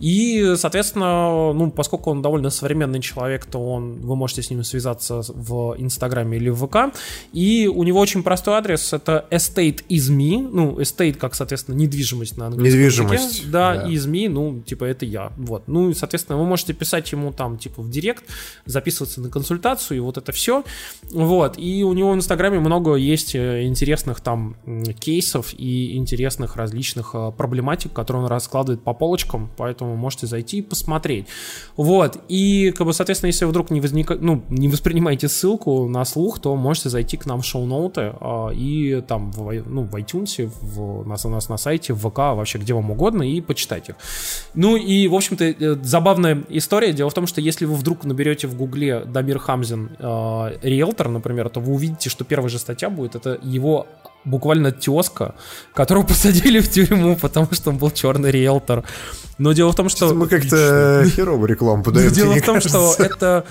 И, 0.00 0.54
соответственно, 0.56 1.52
ну, 1.52 1.70
поскольку 1.70 2.10
он 2.10 2.22
довольно 2.22 2.50
современный 2.50 3.00
человек, 3.00 3.46
то 3.46 3.58
он, 3.58 4.00
вы 4.00 4.16
можете 4.16 4.42
с 4.42 4.50
ним 4.50 4.64
связаться 4.64 5.22
в 5.28 5.51
Инстаграме 5.78 6.36
или 6.36 6.50
в 6.50 6.66
ВК. 6.66 6.94
И 7.32 7.70
у 7.72 7.82
него 7.84 8.00
очень 8.00 8.22
простой 8.22 8.54
адрес, 8.54 8.92
это 8.92 9.26
estate 9.30 9.84
is 9.88 10.10
me, 10.10 10.48
ну, 10.50 10.78
estate, 10.80 11.14
как, 11.14 11.34
соответственно, 11.34 11.76
недвижимость 11.76 12.36
на 12.36 12.46
английском 12.46 12.80
Недвижимость, 12.80 13.34
языке. 13.34 13.50
Да, 13.50 13.74
да. 13.76 13.88
is 13.88 14.08
me, 14.08 14.28
ну, 14.28 14.60
типа, 14.60 14.84
это 14.84 15.04
я. 15.04 15.32
Вот. 15.36 15.68
Ну, 15.68 15.90
и, 15.90 15.94
соответственно, 15.94 16.38
вы 16.38 16.46
можете 16.46 16.72
писать 16.72 17.10
ему 17.12 17.32
там, 17.32 17.58
типа, 17.58 17.82
в 17.82 17.90
директ, 17.90 18.24
записываться 18.66 19.20
на 19.20 19.28
консультацию, 19.28 19.98
и 19.98 20.00
вот 20.00 20.18
это 20.18 20.32
все. 20.32 20.64
Вот. 21.10 21.58
И 21.58 21.84
у 21.84 21.92
него 21.92 22.12
в 22.12 22.14
Инстаграме 22.14 22.58
много 22.60 22.94
есть 22.94 23.34
э, 23.34 23.64
интересных 23.64 24.20
там 24.20 24.56
кейсов 24.98 25.54
и 25.56 25.96
интересных 25.96 26.56
различных 26.56 27.10
э, 27.14 27.32
проблематик, 27.36 27.92
которые 27.92 28.24
он 28.24 28.28
раскладывает 28.28 28.82
по 28.82 28.94
полочкам, 28.94 29.50
поэтому 29.56 29.96
можете 29.96 30.26
зайти 30.26 30.58
и 30.58 30.62
посмотреть. 30.62 31.26
Вот. 31.76 32.18
И, 32.28 32.72
как 32.76 32.86
бы, 32.86 32.92
соответственно, 32.92 33.28
если 33.28 33.44
вдруг 33.44 33.70
не 33.70 33.80
возник... 33.80 34.10
ну, 34.20 34.44
не 34.48 34.68
воспринимаете 34.68 35.28
ссылку 35.42 35.88
на 35.88 36.04
слух, 36.04 36.38
то 36.38 36.54
можете 36.54 36.88
зайти 36.88 37.16
к 37.16 37.26
нам 37.26 37.40
в 37.40 37.44
шоу-ноуты 37.44 38.12
а, 38.20 38.50
и 38.50 39.00
там 39.00 39.32
в, 39.32 39.52
ну, 39.66 39.82
в 39.82 39.94
iTunes, 39.96 40.50
в, 40.60 41.06
нас, 41.08 41.24
у 41.24 41.28
нас 41.28 41.48
на 41.48 41.56
сайте, 41.56 41.92
в 41.92 41.98
ВК, 41.98 42.18
вообще 42.18 42.58
где 42.58 42.74
вам 42.74 42.90
угодно, 42.90 43.22
и 43.22 43.40
почитать 43.40 43.88
их. 43.88 43.96
Ну 44.54 44.76
и, 44.76 45.08
в 45.08 45.14
общем-то, 45.14 45.44
э, 45.44 45.76
забавная 45.82 46.44
история. 46.48 46.92
Дело 46.92 47.10
в 47.10 47.14
том, 47.14 47.26
что 47.26 47.40
если 47.40 47.64
вы 47.64 47.74
вдруг 47.74 48.04
наберете 48.04 48.46
в 48.46 48.54
гугле 48.54 49.00
Дамир 49.04 49.38
Хамзин 49.40 49.90
э, 49.98 50.58
риэлтор, 50.62 51.08
например, 51.08 51.48
то 51.48 51.60
вы 51.60 51.72
увидите, 51.72 52.08
что 52.08 52.24
первая 52.24 52.48
же 52.48 52.58
статья 52.58 52.88
будет, 52.88 53.16
это 53.16 53.38
его 53.42 53.86
буквально 54.24 54.70
тезка, 54.70 55.34
которого 55.74 56.06
посадили 56.06 56.60
в 56.60 56.70
тюрьму, 56.70 57.16
потому 57.16 57.48
что 57.52 57.70
он 57.70 57.78
был 57.78 57.90
черный 57.90 58.30
риэлтор. 58.30 58.84
Но 59.38 59.52
дело 59.52 59.72
в 59.72 59.74
том, 59.74 59.88
что... 59.88 60.14
Мы 60.14 60.28
как-то 60.28 61.04
херово 61.16 61.46
рекламу 61.46 61.82
подаем. 61.82 62.12
дело 62.12 62.34
в 62.34 62.42
том, 62.42 62.60
что 62.60 62.94
это... 62.98 63.44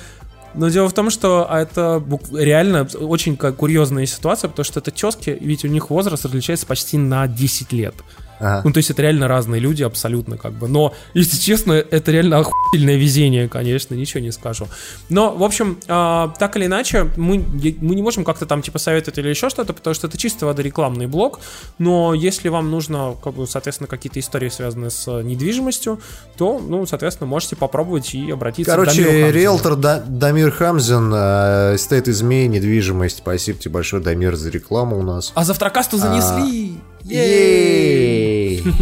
Но 0.54 0.70
дело 0.70 0.90
в 0.90 0.94
том, 0.94 1.10
что 1.10 1.48
это 1.50 2.00
бук- 2.06 2.38
реально 2.38 2.88
очень 3.00 3.38
курьезная 3.38 4.06
ситуация, 4.06 4.50
потому 4.50 4.66
что 4.66 4.80
это 4.80 4.92
тески, 4.92 5.38
ведь 5.40 5.64
у 5.64 5.68
них 5.68 5.90
возраст 5.90 6.26
различается 6.26 6.66
почти 6.66 6.98
на 6.98 7.28
10 7.28 7.72
лет. 7.72 7.96
Ага. 8.42 8.62
Ну, 8.66 8.74
то 8.74 8.78
есть 8.78 8.90
это 8.90 9.02
реально 9.02 9.28
разные 9.28 9.62
люди 9.62 9.84
абсолютно 9.84 10.38
как 10.38 10.54
бы. 10.54 10.68
Но, 10.68 10.94
если 11.14 11.38
честно, 11.38 11.74
это 11.74 12.12
реально 12.12 12.40
охуительное 12.40 12.98
везение, 12.98 13.48
конечно, 13.48 13.94
ничего 13.94 14.22
не 14.22 14.32
скажу. 14.32 14.68
Но, 15.10 15.36
в 15.36 15.44
общем, 15.44 15.78
а, 15.88 16.34
так 16.40 16.58
или 16.58 16.66
иначе, 16.66 17.10
мы, 17.18 17.38
мы 17.38 17.96
не 17.96 18.02
можем 18.02 18.24
как-то 18.24 18.46
там 18.46 18.62
типа 18.62 18.80
советовать 18.80 19.18
или 19.20 19.30
еще 19.30 19.50
что-то, 19.50 19.74
потому 19.74 19.94
что 19.94 20.08
это 20.08 20.18
чисто 20.18 20.46
вода 20.46 20.64
рекламный 20.64 21.08
блок. 21.08 21.40
Но 21.78 22.14
если 22.14 22.50
вам 22.50 22.72
нужно, 22.72 23.16
как 23.24 23.34
бы, 23.34 23.48
соответственно, 23.48 23.88
какие-то 23.88 24.20
истории, 24.20 24.50
связанные 24.50 24.90
с 24.90 25.08
э, 25.08 25.22
недвижимостью, 25.24 26.00
то, 26.38 26.60
ну, 26.60 26.86
соответственно, 26.86 27.28
можете 27.28 27.56
попробовать 27.56 28.14
и 28.14 28.32
обратиться 28.32 28.74
к 28.74 28.86
Дамиру 28.86 29.10
Короче, 29.10 29.32
риэлтор 29.32 29.76
Да- 29.76 30.04
Дамир 30.08 30.52
Хамзин, 30.52 31.12
э, 31.14 31.78
стоит 31.78 32.08
из 32.08 32.22
недвижимость. 32.22 33.18
Спасибо 33.18 33.60
тебе 33.60 33.74
большое, 33.74 34.02
Дамир, 34.02 34.36
за 34.36 34.50
рекламу 34.50 34.98
у 34.98 35.04
нас. 35.04 35.32
А 35.36 35.44
завтракасту 35.44 35.98
занесли! 35.98 36.78
Ей! 37.04 38.64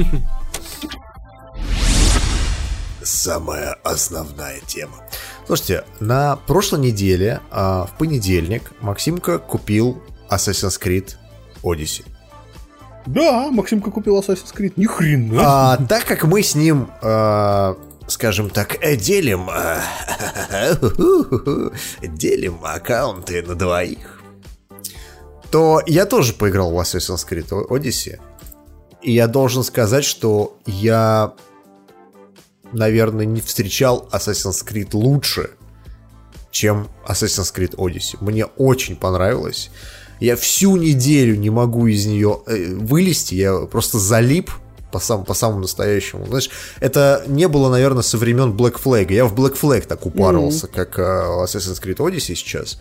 Самая 3.01 3.73
основная 3.83 4.59
тема. 4.67 4.97
Слушайте, 5.45 5.83
на 5.99 6.35
прошлой 6.35 6.81
неделе, 6.81 7.41
а, 7.49 7.85
в 7.85 7.97
понедельник, 7.97 8.71
Максимка 8.81 9.39
купил 9.39 10.01
Assassin's 10.29 10.79
Creed 10.79 11.15
Odyssey. 11.63 12.05
Да, 13.05 13.49
Максимка 13.49 13.89
купил 13.89 14.19
Assassin's 14.19 14.53
Creed. 14.55 14.73
Ни 14.75 14.85
хрена. 14.85 15.41
А, 15.43 15.77
так 15.77 16.05
как 16.05 16.23
мы 16.25 16.43
с 16.43 16.53
ним, 16.53 16.91
э, 17.01 17.75
скажем 18.07 18.49
так, 18.51 18.77
э, 18.83 18.95
делим, 18.95 19.49
э, 19.49 19.79
делим 22.07 22.59
аккаунты 22.63 23.41
на 23.41 23.55
двоих, 23.55 24.18
то 25.51 25.81
я 25.85 26.05
тоже 26.05 26.33
поиграл 26.33 26.71
в 26.71 26.79
Assassin's 26.79 27.27
Creed 27.27 27.49
Odyssey. 27.69 28.19
И 29.01 29.13
я 29.13 29.27
должен 29.27 29.63
сказать, 29.63 30.03
что 30.03 30.57
я, 30.65 31.33
наверное, 32.73 33.25
не 33.25 33.41
встречал 33.41 34.07
Assassin's 34.11 34.65
Creed 34.65 34.89
лучше, 34.93 35.51
чем 36.51 36.89
Assassin's 37.07 37.53
Creed 37.53 37.75
Odyssey. 37.75 38.17
Мне 38.19 38.45
очень 38.45 38.95
понравилось. 38.95 39.71
Я 40.19 40.35
всю 40.35 40.75
неделю 40.75 41.37
не 41.37 41.49
могу 41.49 41.87
из 41.87 42.05
нее 42.05 42.41
э, 42.45 42.73
вылезти, 42.75 43.35
я 43.35 43.57
просто 43.61 43.99
залип 43.99 44.51
по, 44.91 44.99
сам, 44.99 45.23
по 45.23 45.33
самому 45.33 45.61
настоящему. 45.61 46.25
Знаешь, 46.25 46.49
это 46.81 47.23
не 47.27 47.47
было, 47.47 47.69
наверное, 47.69 48.03
со 48.03 48.17
времен 48.17 48.51
Black 48.51 48.81
Flag. 48.83 49.13
Я 49.13 49.25
в 49.25 49.33
Black 49.33 49.57
Flag 49.57 49.87
так 49.87 50.05
упарывался, 50.05 50.67
как 50.67 50.99
э, 50.99 51.01
Assassin's 51.01 51.81
Creed 51.81 51.97
Odyssey 51.97 52.35
сейчас. 52.35 52.79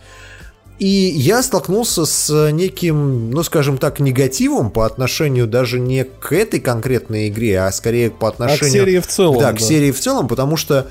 И 0.79 0.87
я 0.87 1.43
столкнулся 1.43 2.05
с 2.05 2.51
неким, 2.51 3.31
ну, 3.31 3.43
скажем 3.43 3.77
так, 3.77 3.99
негативом 3.99 4.71
по 4.71 4.85
отношению 4.85 5.45
даже 5.45 5.77
не 5.77 6.05
к 6.05 6.31
этой 6.31 6.61
конкретной 6.61 7.27
игре, 7.27 7.59
а 7.59 7.71
скорее 7.73 8.09
по 8.09 8.29
отношению... 8.29 8.85
серии 8.85 8.99
в 8.99 9.07
целом, 9.07 9.39
Да, 9.39 9.51
к 9.51 9.59
да. 9.59 9.65
серии 9.65 9.91
в 9.91 9.99
целом, 9.99 10.29
потому 10.29 10.55
что 10.55 10.87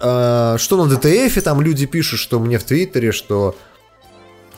э, 0.00 0.56
что 0.58 0.84
на 0.84 0.92
DTF 0.92 1.40
там 1.40 1.60
люди 1.60 1.86
пишут, 1.86 2.18
что 2.18 2.40
мне 2.40 2.58
в 2.58 2.64
Твиттере, 2.64 3.12
что 3.12 3.54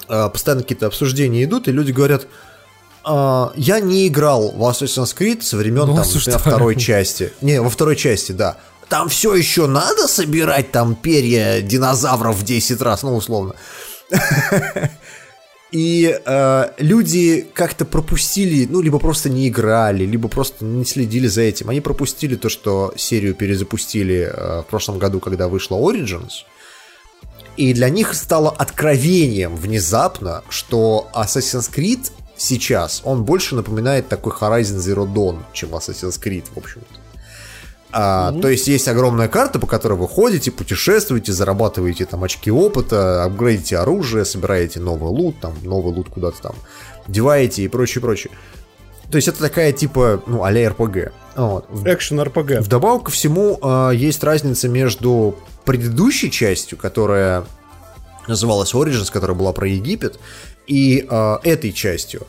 э, 0.09 0.31
постоянно 0.31 0.63
какие-то 0.63 0.87
обсуждения 0.87 1.45
идут, 1.45 1.69
и 1.69 1.73
люди 1.73 1.93
говорят, 1.93 2.27
«А, 3.05 3.53
я 3.55 3.81
не 3.81 4.09
играл 4.09 4.51
в 4.51 4.63
Assassin's 4.63 5.15
Creed 5.15 5.43
со 5.43 5.59
времен 5.59 5.87
Ну, 5.87 5.95
там, 5.95 6.07
например, 6.07 6.39
второй 6.39 6.77
части. 6.77 7.33
Не, 7.43 7.61
во 7.61 7.69
второй 7.69 7.97
части, 7.97 8.33
да. 8.33 8.57
там 8.89 9.11
все 9.11 9.35
еще 9.35 9.67
надо 9.67 10.09
собирать 10.09 10.73
там 10.73 10.95
перья 10.95 11.61
динозавров 11.61 12.37
в 12.37 12.45
10 12.45 12.81
раз, 12.81 13.03
ну, 13.03 13.15
условно. 13.15 13.55
И 15.71 16.19
э, 16.25 16.71
люди 16.79 17.47
как-то 17.53 17.85
пропустили, 17.85 18.67
ну, 18.71 18.81
либо 18.81 18.99
просто 18.99 19.29
не 19.29 19.49
играли, 19.49 20.05
либо 20.05 20.29
просто 20.29 20.65
не 20.65 20.85
следили 20.87 21.27
за 21.27 21.43
этим. 21.43 21.69
Они 21.69 21.83
пропустили 21.83 22.37
то, 22.37 22.49
что 22.49 22.95
серию 22.97 23.35
перезапустили 23.35 24.33
э, 24.33 24.63
в 24.63 24.67
прошлом 24.71 24.99
году, 24.99 25.21
когда 25.21 25.49
вышла 25.49 25.77
Origins. 25.77 26.45
И 27.59 27.75
для 27.75 27.91
них 27.91 28.15
стало 28.15 28.51
откровением 28.51 29.57
внезапно, 29.57 30.43
что 30.49 31.11
Assassin's 31.13 31.71
Creed 31.71 32.13
сейчас, 32.37 33.03
он 33.05 33.25
больше 33.25 33.55
напоминает 33.55 34.09
такой 34.09 34.33
Horizon 34.33 34.79
Zero 34.79 35.13
Dawn, 35.13 35.41
чем 35.53 35.75
Assassin's 35.75 36.19
Creed, 36.23 36.45
в 36.55 36.59
общем-то. 36.59 36.98
А, 37.91 38.31
mm-hmm. 38.31 38.41
То 38.43 38.49
есть 38.49 38.69
есть 38.69 38.87
огромная 38.89 39.29
карта, 39.29 39.59
по 39.59 39.67
которой 39.67 39.95
вы 39.95 40.09
ходите, 40.09 40.51
путешествуете, 40.51 41.33
зарабатываете 41.33 42.05
там 42.05 42.23
очки 42.23 42.51
опыта, 42.51 43.25
апгрейдите 43.25 43.79
оружие, 43.79 44.25
собираете 44.25 44.81
новый 44.81 45.11
лут, 45.11 45.41
там 45.41 45.55
новый 45.63 45.95
лут 45.95 46.09
куда-то 46.11 46.41
там 46.43 46.55
деваете 47.07 47.63
и 47.63 47.69
прочее, 47.69 48.03
прочее. 48.03 48.33
То 49.11 49.17
есть 49.17 49.29
это 49.29 49.39
такая 49.41 49.73
типа, 49.73 50.23
ну, 50.27 50.45
а-ля 50.45 50.69
РПГ. 50.69 51.13
Вот. 51.37 51.67
Экшен 51.87 52.21
РПГ. 52.21 52.61
Вдобавок 52.61 53.05
ко 53.05 53.11
всему 53.11 53.59
э, 53.63 53.93
есть 53.95 54.23
разница 54.23 54.69
между 54.69 55.37
предыдущей 55.65 56.31
частью, 56.31 56.77
которая 56.77 57.45
называлась 58.27 58.75
Origins, 58.75 59.11
которая 59.11 59.37
была 59.37 59.53
про 59.55 59.67
Египет, 59.67 60.19
и 60.67 61.07
э, 61.09 61.37
этой 61.43 61.73
частью. 61.73 62.27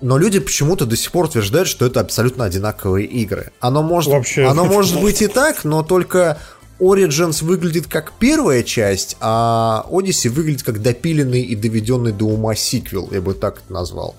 Но 0.00 0.16
люди 0.16 0.38
почему-то 0.38 0.86
до 0.86 0.96
сих 0.96 1.10
пор 1.10 1.26
утверждают, 1.26 1.68
что 1.68 1.86
это 1.86 2.00
абсолютно 2.00 2.44
одинаковые 2.44 3.06
игры. 3.06 3.50
Оно 3.60 3.82
может, 3.82 4.12
Вообще, 4.12 4.44
оно 4.44 4.64
может 4.64 5.00
быть 5.00 5.22
и 5.22 5.26
так, 5.26 5.64
но 5.64 5.82
только 5.82 6.38
Origins 6.78 7.44
выглядит 7.44 7.88
как 7.88 8.12
первая 8.18 8.62
часть, 8.62 9.16
а 9.20 9.84
Odyssey 9.90 10.30
выглядит 10.30 10.62
как 10.62 10.80
допиленный 10.80 11.42
и 11.42 11.56
доведенный 11.56 12.12
до 12.12 12.26
ума 12.26 12.54
сиквел, 12.54 13.08
я 13.10 13.20
бы 13.20 13.34
так 13.34 13.58
это 13.64 13.72
назвал. 13.72 14.14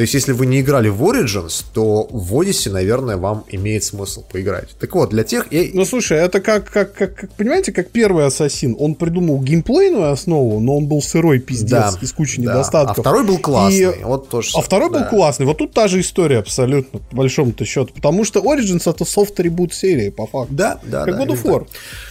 То 0.00 0.04
есть, 0.04 0.14
если 0.14 0.32
вы 0.32 0.46
не 0.46 0.62
играли 0.62 0.88
в 0.88 1.02
Origins, 1.02 1.62
то 1.74 2.08
в 2.10 2.34
Odyssey, 2.34 2.72
наверное, 2.72 3.18
вам 3.18 3.44
имеет 3.50 3.84
смысл 3.84 4.22
поиграть. 4.22 4.70
Так 4.80 4.94
вот, 4.94 5.10
для 5.10 5.24
тех... 5.24 5.52
Я... 5.52 5.66
Ну, 5.74 5.84
слушай, 5.84 6.16
это 6.16 6.40
как, 6.40 6.70
как, 6.70 6.94
как, 6.94 7.14
как, 7.14 7.30
понимаете, 7.32 7.70
как 7.70 7.90
первый 7.90 8.24
Ассасин. 8.24 8.74
Он 8.78 8.94
придумал 8.94 9.42
геймплейную 9.42 10.10
основу, 10.10 10.58
но 10.58 10.78
он 10.78 10.86
был 10.86 11.02
сырой 11.02 11.38
пиздец 11.38 11.68
да, 11.68 11.98
и 12.00 12.06
с 12.06 12.14
кучей 12.14 12.40
да. 12.40 12.54
недостатков. 12.54 12.98
А 12.98 13.02
второй 13.02 13.24
был 13.24 13.36
классный. 13.36 14.00
И... 14.00 14.02
Вот 14.02 14.30
тоже. 14.30 14.52
А 14.54 14.62
второй 14.62 14.90
да. 14.90 15.00
был 15.00 15.08
классный. 15.10 15.44
Вот 15.44 15.58
тут 15.58 15.74
та 15.74 15.86
же 15.86 16.00
история 16.00 16.38
абсолютно, 16.38 17.00
по 17.00 17.16
большому-то 17.16 17.66
счету. 17.66 17.92
Потому 17.92 18.24
что 18.24 18.40
Origins 18.40 18.90
это 18.90 19.04
софт-ребут 19.04 19.74
серии, 19.74 20.08
по 20.08 20.26
факту. 20.26 20.54
Да, 20.54 20.80
да. 20.82 21.04
Как 21.04 21.18
да, 21.18 21.24
God 21.24 21.28
of 21.28 21.44
War. 21.44 21.66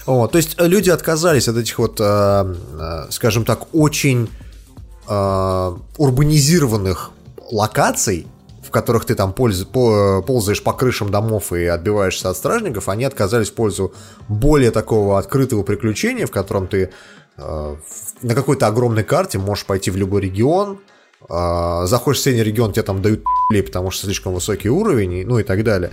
Вот, 0.05 0.31
то 0.31 0.37
есть, 0.37 0.53
э, 0.59 0.67
люди 0.67 0.91
отказались 0.91 1.47
от 1.47 1.57
этих 1.57 1.79
вот, 1.79 1.99
э, 1.99 2.03
э, 2.03 3.07
скажем 3.09 3.45
так, 3.45 3.73
очень 3.73 4.29
э, 5.07 5.71
урбанизированных 5.97 7.13
локаций, 7.51 8.27
в 8.63 8.71
которых 8.71 9.05
ты 9.05 9.15
там 9.15 9.33
польз, 9.33 9.63
по, 9.63 10.21
ползаешь 10.21 10.63
по 10.63 10.73
крышам 10.73 11.09
домов 11.09 11.53
и 11.53 11.65
отбиваешься 11.65 12.29
от 12.29 12.37
стражников, 12.37 12.89
они 12.89 13.05
отказались 13.05 13.49
в 13.49 13.53
пользу 13.53 13.93
более 14.27 14.71
такого 14.71 15.17
открытого 15.17 15.63
приключения, 15.63 16.27
в 16.27 16.31
котором 16.31 16.67
ты 16.67 16.91
э, 17.37 17.75
на 18.21 18.35
какой-то 18.35 18.67
огромной 18.67 19.03
карте 19.03 19.37
можешь 19.39 19.65
пойти 19.65 19.91
в 19.91 19.97
любой 19.97 20.21
регион, 20.21 20.79
э, 21.27 21.81
заходишь 21.85 22.19
в 22.19 22.23
соседний 22.23 22.43
регион, 22.43 22.71
тебе 22.71 22.83
там 22.83 23.01
дают 23.01 23.23
потому 23.65 23.89
что 23.89 24.05
слишком 24.05 24.33
высокий 24.33 24.69
уровень, 24.69 25.25
ну 25.25 25.39
и 25.39 25.43
так 25.43 25.63
далее. 25.63 25.91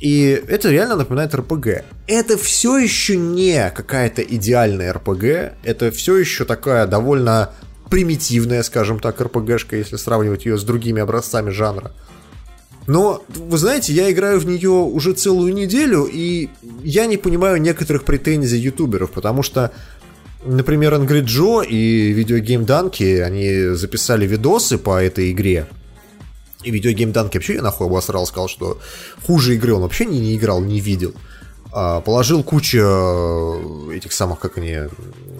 И 0.00 0.42
это 0.48 0.70
реально 0.70 0.96
напоминает 0.96 1.34
РПГ. 1.34 1.84
Это 2.06 2.36
все 2.36 2.76
еще 2.76 3.16
не 3.16 3.70
какая-то 3.70 4.20
идеальная 4.20 4.92
РПГ, 4.92 5.56
это 5.62 5.90
все 5.90 6.16
еще 6.18 6.44
такая 6.44 6.86
довольно 6.86 7.52
примитивная, 7.94 8.64
скажем 8.64 8.98
так, 8.98 9.20
РПГшка, 9.20 9.76
если 9.76 9.94
сравнивать 9.94 10.46
ее 10.46 10.58
с 10.58 10.64
другими 10.64 11.00
образцами 11.00 11.50
жанра. 11.50 11.92
Но, 12.88 13.22
вы 13.28 13.56
знаете, 13.56 13.92
я 13.92 14.10
играю 14.10 14.40
в 14.40 14.46
нее 14.46 14.68
уже 14.68 15.12
целую 15.12 15.54
неделю, 15.54 16.08
и 16.12 16.48
я 16.82 17.06
не 17.06 17.18
понимаю 17.18 17.62
некоторых 17.62 18.02
претензий 18.02 18.58
ютуберов, 18.58 19.12
потому 19.12 19.44
что, 19.44 19.70
например, 20.44 20.92
Angry 20.94 21.22
Joe 21.22 21.64
и 21.64 22.12
Videogame 22.20 22.64
Данки, 22.64 23.20
они 23.20 23.76
записали 23.76 24.26
видосы 24.26 24.76
по 24.76 25.00
этой 25.00 25.30
игре, 25.30 25.68
и 26.64 26.72
Videogame 26.72 27.12
Данки 27.12 27.36
вообще 27.36 27.54
я 27.54 27.62
нахуй 27.62 27.86
обосрал, 27.86 28.26
сказал, 28.26 28.48
что 28.48 28.80
хуже 29.24 29.54
игры 29.54 29.72
он 29.72 29.82
вообще 29.82 30.04
не, 30.04 30.18
не 30.18 30.36
играл, 30.36 30.60
не 30.60 30.80
видел. 30.80 31.14
Положил 31.74 32.42
кучу 32.42 32.78
э, 32.80 33.96
этих 33.96 34.12
самых, 34.12 34.38
как 34.38 34.58
они, 34.58 34.78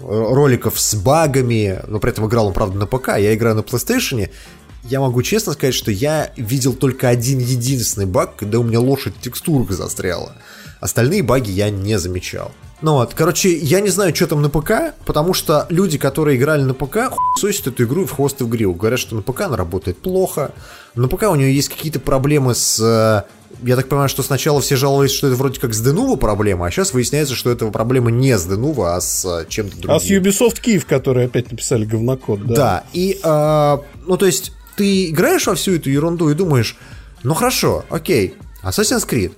роликов 0.01 0.79
с 0.79 0.95
багами, 0.95 1.79
но 1.87 1.99
при 1.99 2.11
этом 2.11 2.27
играл 2.27 2.47
он, 2.47 2.53
правда, 2.53 2.77
на 2.77 2.87
ПК, 2.87 3.17
я 3.17 3.33
играю 3.33 3.55
на 3.55 3.61
PlayStation, 3.61 4.29
я 4.83 4.99
могу 4.99 5.23
честно 5.23 5.53
сказать, 5.53 5.73
что 5.73 5.91
я 5.91 6.31
видел 6.35 6.73
только 6.73 7.09
один 7.09 7.39
единственный 7.39 8.05
баг, 8.05 8.35
когда 8.35 8.59
у 8.59 8.63
меня 8.63 8.79
лошадь 8.79 9.15
в 9.15 9.21
текстурах 9.21 9.71
застряла. 9.71 10.33
Остальные 10.79 11.23
баги 11.23 11.49
я 11.49 11.69
не 11.69 11.97
замечал. 11.97 12.51
Ну 12.81 12.95
вот, 12.95 13.13
короче, 13.13 13.57
я 13.57 13.79
не 13.79 13.89
знаю, 13.89 14.13
что 14.13 14.27
там 14.27 14.41
на 14.41 14.49
ПК, 14.49 14.93
потому 15.05 15.33
что 15.33 15.65
люди, 15.69 15.97
которые 15.97 16.37
играли 16.37 16.61
на 16.61 16.73
ПК, 16.73 17.09
хуесосят 17.09 17.67
эту 17.67 17.85
игру 17.85 18.05
в 18.05 18.11
хвост 18.11 18.41
и 18.41 18.43
в 18.43 18.49
гриву. 18.49 18.73
Говорят, 18.73 18.99
что 18.99 19.15
на 19.15 19.21
ПК 19.21 19.41
она 19.41 19.57
работает 19.57 19.97
плохо, 19.97 20.51
на 20.93 21.07
ПК 21.07 21.23
у 21.23 21.35
нее 21.35 21.55
есть 21.55 21.69
какие-то 21.69 21.99
проблемы 21.99 22.53
с 22.53 22.79
э, 22.79 23.23
я 23.63 23.75
так 23.75 23.87
понимаю, 23.87 24.09
что 24.09 24.23
сначала 24.23 24.61
все 24.61 24.75
жаловались, 24.75 25.11
что 25.11 25.27
это 25.27 25.35
вроде 25.35 25.59
как 25.59 25.73
с 25.73 25.85
Denuvo 25.85 26.17
проблема, 26.17 26.67
а 26.67 26.71
сейчас 26.71 26.93
выясняется, 26.93 27.35
что 27.35 27.49
это 27.49 27.67
проблема 27.67 28.11
не 28.11 28.37
с 28.37 28.47
Denuvo, 28.47 28.95
а 28.95 29.01
с 29.01 29.25
а, 29.25 29.45
чем-то 29.45 29.77
другим. 29.77 29.95
А 29.95 29.99
с 29.99 30.05
Ubisoft 30.05 30.61
Киев, 30.61 30.85
которые 30.85 31.27
опять 31.27 31.51
написали 31.51 31.85
говнокод, 31.85 32.45
да? 32.45 32.55
Да, 32.55 32.83
и, 32.93 33.19
э, 33.21 33.77
ну 34.05 34.17
то 34.17 34.25
есть, 34.25 34.51
ты 34.75 35.09
играешь 35.09 35.47
во 35.47 35.55
всю 35.55 35.75
эту 35.75 35.89
ерунду 35.89 36.29
и 36.29 36.33
думаешь, 36.33 36.77
ну 37.23 37.33
хорошо, 37.33 37.85
окей, 37.89 38.35
Assassin's 38.63 39.07
Creed, 39.07 39.33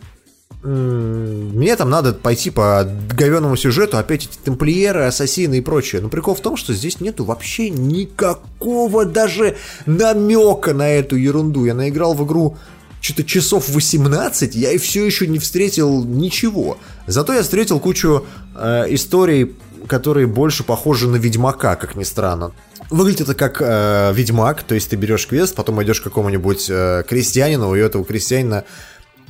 мне 0.63 1.75
там 1.75 1.89
надо 1.89 2.13
пойти 2.13 2.49
по 2.49 2.83
говеному 3.13 3.55
сюжету, 3.55 3.97
опять 3.97 4.25
эти 4.25 4.37
тамплиеры, 4.43 5.03
ассасины 5.03 5.59
и 5.59 5.61
прочее. 5.61 6.01
Но 6.01 6.09
прикол 6.09 6.33
в 6.33 6.41
том, 6.41 6.57
что 6.57 6.73
здесь 6.73 6.99
нету 6.99 7.23
вообще 7.23 7.69
никакого 7.69 9.05
даже 9.05 9.55
намека 9.85 10.73
на 10.73 10.89
эту 10.89 11.15
ерунду. 11.15 11.65
Я 11.65 11.75
наиграл 11.75 12.15
в 12.15 12.25
игру 12.25 12.57
что-то 13.01 13.23
часов 13.23 13.69
18, 13.69 14.55
я 14.55 14.71
и 14.71 14.77
все 14.77 15.05
еще 15.05 15.27
не 15.27 15.39
встретил 15.39 16.03
ничего. 16.03 16.77
Зато 17.05 17.33
я 17.33 17.43
встретил 17.43 17.79
кучу 17.79 18.25
э, 18.55 18.85
историй, 18.89 19.55
которые 19.87 20.27
больше 20.27 20.63
похожи 20.63 21.07
на 21.07 21.15
Ведьмака, 21.15 21.75
как 21.75 21.95
ни 21.95 22.03
странно. 22.03 22.51
Выглядит 22.89 23.21
это 23.21 23.33
как 23.33 23.61
э, 23.61 24.13
Ведьмак, 24.13 24.63
то 24.63 24.75
есть 24.75 24.89
ты 24.89 24.95
берешь 24.95 25.27
квест, 25.27 25.55
потом 25.55 25.81
идешь 25.83 26.01
к 26.01 26.05
какому-нибудь 26.05 26.67
э, 26.69 27.03
крестьянину, 27.07 27.75
и 27.75 27.81
у 27.81 27.85
этого 27.85 28.05
крестьянина 28.05 28.63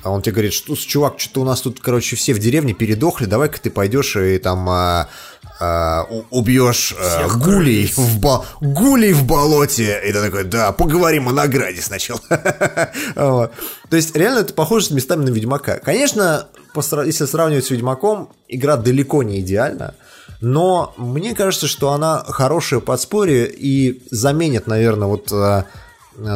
а 0.04 0.12
он 0.12 0.22
тебе 0.22 0.34
говорит, 0.34 0.54
что 0.54 0.76
чувак, 0.76 1.20
что-то 1.20 1.42
у 1.42 1.46
нас 1.46 1.62
тут, 1.62 1.80
короче, 1.80 2.16
все 2.16 2.34
в 2.34 2.40
деревне 2.40 2.74
передохли, 2.74 3.26
давай-ка 3.26 3.60
ты 3.60 3.70
пойдешь 3.70 4.16
и 4.16 4.38
там 4.38 4.70
а, 4.70 5.10
а, 5.60 6.04
убьешь 6.30 6.94
а, 7.00 7.28
гулей 7.28 7.92
в, 7.96 8.20
бо... 8.20 8.46
гулей 8.62 9.14
в 9.14 9.26
болоте. 9.26 10.00
И 10.06 10.12
ты 10.12 10.22
такой, 10.22 10.44
да, 10.44 10.72
поговорим 10.72 11.30
о 11.30 11.34
награде 11.34 11.82
сначала. 11.82 12.20
То 13.16 13.52
есть, 13.92 14.16
реально, 14.16 14.40
это 14.40 14.54
похоже 14.54 14.86
с 14.86 14.92
местами 14.92 15.26
на 15.26 15.30
Ведьмака. 15.30 15.80
Конечно, 15.80 16.48
если 16.76 17.26
сравнивать 17.26 17.66
с 17.66 17.72
Ведьмаком, 17.72 18.30
игра 18.48 18.78
далеко 18.78 19.24
не 19.24 19.40
идеальна. 19.40 19.96
Но 20.42 20.94
мне 20.98 21.34
кажется, 21.34 21.68
что 21.68 21.92
она 21.92 22.24
хорошее 22.24 22.80
подспорье 22.80 23.50
и 23.50 24.04
заменит, 24.12 24.68
наверное, 24.68 25.08
вот 25.08 25.32
э, 25.32 25.64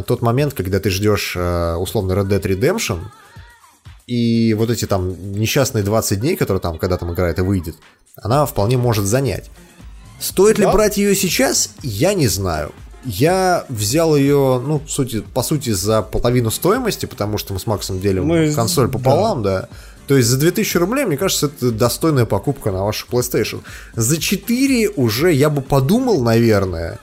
тот 0.06 0.22
момент, 0.22 0.54
когда 0.54 0.80
ты 0.80 0.90
ждешь 0.90 1.34
э, 1.36 1.76
условно 1.76 2.12
Red 2.12 2.26
Dead 2.26 2.42
Redemption, 2.42 2.98
и 4.06 4.54
вот 4.54 4.70
эти 4.70 4.86
там 4.86 5.32
несчастные 5.32 5.84
20 5.84 6.20
дней, 6.20 6.36
которые 6.36 6.60
там, 6.60 6.78
когда 6.78 6.96
там 6.96 7.12
игра 7.12 7.28
это 7.28 7.44
выйдет, 7.44 7.76
она 8.16 8.46
вполне 8.46 8.76
может 8.76 9.04
занять. 9.04 9.50
Стоит 10.20 10.56
да. 10.56 10.64
ли 10.64 10.72
брать 10.72 10.96
ее 10.96 11.14
сейчас, 11.14 11.70
я 11.82 12.14
не 12.14 12.28
знаю. 12.28 12.72
Я 13.04 13.64
взял 13.68 14.14
ее, 14.14 14.62
ну, 14.64 14.80
сути, 14.86 15.24
по 15.34 15.42
сути, 15.42 15.70
за 15.70 16.02
половину 16.02 16.52
стоимости, 16.52 17.06
потому 17.06 17.36
что 17.36 17.52
мы 17.52 17.58
с 17.58 17.66
Максом 17.66 18.00
делим 18.00 18.26
мы... 18.26 18.52
консоль 18.54 18.88
пополам, 18.88 19.42
да. 19.42 19.62
да. 19.62 19.68
То 20.06 20.16
есть 20.16 20.28
за 20.28 20.38
2000 20.38 20.76
рублей, 20.76 21.04
мне 21.04 21.16
кажется, 21.16 21.46
это 21.46 21.72
достойная 21.72 22.26
покупка 22.26 22.70
на 22.70 22.84
вашу 22.84 23.06
PlayStation. 23.10 23.62
За 23.94 24.20
4 24.20 24.90
уже 24.90 25.32
я 25.32 25.50
бы 25.50 25.62
подумал, 25.62 26.22
наверное, 26.22 26.98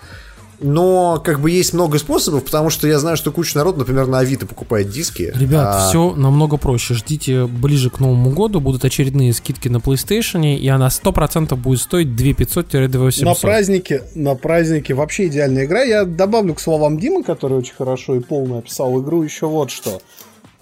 но 0.61 1.21
как 1.23 1.39
бы 1.39 1.51
есть 1.51 1.73
много 1.73 1.97
способов, 1.99 2.45
потому 2.45 2.69
что 2.69 2.87
я 2.87 2.99
знаю, 2.99 3.17
что 3.17 3.31
куча 3.31 3.57
народ, 3.57 3.77
например, 3.77 4.07
на 4.07 4.19
Авито 4.19 4.45
покупает 4.45 4.89
диски. 4.89 5.31
Ребят, 5.35 5.75
а... 5.75 5.87
все 5.87 6.13
намного 6.15 6.57
проще. 6.57 6.93
Ждите 6.93 7.45
ближе 7.45 7.89
к 7.89 7.99
Новому 7.99 8.31
году, 8.31 8.59
будут 8.59 8.83
очередные 8.85 9.33
скидки 9.33 9.67
на 9.67 9.77
PlayStation, 9.77 10.55
и 10.55 10.67
она 10.67 10.87
100% 10.87 11.55
будет 11.55 11.79
стоить 11.79 12.07
2500-2800. 12.09 13.25
На 13.25 13.33
празднике, 13.35 14.03
на 14.15 14.35
празднике 14.35 14.93
вообще 14.93 15.27
идеальная 15.27 15.65
игра. 15.65 15.81
Я 15.83 16.05
добавлю 16.05 16.53
к 16.53 16.59
словам 16.59 16.99
Димы, 16.99 17.23
который 17.23 17.57
очень 17.57 17.75
хорошо 17.75 18.15
и 18.15 18.19
полно 18.19 18.59
описал 18.59 19.01
игру, 19.01 19.23
еще 19.23 19.47
вот 19.47 19.71
что. 19.71 20.01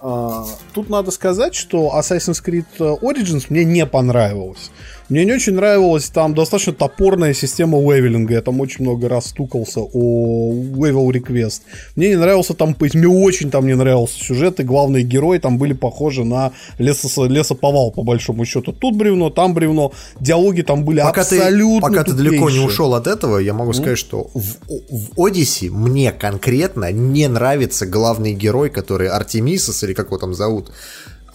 А, 0.00 0.46
тут 0.74 0.90
надо 0.90 1.10
сказать, 1.10 1.54
что 1.54 1.92
Assassin's 1.98 2.42
Creed 2.44 2.66
Origins 2.78 3.46
мне 3.48 3.64
не 3.64 3.84
понравилось. 3.84 4.70
Мне 5.08 5.24
не 5.24 5.32
очень 5.32 5.54
нравилась 5.54 6.10
там 6.10 6.34
достаточно 6.34 6.74
топорная 6.74 7.32
система 7.32 7.80
левелинга. 7.80 8.34
Я 8.34 8.42
там 8.42 8.60
очень 8.60 8.84
много 8.84 9.08
раз 9.08 9.28
стукался 9.28 9.80
о 9.80 10.52
level 10.52 11.08
request. 11.10 11.62
Мне 11.96 12.10
не 12.10 12.16
нравился 12.16 12.54
там, 12.54 12.76
мне 12.78 13.08
очень 13.08 13.50
там 13.50 13.66
не 13.66 13.74
нравился 13.74 14.22
сюжет, 14.22 14.60
и 14.60 14.64
главные 14.64 15.04
герои 15.04 15.38
там 15.38 15.56
были 15.56 15.72
похожи 15.72 16.24
на 16.24 16.52
лесо, 16.78 17.24
лесоповал, 17.26 17.90
по 17.90 18.02
большому 18.02 18.44
счету. 18.44 18.72
Тут 18.72 18.96
бревно, 18.96 19.30
там 19.30 19.54
бревно. 19.54 19.92
Диалоги 20.20 20.62
там 20.62 20.84
были 20.84 21.00
пока 21.00 21.22
абсолютно 21.22 21.88
ты, 21.88 21.94
Пока 21.94 22.04
тупейшие. 22.04 22.24
ты 22.24 22.30
далеко 22.30 22.50
не 22.50 22.58
ушел 22.58 22.94
от 22.94 23.06
этого, 23.06 23.38
я 23.38 23.54
могу 23.54 23.70
mm. 23.70 23.74
сказать, 23.74 23.98
что 23.98 24.30
в, 24.34 24.58
в 24.90 25.24
Одиссе 25.24 25.70
мне 25.70 26.12
конкретно 26.12 26.92
не 26.92 27.28
нравится 27.28 27.86
главный 27.86 28.34
герой, 28.34 28.68
который 28.68 29.08
Артемисос, 29.08 29.82
или 29.84 29.94
как 29.94 30.06
его 30.06 30.18
там 30.18 30.34
зовут. 30.34 30.70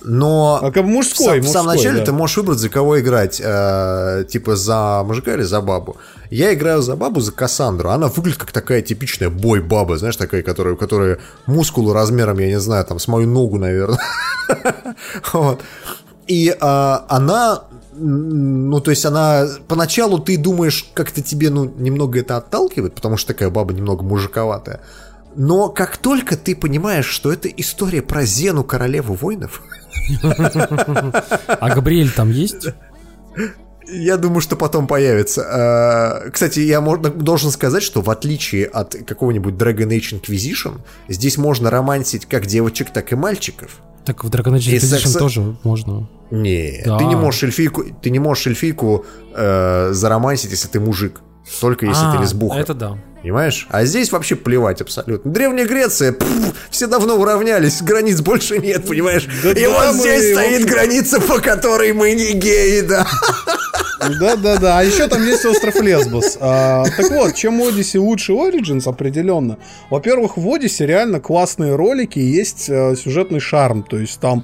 Но 0.03 0.59
а 0.61 0.71
как 0.71 0.83
мужской, 0.83 1.39
в, 1.39 1.45
в 1.45 1.47
самом 1.47 1.75
начале 1.75 1.99
да. 1.99 2.05
ты 2.05 2.11
можешь 2.11 2.37
выбрать, 2.37 2.59
за 2.59 2.69
кого 2.69 2.99
играть. 2.99 3.41
Э, 3.43 4.25
типа 4.29 4.55
за 4.55 5.03
мужика 5.05 5.33
или 5.33 5.43
за 5.43 5.61
бабу. 5.61 5.97
Я 6.29 6.53
играю 6.53 6.81
за 6.81 6.95
бабу, 6.95 7.21
за 7.21 7.31
Кассандру. 7.31 7.89
Она 7.89 8.07
выглядит 8.07 8.39
как 8.39 8.51
такая 8.51 8.81
типичная 8.81 9.29
бой-баба, 9.29 9.97
знаешь, 9.97 10.17
такая, 10.17 10.41
которая, 10.41 10.75
которая 10.75 11.19
мускулы 11.45 11.93
размером, 11.93 12.39
я 12.39 12.47
не 12.47 12.59
знаю, 12.59 12.85
там, 12.85 12.99
с 12.99 13.07
мою 13.07 13.27
ногу, 13.27 13.59
наверное. 13.59 13.99
вот. 15.33 15.61
И 16.27 16.55
а, 16.59 17.05
она 17.09 17.63
ну, 17.95 18.79
то 18.81 18.91
есть 18.91 19.05
она... 19.05 19.45
Поначалу 19.67 20.19
ты 20.19 20.37
думаешь, 20.37 20.89
как-то 20.93 21.21
тебе, 21.21 21.49
ну, 21.49 21.65
немного 21.65 22.19
это 22.19 22.37
отталкивает, 22.37 22.95
потому 22.95 23.17
что 23.17 23.33
такая 23.33 23.49
баба 23.49 23.73
немного 23.73 24.03
мужиковатая. 24.03 24.81
Но 25.35 25.69
как 25.69 25.97
только 25.97 26.37
ты 26.37 26.55
понимаешь, 26.55 27.05
что 27.05 27.31
это 27.31 27.47
история 27.47 28.01
про 28.01 28.25
Зену, 28.25 28.63
королеву 28.63 29.13
воинов... 29.13 29.61
А 30.21 31.73
Габриэль 31.73 32.11
там 32.11 32.29
есть? 32.29 32.67
Я 33.87 34.17
думаю, 34.17 34.41
что 34.41 34.55
потом 34.55 34.87
появится. 34.87 35.43
А, 35.45 36.29
кстати, 36.29 36.59
я 36.59 36.81
должен 36.81 37.51
сказать, 37.51 37.83
что 37.83 38.01
в 38.01 38.09
отличие 38.09 38.65
от 38.65 38.95
какого-нибудь 39.05 39.55
Dragon 39.55 39.89
Age 39.89 40.21
Inquisition, 40.21 40.81
здесь 41.09 41.37
можно 41.37 41.69
романсить 41.69 42.25
как 42.25 42.45
девочек, 42.45 42.91
так 42.91 43.11
и 43.11 43.15
мальчиков. 43.15 43.81
Так 44.05 44.23
в 44.23 44.29
Dragon 44.29 44.55
Age 44.55 44.75
Inquisition 44.75 44.99
секса... 44.99 45.19
тоже 45.19 45.57
можно. 45.63 46.09
Не, 46.31 46.81
да. 46.85 46.97
ты 46.97 47.05
не 47.05 47.15
можешь 47.15 47.43
эльфийку, 47.43 47.83
ты 48.01 48.09
не 48.09 48.19
можешь 48.19 48.47
эльфийку 48.47 49.05
э, 49.35 49.89
заромансить, 49.93 50.51
если 50.51 50.67
ты 50.67 50.79
мужик. 50.79 51.21
Только 51.61 51.85
если 51.85 52.05
а, 52.05 52.15
ты 52.15 52.21
лесбуха. 52.21 52.57
Это 52.57 52.73
да. 52.73 52.97
Понимаешь? 53.21 53.67
А 53.69 53.85
здесь 53.85 54.11
вообще 54.11 54.35
плевать 54.35 54.81
абсолютно. 54.81 55.31
Древняя 55.31 55.65
Греция, 55.65 56.11
пфф, 56.11 56.53
все 56.69 56.87
давно 56.87 57.15
уравнялись, 57.15 57.81
границ 57.81 58.19
больше 58.19 58.57
нет, 58.59 58.85
понимаешь? 58.85 59.27
Да, 59.41 59.51
И 59.51 59.63
да, 59.63 59.69
вот 59.69 59.95
здесь 59.95 60.35
мы, 60.35 60.41
стоит 60.41 60.65
граница, 60.65 61.21
по 61.21 61.39
которой 61.39 61.93
мы 61.93 62.13
не 62.13 62.33
геи, 62.33 62.81
да. 62.81 63.07
Да-да-да, 64.19 64.79
а 64.79 64.83
еще 64.83 65.07
там 65.07 65.23
есть 65.25 65.45
остров 65.45 65.75
Лесбос. 65.75 66.37
А, 66.41 66.83
так 66.97 67.09
вот, 67.11 67.35
чем 67.35 67.61
Odyssey 67.61 67.99
лучше 67.99 68.33
Origins 68.33 68.89
определенно? 68.89 69.57
Во-первых, 69.89 70.35
в 70.35 70.45
Odyssey 70.45 70.85
реально 70.85 71.21
классные 71.21 71.75
ролики, 71.75 72.19
есть 72.19 72.69
а, 72.69 72.93
сюжетный 72.95 73.39
шарм, 73.39 73.83
то 73.83 73.97
есть 73.97 74.19
там 74.19 74.43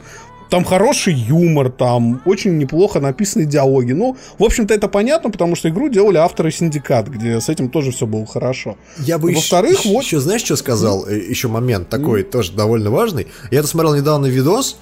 там 0.49 0.63
хороший 0.63 1.13
юмор, 1.13 1.69
там 1.69 2.21
очень 2.25 2.57
неплохо 2.57 2.99
написаны 2.99 3.45
диалоги. 3.45 3.91
Ну, 3.91 4.17
в 4.37 4.43
общем-то, 4.43 4.73
это 4.73 4.87
понятно, 4.87 5.29
потому 5.29 5.55
что 5.55 5.69
игру 5.69 5.89
делали 5.89 6.17
авторы 6.17 6.51
Синдикат, 6.51 7.07
где 7.07 7.39
с 7.39 7.49
этим 7.49 7.69
тоже 7.69 7.91
все 7.91 8.07
было 8.07 8.25
хорошо. 8.25 8.77
Я 8.97 9.17
бы 9.17 9.31
Во-вторых, 9.31 9.79
еще, 9.79 9.89
вот... 9.89 10.03
еще, 10.03 10.19
знаешь, 10.19 10.41
что 10.41 10.55
сказал? 10.55 11.07
Mm. 11.07 11.29
Еще 11.29 11.47
момент 11.47 11.89
такой 11.89 12.21
mm. 12.21 12.29
тоже 12.31 12.53
довольно 12.53 12.89
важный. 12.89 13.27
Я 13.51 13.59
это 13.59 13.67
смотрел 13.67 13.95
недавно 13.95 14.25
видос, 14.25 14.77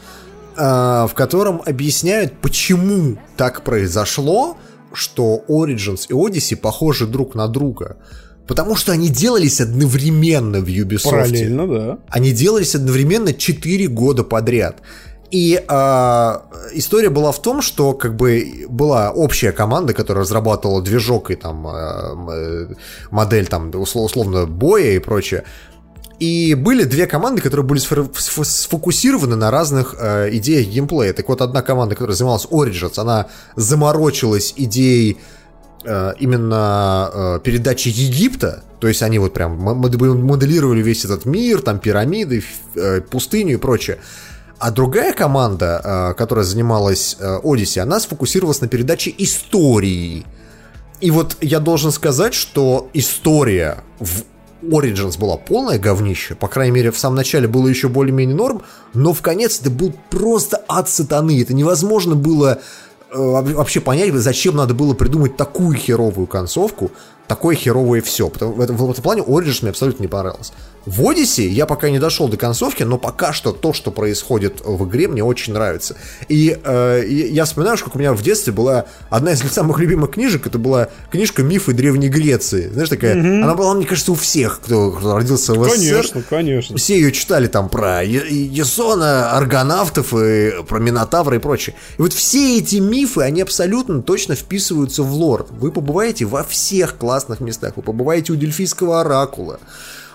а, 0.55 1.07
в 1.07 1.13
котором 1.13 1.61
объясняют, 1.65 2.33
почему 2.41 3.17
так 3.35 3.63
произошло, 3.63 4.57
что 4.93 5.43
Origins 5.49 6.05
и 6.09 6.13
Odyssey 6.13 6.55
похожи 6.55 7.05
друг 7.05 7.35
на 7.35 7.47
друга. 7.47 7.97
Потому 8.47 8.77
что 8.77 8.93
они 8.93 9.09
делались 9.09 9.59
одновременно 9.59 10.61
в 10.61 10.67
Ubisoft. 10.67 11.09
Параллельно, 11.09 11.67
да. 11.67 11.99
Они 12.07 12.31
делались 12.31 12.75
одновременно 12.75 13.33
4 13.33 13.87
года 13.87 14.23
подряд. 14.23 14.81
И 15.29 15.61
э, 15.67 16.39
история 16.73 17.09
была 17.09 17.31
в 17.31 17.41
том, 17.41 17.61
что 17.61 17.93
как 17.93 18.15
бы 18.15 18.65
была 18.69 19.11
общая 19.11 19.51
команда, 19.51 19.93
которая 19.93 20.23
разрабатывала 20.23 20.81
движок 20.81 21.31
и 21.31 21.35
там 21.35 21.67
э, 21.67 22.67
модель 23.11 23.47
там 23.47 23.71
условно 23.75 24.45
боя 24.45 24.91
и 24.91 24.99
прочее. 24.99 25.43
И 26.19 26.55
были 26.55 26.83
две 26.83 27.05
команды, 27.05 27.41
которые 27.41 27.65
были 27.65 27.79
сфокусированы 27.79 29.35
на 29.35 29.51
разных 29.51 29.95
э, 29.99 30.29
идеях 30.37 30.67
геймплея. 30.67 31.13
Так 31.13 31.27
вот, 31.29 31.41
одна 31.41 31.61
команда, 31.61 31.95
которая 31.95 32.15
занималась 32.15 32.45
Origins, 32.45 32.97
она 32.97 33.27
заморочилась 33.55 34.53
идеей 34.55 35.17
э, 35.83 36.13
именно 36.19 37.11
э, 37.13 37.39
передачи 37.43 37.89
Египта. 37.89 38.63
То 38.79 38.87
есть 38.87 39.03
они 39.03 39.19
вот 39.19 39.33
прям 39.33 39.57
моделировали 39.57 40.81
весь 40.81 41.05
этот 41.05 41.25
мир, 41.25 41.61
там 41.61 41.79
пирамиды, 41.79 42.43
э, 42.75 43.01
пустыню 43.01 43.55
и 43.55 43.57
прочее. 43.57 43.99
А 44.59 44.71
другая 44.71 45.13
команда, 45.13 45.81
э, 45.83 46.13
которая 46.17 46.43
занималась 46.43 47.17
э, 47.19 47.39
Odyssey, 47.43 47.79
она 47.79 47.99
сфокусировалась 47.99 48.61
на 48.61 48.67
передаче 48.67 49.13
истории. 49.17 50.25
И 50.99 51.11
вот 51.11 51.37
я 51.41 51.59
должен 51.59 51.91
сказать, 51.91 52.33
что 52.33 52.89
история 52.93 53.83
в 53.99 54.23
Origins 54.63 55.19
была 55.19 55.37
полное 55.37 55.77
говнище, 55.77 56.33
по 56.33 56.47
крайней 56.47 56.71
мере, 56.71 56.91
в 56.91 56.97
самом 56.97 57.17
начале 57.17 57.47
было 57.47 57.67
еще 57.67 57.87
более-менее 57.87 58.35
норм, 58.35 58.63
но 58.95 59.13
в 59.13 59.21
конец 59.21 59.59
это 59.61 59.69
был 59.69 59.93
просто 60.09 60.63
ад 60.67 60.89
сатаны. 60.89 61.39
Это 61.39 61.53
невозможно 61.53 62.15
было 62.15 62.59
э, 63.11 63.15
вообще 63.15 63.79
понять, 63.79 64.11
зачем 64.15 64.55
надо 64.55 64.73
было 64.73 64.95
придумать 64.95 65.37
такую 65.37 65.77
херовую 65.77 66.25
концовку, 66.25 66.91
такое 67.27 67.55
херовое 67.55 68.01
все. 68.01 68.29
Потому, 68.29 68.53
в, 68.53 68.61
этом, 68.61 68.77
в 68.77 68.91
этом 68.91 69.03
плане 69.03 69.21
Origins 69.21 69.59
мне 69.61 69.71
абсолютно 69.71 70.03
не 70.03 70.07
понравилось. 70.07 70.51
В 70.87 71.01
Odyssey 71.01 71.47
я 71.47 71.65
пока 71.65 71.89
не 71.89 71.99
дошел 71.99 72.29
до 72.29 72.37
концовки, 72.37 72.83
но 72.83 72.97
пока 72.97 73.33
что 73.33 73.51
то, 73.51 73.73
что 73.73 73.91
происходит 73.91 74.61
в 74.63 74.87
игре, 74.87 75.09
мне 75.09 75.21
очень 75.21 75.51
нравится. 75.51 75.97
И 76.29 76.57
э, 76.63 77.03
я 77.05 77.43
вспоминаю, 77.43 77.77
как 77.77 77.93
у 77.93 77.99
меня 77.99 78.13
в 78.13 78.21
детстве 78.21 78.53
была 78.53 78.85
одна 79.09 79.33
из 79.33 79.41
самых 79.51 79.79
любимых 79.79 80.11
книжек, 80.11 80.47
это 80.47 80.57
была 80.57 80.87
книжка 81.11 81.43
«Мифы 81.43 81.73
Древней 81.73 82.07
Греции». 82.07 82.69
Знаешь, 82.69 82.87
такая, 82.87 83.19
угу. 83.19 83.43
она 83.43 83.53
была, 83.53 83.73
мне 83.73 83.85
кажется, 83.85 84.13
у 84.13 84.15
всех, 84.15 84.61
кто, 84.63 84.91
кто 84.91 85.17
родился 85.17 85.55
в 85.55 85.65
СССР. 85.65 85.75
Конечно, 85.75 86.23
конечно. 86.29 86.77
Все 86.77 86.95
ее 86.95 87.11
читали 87.11 87.47
там 87.47 87.67
про 87.67 88.01
Есона, 88.01 89.31
аргонавтов, 89.31 90.13
и 90.13 90.63
про 90.69 90.79
Минотавра 90.79 91.35
и 91.35 91.39
прочее. 91.39 91.75
И 91.97 92.01
вот 92.01 92.13
все 92.13 92.59
эти 92.59 92.77
мифы, 92.77 93.23
они 93.23 93.41
абсолютно 93.41 94.01
точно 94.01 94.35
вписываются 94.35 95.03
в 95.03 95.11
лор. 95.11 95.47
Вы 95.49 95.73
побываете 95.73 96.23
во 96.23 96.45
всех 96.45 96.95
классных 97.17 97.39
местах, 97.39 97.73
вы 97.75 97.81
побываете 97.81 98.33
у 98.33 98.35
Дельфийского 98.35 99.01
оракула, 99.01 99.59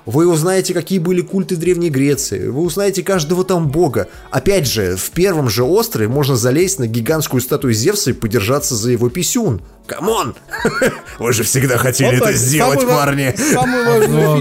вы 0.07 0.29
узнаете, 0.29 0.75
какие 0.75 0.99
были 0.99 1.21
культы 1.21 1.57
Древней 1.57 1.91
Греции, 1.91 2.49
вы 2.49 2.63
узнаете 2.63 3.03
каждого 3.03 3.45
там 3.45 3.69
бога. 3.69 4.09
Опять 4.31 4.67
же, 4.67 4.97
в 4.97 5.11
первом 5.11 5.49
же 5.49 5.63
острове 5.65 6.09
можно 6.09 6.37
залезть 6.37 6.79
на 6.79 6.87
гигантскую 6.87 7.41
статую 7.41 7.73
Зевса 7.75 8.11
и 8.11 8.13
подержаться 8.13 8.75
за 8.75 8.91
его 8.91 9.11
писюн. 9.11 9.63
Come 9.87 10.14
on! 10.14 10.35
Вы 11.19 11.33
же 11.33 11.43
всегда 11.45 11.77
хотели 11.77 12.17
это 12.17 12.33
сделать, 12.33 12.87
парни. 12.87 13.35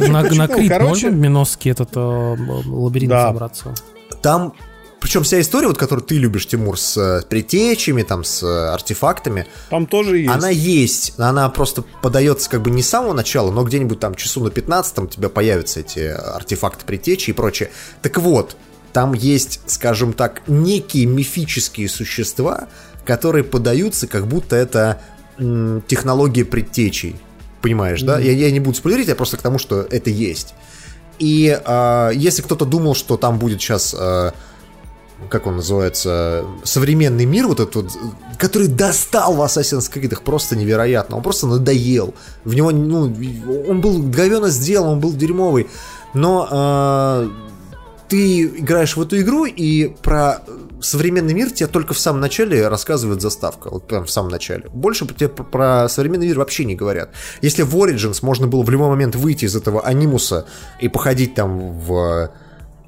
На 0.09 0.47
Крит 0.47 0.79
можно 0.81 1.09
Миносский 1.09 1.71
этот 1.71 1.89
э, 1.95 1.99
лабиринт 1.99 3.11
забраться? 3.11 3.73
Там 4.21 4.53
причем 5.01 5.23
вся 5.23 5.41
история, 5.41 5.67
вот, 5.67 5.79
которую 5.79 6.05
ты 6.05 6.19
любишь, 6.19 6.47
Тимур, 6.47 6.79
с 6.79 6.95
э, 6.95 7.23
предтечами, 7.27 8.03
там, 8.03 8.23
с 8.23 8.43
э, 8.43 8.67
артефактами. 8.69 9.47
Там 9.71 9.87
тоже 9.87 10.19
есть. 10.19 10.31
Она 10.31 10.49
есть. 10.49 11.13
Она 11.17 11.49
просто 11.49 11.83
подается 12.03 12.47
как 12.47 12.61
бы 12.61 12.69
не 12.69 12.83
с 12.83 12.89
самого 12.89 13.13
начала, 13.13 13.49
но 13.49 13.63
где-нибудь 13.63 13.99
там 13.99 14.13
часу 14.13 14.43
на 14.43 14.51
15 14.51 14.93
там 14.93 15.05
у 15.05 15.07
тебя 15.07 15.29
появятся 15.29 15.79
эти 15.79 15.99
артефакты 15.99 16.85
предтечи 16.85 17.31
и 17.31 17.33
прочее. 17.33 17.71
Так 18.03 18.19
вот, 18.19 18.55
там 18.93 19.13
есть, 19.13 19.61
скажем 19.65 20.13
так, 20.13 20.43
некие 20.45 21.07
мифические 21.07 21.89
существа, 21.89 22.67
которые 23.03 23.43
подаются, 23.43 24.05
как 24.05 24.27
будто 24.27 24.55
это 24.55 25.01
м, 25.39 25.81
технология 25.87 26.45
предтечей. 26.45 27.15
Понимаешь, 27.63 28.03
mm-hmm. 28.03 28.05
да? 28.05 28.19
Я, 28.19 28.33
я 28.33 28.51
не 28.51 28.59
буду 28.59 28.77
спойлерить, 28.77 29.07
я 29.07 29.15
просто 29.15 29.37
к 29.37 29.41
тому, 29.41 29.57
что 29.57 29.81
это 29.81 30.11
есть. 30.11 30.53
И 31.17 31.59
э, 31.63 32.11
если 32.13 32.43
кто-то 32.43 32.65
думал, 32.65 32.93
что 32.93 33.17
там 33.17 33.39
будет 33.39 33.61
сейчас 33.61 33.95
э, 33.97 34.31
как 35.29 35.47
он 35.47 35.57
называется, 35.57 36.45
современный 36.63 37.25
мир 37.25 37.47
вот 37.47 37.59
этот 37.59 37.75
вот, 37.75 37.91
который 38.37 38.67
достал 38.67 39.33
в 39.35 39.41
Assassin's 39.41 39.91
Creed 39.91 40.21
просто 40.23 40.55
невероятно, 40.55 41.17
он 41.17 41.23
просто 41.23 41.47
надоел, 41.47 42.13
в 42.43 42.53
него, 42.53 42.71
ну, 42.71 43.13
он 43.67 43.81
был 43.81 44.03
говенно 44.03 44.49
сделан, 44.49 44.89
он 44.89 44.99
был 44.99 45.13
дерьмовый, 45.13 45.67
но 46.13 46.47
э, 46.51 47.29
ты 48.09 48.43
играешь 48.43 48.97
в 48.97 49.01
эту 49.01 49.21
игру 49.21 49.45
и 49.45 49.87
про 50.01 50.41
современный 50.81 51.33
мир 51.33 51.51
тебе 51.51 51.67
только 51.67 51.93
в 51.93 51.99
самом 51.99 52.19
начале 52.19 52.67
рассказывает 52.67 53.21
заставка, 53.21 53.69
вот 53.69 53.87
прям 53.87 54.05
в 54.05 54.11
самом 54.11 54.29
начале. 54.29 54.67
Больше 54.73 55.07
тебе 55.07 55.29
про 55.29 55.87
современный 55.87 56.27
мир 56.27 56.39
вообще 56.39 56.65
не 56.65 56.75
говорят. 56.75 57.11
Если 57.41 57.61
в 57.61 57.73
Origins 57.75 58.19
можно 58.21 58.47
было 58.47 58.63
в 58.63 58.69
любой 58.69 58.89
момент 58.89 59.15
выйти 59.15 59.45
из 59.45 59.55
этого 59.55 59.81
анимуса 59.85 60.45
и 60.81 60.89
походить 60.89 61.35
там 61.35 61.79
в 61.79 62.31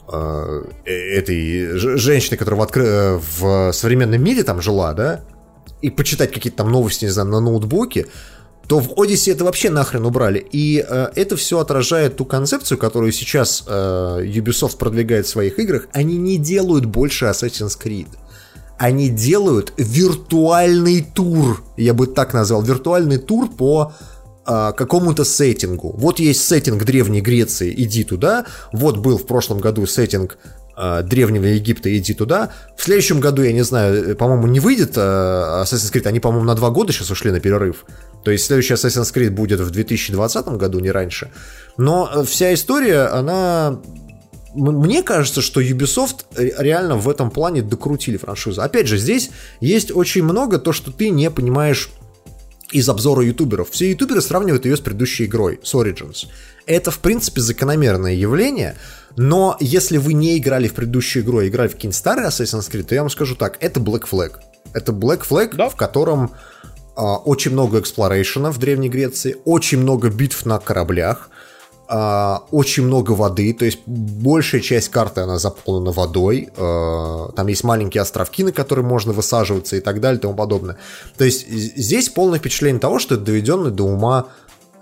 этой 0.08 1.78
женщины, 1.78 2.38
которая 2.38 2.60
в, 2.60 2.64
откры... 2.64 3.20
в 3.40 3.72
современном 3.72 4.24
мире 4.24 4.44
там 4.44 4.62
жила, 4.62 4.94
да, 4.94 5.22
и 5.82 5.90
почитать 5.90 6.32
какие-то 6.32 6.58
там 6.60 6.72
новости, 6.72 7.06
не 7.06 7.12
знаю, 7.12 7.30
на 7.30 7.40
ноутбуке, 7.40 8.08
то 8.68 8.80
в 8.80 8.92
Odyssey 8.94 9.34
это 9.34 9.44
вообще 9.44 9.70
нахрен 9.70 10.06
убрали. 10.06 10.46
И 10.52 10.84
э, 10.88 11.08
это 11.16 11.36
все 11.36 11.60
отражает 11.60 12.16
ту 12.16 12.26
концепцию, 12.26 12.78
которую 12.78 13.12
сейчас 13.12 13.64
э, 13.68 13.72
Ubisoft 14.24 14.78
продвигает 14.78 15.26
в 15.26 15.30
своих 15.30 15.60
играх. 15.60 15.88
Они 15.92 16.18
не 16.18 16.38
делают 16.38 16.86
больше 16.86 17.26
Assassin's 17.26 17.78
Creed. 17.82 18.08
Они 18.78 19.10
делают 19.10 19.74
виртуальный 19.78 21.02
тур, 21.02 21.64
я 21.78 21.94
бы 21.94 22.08
так 22.08 22.34
назвал, 22.34 22.62
виртуальный 22.62 23.18
тур 23.18 23.50
по 23.50 23.94
э, 24.46 24.74
какому-то 24.76 25.24
сеттингу. 25.24 25.94
Вот 25.98 26.20
есть 26.20 26.46
сеттинг 26.46 26.84
Древней 26.84 27.22
Греции, 27.22 27.74
иди 27.76 28.04
туда. 28.04 28.46
Вот 28.72 28.98
был 28.98 29.18
в 29.18 29.26
прошлом 29.26 29.60
году 29.60 29.86
сеттинг 29.86 30.38
Э, 30.76 31.04
древнего 31.04 31.46
Египта, 31.46 31.96
иди 31.96 32.16
туда. 32.16 32.52
В 32.76 32.84
следующем 32.84 33.20
году, 33.20 33.44
я 33.44 33.54
не 33.54 33.64
знаю, 33.64 34.12
э, 34.12 34.16
по-моему, 34.16 34.48
не 34.48 34.60
выйдет 34.60 34.98
э, 34.98 35.00
Assassin's 35.00 35.94
Creed. 35.94 36.08
Они, 36.08 36.20
по-моему, 36.20 36.46
на 36.46 36.56
два 36.56 36.72
года 36.72 36.92
сейчас 36.92 37.12
ушли 37.12 37.30
на 37.30 37.40
перерыв. 37.40 37.86
То 38.24 38.32
есть 38.32 38.46
следующий 38.46 38.74
Assassin's 38.74 39.14
Creed 39.14 39.30
будет 39.30 39.60
в 39.60 39.70
2020 39.70 40.48
году, 40.48 40.80
не 40.80 40.90
раньше. 40.90 41.30
Но 41.78 42.24
вся 42.26 42.54
история, 42.54 43.04
она... 43.04 43.80
Мне 44.56 45.04
кажется, 45.04 45.42
что 45.42 45.62
Ubisoft 45.62 46.26
реально 46.36 46.96
в 46.96 47.08
этом 47.08 47.30
плане 47.30 47.62
докрутили 47.62 48.18
франшизу. 48.18 48.62
Опять 48.62 48.88
же, 48.88 48.98
здесь 48.98 49.30
есть 49.62 49.92
очень 49.92 50.24
много 50.24 50.58
то, 50.58 50.72
что 50.72 50.92
ты 50.92 51.10
не 51.10 51.30
понимаешь 51.30 51.92
из 52.74 52.90
обзора 52.90 53.24
ютуберов. 53.24 53.70
Все 53.70 53.92
ютуберы 53.92 54.22
сравнивают 54.22 54.66
ее 54.66 54.76
с 54.76 54.82
предыдущей 54.82 55.26
игрой, 55.26 55.60
с 55.64 55.74
Origins. 55.74 56.28
Это, 56.66 56.92
в 56.92 57.00
принципе, 57.00 57.42
закономерное 57.42 58.14
явление, 58.14 58.76
но 59.16 59.58
если 59.60 59.98
вы 59.98 60.14
не 60.14 60.38
играли 60.38 60.68
в 60.68 60.74
предыдущую 60.74 61.24
игру, 61.24 61.40
а 61.40 61.48
играли 61.48 61.68
в 61.68 61.74
какие-нибудь 61.74 61.98
старые 61.98 62.28
Assassin's 62.28 62.70
Creed, 62.72 62.84
то 62.84 62.96
я 62.96 63.02
вам 63.02 63.10
скажу 63.10 63.36
так, 63.36 63.58
это 63.60 63.80
Black 63.80 64.06
Flag. 64.10 64.34
Это 64.74 64.92
Black 64.92 65.22
Flag, 65.28 65.56
да? 65.56 65.70
в 65.70 65.76
котором 65.76 66.32
а, 66.96 67.18
очень 67.18 67.52
много 67.52 67.80
exploration 67.80 68.46
а 68.46 68.52
в 68.52 68.58
Древней 68.58 68.90
Греции, 68.90 69.38
очень 69.46 69.80
много 69.80 70.10
битв 70.10 70.46
на 70.46 70.60
кораблях, 70.60 71.30
очень 72.52 72.84
много 72.84 73.12
воды, 73.12 73.54
то 73.54 73.66
есть 73.66 73.80
большая 73.86 74.62
часть 74.62 74.90
карты 74.90 75.22
она 75.22 75.38
заполнена 75.38 75.92
водой, 75.92 76.50
а, 76.58 77.32
там 77.36 77.48
есть 77.48 77.64
маленькие 77.64 78.02
островки, 78.02 78.44
на 78.44 78.52
которые 78.52 78.84
можно 78.84 79.14
высаживаться 79.14 79.76
и 79.76 79.80
так 79.80 80.00
далее 80.00 80.18
и 80.18 80.22
тому 80.22 80.34
подобное. 80.34 80.78
То 81.18 81.24
есть 81.24 81.48
здесь 81.48 82.10
полное 82.10 82.40
впечатление 82.40 82.80
того, 82.80 82.98
что 82.98 83.16
это 83.16 83.26
доведенный 83.26 83.70
до 83.70 83.84
ума 83.84 84.28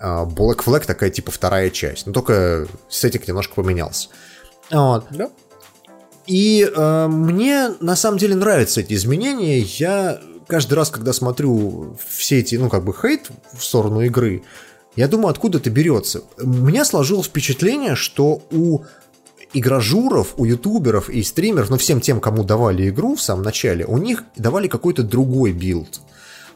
а, 0.00 0.24
Black 0.24 0.64
Flag 0.64 0.86
такая 0.86 1.10
типа 1.10 1.30
вторая 1.30 1.70
часть, 1.70 2.06
но 2.06 2.12
только 2.12 2.66
сеттинг 2.88 3.28
немножко 3.28 3.54
поменялся. 3.54 4.08
Вот. 4.70 5.04
Да. 5.10 5.28
И 6.26 6.64
э, 6.64 7.06
мне 7.08 7.70
на 7.80 7.96
самом 7.96 8.18
деле 8.18 8.36
нравятся 8.36 8.80
эти 8.80 8.94
изменения. 8.94 9.58
Я 9.58 10.20
каждый 10.46 10.74
раз, 10.74 10.90
когда 10.90 11.12
смотрю 11.12 11.96
все 12.08 12.38
эти, 12.38 12.54
ну, 12.56 12.68
как 12.68 12.84
бы 12.84 12.94
хейт 12.94 13.28
в 13.52 13.62
сторону 13.62 14.02
игры, 14.02 14.44
я 14.96 15.08
думаю, 15.08 15.28
откуда 15.28 15.58
это 15.58 15.70
берется. 15.70 16.22
У 16.38 16.46
меня 16.46 16.84
сложилось 16.84 17.26
впечатление, 17.26 17.94
что 17.94 18.42
у 18.50 18.80
игражуров, 19.54 20.34
у 20.36 20.44
ютуберов 20.44 21.08
и 21.08 21.22
стримеров, 21.22 21.70
ну, 21.70 21.78
всем 21.78 22.00
тем, 22.00 22.20
кому 22.20 22.44
давали 22.44 22.88
игру 22.88 23.16
в 23.16 23.22
самом 23.22 23.42
начале, 23.42 23.84
у 23.84 23.98
них 23.98 24.24
давали 24.36 24.68
какой-то 24.68 25.02
другой 25.02 25.52
билд. 25.52 26.00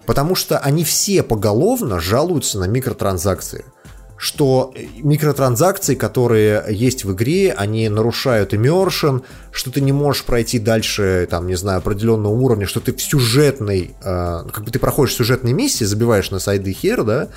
Потому 0.07 0.35
что 0.35 0.59
они 0.59 0.85
все 0.85 1.23
поголовно 1.23 2.01
жалуются 2.01 2.59
на 2.59 2.67
микротранзакции. 2.67 3.65
Что 4.19 4.73
микротранзакции, 4.97 5.95
которые 5.95 6.65
есть 6.71 7.05
в 7.05 7.13
игре, 7.13 7.53
они 7.53 7.87
нарушают 7.91 8.55
immersion, 8.55 9.25
что 9.51 9.71
ты 9.71 9.83
не 9.83 9.93
можешь 9.93 10.25
пройти 10.25 10.59
дальше, 10.59 11.27
там, 11.31 11.47
не 11.47 11.55
знаю, 11.55 11.79
определенного 11.79 12.33
уровня, 12.33 12.67
что 12.67 12.81
ты 12.81 12.95
в 12.95 13.03
сюжетной, 13.03 13.95
э, 14.03 14.45
как 14.51 14.65
бы 14.65 14.71
ты 14.71 14.79
проходишь 14.79 15.17
сюжетные 15.17 15.53
миссии, 15.53 15.85
забиваешь 15.85 16.31
на 16.31 16.39
сайды 16.39 16.73
хер, 16.73 17.05
да, 17.05 17.29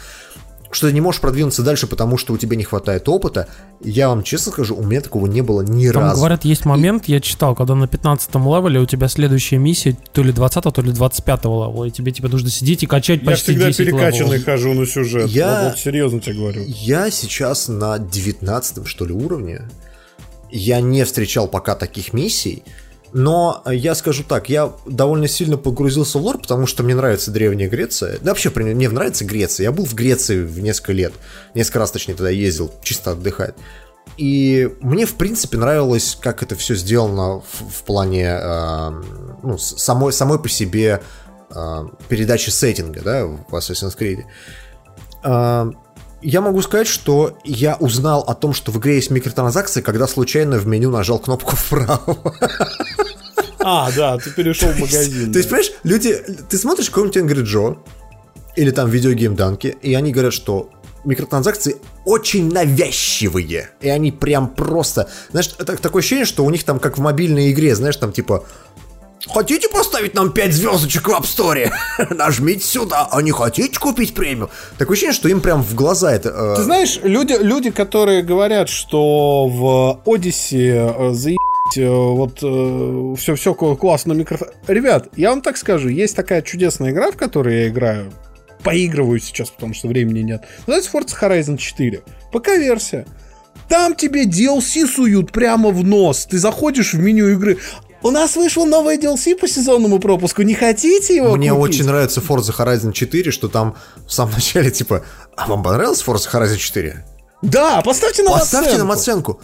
что 0.72 0.88
ты 0.88 0.94
не 0.94 1.02
можешь 1.02 1.20
продвинуться 1.22 1.64
дальше, 1.64 1.88
потому 1.88 2.18
что 2.18 2.34
у 2.34 2.38
тебя 2.38 2.56
не 2.56 2.64
хватает 2.64 3.10
опыта. 3.10 3.48
Я 3.82 4.10
вам 4.10 4.24
честно 4.24 4.52
скажу, 4.52 4.76
у 4.76 4.84
меня 4.84 5.02
такого 5.02 5.26
не 5.28 5.42
было 5.42 5.62
ни 5.62 5.90
Там, 5.90 6.02
разу. 6.04 6.18
говорят, 6.20 6.46
есть 6.46 6.66
момент, 6.66 7.06
я 7.08 7.20
читал, 7.20 7.56
когда 7.56 7.76
на 7.76 7.88
15 7.88 8.36
левеле 8.36 8.80
у 8.80 8.86
тебя 8.86 9.08
следующая 9.08 9.58
миссия 9.58 9.98
то 10.14 10.22
ли 10.22 10.32
20 10.32 10.64
то 10.74 10.82
ли 10.82 10.92
25 10.92 11.44
левела, 11.46 11.86
и 11.86 11.92
тебе 11.92 12.12
типа 12.12 12.28
нужно 12.28 12.50
сидеть 12.50 12.84
и 12.84 12.86
качать 12.86 13.26
почти 13.26 13.54
Я 13.54 13.58
всегда 13.58 13.68
10 13.68 13.78
перекачанный 13.78 14.30
левелов. 14.38 14.46
хожу 14.46 14.74
на 14.74 14.86
сюжет. 14.86 15.28
Я... 15.30 15.70
Вот, 15.70 15.80
серьезно 15.80 16.20
тебе 16.20 16.36
говорю. 16.36 16.64
Я 16.68 17.10
сейчас 17.10 17.68
на 17.68 17.98
19 17.98 18.88
что 18.88 19.06
ли 19.06 19.14
уровне. 19.14 19.62
Я 20.52 20.82
не 20.82 21.04
встречал 21.06 21.48
пока 21.48 21.76
таких 21.76 22.14
миссий. 22.14 22.64
Но 23.12 23.64
я 23.66 23.96
скажу 23.96 24.24
так, 24.24 24.50
я 24.50 24.72
довольно 24.86 25.28
сильно 25.28 25.58
погрузился 25.58 26.20
в 26.20 26.22
лор, 26.22 26.38
потому 26.38 26.68
что 26.68 26.84
мне 26.84 26.96
нравится 26.96 27.32
Древняя 27.32 27.70
Греция. 27.70 28.20
Да 28.22 28.32
вообще, 28.32 28.52
мне 28.54 28.90
нравится 28.90 29.26
Греция. 29.26 29.66
Я 29.66 29.72
был 29.72 29.86
в 29.86 29.94
Греции 29.96 30.44
в 30.44 30.60
несколько 30.60 30.94
лет. 30.94 31.14
Несколько 31.56 31.80
раз, 31.80 31.92
точнее, 31.92 32.16
туда 32.16 32.30
ездил, 32.30 32.72
чисто 32.84 33.12
отдыхать. 33.12 33.56
И 34.18 34.70
мне, 34.82 35.06
в 35.06 35.16
принципе, 35.16 35.58
нравилось, 35.58 36.18
как 36.20 36.44
это 36.44 36.56
все 36.56 36.76
сделано 36.76 37.40
в, 37.40 37.70
в 37.72 37.84
плане 37.84 38.26
э, 38.26 38.90
ну, 39.44 39.58
самой, 39.58 40.12
самой 40.14 40.40
по 40.40 40.50
себе 40.50 41.02
э, 41.54 41.86
передачи 42.10 42.50
сеттинга, 42.50 43.02
да, 43.02 43.26
в 43.26 43.56
Assassin's 43.56 43.98
Creed. 43.98 44.24
Э, 45.24 45.72
я 46.22 46.42
могу 46.42 46.62
сказать, 46.62 46.88
что 46.88 47.38
я 47.44 47.76
узнал 47.76 48.22
о 48.22 48.36
том, 48.36 48.54
что 48.54 48.72
в 48.72 48.80
игре 48.80 48.96
есть 48.96 49.10
микротранзакции, 49.10 49.82
когда 49.82 50.08
случайно 50.08 50.58
в 50.58 50.68
меню 50.68 50.92
нажал 50.92 51.20
кнопку 51.20 51.56
вправо. 51.56 52.18
А, 53.60 53.92
да, 53.96 54.18
ты 54.18 54.32
перешел 54.32 54.70
в 54.70 54.80
магазин. 54.80 55.32
То 55.32 55.38
есть, 55.40 55.50
понимаешь, 55.50 55.72
люди... 55.84 56.14
Ты 56.50 56.58
смотришь 56.58 56.90
какой-нибудь 56.90 57.18
Angry 57.18 57.44
Joe 57.44 57.78
или 58.56 58.72
там 58.72 58.90
видеогейм 58.90 59.36
Данки, 59.36 59.78
и 59.82 59.94
они 59.94 60.12
говорят, 60.12 60.34
что 60.34 60.70
микротранзакции 61.06 61.78
очень 62.06 62.52
навязчивые. 62.52 63.70
И 63.82 63.90
они 63.90 64.12
прям 64.12 64.50
просто... 64.50 65.10
Знаешь, 65.32 65.48
такое 65.48 66.02
ощущение, 66.02 66.26
что 66.26 66.46
у 66.46 66.50
них 66.50 66.64
там 66.64 66.80
как 66.80 66.98
в 66.98 67.02
мобильной 67.02 67.52
игре, 67.52 67.76
знаешь, 67.76 67.98
там 67.98 68.12
типа 68.12 68.46
Хотите 69.28 69.68
поставить 69.70 70.14
нам 70.14 70.32
5 70.32 70.54
звездочек 70.54 71.08
в 71.08 71.12
App 71.12 71.24
Store? 71.24 71.70
Нажмите 72.10 72.64
сюда. 72.64 73.08
А 73.12 73.22
не 73.22 73.32
хотите 73.32 73.78
купить 73.78 74.14
премию? 74.14 74.50
Такое 74.78 74.94
ощущение, 74.94 75.14
что 75.14 75.30
им 75.30 75.42
прям 75.42 75.62
в 75.62 75.76
глаза 75.76 76.14
это... 76.14 76.30
Э... 76.30 76.56
Ты 76.56 76.64
знаешь, 76.64 77.00
люди, 77.04 77.36
люди, 77.40 77.70
которые 77.70 78.24
говорят, 78.24 78.70
что 78.70 79.48
в 79.48 80.02
Odyssey 80.06 80.72
э, 80.72 81.14
заебать 81.14 81.78
э, 81.78 81.90
вот 81.90 82.40
э, 82.42 83.16
все, 83.18 83.36
все 83.36 83.54
классно 83.54 84.14
микрофон. 84.14 84.48
Ребят, 84.68 85.10
я 85.16 85.32
вам 85.32 85.42
так 85.42 85.58
скажу, 85.58 85.90
есть 85.90 86.16
такая 86.16 86.42
чудесная 86.42 86.92
игра, 86.92 87.12
в 87.12 87.18
которой 87.18 87.64
я 87.64 87.68
играю, 87.68 88.14
поигрываю 88.64 89.20
сейчас, 89.20 89.50
потому 89.50 89.74
что 89.74 89.90
времени 89.90 90.22
нет. 90.22 90.44
Называется 90.66 90.92
Forza 90.98 91.16
Horizon 91.22 91.58
4. 91.58 92.04
ПК-версия. 92.32 93.06
Там 93.68 93.96
тебе 93.96 94.26
DLC 94.26 94.88
суют 94.88 95.32
прямо 95.32 95.70
в 95.70 95.84
нос. 95.84 96.26
Ты 96.26 96.40
заходишь 96.40 96.94
в 96.94 97.00
меню 97.00 97.30
игры, 97.30 97.60
у 98.02 98.12
нас 98.12 98.36
вышел 98.36 98.66
новый 98.66 98.98
DLC 98.98 99.36
по 99.36 99.48
сезонному 99.48 100.00
пропуску. 100.00 100.42
Не 100.42 100.54
хотите 100.56 101.16
его 101.16 101.36
Мне 101.36 101.52
купить? 101.52 101.76
очень 101.76 101.86
нравится 101.86 102.22
Forza 102.22 102.56
Horizon 102.56 102.94
4, 102.94 103.32
что 103.32 103.48
там 103.48 103.76
в 104.08 104.14
самом 104.14 104.34
начале 104.36 104.72
типа, 104.72 105.04
а 105.36 105.48
вам 105.48 105.64
понравилось 105.64 106.04
Forza 106.06 106.30
Horizon 106.32 106.58
4? 106.58 107.06
Да, 107.42 107.82
поставьте 107.82 108.24
нам 108.24 108.34
Поставьте 108.34 108.72
оценку. 108.72 108.86
нам 108.86 108.92
оценку. 108.92 109.42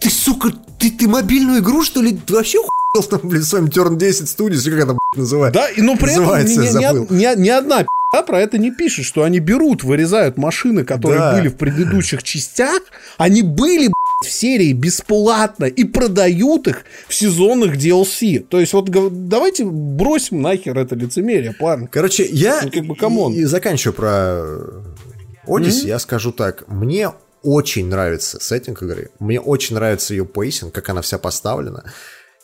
Ты, 0.00 0.10
сука, 0.10 0.50
ты, 0.78 0.90
ты 0.90 1.08
мобильную 1.08 1.60
игру, 1.60 1.82
что 1.82 2.02
ли? 2.02 2.16
Ты 2.16 2.34
вообще 2.34 2.58
хуел 2.58 3.02
там, 3.08 3.20
блин, 3.24 3.42
своим 3.42 3.66
Turn 3.66 3.96
10 3.96 4.24
Studios, 4.24 4.64
как 4.70 4.78
это, 4.78 4.86
блин, 4.86 4.98
называется? 5.16 5.60
Да, 5.60 5.70
и 5.70 5.80
ну 5.80 5.96
при 5.96 6.12
этом 6.12 6.24
ни, 6.44 6.56
ни, 6.58 7.14
ни, 7.14 7.40
ни 7.40 7.48
одна 7.48 7.78
пи***а 7.78 8.22
про 8.22 8.40
это 8.40 8.58
не 8.58 8.70
пишет, 8.70 9.06
что 9.06 9.22
они 9.22 9.38
берут, 9.38 9.82
вырезают 9.82 10.36
машины, 10.36 10.84
которые 10.84 11.20
да. 11.20 11.34
были 11.34 11.48
в 11.48 11.56
предыдущих 11.56 12.22
частях, 12.22 12.82
они 13.16 13.42
были, 13.42 13.90
в 14.22 14.30
серии 14.30 14.72
бесплатно 14.72 15.66
и 15.66 15.84
продают 15.84 16.68
их 16.68 16.84
в 17.08 17.14
сезонных 17.14 17.76
DLC. 17.76 18.40
То 18.40 18.58
есть 18.58 18.72
вот 18.72 18.90
давайте 19.28 19.64
бросим 19.64 20.40
нахер 20.40 20.78
это 20.78 20.94
лицемерие, 20.94 21.52
парни. 21.52 21.86
Короче, 21.90 22.24
я 22.24 22.60
ну, 22.62 22.70
как 22.70 22.86
бы, 22.86 22.96
come 22.96 23.18
on. 23.18 23.34
И, 23.34 23.40
и 23.40 23.44
заканчиваю 23.44 23.94
про 23.94 24.42
Odyssey, 25.46 25.84
mm-hmm. 25.84 25.88
я 25.88 25.98
скажу 25.98 26.32
так. 26.32 26.66
Мне 26.68 27.12
очень 27.42 27.88
нравится 27.88 28.38
сеттинг 28.40 28.82
игры. 28.82 29.10
Мне 29.18 29.40
очень 29.40 29.74
нравится 29.74 30.14
ее 30.14 30.24
pacing, 30.24 30.74
как 30.74 30.88
она 30.88 31.02
вся 31.02 31.18
поставлена. 31.18 31.84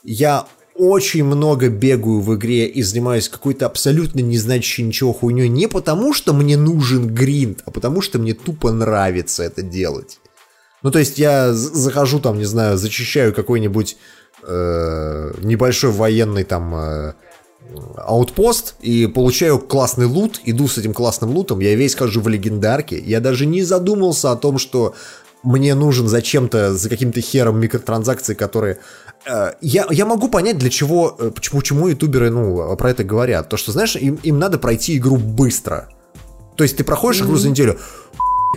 Я 0.04 0.46
очень 0.74 1.24
много 1.24 1.68
бегаю 1.68 2.20
в 2.20 2.34
игре 2.34 2.66
и 2.66 2.82
занимаюсь 2.82 3.28
какой-то 3.28 3.66
абсолютно 3.66 4.20
не 4.20 4.38
значащей 4.38 4.84
ничего 4.84 5.12
хуйней 5.12 5.48
не 5.48 5.68
потому, 5.68 6.14
что 6.14 6.32
мне 6.32 6.56
нужен 6.56 7.14
гринд, 7.14 7.62
а 7.66 7.70
потому 7.70 8.00
что 8.00 8.18
мне 8.18 8.34
тупо 8.34 8.72
нравится 8.72 9.42
это 9.42 9.62
делать. 9.62 10.18
Ну, 10.82 10.90
то 10.90 10.98
есть 10.98 11.18
я 11.18 11.52
захожу 11.52 12.20
там, 12.20 12.38
не 12.38 12.44
знаю, 12.44 12.76
зачищаю 12.76 13.32
какой-нибудь 13.32 13.96
э, 14.42 15.32
небольшой 15.42 15.90
военный 15.90 16.44
там 16.44 16.74
э, 16.74 17.12
аутпост 17.96 18.74
и 18.80 19.06
получаю 19.06 19.58
классный 19.58 20.06
лут, 20.06 20.40
иду 20.44 20.68
с 20.68 20.78
этим 20.78 20.92
классным 20.92 21.30
лутом, 21.30 21.60
я 21.60 21.74
весь 21.74 21.94
хожу 21.94 22.20
в 22.20 22.28
легендарке, 22.28 22.98
я 22.98 23.20
даже 23.20 23.46
не 23.46 23.62
задумался 23.62 24.32
о 24.32 24.36
том, 24.36 24.58
что 24.58 24.94
мне 25.42 25.74
нужен 25.74 26.08
зачем-то 26.08 26.74
за 26.74 26.88
каким-то 26.88 27.20
хером 27.20 27.60
микротранзакции, 27.60 28.34
которые... 28.34 28.78
Э, 29.26 29.52
я, 29.60 29.86
я 29.90 30.06
могу 30.06 30.28
понять, 30.28 30.58
для 30.58 30.70
чего, 30.70 31.16
э, 31.18 31.30
почему, 31.34 31.60
почему 31.60 31.88
ютуберы, 31.88 32.30
ну, 32.30 32.76
про 32.76 32.90
это 32.90 33.04
говорят. 33.04 33.48
То, 33.48 33.56
что, 33.56 33.72
знаешь, 33.72 33.96
им, 33.96 34.16
им 34.22 34.38
надо 34.38 34.58
пройти 34.58 34.96
игру 34.96 35.16
быстро. 35.16 35.88
То 36.56 36.64
есть 36.64 36.76
ты 36.76 36.84
проходишь 36.84 37.22
игру 37.22 37.36
за 37.36 37.50
неделю, 37.50 37.78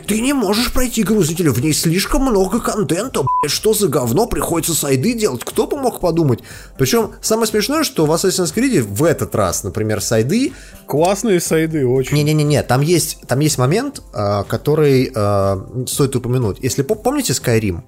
ты 0.08 0.22
не 0.22 0.34
можешь 0.34 0.72
пройти 0.72 1.02
игру 1.02 1.24
за 1.24 1.32
неделю, 1.32 1.54
в 1.54 1.62
ней 1.62 1.74
слишком 1.74 2.24
много 2.24 2.60
контента, 2.60 3.22
блядь, 3.24 3.52
что 3.52 3.74
за 3.74 3.88
говно, 3.88 4.28
приходится 4.28 4.74
сайды 4.74 5.14
делать, 5.14 5.44
кто 5.44 5.68
бы 5.68 5.78
мог 5.78 6.00
подумать. 6.00 6.40
Причем 6.78 7.12
самое 7.22 7.48
смешное, 7.48 7.84
что 7.84 8.06
в 8.06 8.12
Assassin's 8.12 8.54
Creed 8.54 8.82
в 8.82 9.04
этот 9.04 9.34
раз, 9.36 9.64
например, 9.64 10.02
сайды... 10.02 10.54
Классные 10.86 11.40
сайды, 11.40 11.88
очень. 11.88 12.16
Не-не-не, 12.16 12.62
там 12.64 12.82
есть, 12.82 13.20
там 13.28 13.40
есть 13.40 13.58
момент, 13.58 14.02
э, 14.14 14.44
который 14.48 15.12
э, 15.14 15.86
стоит 15.88 16.16
упомянуть. 16.16 16.58
Если 16.62 16.84
помните 16.84 17.34
Skyrim, 17.34 17.82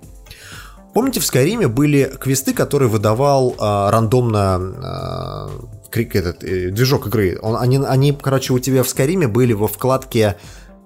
Помните, 0.97 1.19
в 1.19 1.25
Скайриме 1.25 1.67
были 1.67 2.11
квесты, 2.19 2.53
которые 2.55 2.89
выдавал 2.89 3.51
э, 3.51 3.89
рандомно 3.91 4.59
э, 4.59 5.89
крик 5.91 6.15
этот, 6.15 6.43
э, 6.43 6.71
движок 6.71 7.05
игры. 7.05 7.37
Он, 7.39 7.55
они, 7.55 7.77
они, 7.77 8.17
короче, 8.19 8.51
у 8.51 8.57
тебя 8.57 8.81
в 8.81 8.89
Скайриме 8.89 9.27
были 9.27 9.53
во 9.53 9.67
вкладке 9.67 10.37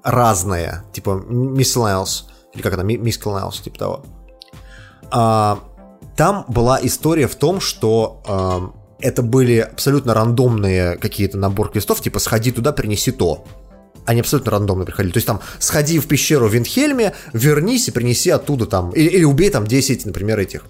разное, 0.04 0.84
типа 0.94 1.24
miscellaneous, 1.28 2.24
или 2.54 2.62
как 2.62 2.74
это, 2.74 2.84
miscellaneous, 2.84 3.62
типа 3.64 3.78
того. 3.78 4.06
А, 5.12 5.60
там 6.16 6.46
была 6.48 6.80
история 6.82 7.28
в 7.28 7.36
том, 7.36 7.60
что 7.60 8.22
а, 8.28 8.72
это 9.00 9.22
были 9.22 9.58
абсолютно 9.58 10.14
рандомные 10.14 10.98
какие-то 10.98 11.38
набор 11.38 11.72
квестов, 11.72 12.02
типа 12.02 12.20
сходи 12.20 12.52
туда, 12.52 12.72
принеси 12.72 13.12
то. 13.12 13.46
Они 14.06 14.20
абсолютно 14.20 14.52
рандомно 14.52 14.86
приходили. 14.86 15.14
То 15.14 15.18
есть 15.18 15.28
там 15.28 15.42
сходи 15.60 16.00
в 16.00 16.08
пещеру 16.08 16.48
в 16.48 16.54
Винхельме, 16.54 17.14
вернись 17.34 17.88
и 17.88 17.92
принеси 17.92 18.32
оттуда 18.32 18.66
там, 18.66 18.92
или, 18.92 19.08
или 19.08 19.24
убей 19.24 19.50
там 19.50 19.68
10, 19.68 20.06
например, 20.06 20.40
этих 20.40 20.66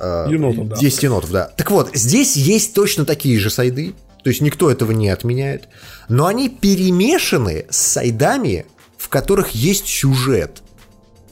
енотов, 0.00 0.78
10 0.78 1.00
да. 1.00 1.06
енотов, 1.06 1.30
да. 1.30 1.44
Так 1.56 1.70
вот, 1.70 1.90
здесь 1.94 2.36
есть 2.36 2.74
точно 2.74 3.04
такие 3.04 3.38
же 3.38 3.50
сайды, 3.50 3.94
то 4.22 4.30
есть 4.30 4.40
никто 4.40 4.70
этого 4.70 4.92
не 4.92 5.08
отменяет. 5.08 5.68
Но 6.08 6.26
они 6.26 6.48
перемешаны 6.48 7.66
с 7.70 7.76
сайдами, 7.76 8.66
в 8.98 9.08
которых 9.08 9.50
есть 9.50 9.86
сюжет. 9.86 10.62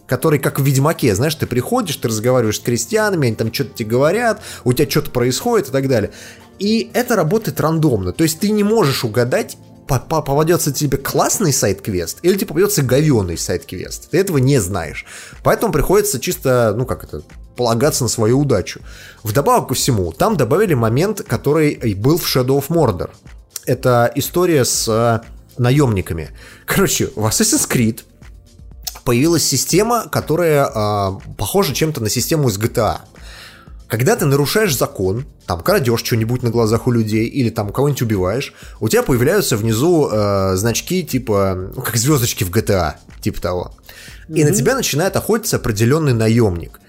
Который, 0.06 0.38
как 0.38 0.58
в 0.58 0.64
Ведьмаке, 0.64 1.14
знаешь, 1.14 1.34
ты 1.34 1.46
приходишь, 1.46 1.96
ты 1.96 2.08
разговариваешь 2.08 2.56
с 2.56 2.60
крестьянами, 2.60 3.26
они 3.26 3.36
там 3.36 3.52
что-то 3.52 3.74
тебе 3.74 3.90
говорят, 3.90 4.40
у 4.64 4.72
тебя 4.72 4.88
что-то 4.88 5.10
происходит 5.10 5.68
и 5.68 5.72
так 5.72 5.86
далее. 5.86 6.12
И 6.58 6.90
это 6.94 7.14
работает 7.14 7.60
рандомно. 7.60 8.12
То 8.12 8.24
есть 8.24 8.40
ты 8.40 8.50
не 8.50 8.64
можешь 8.64 9.04
угадать, 9.04 9.58
попадется 9.86 10.72
тебе 10.72 10.98
классный 10.98 11.52
сайт-квест 11.52 12.18
или 12.22 12.36
тебе 12.36 12.46
попадется 12.46 12.82
говеный 12.82 13.38
сайт-квест. 13.38 14.10
Ты 14.10 14.18
этого 14.18 14.38
не 14.38 14.58
знаешь. 14.60 15.06
Поэтому 15.42 15.72
приходится 15.72 16.20
чисто, 16.20 16.74
ну 16.76 16.84
как 16.84 17.04
это, 17.04 17.22
полагаться 17.58 18.04
на 18.04 18.08
свою 18.08 18.40
удачу. 18.40 18.80
Вдобавок 19.24 19.68
ко 19.68 19.74
всему, 19.74 20.12
там 20.12 20.36
добавили 20.36 20.74
момент, 20.74 21.22
который 21.22 21.94
был 21.96 22.16
в 22.16 22.24
Shadow 22.24 22.58
of 22.60 22.68
Mordor. 22.68 23.10
Это 23.66 24.10
история 24.14 24.64
с 24.64 24.88
э, 24.88 25.20
наемниками. 25.58 26.30
Короче, 26.64 27.10
в 27.16 27.26
Assassin's 27.26 27.68
Creed 27.68 28.04
появилась 29.04 29.44
система, 29.44 30.08
которая 30.08 30.66
э, 30.66 31.10
похожа 31.36 31.74
чем-то 31.74 32.00
на 32.00 32.08
систему 32.08 32.48
из 32.48 32.58
GTA. 32.58 32.98
Когда 33.88 34.14
ты 34.14 34.26
нарушаешь 34.26 34.76
закон, 34.76 35.26
там 35.46 35.60
крадешь 35.60 36.04
что-нибудь 36.04 36.42
на 36.42 36.50
глазах 36.50 36.86
у 36.86 36.92
людей 36.92 37.26
или 37.26 37.50
там 37.50 37.72
кого-нибудь 37.72 38.02
убиваешь, 38.02 38.54
у 38.80 38.88
тебя 38.88 39.02
появляются 39.02 39.56
внизу 39.56 40.08
э, 40.12 40.54
значки 40.54 41.02
типа, 41.02 41.72
ну, 41.74 41.82
как 41.82 41.96
звездочки 41.96 42.44
в 42.44 42.50
GTA, 42.50 42.94
типа 43.20 43.40
того. 43.40 43.74
И 44.28 44.32
mm-hmm. 44.32 44.44
на 44.44 44.54
тебя 44.54 44.76
начинает 44.76 45.16
охотиться 45.16 45.56
определенный 45.56 46.12
наемник. 46.12 46.80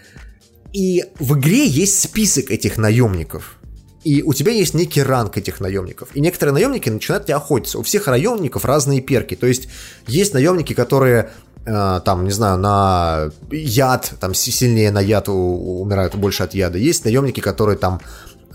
И 0.73 1.05
в 1.19 1.37
игре 1.37 1.65
есть 1.65 1.99
список 1.99 2.51
этих 2.51 2.77
наемников. 2.77 3.57
И 4.03 4.23
у 4.23 4.33
тебя 4.33 4.51
есть 4.51 4.73
некий 4.73 5.03
ранг 5.03 5.37
этих 5.37 5.59
наемников. 5.59 6.09
И 6.15 6.21
некоторые 6.21 6.53
наемники 6.53 6.89
начинают 6.89 7.25
тебя 7.25 7.37
охотиться. 7.37 7.79
У 7.79 7.83
всех 7.83 8.07
наемников 8.07 8.65
разные 8.65 9.01
перки. 9.01 9.35
То 9.35 9.47
есть 9.47 9.67
есть 10.07 10.33
наемники, 10.33 10.73
которые 10.73 11.31
э, 11.65 12.01
там, 12.05 12.23
не 12.23 12.31
знаю, 12.31 12.57
на 12.59 13.29
яд, 13.51 14.13
там 14.19 14.33
сильнее 14.33 14.91
на 14.91 15.01
яд 15.01 15.27
умирают 15.27 16.15
больше 16.15 16.43
от 16.43 16.53
яда. 16.53 16.77
Есть 16.77 17.03
наемники, 17.03 17.41
которые 17.41 17.77
там 17.77 17.99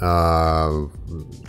э, 0.00 0.88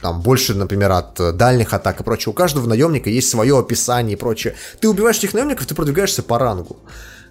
там 0.01 0.21
больше, 0.21 0.55
например, 0.55 0.91
от 0.91 1.37
дальних 1.37 1.73
атак 1.73 2.01
и 2.01 2.03
прочее. 2.03 2.31
У 2.31 2.35
каждого 2.35 2.67
наемника 2.67 3.09
есть 3.09 3.29
свое 3.29 3.57
описание 3.57 4.17
и 4.17 4.19
прочее. 4.19 4.55
Ты 4.81 4.89
убиваешь 4.89 5.17
этих 5.19 5.33
наемников, 5.33 5.67
ты 5.67 5.73
продвигаешься 5.73 6.21
по 6.21 6.37
рангу. 6.37 6.77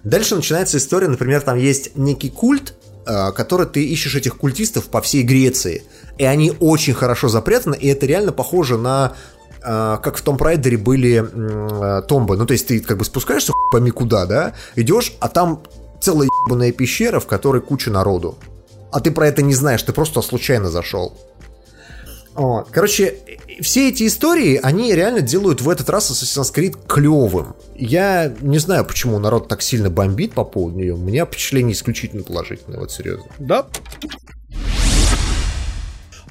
Дальше 0.03 0.35
начинается 0.35 0.77
история, 0.77 1.07
например, 1.07 1.41
там 1.41 1.57
есть 1.57 1.95
некий 1.95 2.29
культ, 2.29 2.73
который 3.05 3.67
ты 3.67 3.83
ищешь 3.85 4.15
этих 4.15 4.37
культистов 4.37 4.85
по 4.85 5.01
всей 5.01 5.23
Греции. 5.23 5.83
И 6.17 6.25
они 6.25 6.53
очень 6.59 6.93
хорошо 6.93 7.27
запрятаны, 7.27 7.75
и 7.75 7.87
это 7.87 8.05
реально 8.05 8.31
похоже 8.31 8.77
на 8.77 9.13
э, 9.61 9.97
как 10.01 10.17
в 10.17 10.21
том 10.21 10.37
прайдере 10.37 10.77
были 10.77 11.23
э, 11.23 12.01
томбы. 12.07 12.37
Ну, 12.37 12.45
то 12.45 12.53
есть 12.53 12.67
ты 12.67 12.79
как 12.79 12.97
бы 12.97 13.05
спускаешься 13.05 13.53
пойми 13.71 13.91
куда, 13.91 14.25
да, 14.25 14.53
идешь, 14.75 15.13
а 15.19 15.27
там 15.27 15.61
целая 16.01 16.29
ебаная 16.45 16.71
пещера, 16.71 17.19
в 17.19 17.27
которой 17.27 17.61
куча 17.61 17.91
народу. 17.91 18.37
А 18.91 19.01
ты 19.01 19.11
про 19.11 19.27
это 19.27 19.41
не 19.41 19.53
знаешь, 19.53 19.83
ты 19.83 19.91
просто 19.91 20.21
случайно 20.21 20.69
зашел. 20.69 21.17
Вот. 22.35 22.67
Короче, 22.71 23.15
все 23.61 23.89
эти 23.89 24.05
истории, 24.07 24.59
они 24.61 24.93
реально 24.93 25.21
делают 25.21 25.61
в 25.61 25.69
этот 25.69 25.89
раз 25.89 26.11
Assassin's 26.11 26.53
Creed 26.53 26.77
клевым. 26.87 27.55
Я 27.75 28.33
не 28.41 28.57
знаю, 28.57 28.85
почему 28.85 29.19
народ 29.19 29.47
так 29.47 29.61
сильно 29.61 29.89
бомбит 29.89 30.33
по 30.33 30.43
поводу 30.43 30.77
нее. 30.77 30.93
У 30.93 30.97
меня 30.97 31.25
впечатление 31.25 31.73
исключительно 31.73 32.23
положительное, 32.23 32.79
вот 32.79 32.91
серьезно. 32.91 33.25
Да. 33.39 33.67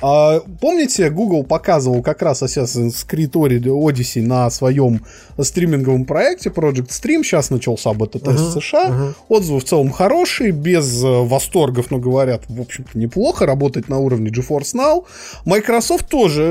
А, 0.06 0.40
помните, 0.60 1.08
Google 1.08 1.44
показывал 1.44 2.02
как 2.02 2.20
раз 2.20 2.42
Assassin's 2.42 3.06
Creed 3.08 3.32
Odyssey 3.32 4.20
на 4.20 4.50
своем 4.50 5.00
стриминговом 5.40 6.04
проекте 6.04 6.50
Project 6.50 6.88
Stream. 6.88 7.22
Сейчас 7.22 7.48
начался 7.48 7.94
бета-тест 7.94 8.54
uh-huh, 8.54 8.60
США. 8.60 8.88
Uh-huh. 8.90 9.14
Отзывы 9.30 9.60
в 9.60 9.64
целом 9.64 9.90
хорошие, 9.90 10.50
без 10.50 11.02
э, 11.02 11.06
восторгов, 11.06 11.90
но 11.90 11.96
говорят, 11.96 12.42
в 12.50 12.60
общем-то, 12.60 12.98
неплохо. 12.98 13.46
Работать 13.46 13.88
на 13.88 13.98
уровне 13.98 14.28
GeForce 14.28 14.74
Now. 14.74 15.04
Microsoft 15.46 16.10
тоже 16.10 16.42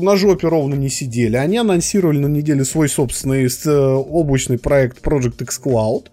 на 0.00 0.16
жопе 0.16 0.48
ровно 0.48 0.74
не 0.74 0.88
сидели. 0.88 1.36
Они 1.36 1.58
анонсировали 1.58 2.16
на 2.16 2.28
неделе 2.28 2.64
свой 2.64 2.88
собственный 2.88 3.46
э, 3.46 3.94
облачный 3.94 4.58
проект 4.58 5.04
Project 5.04 5.42
X 5.42 5.60
Cloud. 5.62 6.06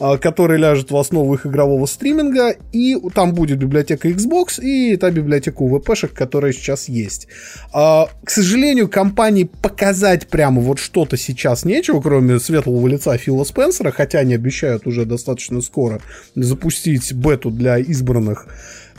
А, 0.00 0.16
который 0.16 0.58
ляжет 0.58 0.90
в 0.90 0.96
основу 0.96 1.34
их 1.34 1.44
игрового 1.44 1.84
стриминга, 1.84 2.56
и 2.72 2.96
там 3.14 3.34
будет 3.34 3.58
библиотека 3.58 4.08
Xbox 4.08 4.58
и 4.58 4.96
та 4.96 5.10
библиотека 5.10 5.62
UVP-шек, 5.62 6.14
которая 6.14 6.54
сейчас 6.54 6.88
есть. 6.88 7.28
А, 7.74 8.08
к 8.24 8.30
сожалению, 8.30 8.88
компании 8.88 9.44
показать 9.44 10.26
прямо 10.28 10.62
вот 10.62 10.78
что-то 10.78 11.18
сейчас 11.18 11.66
нечего, 11.66 12.00
кроме 12.00 12.40
светлого 12.40 12.88
лица 12.88 13.14
Фила 13.18 13.44
Спенсера, 13.44 13.90
хотя 13.90 14.20
они 14.20 14.32
обещают 14.32 14.86
уже 14.86 15.04
достаточно 15.04 15.60
скоро 15.60 16.00
запустить 16.34 17.12
бету 17.12 17.50
для 17.50 17.76
избранных 17.76 18.46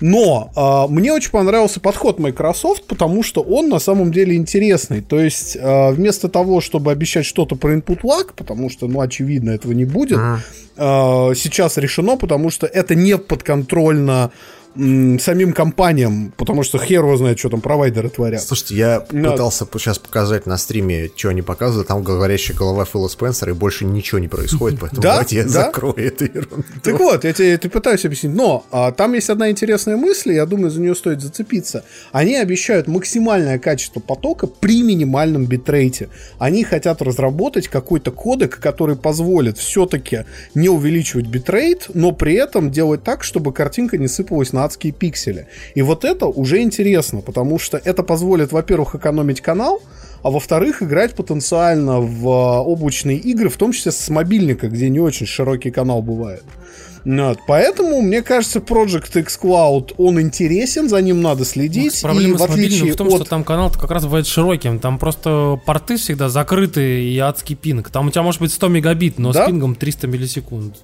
но 0.02 0.52
э, 0.56 0.92
мне 0.92 1.14
очень 1.14 1.32
понравился 1.32 1.80
подход 1.80 2.20
Microsoft, 2.20 2.86
потому 2.86 3.24
что 3.24 3.42
он 3.42 3.70
на 3.70 3.80
самом 3.80 4.12
деле 4.12 4.36
интересный. 4.36 5.02
То 5.02 5.20
есть 5.20 5.56
э, 5.56 5.92
вместо 5.92 6.28
того, 6.28 6.60
чтобы 6.60 6.92
обещать 6.92 7.26
что-то 7.26 7.56
про 7.56 7.76
input 7.76 8.02
lag, 8.02 8.34
потому 8.36 8.70
что, 8.70 8.88
ну, 8.88 9.00
очевидно, 9.00 9.52
этого 9.52 9.72
не 9.74 9.86
будет, 9.86 10.18
э, 10.20 10.34
сейчас 10.76 11.78
решено, 11.78 12.18
потому 12.18 12.50
что 12.50 12.66
это 12.66 12.96
не 12.96 13.18
подконтрольно 13.18 14.32
самим 14.76 15.54
компаниям, 15.54 16.34
потому 16.38 16.64
что 16.64 16.78
хер 16.78 17.04
его 17.04 17.18
знает, 17.18 17.40
что 17.40 17.50
там 17.50 17.62
провайдеры 17.62 18.10
творят. 18.10 18.42
Слушайте, 18.42 18.76
я 18.76 19.06
Но... 19.12 19.32
пытался 19.32 19.68
сейчас 19.74 20.00
показать 20.00 20.46
на 20.46 20.58
стриме, 20.58 21.10
что 21.16 21.30
они 21.30 21.42
показывают, 21.42 21.88
там 21.88 22.04
говорящая 22.04 22.56
голова 22.58 22.86
Фила 22.86 23.08
Спенсера, 23.08 23.52
и 23.52 23.54
больше 23.56 23.86
ничего 23.86 24.20
не 24.20 24.28
происходит, 24.28 24.80
поэтому 24.82 25.02
да? 25.02 25.12
давайте 25.12 25.36
я 25.38 25.44
да? 25.44 25.50
закрою 25.50 25.96
эту 25.98 26.26
ерунду. 26.26 26.64
Так 26.84 27.00
вот, 27.00 27.24
я 27.24 27.34
тебе, 27.34 27.50
я 27.50 27.58
тебе 27.58 27.70
пытаюсь 27.70 28.06
объяснить, 28.06 28.34
но 28.34 28.66
а, 28.72 28.92
там 28.92 29.14
есть 29.14 29.30
одна 29.30 29.50
интересная 29.50 29.98
мысль, 29.98 30.34
я 30.34 30.46
думаю, 30.46 30.72
за 30.72 30.80
нее 30.80 30.96
стоит 30.96 31.22
зацепиться. 31.22 31.84
Они 32.12 32.36
обещают 32.36 32.88
максимальное 32.88 33.60
качество 33.60 34.00
потока 34.00 34.48
при 34.48 34.84
минимальном 34.84 35.46
битрейте. 35.46 36.10
Они 36.40 36.64
хотят 36.64 37.02
разработать 37.02 37.68
какой-то 37.68 38.12
кодек, 38.12 38.60
который 38.60 38.96
позволит 38.96 39.58
все-таки 39.58 40.26
не 40.56 40.70
увеличивать 40.70 41.28
битрейт, 41.28 41.88
но 41.94 42.12
при 42.14 42.36
этом 42.36 42.72
делать 42.72 43.04
так, 43.04 43.24
чтобы 43.24 43.52
картинка 43.52 43.98
не 43.98 44.08
сыпалась 44.08 44.54
на 44.54 44.61
на 44.62 44.66
адские 44.66 44.94
пиксели. 44.94 45.48
И 45.76 45.82
вот 45.82 46.06
это 46.06 46.28
уже 46.28 46.62
интересно, 46.62 47.22
потому 47.22 47.60
что 47.60 47.78
это 47.78 48.04
позволит, 48.04 48.52
во-первых, 48.52 48.96
экономить 48.96 49.42
канал, 49.42 49.82
а 50.24 50.30
во-вторых, 50.30 50.84
играть 50.84 51.16
потенциально 51.16 52.00
в 52.00 52.28
а, 52.28 52.62
облачные 52.62 53.18
игры, 53.18 53.50
в 53.50 53.58
том 53.58 53.72
числе 53.72 53.92
с 53.92 54.10
мобильника, 54.10 54.68
где 54.68 54.90
не 54.90 55.00
очень 55.00 55.26
широкий 55.26 55.72
канал 55.72 56.02
бывает. 56.04 56.44
Вот. 57.04 57.40
Поэтому, 57.48 58.02
мне 58.02 58.22
кажется, 58.22 58.60
Project 58.60 59.20
X 59.20 59.40
Cloud, 59.42 59.96
он 59.98 60.22
интересен, 60.22 60.88
за 60.88 61.02
ним 61.02 61.24
надо 61.24 61.46
следить. 61.46 62.00
Ну, 62.04 62.10
проблема 62.10 62.36
и, 62.36 62.38
в 62.38 62.42
отличие 62.44 62.94
в 62.94 62.96
том, 62.96 63.08
от... 63.08 63.16
что 63.16 63.24
там 63.24 63.44
канал 63.44 63.72
как 63.72 63.90
раз 63.90 64.04
бывает 64.04 64.28
широким. 64.28 64.78
Там 64.78 65.00
просто 65.00 65.60
порты 65.66 65.98
всегда 65.98 66.30
закрыты 66.30 67.04
и 67.04 67.18
адский 67.18 67.56
пинг. 67.56 67.90
Там 67.90 68.08
у 68.08 68.12
тебя 68.12 68.22
может 68.22 68.40
быть 68.40 68.54
100 68.54 68.68
мегабит, 68.68 69.18
но 69.18 69.34
да? 69.34 69.46
с 69.46 69.48
пингом 69.48 69.74
300 69.74 70.06
миллисекунд. 70.06 70.76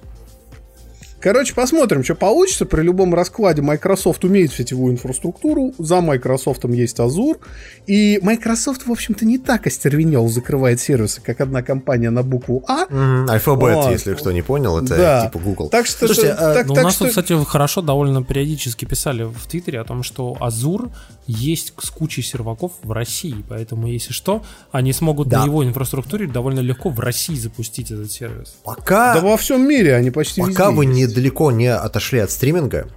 Короче, 1.20 1.54
посмотрим, 1.54 2.04
что 2.04 2.14
получится. 2.14 2.64
При 2.64 2.82
любом 2.82 3.14
раскладе 3.14 3.60
Microsoft 3.62 4.24
умеет 4.24 4.52
сетевую 4.52 4.92
инфраструктуру. 4.94 5.74
За 5.78 6.00
Microsoft 6.00 6.64
есть 6.64 6.98
Azure. 6.98 7.38
И 7.86 8.18
Microsoft, 8.22 8.86
в 8.86 8.92
общем-то, 8.92 9.24
не 9.24 9.38
так 9.38 9.66
остервенел 9.66 10.28
закрывает 10.28 10.80
сервисы, 10.80 11.20
как 11.20 11.40
одна 11.40 11.62
компания 11.62 12.10
на 12.10 12.22
букву 12.22 12.62
А. 12.68 12.84
Alphabet, 12.88 13.74
Вот. 13.74 13.90
если 13.92 14.14
кто 14.14 14.30
не 14.32 14.42
понял, 14.42 14.78
это 14.78 14.96
Да. 14.96 15.26
типа 15.26 15.38
Google. 15.42 15.68
Так 15.70 15.86
что... 15.86 16.06
Слушайте, 16.06 16.34
что- 16.34 16.50
а, 16.50 16.54
так, 16.54 16.66
Ну, 16.66 16.74
так 16.74 16.84
у 16.84 16.86
нас 16.86 16.94
что... 16.94 17.04
тут, 17.04 17.10
кстати, 17.10 17.44
хорошо 17.44 17.80
довольно 17.82 18.22
периодически 18.22 18.84
писали 18.84 19.24
в 19.24 19.46
Твиттере 19.48 19.80
о 19.80 19.84
том, 19.84 20.02
что 20.02 20.36
Азур 20.40 20.90
есть 21.28 21.74
с 21.78 21.90
кучей 21.90 22.22
серваков 22.22 22.72
в 22.82 22.90
России, 22.90 23.44
поэтому, 23.48 23.86
если 23.86 24.12
что, 24.12 24.42
они 24.72 24.92
смогут 24.92 25.28
Да. 25.28 25.40
на 25.40 25.44
его 25.44 25.64
инфраструктуре 25.64 26.26
довольно 26.26 26.60
легко 26.60 26.88
в 26.88 26.98
России 26.98 27.36
запустить 27.36 27.90
этот 27.90 28.10
сервис. 28.10 28.56
Пока... 28.64 29.14
Да 29.14 29.20
во 29.20 29.36
всем 29.36 29.68
мире 29.68 29.94
они 29.94 30.10
почти 30.10 30.40
Пока 30.40 30.70
везде 30.70 30.76
вы 30.76 30.84
есть. 30.86 30.96
недалеко 30.96 31.50
не 31.52 31.66
отошли 31.72 32.18
от 32.18 32.30
стриминга, 32.30 32.88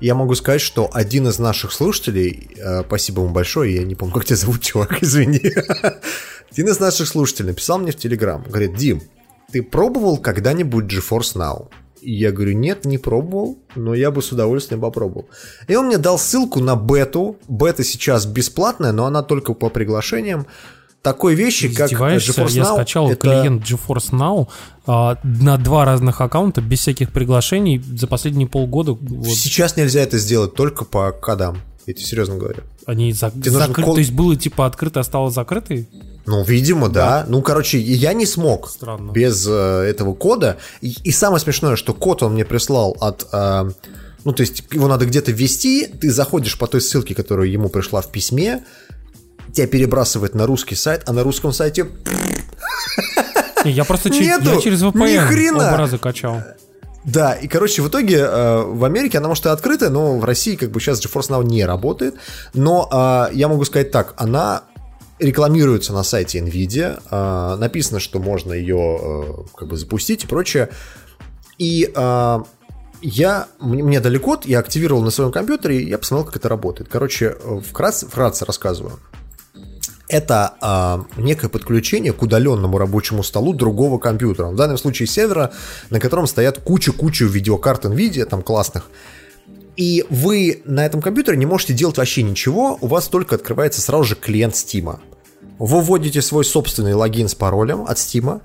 я 0.00 0.14
могу 0.14 0.34
сказать, 0.34 0.60
что 0.60 0.90
один 0.92 1.26
из 1.28 1.38
наших 1.38 1.72
слушателей, 1.72 2.50
э, 2.56 2.82
спасибо 2.86 3.22
ему 3.22 3.32
большое, 3.32 3.76
я 3.76 3.82
не 3.84 3.94
помню, 3.94 4.12
как 4.14 4.24
тебя 4.26 4.36
зовут, 4.36 4.60
чувак, 4.60 4.98
извини. 5.02 5.40
Один 6.52 6.68
из 6.68 6.78
наших 6.80 7.08
слушателей 7.08 7.50
написал 7.50 7.78
мне 7.78 7.92
в 7.92 7.96
Телеграм, 7.96 8.42
говорит, 8.42 8.74
Дим, 8.76 9.00
ты 9.52 9.62
пробовал 9.62 10.18
когда-нибудь 10.18 10.84
GeForce 10.84 11.36
Now? 11.36 11.68
И 12.06 12.12
я 12.14 12.30
говорю, 12.30 12.52
нет, 12.52 12.84
не 12.84 12.98
пробовал, 12.98 13.58
но 13.74 13.92
я 13.94 14.10
бы 14.12 14.22
с 14.22 14.30
удовольствием 14.30 14.80
попробовал. 14.80 15.26
И 15.66 15.74
он 15.74 15.86
мне 15.86 15.98
дал 15.98 16.18
ссылку 16.18 16.60
на 16.60 16.76
бету. 16.76 17.36
Бета 17.48 17.82
сейчас 17.82 18.26
бесплатная, 18.26 18.92
но 18.92 19.06
она 19.06 19.22
только 19.22 19.54
по 19.54 19.70
приглашениям. 19.70 20.46
Такой 21.02 21.34
вещи, 21.34 21.68
как? 21.72 21.90
GeForce 21.90 22.50
Я 22.52 22.62
Now, 22.62 22.74
скачал 22.74 23.10
это- 23.10 23.16
клиент 23.16 23.62
GeForce 23.62 24.10
Now 24.12 24.46
а, 24.86 25.18
на 25.24 25.56
два 25.56 25.84
разных 25.84 26.20
аккаунта 26.20 26.60
без 26.60 26.78
всяких 26.80 27.12
приглашений 27.12 27.78
за 27.80 28.06
последние 28.06 28.46
полгода. 28.48 28.92
вот, 28.92 29.26
Сейчас 29.26 29.76
нельзя 29.76 30.00
это 30.00 30.18
сделать 30.18 30.54
только 30.54 30.84
по 30.84 31.10
кодам. 31.12 31.58
Я 31.86 31.94
тебе 31.94 32.04
серьезно 32.06 32.36
говорю. 32.36 32.62
они 32.86 33.12
за- 33.12 33.32
закрыты. 33.34 33.82
код- 33.82 33.94
То 33.94 33.98
есть 34.00 34.12
было 34.12 34.36
типа 34.36 34.64
открыто, 34.66 35.00
а 35.00 35.04
стало 35.04 35.30
закрытой? 35.30 35.88
Ну, 36.26 36.42
видимо, 36.44 36.88
да. 36.88 37.24
Ну, 37.28 37.40
короче, 37.42 37.78
я 37.78 38.12
не 38.12 38.26
смог 38.26 38.68
Странно. 38.68 39.12
без 39.12 39.46
э, 39.48 39.52
этого 39.52 40.12
кода. 40.14 40.56
И, 40.80 40.94
и 41.04 41.12
самое 41.12 41.40
смешное, 41.40 41.76
что 41.76 41.94
код 41.94 42.22
он 42.22 42.32
мне 42.34 42.44
прислал 42.44 42.96
от... 43.00 43.26
э, 43.32 43.70
ну, 44.24 44.32
то 44.32 44.40
есть 44.40 44.64
его 44.72 44.88
надо 44.88 45.06
где-то 45.06 45.30
ввести, 45.30 45.86
ты 45.86 46.10
заходишь 46.10 46.58
по 46.58 46.66
той 46.66 46.80
ссылке, 46.80 47.14
которая 47.14 47.46
ему 47.46 47.68
пришла 47.68 48.00
в 48.00 48.10
письме, 48.10 48.64
тебя 49.52 49.68
перебрасывает 49.68 50.34
на 50.34 50.46
русский 50.46 50.74
сайт, 50.74 51.04
а 51.06 51.12
на 51.12 51.22
русском 51.22 51.52
сайте 51.52 51.86
Не, 53.64 53.70
Я 53.72 53.84
просто 53.84 54.10
че- 54.10 54.20
Нету! 54.20 54.50
я 54.54 54.60
через 54.60 54.82
Ни 54.82 54.88
VPN 54.88 55.26
хрена! 55.26 55.68
оба 55.68 55.76
раза 55.76 55.98
качал. 55.98 56.42
Да, 57.04 57.34
и, 57.34 57.46
короче, 57.46 57.82
в 57.82 57.88
итоге 57.88 58.16
э, 58.18 58.62
в 58.62 58.84
Америке 58.84 59.18
она, 59.18 59.28
может, 59.28 59.46
и 59.46 59.48
открытая, 59.48 59.90
но 59.90 60.18
в 60.18 60.24
России 60.24 60.56
как 60.56 60.72
бы 60.72 60.80
сейчас 60.80 61.00
GeForce 61.04 61.30
Now 61.30 61.44
не 61.44 61.64
работает. 61.64 62.16
Но 62.52 62.88
э, 63.30 63.34
я 63.36 63.46
могу 63.46 63.64
сказать 63.64 63.92
так, 63.92 64.14
она 64.16 64.64
рекламируется 65.18 65.92
на 65.92 66.02
сайте 66.02 66.38
NVIDIA, 66.38 67.00
э, 67.10 67.56
написано, 67.56 68.00
что 68.00 68.18
можно 68.18 68.52
ее 68.52 68.98
э, 69.00 69.24
как 69.56 69.68
бы 69.68 69.76
запустить 69.76 70.24
и 70.24 70.26
прочее. 70.26 70.70
И 71.58 71.90
э, 71.94 72.38
я, 73.02 73.48
мне, 73.60 74.00
код, 74.18 74.46
я 74.46 74.58
активировал 74.58 75.02
на 75.02 75.10
своем 75.10 75.32
компьютере, 75.32 75.80
и 75.80 75.88
я 75.88 75.98
посмотрел, 75.98 76.26
как 76.26 76.36
это 76.36 76.48
работает. 76.48 76.88
Короче, 76.90 77.36
э, 77.38 77.60
вкратце, 77.66 78.06
вкратце 78.06 78.44
рассказываю. 78.44 78.98
Это 80.08 80.54
а, 80.60 81.04
некое 81.16 81.48
подключение 81.48 82.12
к 82.12 82.22
удаленному 82.22 82.78
рабочему 82.78 83.24
столу 83.24 83.52
другого 83.52 83.98
компьютера. 83.98 84.46
В 84.48 84.54
данном 84.54 84.78
случае 84.78 85.08
сервера, 85.08 85.52
на 85.90 85.98
котором 85.98 86.28
стоят 86.28 86.58
куча-куча 86.58 87.24
видеокарт 87.24 87.86
NVIDIA, 87.86 88.24
там 88.24 88.42
классных. 88.42 88.88
И 89.76 90.04
вы 90.08 90.62
на 90.64 90.86
этом 90.86 91.02
компьютере 91.02 91.36
не 91.36 91.46
можете 91.46 91.74
делать 91.74 91.98
вообще 91.98 92.22
ничего, 92.22 92.78
у 92.80 92.86
вас 92.86 93.08
только 93.08 93.34
открывается 93.34 93.80
сразу 93.80 94.04
же 94.04 94.14
клиент 94.14 94.54
Steam. 94.54 94.98
Вы 95.58 95.80
вводите 95.80 96.22
свой 96.22 96.44
собственный 96.44 96.94
логин 96.94 97.28
с 97.28 97.34
паролем 97.34 97.82
от 97.82 97.98
Steam, 97.98 98.40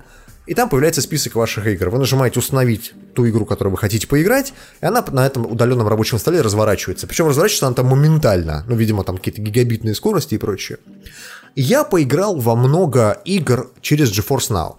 и 0.46 0.54
там 0.54 0.68
появляется 0.68 1.00
список 1.00 1.36
ваших 1.36 1.66
игр. 1.66 1.88
Вы 1.88 1.98
нажимаете 1.98 2.38
«Установить» 2.38 2.92
ту 3.14 3.28
игру, 3.28 3.46
которую 3.46 3.72
вы 3.72 3.78
хотите 3.78 4.08
поиграть, 4.08 4.52
и 4.80 4.86
она 4.86 5.04
на 5.10 5.24
этом 5.24 5.46
удаленном 5.46 5.86
рабочем 5.86 6.18
столе 6.18 6.40
разворачивается. 6.40 7.06
Причем 7.06 7.28
разворачивается 7.28 7.66
она 7.66 7.74
там 7.76 7.86
моментально. 7.86 8.64
Ну, 8.66 8.74
видимо, 8.74 9.04
там 9.04 9.18
какие-то 9.18 9.40
гигабитные 9.40 9.94
скорости 9.94 10.34
и 10.34 10.38
прочее. 10.38 10.78
Я 11.54 11.84
поиграл 11.84 12.36
во 12.36 12.56
много 12.56 13.20
игр 13.24 13.70
через 13.80 14.10
GeForce 14.10 14.50
Now. 14.50 14.74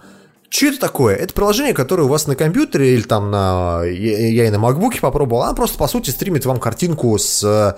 Что 0.55 0.67
это 0.67 0.79
такое? 0.79 1.15
Это 1.15 1.33
приложение, 1.33 1.73
которое 1.73 2.03
у 2.03 2.07
вас 2.07 2.27
на 2.27 2.35
компьютере 2.35 2.93
или 2.93 3.01
там 3.01 3.31
на... 3.31 3.81
Я 3.85 4.45
и 4.45 4.49
на 4.51 4.57
MacBook 4.57 4.99
попробовал. 4.99 5.41
Оно 5.41 5.55
просто, 5.55 5.79
по 5.79 5.87
сути, 5.87 6.11
стримит 6.11 6.45
вам 6.45 6.59
картинку 6.59 7.17
с 7.17 7.43
э, 7.43 7.73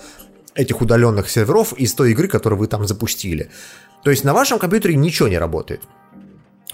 этих 0.56 0.82
удаленных 0.82 1.30
серверов 1.30 1.72
из 1.72 1.94
той 1.94 2.12
игры, 2.12 2.28
которую 2.28 2.60
вы 2.60 2.68
там 2.68 2.86
запустили. 2.86 3.50
То 4.04 4.12
есть 4.12 4.26
на 4.26 4.34
вашем 4.34 4.60
компьютере 4.60 4.98
ничего 4.98 5.30
не 5.30 5.38
работает. 5.38 5.84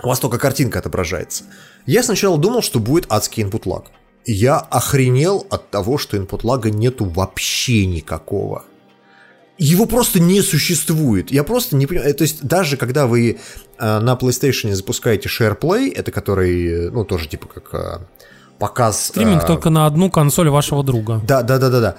У 0.01 0.07
вас 0.07 0.19
только 0.19 0.39
картинка 0.39 0.79
отображается. 0.79 1.43
Я 1.85 2.01
сначала 2.01 2.39
думал, 2.39 2.63
что 2.63 2.79
будет 2.79 3.05
адский 3.07 3.43
input 3.43 3.65
lag. 3.65 3.83
Я 4.25 4.57
охренел 4.57 5.45
от 5.51 5.69
того, 5.69 5.99
что 5.99 6.17
input 6.17 6.41
lag 6.41 6.67
нету 6.71 7.05
вообще 7.05 7.85
никакого. 7.85 8.63
Его 9.63 9.85
просто 9.85 10.19
не 10.19 10.41
существует. 10.41 11.31
Я 11.31 11.43
просто 11.43 11.75
не 11.75 11.85
понимаю. 11.85 12.15
То 12.15 12.23
есть 12.23 12.43
даже 12.43 12.77
когда 12.77 13.05
вы 13.05 13.37
э, 13.77 13.99
на 13.99 14.13
PlayStation 14.15 14.73
запускаете 14.73 15.29
SharePlay, 15.29 15.93
это 15.93 16.11
который, 16.11 16.87
э, 16.87 16.89
ну, 16.89 17.05
тоже 17.05 17.27
типа 17.27 17.47
как 17.47 17.73
э, 17.75 17.99
показ... 18.57 19.05
Стриминг 19.05 19.43
э, 19.43 19.45
только 19.45 19.69
на 19.69 19.85
одну 19.85 20.09
консоль 20.09 20.49
вашего 20.49 20.83
друга. 20.83 21.21
да, 21.27 21.43
да, 21.43 21.59
да, 21.59 21.69
да, 21.69 21.79
да. 21.79 21.95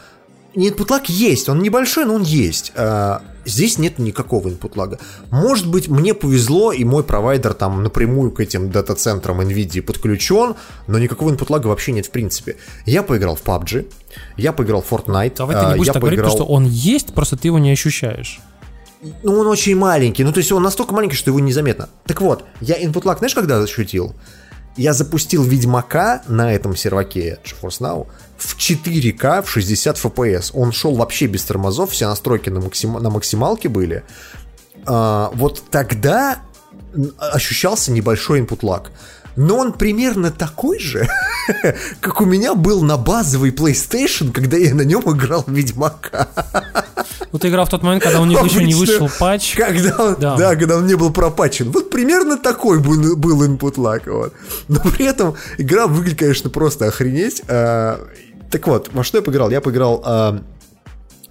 Input 0.56 0.88
lag 0.88 1.04
есть, 1.06 1.48
он 1.48 1.62
небольшой, 1.62 2.04
но 2.04 2.14
он 2.14 2.22
есть. 2.22 2.72
А, 2.74 3.22
Здесь 3.44 3.78
нет 3.78 3.98
никакого 3.98 4.48
input 4.48 4.74
lag. 4.74 5.00
Может 5.30 5.66
быть, 5.68 5.88
мне 5.88 6.14
повезло, 6.14 6.72
и 6.72 6.84
мой 6.84 7.02
провайдер 7.02 7.54
там 7.54 7.82
напрямую 7.82 8.30
к 8.30 8.40
этим 8.40 8.70
дата-центрам 8.70 9.40
NVIDIA 9.40 9.82
подключен, 9.82 10.54
но 10.86 10.98
никакого 10.98 11.30
input 11.30 11.48
lag 11.48 11.66
вообще 11.66 11.92
нет 11.92 12.06
в 12.06 12.10
принципе. 12.10 12.56
Я 12.86 13.02
поиграл 13.02 13.36
в 13.36 13.42
PUBG, 13.42 13.90
я 14.36 14.52
поиграл 14.52 14.82
в 14.82 14.92
Fortnite. 14.92 15.36
Давай 15.36 15.56
ты 15.56 15.62
а, 15.62 15.70
не 15.70 15.76
будешь 15.76 15.88
я 15.88 15.92
так 15.92 16.02
говорить, 16.02 16.20
поиграл- 16.20 16.30
потому 16.30 16.44
что 16.46 16.54
он 16.54 16.64
есть, 16.66 17.14
просто 17.14 17.36
ты 17.36 17.48
его 17.48 17.58
не 17.58 17.72
ощущаешь. 17.72 18.40
Ну, 19.22 19.38
он 19.38 19.48
очень 19.48 19.76
маленький. 19.76 20.22
Ну, 20.22 20.32
то 20.32 20.38
есть 20.38 20.52
он 20.52 20.62
настолько 20.62 20.94
маленький, 20.94 21.16
что 21.16 21.30
его 21.30 21.40
незаметно. 21.40 21.88
Так 22.06 22.20
вот, 22.20 22.44
я 22.60 22.80
input 22.80 23.02
lag, 23.02 23.18
знаешь, 23.18 23.34
когда 23.34 23.58
ощутил? 23.60 24.14
Я 24.76 24.94
запустил 24.94 25.42
Ведьмака 25.42 26.22
на 26.28 26.52
этом 26.52 26.76
серваке 26.76 27.38
GeForce 27.44 27.80
Now 27.80 28.06
в 28.42 28.56
4К 28.56 29.42
в 29.42 29.50
60 29.50 29.96
FPS. 29.96 30.50
Он 30.54 30.72
шел 30.72 30.94
вообще 30.94 31.26
без 31.26 31.44
тормозов, 31.44 31.90
все 31.92 32.06
настройки 32.06 32.50
на, 32.50 32.60
максим- 32.60 32.98
на 33.00 33.10
максималке 33.10 33.68
были. 33.68 34.02
А, 34.86 35.30
вот 35.34 35.62
тогда 35.70 36.38
ощущался 37.18 37.92
небольшой 37.92 38.40
input 38.40 38.60
lag. 38.60 38.86
Но 39.34 39.56
он 39.56 39.72
примерно 39.72 40.30
такой 40.30 40.78
же, 40.78 41.08
как 42.00 42.20
у 42.20 42.26
меня 42.26 42.54
был 42.54 42.82
на 42.82 42.98
базовый 42.98 43.50
PlayStation, 43.50 44.30
когда 44.30 44.58
я 44.58 44.74
на 44.74 44.82
нем 44.82 45.00
играл 45.10 45.42
в 45.46 45.50
Ведьмака. 45.50 46.28
Ну, 47.32 47.38
ты 47.38 47.48
играл 47.48 47.64
в 47.64 47.70
тот 47.70 47.82
момент, 47.82 48.02
когда 48.02 48.20
у 48.20 48.26
них 48.26 48.38
еще 48.42 48.62
не 48.62 48.74
Обычно, 48.74 48.92
вышел 49.04 49.10
патч. 49.18 49.54
Когда 49.56 49.96
он, 50.04 50.16
Да. 50.20 50.36
да. 50.36 50.54
когда 50.54 50.76
он 50.76 50.86
не 50.86 50.96
был 50.96 51.10
пропачен. 51.10 51.70
Вот 51.70 51.88
примерно 51.88 52.36
такой 52.36 52.78
был, 52.80 53.16
был 53.16 53.42
input 53.42 53.76
lag. 53.76 54.02
Вот. 54.10 54.34
Но 54.68 54.80
при 54.80 55.06
этом 55.06 55.34
игра 55.56 55.86
выглядит, 55.86 56.18
конечно, 56.18 56.50
просто 56.50 56.88
охренеть. 56.88 57.40
Так 58.52 58.66
вот, 58.66 58.90
во 58.92 59.02
что 59.02 59.18
я 59.18 59.22
поиграл? 59.22 59.48
Я 59.50 59.62
поиграл 59.62 60.02
а, 60.04 60.42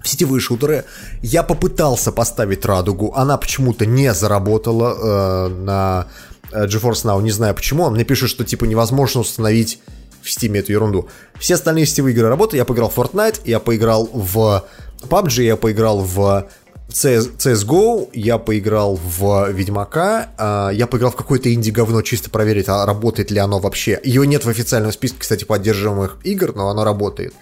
в 0.00 0.08
сетевые 0.08 0.40
шутеры. 0.40 0.84
Я 1.22 1.44
попытался 1.44 2.10
поставить 2.10 2.66
радугу. 2.66 3.12
Она 3.14 3.36
почему-то 3.36 3.86
не 3.86 4.12
заработала 4.12 5.46
э, 5.46 5.48
на 5.48 6.08
э, 6.50 6.66
GeForce 6.66 7.04
Now. 7.04 7.22
Не 7.22 7.30
знаю 7.30 7.54
почему. 7.54 7.88
Мне 7.90 8.04
пишут, 8.04 8.28
что 8.28 8.44
типа 8.44 8.64
невозможно 8.64 9.20
установить 9.20 9.78
в 10.20 10.26
Steam 10.26 10.58
эту 10.58 10.72
ерунду. 10.72 11.08
Все 11.38 11.54
остальные 11.54 11.86
сетевые 11.86 12.12
игры 12.12 12.28
работают. 12.28 12.58
Я 12.58 12.64
поиграл 12.64 12.90
в 12.90 12.98
Fortnite, 12.98 13.42
я 13.44 13.60
поиграл 13.60 14.10
в 14.12 14.64
PUBG, 15.02 15.42
я 15.42 15.56
поиграл 15.56 16.00
в 16.00 16.48
CS, 16.88 17.36
CSGO, 17.38 18.10
я 18.12 18.38
поиграл 18.38 18.96
в 18.96 19.50
Ведьмака, 19.50 20.30
а, 20.36 20.70
я 20.70 20.86
поиграл 20.86 21.10
в 21.10 21.16
какое-то 21.16 21.52
инди-говно, 21.52 22.02
чисто 22.02 22.30
проверить, 22.30 22.68
а 22.68 22.84
работает 22.84 23.30
ли 23.30 23.38
оно 23.38 23.58
вообще. 23.58 24.00
Ее 24.04 24.26
нет 24.26 24.44
в 24.44 24.48
официальном 24.48 24.92
списке, 24.92 25.18
кстати, 25.20 25.44
поддерживаемых 25.44 26.18
игр, 26.24 26.54
но 26.54 26.68
оно 26.68 26.84
работает. 26.84 27.34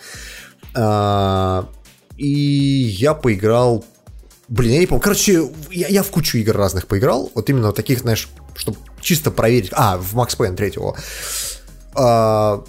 А, 0.75 1.69
И 2.17 2.29
я 2.29 3.15
поиграл... 3.15 3.85
Блин, 4.49 4.73
я 4.73 4.79
не 4.81 4.87
помню. 4.87 5.03
Короче, 5.03 5.49
я, 5.71 5.89
я 5.89 6.03
в 6.03 6.11
кучу 6.11 6.39
игр 6.39 6.57
разных 6.57 6.87
поиграл. 6.87 7.31
Вот 7.35 7.49
именно 7.49 7.73
таких, 7.73 8.01
знаешь, 8.01 8.29
чтобы 8.57 8.79
чисто 9.01 9.31
проверить. 9.31 9.71
А, 9.73 9.97
в 9.97 10.15
Max 10.17 10.37
Payne 10.37 10.57
третьего. 10.57 10.97
А, 11.95 12.63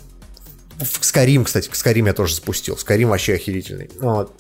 в 0.79 1.01
Skyrim, 1.01 1.43
кстати, 1.43 1.69
Skyrim 1.69 2.07
я 2.07 2.13
тоже 2.13 2.35
запустил. 2.35 2.75
Skyrim 2.75 3.07
вообще 3.07 3.33
охерительный. 3.33 3.89
Вот. 3.99 4.31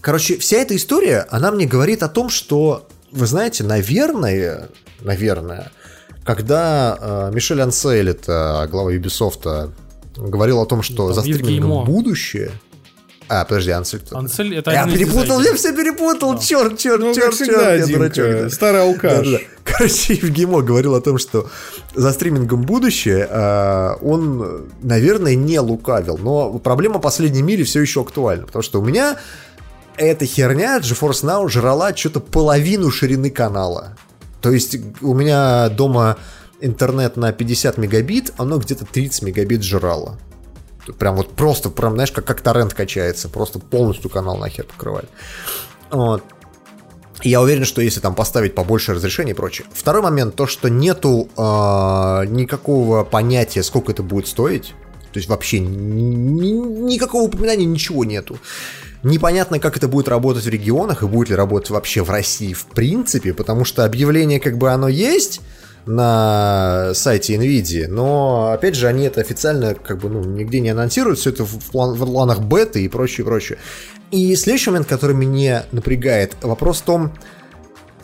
Короче, 0.00 0.38
вся 0.38 0.58
эта 0.58 0.76
история, 0.76 1.26
она 1.30 1.50
мне 1.50 1.66
говорит 1.66 2.02
о 2.02 2.08
том, 2.08 2.28
что, 2.28 2.86
вы 3.10 3.26
знаете, 3.26 3.64
наверное, 3.64 4.68
наверное, 5.00 5.70
когда 6.24 6.98
э, 7.00 7.30
Мишель 7.34 7.60
Ансель, 7.60 8.10
это 8.10 8.68
глава 8.70 8.92
Ubisoft, 8.92 9.72
говорил 10.16 10.60
о 10.60 10.66
том, 10.66 10.82
что 10.82 11.06
там 11.06 11.14
за 11.14 11.20
стримингом 11.22 11.84
будущее. 11.84 12.52
А, 13.30 13.44
подожди, 13.44 13.70
Ансель 13.72 14.00
кто? 14.00 14.16
Ансель 14.16 14.56
это 14.56 14.70
Я 14.70 14.84
один 14.84 14.94
из 14.94 15.00
перепутал, 15.00 15.40
я 15.42 15.54
все 15.54 15.74
перепутал, 15.74 16.38
черт, 16.38 16.78
черт, 16.78 17.00
Ну, 17.00 17.14
черт, 17.14 17.36
черт, 17.36 17.50
я 17.50 17.78
Димка, 17.78 17.92
дурачок. 17.92 18.26
да. 18.26 18.50
старый 18.50 18.82
алкаш. 18.82 19.12
Да-да-да. 19.26 19.38
Короче, 19.64 20.14
Евгемо 20.14 20.62
говорил 20.62 20.94
о 20.94 21.00
том, 21.02 21.18
что 21.18 21.50
за 21.94 22.12
стримингом 22.12 22.62
будущее 22.62 23.28
а, 23.30 23.96
он, 24.00 24.70
наверное, 24.82 25.34
не 25.34 25.60
лукавил. 25.60 26.16
Но 26.16 26.58
проблема 26.58 27.00
последней 27.00 27.42
мили 27.42 27.64
все 27.64 27.82
еще 27.82 28.00
актуальна. 28.00 28.46
Потому 28.46 28.62
что 28.62 28.80
у 28.80 28.84
меня 28.84 29.18
эта 29.98 30.24
херня 30.24 30.78
GeForce 30.78 31.24
Now 31.24 31.48
жрала 31.48 31.94
что-то 31.94 32.20
половину 32.20 32.90
ширины 32.90 33.30
канала. 33.30 33.96
То 34.40 34.50
есть 34.50 34.76
у 35.02 35.14
меня 35.14 35.68
дома 35.68 36.16
интернет 36.60 37.16
на 37.16 37.32
50 37.32 37.76
мегабит, 37.78 38.32
оно 38.36 38.58
где-то 38.58 38.84
30 38.86 39.22
мегабит 39.22 39.62
жрало. 39.62 40.18
Прям 40.98 41.16
вот 41.16 41.32
просто, 41.32 41.68
прям, 41.68 41.94
знаешь, 41.94 42.12
как, 42.12 42.24
как 42.24 42.40
торрент 42.40 42.72
качается. 42.72 43.28
Просто 43.28 43.58
полностью 43.58 44.08
канал 44.08 44.38
нахер 44.38 44.64
покрывали. 44.64 45.08
Вот. 45.90 46.22
Я 47.22 47.42
уверен, 47.42 47.64
что 47.64 47.82
если 47.82 48.00
там 48.00 48.14
поставить 48.14 48.54
побольше 48.54 48.94
разрешений 48.94 49.32
и 49.32 49.34
прочее. 49.34 49.66
Второй 49.72 50.02
момент, 50.02 50.36
то, 50.36 50.46
что 50.46 50.68
нету 50.68 51.28
э, 51.36 51.40
никакого 52.28 53.04
понятия, 53.04 53.62
сколько 53.62 53.92
это 53.92 54.02
будет 54.02 54.28
стоить. 54.28 54.74
То 55.12 55.18
есть 55.18 55.28
вообще 55.28 55.58
ни- 55.58 55.66
ни- 55.66 56.92
никакого 56.92 57.24
упоминания, 57.24 57.64
ничего 57.64 58.04
нету. 58.04 58.38
Непонятно, 59.02 59.60
как 59.60 59.76
это 59.76 59.86
будет 59.86 60.08
работать 60.08 60.44
в 60.44 60.48
регионах 60.48 61.02
и 61.02 61.06
будет 61.06 61.30
ли 61.30 61.36
работать 61.36 61.70
вообще 61.70 62.02
в 62.02 62.10
России 62.10 62.52
в 62.52 62.66
принципе, 62.66 63.32
потому 63.32 63.64
что 63.64 63.84
объявление 63.84 64.40
как 64.40 64.58
бы 64.58 64.70
оно 64.70 64.88
есть 64.88 65.40
на 65.86 66.90
сайте 66.94 67.36
NVIDIA, 67.36 67.86
но 67.88 68.50
опять 68.52 68.74
же 68.74 68.88
они 68.88 69.04
это 69.04 69.20
официально 69.20 69.74
как 69.74 69.98
бы 69.98 70.08
ну, 70.10 70.22
нигде 70.22 70.60
не 70.60 70.70
анонсируют, 70.70 71.18
все 71.18 71.30
это 71.30 71.44
в, 71.44 71.70
план- 71.70 71.94
в 71.94 72.04
планах 72.04 72.40
беты 72.40 72.84
и 72.84 72.88
прочее, 72.88 73.24
прочее. 73.24 73.58
И 74.10 74.34
следующий 74.36 74.70
момент, 74.70 74.88
который 74.88 75.14
меня 75.14 75.64
напрягает, 75.72 76.34
вопрос 76.42 76.80
в 76.80 76.82
том, 76.82 77.12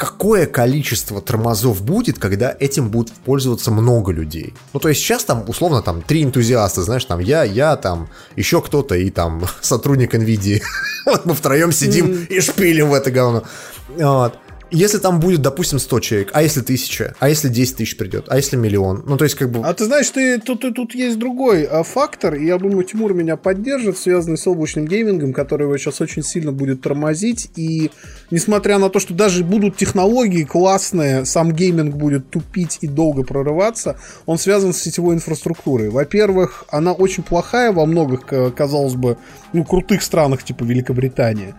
какое 0.05 0.47
количество 0.47 1.23
тормозов 1.23 1.83
будет, 1.83 2.19
когда 2.19 2.55
этим 2.61 2.91
будут 2.91 3.13
пользоваться 3.13 3.71
много 3.71 4.13
людей. 4.13 4.53
Ну, 4.75 4.81
то 4.81 4.91
есть 4.91 5.01
сейчас 5.01 5.25
там, 5.25 5.45
условно, 5.49 5.81
там, 5.81 6.03
три 6.03 6.23
энтузиаста, 6.23 6.83
знаешь, 6.83 7.07
там, 7.07 7.21
я, 7.21 7.43
я, 7.43 7.77
там, 7.77 8.11
еще 8.37 8.61
кто-то 8.61 8.95
и 8.97 9.09
там 9.09 9.45
сотрудник 9.63 10.15
NVIDIA. 10.15 10.61
Вот 11.07 11.27
мы 11.27 11.35
втроем 11.35 11.73
сидим 11.73 12.25
и 12.25 12.41
шпилим 12.41 12.89
в 12.89 12.95
это 12.95 13.11
говно. 13.11 13.43
Вот. 13.89 14.39
Если 14.71 14.99
там 14.99 15.21
будет, 15.21 15.43
допустим, 15.43 15.79
100 15.79 16.01
человек, 16.01 16.31
а 16.33 16.43
если 16.43 16.61
1000, 16.61 17.17
а 17.19 17.29
если 17.29 17.49
10 17.49 17.77
тысяч 17.77 17.97
придет, 17.97 18.27
а 18.29 18.37
если 18.37 18.57
миллион, 18.57 19.05
ну, 19.07 19.17
то 19.17 19.25
есть, 19.25 19.37
как 19.37 19.51
бы... 19.51 19.61
А 19.61 19.73
ты 19.75 19.85
знаешь, 19.85 20.09
ты, 20.11 20.39
тут, 20.41 20.61
тут, 20.75 20.95
есть 20.95 21.19
другой 21.19 21.65
а, 21.65 21.83
фактор, 21.83 22.35
и 22.35 22.47
я 22.47 22.59
думаю, 22.59 22.85
Тимур 22.85 23.15
меня 23.15 23.37
поддержит, 23.37 23.99
связанный 23.99 24.39
с 24.39 24.47
облачным 24.47 24.87
геймингом, 24.87 25.33
который 25.33 25.65
его 25.65 25.77
сейчас 25.77 26.01
очень 26.01 26.23
сильно 26.23 26.51
будет 26.51 26.81
тормозить. 26.81 27.51
И 27.57 27.91
несмотря 28.31 28.79
на 28.79 28.91
то, 28.91 28.99
что 28.99 29.15
даже 29.15 29.45
будут 29.45 29.77
технологии 29.77 30.45
классные, 30.45 31.25
сам 31.25 31.53
гейминг 31.53 31.95
будет 31.95 32.31
тупить 32.31 32.79
и 32.81 32.89
долго 32.89 33.23
прорываться, 33.23 33.97
он 34.27 34.39
связан 34.39 34.73
с 34.73 34.79
сетевой 34.79 35.15
инфраструктурой. 35.15 35.91
Во-первых, 35.91 36.65
она 36.71 36.93
очень 36.93 37.23
плохая 37.23 37.73
во 37.73 37.87
многих, 37.87 38.23
казалось 38.57 38.95
бы, 38.95 39.19
ну, 39.53 39.65
крутых 39.65 40.03
странах, 40.03 40.43
типа 40.43 40.65
Великобритания. 40.65 41.55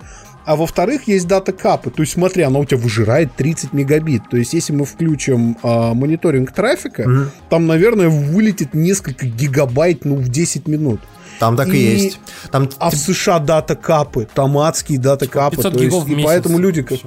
А 0.45 0.56
во-вторых, 0.56 1.07
есть 1.07 1.27
дата 1.27 1.51
капы. 1.51 1.90
То 1.90 2.01
есть, 2.03 2.14
смотри, 2.14 2.43
она 2.43 2.59
у 2.59 2.65
тебя 2.65 2.77
выжирает 2.80 3.33
30 3.35 3.74
мегабит. 3.74 4.30
То 4.30 4.38
есть, 4.38 4.53
если 4.53 4.74
мы 4.74 4.85
включим 4.85 5.57
а, 5.64 5.93
мониторинг 5.93 6.51
трафика, 6.51 7.06
там, 7.49 7.65
наверное, 7.67 8.09
вылетит 8.09 8.74
несколько 8.74 9.25
гигабайт, 9.25 10.06
ну, 10.06 10.15
в 10.15 10.30
10 10.30 10.67
минут. 10.67 11.01
Там 11.40 11.57
так 11.57 11.67
и, 11.69 11.72
и- 11.77 11.98
есть. 12.03 12.19
Там 12.51 12.69
А 12.77 12.91
в 12.91 12.95
США 12.95 13.40
дата 13.40 13.75
капы, 13.75 14.27
там 14.33 14.57
адские 14.57 14.99
даты 14.99 15.27
капы. 15.27 15.57
500 15.57 15.74
то 15.74 15.83
есть, 15.83 15.98
в 15.98 16.07
и 16.07 16.24
поэтому 16.24 16.59
люди... 16.59 16.82
как- 16.83 16.99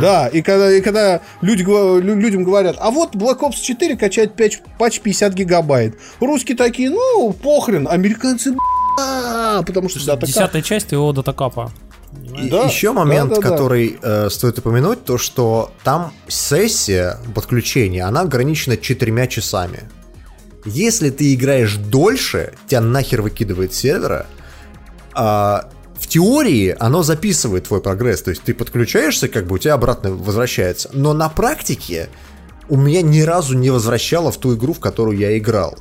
Да, 0.00 0.26
и 0.26 0.42
когда, 0.42 0.72
и 0.72 0.80
когда 0.80 1.20
люди, 1.40 1.62
людям 1.62 2.42
говорят, 2.42 2.76
а 2.80 2.90
вот 2.90 3.14
Black 3.14 3.38
Ops 3.40 3.60
4 3.62 3.96
качает 3.96 4.34
патч, 4.34 4.58
патч 4.76 5.00
50 5.00 5.32
гигабайт. 5.34 5.96
Русские 6.18 6.56
такие, 6.56 6.90
ну, 6.90 7.32
похрен, 7.32 7.86
американцы, 7.88 8.54
потому 9.64 9.88
что 9.88 10.04
дата. 10.04 10.26
Десятая 10.26 10.62
часть 10.62 10.90
его 10.92 11.12
датакапа. 11.12 11.70
Да, 12.12 12.64
еще 12.64 12.92
момент, 12.92 13.30
да, 13.30 13.36
да, 13.36 13.42
да. 13.42 13.48
который 13.50 13.98
э, 14.00 14.30
стоит 14.30 14.58
упомянуть, 14.58 15.04
то 15.04 15.18
что 15.18 15.72
там 15.84 16.12
сессия 16.26 17.18
подключения, 17.34 18.04
она 18.04 18.22
ограничена 18.22 18.76
четырьмя 18.76 19.26
часами. 19.26 19.82
Если 20.64 21.10
ты 21.10 21.34
играешь 21.34 21.76
дольше, 21.76 22.54
тебя 22.66 22.80
нахер 22.80 23.22
выкидывает 23.22 23.74
сервера. 23.74 24.26
А, 25.14 25.70
в 25.98 26.06
теории 26.06 26.74
оно 26.78 27.02
записывает 27.02 27.68
твой 27.68 27.80
прогресс, 27.80 28.22
то 28.22 28.30
есть 28.30 28.42
ты 28.42 28.54
подключаешься, 28.54 29.28
как 29.28 29.46
бы 29.46 29.56
у 29.56 29.58
тебя 29.58 29.74
обратно 29.74 30.10
возвращается. 30.10 30.90
Но 30.92 31.12
на 31.12 31.28
практике 31.28 32.08
у 32.68 32.76
меня 32.76 33.02
ни 33.02 33.20
разу 33.20 33.56
не 33.56 33.70
возвращало 33.70 34.30
в 34.30 34.36
ту 34.38 34.56
игру, 34.56 34.72
в 34.72 34.80
которую 34.80 35.18
я 35.18 35.36
играл. 35.36 35.76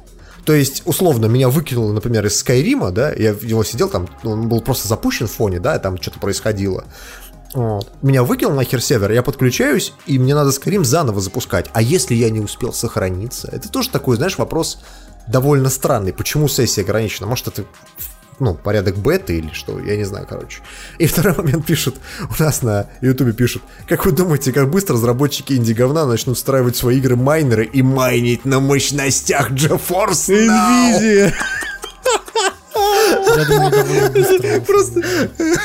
То 0.48 0.54
есть, 0.54 0.84
условно, 0.86 1.26
меня 1.26 1.50
выкинуло, 1.50 1.92
например, 1.92 2.26
из 2.26 2.40
Скайрима, 2.40 2.92
да, 2.92 3.12
я 3.12 3.34
в 3.34 3.44
него 3.44 3.66
сидел, 3.66 3.90
там, 3.90 4.08
ну, 4.24 4.32
он 4.32 4.48
был 4.48 4.62
просто 4.62 4.88
запущен 4.88 5.28
в 5.28 5.32
фоне, 5.34 5.60
да, 5.60 5.78
там 5.78 6.02
что-то 6.02 6.20
происходило. 6.20 6.86
Вот. 7.54 7.92
Меня 8.02 8.24
выкинул 8.24 8.54
нахер 8.54 8.82
сервер, 8.82 9.12
я 9.12 9.24
подключаюсь, 9.24 9.94
и 10.06 10.18
мне 10.18 10.34
надо 10.34 10.52
Skyrim 10.52 10.86
заново 10.86 11.20
запускать. 11.20 11.66
А 11.74 11.82
если 11.82 12.16
я 12.16 12.30
не 12.30 12.40
успел 12.40 12.72
сохраниться? 12.72 13.50
Это 13.52 13.68
тоже 13.68 13.90
такой, 13.90 14.16
знаешь, 14.16 14.38
вопрос 14.38 14.80
довольно 15.28 15.70
странный. 15.70 16.14
Почему 16.14 16.48
сессия 16.48 16.84
ограничена? 16.84 17.28
Может, 17.28 17.50
это 17.50 17.66
ну, 18.40 18.54
порядок 18.54 18.98
беты 18.98 19.38
или 19.38 19.50
что, 19.54 19.80
я 19.80 19.98
не 19.98 20.04
знаю, 20.04 20.28
короче. 20.30 20.62
И 20.98 21.08
второй 21.08 21.36
момент 21.36 21.66
пишут, 21.66 21.96
у 22.22 22.42
нас 22.42 22.62
на 22.62 22.88
ютубе 23.02 23.34
пишут, 23.34 23.64
как 23.88 24.06
вы 24.06 24.12
думаете, 24.12 24.54
как 24.54 24.70
быстро 24.70 24.96
разработчики 24.96 25.54
инди-говна 25.54 26.06
начнут 26.06 26.38
встраивать 26.38 26.76
в 26.76 26.80
свои 26.80 26.98
игры 26.98 27.16
майнеры 27.16 27.66
и 27.66 27.82
майнить 27.82 28.46
на 28.46 28.60
мощностях 28.60 29.52
GeForce 29.52 30.48
Now? 30.48 31.00
Nvidia. 31.00 31.34
Я 33.38 33.46
думаю, 33.46 33.72
довольно. 33.72 34.62
Просто 34.62 35.02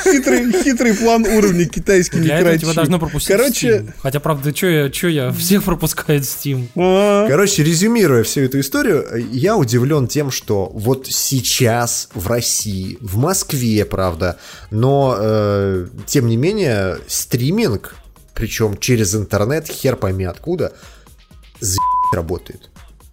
хитрый, 0.04 0.52
хитрый 0.62 0.94
план 0.94 1.24
уровня 1.26 1.66
китайский 1.66 2.18
Для 2.20 2.38
этого 2.38 2.58
тебя 2.58 2.72
должны 2.74 2.98
пропустить 2.98 3.36
Короче, 3.36 3.68
Steam. 3.68 3.92
Хотя, 3.98 4.20
правда, 4.20 4.54
что 4.54 4.66
я, 4.66 4.90
чё 4.90 5.08
я, 5.08 5.30
всех 5.32 5.64
пропускает 5.64 6.22
Steam. 6.22 6.68
а, 6.76 7.28
Короче, 7.28 7.62
резюмируя 7.62 8.22
всю 8.22 8.42
эту 8.42 8.60
историю, 8.60 9.06
я 9.32 9.56
удивлен 9.56 10.06
тем, 10.08 10.30
что 10.30 10.70
вот 10.74 11.06
сейчас 11.08 12.08
в 12.14 12.26
России, 12.26 12.98
в 13.00 13.16
Москве, 13.16 13.84
правда, 13.84 14.38
но 14.70 15.16
э, 15.18 15.86
тем 16.06 16.28
не 16.28 16.36
менее 16.36 16.98
стриминг, 17.06 17.96
причем 18.34 18.76
через 18.76 19.14
интернет, 19.14 19.68
хер 19.68 19.96
пойми 19.96 20.24
откуда, 20.24 20.72
за 21.60 21.78
работает. 22.12 22.71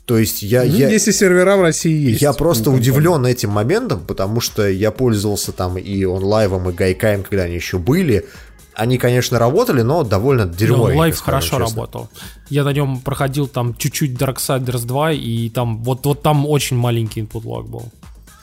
То 0.09 0.17
есть 0.17 0.41
я, 0.41 0.63
ну, 0.63 0.75
я, 0.75 0.89
если 0.89 1.11
сервера 1.11 1.55
в 1.55 1.61
России 1.61 2.09
есть. 2.09 2.21
я 2.23 2.33
просто 2.33 2.71
Ну, 2.71 2.77
удивлен 2.77 3.27
этим 3.27 3.51
моментом, 3.51 3.99
потому 4.07 4.41
что 4.41 4.67
я 4.67 4.89
пользовался 4.89 5.51
там 5.51 5.77
и 5.77 6.03
онлайвом, 6.03 6.67
и 6.67 6.73
гайкаем, 6.73 7.21
когда 7.21 7.43
они 7.43 7.53
еще 7.53 7.77
были. 7.77 8.25
Они, 8.73 8.97
конечно, 8.97 9.38
работали, 9.38 9.83
но 9.83 10.03
довольно 10.03 10.45
Ну, 10.45 10.53
дерьмо. 10.53 10.83
лайф 10.85 11.19
хорошо 11.19 11.59
работал. 11.59 12.09
Я 12.49 12.63
на 12.63 12.73
нем 12.73 13.01
проходил 13.01 13.45
там 13.47 13.75
чуть-чуть 13.75 14.13
Darksiders 14.13 14.88
2, 14.88 15.11
и 15.11 15.49
там 15.49 15.83
вот, 15.83 16.03
вот 16.07 16.23
там 16.23 16.47
очень 16.47 16.75
маленький 16.77 17.21
input 17.21 17.43
lag 17.43 17.67
был. 17.67 17.83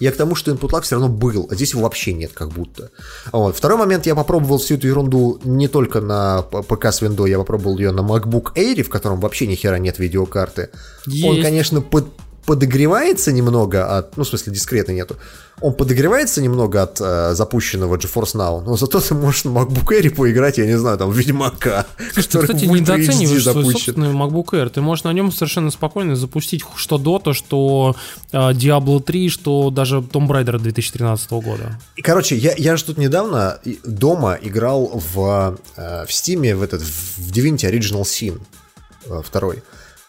Я 0.01 0.13
к 0.13 0.17
тому, 0.17 0.35
что 0.35 0.51
input 0.51 0.71
lag 0.71 0.83
все 0.83 0.97
равно 0.97 1.09
был, 1.09 1.49
а 1.51 1.55
здесь 1.55 1.73
его 1.73 1.83
вообще 1.83 2.13
нет, 2.13 2.33
как 2.35 2.51
будто. 2.51 2.91
Вот. 3.33 3.57
Второй 3.57 3.79
момент, 3.79 4.07
я 4.07 4.15
попробовал 4.15 4.59
всю 4.59 4.75
эту 4.75 4.87
ерунду 4.87 5.41
не 5.45 5.69
только 5.69 6.01
на 6.01 6.43
ПК 6.43 6.87
с 6.87 7.03
Windows, 7.03 7.29
я 7.29 7.39
попробовал 7.39 7.79
ее 7.79 7.93
на 7.93 8.01
MacBook 8.01 8.55
Air, 8.55 8.83
в 8.83 8.89
котором 8.91 9.21
вообще 9.21 9.47
ни 9.47 9.55
хера 9.55 9.79
нет 9.79 9.99
видеокарты. 9.99 10.71
Он, 11.07 11.13
Есть. 11.13 11.43
конечно, 11.43 11.81
под- 11.81 12.09
подогревается 12.47 13.33
немного 13.33 13.99
от... 13.99 14.17
Ну, 14.17 14.23
в 14.23 14.29
смысле, 14.29 14.53
дискретно 14.53 14.93
нету. 14.93 15.17
Он 15.61 15.75
подогревается 15.75 16.41
немного 16.41 16.83
от 16.83 17.01
э, 17.01 17.35
запущенного 17.35 17.97
GeForce 17.97 18.35
Now, 18.35 18.61
но 18.61 18.77
зато 18.77 19.01
ты 19.01 19.15
можешь 19.15 19.45
на 19.45 19.51
MacBook 19.51 19.89
Air 19.89 20.11
поиграть, 20.11 20.59
я 20.59 20.67
не 20.67 20.79
знаю, 20.79 20.99
там, 20.99 21.11
Ведьмака. 21.11 21.87
Который 22.15 22.47
кстати, 22.47 22.65
Ultra 22.67 22.81
недооцениваешь 22.81 23.43
свой 23.43 23.73
собственный 23.73 24.13
MacBook 24.13 24.51
Air. 24.53 24.69
Ты 24.69 24.81
можешь 24.81 25.05
на 25.05 25.13
нем 25.13 25.33
совершенно 25.33 25.71
спокойно 25.71 26.15
запустить 26.15 26.63
что 26.77 26.97
Dota, 26.97 27.33
что 27.33 27.97
э, 28.33 28.37
Diablo 28.37 29.03
3, 29.03 29.29
что 29.29 29.71
даже 29.71 29.97
Tomb 29.97 30.29
Raider 30.29 30.59
2013 30.59 31.31
года. 31.31 31.81
И, 31.97 32.03
Короче, 32.03 32.37
я, 32.37 32.55
я 32.57 32.77
же 32.77 32.85
тут 32.85 32.99
недавно 32.99 33.59
дома 33.85 34.39
играл 34.41 35.03
в, 35.15 35.59
э, 35.77 36.05
в 36.07 36.11
Steam 36.11 36.55
в 36.55 36.63
этот 36.63 36.83
в 36.83 37.33
Divinity 37.33 37.71
Original 37.71 38.03
Sin 38.03 38.41
э, 39.07 39.23
второй. 39.25 39.63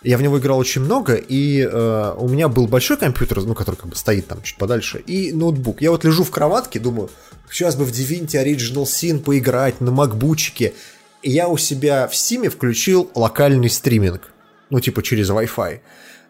Я 0.03 0.17
в 0.17 0.21
него 0.21 0.37
играл 0.37 0.59
очень 0.59 0.81
много, 0.81 1.15
и 1.15 1.61
э, 1.61 2.13
у 2.17 2.29
меня 2.29 2.49
был 2.49 2.67
большой 2.67 2.97
компьютер, 2.97 3.41
ну, 3.41 3.55
который 3.55 3.75
как 3.75 3.87
бы 3.87 3.95
стоит 3.95 4.27
там 4.27 4.41
чуть 4.43 4.57
подальше, 4.57 4.99
и 4.99 5.33
ноутбук. 5.33 5.81
Я 5.81 5.91
вот 5.91 6.05
лежу 6.05 6.23
в 6.23 6.29
кроватке, 6.29 6.79
думаю, 6.79 7.09
сейчас 7.49 7.75
бы 7.75 7.83
в 7.83 7.89
Divinity 7.89 8.43
Original 8.43 8.83
Sin 8.83 9.19
поиграть 9.19 9.81
на 9.81 9.91
макбучике. 9.91 10.73
И 11.23 11.31
я 11.31 11.47
у 11.47 11.57
себя 11.57 12.07
в 12.07 12.13
Steam 12.13 12.47
включил 12.49 13.09
локальный 13.15 13.69
стриминг, 13.71 14.29
ну, 14.69 14.79
типа 14.79 15.01
через 15.01 15.31
Wi-Fi. 15.31 15.79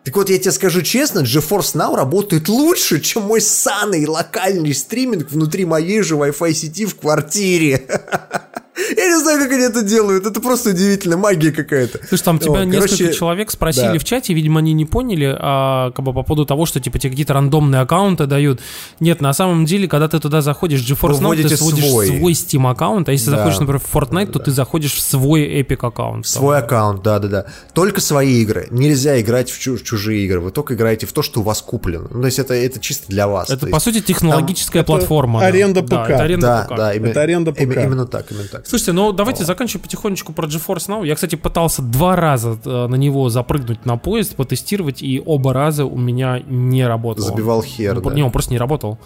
Так 0.06 0.16
вот, 0.16 0.30
я 0.30 0.40
тебе 0.40 0.52
скажу 0.52 0.82
честно, 0.82 1.20
GeForce 1.20 1.76
Now 1.76 1.94
работает 1.94 2.48
лучше, 2.48 3.02
чем 3.02 3.24
мой 3.24 3.42
саный 3.42 4.08
локальный 4.08 4.74
стриминг 4.74 5.30
внутри 5.30 5.66
моей 5.66 6.02
же 6.02 6.16
Wi-Fi 6.16 6.54
сети 6.54 6.86
в 6.86 6.96
квартире. 6.96 7.86
Я 8.96 9.08
не 9.08 9.20
знаю, 9.22 9.40
как 9.44 9.52
они 9.52 9.64
это 9.64 9.82
делают. 9.82 10.26
Это 10.26 10.40
просто 10.40 10.70
удивительная 10.70 11.18
магия 11.18 11.52
какая-то. 11.52 12.00
Слушай, 12.08 12.24
там 12.24 12.40
тебя 12.40 12.52
Вот, 12.52 12.66
несколько 12.66 12.98
короче, 12.98 13.14
человек 13.14 13.52
спросили 13.52 13.94
да. 13.94 14.00
в 14.00 14.04
чате, 14.04 14.34
видимо, 14.34 14.60
они 14.60 14.74
не 14.74 14.86
поняли, 14.86 15.36
а, 15.38 15.92
как 15.92 16.06
бы 16.06 16.14
по 16.14 16.24
поводу 16.24 16.46
того, 16.46 16.66
что 16.66 16.80
типа 16.80 17.00
тебе 17.00 17.10
какие-то 17.12 17.34
рандомные 17.34 17.82
аккаунты 17.82 18.26
дают. 18.28 18.60
Нет, 19.00 19.22
на 19.22 19.34
самом 19.34 19.66
деле, 19.66 19.88
когда 19.88 20.08
ты 20.08 20.20
туда 20.20 20.42
заходишь 20.42 20.82
в 20.82 20.92
GeForce 20.92 21.20
Now, 21.22 21.36
ты 21.48 21.58
сводишь 21.58 21.86
свой. 21.90 22.08
свой 22.08 22.34
Steam 22.34 22.70
аккаунт, 22.70 23.10
а 23.10 23.12
если 23.12 23.32
Да. 23.32 23.38
заходишь, 23.38 23.60
например, 23.60 23.82
в 23.84 23.96
Fortnite, 23.96 24.32
то 24.32 24.40
ты 24.40 24.52
заходишь 24.52 24.94
в 24.94 25.02
свой 25.02 25.44
Epic 25.62 25.80
аккаунт. 25.86 26.28
Свой 26.28 26.60
аккаунт, 26.60 27.02
да-да-да. 27.04 27.46
Только 27.74 28.02
свои 28.02 28.42
игры. 28.42 28.68
Нельзя 28.72 29.20
играть 29.20 29.50
в 29.50 29.60
чу- 29.60 29.78
чужие 29.80 30.24
игры. 30.26 30.40
Вы 30.40 30.52
только 30.52 30.76
играете 30.76 31.06
в 31.08 31.14
то, 31.14 31.22
что 31.22 31.40
у 31.40 31.44
вас 31.44 31.62
куплено. 31.62 32.08
Ну, 32.12 32.20
то 32.22 32.26
есть 32.28 32.40
это, 32.40 32.54
это 32.54 32.80
чисто 32.80 33.08
для 33.08 33.28
вас. 33.28 33.50
Это, 33.50 33.66
То 33.66 33.72
по 33.72 33.80
сути, 33.80 34.02
технологическая 34.02 34.80
это 34.80 34.88
платформа. 34.88 35.40
да. 35.40 35.48
аренда 35.48 35.82
Да, 35.82 36.04
ПК. 36.04 36.10
это 36.12 36.24
аренда 36.24 36.48
Да, 36.48 36.64
ПК. 36.70 36.78
да, 36.78 36.94
именно, 36.94 37.10
Это 37.12 37.22
аренда 37.22 37.52
ПК. 37.54 37.62
Именно 37.62 38.06
так, 38.06 38.32
именно 38.32 38.48
так. 38.48 38.67
Слушайте, 38.68 38.92
ну 38.92 39.14
давайте 39.14 39.46
заканчиваем 39.46 39.84
потихонечку 39.84 40.34
про 40.34 40.46
GeForce 40.46 40.90
Now. 40.90 41.08
Я, 41.08 41.16
кстати, 41.16 41.36
пытался 41.36 41.82
два 41.82 42.18
раза 42.18 42.60
э, 42.66 42.88
на 42.88 42.96
него 42.96 43.30
запрыгнуть 43.30 43.86
на 43.86 43.96
поезд, 43.96 44.36
потестировать, 44.36 45.02
и 45.02 45.24
оба 45.26 45.54
раза 45.54 45.86
у 45.86 45.98
меня 45.98 46.42
не 46.46 46.86
работало. 46.86 47.28
Забивал 47.28 47.64
хер, 47.64 47.96
Ну, 47.96 48.02
да. 48.02 48.14
Не, 48.14 48.24
он 48.24 48.32
просто 48.32 48.52
не 48.52 48.58
работал. 48.58 48.98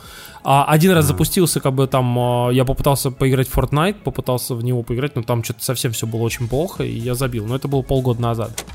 А 0.43 0.65
один 0.65 0.93
раз 0.93 1.05
запустился, 1.05 1.59
как 1.59 1.73
бы 1.73 1.85
там, 1.85 2.49
э, 2.49 2.55
я 2.55 2.65
попытался 2.65 3.11
поиграть 3.11 3.47
в 3.47 3.55
Fortnite, 3.55 4.01
попытался 4.03 4.55
в 4.55 4.63
него 4.63 4.81
поиграть, 4.81 5.15
но 5.15 5.21
там 5.21 5.43
что-то 5.43 5.63
совсем 5.63 5.91
все 5.91 6.07
было 6.07 6.21
очень 6.21 6.47
плохо, 6.47 6.83
и 6.83 6.97
я 6.97 7.13
забил. 7.13 7.45
Но 7.45 7.55
это 7.55 7.67
было 7.67 7.83
полгода 7.83 8.19
назад. 8.19 8.65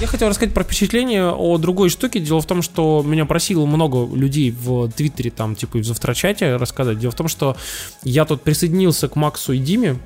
Я 0.00 0.06
хотел 0.06 0.28
рассказать 0.28 0.54
про 0.54 0.62
впечатление 0.62 1.32
о 1.32 1.58
другой 1.58 1.88
штуке. 1.88 2.20
Дело 2.20 2.40
в 2.40 2.46
том, 2.46 2.62
что 2.62 3.02
меня 3.04 3.24
просило 3.24 3.66
много 3.66 4.14
людей 4.14 4.52
в 4.52 4.88
Твиттере, 4.92 5.32
там, 5.32 5.56
типа, 5.56 5.78
и 5.78 5.80
в 5.80 5.84
завтрачате 5.84 6.54
рассказать. 6.54 7.00
Дело 7.00 7.10
в 7.10 7.16
том, 7.16 7.26
что 7.26 7.56
я 8.04 8.24
тут 8.24 8.42
присоединился 8.42 9.08
к 9.08 9.16
Максу 9.16 9.54
и 9.54 9.58
Диме. 9.58 9.98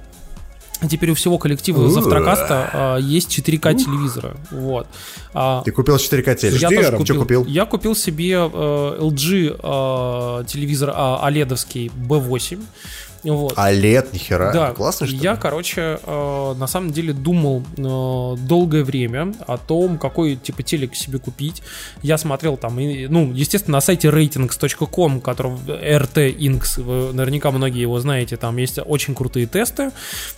Теперь 0.90 1.10
у 1.10 1.14
всего 1.14 1.38
коллектива. 1.38 1.88
Завтракаста 1.90 2.70
а, 2.72 2.96
есть 2.96 3.38
4К 3.38 3.74
телевизора. 3.74 4.36
Вот. 4.50 4.86
А, 5.34 5.62
Ты 5.62 5.70
купил 5.72 5.96
4К 5.96 6.34
телек. 6.36 6.60
я 6.60 6.70
тоже 6.70 6.96
купил. 6.96 7.20
Купил? 7.20 7.44
Я 7.44 7.66
купил 7.66 7.94
себе 7.94 8.32
э, 8.32 8.98
LG 9.00 9.60
э, 9.62 10.44
телевизор 10.46 10.92
а, 10.94 11.28
OLED-овский 11.30 11.92
B8. 11.94 12.60
Вот. 13.24 13.54
А 13.56 13.70
лет, 13.70 14.12
нихера. 14.12 14.52
Да, 14.52 14.72
Классно, 14.72 15.06
что 15.06 15.16
ли? 15.16 15.22
я, 15.22 15.36
короче, 15.36 16.00
э, 16.02 16.54
на 16.56 16.66
самом 16.66 16.92
деле 16.92 17.12
думал 17.12 17.62
э, 17.76 18.36
долгое 18.42 18.82
время 18.82 19.32
о 19.46 19.58
том, 19.58 19.98
какой 19.98 20.36
типа 20.36 20.62
телек 20.62 20.94
себе 20.96 21.18
купить. 21.18 21.62
Я 22.02 22.18
смотрел 22.18 22.56
там, 22.56 22.78
и, 22.80 23.06
ну, 23.06 23.32
естественно, 23.32 23.76
на 23.76 23.80
сайте 23.80 24.08
ratings.com, 24.08 25.20
который 25.20 25.52
RT 25.52 26.36
Inks, 26.36 26.82
вы 26.82 27.12
наверняка 27.12 27.50
многие 27.52 27.82
его 27.82 28.00
знаете, 28.00 28.36
там 28.36 28.56
есть 28.56 28.78
очень 28.84 29.14
крутые 29.14 29.46
тесты. 29.46 29.92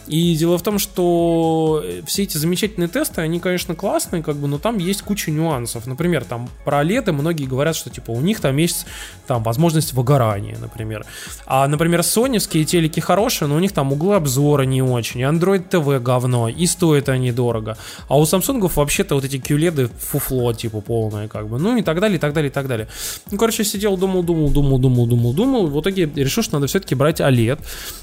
И 0.07 0.35
дело 0.37 0.59
в 0.59 0.63
том, 0.63 0.79
что 0.79 1.85
все 2.07 2.25
эти 2.25 2.37
замечательные 2.37 2.89
тесты, 2.89 3.23
они, 3.23 3.41
конечно, 3.41 3.75
классные, 3.75 4.23
как 4.23 4.37
бы, 4.37 4.47
но 4.47 4.59
там 4.59 4.79
есть 4.79 5.03
куча 5.03 5.31
нюансов. 5.31 5.87
Например, 5.87 6.25
там 6.25 6.51
про 6.65 6.83
OLED 6.83 7.13
многие 7.13 7.47
говорят, 7.47 7.77
что 7.77 7.89
типа 7.89 8.11
у 8.11 8.21
них 8.21 8.41
там 8.41 8.57
есть 8.59 8.87
там 9.27 9.43
возможность 9.43 9.95
выгорания, 9.95 10.59
например. 10.59 11.07
А, 11.47 11.67
например, 11.67 12.03
соневские 12.03 12.65
телеки 12.75 12.99
хорошие, 12.99 13.47
но 13.47 13.55
у 13.55 13.61
них 13.61 13.71
там 13.71 13.93
углы 13.93 14.17
обзора 14.17 14.65
не 14.65 14.83
очень, 14.83 15.23
Android 15.23 15.69
TV 15.71 16.01
говно, 16.01 16.49
и 16.49 16.67
стоят 16.67 17.09
они 17.09 17.31
дорого. 17.31 17.77
А 18.09 18.19
у 18.19 18.27
Самсунгов 18.27 18.77
вообще-то 18.77 19.15
вот 19.15 19.25
эти 19.25 19.37
QLED 19.37 19.93
фуфло, 19.97 20.53
типа, 20.53 20.81
полное, 20.81 21.29
как 21.29 21.49
бы, 21.49 21.61
ну 21.61 21.77
и 21.77 21.83
так 21.83 22.01
далее, 22.01 22.17
и 22.17 22.19
так 22.19 22.33
далее, 22.33 22.51
и 22.51 22.53
так 22.53 22.67
далее. 22.67 22.89
Ну, 23.31 23.39
короче, 23.39 23.63
сидел, 23.63 23.97
думал, 23.97 24.25
думал, 24.25 24.51
думал, 24.51 24.79
думал, 24.81 25.07
думал, 25.07 25.33
думал, 25.35 25.67
в 25.69 25.81
итоге 25.81 26.11
решил, 26.17 26.43
что 26.43 26.55
надо 26.55 26.67
все-таки 26.67 26.97
брать 26.97 27.21
OLED, 27.21 27.61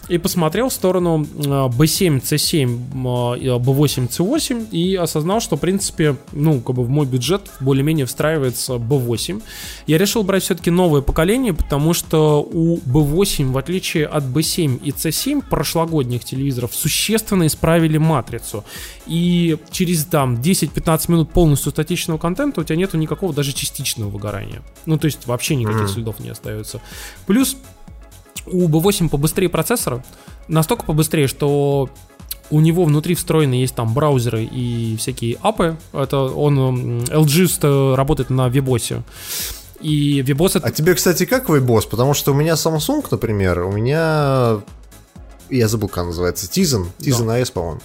и 0.08 0.18
посмотрел 0.18 0.70
в 0.70 0.74
сторону 0.74 1.28
э, 1.36 1.50
B7, 1.50 2.22
C7, 2.22 3.40
э, 3.42 3.58
B8, 3.58 4.08
C8, 4.08 4.70
и 4.72 4.96
осознал, 4.96 5.42
что, 5.42 5.58
в 5.58 5.60
принципе, 5.60 6.16
ну, 6.32 6.62
как 6.62 6.78
бы 6.78 6.86
в 6.86 6.90
мой 6.90 7.06
бюджет 7.06 7.42
более-менее 7.60 8.06
встраивается 8.06 8.76
B8. 8.76 9.42
Я 9.88 9.98
решил 9.98 10.24
брать 10.24 10.44
все-таки 10.44 10.72
новое 10.72 11.02
поколение, 11.02 11.54
потому 11.54 11.94
что 11.94 12.42
у 12.42 12.78
B8, 12.78 13.52
в 13.52 13.58
отличие 13.58 14.06
от 14.06 14.24
B7 14.24 14.61
и 14.66 14.92
C7 14.92 15.44
прошлогодних 15.50 16.24
телевизоров, 16.24 16.74
существенно 16.74 17.48
исправили 17.48 17.98
матрицу. 17.98 18.64
И 19.06 19.58
через 19.72 20.06
там 20.06 20.36
10-15 20.36 21.12
минут 21.12 21.32
полностью 21.32 21.72
статичного 21.72 22.18
контента 22.18 22.62
у 22.62 22.64
тебя 22.64 22.76
нету 22.76 22.98
никакого 22.98 23.34
даже 23.34 23.54
частичного 23.54 24.10
выгорания. 24.10 24.62
Ну, 24.86 24.98
то 24.98 25.06
есть 25.06 25.28
вообще 25.28 25.56
никаких 25.56 25.90
следов 25.90 26.20
не 26.20 26.30
остается. 26.30 26.82
Плюс 27.26 27.58
у 28.46 28.68
B8 28.68 29.10
побыстрее 29.10 29.50
процессора, 29.50 30.04
настолько 30.48 30.84
побыстрее, 30.84 31.28
что 31.28 31.90
у 32.50 32.60
него 32.60 32.84
внутри 32.84 33.16
встроены 33.16 33.54
есть 33.54 33.76
там 33.76 33.94
браузеры 33.94 34.44
и 34.44 34.98
всякие 34.98 35.38
апы. 35.42 35.78
Это 35.94 36.18
он 36.18 37.02
LG 37.04 37.96
работает 37.96 38.30
на 38.30 38.50
Вебосе. 38.50 39.04
И 39.82 40.22
Вебос 40.22 40.56
это 40.56 40.68
А 40.68 40.72
тебе, 40.72 40.94
кстати, 40.96 41.26
как 41.26 41.50
босс? 41.64 41.86
Потому 41.86 42.14
что 42.14 42.32
у 42.32 42.36
меня 42.36 42.54
Samsung, 42.54 43.06
например, 43.10 43.60
у 43.60 43.72
меня... 43.72 44.60
Я 45.50 45.68
забыл, 45.68 45.90
как 45.90 46.06
называется. 46.06 46.46
Tizen. 46.48 46.88
Tizen 47.00 47.28
AS, 47.28 47.52
по-моему. 47.52 47.82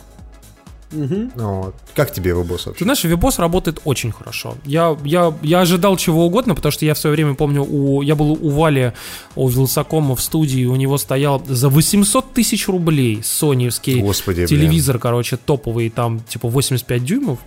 Ну, 0.93 1.63
вот. 1.63 1.75
Как 1.95 2.13
тебе 2.13 2.31
его 2.31 2.45
босс 2.45 2.63
Ты 2.63 2.71
вообще? 2.71 2.85
знаешь, 2.85 3.03
Вебос 3.05 3.39
работает 3.39 3.81
очень 3.85 4.13
хорошо. 4.13 4.57
Я, 4.65 4.97
я, 5.05 5.35
я 5.43 5.61
ожидал 5.61 5.97
чего 5.97 6.27
угодно, 6.27 6.55
потому 6.55 6.71
что 6.71 6.85
я 6.85 6.95
в 6.95 6.99
свое 6.99 7.15
время 7.15 7.35
помню, 7.35 7.65
у, 7.69 8.03
я 8.03 8.15
был 8.15 8.33
у 8.33 8.51
Вали, 8.51 8.93
у 9.35 9.49
Вилсакома 9.49 10.15
в 10.15 10.21
студии, 10.23 10.65
у 10.65 10.77
него 10.77 10.97
стоял 10.99 11.43
за 11.47 11.69
800 11.69 12.33
тысяч 12.33 12.69
рублей 12.69 13.21
соневский 13.25 14.01
Господи, 14.01 14.37
блин. 14.37 14.49
телевизор, 14.49 14.99
короче, 14.99 15.37
топовый, 15.37 15.91
там 15.91 16.21
типа 16.21 16.49
85 16.49 17.05
дюймов. 17.05 17.41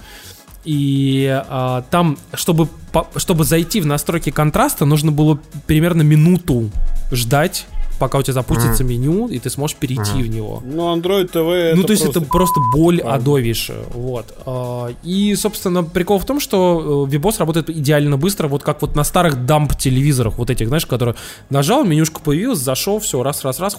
И 0.66 1.28
а, 1.50 1.84
там, 1.90 2.18
чтобы, 2.34 2.68
по- 2.92 3.08
чтобы 3.18 3.44
зайти 3.44 3.82
в 3.82 3.86
настройки 3.86 4.30
контраста, 4.30 4.86
нужно 4.86 5.12
было 5.12 5.40
примерно 5.68 6.02
минуту 6.02 6.70
ждать, 7.12 7.66
пока 8.00 8.18
у 8.18 8.22
тебя 8.22 8.34
запустится 8.34 8.84
меню, 8.84 9.28
и 9.28 9.40
ты 9.40 9.50
сможешь 9.50 9.76
перейти 9.76 10.22
в 10.24 10.28
него. 10.30 10.62
Ну, 10.66 10.96
Android 10.96 11.32
TV 11.32 11.74
Ну, 11.76 11.80
это 11.80 11.88
то 11.88 11.92
есть 11.94 12.04
просто- 12.04 12.20
это 12.20 12.30
просто 12.30 12.60
боль 12.74 13.02
адовейшая. 13.02 13.84
Вот. 13.94 14.26
А, 14.46 14.90
И, 15.04 15.36
собственно, 15.36 15.84
прикол 15.84 16.20
в 16.20 16.26
том, 16.26 16.40
что 16.40 17.06
э, 17.08 17.12
Вибос 17.12 17.40
работает 17.40 17.70
идеально 17.70 18.18
быстро, 18.18 18.48
вот 18.48 18.64
как 18.64 18.82
вот 18.82 18.96
на 18.96 19.04
старых 19.04 19.46
дамп-телевизорах, 19.46 20.38
вот 20.38 20.50
этих, 20.50 20.68
знаешь, 20.68 20.86
которые 20.86 21.16
нажал, 21.50 21.84
менюшка 21.84 22.20
появилась, 22.22 22.60
зашел, 22.60 23.00
все, 23.00 23.22
раз-раз-раз, 23.24 23.76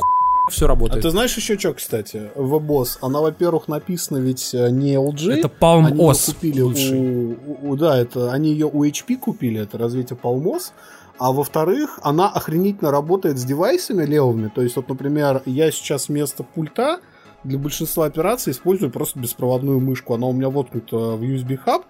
все 0.49 0.65
А 0.65 0.69
работает. 0.69 1.03
ты 1.03 1.11
знаешь 1.11 1.37
еще 1.37 1.59
что, 1.59 1.75
кстати, 1.75 2.31
VBOS? 2.35 2.99
Она, 3.03 3.21
во-первых, 3.21 3.69
написана 3.69 4.19
ведь 4.19 4.51
э, 4.55 4.71
не 4.71 4.95
LG. 4.95 5.33
Это 5.33 5.49
Palm 5.49 5.87
они 5.87 6.01
OS 6.03 6.33
купили 6.35 6.61
лучший. 6.61 7.37
у, 7.37 7.71
у- 7.71 7.77
Да, 7.77 7.99
это 7.99 8.33
они 8.33 8.51
ее 8.51 8.67
у 8.67 8.85
HP 8.85 9.17
купили, 9.17 9.61
это 9.61 9.79
развитие 9.79 10.19
Palmos. 10.21 10.73
А 11.19 11.33
во-вторых, 11.33 11.99
она 12.03 12.29
охренительно 12.31 12.91
работает 12.91 13.39
с 13.39 13.45
девайсами 13.45 14.05
левыми. 14.07 14.49
То 14.49 14.63
есть, 14.63 14.77
вот, 14.77 14.89
например, 14.89 15.43
я 15.45 15.71
сейчас 15.71 16.09
вместо 16.09 16.43
пульта 16.43 17.01
для 17.45 17.59
большинства 17.59 18.07
операций 18.07 18.53
использую 18.53 18.91
просто 18.91 19.19
беспроводную 19.19 19.81
мышку. 19.81 20.15
Она 20.15 20.27
у 20.27 20.33
меня 20.33 20.49
воткнута 20.49 20.97
в 20.97 21.23
USB-хаб, 21.23 21.85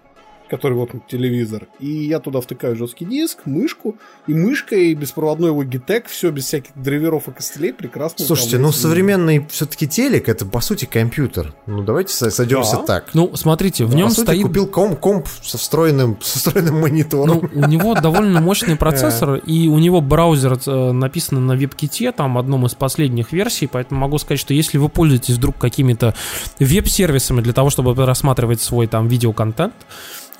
который 0.51 0.73
воткнут 0.73 1.03
в 1.05 1.07
телевизор. 1.07 1.67
И 1.79 1.87
я 1.87 2.19
туда 2.19 2.41
втыкаю 2.41 2.75
жесткий 2.75 3.05
диск, 3.05 3.45
мышку, 3.45 3.95
и 4.27 4.33
мышкой 4.33 4.93
беспроводной 4.95 5.51
Logitech, 5.51 6.03
все 6.09 6.29
без 6.29 6.43
всяких 6.45 6.71
драйверов 6.75 7.29
и 7.29 7.31
костылей 7.31 7.71
прекрасно 7.71 8.25
Слушайте, 8.25 8.57
ну 8.57 8.73
современный 8.73 9.47
все-таки 9.49 9.87
телек 9.87 10.27
это 10.27 10.45
по 10.45 10.59
сути 10.59 10.83
компьютер. 10.83 11.53
Ну 11.67 11.83
давайте 11.83 12.13
со- 12.13 12.29
сойдемся 12.29 12.75
Да. 12.75 12.83
так. 12.83 13.05
Ну, 13.13 13.33
смотрите, 13.37 13.85
в 13.85 13.91
По 13.91 13.95
нем 13.95 14.09
сути, 14.09 14.25
стоит... 14.25 14.43
купил 14.43 14.67
комп, 14.67 14.99
комп 14.99 15.27
со 15.41 15.57
встроенным, 15.57 16.17
со 16.21 16.39
встроенным 16.39 16.81
монитором. 16.81 17.27
Ну, 17.27 17.49
у 17.53 17.67
него 17.67 17.95
довольно 18.01 18.41
мощный 18.41 18.75
процессор, 18.75 19.35
и 19.35 19.69
у 19.69 19.79
него 19.79 20.01
браузер 20.01 20.59
э, 20.67 20.91
написан 20.91 21.47
на 21.47 21.53
WebKit, 21.53 22.11
там 22.11 22.37
одном 22.37 22.65
из 22.65 22.75
последних 22.75 23.31
версий, 23.31 23.67
поэтому 23.67 24.01
могу 24.01 24.17
сказать, 24.17 24.39
что 24.41 24.53
если 24.53 24.77
вы 24.77 24.89
пользуетесь 24.89 25.35
вдруг 25.35 25.57
какими-то 25.57 26.13
веб-сервисами 26.59 27.39
для 27.39 27.53
того, 27.53 27.69
чтобы 27.69 27.95
рассматривать 28.05 28.61
свой 28.61 28.87
там 28.87 29.07
видеоконтент, 29.07 29.73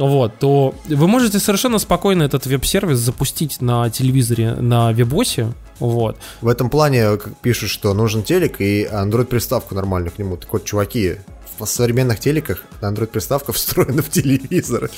вот, 0.07 0.39
то 0.39 0.73
вы 0.88 1.07
можете 1.07 1.39
совершенно 1.39 1.80
спокойно 1.80 2.23
этот 2.23 2.45
веб-сервис 2.45 2.99
запустить 2.99 3.61
на 3.61 3.89
телевизоре 3.89 4.53
на 4.53 4.91
вебосе, 4.91 5.53
вот. 5.80 6.17
В 6.41 6.47
этом 6.47 6.69
плане 6.69 7.17
пишут, 7.41 7.69
что 7.69 7.93
нужен 7.93 8.23
телек 8.23 8.61
и 8.61 8.85
Android-приставку 8.85 9.73
нормальную 9.73 10.11
к 10.11 10.19
нему. 10.19 10.38
Так 10.38 10.53
вот, 10.53 10.63
чуваки, 10.63 11.15
в 11.65 11.69
современных 11.69 12.19
телеках 12.19 12.64
Android-приставка 12.81 13.53
встроена 13.53 14.01
в 14.01 14.09
телевизор. 14.09 14.90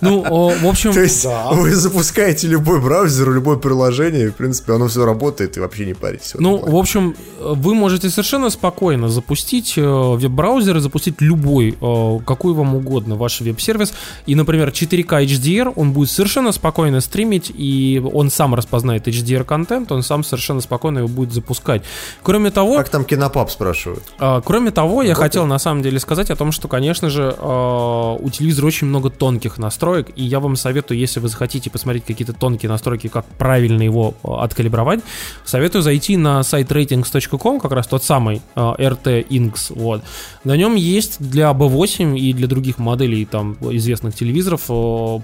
Ну, 0.00 0.24
о, 0.28 0.50
в 0.50 0.66
общем... 0.66 0.92
То 0.94 1.00
есть 1.00 1.26
вы 1.52 1.74
запускаете 1.74 2.46
любой 2.46 2.80
браузер, 2.80 3.30
любое 3.30 3.56
приложение, 3.56 4.26
и, 4.26 4.28
в 4.28 4.34
принципе, 4.34 4.74
оно 4.74 4.88
все 4.88 5.04
работает, 5.04 5.56
и 5.56 5.60
вообще 5.60 5.86
не 5.86 5.94
паритесь. 5.94 6.34
Ну, 6.38 6.56
в 6.58 6.76
общем, 6.76 7.16
вы 7.40 7.74
можете 7.74 8.10
совершенно 8.10 8.50
спокойно 8.50 9.08
запустить 9.08 9.74
э, 9.76 9.82
веб-браузер 9.82 10.76
и 10.76 10.80
запустить 10.80 11.20
любой, 11.20 11.76
э, 11.80 12.18
какой 12.26 12.52
вам 12.52 12.76
угодно, 12.76 13.16
ваш 13.16 13.40
веб-сервис. 13.40 13.92
И, 14.26 14.34
например, 14.34 14.68
4К 14.68 15.24
HDR, 15.24 15.72
он 15.76 15.92
будет 15.92 16.10
совершенно 16.10 16.52
спокойно 16.52 17.00
стримить, 17.00 17.50
и 17.54 18.02
он 18.12 18.30
сам 18.30 18.54
распознает 18.54 19.08
HDR-контент, 19.08 19.92
он 19.92 20.02
сам 20.02 20.24
совершенно 20.24 20.60
спокойно 20.60 20.98
его 20.98 21.08
будет 21.08 21.32
запускать. 21.32 21.82
Кроме 22.22 22.50
того... 22.50 22.76
Как 22.76 22.88
там 22.88 23.04
кинопап 23.04 23.50
спрашивают? 23.50 24.04
А, 24.18 24.40
кроме 24.40 24.70
того, 24.70 25.02
я 25.02 25.14
хотел 25.14 25.46
на 25.46 25.58
самом 25.58 25.82
деле 25.82 25.98
сказать 25.98 26.09
о 26.18 26.36
том, 26.36 26.52
что, 26.52 26.68
конечно 26.68 27.10
же, 27.10 27.34
а, 27.38 28.14
у 28.14 28.30
телевизора 28.30 28.66
очень 28.66 28.86
много 28.86 29.10
тонких 29.10 29.58
настроек, 29.58 30.08
и 30.16 30.24
я 30.24 30.40
вам 30.40 30.56
советую, 30.56 30.98
если 30.98 31.20
вы 31.20 31.28
захотите 31.28 31.70
посмотреть 31.70 32.04
какие-то 32.04 32.32
тонкие 32.32 32.68
настройки, 32.68 33.08
как 33.08 33.24
правильно 33.38 33.82
его 33.82 34.14
а, 34.22 34.44
откалибровать, 34.44 35.00
советую 35.44 35.82
зайти 35.82 36.16
на 36.16 36.42
сайт 36.42 36.70
ratings.com, 36.70 37.60
как 37.60 37.72
раз 37.72 37.86
тот 37.86 38.02
самый 38.04 38.42
RT 38.54 39.28
Inks, 39.28 39.72
вот. 39.74 40.02
На 40.44 40.56
нем 40.56 40.74
есть 40.74 41.20
для 41.20 41.50
B8 41.50 42.18
и 42.18 42.32
для 42.32 42.46
других 42.46 42.78
моделей 42.78 43.24
там 43.24 43.56
известных 43.60 44.14
телевизоров 44.14 44.62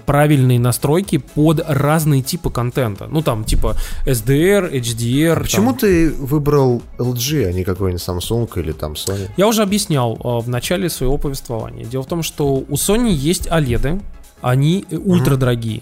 правильные 0.05 0.59
настройки 0.59 1.17
под 1.17 1.61
разные 1.67 2.21
типы 2.21 2.49
контента. 2.49 3.07
Ну, 3.09 3.21
там, 3.21 3.43
типа 3.43 3.75
SDR, 4.05 4.71
HDR. 4.71 5.33
А 5.33 5.39
почему 5.41 5.71
там... 5.71 5.79
ты 5.79 6.11
выбрал 6.11 6.81
LG, 6.97 7.45
а 7.45 7.51
не 7.51 7.63
какой-нибудь 7.63 8.01
Samsung 8.01 8.49
или 8.59 8.71
там 8.71 8.93
Sony? 8.93 9.29
Я 9.37 9.47
уже 9.47 9.63
объяснял 9.63 10.15
э, 10.15 10.43
в 10.43 10.49
начале 10.49 10.76
своего 10.85 11.17
повествования. 11.17 11.85
Дело 11.85 12.03
в 12.03 12.07
том, 12.07 12.21
что 12.21 12.53
у 12.55 12.75
Sony 12.75 13.09
есть 13.09 13.47
OLED, 13.47 14.01
они 14.41 14.85
mm-hmm. 14.87 15.03
ультра 15.05 15.35
дорогие. 15.35 15.81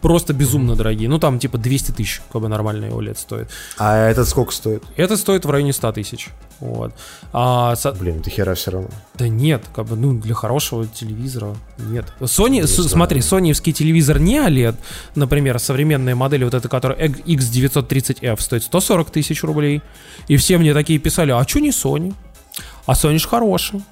Просто 0.00 0.32
безумно 0.32 0.76
дорогие. 0.76 1.08
Ну, 1.10 1.18
там 1.18 1.38
типа 1.38 1.58
200 1.58 1.92
тысяч, 1.92 2.22
как 2.32 2.40
бы 2.40 2.48
нормальный 2.48 2.88
OLED 2.88 3.18
стоит. 3.18 3.50
А 3.76 4.08
этот 4.08 4.28
сколько 4.28 4.52
стоит? 4.52 4.82
Это 4.96 5.16
стоит 5.18 5.44
в 5.44 5.50
районе 5.50 5.74
100 5.74 5.92
тысяч. 5.92 6.30
Вот. 6.58 6.94
А, 7.32 7.76
со... 7.76 7.92
Блин, 7.92 8.22
ты 8.22 8.30
хера 8.30 8.54
все 8.54 8.70
равно. 8.70 8.88
Да 9.14 9.28
нет, 9.28 9.62
как 9.74 9.86
бы, 9.86 9.96
ну, 9.96 10.14
для 10.14 10.34
хорошего 10.34 10.86
телевизора 10.86 11.54
нет. 11.78 12.06
Sony, 12.20 12.66
с, 12.66 12.88
смотри, 12.88 13.20
соневский 13.20 13.72
телевизор 13.74 14.18
не 14.18 14.38
OLED, 14.38 14.76
например, 15.16 15.58
современные 15.58 16.14
модели, 16.14 16.44
вот 16.44 16.54
эта, 16.54 16.68
которая 16.68 16.98
X930F 17.08 18.40
стоит 18.40 18.62
140 18.64 19.10
тысяч 19.10 19.42
рублей. 19.42 19.82
И 20.28 20.36
все 20.36 20.56
мне 20.56 20.72
такие 20.72 20.98
писали, 20.98 21.30
а 21.30 21.46
что 21.46 21.60
не 21.60 21.70
Sony? 21.70 22.14
А 22.86 22.92
Sony 22.92 23.18
ж 23.18 23.26
хороший. 23.26 23.82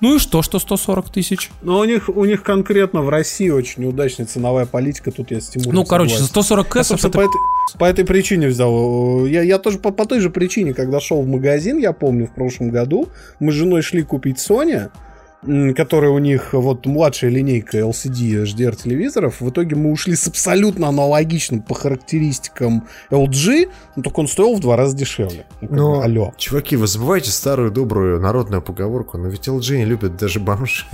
Ну 0.00 0.16
и 0.16 0.18
что, 0.18 0.42
что 0.42 0.58
140 0.58 1.10
тысяч? 1.10 1.50
Ну, 1.62 1.78
у 1.78 1.84
них, 1.84 2.08
у 2.08 2.24
них 2.24 2.42
конкретно 2.42 3.02
в 3.02 3.08
России 3.08 3.48
очень 3.48 3.82
неудачная 3.82 4.26
ценовая 4.26 4.66
политика, 4.66 5.10
тут 5.10 5.30
я 5.30 5.40
с 5.40 5.48
Тимуром 5.48 5.74
Ну, 5.74 5.84
короче, 5.84 6.18
за 6.18 6.26
140 6.26 6.68
кэсов 6.68 7.04
это... 7.04 7.10
По, 7.10 7.22
этой, 7.22 7.38
по 7.78 7.84
этой 7.86 8.04
причине 8.04 8.48
взял. 8.48 9.24
Я, 9.26 9.42
я 9.42 9.58
тоже 9.58 9.78
по, 9.78 9.92
по 9.92 10.04
той 10.04 10.20
же 10.20 10.30
причине, 10.30 10.74
когда 10.74 11.00
шел 11.00 11.22
в 11.22 11.26
магазин, 11.26 11.78
я 11.78 11.92
помню, 11.92 12.26
в 12.26 12.34
прошлом 12.34 12.70
году, 12.70 13.08
мы 13.40 13.52
с 13.52 13.54
женой 13.54 13.82
шли 13.82 14.02
купить 14.02 14.36
Sony, 14.38 14.90
которая 15.42 16.10
у 16.10 16.18
них 16.18 16.52
вот 16.52 16.86
младшая 16.86 17.30
линейка 17.30 17.78
LCD 17.78 18.44
HDR 18.44 18.76
телевизоров, 18.76 19.40
в 19.40 19.48
итоге 19.48 19.76
мы 19.76 19.92
ушли 19.92 20.16
с 20.16 20.26
абсолютно 20.26 20.88
аналогичным 20.88 21.62
по 21.62 21.74
характеристикам 21.74 22.86
LG, 23.10 23.70
но 23.96 24.02
только 24.02 24.20
он 24.20 24.28
стоил 24.28 24.56
в 24.56 24.60
два 24.60 24.76
раза 24.76 24.96
дешевле. 24.96 25.46
Ну, 25.60 25.68
но, 25.76 26.00
алло. 26.00 26.32
Чуваки, 26.36 26.76
вы 26.76 26.86
забываете 26.86 27.30
старую 27.30 27.70
добрую 27.70 28.20
народную 28.20 28.62
поговорку, 28.62 29.18
но 29.18 29.28
ведь 29.28 29.46
LG 29.48 29.78
не 29.78 29.84
любят 29.84 30.16
даже 30.16 30.40
бомжи. 30.40 30.84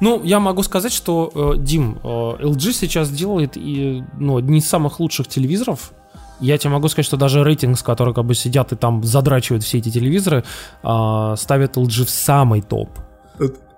Ну, 0.00 0.22
я 0.24 0.40
могу 0.40 0.62
сказать, 0.62 0.92
что, 0.92 1.30
э, 1.34 1.58
Дим, 1.58 1.98
э, 2.02 2.06
LG 2.08 2.72
сейчас 2.72 3.10
делает 3.10 3.56
и, 3.56 4.02
ну, 4.18 4.38
одни 4.38 4.58
из 4.58 4.68
самых 4.68 4.98
лучших 5.00 5.28
телевизоров, 5.28 5.92
я 6.40 6.56
тебе 6.56 6.70
могу 6.70 6.88
сказать, 6.88 7.06
что 7.06 7.18
даже 7.18 7.44
рейтинг, 7.44 7.78
с 7.78 7.82
которым 7.82 8.14
как 8.14 8.24
бы 8.24 8.34
сидят 8.34 8.72
и 8.72 8.76
там 8.76 9.04
задрачивают 9.04 9.62
все 9.62 9.78
эти 9.78 9.90
телевизоры, 9.90 10.42
э, 10.82 11.34
ставят 11.36 11.76
LG 11.76 12.06
в 12.06 12.10
самый 12.10 12.62
топ 12.62 12.88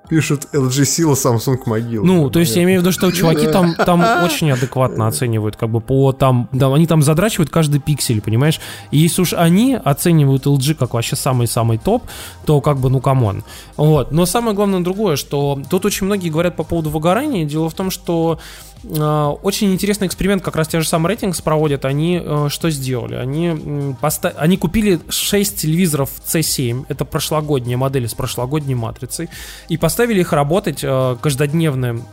пишут 0.09 0.49
LG 0.53 0.85
сила, 0.85 1.15
Samsung 1.15 1.59
могила. 1.67 2.05
Ну, 2.05 2.31
то 2.31 2.41
есть 2.41 2.55
я 2.57 2.65
имею 2.65 2.81
в 2.81 2.83
виду, 2.83 2.93
что 2.93 3.11
чуваки 3.13 3.47
там, 3.47 3.75
там 3.75 4.01
очень 4.25 4.51
адекватно 4.51 5.07
оценивают, 5.07 5.57
как 5.57 5.71
бы 5.71 5.81
по 5.81 6.13
там, 6.13 6.49
да, 6.53 6.73
они 6.73 6.87
там 6.87 7.03
задрачивают 7.03 7.51
каждый 7.51 7.81
пиксель, 7.81 8.21
понимаешь? 8.21 8.61
И 8.91 8.99
если 8.99 9.23
уж 9.23 9.33
они 9.33 9.79
оценивают 9.83 10.47
LG 10.47 10.75
как 10.75 10.95
вообще 10.95 11.17
самый-самый 11.17 11.79
топ, 11.79 12.03
то 12.45 12.61
как 12.61 12.79
бы, 12.79 12.91
ну, 12.91 13.01
come 13.01 13.26
on. 13.26 13.45
Вот. 13.77 14.13
Но 14.13 14.27
самое 14.27 14.55
главное 14.55 14.81
другое, 14.81 15.17
что 15.17 15.61
тут 15.71 15.85
очень 15.85 16.07
многие 16.07 16.29
говорят 16.29 16.57
по 16.57 16.65
поводу 16.65 16.91
выгорания. 16.91 17.45
Дело 17.45 17.69
в 17.71 17.75
том, 17.75 17.91
что 17.91 18.39
очень 18.85 19.73
интересный 19.73 20.07
эксперимент, 20.07 20.43
как 20.43 20.57
раз 20.57 20.69
те 20.69 20.81
же 20.81 20.89
самые 20.89 21.11
рейтингс 21.11 21.41
проводят. 21.41 21.85
Они 21.85 22.21
э, 22.23 22.49
что 22.51 22.71
сделали? 22.71 23.15
Они, 23.15 23.95
поста- 24.01 24.35
они 24.37 24.57
купили 24.57 25.01
6 25.09 25.57
телевизоров 25.57 26.11
C7, 26.27 26.87
это 26.89 27.05
прошлогодние 27.05 27.77
модели 27.77 28.07
с 28.07 28.15
прошлогодней 28.15 28.75
матрицей, 28.75 29.29
и 29.69 29.77
поставили 29.77 30.21
их 30.21 30.33
работать 30.33 30.81
э, 30.83 31.17
каждодневным 31.21 32.05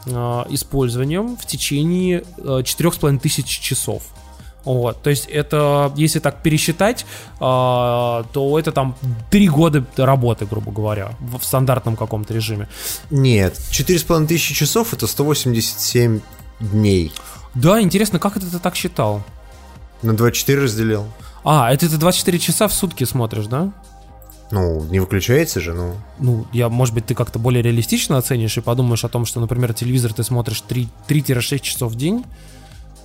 использованием 0.50 1.38
в 1.38 1.46
течение 1.46 2.24
4,5 2.38 3.20
тысяч 3.20 3.48
часов. 3.48 4.04
Вот, 4.66 5.02
то 5.02 5.10
есть 5.10 5.26
это, 5.26 5.92
если 5.96 6.20
так 6.20 6.44
пересчитать, 6.44 7.06
э, 7.36 7.38
то 7.40 8.60
это 8.60 8.72
там 8.72 8.96
3 9.32 9.48
года 9.48 9.86
работы, 9.98 10.46
грубо 10.46 10.72
говоря, 10.72 11.14
в 11.20 11.44
стандартном 11.44 11.96
каком-то 11.96 12.34
режиме. 12.34 12.68
Нет, 13.10 13.56
4,5 13.72 14.28
тысячи 14.28 14.54
часов 14.54 14.94
это 14.94 15.08
187 15.08 16.20
дней. 16.60 17.12
Да, 17.56 17.82
интересно, 17.82 18.20
как 18.20 18.38
это 18.38 18.50
ты 18.50 18.60
так 18.60 18.76
считал? 18.76 19.24
На 20.02 20.16
24 20.16 20.64
разделил. 20.64 21.06
А, 21.44 21.72
это 21.72 21.90
ты 21.90 21.98
24 21.98 22.40
часа 22.40 22.68
в 22.68 22.74
сутки 22.74 23.04
смотришь, 23.04 23.48
да? 23.48 23.72
Ну, 24.52 24.84
не 24.86 25.00
выключается 25.00 25.60
же, 25.60 25.74
ну. 25.74 25.94
Ну, 26.18 26.48
я, 26.52 26.70
может 26.70 26.96
быть, 26.96 27.06
ты 27.06 27.14
как-то 27.14 27.38
более 27.38 27.62
реалистично 27.62 28.18
оценишь 28.18 28.58
и 28.58 28.62
подумаешь 28.62 29.06
о 29.06 29.10
том, 29.10 29.26
что, 29.26 29.40
например, 29.40 29.74
телевизор 29.74 30.14
ты 30.14 30.24
смотришь 30.24 30.64
3-6 30.68 31.60
часов 31.60 31.92
в 31.92 31.96
день, 31.96 32.26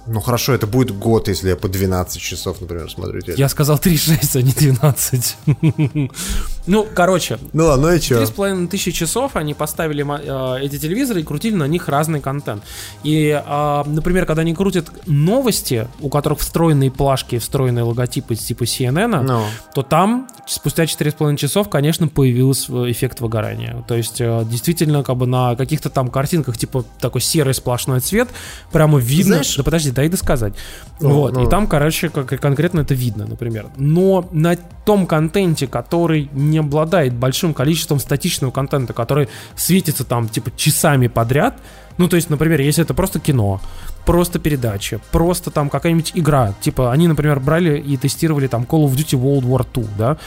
ну 0.07 0.21
хорошо, 0.21 0.53
это 0.53 0.67
будет 0.67 0.97
год, 0.97 1.29
если 1.29 1.49
я 1.49 1.57
по 1.57 1.69
12 1.69 2.21
часов, 2.21 2.61
например, 2.61 2.91
смотрю 2.91 3.21
телек. 3.21 3.39
Я 3.39 3.49
сказал 3.49 3.79
3,6, 3.79 4.39
а 4.39 4.43
не 4.43 4.53
12. 4.53 5.37
ну, 6.67 6.87
короче. 6.95 7.39
Ну 7.53 7.67
ладно, 7.67 7.89
ну 7.89 7.95
и 7.95 8.01
что? 8.01 8.23
3,5 8.23 8.69
тысячи 8.69 8.91
часов 8.91 9.37
они 9.37 9.55
поставили 9.55 10.05
э, 10.05 10.65
эти 10.65 10.79
телевизоры 10.79 11.21
и 11.21 11.25
крутили 11.25 11.55
на 11.55 11.67
них 11.67 11.89
разный 11.89 12.21
контент. 12.21 12.63
И, 13.03 13.29
э, 13.29 13.83
например, 13.87 14.27
когда 14.27 14.43
они 14.43 14.55
крутят 14.55 14.91
новости, 15.07 15.89
у 16.01 16.11
которых 16.11 16.41
встроенные 16.41 16.91
плашки, 16.91 17.39
встроенные 17.39 17.85
логотипы 17.85 18.35
типа 18.35 18.65
CNN, 18.65 18.95
no. 18.95 19.23
Ну. 19.23 19.45
то 19.75 19.83
там 19.83 20.29
спустя 20.47 20.85
4,5 20.85 21.37
часов, 21.37 21.71
конечно, 21.71 22.09
появился 22.09 22.91
эффект 22.91 23.21
выгорания. 23.21 23.85
То 23.89 23.95
есть, 23.95 24.21
э, 24.21 24.45
действительно, 24.45 25.03
как 25.03 25.17
бы 25.17 25.27
на 25.27 25.57
каких-то 25.57 25.89
там 25.91 26.11
картинках, 26.11 26.59
типа 26.59 26.85
такой 27.01 27.21
серый 27.21 27.55
сплошной 27.55 28.01
цвет, 28.01 28.29
прямо 28.71 28.99
видно... 28.99 29.35
Знаешь, 29.35 29.57
да 29.57 29.63
подожди, 29.63 29.94
дай 29.95 30.09
досказать. 30.09 30.55
Ну, 31.01 31.11
вот, 31.15 31.35
ну. 31.35 31.47
и 31.47 31.49
там, 31.49 31.67
короче, 31.67 32.09
как, 32.09 32.27
конкретно 32.41 32.81
это 32.81 32.95
видно, 32.95 33.27
например. 33.27 33.67
Но 33.77 34.29
на 34.33 34.57
том 34.85 35.07
контенте, 35.07 35.67
который 35.67 36.29
не 36.33 36.59
обладает 36.59 37.15
большим 37.15 37.55
количеством 37.55 37.99
статичного 37.99 38.51
контента, 38.51 38.93
который 38.93 39.29
светится 39.57 40.05
там, 40.05 40.29
типа, 40.29 40.51
часами 40.57 41.07
подряд, 41.07 41.55
ну, 41.97 42.09
то 42.09 42.17
есть, 42.17 42.29
например, 42.29 42.61
если 42.61 42.83
это 42.83 42.93
просто 42.93 43.21
кино, 43.21 43.61
просто 44.05 44.39
передача, 44.39 45.01
просто 45.13 45.51
там 45.51 45.71
какая-нибудь 45.71 46.13
игра, 46.15 46.55
типа, 46.61 46.93
они, 46.93 47.09
например, 47.09 47.41
брали 47.41 47.79
и 47.79 47.97
тестировали 47.97 48.49
там 48.49 48.65
Call 48.65 48.85
of 48.87 48.93
Duty 48.95 49.21
World 49.21 49.45
War 49.45 49.67
2, 49.73 49.85
да, 49.97 50.19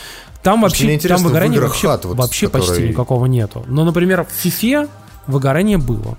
там 0.44 0.62
вообще, 0.62 0.98
там 1.00 1.24
выгорания 1.24 1.60
вообще, 1.60 1.88
вот, 1.88 2.06
вообще 2.06 2.48
который... 2.48 2.68
почти 2.68 2.88
никакого 2.88 3.26
нету. 3.26 3.66
Но, 3.68 3.84
например, 3.84 4.24
в 4.26 4.46
FIFA 4.46 4.90
выгорание 5.28 5.78
было. 5.78 6.18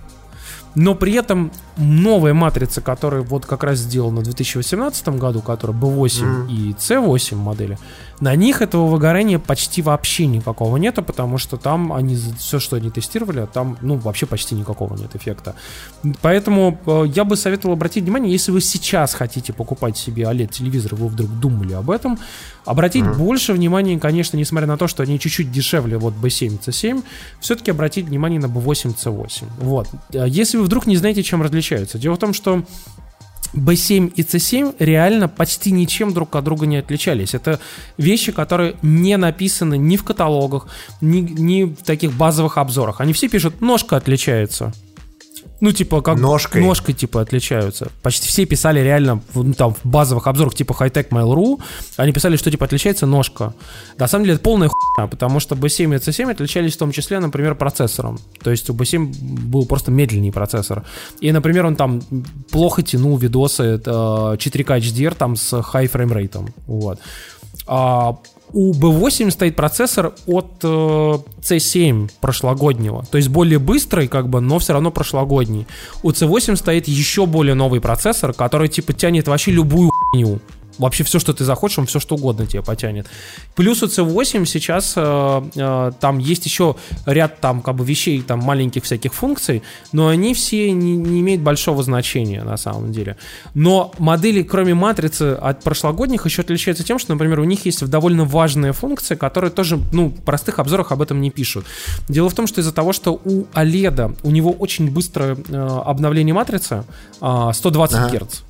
Но 0.75 0.95
при 0.95 1.15
этом 1.15 1.51
новая 1.77 2.35
матрица, 2.35 2.81
которая 2.81 3.23
вот 3.23 3.47
как 3.47 3.65
раз 3.65 3.79
сделана 3.79 4.21
в 4.21 4.25
2018 4.25 5.09
году, 5.11 5.41
которая 5.41 5.77
B8 5.77 6.47
mm. 6.47 6.51
и 6.51 6.73
C8 6.73 7.37
модели, 7.37 7.79
на 8.21 8.35
них 8.35 8.63
этого 8.63 8.87
выгорания 8.87 9.39
почти 9.39 9.83
вообще 9.83 10.27
никакого 10.27 10.77
нету, 10.77 11.03
потому 11.03 11.39
что 11.39 11.57
там 11.57 11.93
они 11.93 12.17
все, 12.39 12.59
что 12.59 12.77
они 12.77 12.91
тестировали, 12.91 13.47
там 13.53 13.79
ну 13.81 13.97
вообще 13.97 14.27
почти 14.27 14.55
никакого 14.55 14.97
нет 14.97 15.15
эффекта. 15.15 15.55
Поэтому 16.21 16.79
э, 16.87 17.05
я 17.15 17.25
бы 17.25 17.37
советовал 17.37 17.75
обратить 17.75 18.05
внимание, 18.05 18.33
если 18.33 18.51
вы 18.51 18.61
сейчас 18.61 19.15
хотите 19.15 19.53
покупать 19.53 19.97
себе 19.97 20.25
OLED 20.25 20.49
телевизор, 20.49 20.95
вы 20.95 21.09
вдруг 21.09 21.31
думали 21.39 21.75
об 21.75 21.91
этом, 21.91 22.19
обратить 22.65 23.05
mm. 23.05 23.17
больше 23.17 23.53
внимания, 23.53 23.99
конечно, 23.99 24.37
несмотря 24.37 24.67
на 24.67 24.77
то, 24.77 24.89
что 24.89 25.03
они 25.03 25.19
чуть-чуть 25.19 25.53
дешевле, 25.53 25.97
вот 25.99 26.15
B7, 26.15 26.61
C7, 26.61 27.05
все-таки 27.41 27.71
обратить 27.71 28.07
внимание 28.07 28.41
на 28.41 28.47
B8, 28.47 28.97
C8. 28.97 29.45
Вот. 29.59 29.89
Если 30.11 30.57
вы 30.57 30.65
вдруг 30.65 30.87
не 30.87 30.97
знаете, 30.97 31.23
чем 31.23 31.43
различаются, 31.43 31.99
дело 31.99 32.17
в 32.17 32.19
том, 32.19 32.33
что 32.33 32.65
B7 33.55 34.13
и 34.15 34.23
C7 34.23 34.77
реально 34.79 35.29
почти 35.29 35.71
ничем 35.71 36.13
друг 36.13 36.37
от 36.37 36.45
друга 36.45 36.67
не 36.67 36.77
отличались. 36.77 37.35
Это 37.35 37.61
вещи, 37.97 38.33
которые 38.33 38.77
не 38.83 39.17
написаны 39.17 39.79
ни 39.79 39.97
в 39.97 40.05
каталогах, 40.05 40.69
ни, 41.01 41.21
ни 41.21 41.65
в 41.65 41.83
таких 41.83 42.13
базовых 42.13 42.59
обзорах. 42.59 43.01
Они 43.01 43.13
все 43.13 43.29
пишут, 43.29 43.61
ножка 43.61 43.97
отличается. 43.97 44.73
Ну, 45.61 45.73
типа, 45.73 46.03
как 46.03 46.19
Ножкой. 46.19 46.63
ножкой 46.63 46.95
типа 46.95 47.21
отличаются. 47.21 47.91
Почти 48.03 48.29
все 48.29 48.47
писали 48.47 48.81
реально 48.81 49.21
ну, 49.35 49.53
там, 49.55 49.75
в 49.75 49.85
базовых 49.85 50.27
обзорах 50.27 50.55
типа 50.55 50.73
Hightech 50.73 51.09
Mail.ru, 51.09 51.61
они 51.97 52.13
писали, 52.13 52.37
что 52.37 52.51
типа 52.51 52.67
отличается 52.67 53.07
ножка. 53.07 53.55
На 53.99 54.07
самом 54.07 54.25
деле 54.25 54.35
это 54.37 54.45
полная 54.45 54.69
хуйня, 54.69 55.09
потому 55.09 55.41
что 55.41 55.57
B7 55.57 55.95
и 55.95 55.99
C7 55.99 56.31
отличались 56.31 56.75
в 56.75 56.79
том 56.79 56.93
числе, 56.93 57.19
например, 57.19 57.57
процессором. 57.57 58.19
То 58.43 58.51
есть 58.51 58.71
у 58.71 58.75
B7 58.75 59.13
был 59.47 59.67
просто 59.67 59.91
медленнее 59.91 60.33
процессор. 60.33 60.85
И, 61.21 61.33
например, 61.33 61.67
он 61.67 61.75
там 61.77 62.03
плохо 62.51 62.83
тянул 62.83 63.17
видосы 63.19 63.63
э, 63.63 63.79
4K 63.85 64.79
HDR 64.79 65.15
там 65.15 65.35
с 65.37 65.53
high 65.55 65.91
rate. 65.91 66.53
Вот. 66.67 67.01
А 67.67 68.17
у 68.53 68.73
B8 68.73 69.31
стоит 69.31 69.57
процессор 69.57 70.15
от 70.27 70.51
э, 70.63 70.67
C7 70.67 72.11
прошлогоднего, 72.21 73.05
то 73.11 73.19
есть 73.19 73.29
более 73.29 73.59
быстрый, 73.59 74.09
как 74.09 74.29
бы, 74.29 74.41
но 74.41 74.59
все 74.59 74.73
равно 74.73 74.91
прошлогодний. 74.91 75.67
У 76.03 76.11
C8 76.11 76.57
стоит 76.57 76.89
еще 76.89 77.27
более 77.27 77.55
новый 77.55 77.81
процессор, 77.81 78.33
который 78.33 78.69
типа 78.69 78.93
тянет 78.93 79.29
вообще 79.29 79.51
любую 79.53 79.91
хуйню. 79.91 80.41
Вообще 80.79 81.05
все, 81.05 81.19
что 81.19 81.33
ты 81.33 81.45
захочешь, 81.45 81.79
он 81.79 81.87
все 81.87 82.01
что 82.01 82.15
угодно 82.15 82.47
тебе 82.47 82.63
потянет. 82.63 83.07
Плюс 83.55 83.83
у 83.83 83.87
C8 83.87 84.47
сейчас 84.47 84.95
э, 84.97 85.43
э, 85.55 85.93
там 86.01 86.19
есть 86.19 86.47
еще 86.47 86.77
ряд 87.07 87.41
там 87.41 87.63
как 87.63 87.75
бы 87.75 87.85
вещей, 87.85 88.23
там 88.23 88.41
маленьких 88.41 88.85
всяких 88.85 89.13
функций, 89.13 89.63
но 89.93 90.09
они 90.09 90.35
все 90.35 90.71
не, 90.73 90.97
не 90.97 91.21
имеют 91.21 91.43
большого 91.43 91.83
значения 91.83 92.43
на 92.43 92.57
самом 92.57 92.93
деле. 92.93 93.17
Но 93.55 93.93
модели, 93.99 94.43
кроме 94.43 94.75
матрицы 94.75 95.35
от 95.35 95.63
прошлогодних, 95.63 96.25
еще 96.25 96.43
отличаются 96.43 96.85
тем, 96.85 96.99
что, 96.99 97.13
например, 97.13 97.41
у 97.41 97.45
них 97.45 97.65
есть 97.67 97.85
довольно 97.87 98.25
важные 98.25 98.73
функции, 98.73 99.15
которые 99.15 99.51
тоже, 99.51 99.79
ну, 99.93 100.09
в 100.09 100.23
простых 100.23 100.59
обзорах 100.59 100.93
об 100.93 101.03
этом 101.03 101.21
не 101.21 101.31
пишут. 101.31 101.67
Дело 102.09 102.29
в 102.29 102.35
том, 102.35 102.47
что 102.47 102.61
из-за 102.61 102.73
того, 102.73 102.93
что 102.93 103.21
у 103.25 103.45
OLED 103.55 104.19
у 104.23 104.31
него 104.31 104.53
очень 104.53 104.91
быстрое 104.91 105.37
э, 105.49 105.81
обновление 105.85 106.35
матрицы, 106.35 106.85
э, 107.21 107.51
120 107.53 107.97
Ага. 107.97 108.19
Гц 108.19 108.48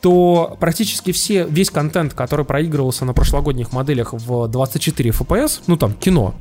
то 0.00 0.56
практически 0.60 1.12
все, 1.12 1.44
весь 1.44 1.70
контент, 1.70 2.14
который 2.14 2.44
проигрывался 2.44 3.04
на 3.04 3.12
прошлогодних 3.12 3.72
моделях 3.72 4.12
в 4.12 4.48
24 4.48 5.10
FPS, 5.10 5.60
ну 5.66 5.76
там 5.76 5.92
кино, 5.92 6.34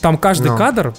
там 0.00 0.18
каждый 0.18 0.50
Ну. 0.50 0.58
кадр 0.58 0.94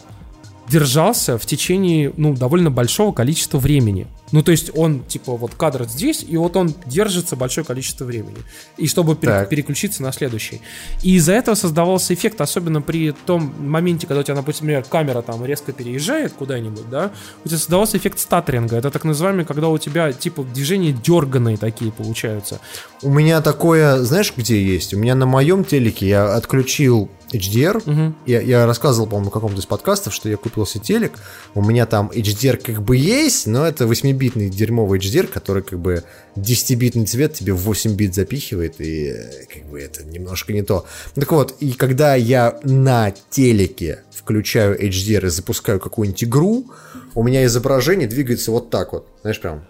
держался 0.73 1.37
в 1.37 1.45
течение, 1.45 2.11
ну, 2.17 2.33
довольно 2.33 2.71
большого 2.71 3.13
количества 3.13 3.59
времени. 3.59 4.07
Ну, 4.31 4.41
то 4.41 4.49
есть 4.49 4.71
он, 4.75 5.03
типа, 5.03 5.37
вот 5.37 5.53
кадр 5.53 5.83
здесь, 5.83 6.25
и 6.27 6.35
вот 6.37 6.55
он 6.55 6.73
держится 6.87 7.35
большое 7.35 7.63
количество 7.63 8.05
времени. 8.05 8.37
И 8.77 8.87
чтобы 8.87 9.15
пере- 9.15 9.45
переключиться 9.47 10.01
на 10.01 10.11
следующий. 10.11 10.61
И 11.03 11.15
из-за 11.17 11.33
этого 11.33 11.53
создавался 11.53 12.15
эффект, 12.15 12.41
особенно 12.41 12.81
при 12.81 13.11
том 13.11 13.53
моменте, 13.59 14.07
когда 14.07 14.21
у 14.21 14.23
тебя, 14.23 14.35
например, 14.35 14.83
камера 14.89 15.21
там 15.21 15.45
резко 15.45 15.71
переезжает 15.71 16.33
куда-нибудь, 16.33 16.89
да, 16.89 17.11
у 17.45 17.47
тебя 17.47 17.59
создавался 17.59 17.97
эффект 17.97 18.17
статтеринга. 18.17 18.75
Это 18.77 18.89
так 18.89 19.03
называемый, 19.03 19.45
когда 19.45 19.69
у 19.69 19.77
тебя, 19.77 20.11
типа, 20.11 20.43
движения 20.43 20.91
дерганые 20.91 21.57
такие 21.57 21.91
получаются. 21.91 22.59
У 23.03 23.11
меня 23.13 23.41
такое, 23.41 23.99
знаешь, 23.99 24.33
где 24.35 24.59
есть? 24.59 24.95
У 24.95 24.97
меня 24.97 25.13
на 25.13 25.27
моем 25.27 25.63
телеке 25.63 26.07
я 26.07 26.33
отключил 26.33 27.11
HDR. 27.33 27.81
Мгм. 27.85 28.15
Я, 28.25 28.41
я 28.41 28.65
рассказывал, 28.65 29.07
по-моему, 29.07 29.29
в 29.29 29.33
каком-то 29.33 29.59
из 29.59 29.65
подкастов, 29.65 30.13
что 30.13 30.29
я 30.29 30.37
купил 30.37 30.65
себе 30.65 30.83
телек. 30.83 31.13
У 31.55 31.63
меня 31.63 31.85
там 31.85 32.09
HDR 32.13 32.57
как 32.57 32.81
бы 32.81 32.97
есть, 32.97 33.47
но 33.47 33.65
это 33.65 33.85
8-битный 33.85 34.49
дерьмовый 34.49 34.99
HDR, 34.99 35.27
который 35.27 35.63
как 35.63 35.79
бы 35.79 36.03
10-битный 36.35 37.05
цвет 37.05 37.33
тебе 37.33 37.53
в 37.53 37.61
8 37.61 37.95
бит 37.95 38.15
запихивает, 38.15 38.79
и 38.79 39.07
э, 39.07 39.45
как 39.53 39.69
бы 39.69 39.79
это 39.79 40.03
немножко 40.03 40.53
не 40.53 40.63
то. 40.63 40.85
Так 41.15 41.31
вот, 41.31 41.55
и 41.59 41.71
когда 41.73 42.15
я 42.15 42.59
на 42.63 43.11
телеке 43.29 44.03
включаю 44.11 44.79
HDR 44.79 45.27
и 45.27 45.29
запускаю 45.29 45.79
какую-нибудь 45.79 46.23
игру, 46.23 46.71
у 47.15 47.23
меня 47.23 47.45
изображение 47.45 48.07
двигается 48.07 48.51
вот 48.51 48.69
так 48.69 48.93
вот. 48.93 49.07
Знаешь, 49.21 49.39
прям... 49.39 49.65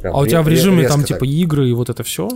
прям 0.00 0.14
А 0.14 0.20
у 0.20 0.26
тебя 0.26 0.42
в 0.42 0.48
ре- 0.48 0.56
режиме 0.56 0.88
там, 0.88 1.00
так. 1.00 1.08
типа, 1.08 1.24
игры 1.24 1.68
и 1.68 1.72
вот 1.72 1.88
это 1.88 2.02
все? 2.02 2.28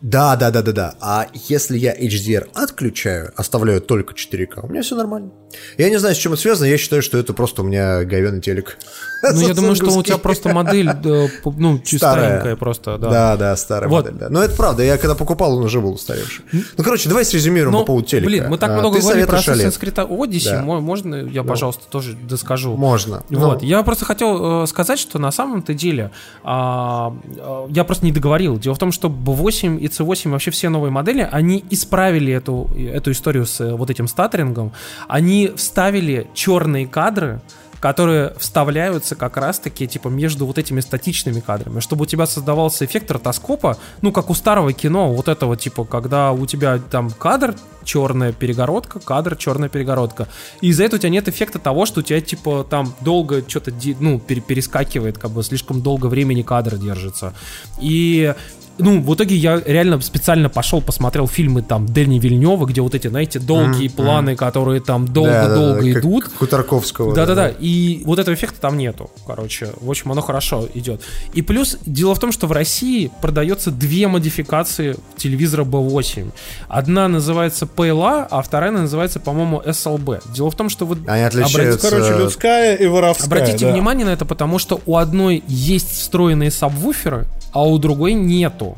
Да, 0.00 0.36
да, 0.36 0.50
да, 0.50 0.62
да, 0.62 0.72
да. 0.72 0.94
А 1.00 1.26
если 1.48 1.76
я 1.76 1.92
HDR 1.92 2.48
отключаю, 2.54 3.32
оставляю 3.36 3.80
только 3.80 4.14
4К, 4.14 4.60
у 4.62 4.68
меня 4.68 4.82
все 4.82 4.94
нормально. 4.94 5.30
Я 5.76 5.90
не 5.90 5.96
знаю, 5.98 6.14
с 6.14 6.18
чем 6.18 6.34
это 6.34 6.42
связано. 6.42 6.66
Я 6.66 6.78
считаю, 6.78 7.02
что 7.02 7.18
это 7.18 7.32
просто 7.32 7.62
у 7.62 7.64
меня 7.64 8.04
говенный 8.04 8.40
телек. 8.40 8.78
Ну, 9.20 9.40
я 9.40 9.52
думаю, 9.52 9.74
что 9.74 9.90
у 9.90 10.02
тебя 10.04 10.16
просто 10.16 10.54
модель, 10.54 10.88
п- 10.94 11.28
ну, 11.56 11.80
старенькая 11.84 12.54
просто, 12.54 12.98
да. 12.98 13.10
Да, 13.10 13.36
да, 13.36 13.56
старая 13.56 13.90
Вот. 13.90 14.04
модель. 14.04 14.16
Да. 14.20 14.28
Но 14.30 14.44
это 14.44 14.54
правда. 14.54 14.84
Я 14.84 14.96
когда 14.96 15.16
покупал, 15.16 15.56
он 15.56 15.64
уже 15.64 15.80
был 15.80 15.94
устаревший. 15.94 16.44
Ну, 16.52 16.84
короче, 16.84 17.08
давай 17.08 17.24
срезюмируем 17.24 17.72
Ну, 17.72 17.80
по 17.80 17.86
поводу 17.86 18.06
телека. 18.06 18.26
Блин, 18.28 18.48
мы 18.48 18.58
так 18.58 18.70
А, 18.70 18.78
много 18.78 19.00
говорили 19.00 19.24
про 19.24 19.38
Assassin's? 19.38 19.76
Creed 19.80 20.08
Odyssey. 20.08 20.50
Да. 20.52 20.62
Мо- 20.62 20.80
Можно 20.80 21.16
я, 21.16 21.42
пожалуйста, 21.42 21.82
тоже 21.90 22.12
доскажу? 22.12 22.76
Можно. 22.76 23.24
Вот, 23.28 23.60
Ну, 23.62 23.66
я 23.68 23.82
просто 23.82 24.04
хотел 24.04 24.62
э, 24.62 24.66
сказать, 24.68 25.00
что 25.00 25.18
на 25.18 25.32
самом-то 25.32 25.74
деле 25.74 26.12
а, 26.44 27.12
а, 27.40 27.66
я 27.70 27.82
просто 27.82 28.04
не 28.04 28.12
договорил. 28.12 28.56
Дело 28.56 28.76
в 28.76 28.78
том, 28.78 28.92
что 28.92 29.08
B8 29.08 29.80
и 29.80 29.87
C8 29.92 30.30
вообще 30.30 30.50
все 30.50 30.68
новые 30.68 30.90
модели, 30.90 31.28
они 31.30 31.64
исправили 31.70 32.32
эту, 32.32 32.70
эту 32.76 33.12
историю 33.12 33.46
с 33.46 33.60
э, 33.60 33.74
вот 33.74 33.90
этим 33.90 34.08
статтерингом. 34.08 34.72
Они 35.08 35.52
вставили 35.56 36.26
черные 36.34 36.86
кадры, 36.86 37.40
которые 37.80 38.34
вставляются 38.38 39.14
как 39.14 39.36
раз-таки 39.36 39.86
типа 39.86 40.08
между 40.08 40.46
вот 40.46 40.58
этими 40.58 40.80
статичными 40.80 41.40
кадрами, 41.40 41.80
чтобы 41.80 42.02
у 42.02 42.06
тебя 42.06 42.26
создавался 42.26 42.84
эффект 42.84 43.10
ротоскопа, 43.10 43.78
ну 44.02 44.12
как 44.12 44.30
у 44.30 44.34
старого 44.34 44.72
кино, 44.72 45.12
вот 45.12 45.28
этого 45.28 45.56
типа, 45.56 45.84
когда 45.84 46.32
у 46.32 46.46
тебя 46.46 46.78
там 46.78 47.10
кадр 47.10 47.54
черная 47.84 48.32
перегородка, 48.32 49.00
кадр 49.00 49.36
черная 49.36 49.68
перегородка, 49.68 50.28
и 50.60 50.68
из-за 50.68 50.84
этого 50.84 50.98
у 50.98 51.00
тебя 51.00 51.10
нет 51.10 51.28
эффекта 51.28 51.58
того, 51.58 51.86
что 51.86 52.00
у 52.00 52.02
тебя 52.02 52.20
типа 52.20 52.66
там 52.68 52.94
долго 53.00 53.42
что-то 53.48 53.72
ну 54.00 54.18
пере- 54.18 54.40
перескакивает, 54.40 55.18
как 55.18 55.30
бы 55.30 55.42
слишком 55.42 55.80
долго 55.80 56.06
времени 56.06 56.42
кадр 56.42 56.76
держится, 56.76 57.32
и 57.80 58.34
ну, 58.78 59.00
в 59.00 59.14
итоге 59.14 59.36
я 59.36 59.60
реально 59.64 60.00
специально 60.00 60.48
пошел, 60.48 60.80
посмотрел 60.80 61.26
фильмы 61.26 61.62
там 61.62 61.86
Дэни 61.86 62.18
Вильнева, 62.18 62.64
где 62.66 62.80
вот 62.80 62.94
эти, 62.94 63.08
знаете, 63.08 63.38
долгие 63.38 63.88
планы, 63.88 64.36
которые 64.36 64.80
там 64.80 65.06
да, 65.06 65.12
да, 65.12 65.48
долго-долго 65.48 65.80
да, 65.84 65.92
как- 65.92 66.02
идут. 66.04 66.24
как 66.24 66.42
у 66.42 66.46
Тарковского. 66.46 67.14
Да-да-да, 67.14 67.48
и 67.48 68.02
вот 68.04 68.18
этого 68.18 68.34
эффекта 68.34 68.60
там 68.60 68.76
нету, 68.76 69.10
короче. 69.26 69.68
В 69.80 69.90
общем, 69.90 70.12
оно 70.12 70.20
хорошо 70.20 70.68
идет. 70.74 71.02
И 71.34 71.42
плюс, 71.42 71.78
дело 71.86 72.14
в 72.14 72.18
том, 72.18 72.32
что 72.32 72.46
в 72.46 72.52
России 72.52 73.10
продается 73.20 73.70
две 73.70 74.08
модификации 74.08 74.96
телевизора 75.16 75.64
B8. 75.64 76.32
Одна 76.68 77.08
называется 77.08 77.66
PLA, 77.66 78.26
а 78.30 78.42
вторая 78.42 78.70
называется, 78.70 79.20
по-моему, 79.20 79.62
SLB. 79.64 80.22
Дело 80.34 80.50
в 80.50 80.54
том, 80.54 80.68
что 80.68 80.86
вы... 80.86 80.98
Они 81.06 81.22
отличаются... 81.22 81.90
Короче, 81.90 82.16
людская 82.16 82.76
и 82.76 82.86
воровская. 82.86 83.26
Обратите 83.26 83.66
да. 83.66 83.72
внимание 83.72 84.06
на 84.06 84.10
это, 84.10 84.24
потому 84.24 84.58
что 84.58 84.80
у 84.86 84.96
одной 84.96 85.42
есть 85.46 85.90
встроенные 85.90 86.50
сабвуферы, 86.50 87.26
а 87.52 87.64
у 87.64 87.78
другой 87.78 88.14
нету. 88.14 88.76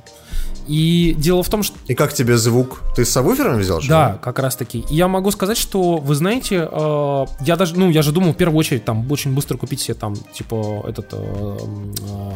И 0.71 1.17
дело 1.19 1.43
в 1.43 1.49
том, 1.49 1.65
что 1.65 1.77
И 1.89 1.95
как 1.95 2.13
тебе 2.13 2.37
звук? 2.37 2.83
Ты 2.95 3.05
с 3.05 3.11
сабвуфером 3.11 3.59
взял? 3.59 3.81
что 3.81 3.91
да, 3.91 4.13
ли? 4.13 4.19
как 4.23 4.39
раз 4.39 4.55
таки. 4.55 4.85
И 4.89 4.95
я 4.95 5.09
могу 5.09 5.33
сказать, 5.33 5.59
что, 5.59 5.97
вы 5.97 6.15
знаете, 6.15 6.69
э, 6.71 7.27
я 7.41 7.57
даже, 7.57 7.77
ну, 7.77 7.91
я 7.91 8.03
же 8.03 8.13
думал 8.13 8.33
в 8.33 8.37
первую 8.37 8.59
очередь 8.59 8.85
там 8.85 9.11
очень 9.11 9.35
быстро 9.35 9.57
купить 9.57 9.81
себе 9.81 9.95
там, 9.95 10.15
типа, 10.15 10.85
этот 10.87 11.09
э, 11.13 11.59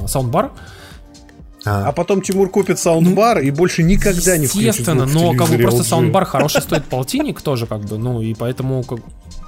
э, 0.02 0.06
саундбар. 0.08 0.50
А. 1.64 1.88
А 1.88 1.92
потом 1.92 2.22
Тимур 2.22 2.50
купит 2.50 2.78
саундбар 2.80 3.38
и 3.38 3.50
больше 3.50 3.84
никогда 3.84 4.36
не 4.36 4.46
включит 4.46 4.68
Естественно, 4.68 5.06
но 5.06 5.32
как 5.34 5.48
бы 5.48 5.58
просто 5.58 5.82
LG. 5.82 5.86
саундбар 5.86 6.24
хороший 6.24 6.60
стоит 6.60 6.84
полтинник 6.86 7.40
тоже, 7.40 7.66
как 7.66 7.82
бы, 7.82 7.98
ну, 7.98 8.20
и 8.20 8.34
поэтому 8.34 8.82
как... 8.82 8.98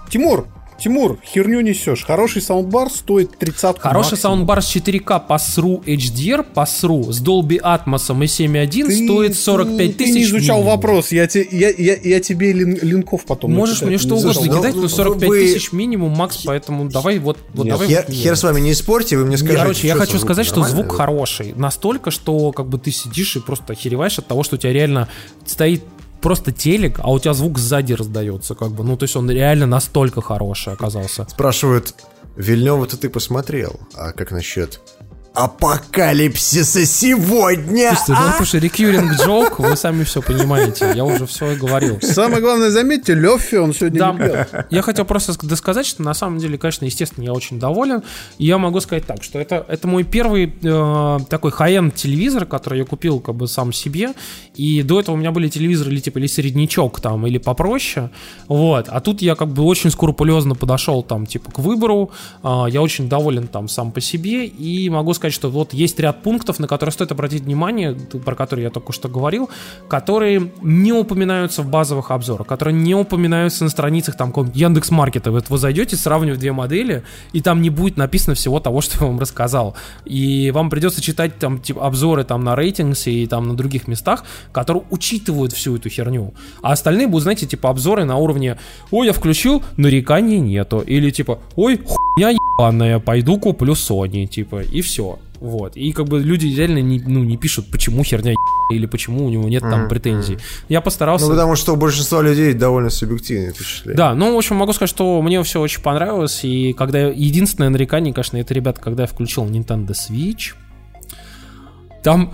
Тимур, 0.08 0.46
Тимур, 0.78 1.18
херню 1.24 1.60
несешь. 1.62 2.04
Хороший 2.04 2.42
саундбар 2.42 2.90
стоит 2.90 3.36
30 3.38 3.78
Хороший 3.78 4.18
саундбар 4.18 4.62
с 4.62 4.76
4К 4.76 5.26
по 5.26 5.34
SRU 5.34 5.82
HDR, 5.84 6.42
по 6.42 6.60
SRU, 6.60 7.12
с 7.12 7.22
Dolby 7.22 7.60
Atmos 7.60 8.12
и 8.22 8.26
7.1 8.46 9.04
стоит 9.06 9.36
45 9.36 9.76
ты, 9.78 10.04
тысяч. 10.04 10.12
Ты 10.12 10.18
не 10.18 10.22
изучал 10.24 10.56
минимум. 10.58 10.76
вопрос. 10.76 11.12
Я, 11.12 11.26
те, 11.26 11.46
я, 11.50 11.70
я, 11.70 11.96
я 11.96 12.20
тебе 12.20 12.52
лин- 12.52 12.78
линков 12.82 13.24
потом 13.24 13.52
Можешь 13.52 13.80
мне 13.82 13.96
что 13.98 14.16
угодно 14.16 14.32
зашел. 14.34 14.58
кидать, 14.58 14.74
Ну, 14.74 14.82
но 14.82 14.88
45 14.88 15.28
вы- 15.28 15.40
тысяч 15.40 15.72
минимум, 15.72 16.12
Макс, 16.12 16.36
поэтому 16.44 16.88
давай 16.90 17.18
вот, 17.18 17.38
вот 17.54 17.64
Нет, 17.64 17.72
давай. 17.72 17.88
Хер, 17.88 18.04
вот 18.06 18.14
хер 18.14 18.36
с 18.36 18.42
вами 18.42 18.60
не 18.60 18.74
спорьте, 18.74 19.16
вы 19.16 19.24
мне 19.24 19.36
скажите. 19.38 19.58
Короче, 19.58 19.86
я 19.88 19.94
хочу 19.94 20.18
сказать, 20.18 20.46
что 20.46 20.62
звук 20.62 20.92
хороший. 20.94 21.54
Настолько, 21.56 22.10
что 22.10 22.52
как 22.52 22.68
бы 22.68 22.78
ты 22.78 22.90
сидишь 22.90 23.36
и 23.36 23.40
просто 23.40 23.72
охереваешь 23.72 24.18
от 24.18 24.26
того, 24.26 24.42
что 24.42 24.56
у 24.56 24.58
тебя 24.58 24.72
реально 24.72 25.08
стоит 25.46 25.82
просто 26.20 26.52
телек, 26.52 27.00
а 27.02 27.12
у 27.12 27.18
тебя 27.18 27.34
звук 27.34 27.58
сзади 27.58 27.92
раздается, 27.92 28.54
как 28.54 28.70
бы. 28.72 28.84
Ну, 28.84 28.96
то 28.96 29.04
есть 29.04 29.16
он 29.16 29.30
реально 29.30 29.66
настолько 29.66 30.20
хороший 30.20 30.72
оказался. 30.72 31.26
Спрашивают, 31.28 31.94
Вильнева-то 32.36 32.96
ты 32.96 33.08
посмотрел, 33.08 33.80
а 33.94 34.12
как 34.12 34.30
насчет 34.30 34.80
апокалипсиса 35.36 36.86
сегодня. 36.86 37.94
Слушайте, 37.94 38.12
ну 38.22 38.28
это 38.30 38.42
уже 38.42 38.58
рекьюринг 38.58 39.12
джок, 39.20 39.58
вы 39.58 39.76
сами 39.76 40.04
все 40.04 40.22
понимаете. 40.22 40.92
Я 40.94 41.04
уже 41.04 41.26
все 41.26 41.54
говорил. 41.56 41.98
Самое 42.00 42.40
главное, 42.40 42.70
заметьте, 42.70 43.12
Лёффи 43.12 43.56
он 43.56 43.74
сегодня 43.74 43.98
не. 43.98 44.18
Да, 44.18 44.66
я 44.70 44.80
хотел 44.80 45.04
просто 45.04 45.34
досказать, 45.46 45.84
что 45.84 46.02
на 46.02 46.14
самом 46.14 46.38
деле, 46.38 46.56
конечно, 46.56 46.86
естественно, 46.86 47.24
я 47.24 47.32
очень 47.32 47.58
доволен. 47.58 48.02
И 48.38 48.46
я 48.46 48.56
могу 48.56 48.80
сказать 48.80 49.04
так, 49.04 49.22
что 49.22 49.38
это, 49.38 49.64
это 49.68 49.86
мой 49.86 50.04
первый 50.04 50.54
э, 50.62 51.18
такой 51.28 51.50
high-end 51.50 51.94
телевизор, 51.94 52.46
который 52.46 52.78
я 52.78 52.86
купил 52.86 53.20
как 53.20 53.34
бы 53.34 53.46
сам 53.46 53.74
себе. 53.74 54.14
И 54.54 54.82
до 54.82 55.00
этого 55.00 55.16
у 55.16 55.18
меня 55.18 55.32
были 55.32 55.48
телевизоры 55.48 55.90
или 55.92 56.00
типа 56.00 56.18
или 56.18 56.28
среднячок 56.28 57.00
там, 57.00 57.26
или 57.26 57.36
попроще. 57.36 58.10
Вот. 58.48 58.88
А 58.88 59.00
тут 59.00 59.20
я 59.20 59.34
как 59.34 59.48
бы 59.48 59.64
очень 59.64 59.90
скрупулезно 59.90 60.54
подошел 60.54 61.02
там 61.02 61.26
типа 61.26 61.52
к 61.52 61.58
выбору. 61.58 62.10
Э, 62.42 62.64
я 62.70 62.80
очень 62.80 63.10
доволен 63.10 63.48
там 63.48 63.68
сам 63.68 63.92
по 63.92 64.00
себе. 64.00 64.46
И 64.46 64.88
могу 64.88 65.12
сказать, 65.12 65.25
что 65.32 65.50
вот 65.50 65.72
есть 65.72 65.98
ряд 66.00 66.22
пунктов, 66.22 66.58
на 66.58 66.68
которые 66.68 66.92
стоит 66.92 67.12
обратить 67.12 67.42
внимание, 67.42 67.94
про 67.94 68.34
которые 68.34 68.64
я 68.64 68.70
только 68.70 68.92
что 68.92 69.08
говорил, 69.08 69.50
которые 69.88 70.52
не 70.62 70.92
упоминаются 70.92 71.62
в 71.62 71.70
базовых 71.70 72.10
обзорах, 72.10 72.46
которые 72.46 72.74
не 72.74 72.94
упоминаются 72.94 73.64
на 73.64 73.70
страницах 73.70 74.16
там 74.16 74.32
Яндекс 74.54 74.90
Маркета. 74.90 75.30
Вот 75.30 75.48
вы 75.48 75.58
зайдете, 75.58 75.96
сравнивать 75.96 76.38
две 76.38 76.52
модели, 76.52 77.02
и 77.32 77.40
там 77.40 77.62
не 77.62 77.70
будет 77.70 77.96
написано 77.96 78.34
всего 78.34 78.60
того, 78.60 78.80
что 78.86 78.98
я 79.00 79.06
вам 79.06 79.18
рассказал. 79.18 79.76
И 80.04 80.50
вам 80.52 80.70
придется 80.70 81.00
читать 81.00 81.38
там 81.38 81.58
типа 81.58 81.86
обзоры 81.86 82.24
там 82.24 82.44
на 82.44 82.56
рейтингсе 82.56 83.10
и 83.10 83.26
там 83.26 83.48
на 83.48 83.56
других 83.56 83.88
местах, 83.88 84.24
которые 84.52 84.84
учитывают 84.90 85.52
всю 85.52 85.76
эту 85.76 85.88
херню. 85.88 86.34
А 86.62 86.72
остальные 86.72 87.06
будут, 87.06 87.24
знаете, 87.24 87.46
типа 87.46 87.70
обзоры 87.70 88.04
на 88.04 88.16
уровне 88.16 88.58
«Ой, 88.90 89.06
я 89.06 89.12
включил, 89.12 89.62
нареканий 89.76 90.38
нету». 90.38 90.80
Или 90.80 91.10
типа 91.10 91.38
«Ой, 91.56 91.80
хуйня 92.16 92.30
ебаная, 92.30 92.98
пойду 92.98 93.38
куплю 93.38 93.74
Sony». 93.74 94.26
Типа, 94.26 94.62
и 94.62 94.80
все. 94.80 95.18
Вот. 95.40 95.76
И 95.76 95.92
как 95.92 96.06
бы 96.06 96.20
люди 96.20 96.46
реально 96.46 96.78
не, 96.78 96.98
ну, 97.00 97.22
не 97.22 97.36
пишут, 97.36 97.66
почему 97.70 98.02
херня 98.02 98.34
или 98.72 98.86
почему 98.86 99.26
у 99.26 99.28
него 99.28 99.48
нет 99.48 99.62
там 99.62 99.88
претензий. 99.88 100.38
Я 100.68 100.80
постарался... 100.80 101.26
Ну, 101.26 101.32
потому 101.32 101.56
что 101.56 101.74
у 101.74 101.76
большинства 101.76 102.22
людей 102.22 102.54
довольно 102.54 102.90
субъективные 102.90 103.52
впечатления. 103.52 103.96
Да, 103.96 104.14
ну, 104.14 104.34
в 104.34 104.38
общем, 104.38 104.56
могу 104.56 104.72
сказать, 104.72 104.90
что 104.90 105.20
мне 105.22 105.42
все 105.42 105.60
очень 105.60 105.82
понравилось. 105.82 106.40
И 106.42 106.72
когда 106.72 107.00
единственное 107.00 107.68
нарекание, 107.68 108.14
конечно, 108.14 108.38
это, 108.38 108.54
ребята, 108.54 108.80
когда 108.80 109.02
я 109.02 109.06
включил 109.06 109.44
Nintendo 109.44 109.90
Switch, 109.90 110.54
там, 112.06 112.32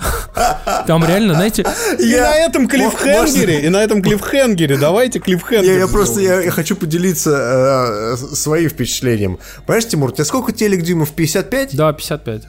там 0.87 1.03
реально, 1.03 1.33
знаете... 1.33 1.65
И 1.99 2.15
на 2.15 2.37
этом 2.37 2.69
клиффхенгере, 2.69 3.63
и 3.63 3.71
на 3.71 3.83
этом 3.83 4.03
клиффхенгере, 4.03 4.77
давайте 4.77 5.19
клиффхенгер. 5.19 5.73
Я, 5.73 5.79
я 5.79 5.89
просто 5.89 6.21
я, 6.21 6.43
я 6.43 6.51
хочу 6.51 6.77
поделиться 6.77 8.17
э, 8.21 8.35
своим 8.35 8.69
впечатлением. 8.69 9.39
Понимаешь, 9.65 9.89
Тимур, 9.89 10.11
у 10.11 10.13
тебя 10.13 10.27
сколько 10.27 10.53
телек 10.53 10.83
дюймов? 10.83 11.13
55? 11.13 11.75
Да, 11.75 11.91
55. 11.91 12.43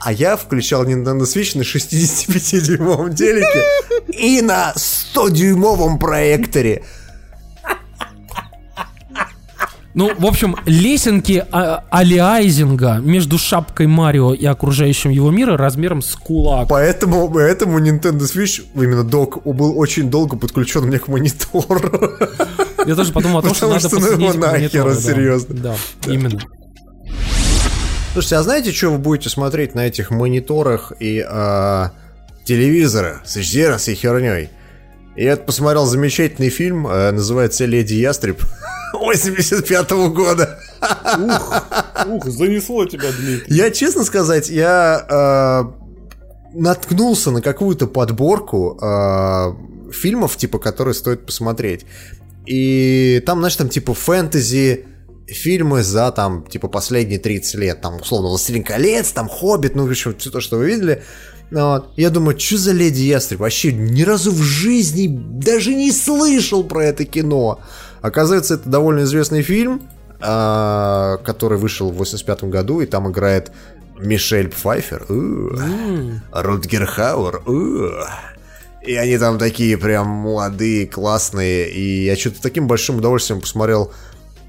А 0.00 0.12
я 0.12 0.36
включал 0.36 0.84
Nintendo 0.84 1.22
Switch 1.22 1.56
на 1.56 1.62
65-дюймовом 1.62 3.14
телеке 3.14 3.64
и 4.08 4.42
на 4.42 4.74
100-дюймовом 4.76 5.98
проекторе. 5.98 6.84
Ну, 9.92 10.12
в 10.16 10.24
общем, 10.24 10.56
лесенки 10.66 11.44
а- 11.50 11.82
алиайзинга 11.90 13.00
между 13.02 13.38
шапкой 13.38 13.88
Марио 13.88 14.32
и 14.32 14.44
окружающим 14.46 15.10
его 15.10 15.30
мира 15.30 15.56
размером 15.56 16.00
с 16.00 16.14
кулак. 16.14 16.68
Поэтому, 16.68 17.28
поэтому 17.28 17.80
Nintendo 17.80 18.20
Switch, 18.20 18.62
именно 18.74 19.02
док, 19.02 19.42
был 19.44 19.76
очень 19.76 20.08
долго 20.08 20.36
подключен 20.36 20.84
мне 20.84 20.98
к 20.98 21.08
монитору. 21.08 22.18
Я 22.86 22.94
тоже 22.94 23.12
подумал 23.12 23.38
о 23.38 23.42
том, 23.42 23.54
что 23.54 23.66
Потому 23.68 23.74
надо 23.74 23.88
что 23.88 23.96
ну 23.96 24.02
подсоединить 24.02 24.34
нахер, 24.36 24.52
монитору, 24.52 24.94
да. 24.94 25.00
серьезно. 25.00 25.54
Да, 25.56 25.76
именно. 26.06 26.40
Слушайте, 28.12 28.36
а 28.36 28.42
знаете, 28.42 28.72
что 28.72 28.90
вы 28.90 28.98
будете 28.98 29.28
смотреть 29.28 29.74
на 29.74 29.86
этих 29.86 30.10
мониторах 30.10 30.92
и 31.00 31.24
а, 31.28 31.92
телевизорах 32.44 33.22
с 33.24 33.36
HDR, 33.36 33.78
с 33.78 33.92
херней? 33.92 34.50
Я 35.16 35.32
вот 35.32 35.46
посмотрел 35.46 35.86
замечательный 35.86 36.50
фильм, 36.50 36.86
э, 36.86 37.10
называется 37.10 37.66
«Леди 37.66 37.94
Ястреб» 37.94 38.42
85 38.92 39.90
года. 40.12 40.58
Ух, 42.06 42.26
занесло 42.26 42.86
тебя, 42.86 43.10
Дмитрий. 43.12 43.54
Я, 43.54 43.70
честно 43.70 44.04
сказать, 44.04 44.48
я 44.48 45.06
э, 45.08 46.58
наткнулся 46.58 47.30
на 47.30 47.42
какую-то 47.42 47.86
подборку 47.86 48.78
э, 48.80 49.92
фильмов, 49.92 50.36
типа, 50.36 50.58
которые 50.58 50.94
стоит 50.94 51.26
посмотреть. 51.26 51.86
И 52.46 53.22
там, 53.26 53.38
знаешь, 53.38 53.56
там 53.56 53.68
типа 53.68 53.94
фэнтези 53.94 54.86
фильмы 55.30 55.82
за 55.82 56.10
там, 56.10 56.44
типа, 56.46 56.68
последние 56.68 57.18
30 57.18 57.54
лет. 57.54 57.80
Там, 57.80 58.00
условно, 58.00 58.28
«Властелин 58.28 58.64
колец», 58.64 59.12
там, 59.12 59.28
«Хоббит», 59.28 59.74
ну, 59.74 59.86
в 59.86 59.90
общем, 59.90 60.16
все 60.18 60.30
то, 60.30 60.40
что 60.40 60.56
вы 60.58 60.66
видели. 60.66 61.02
Ну, 61.50 61.60
Вот. 61.60 61.92
Я 61.96 62.10
думаю, 62.10 62.38
что 62.38 62.58
за 62.58 62.72
Леди 62.72 63.02
Ястреб? 63.02 63.40
Вообще 63.40 63.72
ни 63.72 64.02
разу 64.02 64.30
в 64.30 64.42
жизни 64.42 65.06
даже 65.08 65.74
не 65.74 65.92
слышал 65.92 66.64
про 66.64 66.84
это 66.84 67.04
кино. 67.04 67.60
Оказывается, 68.02 68.54
это 68.54 68.68
довольно 68.68 69.04
известный 69.04 69.42
фильм, 69.42 69.82
а, 70.20 71.18
который 71.18 71.58
вышел 71.58 71.90
в 71.90 71.96
85 71.96 72.44
году, 72.44 72.80
и 72.80 72.86
там 72.86 73.10
играет 73.10 73.52
Мишель 73.98 74.48
Пфайфер, 74.48 75.06
Рутгер 76.32 76.86
Хауэр, 76.86 77.42
и 78.82 78.94
они 78.96 79.18
там 79.18 79.38
такие 79.38 79.76
прям 79.76 80.06
молодые, 80.06 80.86
классные, 80.86 81.70
и 81.70 82.04
я 82.04 82.16
что-то 82.16 82.40
таким 82.40 82.66
большим 82.66 82.96
удовольствием 82.96 83.40
посмотрел 83.40 83.92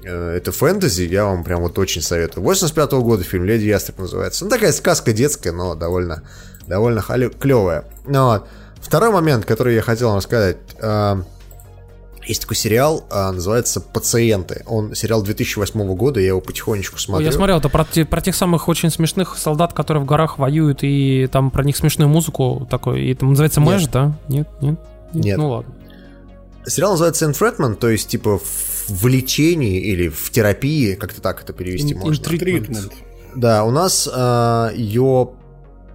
э, 0.04 0.36
это 0.36 0.52
фэнтези, 0.52 1.02
я 1.02 1.26
вам 1.26 1.44
прям 1.44 1.60
вот 1.60 1.78
очень 1.78 2.00
советую. 2.00 2.42
85 2.44 2.92
года 2.92 3.24
фильм 3.24 3.44
«Леди 3.44 3.64
Ястреб» 3.64 3.98
называется. 3.98 4.44
Ну, 4.44 4.50
такая 4.50 4.72
сказка 4.72 5.12
детская, 5.12 5.52
но 5.52 5.74
довольно, 5.74 6.22
довольно 6.66 7.02
клевая. 7.02 7.84
Ну, 8.06 8.24
вот. 8.24 8.48
Второй 8.80 9.10
момент, 9.10 9.44
который 9.44 9.74
я 9.74 9.82
хотел 9.82 10.08
вам 10.08 10.16
рассказать. 10.16 10.56
Есть 12.26 12.42
такой 12.42 12.56
сериал, 12.56 13.04
э, 13.10 13.30
называется 13.32 13.80
«Пациенты». 13.80 14.62
Он 14.66 14.94
сериал 14.94 15.22
2008 15.22 15.94
года, 15.94 16.20
я 16.20 16.28
его 16.28 16.40
потихонечку 16.40 16.98
смотрю. 16.98 17.26
Я 17.26 17.32
смотрел, 17.32 17.58
это 17.58 17.68
про, 17.68 17.84
те- 17.84 18.04
про 18.04 18.20
тех 18.20 18.34
самых 18.36 18.68
очень 18.68 18.90
смешных 18.90 19.36
солдат, 19.36 19.72
которые 19.72 20.02
в 20.02 20.06
горах 20.06 20.38
воюют, 20.38 20.80
и 20.82 21.28
там 21.32 21.50
про 21.50 21.64
них 21.64 21.76
смешную 21.76 22.08
музыку 22.08 22.66
такой, 22.70 23.02
и 23.06 23.14
там 23.14 23.30
называется 23.30 23.60
Нет. 23.60 23.68
Мэш, 23.68 23.86
да? 23.88 24.18
Нет, 24.28 24.48
нет? 24.60 24.78
Нет. 25.12 25.36
Ну 25.36 25.48
ладно. 25.50 25.74
Сериал 26.64 26.92
называется 26.92 27.26
«Энфретмент», 27.26 27.80
то 27.80 27.88
есть 27.88 28.08
типа 28.08 28.38
в 28.88 29.06
лечении 29.06 29.80
или 29.80 30.08
в 30.08 30.30
терапии, 30.30 30.94
как-то 30.94 31.20
так 31.20 31.42
это 31.42 31.52
перевести 31.52 31.94
Ин- 31.94 31.98
можно. 31.98 32.24
Тритмент. 32.24 32.92
Да, 33.34 33.64
у 33.64 33.70
нас 33.70 34.08
э, 34.12 34.70
ее 34.76 35.30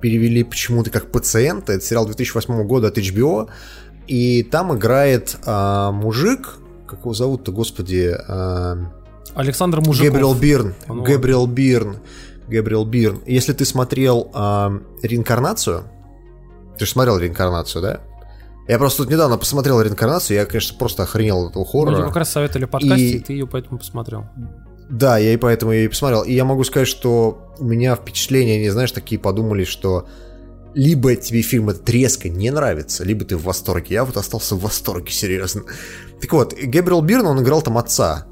перевели 0.02 0.44
почему-то 0.44 0.90
как 0.92 1.12
пациента. 1.12 1.74
Это 1.74 1.84
сериал 1.86 2.06
2008 2.06 2.64
года 2.66 2.88
от 2.88 2.98
HBO. 2.98 3.50
И 4.08 4.44
там 4.44 4.76
играет 4.76 5.38
э, 5.46 5.90
мужик, 5.92 6.58
как 6.88 7.00
его 7.02 7.14
зовут-то, 7.14 7.52
господи, 7.52 8.16
э, 8.18 8.76
Александр 9.36 9.80
Мужиков. 9.82 10.08
Гэбриэл 10.12 10.34
Бирн. 10.36 10.74
Ну 10.88 10.94
ладно. 10.96 11.04
Гэбриэл 11.04 11.48
Бирн. 11.48 11.98
Гэбриэл 12.48 12.86
Бирн. 12.86 13.20
Если 13.26 13.54
ты 13.54 13.66
смотрел 13.66 14.32
э, 14.34 14.80
«Реинкарнацию», 15.04 15.84
ты 16.80 16.86
же 16.86 16.92
смотрел 16.92 17.18
«Реинкарнацию», 17.18 17.82
да? 17.82 18.02
Я 18.70 18.78
просто 18.80 19.04
тут 19.04 19.12
недавно 19.12 19.38
посмотрел 19.38 19.82
«Реинкарнацию», 19.82 20.38
я, 20.38 20.46
конечно, 20.46 20.78
просто 20.78 21.04
охренел 21.04 21.46
от 21.46 21.52
этого 21.52 21.66
хоррора. 21.66 22.06
как 22.08 22.16
раз 22.16 22.32
советовали 22.32 22.66
подкасте, 22.66 23.06
И- 23.06 23.18
и 23.18 23.20
ты 23.20 23.34
ее 23.34 23.48
поэтому 23.48 23.80
посмотрел. 23.80 24.26
Да, 24.90 25.18
я 25.18 25.34
и 25.34 25.38
поэтому 25.38 25.74
ее 25.74 25.86
и 25.86 25.88
посмотрел. 25.90 26.22
И 26.24 26.34
я 26.34 26.46
могу 26.46 26.64
сказать, 26.64 26.88
что 26.88 27.54
у 27.60 27.66
меня 27.66 27.96
впечатления, 27.98 28.60
не 28.62 28.70
знаешь, 28.70 28.94
такие 28.94 29.20
подумали, 29.20 29.66
что 29.66 30.08
либо 30.78 31.16
тебе 31.16 31.42
фильм 31.42 31.70
этот 31.70 31.90
резко 31.90 32.30
не 32.30 32.52
нравится, 32.52 33.04
либо 33.04 33.26
ты 33.26 33.36
в 33.36 33.44
восторге. 33.44 33.96
Я 33.96 34.06
вот 34.06 34.16
остался 34.16 34.56
в 34.56 34.60
восторге, 34.60 35.12
серьезно. 35.12 35.64
Так 36.22 36.32
вот, 36.32 36.54
Гэбриэл 36.54 37.02
Бирн, 37.02 37.26
он 37.26 37.42
играл 37.42 37.64
там 37.64 37.80
отца 37.80 38.28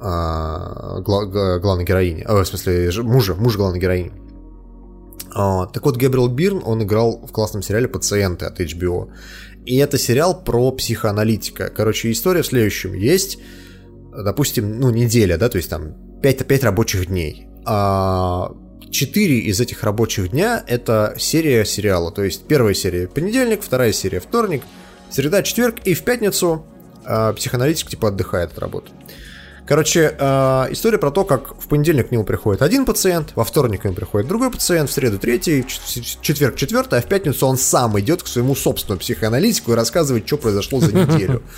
а, 0.00 1.00
главной 1.00 1.84
героини. 1.84 2.22
А, 2.22 2.44
в 2.44 2.46
смысле, 2.46 2.90
мужа, 3.02 3.34
мужа 3.34 3.58
главной 3.58 3.80
героини. 3.80 4.12
А, 5.34 5.66
так 5.66 5.84
вот, 5.84 5.96
Гэбриэл 5.96 6.28
Бирн, 6.28 6.62
он 6.64 6.84
играл 6.84 7.20
в 7.26 7.32
классном 7.32 7.62
сериале 7.62 7.88
«Пациенты» 7.88 8.46
от 8.46 8.60
HBO. 8.60 9.10
И 9.66 9.76
это 9.78 9.98
сериал 9.98 10.44
про 10.44 10.70
психоаналитика. 10.70 11.68
Короче, 11.68 12.12
история 12.12 12.42
в 12.42 12.46
следующем. 12.46 12.94
Есть 12.94 13.38
допустим, 14.24 14.78
ну, 14.78 14.90
неделя, 14.90 15.36
да, 15.36 15.48
то 15.48 15.58
есть 15.58 15.70
там 15.70 15.94
5, 16.22 16.46
5 16.46 16.64
рабочих 16.64 17.06
дней. 17.06 17.48
А 17.64 18.52
4 18.90 19.38
из 19.40 19.60
этих 19.60 19.82
рабочих 19.82 20.30
дня 20.30 20.62
это 20.66 21.14
серия 21.18 21.64
сериала. 21.64 22.10
То 22.10 22.24
есть 22.24 22.44
первая 22.46 22.74
серия 22.74 23.08
понедельник, 23.08 23.62
вторая 23.62 23.92
серия 23.92 24.20
вторник, 24.20 24.62
среда, 25.10 25.42
четверг, 25.42 25.76
и 25.84 25.94
в 25.94 26.02
пятницу 26.02 26.64
а, 27.04 27.32
психоаналитик 27.32 27.88
типа 27.88 28.08
отдыхает 28.08 28.52
от 28.52 28.58
работы. 28.58 28.90
Короче, 29.66 30.16
а, 30.18 30.66
история 30.70 30.98
про 30.98 31.10
то, 31.10 31.24
как 31.24 31.60
в 31.60 31.68
понедельник 31.68 32.08
к 32.08 32.10
нему 32.10 32.24
приходит 32.24 32.62
один 32.62 32.86
пациент, 32.86 33.32
во 33.34 33.44
вторник 33.44 33.82
к 33.82 33.84
нему 33.84 33.94
приходит 33.94 34.26
другой 34.26 34.50
пациент, 34.50 34.88
в 34.88 34.92
среду 34.92 35.18
третий, 35.18 35.64
четверг 36.22 36.56
четвертый, 36.56 36.98
а 36.98 37.02
в 37.02 37.06
пятницу 37.06 37.46
он 37.46 37.58
сам 37.58 37.98
идет 38.00 38.22
к 38.22 38.26
своему 38.26 38.54
собственному 38.54 39.00
психоаналитику 39.00 39.72
и 39.72 39.74
рассказывает, 39.74 40.26
что 40.26 40.38
произошло 40.38 40.80
за 40.80 40.92
неделю. 40.92 41.42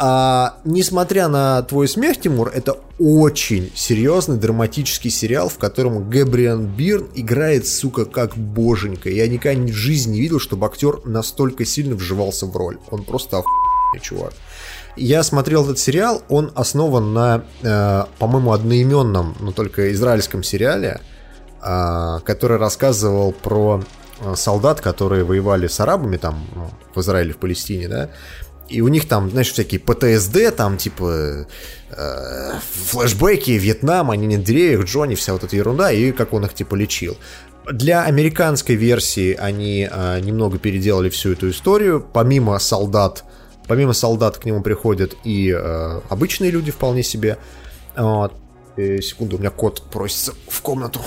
А, 0.00 0.58
несмотря 0.64 1.26
на 1.26 1.60
твой 1.62 1.88
смех, 1.88 2.20
Тимур, 2.20 2.52
это 2.54 2.76
очень 3.00 3.72
серьезный 3.74 4.36
драматический 4.36 5.10
сериал, 5.10 5.48
в 5.48 5.58
котором 5.58 6.08
Гэбриан 6.08 6.66
Бирн 6.66 7.08
играет, 7.16 7.66
сука, 7.66 8.04
как 8.04 8.36
боженька. 8.36 9.10
Я 9.10 9.26
никогда 9.26 9.60
в 9.60 9.72
жизни 9.72 10.14
не 10.14 10.20
видел, 10.20 10.38
чтобы 10.38 10.66
актер 10.66 11.00
настолько 11.04 11.64
сильно 11.64 11.96
вживался 11.96 12.46
в 12.46 12.56
роль. 12.56 12.78
Он 12.90 13.02
просто 13.02 13.38
охуенный 13.38 14.00
чувак. 14.00 14.34
Я 14.96 15.24
смотрел 15.24 15.64
этот 15.64 15.80
сериал, 15.80 16.22
он 16.28 16.52
основан 16.54 17.12
на, 17.12 17.44
э, 17.62 18.04
по-моему, 18.18 18.52
одноименном, 18.52 19.36
но 19.40 19.52
только 19.52 19.92
израильском 19.92 20.42
сериале, 20.42 21.00
э, 21.60 22.18
который 22.24 22.58
рассказывал 22.58 23.32
про 23.32 23.82
э, 24.20 24.34
солдат, 24.36 24.80
которые 24.80 25.24
воевали 25.24 25.68
с 25.68 25.78
арабами 25.78 26.16
там 26.16 26.44
ну, 26.54 26.70
в 26.94 27.00
Израиле, 27.00 27.32
в 27.32 27.38
Палестине, 27.38 27.88
да, 27.88 28.10
и 28.68 28.80
у 28.80 28.88
них 28.88 29.08
там, 29.08 29.30
знаешь, 29.30 29.52
всякие 29.52 29.80
ПТСД, 29.80 30.54
там, 30.56 30.76
типа, 30.76 31.46
э, 31.90 32.52
флешбеки, 32.86 33.52
Вьетнам, 33.52 34.10
они 34.10 34.26
не 34.26 34.36
деревьях, 34.36 34.84
Джонни, 34.84 35.14
вся 35.14 35.32
вот 35.32 35.44
эта 35.44 35.56
ерунда, 35.56 35.90
и 35.92 36.12
как 36.12 36.32
он 36.32 36.44
их, 36.44 36.54
типа, 36.54 36.74
лечил. 36.74 37.16
Для 37.70 38.04
американской 38.04 38.76
версии 38.76 39.34
они 39.34 39.88
э, 39.90 40.20
немного 40.20 40.58
переделали 40.58 41.10
всю 41.10 41.32
эту 41.32 41.50
историю. 41.50 42.06
Помимо 42.12 42.58
солдат, 42.58 43.24
помимо 43.66 43.92
солдат 43.92 44.38
к 44.38 44.44
нему 44.44 44.62
приходят 44.62 45.14
и 45.24 45.52
э, 45.54 46.00
обычные 46.08 46.50
люди 46.50 46.70
вполне 46.70 47.02
себе. 47.02 47.36
Э, 47.96 48.28
секунду, 49.02 49.36
у 49.36 49.38
меня 49.40 49.50
кот 49.50 49.82
просится 49.90 50.32
в 50.48 50.62
комнату. 50.62 51.00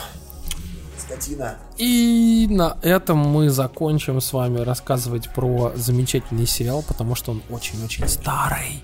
Скотина. 1.21 1.57
И 1.77 2.47
на 2.49 2.77
этом 2.81 3.17
мы 3.17 3.49
закончим 3.49 4.19
с 4.21 4.33
вами 4.33 4.59
рассказывать 4.59 5.29
про 5.33 5.71
замечательный 5.75 6.47
сериал, 6.47 6.83
потому 6.87 7.15
что 7.15 7.31
он 7.31 7.41
очень-очень 7.49 8.07
старый. 8.07 8.83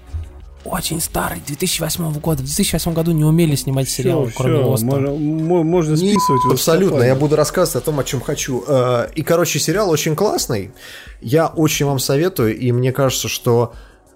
Очень 0.65 0.99
старый, 0.99 1.41
2008 1.47 2.19
года. 2.19 2.41
В 2.41 2.45
2008 2.45 2.93
году 2.93 3.11
не 3.13 3.23
умели 3.23 3.55
снимать 3.55 3.87
сериалы, 3.89 4.27
Всё, 4.27 4.37
кроме 4.37 4.57
Лоста. 4.65 4.85
можно, 4.85 5.11
мо- 5.13 5.63
можно 5.63 5.91
Не, 5.91 6.09
списывать. 6.11 6.43
в 6.45 6.51
абсолютно, 6.51 7.03
я 7.03 7.15
буду 7.15 7.37
рассказывать 7.37 7.83
о 7.83 7.85
том, 7.85 7.99
о 7.99 8.03
чем 8.03 8.19
хочу. 8.19 8.63
Э, 8.67 9.07
И, 9.15 9.21
короче, 9.21 9.59
сериал 9.59 9.89
очень 9.89 10.15
классный. 10.15 10.71
Я 11.21 11.47
очень 11.47 11.85
вам 11.85 11.99
советую, 11.99 12.57
и 12.57 12.71
мне 12.73 12.91
кажется, 12.91 13.29
что 13.29 13.73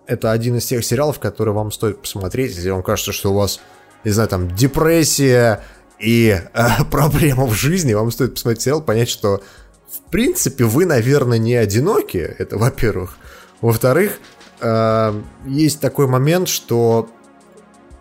это 0.07 0.31
один 0.31 0.57
из 0.57 0.65
тех 0.65 0.83
сериалов, 0.83 1.19
которые 1.19 1.53
вам 1.55 1.71
стоит 1.71 2.01
посмотреть, 2.01 2.53
если 2.55 2.69
вам 2.69 2.83
кажется, 2.83 3.13
что 3.13 3.31
у 3.31 3.35
вас, 3.35 3.61
не 4.03 4.11
знаю, 4.11 4.27
там, 4.27 4.53
депрессия 4.53 5.61
и 6.01 6.41
э, 6.53 6.67
проблема 6.91 7.45
в 7.45 7.53
жизни, 7.53 7.93
вам 7.93 8.11
стоит 8.11 8.33
посмотреть 8.33 8.63
сериал, 8.63 8.81
понять, 8.81 9.09
что, 9.09 9.41
в 9.89 10.09
принципе, 10.09 10.65
вы, 10.65 10.85
наверное, 10.85 11.37
не 11.37 11.55
одиноки, 11.55 12.17
это 12.17 12.57
во-первых. 12.57 13.17
Во-вторых, 13.61 14.19
э, 14.59 15.21
есть 15.45 15.79
такой 15.79 16.07
момент, 16.07 16.47
что 16.47 17.09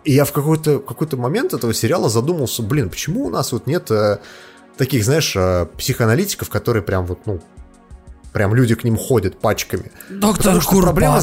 и 0.03 0.13
я 0.13 0.25
в 0.25 0.31
какой-то 0.31 0.79
какой 0.79 1.07
момент 1.17 1.53
этого 1.53 1.73
сериала 1.73 2.09
задумался, 2.09 2.63
блин, 2.63 2.89
почему 2.89 3.25
у 3.25 3.29
нас 3.29 3.51
вот 3.51 3.67
нет 3.67 3.91
э, 3.91 4.17
таких, 4.77 5.05
знаешь, 5.05 5.33
э, 5.35 5.67
психоаналитиков, 5.77 6.49
которые 6.49 6.81
прям 6.81 7.05
вот, 7.05 7.19
ну, 7.25 7.39
прям 8.33 8.55
люди 8.55 8.73
к 8.75 8.83
ним 8.83 8.97
ходят 8.97 9.39
пачками. 9.39 9.91
Доктор 10.09 10.61
что 10.61 10.81
проблема 10.81 11.21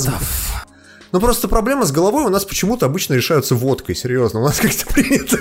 с- 1.08 1.10
Курбатов. 1.10 1.12
Ну, 1.12 1.20
просто 1.20 1.48
проблема 1.48 1.84
с 1.86 1.92
головой 1.92 2.24
у 2.24 2.28
нас 2.28 2.44
почему-то 2.44 2.86
обычно 2.86 3.14
решаются 3.14 3.54
водкой, 3.54 3.94
серьезно. 3.94 4.40
У 4.40 4.44
нас 4.44 4.58
как-то 4.60 4.86
принято, 4.92 5.38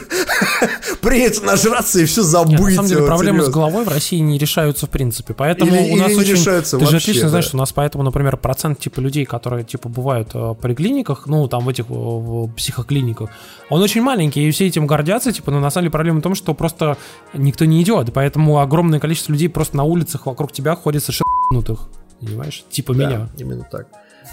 принято 1.02 1.42
нажраться 1.44 2.00
и 2.00 2.06
все 2.06 2.24
забыть. 2.24 2.60
Нет, 2.60 2.62
на 2.70 2.76
самом 2.76 2.88
деле 2.90 3.02
вот, 3.02 3.08
проблемы 3.08 3.38
с 3.40 3.42
серьезно. 3.42 3.54
головой 3.54 3.86
в 3.86 3.88
России 3.90 4.20
не 4.20 4.38
решаются 4.38 4.86
в 4.86 4.90
принципе, 4.90 5.34
поэтому 5.34 5.76
Или- 5.76 5.94
у 5.94 5.98
нас 5.98 6.12
или 6.12 6.20
очень... 6.20 6.32
решаются 6.34 6.78
Ты 6.78 6.86
же 6.86 6.92
вообще, 6.94 7.12
отлично 7.12 7.30
знаешь, 7.30 7.46
да. 7.46 7.50
что 7.50 7.58
у 7.58 7.60
нас 7.60 7.72
поэтому, 7.74 8.04
например, 8.04 8.38
процент 8.38 8.80
типа 8.80 9.00
людей, 9.00 9.26
которые 9.26 9.64
типа 9.64 9.90
бывают 9.90 10.30
э, 10.34 10.38
в 10.40 10.54
поликлиниках, 10.56 11.28
ну 11.28 11.48
там 11.48 11.66
в 11.66 11.70
этих 11.70 11.86
э, 11.90 11.94
в 11.94 12.48
психоклиниках, 12.54 13.30
он 13.70 13.82
очень 13.82 14.02
маленький, 14.02 14.48
и 14.48 14.52
все 14.52 14.68
этим 14.68 14.88
гордятся, 14.88 15.32
типа, 15.32 15.52
но 15.52 15.60
на 15.60 15.70
самом 15.70 15.84
деле 15.86 15.92
проблема 15.92 16.20
в 16.20 16.24
том, 16.24 16.36
что 16.36 16.54
просто 16.54 16.98
никто 17.34 17.66
не 17.66 17.82
идет, 17.82 18.14
поэтому 18.14 18.60
огромное 18.60 19.00
количество 19.00 19.32
людей 19.32 19.50
просто 19.50 19.76
на 19.78 19.84
улицах 19.84 20.26
вокруг 20.26 20.52
тебя 20.52 20.76
ходит 20.76 21.04
совершенно 21.04 21.28
понимаешь? 22.20 22.64
Типа 22.70 22.94
Да, 22.94 23.06
меня. 23.06 23.30
именно 23.38 23.68
так. 23.70 23.88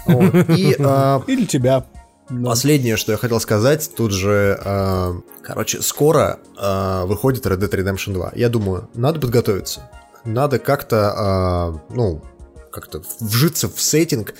А, 0.79 1.23
Или 1.27 1.45
тебя. 1.45 1.85
Да. 2.29 2.49
Последнее, 2.49 2.97
что 2.97 3.11
я 3.11 3.17
хотел 3.17 3.39
сказать, 3.39 3.91
тут 3.95 4.11
же, 4.11 4.59
э, 4.63 5.13
короче, 5.43 5.81
скоро 5.81 6.39
э, 6.57 7.03
выходит 7.05 7.45
Red 7.45 7.59
Dead 7.59 7.69
Redemption 7.69 8.13
2. 8.13 8.31
Я 8.35 8.49
думаю, 8.49 8.89
надо 8.95 9.19
подготовиться. 9.19 9.89
Надо 10.23 10.57
как-то, 10.57 11.79
э, 11.89 11.93
ну, 11.93 12.23
как-то 12.71 13.03
вжиться 13.19 13.69
в 13.69 13.79
сеттинг. 13.79 14.33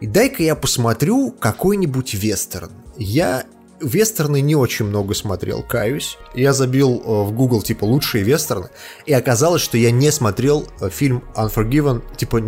И 0.00 0.06
дай-ка 0.06 0.42
я 0.42 0.54
посмотрю 0.54 1.30
какой-нибудь 1.32 2.14
вестерн. 2.14 2.70
Я 2.96 3.44
вестерны 3.80 4.40
не 4.40 4.54
очень 4.56 4.86
много 4.86 5.14
смотрел, 5.14 5.62
каюсь. 5.62 6.18
Я 6.34 6.52
забил 6.52 7.02
э, 7.04 7.22
в 7.24 7.32
Google, 7.32 7.62
типа, 7.62 7.84
лучшие 7.84 8.24
вестерны. 8.24 8.68
И 9.06 9.12
оказалось, 9.12 9.62
что 9.62 9.76
я 9.78 9.90
не 9.90 10.10
смотрел 10.10 10.66
э, 10.80 10.90
фильм 10.90 11.24
Unforgiven, 11.34 12.02
типа, 12.16 12.42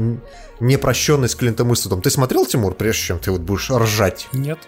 непрощенный 0.60 1.28
с 1.28 1.34
Клинтом 1.34 1.72
Иствудом. 1.72 2.02
Ты 2.02 2.10
смотрел, 2.10 2.46
Тимур, 2.46 2.74
прежде 2.74 3.02
чем 3.02 3.18
ты 3.18 3.30
вот 3.30 3.40
будешь 3.40 3.70
ржать? 3.70 4.28
Нет. 4.32 4.58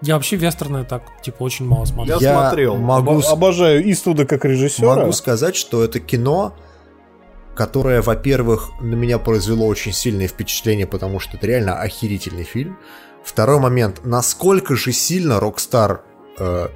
Я 0.00 0.14
вообще 0.14 0.36
вестерны 0.36 0.84
так, 0.84 1.02
типа, 1.22 1.42
очень 1.44 1.66
мало 1.66 1.84
смотрю. 1.84 2.18
Я, 2.18 2.30
Я 2.32 2.40
смотрел. 2.48 2.76
могу 2.76 3.22
с- 3.22 3.30
Обожаю 3.30 3.88
Иствуда 3.90 4.26
как 4.26 4.44
режиссера. 4.44 4.96
Могу 4.96 5.12
сказать, 5.12 5.54
что 5.54 5.84
это 5.84 6.00
кино, 6.00 6.56
которое, 7.54 8.02
во-первых, 8.02 8.70
на 8.80 8.94
меня 8.94 9.18
произвело 9.18 9.66
очень 9.66 9.92
сильное 9.92 10.26
впечатление, 10.26 10.86
потому 10.86 11.20
что 11.20 11.36
это 11.36 11.46
реально 11.46 11.78
охерительный 11.80 12.44
фильм. 12.44 12.78
Второй 13.24 13.58
момент, 13.58 14.00
насколько 14.04 14.76
же 14.76 14.92
сильно 14.92 15.40
Rockstar 15.40 16.02
э, 16.38 16.68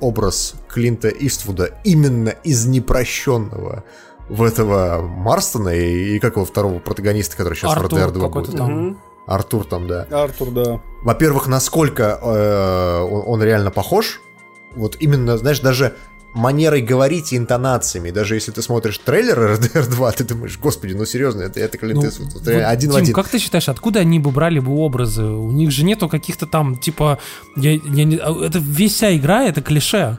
образ 0.00 0.54
Клинта 0.68 1.08
Иствуда 1.08 1.80
именно 1.84 2.28
из 2.28 2.66
непрощенного 2.66 3.84
в 4.28 4.42
этого 4.42 5.00
Марстона 5.02 5.70
и, 5.70 6.16
и 6.16 6.18
как 6.18 6.36
его 6.36 6.44
второго 6.44 6.78
протагониста, 6.78 7.36
который 7.36 7.54
сейчас 7.54 7.74
в 7.74 7.78
Артур 7.78 8.00
RDR 8.00 8.10
2 8.10 8.26
какой-то 8.26 8.50
будет. 8.50 8.58
там. 8.58 8.98
Артур 9.26 9.64
там, 9.64 9.88
да. 9.88 10.06
Артур, 10.10 10.50
да. 10.50 10.80
Во-первых, 11.02 11.48
насколько 11.48 12.18
э, 12.22 13.00
он, 13.00 13.22
он 13.26 13.42
реально 13.42 13.70
похож. 13.70 14.20
Вот 14.74 14.96
именно, 15.00 15.36
знаешь, 15.38 15.60
даже 15.60 15.96
манерой 16.34 16.82
говорить 16.82 17.32
и 17.32 17.36
интонациями. 17.36 18.10
Даже 18.10 18.34
если 18.34 18.52
ты 18.52 18.62
смотришь 18.62 18.98
трейлер 18.98 19.58
RDR 19.58 19.88
2, 19.88 20.12
ты 20.12 20.24
думаешь, 20.24 20.58
господи, 20.58 20.92
ну 20.92 21.04
серьезно, 21.06 21.42
это, 21.42 21.60
это 21.60 21.78
Клинт 21.78 22.04
Ну. 22.04 22.26
Вот 22.34 22.48
один 22.48 22.90
в 22.90 22.94
Тим, 22.94 23.02
один. 23.02 23.14
как 23.14 23.28
ты 23.28 23.38
считаешь, 23.38 23.68
откуда 23.68 24.00
они 24.00 24.18
бы 24.18 24.30
брали 24.30 24.58
бы 24.58 24.72
образы? 24.72 25.24
У 25.24 25.50
них 25.50 25.70
же 25.70 25.84
нету 25.84 26.08
каких-то 26.08 26.46
там, 26.46 26.76
типа, 26.76 27.18
я, 27.56 27.72
я 27.72 28.18
а, 28.22 28.44
это 28.44 28.58
весь 28.58 28.94
вся 28.94 29.16
игра, 29.16 29.44
это 29.44 29.62
клише. 29.62 30.18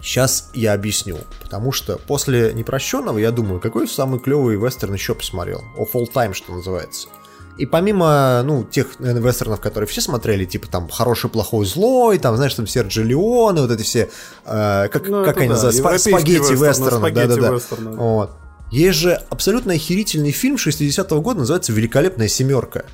Сейчас 0.00 0.50
я 0.54 0.74
объясню. 0.74 1.18
Потому 1.42 1.72
что 1.72 1.96
после 1.96 2.52
непрощенного 2.52 3.18
я 3.18 3.30
думаю, 3.30 3.58
какой 3.58 3.88
самый 3.88 4.20
клевый 4.20 4.56
вестерн 4.56 4.94
еще 4.94 5.14
посмотрел? 5.14 5.64
Of 5.78 5.92
all 5.94 6.06
time, 6.12 6.34
что 6.34 6.52
называется. 6.52 7.08
И 7.56 7.66
помимо, 7.66 8.42
ну, 8.44 8.64
тех 8.64 8.98
наверное, 8.98 9.22
вестернов, 9.30 9.60
которые 9.60 9.86
все 9.86 10.00
смотрели, 10.00 10.44
типа 10.44 10.66
там 10.68 10.88
«Хороший, 10.88 11.30
плохой, 11.30 11.66
злой», 11.66 12.18
там, 12.18 12.34
знаешь, 12.36 12.54
там 12.54 12.66
Серджи 12.66 13.04
Леоне, 13.04 13.60
вот 13.62 13.70
эти 13.70 13.82
все, 13.82 14.10
э, 14.44 14.88
как, 14.88 15.08
Ну, 15.08 15.24
как 15.24 15.36
они 15.38 15.48
да, 15.48 15.54
называются, 15.62 16.08
спагетти 16.10 16.52
вестерны, 16.52 16.98
спагетти 16.98 17.28
да-да-да. 17.40 17.90
Вот. 17.92 18.30
Есть 18.72 18.98
же 18.98 19.12
абсолютно 19.30 19.74
охерительный 19.74 20.32
фильм 20.32 20.56
60-го 20.56 21.20
года, 21.20 21.40
называется 21.40 21.72
«Великолепная 21.72 22.26
семерка». 22.26 22.86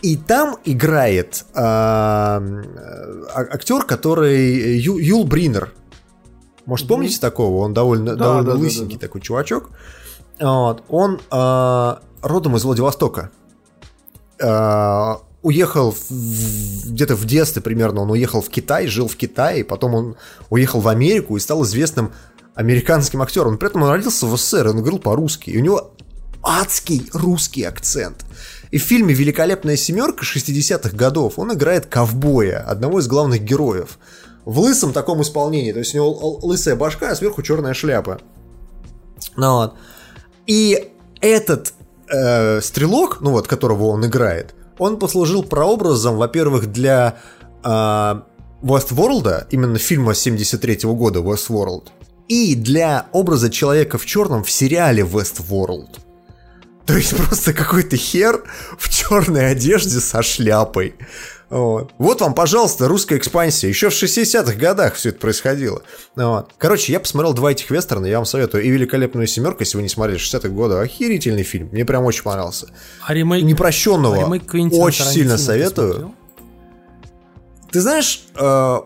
И 0.00 0.16
там 0.16 0.58
играет 0.64 1.44
а, 1.54 2.40
а, 3.34 3.40
актер, 3.50 3.84
который 3.84 4.78
Ю- 4.78 4.98
Юл 4.98 5.24
Бринер. 5.24 5.72
Может, 6.66 6.86
помните 6.86 7.18
такого? 7.18 7.64
Он 7.64 7.72
довольно, 7.74 8.14
Да, 8.14 8.24
довольно 8.24 8.50
да, 8.52 8.56
лысенький 8.58 8.96
да, 8.96 9.00
да. 9.00 9.06
такой 9.06 9.20
чувачок. 9.22 9.70
Вот. 10.38 10.84
Он 10.88 11.20
а, 11.30 12.00
родом 12.24 12.56
из 12.56 12.64
Владивостока. 12.64 13.30
А, 14.42 15.20
уехал 15.42 15.94
где-то 16.10 17.14
в 17.14 17.24
детстве 17.26 17.62
примерно, 17.62 18.00
он 18.00 18.10
уехал 18.10 18.40
в 18.40 18.48
Китай, 18.48 18.86
жил 18.86 19.08
в 19.08 19.16
Китае, 19.16 19.64
потом 19.64 19.94
он 19.94 20.16
уехал 20.50 20.80
в 20.80 20.88
Америку 20.88 21.36
и 21.36 21.40
стал 21.40 21.64
известным 21.64 22.12
американским 22.54 23.20
актером. 23.20 23.58
При 23.58 23.68
этом 23.68 23.82
он 23.82 23.90
родился 23.90 24.26
в 24.26 24.36
СССР, 24.36 24.68
он 24.68 24.78
говорил 24.78 24.98
по-русски. 24.98 25.50
И 25.50 25.58
у 25.58 25.62
него 25.62 25.92
адский 26.42 27.08
русский 27.12 27.64
акцент. 27.64 28.24
И 28.70 28.78
в 28.78 28.82
фильме 28.82 29.14
«Великолепная 29.14 29.76
семерка» 29.76 30.24
60-х 30.24 30.96
годов 30.96 31.38
он 31.38 31.52
играет 31.52 31.86
ковбоя, 31.86 32.60
одного 32.60 33.00
из 33.00 33.06
главных 33.06 33.42
героев. 33.42 33.98
В 34.44 34.60
лысом 34.60 34.92
таком 34.92 35.22
исполнении. 35.22 35.72
То 35.72 35.78
есть 35.78 35.94
у 35.94 35.98
него 35.98 36.38
лысая 36.42 36.76
башка, 36.76 37.10
а 37.10 37.16
сверху 37.16 37.42
черная 37.42 37.74
шляпа. 37.74 38.20
Ну 39.36 39.52
вот. 39.54 39.74
И 40.46 40.90
этот 41.20 41.72
э, 42.08 42.60
стрелок, 42.60 43.18
ну 43.20 43.30
вот, 43.30 43.46
которого 43.46 43.84
он 43.86 44.06
играет, 44.06 44.54
он 44.78 44.98
послужил 44.98 45.42
прообразом, 45.42 46.16
во-первых, 46.16 46.72
для 46.72 47.16
э, 47.62 47.68
Westworld, 48.62 49.46
именно 49.50 49.78
фильма 49.78 50.14
73 50.14 50.80
года 50.84 51.20
Westworld, 51.20 51.88
и 52.28 52.54
для 52.54 53.06
образа 53.12 53.50
человека 53.50 53.98
в 53.98 54.06
черном 54.06 54.42
в 54.44 54.50
сериале 54.50 55.02
Westworld. 55.02 55.98
То 56.86 56.96
есть 56.96 57.16
просто 57.16 57.52
какой-то 57.52 57.96
хер 57.96 58.44
в 58.78 58.88
черной 58.88 59.50
одежде 59.50 60.00
со 60.00 60.22
шляпой. 60.22 60.94
Вот. 61.54 61.92
вот 61.98 62.20
вам, 62.20 62.34
пожалуйста, 62.34 62.88
русская 62.88 63.16
экспансия. 63.16 63.68
Еще 63.68 63.88
в 63.88 63.92
60-х 63.92 64.54
годах 64.54 64.94
все 64.94 65.10
это 65.10 65.20
происходило. 65.20 65.82
Вот. 66.16 66.50
Короче, 66.58 66.92
я 66.92 66.98
посмотрел 66.98 67.32
два 67.32 67.52
этих 67.52 67.70
вестерна, 67.70 68.06
я 68.06 68.16
вам 68.16 68.26
советую. 68.26 68.64
И 68.64 68.70
«Великолепную 68.70 69.28
семерку», 69.28 69.60
если 69.60 69.76
вы 69.76 69.84
не 69.84 69.88
смотрели 69.88 70.18
60-х 70.18 70.48
годов. 70.48 70.80
Охерительный 70.80 71.44
фильм. 71.44 71.68
Мне 71.70 71.84
прям 71.84 72.04
очень 72.06 72.24
понравился. 72.24 72.66
А 73.06 73.14
ремейк... 73.14 73.44
Непрощенного. 73.44 74.16
А 74.16 74.24
ремейк 74.24 74.46
Квентина 74.46 74.82
очень 74.82 74.98
Тарантино 74.98 75.22
сильно 75.22 75.36
ты 75.36 75.42
советую. 75.42 75.92
смотрел? 75.92 76.14
Ты 77.70 77.80
знаешь, 77.80 78.24
э, 78.34 78.80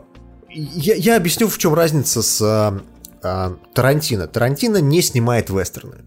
я, 0.50 0.94
я 0.94 1.16
объясню, 1.16 1.48
в 1.48 1.56
чем 1.56 1.72
разница 1.72 2.20
с 2.20 2.42
э, 2.42 2.80
э, 3.22 3.50
Тарантино. 3.72 4.26
Тарантино 4.26 4.76
не 4.76 5.00
снимает 5.00 5.48
вестерны. 5.48 6.04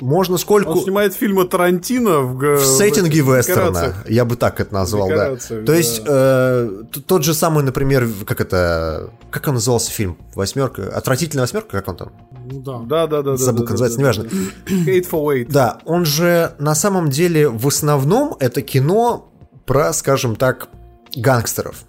Можно 0.00 0.38
сколько... 0.38 0.68
Он 0.68 0.82
снимает 0.82 1.14
фильмы 1.14 1.44
Тарантино 1.46 2.20
в, 2.20 2.56
в 2.56 2.64
сеттинге 2.64 3.22
в 3.22 3.32
этих 3.32 3.48
вестерна, 3.48 3.94
я 4.08 4.24
бы 4.24 4.36
так 4.36 4.60
это 4.60 4.74
назвал, 4.74 5.08
да. 5.08 5.14
Декорациях, 5.14 5.60
То 5.60 5.72
да. 5.72 5.76
есть 5.76 6.02
э, 6.06 6.82
тот 7.06 7.24
же 7.24 7.34
самый, 7.34 7.62
например, 7.64 8.08
как 8.26 8.40
это, 8.40 9.10
как 9.30 9.46
он 9.48 9.54
назывался 9.54 9.90
фильм, 9.90 10.18
восьмерка, 10.34 10.88
отвратительная 10.94 11.44
восьмерка, 11.44 11.70
как 11.70 11.88
он 11.88 11.96
там? 11.96 12.12
Ну 12.50 12.60
да. 12.60 12.78
Да, 12.78 13.06
да, 13.06 13.22
да. 13.22 13.30
да, 13.32 13.36
Забыл, 13.36 13.64
да, 13.64 13.66
как 13.68 13.76
да, 13.76 13.84
называется, 13.84 13.98
да, 13.98 14.02
неважно. 14.02 14.24
да. 14.24 14.92
Hateful 14.92 15.26
Eight. 15.26 15.46
Да, 15.50 15.78
он 15.84 16.04
же 16.04 16.54
на 16.58 16.74
самом 16.74 17.10
деле 17.10 17.48
в 17.48 17.66
основном 17.66 18.36
это 18.40 18.62
кино 18.62 19.30
про, 19.64 19.92
скажем 19.92 20.36
так, 20.36 20.68
гангстеров, 21.14 21.84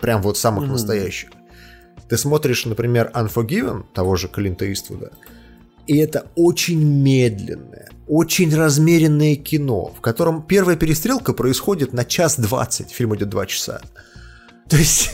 прям 0.00 0.22
вот 0.22 0.36
самых 0.38 0.68
настоящих. 0.68 1.30
Ты 2.08 2.16
смотришь, 2.16 2.66
например, 2.66 3.10
Unforgiven 3.14 3.84
того 3.92 4.16
же 4.16 4.28
Клинта 4.28 4.70
Иствуда, 4.72 5.10
и 5.86 5.96
это 5.98 6.26
очень 6.36 6.82
медленное, 6.82 7.88
очень 8.08 8.54
размеренное 8.54 9.36
кино, 9.36 9.92
в 9.96 10.00
котором 10.00 10.42
первая 10.42 10.76
перестрелка 10.76 11.32
происходит 11.32 11.92
на 11.92 12.04
час 12.04 12.38
двадцать, 12.38 12.90
фильм 12.90 13.14
идет 13.16 13.28
два 13.28 13.46
часа. 13.46 13.80
То 14.68 14.76
есть 14.76 15.12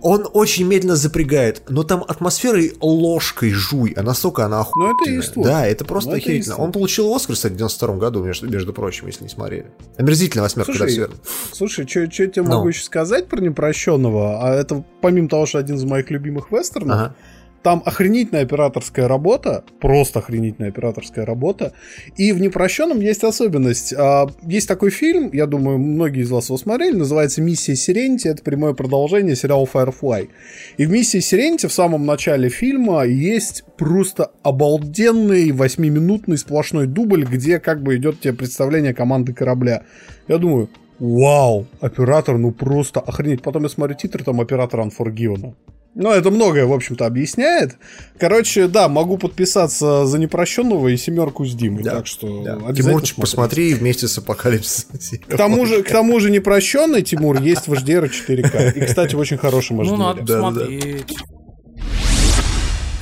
он 0.00 0.28
очень 0.32 0.64
медленно 0.66 0.94
запрягает, 0.94 1.62
но 1.68 1.82
там 1.82 2.04
атмосферой 2.06 2.74
ложкой 2.80 3.50
жуй, 3.50 3.92
а 3.96 4.02
настолько 4.04 4.44
она 4.44 4.60
охуенная. 4.60 4.94
Ну, 4.94 5.02
это 5.02 5.18
Иствуд. 5.20 5.44
Да, 5.44 5.66
это 5.66 5.84
просто 5.84 6.10
Ну, 6.10 6.16
это 6.16 6.24
охерительно. 6.24 6.52
Иствуд. 6.52 6.66
Он 6.66 6.72
получил 6.72 7.12
Оскар, 7.14 7.34
кстати, 7.34 7.52
в 7.54 7.56
92 7.56 7.96
году, 7.96 8.22
между, 8.22 8.48
между 8.48 8.72
прочим, 8.72 9.08
если 9.08 9.24
не 9.24 9.28
смотрели. 9.30 9.66
Омерзительная 9.96 10.44
восьмерка, 10.44 10.72
Слушай, 10.72 10.88
все 10.88 10.98
верно. 11.00 11.16
Слушай, 11.52 11.88
что 11.88 12.00
я 12.00 12.06
тебе 12.06 12.42
Ну. 12.42 12.48
могу 12.48 12.68
еще 12.68 12.84
сказать 12.84 13.26
про 13.26 13.40
непрощенного? 13.40 14.40
А 14.40 14.54
это 14.54 14.84
помимо 15.00 15.28
того, 15.28 15.46
что 15.46 15.58
один 15.58 15.74
из 15.74 15.82
моих 15.84 16.10
любимых 16.10 16.52
вестернов, 16.52 16.96
Ага. 16.96 17.14
Там 17.62 17.82
охренительная 17.84 18.42
операторская 18.42 19.08
работа, 19.08 19.64
просто 19.80 20.20
охренительная 20.20 20.70
операторская 20.70 21.24
работа. 21.24 21.72
И 22.16 22.32
в 22.32 22.40
непрощенном 22.40 23.00
есть 23.00 23.24
особенность. 23.24 23.92
А, 23.96 24.26
Есть 24.42 24.68
такой 24.68 24.90
фильм, 24.90 25.30
я 25.32 25.46
думаю, 25.46 25.78
многие 25.78 26.22
из 26.22 26.30
вас 26.30 26.48
его 26.48 26.58
смотрели, 26.58 26.96
называется 26.96 27.42
«Миссия 27.42 27.74
Сиренити». 27.74 28.28
Это 28.28 28.42
прямое 28.42 28.74
продолжение 28.74 29.36
сериала 29.36 29.66
Firefly. 29.72 30.28
И 30.76 30.86
в 30.86 30.90
«Миссии 30.90 31.20
Сиренити» 31.20 31.66
в 31.66 31.72
самом 31.72 32.06
начале 32.06 32.48
фильма 32.48 33.04
есть 33.04 33.64
просто 33.76 34.30
обалденный 34.42 35.52
восьмиминутный 35.52 36.38
сплошной 36.38 36.86
дубль, 36.86 37.24
где 37.24 37.58
как 37.58 37.82
бы 37.82 37.96
идет 37.96 38.20
тебе 38.20 38.34
представление 38.34 38.94
команды 38.94 39.32
корабля. 39.32 39.82
Я 40.28 40.38
думаю, 40.38 40.68
вау, 40.98 41.66
оператор, 41.80 42.38
ну 42.38 42.52
просто 42.52 43.00
охренеть. 43.00 43.42
Потом 43.42 43.64
я 43.64 43.68
смотрю 43.68 43.96
титры, 43.96 44.24
там 44.24 44.40
оператор 44.40 44.80
Unforgiven. 44.80 45.54
Ну, 46.00 46.12
это 46.12 46.30
многое, 46.30 46.64
в 46.64 46.72
общем-то, 46.72 47.06
объясняет. 47.06 47.76
Короче, 48.18 48.68
да, 48.68 48.88
могу 48.88 49.18
подписаться 49.18 50.06
за 50.06 50.18
непрощенного 50.20 50.86
и 50.86 50.96
семерку 50.96 51.44
с 51.44 51.52
Димой. 51.52 51.82
Да, 51.82 51.96
так 51.96 52.06
что 52.06 52.44
Да. 52.44 52.54
Тимурчик, 52.72 52.84
смотрите. 52.84 53.14
посмотри 53.16 53.74
вместе 53.74 54.06
с 54.06 54.16
апокалипсисом. 54.16 54.96
К 55.26 55.36
тому 55.36 55.66
же, 55.66 55.82
к 55.82 55.90
тому 55.90 56.20
же 56.20 56.30
непрощенный 56.30 57.02
Тимур 57.02 57.40
есть 57.40 57.66
в 57.66 57.72
HDR 57.72 58.08
4К. 58.08 58.78
И, 58.78 58.80
кстати, 58.86 59.16
в 59.16 59.18
очень 59.18 59.38
хорошем 59.38 59.80
HDR. 59.80 59.86
Ну, 59.86 59.96
надо 59.96 60.20
посмотреть. 60.20 61.16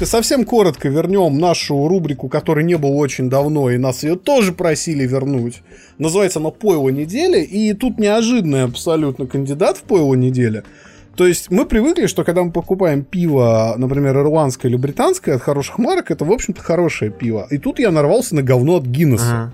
Совсем 0.03 0.47
коротко 0.47 0.89
вернем 0.89 1.39
нашу 1.39 1.89
рубрику, 1.89 2.31
которой 2.31 2.65
не 2.65 2.79
было 2.79 2.93
очень 2.93 3.29
давно, 3.29 3.71
и 3.71 3.77
нас 3.77 4.05
ее 4.05 4.17
тоже 4.17 4.53
просили 4.53 5.07
вернуть. 5.07 5.63
Называется 5.99 6.39
она 6.39 6.51
«Пойло 6.51 6.89
недели», 6.89 7.43
и 7.43 7.75
тут 7.75 7.99
неожиданный 7.99 8.65
абсолютно 8.65 9.27
кандидат 9.27 9.77
в 9.77 9.83
«Пойло 9.83 10.15
недели». 10.15 10.65
То 11.17 11.27
есть 11.27 11.51
мы 11.51 11.65
привыкли, 11.65 12.07
что 12.07 12.25
когда 12.25 12.45
мы 12.45 12.53
покупаем 12.53 13.03
пиво, 13.03 13.75
например, 13.79 14.19
ирландское 14.19 14.71
или 14.71 14.77
британское 14.77 15.37
от 15.37 15.43
хороших 15.43 15.79
марок, 15.79 16.11
это, 16.11 16.25
в 16.25 16.31
общем-то, 16.31 16.61
хорошее 16.63 17.11
пиво. 17.11 17.47
И 17.51 17.57
тут 17.57 17.79
я 17.79 17.91
нарвался 17.91 18.35
на 18.35 18.43
говно 18.43 18.77
от 18.77 18.85
Гиннесса. 18.85 19.53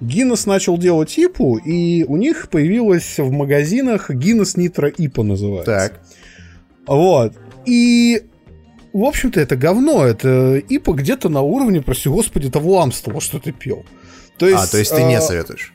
Гиннес 0.00 0.46
начал 0.46 0.78
делать 0.78 1.18
ипу, 1.18 1.56
и 1.56 2.04
у 2.04 2.16
них 2.16 2.48
появилась 2.50 3.18
в 3.18 3.32
магазинах 3.32 4.10
Гиннес 4.10 4.56
Нитро 4.56 4.88
Ипа 4.88 5.22
называется. 5.24 5.72
Так. 5.72 6.00
Вот. 6.86 7.32
И, 7.64 8.22
в 8.92 9.02
общем-то, 9.02 9.40
это 9.40 9.56
говно. 9.56 10.04
Это 10.04 10.58
ипа 10.58 10.92
где-то 10.92 11.28
на 11.28 11.40
уровне, 11.40 11.82
прости 11.82 12.08
господи, 12.08 12.50
того 12.50 12.80
амстела, 12.80 13.20
что 13.20 13.40
ты 13.40 13.52
пил. 13.52 13.84
То 14.36 14.46
есть, 14.46 14.62
А, 14.62 14.70
то 14.70 14.78
есть 14.78 14.94
ты 14.94 15.02
не 15.02 15.16
э, 15.16 15.20
советуешь? 15.20 15.72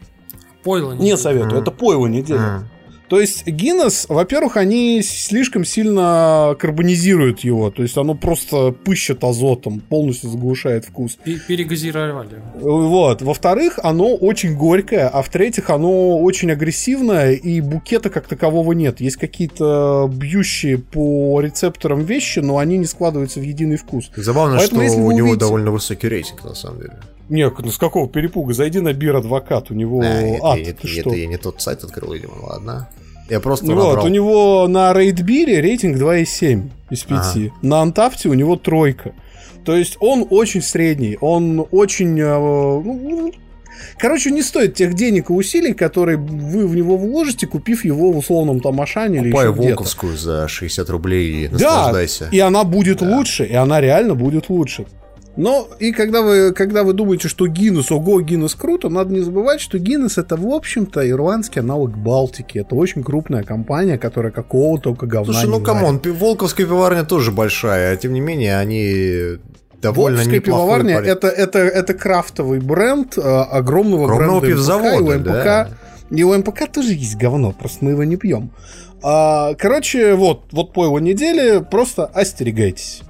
Пойло 0.64 0.94
Не 0.94 1.18
советую, 1.18 1.62
это 1.62 1.72
пойло 1.72 2.08
недели. 2.08 2.40
М. 2.40 2.70
То 3.14 3.20
есть 3.20 3.46
Гиннес, 3.46 4.08
во-первых, 4.10 4.58
они 4.58 5.04
слишком 5.04 5.66
сильно 5.66 6.56
карбонизируют 6.58 7.42
его, 7.42 7.70
то 7.70 7.84
есть 7.84 7.96
оно 7.96 8.16
просто 8.16 8.72
пыщет 8.72 9.24
азотом, 9.24 9.82
полностью 9.82 10.32
заглушает 10.32 10.86
вкус. 10.86 11.20
Пе- 11.24 11.38
Перегазировали. 11.48 12.42
Вот. 12.60 13.22
Во-вторых, 13.22 13.78
оно 13.84 14.16
очень 14.16 14.56
горькое, 14.58 15.06
а 15.06 15.22
в-третьих, 15.22 15.70
оно 15.70 16.18
очень 16.24 16.50
агрессивное, 16.52 17.34
и 17.34 17.62
букета 17.62 18.10
как 18.10 18.28
такового 18.28 18.72
нет. 18.74 19.00
Есть 19.00 19.18
какие-то 19.18 20.10
бьющие 20.12 20.80
по 20.80 21.40
рецепторам 21.40 22.06
вещи, 22.06 22.40
но 22.40 22.58
они 22.58 22.80
не 22.80 22.86
складываются 22.88 23.40
в 23.40 23.44
единый 23.44 23.78
вкус. 23.78 24.10
Забавно, 24.16 24.58
Поэтому, 24.58 24.82
что 24.82 24.90
если 24.90 25.00
у 25.00 25.12
него 25.12 25.28
увидите- 25.28 25.40
довольно 25.46 25.70
высокий 25.70 26.08
рейтинг, 26.10 26.44
на 26.44 26.56
самом 26.56 26.78
деле. 26.80 26.94
Не, 27.30 27.50
ну 27.50 27.72
с 27.72 27.78
какого 27.78 28.08
перепуга? 28.08 28.54
Зайди 28.54 28.80
на 28.80 28.94
Бир 28.94 29.16
Адвокат, 29.16 29.72
у 29.72 29.74
него 29.74 30.02
А, 30.02 30.06
это, 30.06 30.46
ад, 30.46 30.60
это- 30.60 30.70
это 30.72 30.88
что? 30.88 31.14
я 31.14 31.26
не 31.28 31.38
тот 31.38 31.62
сайт 31.62 31.84
открыл, 31.84 32.14
видимо, 32.14 32.34
ладно. 32.44 32.90
Я 33.30 33.40
просто 33.40 33.66
Ну 33.66 33.76
вот, 33.76 33.88
набрал. 33.88 34.06
у 34.06 34.10
него 34.10 34.68
на 34.68 34.94
Рейдбире 34.94 35.62
рейтинг 35.62 35.98
2,7 35.98 36.70
из 36.90 37.04
5. 37.04 37.52
На 37.62 37.82
Антафте 37.82 38.28
у 38.30 38.34
него 38.34 38.58
тройка. 38.58 39.14
То 39.66 39.76
есть 39.78 39.96
он 40.02 40.28
очень 40.30 40.62
средний, 40.62 41.18
он 41.22 41.66
очень... 41.72 42.20
э, 42.20 42.38
ну, 42.38 43.32
Короче, 43.98 44.30
не 44.32 44.42
стоит 44.42 44.76
тех 44.76 44.94
денег 44.94 45.30
и 45.30 45.34
усилий, 45.34 45.74
которые 45.74 46.18
вы 46.18 46.68
в 46.68 46.76
него 46.76 46.98
вложите, 46.98 47.48
купив 47.48 47.86
его 47.86 48.12
в 48.12 48.18
условном 48.18 48.60
там 48.60 48.80
Ашане 48.82 49.20
или 49.20 49.30
еще. 49.30 49.52
Волковскую 49.52 50.18
за 50.18 50.48
60 50.48 50.90
рублей 50.90 51.46
и 51.46 51.48
Да, 51.48 51.54
наслаждайся. 51.54 52.30
и 52.32 52.40
она 52.40 52.64
будет 52.66 53.02
лучше, 53.02 53.46
и 53.46 53.54
она 53.54 53.80
реально 53.82 54.16
будет 54.16 54.50
лучше. 54.50 54.86
Но 55.36 55.68
и 55.80 55.92
когда 55.92 56.22
вы, 56.22 56.54
когда 56.54 56.84
вы 56.84 56.94
думаете, 56.94 57.28
что 57.28 57.48
Гиннес, 57.48 57.92
ого, 57.92 58.22
Гиннес 58.22 58.54
круто, 58.54 58.90
надо 58.90 59.14
не 59.14 59.22
забывать, 59.22 59.62
что 59.62 59.80
Гиннес 59.80 60.18
это, 60.18 60.36
в 60.36 60.48
общем-то, 60.48 61.10
ирландский 61.10 61.60
аналог 61.60 61.98
Балтики. 61.98 62.60
Это 62.60 62.76
очень 62.76 63.04
крупная 63.04 63.44
компания, 63.44 63.98
которая 63.98 64.32
какого 64.32 64.80
только 64.80 65.08
говна 65.08 65.34
Слушай, 65.34 65.50
ну 65.50 65.60
come 65.60 65.83
on, 65.83 66.00
Волковская 66.04 66.68
пивоварня 66.68 67.04
тоже 67.04 67.32
большая, 67.32 67.94
а 67.94 67.98
тем 67.98 68.14
не 68.14 68.20
менее 68.20 68.60
они 68.60 69.40
довольно 69.82 70.22
неплохой 70.22 70.40
пивоварня 70.40 71.00
это, 71.00 71.28
это, 71.28 71.60
это 71.60 71.94
крафтовый 71.94 72.60
бренд 72.60 73.18
э, 73.18 73.22
огромного, 73.22 74.06
Огромного 74.06 74.40
бренда 74.40 74.48
пивзавода, 74.48 74.94
МПК, 74.94 75.10
и 75.10 75.14
у 75.14 75.20
МПК, 75.20 75.44
да. 75.44 75.70
и 76.12 76.24
у 76.24 76.38
МПК 76.38 76.72
тоже 76.72 76.94
есть 76.94 77.18
говно, 77.18 77.52
просто 77.52 77.84
мы 77.84 77.92
его 77.92 78.04
не 78.04 78.16
пьем. 78.16 78.52
А, 79.02 79.54
короче, 79.56 80.16
вот, 80.16 80.44
вот 80.52 80.72
по 80.72 80.86
его 80.86 81.00
неделе, 81.00 81.60
просто 81.60 82.06
остерегайтесь. 82.06 83.02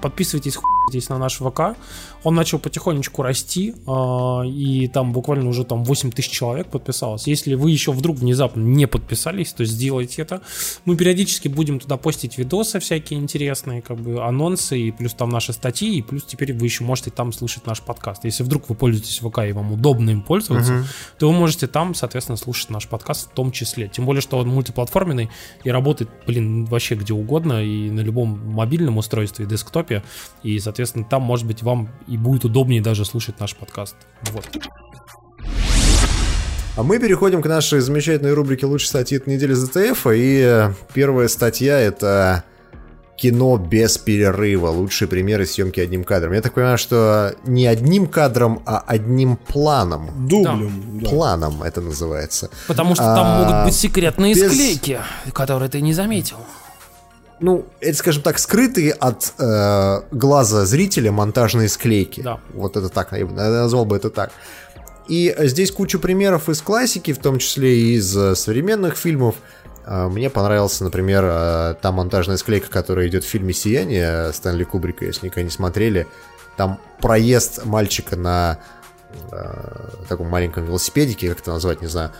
Подписывайтесь, 0.00 0.56
хуйтесь 0.56 1.08
на 1.08 1.18
наш 1.18 1.38
ВК. 1.38 1.76
Он 2.24 2.34
начал 2.34 2.58
потихонечку 2.58 3.22
расти, 3.22 3.74
а, 3.86 4.42
и 4.44 4.88
там 4.88 5.12
буквально 5.12 5.48
уже 5.48 5.64
там 5.64 5.84
8 5.84 6.10
тысяч 6.10 6.30
человек 6.30 6.68
подписалось. 6.68 7.26
Если 7.26 7.54
вы 7.54 7.70
еще 7.70 7.92
вдруг 7.92 8.18
внезапно 8.18 8.60
не 8.60 8.86
подписались, 8.86 9.52
то 9.52 9.64
сделайте 9.64 10.22
это. 10.22 10.42
Мы 10.84 10.96
периодически 10.96 11.48
будем 11.48 11.78
туда 11.78 11.96
постить 11.96 12.38
видосы 12.38 12.80
всякие 12.80 13.20
интересные, 13.20 13.82
как 13.82 13.98
бы 13.98 14.24
анонсы, 14.24 14.78
и 14.78 14.90
плюс 14.90 15.14
там 15.14 15.30
наши 15.30 15.52
статьи, 15.52 15.98
и 15.98 16.02
плюс 16.02 16.24
теперь 16.24 16.52
вы 16.52 16.66
еще 16.66 16.84
можете 16.84 17.10
там 17.10 17.32
слышать 17.32 17.66
наш 17.66 17.80
подкаст. 17.80 18.24
Если 18.24 18.42
вдруг 18.42 18.68
вы 18.68 18.74
пользуетесь 18.74 19.18
ВК 19.18 19.40
и 19.48 19.52
вам 19.52 19.72
удобно 19.72 20.10
им 20.10 20.22
пользоваться, 20.22 20.86
то 21.18 21.30
вы 21.30 21.34
можете 21.34 21.66
там, 21.66 21.94
соответственно, 21.94 22.36
слушать 22.36 22.70
наш 22.70 22.88
подкаст 22.88 23.30
в 23.30 23.34
том 23.34 23.52
числе. 23.52 23.88
Тем 23.88 24.04
более, 24.04 24.22
что 24.22 24.38
он 24.38 24.48
мультиплатформенный 24.48 25.30
и 25.64 25.70
работает, 25.70 26.10
блин, 26.26 26.64
вообще 26.64 26.94
где 26.94 27.14
угодно, 27.14 27.64
и 27.64 27.90
на 27.90 28.00
любом 28.00 28.52
мобильном 28.52 28.98
устройстве, 28.98 29.44
и 29.44 29.48
десктопе. 29.48 30.02
И, 30.42 30.58
соответственно, 30.58 31.04
там, 31.04 31.22
может 31.22 31.46
быть, 31.46 31.62
вам 31.62 31.88
и 32.08 32.16
будет 32.16 32.44
удобнее 32.44 32.80
даже 32.82 33.04
слушать 33.04 33.38
наш 33.40 33.54
подкаст. 33.54 33.96
Вот. 34.32 34.44
А 36.76 36.82
мы 36.84 36.98
переходим 37.00 37.42
к 37.42 37.46
нашей 37.46 37.80
замечательной 37.80 38.34
рубрике 38.34 38.66
«Лучшие 38.66 38.88
статьи 38.88 39.16
этой 39.18 39.34
недели 39.34 39.54
ZTF». 39.54 40.16
И 40.16 40.40
э, 40.44 40.72
первая 40.94 41.26
статья— 41.26 41.76
это 41.80 42.44
кино 43.16 43.56
без 43.56 43.98
перерыва. 43.98 44.68
Лучшие 44.68 45.08
примеры 45.08 45.44
съемки 45.44 45.80
одним 45.80 46.04
кадром. 46.04 46.34
Я 46.34 46.40
так 46.40 46.54
понимаю, 46.54 46.78
что 46.78 47.34
не 47.44 47.66
одним 47.66 48.06
кадром, 48.06 48.62
а 48.64 48.78
одним 48.86 49.36
планом. 49.36 50.28
Дублем. 50.28 51.00
да. 51.02 51.08
Планом 51.10 51.64
это 51.64 51.80
называется. 51.80 52.48
Потому 52.68 52.94
что 52.94 53.02
там 53.02 53.26
А, 53.26 53.38
могут 53.44 53.64
быть 53.64 53.74
секретные 53.74 54.34
без- 54.34 54.46
склейки, 54.52 55.00
которые 55.32 55.68
ты 55.68 55.80
не 55.80 55.92
заметил. 55.92 56.36
Ну, 57.40 57.66
это, 57.80 57.96
скажем 57.96 58.22
так, 58.22 58.38
скрытые 58.38 58.92
от 58.92 59.32
э, 59.38 60.00
глаза 60.10 60.66
зрителя 60.66 61.12
монтажные 61.12 61.68
склейки. 61.68 62.20
Да. 62.20 62.40
Вот 62.52 62.76
это 62.76 62.88
так, 62.88 63.12
я 63.12 63.26
назвал 63.26 63.84
бы 63.84 63.96
это 63.96 64.10
так. 64.10 64.32
И 65.06 65.32
э, 65.36 65.46
здесь 65.46 65.70
куча 65.70 65.98
примеров 65.98 66.48
из 66.48 66.60
классики, 66.60 67.12
в 67.12 67.18
том 67.18 67.38
числе 67.38 67.78
и 67.78 67.94
из 67.94 68.16
э, 68.16 68.34
современных 68.34 68.96
фильмов. 68.96 69.36
Э, 69.86 70.08
Мне 70.08 70.30
понравился, 70.30 70.84
например, 70.84 71.76
та 71.80 71.92
монтажная 71.92 72.38
склейка, 72.38 72.68
которая 72.70 73.06
идет 73.08 73.24
в 73.24 73.28
фильме 73.28 73.52
«Сияние» 73.52 74.32
Стэнли 74.32 74.64
Кубрика, 74.64 75.04
если 75.04 75.26
никогда 75.26 75.44
не 75.44 75.50
смотрели. 75.50 76.06
Там 76.56 76.80
проезд 77.00 77.64
мальчика 77.64 78.16
на 78.16 78.58
э, 79.30 79.54
таком 80.08 80.28
маленьком 80.28 80.64
велосипедике, 80.64 81.28
как 81.28 81.40
это 81.40 81.52
назвать, 81.52 81.80
не 81.82 81.86
знаю, 81.86 82.10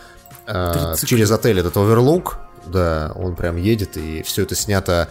э, 0.47 0.95
через 1.05 1.29
отель 1.29 1.59
этот 1.59 1.75
оверлук, 1.75 2.39
да, 2.65 3.11
он 3.15 3.35
прям 3.35 3.57
едет, 3.57 3.97
и 3.97 4.23
все 4.23 4.43
это 4.43 4.55
снято 4.55 5.09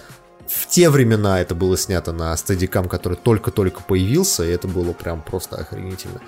в 0.48 0.66
те 0.66 0.88
времена 0.88 1.40
это 1.40 1.54
было 1.54 1.76
снято 1.76 2.12
на 2.12 2.34
стадикам, 2.36 2.88
который 2.88 3.16
только-только 3.16 3.82
появился, 3.82 4.44
и 4.44 4.50
это 4.50 4.66
было 4.66 4.92
прям 4.92 5.20
просто 5.20 5.56
охренительно. 5.56 6.20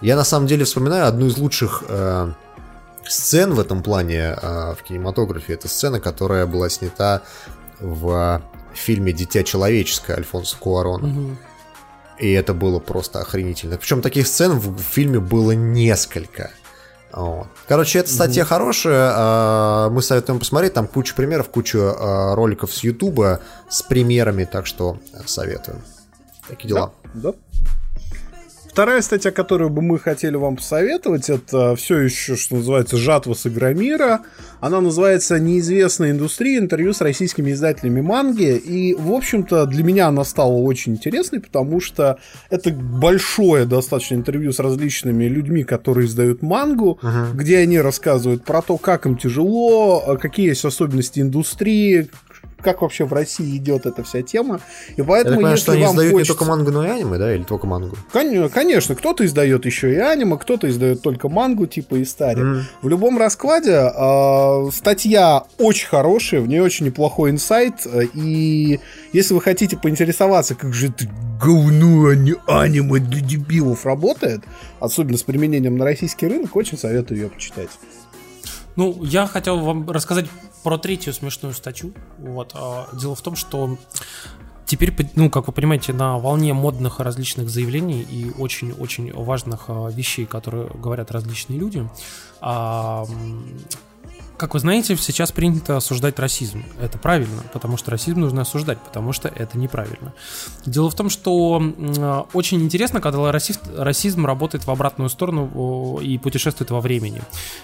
Я 0.00 0.16
на 0.16 0.24
самом 0.24 0.46
деле 0.46 0.64
вспоминаю 0.64 1.06
одну 1.06 1.26
из 1.26 1.38
лучших 1.38 1.84
э, 1.88 2.32
сцен 3.06 3.54
в 3.54 3.60
этом 3.60 3.82
плане 3.82 4.36
э, 4.40 4.74
в 4.74 4.82
кинематографе. 4.82 5.54
Это 5.54 5.68
сцена, 5.68 6.00
которая 6.00 6.46
была 6.46 6.68
снята 6.68 7.22
в 7.80 8.42
фильме 8.74 9.12
«Дитя 9.12 9.44
человеческое» 9.44 10.16
Альфонсо 10.16 10.56
Куарона. 10.58 11.36
И 12.18 12.32
это 12.32 12.54
было 12.54 12.80
просто 12.80 13.20
охренительно. 13.20 13.76
Причем 13.78 14.02
таких 14.02 14.26
сцен 14.26 14.58
в 14.58 14.78
фильме 14.80 15.20
было 15.20 15.52
несколько. 15.52 16.50
Вот. 17.12 17.46
Короче, 17.66 18.00
эта 18.00 18.10
статья 18.10 18.44
хорошая, 18.44 19.12
а, 19.14 19.90
мы 19.90 20.02
советуем 20.02 20.38
посмотреть, 20.38 20.74
там 20.74 20.86
куча 20.86 21.14
примеров, 21.14 21.48
куча 21.48 21.78
а, 21.78 22.34
роликов 22.34 22.72
с 22.72 22.84
Ютуба 22.84 23.40
с 23.68 23.82
примерами, 23.82 24.44
так 24.44 24.66
что 24.66 24.98
советуем. 25.26 25.82
Такие 26.48 26.68
дела. 26.68 26.92
Да. 27.14 27.34
Вторая 28.78 29.02
статья, 29.02 29.32
которую 29.32 29.70
бы 29.70 29.82
мы 29.82 29.98
хотели 29.98 30.36
вам 30.36 30.54
посоветовать, 30.54 31.28
это 31.28 31.74
все 31.74 31.98
еще, 31.98 32.36
что 32.36 32.54
называется, 32.54 32.96
«Жатва 32.96 33.34
с 33.34 33.44
Игромира». 33.44 34.20
Она 34.60 34.80
называется 34.80 35.40
«Неизвестная 35.40 36.12
индустрия. 36.12 36.60
Интервью 36.60 36.92
с 36.92 37.00
российскими 37.00 37.50
издателями 37.50 38.02
манги». 38.02 38.56
И, 38.56 38.94
в 38.94 39.10
общем-то, 39.10 39.66
для 39.66 39.82
меня 39.82 40.06
она 40.06 40.22
стала 40.22 40.52
очень 40.52 40.92
интересной, 40.92 41.40
потому 41.40 41.80
что 41.80 42.20
это 42.50 42.70
большое 42.70 43.64
достаточно 43.64 44.14
интервью 44.14 44.52
с 44.52 44.60
различными 44.60 45.24
людьми, 45.24 45.64
которые 45.64 46.06
издают 46.06 46.42
мангу, 46.42 47.00
где 47.34 47.58
они 47.58 47.80
рассказывают 47.80 48.44
про 48.44 48.62
то, 48.62 48.78
как 48.78 49.06
им 49.06 49.16
тяжело, 49.16 50.16
какие 50.22 50.50
есть 50.50 50.64
особенности 50.64 51.18
индустрии, 51.18 52.10
как 52.60 52.82
вообще 52.82 53.04
в 53.04 53.12
России 53.12 53.56
идет 53.56 53.86
эта 53.86 54.02
вся 54.02 54.22
тема. 54.22 54.60
И 54.90 54.94
Я 55.00 55.04
поэтому, 55.04 55.36
так 55.36 55.36
понимаю, 55.36 55.54
если 55.54 55.62
что 55.62 55.72
они 55.72 55.82
вам 55.84 55.92
издают 55.92 56.12
хочется... 56.12 56.32
не 56.32 56.36
только 56.38 56.50
мангу, 56.50 56.70
но 56.72 56.84
и 56.86 56.88
аниме, 56.88 57.18
да? 57.18 57.34
Или 57.34 57.42
только 57.44 57.66
мангу? 57.66 57.96
Кон- 58.12 58.48
Конечно, 58.48 58.94
кто-то 58.94 59.24
издает 59.24 59.64
еще 59.66 59.92
и 59.92 59.96
аниме, 59.96 60.36
кто-то 60.38 60.68
издает 60.68 61.02
только 61.02 61.28
мангу, 61.28 61.66
типа 61.66 62.02
Истари. 62.02 62.40
Мгм. 62.40 62.64
В 62.82 62.88
любом 62.88 63.18
раскладе 63.18 63.72
э, 63.72 64.70
статья 64.72 65.44
очень 65.58 65.88
хорошая, 65.88 66.40
в 66.40 66.48
ней 66.48 66.60
очень 66.60 66.86
неплохой 66.86 67.30
инсайт. 67.30 67.74
э, 67.86 68.04
И 68.14 68.80
если 69.12 69.34
вы 69.34 69.40
хотите 69.40 69.76
поинтересоваться, 69.76 70.54
как 70.54 70.72
же 70.74 70.88
это 70.88 71.04
говно, 71.40 72.08
а 72.08 72.14
не 72.16 72.34
аниме 72.46 72.98
для 72.98 73.20
дебилов 73.20 73.86
работает, 73.86 74.40
особенно 74.80 75.16
с 75.16 75.22
применением 75.22 75.76
на 75.76 75.84
российский 75.84 76.26
рынок, 76.26 76.56
очень 76.56 76.76
советую 76.78 77.20
ее 77.20 77.28
почитать. 77.28 77.68
Ну, 78.76 78.96
я 79.02 79.26
хотел 79.26 79.58
вам 79.60 79.90
рассказать 79.90 80.26
про 80.62 80.78
третью 80.78 81.12
смешную 81.12 81.54
статью. 81.54 81.92
Вот. 82.18 82.52
а, 82.54 82.88
Дело 82.92 83.14
в 83.14 83.22
том, 83.22 83.36
что 83.36 83.78
теперь, 84.66 84.94
ну, 85.14 85.30
как 85.30 85.46
вы 85.46 85.52
понимаете, 85.52 85.92
на 85.92 86.18
волне 86.18 86.52
модных 86.52 87.00
различных 87.00 87.48
заявлений 87.48 88.02
и 88.02 88.30
очень-очень 88.38 89.12
важных 89.12 89.64
а, 89.68 89.88
вещей, 89.88 90.26
которые 90.26 90.68
говорят 90.68 91.10
различные 91.10 91.58
люди, 91.58 91.88
а, 92.40 93.04
как 94.38 94.54
вы 94.54 94.60
знаете, 94.60 94.96
сейчас 94.96 95.32
принято 95.32 95.76
осуждать 95.76 96.18
расизм. 96.20 96.64
Это 96.80 96.96
правильно, 96.96 97.42
потому 97.52 97.76
что 97.76 97.90
расизм 97.90 98.20
нужно 98.20 98.42
осуждать, 98.42 98.78
потому 98.78 99.12
что 99.12 99.28
это 99.28 99.58
неправильно. 99.58 100.14
Дело 100.64 100.90
в 100.90 100.94
том, 100.94 101.10
что 101.10 101.60
очень 102.32 102.62
интересно, 102.62 103.00
когда 103.00 103.32
расизм 103.32 104.26
работает 104.26 104.64
в 104.64 104.70
обратную 104.70 105.10
сторону 105.10 105.98
и 106.00 106.18
путешествует 106.18 106.70
во 106.70 106.80
времени. 106.80 107.20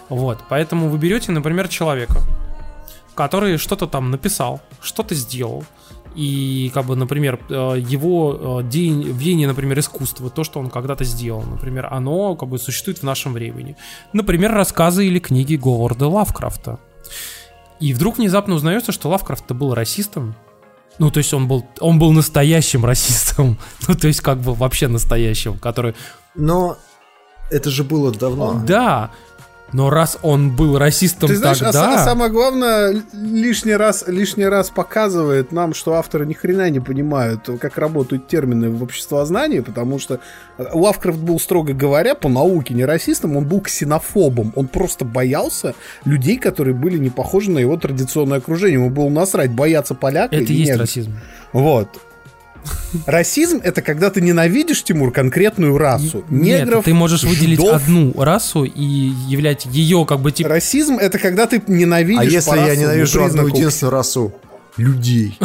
Вот, 0.08 0.40
поэтому 0.48 0.88
вы 0.88 0.98
берете, 0.98 1.30
например, 1.30 1.68
человека, 1.68 2.22
который 3.14 3.56
что-то 3.58 3.86
там 3.86 4.10
написал, 4.10 4.60
что-то 4.80 5.14
сделал, 5.14 5.64
и, 6.14 6.70
как 6.72 6.86
бы, 6.86 6.94
например, 6.94 7.40
э, 7.48 7.76
его 7.78 8.60
э, 8.60 8.68
веяние, 8.70 9.48
например, 9.48 9.78
искусства, 9.80 10.30
то, 10.30 10.44
что 10.44 10.60
он 10.60 10.70
когда-то 10.70 11.04
сделал, 11.04 11.42
например, 11.42 11.88
оно, 11.90 12.36
как 12.36 12.48
бы, 12.48 12.58
существует 12.58 12.98
в 12.98 13.02
нашем 13.02 13.32
времени. 13.32 13.76
Например, 14.12 14.52
рассказы 14.52 15.06
или 15.06 15.18
книги 15.18 15.56
Говарда 15.56 16.06
Лавкрафта. 16.06 16.78
И 17.80 17.92
вдруг 17.92 18.18
внезапно 18.18 18.54
узнается, 18.54 18.92
что 18.92 19.08
Лавкрафт 19.08 19.50
был 19.52 19.74
расистом. 19.74 20.36
Ну, 21.00 21.10
то 21.10 21.18
есть 21.18 21.34
он 21.34 21.48
был, 21.48 21.66
он 21.80 21.98
был 21.98 22.12
настоящим 22.12 22.84
расистом. 22.84 23.58
Ну, 23.88 23.94
то 23.94 24.06
есть 24.06 24.20
как 24.20 24.38
бы 24.38 24.54
вообще 24.54 24.86
настоящим, 24.86 25.58
который... 25.58 25.94
Но 26.36 26.76
это 27.50 27.70
же 27.70 27.82
было 27.82 28.12
давно. 28.12 28.62
Да, 28.64 29.10
но 29.72 29.90
раз 29.90 30.18
он 30.22 30.54
был 30.54 30.78
расистом 30.78 31.28
Ты 31.28 31.36
знаешь, 31.36 31.60
а, 31.60 31.64
тогда... 31.72 31.92
са- 31.92 31.94
а 31.96 32.04
самое 32.04 32.30
главное, 32.30 33.02
лишний 33.12 33.74
раз, 33.74 34.04
лишний 34.06 34.44
раз 34.44 34.70
показывает 34.70 35.50
нам, 35.52 35.74
что 35.74 35.94
авторы 35.94 36.26
ни 36.26 36.32
хрена 36.32 36.70
не 36.70 36.80
понимают, 36.80 37.48
как 37.60 37.76
работают 37.78 38.28
термины 38.28 38.70
в 38.70 38.82
обществознании, 38.82 39.60
потому 39.60 39.98
что 39.98 40.20
э, 40.58 40.64
Лавкрафт 40.72 41.18
был, 41.18 41.40
строго 41.40 41.72
говоря, 41.72 42.14
по 42.14 42.28
науке 42.28 42.72
не 42.74 42.84
расистом, 42.84 43.36
он 43.36 43.46
был 43.46 43.60
ксенофобом. 43.60 44.52
Он 44.54 44.68
просто 44.68 45.04
боялся 45.04 45.74
людей, 46.04 46.38
которые 46.38 46.74
были 46.74 46.98
не 46.98 47.10
похожи 47.10 47.50
на 47.50 47.58
его 47.58 47.76
традиционное 47.76 48.38
окружение. 48.38 48.74
Ему 48.78 48.90
было 48.90 49.08
насрать, 49.08 49.50
бояться 49.50 49.94
поляка 49.94 50.36
Это 50.36 50.44
и 50.52 50.54
есть 50.54 50.70
негра. 50.70 50.82
расизм. 50.82 51.14
Вот. 51.52 51.88
Расизм 53.06 53.60
это 53.62 53.82
когда 53.82 54.10
ты 54.10 54.20
ненавидишь, 54.20 54.82
Тимур, 54.84 55.12
конкретную 55.12 55.76
расу. 55.78 56.24
Нет, 56.30 56.66
Негров, 56.66 56.84
ты 56.84 56.94
можешь 56.94 57.24
выделить 57.24 57.58
жидов. 57.58 57.82
одну 57.82 58.12
расу 58.16 58.64
и 58.64 58.82
являть 59.28 59.66
ее 59.66 60.04
как 60.06 60.20
бы 60.20 60.32
типа... 60.32 60.48
Расизм 60.48 60.96
это 60.98 61.18
когда 61.18 61.46
ты 61.46 61.62
ненавидишь 61.66 62.20
А 62.20 62.24
если 62.24 62.50
по 62.50 62.54
я 62.54 62.76
ненавижу 62.76 63.24
одну 63.24 63.46
единственную 63.46 63.92
расу? 63.92 64.32
Людей. 64.76 65.38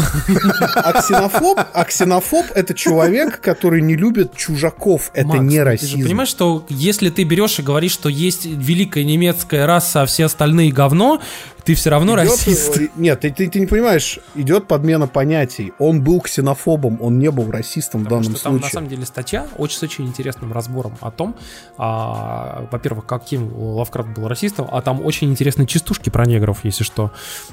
А 0.76 1.02
ксенофоб, 1.02 1.60
а 1.74 1.84
ксенофоб 1.86 2.48
это 2.56 2.74
человек, 2.74 3.40
который 3.42 3.80
не 3.80 3.96
любит 3.96 4.36
чужаков. 4.36 5.12
Это 5.14 5.28
Макс, 5.28 5.42
не 5.42 5.50
Ты 5.50 5.56
же 5.58 5.64
расизм. 5.66 6.02
понимаешь, 6.02 6.30
что 6.30 6.66
если 6.68 7.12
ты 7.12 7.24
берешь 7.26 7.60
и 7.60 7.62
говоришь, 7.62 7.92
что 7.92 8.10
есть 8.10 8.46
великая 8.46 9.04
немецкая 9.04 9.68
раса, 9.68 10.02
а 10.02 10.06
все 10.08 10.26
остальные 10.26 10.72
говно, 10.72 11.22
ты 11.70 11.76
все 11.76 11.92
равно 11.92 12.14
Идет, 12.16 12.32
расист. 12.32 12.80
э, 12.80 12.88
Нет, 12.96 13.20
ты, 13.20 13.30
ты, 13.30 13.48
ты 13.48 13.60
не 13.60 13.68
понимаешь, 13.68 14.18
идет 14.34 14.68
подмена 14.68 15.06
понятий. 15.08 15.72
Он 15.78 16.02
был 16.04 16.20
ксенофобом, 16.20 16.98
он 17.00 17.20
не 17.20 17.30
был 17.30 17.52
расистом 17.52 18.02
в 18.02 18.04
Потому 18.06 18.24
данном 18.24 18.36
что 18.36 18.44
там 18.46 18.54
на 18.54 18.60
случае. 18.62 18.74
самом 18.74 18.90
деле 18.90 19.06
статья 19.06 19.46
очень 19.56 19.78
с 19.78 19.84
очень 19.84 20.08
интересным 20.08 20.52
разбором 20.52 20.98
о 21.00 21.12
том, 21.12 21.36
а, 21.78 22.68
во-первых, 22.72 23.06
каким 23.06 23.54
Лавкрафт 23.56 24.10
был 24.10 24.28
расистом, 24.28 24.68
а 24.72 24.82
там 24.82 25.06
очень 25.06 25.30
интересные 25.30 25.68
частушки 25.68 26.10
про 26.10 26.26
негров, 26.26 26.60
если 26.64 26.84
что. 26.84 27.12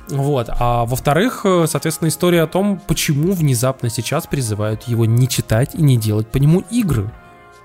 Вот. 0.08 0.48
А 0.48 0.86
во-вторых, 0.86 1.42
э, 1.44 1.66
соответственно, 1.68 2.08
история 2.08 2.40
о 2.42 2.46
том, 2.46 2.80
почему 2.86 3.32
внезапно 3.32 3.90
сейчас 3.90 4.26
призывают 4.26 4.84
его 4.84 5.04
не 5.04 5.28
читать 5.28 5.74
и 5.74 5.82
не 5.82 5.98
делать 5.98 6.28
по 6.28 6.38
нему 6.38 6.60
игры. 6.70 7.12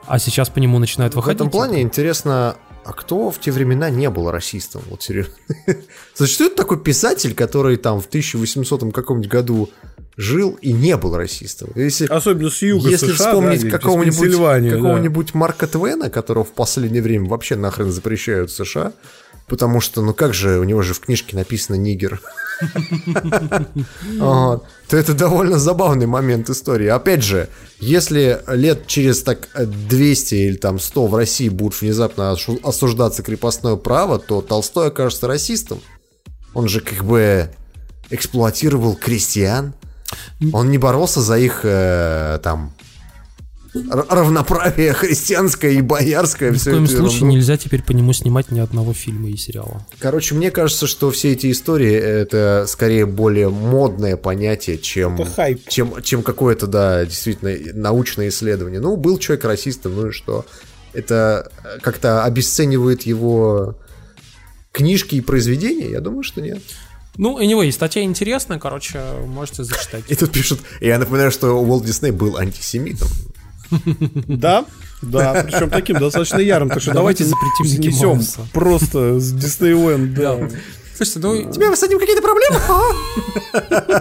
А 0.06 0.20
сейчас 0.20 0.50
по 0.50 0.60
нему 0.60 0.80
начинают 0.80 1.14
В 1.14 1.16
выходить. 1.16 1.38
этом 1.40 1.50
плане 1.50 1.82
интересно, 1.82 2.58
а 2.84 2.94
кто 2.94 3.30
в 3.30 3.40
те 3.40 3.52
времена 3.52 3.90
не 3.90 4.10
был 4.10 4.32
расистом? 4.32 4.82
Вот 4.90 5.04
серьезно. 5.04 5.34
Существует 6.14 6.56
такой 6.56 6.80
писатель, 6.80 7.36
который 7.36 7.78
там 7.78 8.02
в 8.02 8.08
1800 8.08 8.94
каком-нибудь 8.94 9.30
году 9.30 9.70
жил 10.18 10.58
и 10.62 10.74
не 10.74 10.98
был 10.98 11.16
расистом? 11.16 11.70
Если, 11.76 12.08
Особенно 12.08 12.50
с 12.50 12.62
юга 12.62 12.90
если 12.90 13.12
США, 13.12 13.30
вспомнить 13.30 13.64
да, 13.64 13.70
какого-нибудь, 13.70 14.20
Пенсильвании, 14.20 14.70
да. 15.32 15.38
Марка 15.38 15.68
Твена, 15.68 16.10
которого 16.10 16.44
в 16.44 16.52
последнее 16.52 17.02
время 17.02 17.28
вообще 17.28 17.56
нахрен 17.56 17.92
запрещают 17.92 18.52
в 18.52 18.56
США, 18.56 18.94
потому 19.48 19.82
что, 19.82 20.02
ну 20.02 20.14
как 20.14 20.34
же, 20.34 20.60
у 20.60 20.64
него 20.64 20.82
же 20.82 20.94
в 20.94 21.00
книжке 21.00 21.36
написано 21.36 21.76
«нигер». 21.76 22.22
То 24.20 24.98
это 24.98 25.14
довольно 25.14 25.58
забавный 25.58 26.06
момент 26.06 26.50
истории. 26.50 26.88
Опять 26.88 27.24
же, 27.24 27.50
если 27.80 28.42
лет 28.48 28.88
через 28.88 29.24
так 29.24 29.50
200 29.56 30.36
или 30.36 30.56
там 30.58 30.80
100 30.80 31.08
в 31.08 31.16
России 31.16 31.50
будут 31.50 31.80
внезапно 31.80 32.32
осуждаться 32.32 33.24
крепостное 33.24 33.78
право, 33.78 34.20
то 34.20 34.42
Толстой 34.42 34.88
окажется 34.88 35.28
расистом. 35.28 35.82
Он 36.54 36.68
же 36.68 36.82
как 36.82 37.04
бы 37.06 37.50
эксплуатировал 38.10 38.96
крестьян. 38.96 39.74
Он 40.54 40.70
не 40.70 40.78
боролся 40.78 41.22
за 41.22 41.38
их 41.38 41.62
э, 41.64 42.40
там 42.44 42.74
равноправие 43.74 44.94
христианское 44.94 45.74
и 45.74 45.82
боярское. 45.82 46.52
Ни 46.52 46.58
в 46.58 46.64
коем 46.64 46.88
случае 46.88 47.18
ерунду. 47.18 47.36
нельзя 47.36 47.58
теперь 47.58 47.82
по 47.84 47.92
нему 47.92 48.14
снимать 48.14 48.52
ни 48.52 48.60
одного 48.60 48.94
фильма 48.94 49.30
и 49.30 49.38
сериала. 49.38 49.86
Короче, 50.00 50.36
мне 50.36 50.52
кажется, 50.52 50.88
что 50.88 51.12
все 51.12 51.32
эти 51.32 51.52
истории 51.52 51.94
это 51.94 52.66
скорее 52.68 53.06
более 53.06 53.50
модное 53.50 54.18
понятие, 54.18 54.78
чем, 54.78 55.20
чем, 55.68 56.02
чем 56.04 56.24
какое-то, 56.24 56.68
да, 56.68 57.06
действительно 57.06 57.56
научное 57.74 58.30
исследование. 58.30 58.80
Ну, 58.80 58.98
был 58.98 59.18
человек 59.18 59.46
расистом, 59.46 59.96
ну 59.96 60.08
и 60.08 60.12
что? 60.12 60.46
Это 60.94 61.50
э, 61.64 61.80
как-то 61.80 62.26
обесценивает 62.26 63.04
его 63.04 63.78
книжки 64.74 65.16
и 65.16 65.22
произведения? 65.22 65.90
Я 65.90 66.02
думаю, 66.02 66.24
что 66.24 66.42
нет. 66.42 66.62
Ну, 67.18 67.40
anyway, 67.40 67.72
статья 67.72 68.04
интересная, 68.04 68.58
короче, 68.58 69.02
можете 69.28 69.64
зачитать. 69.64 70.04
И 70.08 70.16
тут 70.16 70.32
пишут, 70.32 70.60
я 70.80 70.98
напоминаю, 70.98 71.32
что 71.32 71.62
Уолт 71.62 71.86
Дисней 71.86 72.12
был 72.12 72.38
антисемитом. 72.38 73.10
Да, 74.28 74.66
да, 75.02 75.44
причем 75.46 75.70
таким 75.70 76.00
достаточно 76.00 76.40
ярым. 76.40 76.70
Так 76.70 76.82
что 76.82 76.94
Давайте 76.94 77.24
запретим 77.24 77.66
занесем 77.66 78.22
просто 78.54 79.20
с 79.20 79.32
Диснейленд, 79.32 80.14
да. 80.14 80.38
Слушайте, 80.96 81.20
ну, 81.20 81.52
тебя 81.52 81.76
с 81.76 81.82
этим 81.82 82.00
какие-то 82.00 82.22
проблемы? 82.22 82.60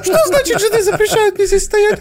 Что 0.02 0.26
значит, 0.26 0.60
жены 0.60 0.82
запрещают 0.82 1.36
мне 1.36 1.46
здесь 1.46 1.64
стоять? 1.64 2.00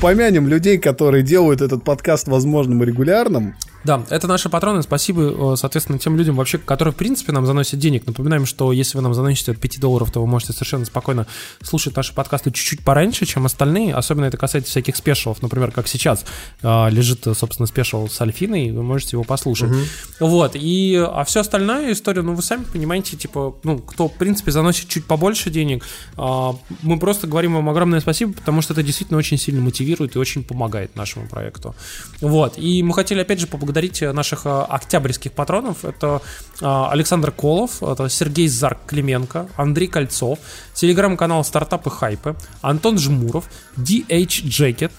Помянем 0.00 0.48
людей, 0.48 0.78
которые 0.78 1.22
делают 1.22 1.60
этот 1.60 1.84
подкаст 1.84 2.28
возможным 2.28 2.82
и 2.82 2.86
регулярным. 2.86 3.54
Да, 3.84 4.04
это 4.10 4.26
наши 4.26 4.48
патроны. 4.50 4.82
Спасибо, 4.82 5.54
э, 5.54 5.56
соответственно, 5.56 5.98
тем 5.98 6.16
людям 6.16 6.36
вообще, 6.36 6.58
которые, 6.58 6.92
в 6.92 6.96
принципе, 6.96 7.32
нам 7.32 7.46
заносят 7.46 7.78
денег. 7.78 8.06
Напоминаем, 8.06 8.44
что 8.44 8.72
если 8.72 8.98
вы 8.98 9.02
нам 9.02 9.14
заносите 9.14 9.52
от 9.52 9.58
5 9.58 9.80
долларов, 9.80 10.10
то 10.10 10.20
вы 10.20 10.26
можете 10.26 10.52
совершенно 10.52 10.84
спокойно 10.84 11.26
слушать 11.62 11.96
наши 11.96 12.14
подкасты 12.14 12.50
чуть-чуть 12.50 12.84
пораньше, 12.84 13.24
чем 13.24 13.46
остальные. 13.46 13.94
Особенно 13.94 14.26
это 14.26 14.36
касается 14.36 14.70
всяких 14.70 14.96
спешалов. 14.96 15.40
Например, 15.40 15.70
как 15.70 15.88
сейчас 15.88 16.26
э, 16.62 16.90
лежит, 16.90 17.26
э, 17.26 17.34
собственно, 17.34 17.66
спешал 17.66 18.08
с 18.08 18.20
Альфиной, 18.20 18.70
вы 18.70 18.82
можете 18.82 19.16
его 19.16 19.24
послушать. 19.24 19.70
Вот, 20.18 20.52
и, 20.54 20.96
а 20.96 21.24
все 21.24 21.40
остальная 21.40 21.92
история, 21.92 22.22
ну, 22.22 22.34
вы 22.34 22.42
сами 22.42 22.64
понимаете, 22.64 23.16
типа, 23.16 23.56
ну, 23.62 23.78
кто, 23.78 24.08
в 24.08 24.14
принципе, 24.14 24.50
заносит 24.50 24.88
чуть 24.88 25.06
побольше 25.06 25.50
денег, 25.50 25.84
а, 26.16 26.54
мы 26.82 26.98
просто 26.98 27.26
говорим 27.26 27.54
вам 27.54 27.68
огромное 27.70 28.00
спасибо, 28.00 28.32
потому 28.34 28.60
что 28.60 28.74
это 28.74 28.82
действительно 28.82 29.18
очень 29.18 29.38
сильно 29.38 29.60
мотивирует 29.60 30.16
и 30.16 30.18
очень 30.18 30.44
помогает 30.44 30.96
нашему 30.96 31.26
проекту. 31.26 31.74
Вот, 32.20 32.58
и 32.58 32.82
мы 32.82 32.92
хотели, 32.92 33.20
опять 33.20 33.40
же, 33.40 33.46
поблагодарить 33.46 33.69
наших 34.12 34.46
а, 34.46 34.64
октябрьских 34.64 35.32
патронов. 35.32 35.84
Это 35.84 36.22
а, 36.60 36.90
Александр 36.90 37.30
Колов, 37.30 37.82
это 37.82 38.08
Сергей 38.08 38.48
Зарк 38.48 38.78
Клименко, 38.86 39.48
Андрей 39.56 39.86
Кольцов, 39.88 40.38
телеграм-канал 40.74 41.44
«Стартапы 41.44 41.90
Хайпы», 41.90 42.36
Антон 42.62 42.98
Жмуров, 42.98 43.44
DH 43.76 44.48
Джекет, 44.48 44.92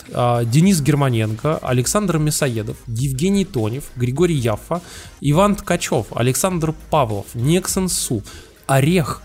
Денис 0.50 0.82
Германенко, 0.82 1.58
Александр 1.58 2.18
Мясоедов, 2.18 2.78
Евгений 2.88 3.46
Тонев, 3.46 3.86
Григорий 3.96 4.36
Яффа, 4.36 4.82
Иван 5.22 5.56
Ткачев, 5.56 6.08
Александр 6.16 6.74
Павлов, 6.90 7.28
Нексон 7.34 7.90
Су, 7.90 8.24
Орех, 8.68 9.22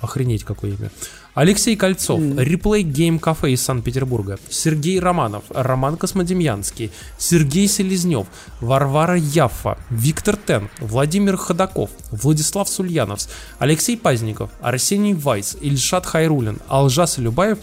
охренеть 0.00 0.44
какое 0.44 0.72
имя, 0.72 0.90
Алексей 1.34 1.74
Кольцов, 1.76 2.20
Реплей 2.38 2.82
Гейм 2.82 3.18
Кафе 3.18 3.52
из 3.52 3.62
Санкт-Петербурга, 3.62 4.38
Сергей 4.48 5.00
Романов, 5.00 5.42
Роман 5.50 5.96
Космодемьянский, 5.96 6.92
Сергей 7.18 7.66
Селезнев, 7.66 8.26
Варвара 8.60 9.16
Яффа, 9.16 9.76
Виктор 9.90 10.36
Тен, 10.36 10.70
Владимир 10.78 11.36
Ходаков, 11.36 11.90
Владислав 12.12 12.68
Сульяновс, 12.68 13.28
Алексей 13.58 13.96
Пазников, 13.96 14.50
Арсений 14.60 15.14
Вайс, 15.14 15.56
Ильшат 15.60 16.06
Хайрулин, 16.06 16.58
Алжас 16.68 17.18
Любаев 17.18 17.58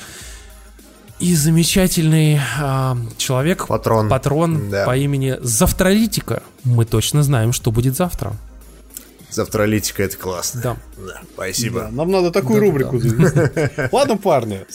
и 1.20 1.36
замечательный 1.36 2.42
а, 2.60 2.98
человек, 3.18 3.68
Патрон. 3.68 4.10
патрон 4.10 4.70
Да. 4.70 4.86
по 4.86 4.98
имени 4.98 5.38
Завтралитика. 5.42 6.44
Мы 6.66 6.84
точно 6.84 7.24
знаем, 7.24 7.54
что 7.54 7.72
будет 7.72 7.96
завтра. 7.96 8.34
Завтралитика 9.32 10.04
это 10.04 10.18
классно. 10.18 10.62
Да. 10.62 10.78
Да, 10.98 11.22
спасибо. 11.34 11.82
Да, 11.82 11.92
нам 11.92 12.12
надо 12.12 12.32
такую 12.32 12.60
рубрику 12.60 13.00
завести. 13.00 13.90
Ладно, 13.92 14.18
парни 14.18 14.66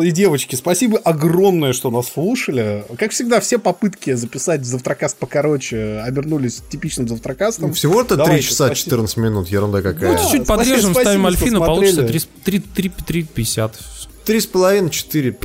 и 0.00 0.10
девочки, 0.10 0.54
спасибо 0.54 0.98
огромное, 0.98 1.72
что 1.72 1.90
нас 1.90 2.12
слушали. 2.12 2.84
Как 2.98 3.10
всегда, 3.10 3.40
все 3.40 3.58
попытки 3.58 4.14
записать 4.14 4.64
завтракаст 4.64 5.16
покороче 5.16 6.02
обернулись 6.04 6.62
типичным 6.68 7.08
завтракастом. 7.08 7.68
Ну, 7.68 7.74
Всего-то 7.74 8.14
3 8.14 8.16
Давайте, 8.16 8.46
часа 8.46 8.66
спасибо. 8.66 8.76
14 8.76 9.16
минут, 9.16 9.48
ерунда 9.48 9.82
какая. 9.82 10.12
Ну, 10.12 10.18
чуть-чуть 10.22 10.46
подрежем, 10.46 10.92
спасибо, 10.92 11.00
ставим 11.00 11.26
Альфину, 11.26 11.64
получится 11.64 12.02
3,50. 12.02 13.72
Три 14.26 14.40
с 14.40 14.46
половиной, 14.46 14.90
четыре. 14.90 15.38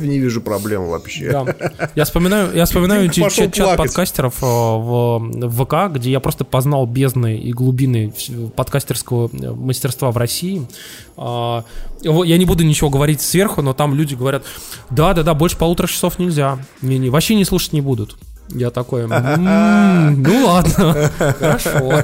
Не 0.00 0.18
вижу 0.18 0.40
проблем 0.40 0.88
вообще. 0.88 1.30
Да. 1.30 1.90
Я 1.94 2.04
вспоминаю, 2.06 2.54
я 2.54 2.64
вспоминаю 2.64 3.10
чат, 3.10 3.52
чат 3.52 3.76
подкастеров 3.76 4.42
э, 4.42 4.46
в, 4.46 5.18
в 5.18 5.64
ВК, 5.64 5.94
где 5.94 6.10
я 6.10 6.20
просто 6.20 6.46
познал 6.46 6.86
бездны 6.86 7.36
и 7.36 7.52
глубины 7.52 8.10
подкастерского 8.56 9.28
э, 9.30 9.50
мастерства 9.50 10.10
в 10.12 10.16
России. 10.16 10.66
А, 11.18 11.64
Я 12.02 12.38
не 12.38 12.46
буду 12.46 12.64
ничего 12.64 12.88
говорить 12.88 13.20
сверху, 13.20 13.60
но 13.60 13.74
там 13.74 13.94
люди 13.94 14.14
говорят, 14.14 14.44
да-да-да, 14.88 15.34
больше 15.34 15.58
полутора 15.58 15.86
часов 15.86 16.18
нельзя. 16.18 16.58
Не, 16.80 16.96
не, 16.96 17.10
вообще 17.10 17.34
не 17.34 17.44
слушать 17.44 17.74
не 17.74 17.82
будут. 17.82 18.16
Я 18.50 18.70
такой, 18.70 19.02
«М, 19.08 20.22
ну 20.22 20.46
ладно, 20.46 21.10
хорошо. 21.38 22.02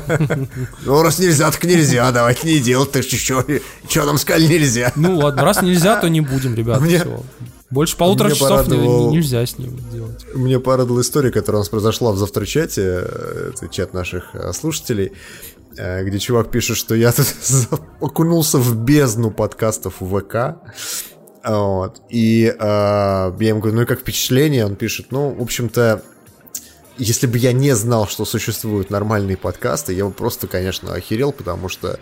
Ну, 0.85 1.03
раз 1.03 1.19
нельзя, 1.19 1.51
так 1.51 1.63
нельзя, 1.65 2.11
давайте 2.13 2.49
не 2.49 2.61
делать, 2.61 2.91
ты 2.93 3.03
что, 3.03 3.45
что 3.89 4.05
нам 4.05 4.19
сказали 4.19 4.47
нельзя. 4.47 4.93
Ну 4.97 5.19
ладно, 5.19 5.45
раз 5.45 5.63
нельзя, 5.63 5.97
то 6.01 6.09
не 6.09 6.21
будем, 6.21 6.55
ребят. 6.55 6.81
Мне- 6.81 6.99
всё. 7.01 7.23
Больше 7.71 7.97
полутора 7.97 8.29
мне 8.29 8.35
часов 8.37 8.67
порадовал- 8.67 9.11
нельзя 9.13 9.47
с 9.47 9.57
ним 9.57 9.79
делать. 9.93 10.25
Мне 10.35 10.59
порадовала 10.59 11.03
история, 11.03 11.31
которая 11.31 11.61
у 11.61 11.63
нас 11.63 11.69
произошла 11.69 12.11
в 12.11 12.17
завтрачате, 12.17 12.83
э, 13.05 13.53
это 13.55 13.69
чат 13.69 13.95
наших 13.95 14.35
э, 14.35 14.53
слушателей, 14.53 15.13
э, 15.77 16.03
где 16.03 16.19
чувак 16.19 16.51
пишет, 16.51 16.77
что 16.77 16.97
я 16.97 17.13
тут 17.13 17.27
окунулся 18.01 18.59
в 18.59 18.75
бездну 18.75 19.31
подкастов 19.31 19.95
ВК. 20.01 20.57
Вот. 21.45 22.03
И 22.11 22.53
э, 22.59 22.59
я 22.59 23.49
ему 23.49 23.61
говорю, 23.61 23.77
ну 23.77 23.83
и 23.83 23.87
как 23.87 24.01
впечатление? 24.01 24.67
Он 24.67 24.75
пишет, 24.75 25.07
ну, 25.13 25.31
в 25.33 25.41
общем-то, 25.41 26.03
если 27.01 27.27
бы 27.27 27.39
я 27.39 27.53
не 27.53 27.75
знал, 27.75 28.07
что 28.07 28.25
существуют 28.25 28.91
нормальные 28.91 29.37
подкасты, 29.37 29.95
я 29.95 30.05
бы 30.05 30.11
просто, 30.11 30.47
конечно, 30.47 30.93
охерел, 30.93 31.33
потому 31.33 31.71
что 31.71 31.99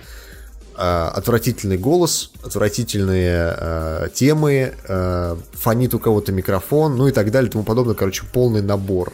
э, 0.76 0.80
отвратительный 0.80 1.78
голос, 1.78 2.32
отвратительные 2.42 3.54
э, 3.56 4.08
темы, 4.12 4.74
э, 4.88 5.36
фонит 5.52 5.94
у 5.94 6.00
кого-то 6.00 6.32
микрофон, 6.32 6.96
ну 6.96 7.06
и 7.06 7.12
так 7.12 7.30
далее, 7.30 7.50
тому 7.50 7.62
подобное, 7.62 7.94
короче, 7.94 8.24
полный 8.32 8.60
набор. 8.60 9.12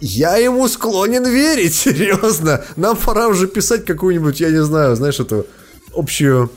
Я 0.00 0.36
ему 0.36 0.68
склонен 0.68 1.24
верить, 1.24 1.74
серьезно. 1.74 2.64
Нам 2.76 2.96
пора 2.96 3.26
уже 3.26 3.48
писать 3.48 3.84
какую-нибудь, 3.84 4.38
я 4.40 4.50
не 4.50 4.62
знаю, 4.62 4.94
знаешь, 4.94 5.18
эту 5.18 5.46
общую, 5.92 6.50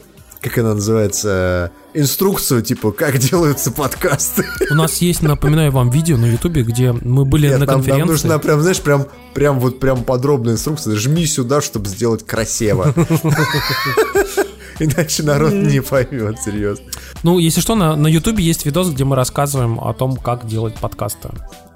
как 0.46 0.60
она 0.60 0.76
называется, 0.76 1.72
инструкцию, 1.96 2.62
типа, 2.62 2.92
как 2.92 3.18
делаются 3.18 3.72
подкасты. 3.72 4.46
У 4.70 4.76
нас 4.76 4.98
есть, 4.98 5.24
напоминаю 5.24 5.72
вам, 5.72 5.90
видео 5.90 6.18
на 6.18 6.26
Ютубе, 6.26 6.62
где 6.62 6.92
мы 6.92 7.26
были 7.26 7.48
Нет, 7.48 7.60
на 7.60 7.66
нам, 7.66 7.68
нам 7.68 7.84
конференции. 7.84 8.12
нужна 8.12 8.38
прям, 8.38 8.62
знаешь, 8.62 8.80
прям, 8.80 9.08
прям 9.34 9.60
вот 9.60 9.80
прям 9.80 10.04
подробная 10.04 10.54
инструкция. 10.54 10.96
Жми 10.96 11.26
сюда, 11.26 11.62
чтобы 11.62 11.88
сделать 11.88 12.24
красиво. 12.28 12.94
Иначе 14.80 15.24
народ 15.24 15.54
не 15.54 15.82
поймет, 15.82 16.38
серьезно. 16.40 16.86
Ну, 17.24 17.40
если 17.40 17.62
что, 17.62 17.74
на, 17.76 17.96
на 17.96 18.08
Ютубе 18.08 18.44
есть 18.44 18.68
видос, 18.68 18.92
где 18.92 19.04
мы 19.04 19.16
рассказываем 19.16 19.80
о 19.80 19.94
том, 19.94 20.16
как 20.16 20.46
делать 20.46 20.76
подкасты. 20.76 21.30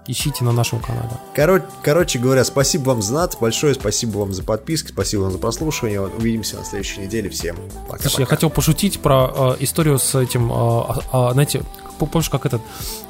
Ищите 0.09 0.43
на 0.43 0.51
нашем 0.51 0.79
канале. 0.79 1.11
Коро- 1.35 1.63
короче 1.83 2.17
говоря, 2.17 2.43
спасибо 2.43 2.89
вам 2.89 3.03
за 3.03 3.13
над, 3.13 3.37
большое 3.39 3.75
спасибо 3.75 4.17
вам 4.17 4.33
за 4.33 4.41
подписки, 4.41 4.89
спасибо 4.89 5.21
вам 5.21 5.31
за 5.31 5.37
прослушивание. 5.37 6.01
Увидимся 6.01 6.57
на 6.57 6.65
следующей 6.65 7.01
неделе. 7.01 7.29
Всем 7.29 7.57
пока. 7.87 8.01
Слушай, 8.01 8.21
я 8.21 8.25
хотел 8.25 8.49
пошутить 8.49 8.99
про 9.01 9.31
э, 9.31 9.57
историю 9.59 9.99
с 9.99 10.15
этим, 10.15 10.51
э, 10.51 10.55
а, 11.11 11.33
знаете, 11.33 11.61
помнишь, 11.99 12.27
как 12.31 12.47
этот 12.47 12.61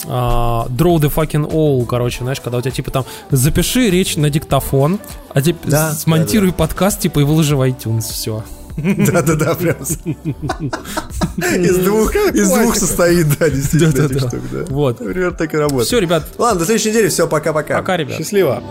э, 0.03 0.07
Draw 0.09 0.67
the 0.97 1.09
fucking 1.09 1.49
all, 1.49 1.85
короче, 1.85 2.19
знаешь, 2.23 2.41
когда 2.41 2.57
у 2.57 2.61
тебя 2.61 2.71
типа 2.71 2.91
там 2.91 3.05
запиши 3.31 3.89
речь 3.89 4.17
на 4.17 4.29
диктофон, 4.29 4.99
а 5.29 5.41
типа 5.41 5.69
Да, 5.69 5.93
смонтируй 5.93 6.51
подкаст, 6.51 6.99
типа 6.99 7.21
и 7.21 7.23
выложи 7.23 7.55
в 7.55 7.61
iTunes, 7.61 8.01
все. 8.01 8.43
Да-да-да, 9.11 9.55
прям. 9.55 9.77
Из 11.37 11.77
двух, 11.77 12.15
из 12.15 12.51
двух 12.51 12.75
состоит, 12.75 13.27
да, 13.39 13.49
действительно. 13.49 14.65
Вот. 14.69 14.97
Примерно 14.97 15.37
так 15.37 15.53
и 15.53 15.57
работает. 15.57 15.87
Все, 15.87 15.99
ребят. 15.99 16.23
Ладно, 16.37 16.59
до 16.59 16.65
следующей 16.65 16.89
недели. 16.89 17.07
Все, 17.07 17.27
пока-пока. 17.27 17.77
Пока, 17.77 17.97
ребят. 17.97 18.17
Счастливо. 18.17 18.61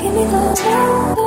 Give 0.00 0.12
me 0.12 0.24
those 0.30 1.23